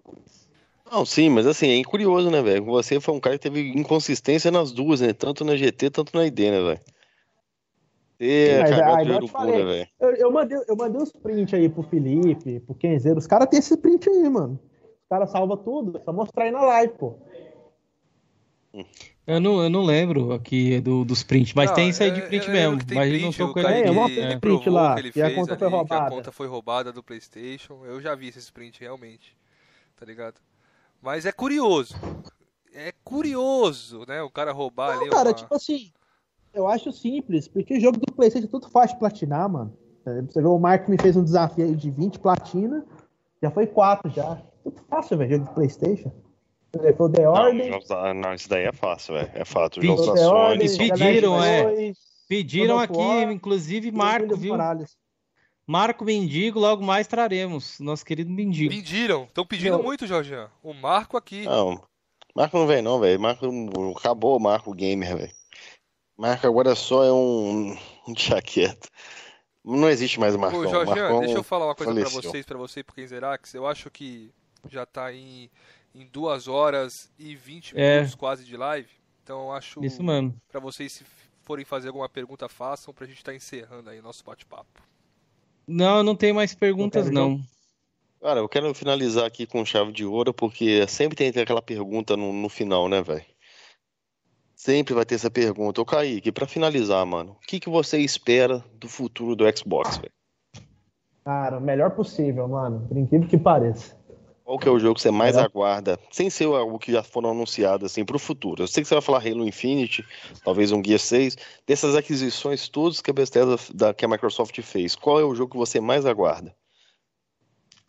Não, 0.90 1.04
sim, 1.04 1.28
mas 1.28 1.46
assim, 1.46 1.80
é 1.80 1.84
curioso, 1.84 2.30
né, 2.30 2.40
velho? 2.40 2.64
Você 2.66 3.00
foi 3.00 3.14
um 3.14 3.20
cara 3.20 3.36
que 3.36 3.42
teve 3.42 3.72
inconsistência 3.76 4.50
nas 4.50 4.70
duas, 4.70 5.00
né? 5.00 5.12
Tanto 5.12 5.44
na 5.44 5.56
GT, 5.56 5.90
tanto 5.90 6.16
na 6.16 6.24
ID, 6.24 6.38
né, 6.38 6.62
velho? 6.62 6.80
É, 8.18 8.60
eu, 9.20 9.28
falei, 9.28 9.62
né, 9.62 9.86
eu, 10.00 10.10
eu, 10.14 10.32
mandei, 10.32 10.58
eu 10.66 10.74
mandei 10.74 11.02
os 11.02 11.12
prints 11.12 11.52
aí 11.52 11.68
pro 11.68 11.82
Felipe, 11.82 12.60
pro 12.60 12.74
Kenzeiro. 12.74 13.18
Os 13.18 13.26
caras 13.26 13.46
têm 13.48 13.58
esse 13.58 13.76
print 13.76 14.08
aí, 14.08 14.28
mano. 14.30 14.58
Os 14.82 15.08
caras 15.08 15.30
salvam 15.30 15.56
tudo. 15.58 15.98
É 15.98 16.00
só 16.00 16.12
mostrar 16.12 16.44
aí 16.44 16.50
na 16.50 16.62
live, 16.62 16.94
pô. 16.94 17.18
Eu 19.26 19.40
não, 19.40 19.62
eu 19.62 19.70
não 19.70 19.82
lembro 19.82 20.32
aqui 20.32 20.80
do, 20.80 21.04
dos 21.04 21.22
prints, 21.22 21.52
mas 21.54 21.70
não, 21.70 21.74
tem 21.74 21.88
isso 21.88 22.02
aí 22.02 22.10
de 22.10 22.22
print 22.22 22.50
mesmo. 22.50 22.78
Mas 22.94 23.08
print, 23.08 23.22
não 23.22 23.32
tô 23.32 23.52
com 23.52 23.58
ele. 23.60 23.88
É, 23.88 23.90
uma 23.90 24.10
é. 24.10 24.38
print 24.38 24.70
lá, 24.70 24.96
e 25.14 25.22
a 25.22 25.34
conta 25.34 25.52
ali, 25.52 25.58
foi 25.58 25.68
roubada. 25.68 26.06
a 26.06 26.10
conta 26.10 26.32
foi 26.32 26.46
roubada 26.46 26.92
do 26.92 27.02
PlayStation. 27.02 27.84
Eu 27.84 28.00
já 28.00 28.14
vi 28.14 28.28
esse 28.28 28.52
print 28.52 28.80
realmente. 28.80 29.36
Tá 29.98 30.04
ligado? 30.04 30.36
Mas 31.02 31.24
é 31.26 31.32
curioso. 31.32 31.94
É 32.74 32.92
curioso, 33.02 34.04
né? 34.06 34.22
O 34.22 34.30
cara 34.30 34.52
roubar 34.52 34.94
não, 34.94 35.02
ali. 35.02 35.10
Cara, 35.10 35.30
uma... 35.30 35.34
tipo 35.34 35.54
assim, 35.54 35.90
eu 36.52 36.68
acho 36.68 36.92
simples, 36.92 37.48
porque 37.48 37.80
jogo 37.80 37.98
do 37.98 38.12
PlayStation 38.12 38.46
é 38.46 38.50
tudo 38.50 38.68
fácil 38.68 38.96
de 38.96 39.00
platinar, 39.00 39.48
mano. 39.48 39.76
É, 40.04 40.22
você 40.22 40.40
vê, 40.40 40.46
o 40.46 40.58
Marco 40.58 40.90
me 40.90 40.96
fez 41.00 41.16
um 41.16 41.24
desafio 41.24 41.74
de 41.74 41.90
20 41.90 42.18
platina, 42.18 42.84
já 43.42 43.50
foi 43.50 43.66
4 43.66 44.10
já. 44.10 44.42
Tudo 44.62 44.80
fácil, 44.88 45.18
velho, 45.18 45.32
jogo 45.32 45.44
do 45.46 45.54
PlayStation. 45.54 46.12
Foi 46.96 47.10
The 47.10 47.28
Order. 47.28 47.80
Não, 47.88 48.14
não, 48.14 48.34
isso 48.34 48.48
daí 48.48 48.64
é 48.64 48.72
fácil, 48.72 49.14
velho. 49.14 49.30
É 49.34 49.44
fato. 49.44 49.82
Jogos 49.82 50.06
da 50.06 50.16
Sony. 50.16 50.76
Pediram, 50.76 51.42
é. 51.42 51.92
Pediram 52.28 52.78
aqui, 52.78 53.22
inclusive 53.32 53.90
Marco, 53.92 54.36
viu? 54.36 54.52
Morales. 54.52 54.96
Marco 55.66 56.04
Mendigo, 56.04 56.60
logo 56.60 56.84
mais 56.84 57.06
traremos. 57.06 57.80
Nosso 57.80 58.04
querido 58.04 58.30
Mendigo. 58.30 58.72
Pediram. 58.72 59.24
Estão 59.24 59.44
pedindo 59.44 59.82
muito, 59.82 60.06
Jorginho. 60.06 60.48
O 60.62 60.72
Marco 60.72 61.16
aqui. 61.16 61.44
Não, 61.44 61.82
Marco 62.34 62.56
não 62.56 62.66
vem 62.66 62.82
não, 62.82 63.00
velho. 63.00 63.18
Marco 63.18 63.46
acabou 63.96 64.36
o 64.36 64.40
Marco 64.40 64.72
Gamer, 64.72 65.16
velho. 65.16 65.32
Marco 66.16 66.46
agora 66.46 66.74
só 66.74 67.04
é 67.04 67.12
um, 67.12 67.76
um 68.06 68.16
chaqueta. 68.16 68.88
Não 69.64 69.90
existe 69.90 70.20
mais 70.20 70.36
Marco. 70.36 70.58
Ô, 70.58 70.84
Marcão 70.84 71.20
deixa 71.20 71.36
eu 71.36 71.42
falar 71.42 71.66
uma 71.66 71.74
coisa 71.74 71.92
para 71.92 72.08
vocês, 72.08 72.46
para 72.46 72.58
você 72.58 72.80
e 72.80 72.84
pro 72.84 72.94
Kenzerax. 72.94 73.52
Eu 73.54 73.66
acho 73.66 73.90
que 73.90 74.30
já 74.70 74.86
tá 74.86 75.12
em, 75.12 75.50
em 75.96 76.06
2 76.06 76.46
horas 76.46 77.10
e 77.18 77.34
20 77.34 77.72
é. 77.76 77.96
minutos 77.96 78.14
quase 78.14 78.44
de 78.44 78.56
live. 78.56 78.88
Então 79.22 79.46
eu 79.46 79.52
acho. 79.52 79.84
Isso 79.84 80.02
mesmo. 80.02 80.34
Pra 80.48 80.60
vocês, 80.60 80.92
se 80.92 81.04
forem 81.42 81.64
fazer 81.64 81.88
alguma 81.88 82.08
pergunta, 82.08 82.48
façam 82.48 82.92
pra 82.92 83.06
gente 83.06 83.18
estar 83.18 83.32
tá 83.32 83.36
encerrando 83.36 83.88
aí 83.88 84.02
nosso 84.02 84.22
bate-papo. 84.22 84.82
Não, 85.66 86.02
não 86.02 86.14
tem 86.14 86.32
mais 86.32 86.54
perguntas, 86.54 87.10
não. 87.10 87.40
Cara, 88.20 88.40
eu 88.40 88.48
quero 88.48 88.72
finalizar 88.74 89.24
aqui 89.24 89.46
com 89.46 89.64
chave 89.64 89.92
de 89.92 90.04
ouro, 90.04 90.32
porque 90.32 90.86
sempre 90.86 91.16
tem 91.16 91.28
aquela 91.42 91.62
pergunta 91.62 92.16
no, 92.16 92.32
no 92.32 92.48
final, 92.48 92.88
né, 92.88 93.02
velho? 93.02 93.24
Sempre 94.54 94.94
vai 94.94 95.04
ter 95.04 95.16
essa 95.16 95.30
pergunta. 95.30 95.80
Ô, 95.80 95.84
Kaique, 95.84 96.32
pra 96.32 96.46
finalizar, 96.46 97.04
mano, 97.04 97.32
o 97.32 97.46
que, 97.46 97.60
que 97.60 97.68
você 97.68 97.98
espera 97.98 98.64
do 98.74 98.88
futuro 98.88 99.36
do 99.36 99.44
Xbox, 99.56 99.98
velho? 99.98 100.12
Cara, 101.24 101.58
o 101.58 101.60
melhor 101.60 101.90
possível, 101.90 102.48
mano. 102.48 102.86
Por 102.86 102.96
incrível 102.96 103.28
que 103.28 103.36
pareça. 103.36 103.96
Qual 104.46 104.60
que 104.60 104.68
é 104.68 104.70
o 104.70 104.78
jogo 104.78 104.94
que 104.94 105.00
você 105.00 105.10
mais 105.10 105.36
aguarda, 105.36 105.98
sem 106.08 106.30
ser 106.30 106.44
algo 106.44 106.78
que 106.78 106.92
já 106.92 107.02
foram 107.02 107.32
anunciados 107.32 107.90
assim 107.90 108.04
para 108.04 108.14
o 108.14 108.18
futuro? 108.20 108.62
Eu 108.62 108.68
sei 108.68 108.80
que 108.80 108.88
você 108.88 108.94
vai 108.94 109.02
falar 109.02 109.18
Halo 109.18 109.44
Infinite, 109.44 110.06
talvez 110.44 110.70
um 110.70 110.80
Guia 110.80 111.00
6, 111.00 111.36
dessas 111.66 111.96
aquisições 111.96 112.68
todas 112.68 113.02
que 113.02 113.10
a 113.10 113.12
Bethesda, 113.12 113.56
da, 113.74 113.92
que 113.92 114.04
a 114.04 114.08
Microsoft 114.08 114.56
fez. 114.62 114.94
Qual 114.94 115.18
é 115.18 115.24
o 115.24 115.34
jogo 115.34 115.50
que 115.50 115.56
você 115.56 115.80
mais 115.80 116.06
aguarda? 116.06 116.54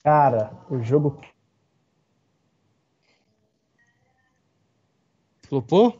Cara, 0.04 0.52
o 0.68 0.82
jogo 0.82 1.22
Flopou? 5.44 5.96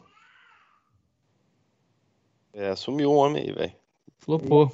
É, 2.52 2.74
sumiu 2.74 3.12
um 3.12 3.16
homem 3.16 3.44
aí, 3.44 3.52
velho. 3.52 3.72
Flopou. 4.18 4.72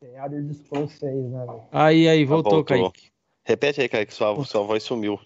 Tem 0.00 0.16
Elder 0.16 0.54
Scrolls 0.54 0.96
6, 0.96 1.30
né, 1.30 1.44
velho? 1.44 1.64
Aí, 1.70 2.08
aí, 2.08 2.24
voltou, 2.24 2.52
ah, 2.52 2.56
voltou. 2.56 2.64
Kaique. 2.64 3.17
Repete 3.48 3.80
aí, 3.80 3.88
Kaique, 3.88 4.12
sua, 4.12 4.44
sua 4.44 4.62
voz 4.62 4.82
sumiu. 4.82 5.18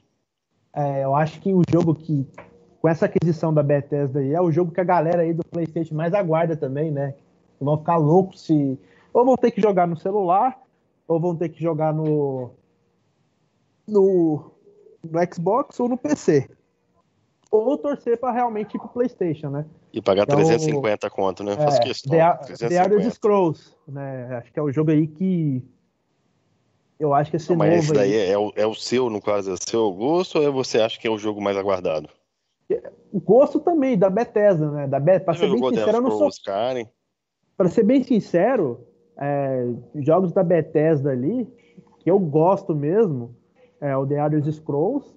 É, 0.73 1.03
eu 1.03 1.13
acho 1.13 1.41
que 1.41 1.53
o 1.53 1.61
jogo 1.69 1.93
que, 1.93 2.25
com 2.81 2.89
essa 2.89 3.07
aquisição 3.07 3.53
da 3.53 3.65
Bethesda 3.65 4.21
aí, 4.21 4.33
é 4.33 4.41
o 4.41 4.53
jogo 4.53 4.71
que 4.71 4.81
a 4.81 4.85
galera 4.85 5.23
aí 5.23 5.35
do 5.35 5.45
PlayStation 5.45 5.97
mais 5.97 6.15
aguarda 6.15 6.57
também, 6.57 6.93
né? 6.93 7.17
Vão 7.61 7.79
ficar 7.79 7.97
loucos 7.97 8.43
se. 8.43 8.79
Ou 9.13 9.25
vão 9.25 9.37
ter 9.37 9.51
que 9.51 9.61
jogar 9.61 9.89
no 9.89 9.97
celular, 9.97 10.57
ou 11.09 11.19
vão 11.19 11.35
ter 11.35 11.49
que 11.49 11.61
jogar 11.61 11.93
no. 11.93 12.53
no, 13.89 14.53
no 15.03 15.35
Xbox 15.35 15.81
ou 15.81 15.89
no 15.89 15.99
PC. 15.99 16.49
Ou 17.51 17.77
torcer 17.77 18.21
para 18.21 18.33
realmente 18.33 18.77
ir 18.77 18.79
pro 18.79 18.89
PlayStation, 18.89 19.51
né? 19.51 19.67
E 19.93 20.01
pagar 20.01 20.23
então, 20.23 20.37
350 20.37 21.11
conto, 21.11 21.43
né? 21.43 21.55
É, 21.55 21.57
Faz 21.57 21.81
questão. 21.81 22.13
The, 22.13 22.69
The 22.69 22.85
Elder 22.85 23.11
Scrolls, 23.11 23.77
né? 23.89 24.37
Acho 24.37 24.53
que 24.53 24.61
é 24.61 24.63
o 24.63 24.71
jogo 24.71 24.93
aí 24.93 25.09
que 25.09 25.61
eu 27.03 27.13
acho 27.13 27.31
que 27.31 27.37
esse 27.37 27.51
não, 27.51 27.57
mas 27.57 27.85
esse 27.85 27.93
daí 27.93 28.15
aí... 28.15 28.31
é, 28.31 28.39
o, 28.39 28.53
é 28.55 28.65
o 28.65 28.75
seu, 28.75 29.11
no 29.11 29.21
caso, 29.21 29.51
é 29.51 29.55
o 29.55 29.59
seu 29.59 29.93
gosto 29.93 30.39
ou 30.39 30.45
é 30.45 30.51
você 30.51 30.81
acha 30.81 31.01
que 31.01 31.09
é 31.09 31.11
o 31.11 31.19
jogo 31.19 31.41
mais 31.41 31.57
aguardado? 31.57 32.09
O 33.13 33.21
gosto 33.21 33.59
também, 33.59 33.99
da 33.99 34.09
Bethesda, 34.09 34.71
né? 34.71 34.87
Da 34.87 35.01
Be... 35.01 35.19
Pra 35.19 35.35
ser 35.35 35.51
bem 35.51 35.69
sincero, 35.69 35.97
eu 35.97 36.01
não 36.01 36.11
sou. 36.13 36.31
Pra 37.57 37.69
ser 37.69 37.83
bem 37.83 38.03
sincero, 38.03 38.87
é, 39.19 39.69
jogos 39.97 40.33
da 40.33 40.43
Bethesda 40.43 41.11
ali, 41.11 41.47
que 41.99 42.11
eu 42.11 42.19
gosto 42.19 42.75
mesmo, 42.75 43.35
é 43.81 43.97
o 43.97 44.07
The 44.07 44.15
Elder 44.15 44.53
Scrolls 44.53 45.13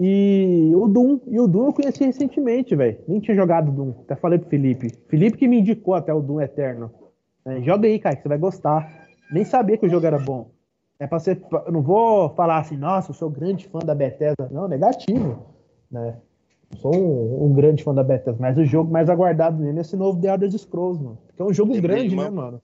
e 0.00 0.72
o 0.74 0.86
Doom. 0.86 1.20
E 1.26 1.40
o 1.40 1.48
Doom 1.48 1.66
eu 1.66 1.72
conheci 1.72 2.04
recentemente, 2.04 2.76
velho. 2.76 2.98
Nem 3.08 3.20
tinha 3.20 3.34
jogado 3.34 3.72
Doom. 3.72 3.92
Até 4.04 4.14
falei 4.14 4.38
pro 4.38 4.48
Felipe. 4.48 4.92
Felipe 5.08 5.36
que 5.36 5.48
me 5.48 5.58
indicou 5.58 5.94
até 5.94 6.14
o 6.14 6.22
Doom 6.22 6.40
Eterno. 6.40 6.90
É, 7.44 7.60
joga 7.60 7.88
aí, 7.88 7.98
cara, 7.98 8.14
que 8.14 8.22
você 8.22 8.28
vai 8.28 8.38
gostar. 8.38 9.08
Nem 9.32 9.44
sabia 9.44 9.76
que 9.76 9.84
o 9.84 9.90
jogo 9.90 10.06
era 10.06 10.18
bom. 10.18 10.50
É 11.02 11.06
para 11.08 11.18
ser, 11.18 11.42
eu 11.66 11.72
não 11.72 11.82
vou 11.82 12.30
falar 12.30 12.58
assim, 12.58 12.76
nossa, 12.76 13.10
eu 13.10 13.14
sou 13.14 13.28
grande 13.28 13.66
fã 13.66 13.80
da 13.80 13.92
Bethesda, 13.92 14.48
não, 14.52 14.68
negativo, 14.68 15.44
né? 15.90 16.16
Eu 16.70 16.78
sou 16.78 16.94
um, 16.94 17.46
um, 17.46 17.52
grande 17.52 17.82
fã 17.82 17.92
da 17.92 18.04
Bethesda, 18.04 18.38
mas 18.38 18.56
o 18.56 18.64
jogo 18.64 18.88
mais 18.88 19.10
aguardado 19.10 19.60
nele 19.60 19.78
é 19.78 19.80
esse 19.80 19.96
novo 19.96 20.20
The 20.20 20.28
Elder 20.28 20.56
Scrolls, 20.56 21.02
mano. 21.02 21.18
Porque 21.26 21.42
é 21.42 21.44
um 21.44 21.52
jogo 21.52 21.78
grande, 21.80 22.14
né, 22.14 22.30
mano? 22.30 22.62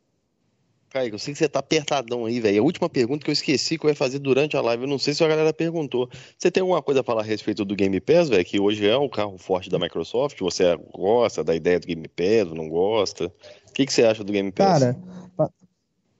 Kaique, 0.89 1.15
eu 1.15 1.19
sei 1.19 1.35
que 1.35 1.39
você 1.39 1.49
tá 1.49 1.59
apertadão 1.59 2.27
aí, 2.27 2.39
velho. 2.39 2.63
A 2.63 2.65
última 2.65 2.89
pergunta 2.89 3.25
que 3.25 3.31
eu 3.31 3.33
esqueci 3.33 3.77
que 3.77 3.85
eu 3.85 3.91
ia 3.91 3.97
fazer 3.97 4.21
durante 4.21 4.57
a 4.57 4.61
live, 4.61 4.85
eu 4.85 4.89
não 4.89 5.01
sei 5.01 5.15
se 5.15 5.25
a 5.25 5.29
galera 5.29 5.53
perguntou. 5.53 6.09
Você 6.39 6.49
tem 6.49 6.61
alguma 6.61 6.81
coisa 6.81 7.01
a 7.01 7.05
falar 7.05 7.23
a 7.23 7.25
respeito 7.25 7.65
do 7.65 7.75
Game 7.75 8.01
Pass, 8.01 8.29
velho? 8.29 8.45
Que 8.45 8.61
hoje 8.61 8.87
é 8.89 8.97
o 8.97 9.11
carro 9.11 9.37
forte 9.37 9.69
da 9.69 9.81
Microsoft. 9.81 10.39
Você 10.39 10.65
gosta 10.95 11.43
da 11.43 11.57
ideia 11.57 11.81
do 11.81 11.89
Game 11.89 12.07
Pass, 12.07 12.53
não 12.55 12.69
gosta? 12.69 13.27
O 13.69 13.73
que, 13.75 13.85
que 13.85 13.93
você 13.93 14.05
acha 14.05 14.23
do 14.23 14.33
Game 14.33 14.53
Pass? 14.53 14.81
Cara, 14.81 14.97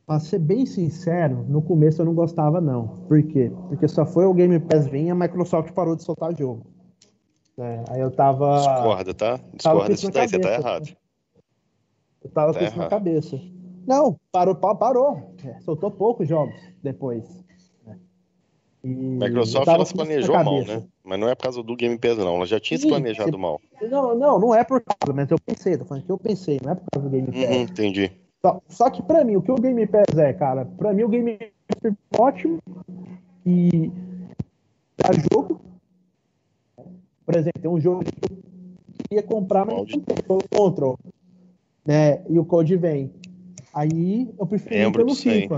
Pra 0.09 0.19
ser 0.19 0.39
bem 0.39 0.65
sincero, 0.65 1.45
no 1.47 1.61
começo 1.61 2.01
eu 2.01 2.07
não 2.07 2.15
gostava, 2.15 2.63
não. 2.63 2.89
Por 3.07 3.23
quê? 3.25 3.53
Porque 3.69 3.87
só 3.87 4.07
foi 4.07 4.25
o 4.25 4.33
Game 4.33 4.59
Pass 4.59 4.87
vir 4.87 5.05
e 5.05 5.11
a 5.11 5.15
Microsoft 5.15 5.71
parou 5.73 5.95
de 5.95 6.03
soltar 6.03 6.35
jogo. 6.35 6.65
É, 7.59 7.85
aí 7.91 8.01
eu 8.01 8.11
tava. 8.11 8.57
Discorda, 8.57 9.13
tá? 9.13 9.39
Discorda 9.53 9.93
disso 9.93 10.11
daí, 10.11 10.27
você 10.27 10.39
tá 10.39 10.55
errado. 10.55 10.97
Eu 12.25 12.31
tava 12.31 12.55
tá 12.55 12.59
com 12.59 12.65
isso 12.65 12.79
na 12.79 12.89
cabeça. 12.89 13.39
Não, 13.87 14.19
parou, 14.33 14.55
parou. 14.55 15.35
É, 15.45 15.61
soltou 15.61 15.91
poucos 15.91 16.27
jogos 16.27 16.59
depois. 16.83 17.45
Né? 17.85 17.99
E 18.83 18.89
Microsoft 18.89 19.69
ela 19.69 19.85
se 19.85 19.93
planejou 19.93 20.43
mal, 20.43 20.65
né? 20.65 20.85
Mas 21.05 21.21
não 21.21 21.29
é 21.29 21.35
por 21.35 21.43
causa 21.43 21.63
do 21.63 21.77
Game 21.77 21.99
Pass, 21.99 22.17
não. 22.17 22.37
Ela 22.37 22.47
já 22.47 22.59
tinha 22.59 22.79
Sim, 22.79 22.85
se 22.85 22.89
planejado 22.89 23.33
se... 23.33 23.37
mal. 23.37 23.61
Não, 23.83 24.15
não, 24.15 24.39
não 24.39 24.55
é 24.55 24.65
por 24.65 24.81
causa, 24.81 25.15
mas 25.15 25.31
eu 25.31 25.39
pensei, 25.39 25.77
tô 25.77 25.85
falando 25.85 26.07
que 26.07 26.13
eu 26.13 26.19
pensei, 26.19 26.59
não 26.65 26.73
é 26.73 26.75
por 26.77 26.87
causa 26.91 27.07
do 27.07 27.13
Game 27.15 27.27
Pass. 27.27 27.57
Uhum, 27.57 27.63
entendi. 27.63 28.28
Só, 28.45 28.63
só 28.69 28.91
que 28.91 29.03
para 29.03 29.25
mim, 29.25 29.37
o 29.37 29.43
que 29.43 29.51
o 29.51 29.57
Game 29.57 29.87
Pass 29.87 30.17
é, 30.17 30.33
cara? 30.33 30.65
Para 30.65 30.93
mim 30.93 31.03
o 31.03 31.09
Game 31.09 31.37
Pass 31.37 31.85
é 31.85 32.21
ótimo 32.21 32.59
e 33.45 33.91
dá 34.97 35.11
jogo. 35.33 35.61
Por 37.27 37.37
exemplo, 37.37 37.61
tem 37.61 37.71
um 37.71 37.81
jogo 37.81 38.05
que 38.05 38.33
eu 38.33 38.39
queria 39.09 39.23
comprar, 39.23 39.67
mas 39.67 39.77
não 39.77 39.85
tem, 39.85 40.17
o 40.29 40.57
Control. 40.57 40.99
Né? 41.85 42.23
E 42.29 42.39
o 42.39 42.45
Code 42.45 42.77
vem. 42.77 43.13
Aí 43.75 44.33
eu 44.39 44.47
preferi 44.47 44.77
Lembro 44.77 45.05
pelo 45.05 45.15
FIFA. 45.15 45.57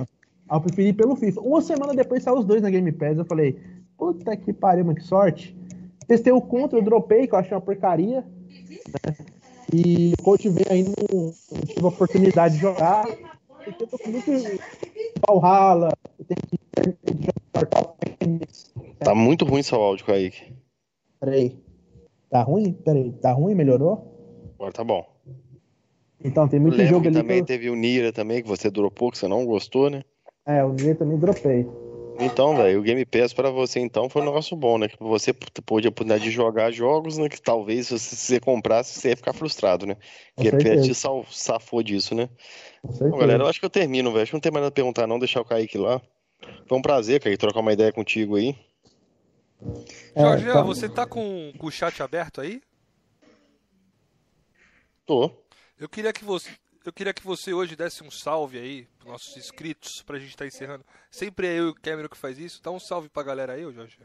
Aí 0.48 0.56
eu 0.56 0.60
preferi 0.60 0.92
pelo 0.92 1.16
FIFA. 1.16 1.40
Uma 1.40 1.60
semana 1.60 1.94
depois 1.94 2.22
saiu 2.22 2.38
os 2.38 2.44
dois 2.44 2.62
na 2.62 2.70
Game 2.70 2.90
Pass. 2.92 3.18
Eu 3.18 3.24
falei, 3.24 3.60
puta 3.96 4.36
que 4.36 4.52
pariu, 4.52 4.84
mas 4.84 4.96
que 4.96 5.02
sorte. 5.02 5.56
testei 6.08 6.32
o 6.32 6.40
contra, 6.40 6.78
eu 6.78 6.82
dropei, 6.82 7.26
que 7.26 7.34
eu 7.34 7.38
achei 7.38 7.54
uma 7.54 7.60
porcaria. 7.60 8.24
Né? 9.06 9.26
E 9.72 10.12
o 10.18 10.22
coach 10.22 10.48
veio 10.48 10.66
aí, 10.70 10.82
não, 10.82 10.94
não 11.52 11.60
tive 11.66 11.84
a 11.84 11.88
oportunidade 11.88 12.54
de 12.54 12.60
jogar. 12.60 13.06
Porque 13.64 13.84
eu 13.84 13.86
tô 13.86 13.98
com 13.98 14.10
muito 14.10 14.30
Valhalla, 15.28 15.92
eu 16.18 16.24
tenho 16.24 16.40
que 16.46 16.58
jogar 17.54 17.90
Tá 18.98 19.14
muito 19.14 19.44
ruim 19.44 19.62
seu 19.62 19.80
áudio, 19.80 20.04
Kaique. 20.04 20.52
Peraí. 21.18 21.58
Tá 22.30 22.42
ruim? 22.42 22.72
Peraí, 22.72 23.12
tá 23.12 23.32
ruim? 23.32 23.54
Melhorou? 23.54 24.52
Agora 24.54 24.72
tá 24.72 24.84
bom. 24.84 25.06
Então, 26.22 26.46
tem 26.46 26.60
muito 26.60 26.84
jogo 26.84 27.06
ali. 27.06 27.16
também 27.16 27.44
teve 27.44 27.70
o 27.70 27.74
Nira 27.74 28.12
também, 28.12 28.42
que 28.42 28.48
você 28.48 28.70
dropou, 28.70 29.10
que 29.10 29.18
você 29.18 29.26
não 29.26 29.46
gostou, 29.46 29.88
né? 29.88 30.02
É, 30.46 30.62
o 30.62 30.72
Nira 30.72 30.94
também 30.94 31.18
dropei. 31.18 31.66
Então, 32.20 32.54
velho, 32.56 32.80
o 32.80 32.82
Game 32.82 33.04
Pass 33.06 33.32
para 33.32 33.50
você 33.50 33.80
então 33.80 34.08
foi 34.08 34.20
um 34.20 34.26
negócio 34.26 34.56
bom, 34.56 34.76
né? 34.76 34.88
Que 34.88 34.96
você 35.00 35.32
pôde 35.32 35.86
a 35.86 35.90
oportunidade 35.90 36.24
de 36.24 36.30
jogar 36.30 36.70
jogos, 36.70 37.16
né? 37.16 37.28
Que 37.28 37.40
talvez 37.40 37.86
se 37.86 37.98
você 37.98 38.38
comprasse, 38.38 39.00
você 39.00 39.08
ia 39.10 39.16
ficar 39.16 39.32
frustrado, 39.32 39.86
né? 39.86 39.96
O 40.36 40.42
Game 40.42 40.62
Pass 40.62 40.86
te 40.86 40.94
safou 41.34 41.82
disso, 41.82 42.14
né? 42.14 42.28
Bom, 42.82 43.18
galera, 43.18 43.42
eu 43.42 43.46
acho 43.46 43.58
que 43.58 43.64
eu 43.64 43.70
termino, 43.70 44.10
velho. 44.10 44.22
Acho 44.22 44.30
que 44.32 44.36
não 44.36 44.40
tem 44.40 44.52
mais 44.52 44.62
nada 44.62 44.72
a 44.72 44.74
perguntar, 44.74 45.06
não. 45.06 45.18
Deixar 45.18 45.40
o 45.40 45.44
Kaique 45.44 45.78
lá. 45.78 46.00
Foi 46.66 46.78
um 46.78 46.82
prazer, 46.82 47.20
Kaique, 47.20 47.38
trocar 47.38 47.60
uma 47.60 47.72
ideia 47.72 47.92
contigo 47.92 48.36
aí. 48.36 48.56
É, 50.14 50.22
Jorge, 50.22 50.46
tá... 50.46 50.62
você 50.62 50.88
tá 50.88 51.06
com, 51.06 51.52
com 51.58 51.66
o 51.66 51.70
chat 51.70 52.02
aberto 52.02 52.40
aí? 52.40 52.60
Tô. 55.06 55.30
Eu 55.78 55.88
queria 55.88 56.12
que 56.12 56.24
você, 56.24 56.50
eu 56.84 56.92
queria 56.92 57.12
que 57.12 57.24
você 57.24 57.52
hoje 57.52 57.76
desse 57.76 58.02
um 58.02 58.10
salve 58.10 58.58
aí 58.58 58.86
pros 58.98 59.12
nossos 59.12 59.36
inscritos 59.36 60.02
pra 60.02 60.18
gente 60.18 60.30
estar 60.30 60.44
tá 60.44 60.48
encerrando. 60.48 60.84
Sempre 61.10 61.46
é 61.46 61.58
eu 61.58 61.66
e 61.66 61.70
o 61.70 61.74
Cameron 61.74 62.08
que 62.08 62.16
faz 62.16 62.38
isso. 62.38 62.60
Dá 62.62 62.70
um 62.70 62.80
salve 62.80 63.08
pra 63.08 63.22
galera 63.22 63.52
aí, 63.52 63.62
Jorge. 63.72 63.98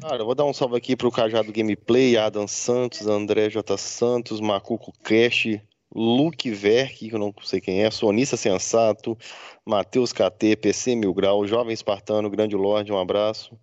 Cara, 0.00 0.18
eu 0.18 0.26
vou 0.26 0.34
dar 0.34 0.44
um 0.44 0.52
salve 0.52 0.76
aqui 0.76 0.96
pro 0.96 1.10
Cajado 1.10 1.52
Gameplay, 1.52 2.16
Adam 2.16 2.46
Santos, 2.46 3.06
André 3.06 3.48
J. 3.48 3.76
Santos, 3.76 4.40
Macuco 4.40 4.92
Cash, 5.02 5.60
Luke 5.94 6.50
Verk, 6.50 7.08
que 7.08 7.14
eu 7.14 7.18
não 7.18 7.32
sei 7.42 7.60
quem 7.60 7.82
é, 7.82 7.90
Sonista 7.90 8.36
Sensato, 8.36 9.16
Matheus 9.64 10.12
KT, 10.12 10.56
PC 10.60 10.96
Mil 10.96 11.14
Grau, 11.14 11.46
Jovem 11.46 11.72
Espartano, 11.72 12.28
Grande 12.28 12.56
Lorde, 12.56 12.92
um 12.92 12.98
abraço. 12.98 13.58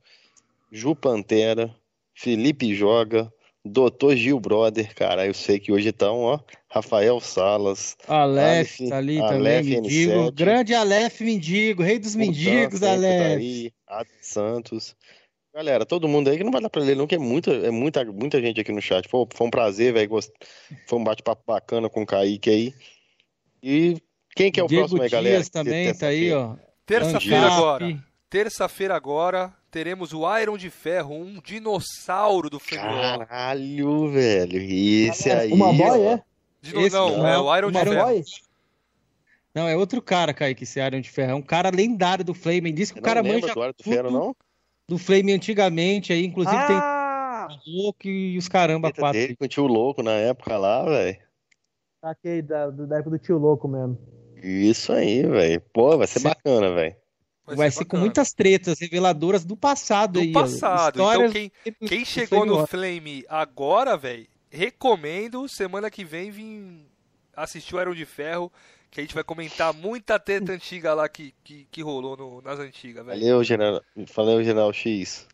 Ju 0.71 0.95
Pantera, 0.95 1.75
Felipe 2.15 2.73
Joga, 2.73 3.31
Doutor 3.65 4.15
Gil 4.17 4.39
Brother, 4.39 4.93
cara, 4.93 5.25
eu 5.25 5.33
sei 5.33 5.57
que 5.57 5.71
hoje 5.71 5.89
estão, 5.89 6.19
ó, 6.19 6.39
Rafael 6.69 7.19
Salas, 7.21 7.95
Aleph, 8.07 8.77
tá 8.89 8.97
ali 8.97 9.19
Aleph, 9.19 9.37
também, 9.37 9.63
mendigo, 9.63 10.31
grande 10.33 10.73
Aleph 10.73 11.21
Mendigo, 11.21 11.81
rei 11.81 11.97
dos 11.97 12.13
mendigos, 12.13 12.81
tá 12.81 12.91
Aleph. 12.91 13.71
Tá 13.87 14.05
Santos. 14.21 14.95
Galera, 15.55 15.85
todo 15.85 16.07
mundo 16.07 16.29
aí 16.29 16.37
que 16.37 16.43
não 16.43 16.51
vai 16.51 16.61
dar 16.61 16.69
pra 16.69 16.81
ler, 16.81 16.95
não, 16.95 17.05
que 17.05 17.13
é 17.13 17.19
muita, 17.19 17.51
é 17.51 17.69
muita, 17.69 18.03
muita 18.03 18.41
gente 18.41 18.59
aqui 18.59 18.71
no 18.71 18.81
chat. 18.81 19.07
Pô, 19.07 19.27
foi 19.31 19.47
um 19.47 19.51
prazer, 19.51 19.93
velho. 19.93 20.09
Foi 20.87 20.97
um 20.97 21.03
bate-papo 21.03 21.43
bacana 21.45 21.87
com 21.89 22.01
o 22.01 22.05
Kaique 22.05 22.49
aí. 22.49 22.73
E 23.61 24.01
quem 24.35 24.51
que 24.51 24.59
é 24.59 24.63
o 24.63 24.67
Diego 24.67 24.81
próximo 24.81 25.03
aí, 25.03 25.09
galera? 25.09 25.45
também 25.45 25.93
tá 25.93 26.07
aí, 26.07 26.33
ó. 26.33 26.55
Terça-feira 26.87 27.47
agora. 27.47 28.03
Terça-feira 28.33 28.95
agora 28.95 29.53
teremos 29.69 30.11
o 30.11 30.39
Iron 30.39 30.57
de 30.57 30.71
Ferro, 30.71 31.13
um 31.13 31.39
dinossauro 31.39 32.49
do 32.49 32.59
Flamewall. 32.59 33.27
Caralho, 33.27 34.09
velho. 34.09 34.59
Esse 34.59 35.29
aí. 35.29 35.51
Uma 35.51 35.71
boy, 35.71 36.01
é? 36.01 36.23
Dino... 36.59 36.81
Esse, 36.81 36.95
não, 36.95 37.15
não, 37.15 37.27
é 37.27 37.37
o 37.37 37.55
Iron 37.55 37.69
de 37.69 37.79
Ferro. 37.79 38.05
Boy? 38.05 38.23
Não, 39.53 39.67
é 39.67 39.77
outro 39.77 40.01
cara, 40.01 40.33
Kaique, 40.33 40.63
esse 40.63 40.79
Iron 40.79 40.99
de 40.99 41.11
Ferro. 41.11 41.33
É 41.33 41.35
um 41.35 41.43
cara 41.43 41.69
lendário 41.69 42.25
do 42.25 42.33
Flame. 42.33 42.71
Diz 42.71 42.89
que 42.89 42.97
o 42.97 43.03
cara 43.03 43.21
manja. 43.21 43.53
Do, 43.53 43.53
do 43.53 43.83
Ferro, 43.83 44.09
não? 44.09 44.35
do 44.89 44.97
Flame 44.97 45.31
antigamente 45.31 46.11
aí, 46.11 46.25
inclusive 46.25 46.57
ah! 46.57 47.49
tem 47.63 47.75
louco 47.83 48.07
e 48.07 48.35
os 48.35 48.49
caramba 48.49 48.87
Eita 48.87 48.99
quatro. 48.99 49.19
Dele 49.19 49.35
com 49.35 49.45
o 49.45 49.47
tio 49.47 49.67
louco 49.67 50.01
na 50.01 50.13
época 50.13 50.57
lá, 50.57 50.83
velho. 50.83 51.19
Saquei 52.01 52.41
da, 52.41 52.71
da 52.71 52.95
época 52.97 53.11
do 53.11 53.19
tio 53.19 53.37
louco 53.37 53.67
mesmo. 53.67 53.95
Isso 54.41 54.91
aí, 54.91 55.21
velho. 55.21 55.61
Pô, 55.71 55.99
vai 55.99 56.07
ser 56.07 56.17
Sim. 56.17 56.29
bacana, 56.29 56.73
velho. 56.73 57.02
Vai, 57.45 57.55
vai 57.55 57.71
ser, 57.71 57.79
ser 57.79 57.85
com 57.85 57.97
muitas 57.97 58.33
tretas 58.33 58.79
reveladoras 58.79 59.43
do 59.43 59.57
passado 59.57 60.13
do 60.13 60.19
aí. 60.21 60.27
Do 60.27 60.33
passado. 60.33 60.95
Então 60.95 61.29
quem, 61.29 61.51
quem 61.85 62.05
chegou 62.05 62.45
no 62.45 62.65
Flame 62.65 63.25
agora, 63.27 63.97
velho, 63.97 64.27
recomendo 64.49 65.47
semana 65.49 65.89
que 65.89 66.05
vem 66.05 66.31
vir 66.31 66.87
assistir 67.35 67.75
o 67.75 67.79
Aero 67.79 67.95
de 67.95 68.05
Ferro 68.05 68.51
que 68.93 68.99
a 68.99 69.03
gente 69.03 69.15
vai 69.15 69.23
comentar 69.23 69.73
muita 69.73 70.19
treta 70.19 70.51
antiga 70.53 70.93
lá 70.93 71.09
que, 71.09 71.33
que, 71.43 71.67
que 71.71 71.81
rolou 71.81 72.15
no, 72.15 72.41
nas 72.41 72.59
antigas, 72.59 73.03
velho. 73.03 73.19
Valeu, 73.19 73.43
General, 73.43 73.81
valeu, 74.15 74.43
General 74.43 74.71
X. 74.71 75.27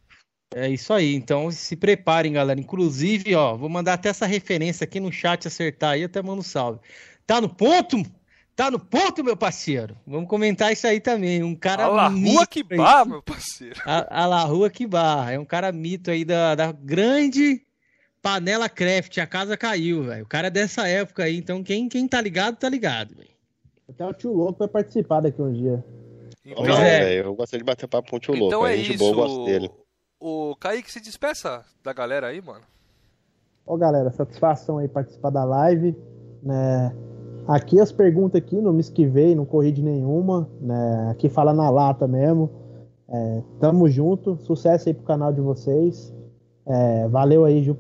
É 0.56 0.68
isso 0.68 0.94
aí, 0.94 1.14
então 1.14 1.52
se 1.52 1.76
preparem, 1.76 2.34
galera. 2.34 2.60
Inclusive, 2.60 3.36
ó, 3.36 3.56
vou 3.56 3.70
mandar 3.70 3.94
até 3.94 4.10
essa 4.10 4.26
referência 4.26 4.86
aqui 4.86 5.00
no 5.00 5.12
chat 5.12 5.48
acertar 5.48 5.92
aí, 5.92 6.06
até 6.06 6.22
mando 6.22 6.40
um 6.40 6.44
salve. 6.44 6.80
Tá 7.28 7.40
no 7.40 7.50
ponto? 7.50 8.02
Tá 8.60 8.70
no 8.70 8.78
ponto, 8.78 9.24
meu 9.24 9.38
parceiro. 9.38 9.96
Vamos 10.06 10.28
comentar 10.28 10.70
isso 10.74 10.86
aí 10.86 11.00
também. 11.00 11.42
Um 11.42 11.56
cara. 11.56 11.86
A 11.86 11.88
La 11.88 12.08
Rua 12.10 12.46
que 12.46 12.62
barra, 12.62 13.06
meu 13.06 13.24
parceiro. 13.24 13.80
A, 13.86 14.24
a 14.24 14.26
La 14.26 14.44
Rua 14.44 14.70
que 14.70 14.86
barra. 14.86 15.32
É 15.32 15.40
um 15.40 15.46
cara 15.46 15.72
mito 15.72 16.12
aí 16.12 16.26
da, 16.26 16.56
da 16.56 16.74
grande 16.74 17.62
panela 18.22 18.68
craft. 18.68 19.18
A 19.20 19.26
casa 19.26 19.56
caiu, 19.56 20.04
velho. 20.04 20.26
O 20.26 20.28
cara 20.28 20.48
é 20.48 20.50
dessa 20.52 20.86
época 20.90 21.24
aí. 21.24 21.38
Então, 21.38 21.64
quem, 21.64 21.88
quem 21.88 22.06
tá 22.06 22.20
ligado, 22.20 22.58
tá 22.58 22.68
ligado, 22.68 23.16
velho. 23.16 23.30
Até 23.88 24.06
o 24.06 24.14
tio 24.14 24.34
Louco 24.34 24.60
vai 24.60 24.68
participar 24.68 25.22
daqui 25.22 25.42
um 25.42 25.54
dia. 25.54 25.82
Então, 26.44 26.82
é, 26.82 27.22
eu 27.22 27.34
gostaria 27.36 27.64
de 27.64 27.66
bater 27.66 27.88
papo 27.88 28.10
com 28.10 28.18
o 28.18 28.20
tio 28.20 28.36
então 28.36 28.60
Louco. 28.60 28.68
É, 28.68 28.74
é 28.74 28.76
isso. 28.76 28.98
Boa, 28.98 29.12
eu 29.12 29.16
gosto 29.16 29.46
dele. 29.46 29.72
O 30.20 30.54
Kaique 30.58 30.92
se 30.92 31.00
despeça 31.00 31.64
da 31.82 31.94
galera 31.94 32.28
aí, 32.28 32.42
mano. 32.42 32.66
Ô 33.66 33.78
galera, 33.78 34.12
satisfação 34.12 34.80
aí 34.80 34.90
participar 34.90 35.30
da 35.30 35.46
live. 35.46 35.96
Né? 36.44 36.94
Aqui 37.50 37.80
as 37.80 37.92
perguntas 37.92 38.40
aqui, 38.40 38.62
não 38.62 38.72
me 38.72 38.80
esquivei, 38.80 39.34
não 39.34 39.44
corri 39.44 39.72
de 39.72 39.82
nenhuma. 39.82 40.48
Né? 40.62 41.08
Aqui 41.10 41.28
fala 41.28 41.52
na 41.52 41.68
lata 41.68 42.08
mesmo. 42.08 42.48
É, 43.10 43.42
tamo 43.60 43.90
junto, 43.90 44.38
sucesso 44.38 44.88
aí 44.88 44.94
pro 44.94 45.04
canal 45.04 45.34
de 45.34 45.42
vocês. 45.42 46.14
É, 46.64 47.08
valeu 47.08 47.46
aí, 47.46 47.64
Ju, 47.64 47.76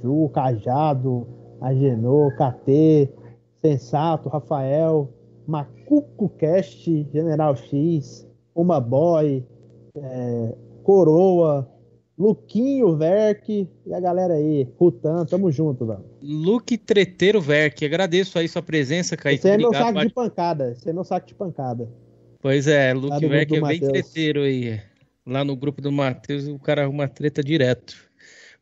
Ju 0.00 0.28
Cajado, 0.28 1.26
Agenô, 1.60 2.30
KT, 2.36 3.12
Sensato, 3.60 4.28
Rafael, 4.28 5.08
Macuco 5.44 6.28
Cast, 6.28 7.08
General 7.12 7.56
X, 7.56 8.24
Uma 8.54 8.78
Boy, 8.78 9.44
é, 9.96 10.54
Coroa, 10.84 11.68
Luquinho 12.20 12.94
Verk 12.98 13.66
e 13.86 13.94
a 13.94 13.98
galera 13.98 14.34
aí, 14.34 14.68
Rutan, 14.78 15.24
tamo 15.24 15.50
junto, 15.50 15.86
velho. 15.86 16.04
Luque 16.20 16.76
Treteiro 16.76 17.40
Verk, 17.40 17.82
agradeço 17.82 18.38
aí 18.38 18.46
sua 18.46 18.60
presença, 18.60 19.16
Kaique. 19.16 19.38
Esse 19.38 19.48
é 19.48 19.56
meu 19.56 19.72
saco 19.72 20.00
de 20.00 20.12
pancada, 20.12 20.72
esse 20.72 20.90
é 20.90 20.92
meu 20.92 21.02
saco 21.02 21.26
de 21.26 21.34
pancada. 21.34 21.90
Pois 22.42 22.66
é, 22.66 22.92
Luke 22.92 23.26
Verk 23.26 23.56
é 23.56 23.60
bem 23.62 23.80
treteiro 23.80 24.42
aí. 24.42 24.78
Lá 25.26 25.42
no 25.42 25.56
grupo 25.56 25.80
do 25.80 25.90
Matheus, 25.90 26.46
o 26.46 26.58
cara 26.58 26.82
arruma 26.82 27.08
treta 27.08 27.42
direto. 27.42 27.96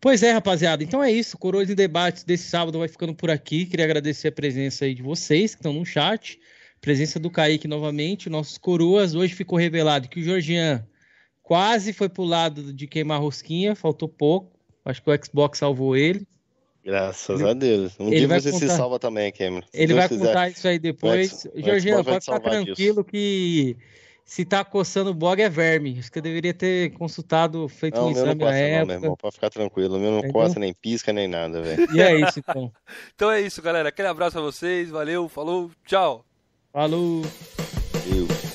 Pois 0.01 0.23
é, 0.23 0.31
rapaziada. 0.31 0.85
Então 0.85 1.03
é 1.03 1.11
isso. 1.11 1.37
Coroas 1.37 1.69
em 1.69 1.75
Debates 1.75 2.23
desse 2.23 2.45
sábado 2.49 2.78
vai 2.78 2.87
ficando 2.87 3.12
por 3.12 3.28
aqui. 3.28 3.67
Queria 3.67 3.85
agradecer 3.85 4.28
a 4.28 4.33
presença 4.33 4.85
aí 4.85 4.95
de 4.95 5.03
vocês 5.03 5.57
que 5.57 5.61
estão 5.61 5.73
no 5.73 5.85
chat. 5.85 6.39
Presença 6.81 7.19
do 7.19 7.28
Kaique 7.28 7.67
novamente, 7.67 8.31
nossos 8.31 8.57
coroas. 8.57 9.17
Hoje 9.17 9.35
ficou 9.35 9.59
revelado 9.59 10.09
que 10.09 10.20
o 10.20 10.23
Georgian 10.23 10.87
quase 11.49 11.94
foi 11.94 12.10
pro 12.10 12.25
lado 12.25 12.75
de 12.75 12.86
queimar 12.86 13.23
rosquinha, 13.23 13.75
faltou 13.75 14.07
pouco. 14.07 14.52
Acho 14.85 15.02
que 15.02 15.10
o 15.10 15.25
Xbox 15.25 15.59
salvou 15.59 15.97
ele. 15.97 16.28
Graças 16.85 17.41
ele, 17.41 17.49
a 17.49 17.55
Deus. 17.55 17.97
Um 17.99 18.10
dia 18.10 18.28
você 18.28 18.52
contar, 18.52 18.68
se 18.68 18.77
salva 18.77 18.99
também, 18.99 19.33
Cameron. 19.33 19.62
Se 19.62 19.70
ele 19.73 19.86
Deus 19.86 19.99
vai 19.99 20.09
quiser. 20.09 20.27
contar 20.27 20.49
isso 20.51 20.68
aí 20.68 20.78
depois. 20.78 21.49
Georgian, 21.57 22.05
pode 22.05 22.23
ficar 22.23 22.41
tranquilo 22.41 23.02
disso. 23.02 23.05
que 23.05 23.77
se 24.27 24.44
tá 24.44 24.62
coçando 24.62 25.10
o 25.10 25.15
blog 25.15 25.41
é 25.41 25.49
verme. 25.49 25.97
Acho 25.99 26.12
que 26.12 26.18
eu 26.18 26.23
deveria 26.23 26.52
ter 26.52 26.93
consultado, 26.93 27.67
feito 27.67 27.97
não, 27.97 28.09
um 28.09 28.10
exame 28.10 28.35
não 28.35 28.39
coça, 28.39 28.55
época. 28.55 28.78
Não, 28.81 28.86
meu 28.86 28.97
irmão, 28.97 29.17
pode 29.17 29.35
ficar 29.35 29.51
tranquilo. 29.51 29.97
O 29.97 29.99
meu 29.99 30.10
não 30.10 30.18
Entendeu? 30.18 30.35
coça, 30.35 30.60
nem 30.60 30.75
pisca, 30.75 31.15
nem 31.15 31.27
nada, 31.27 31.62
velho. 31.62 31.89
E 31.94 32.01
é 32.02 32.15
isso, 32.20 32.41
então. 32.41 32.70
então 33.17 33.31
é 33.31 33.41
isso, 33.41 33.62
galera. 33.62 33.89
Aquele 33.89 34.09
abraço 34.09 34.39
a 34.39 34.43
vocês. 34.43 34.91
Valeu, 34.91 35.31
falou, 35.31 35.70
tchau. 35.86 36.27
Falou! 36.75 37.23
Valeu. 37.94 38.48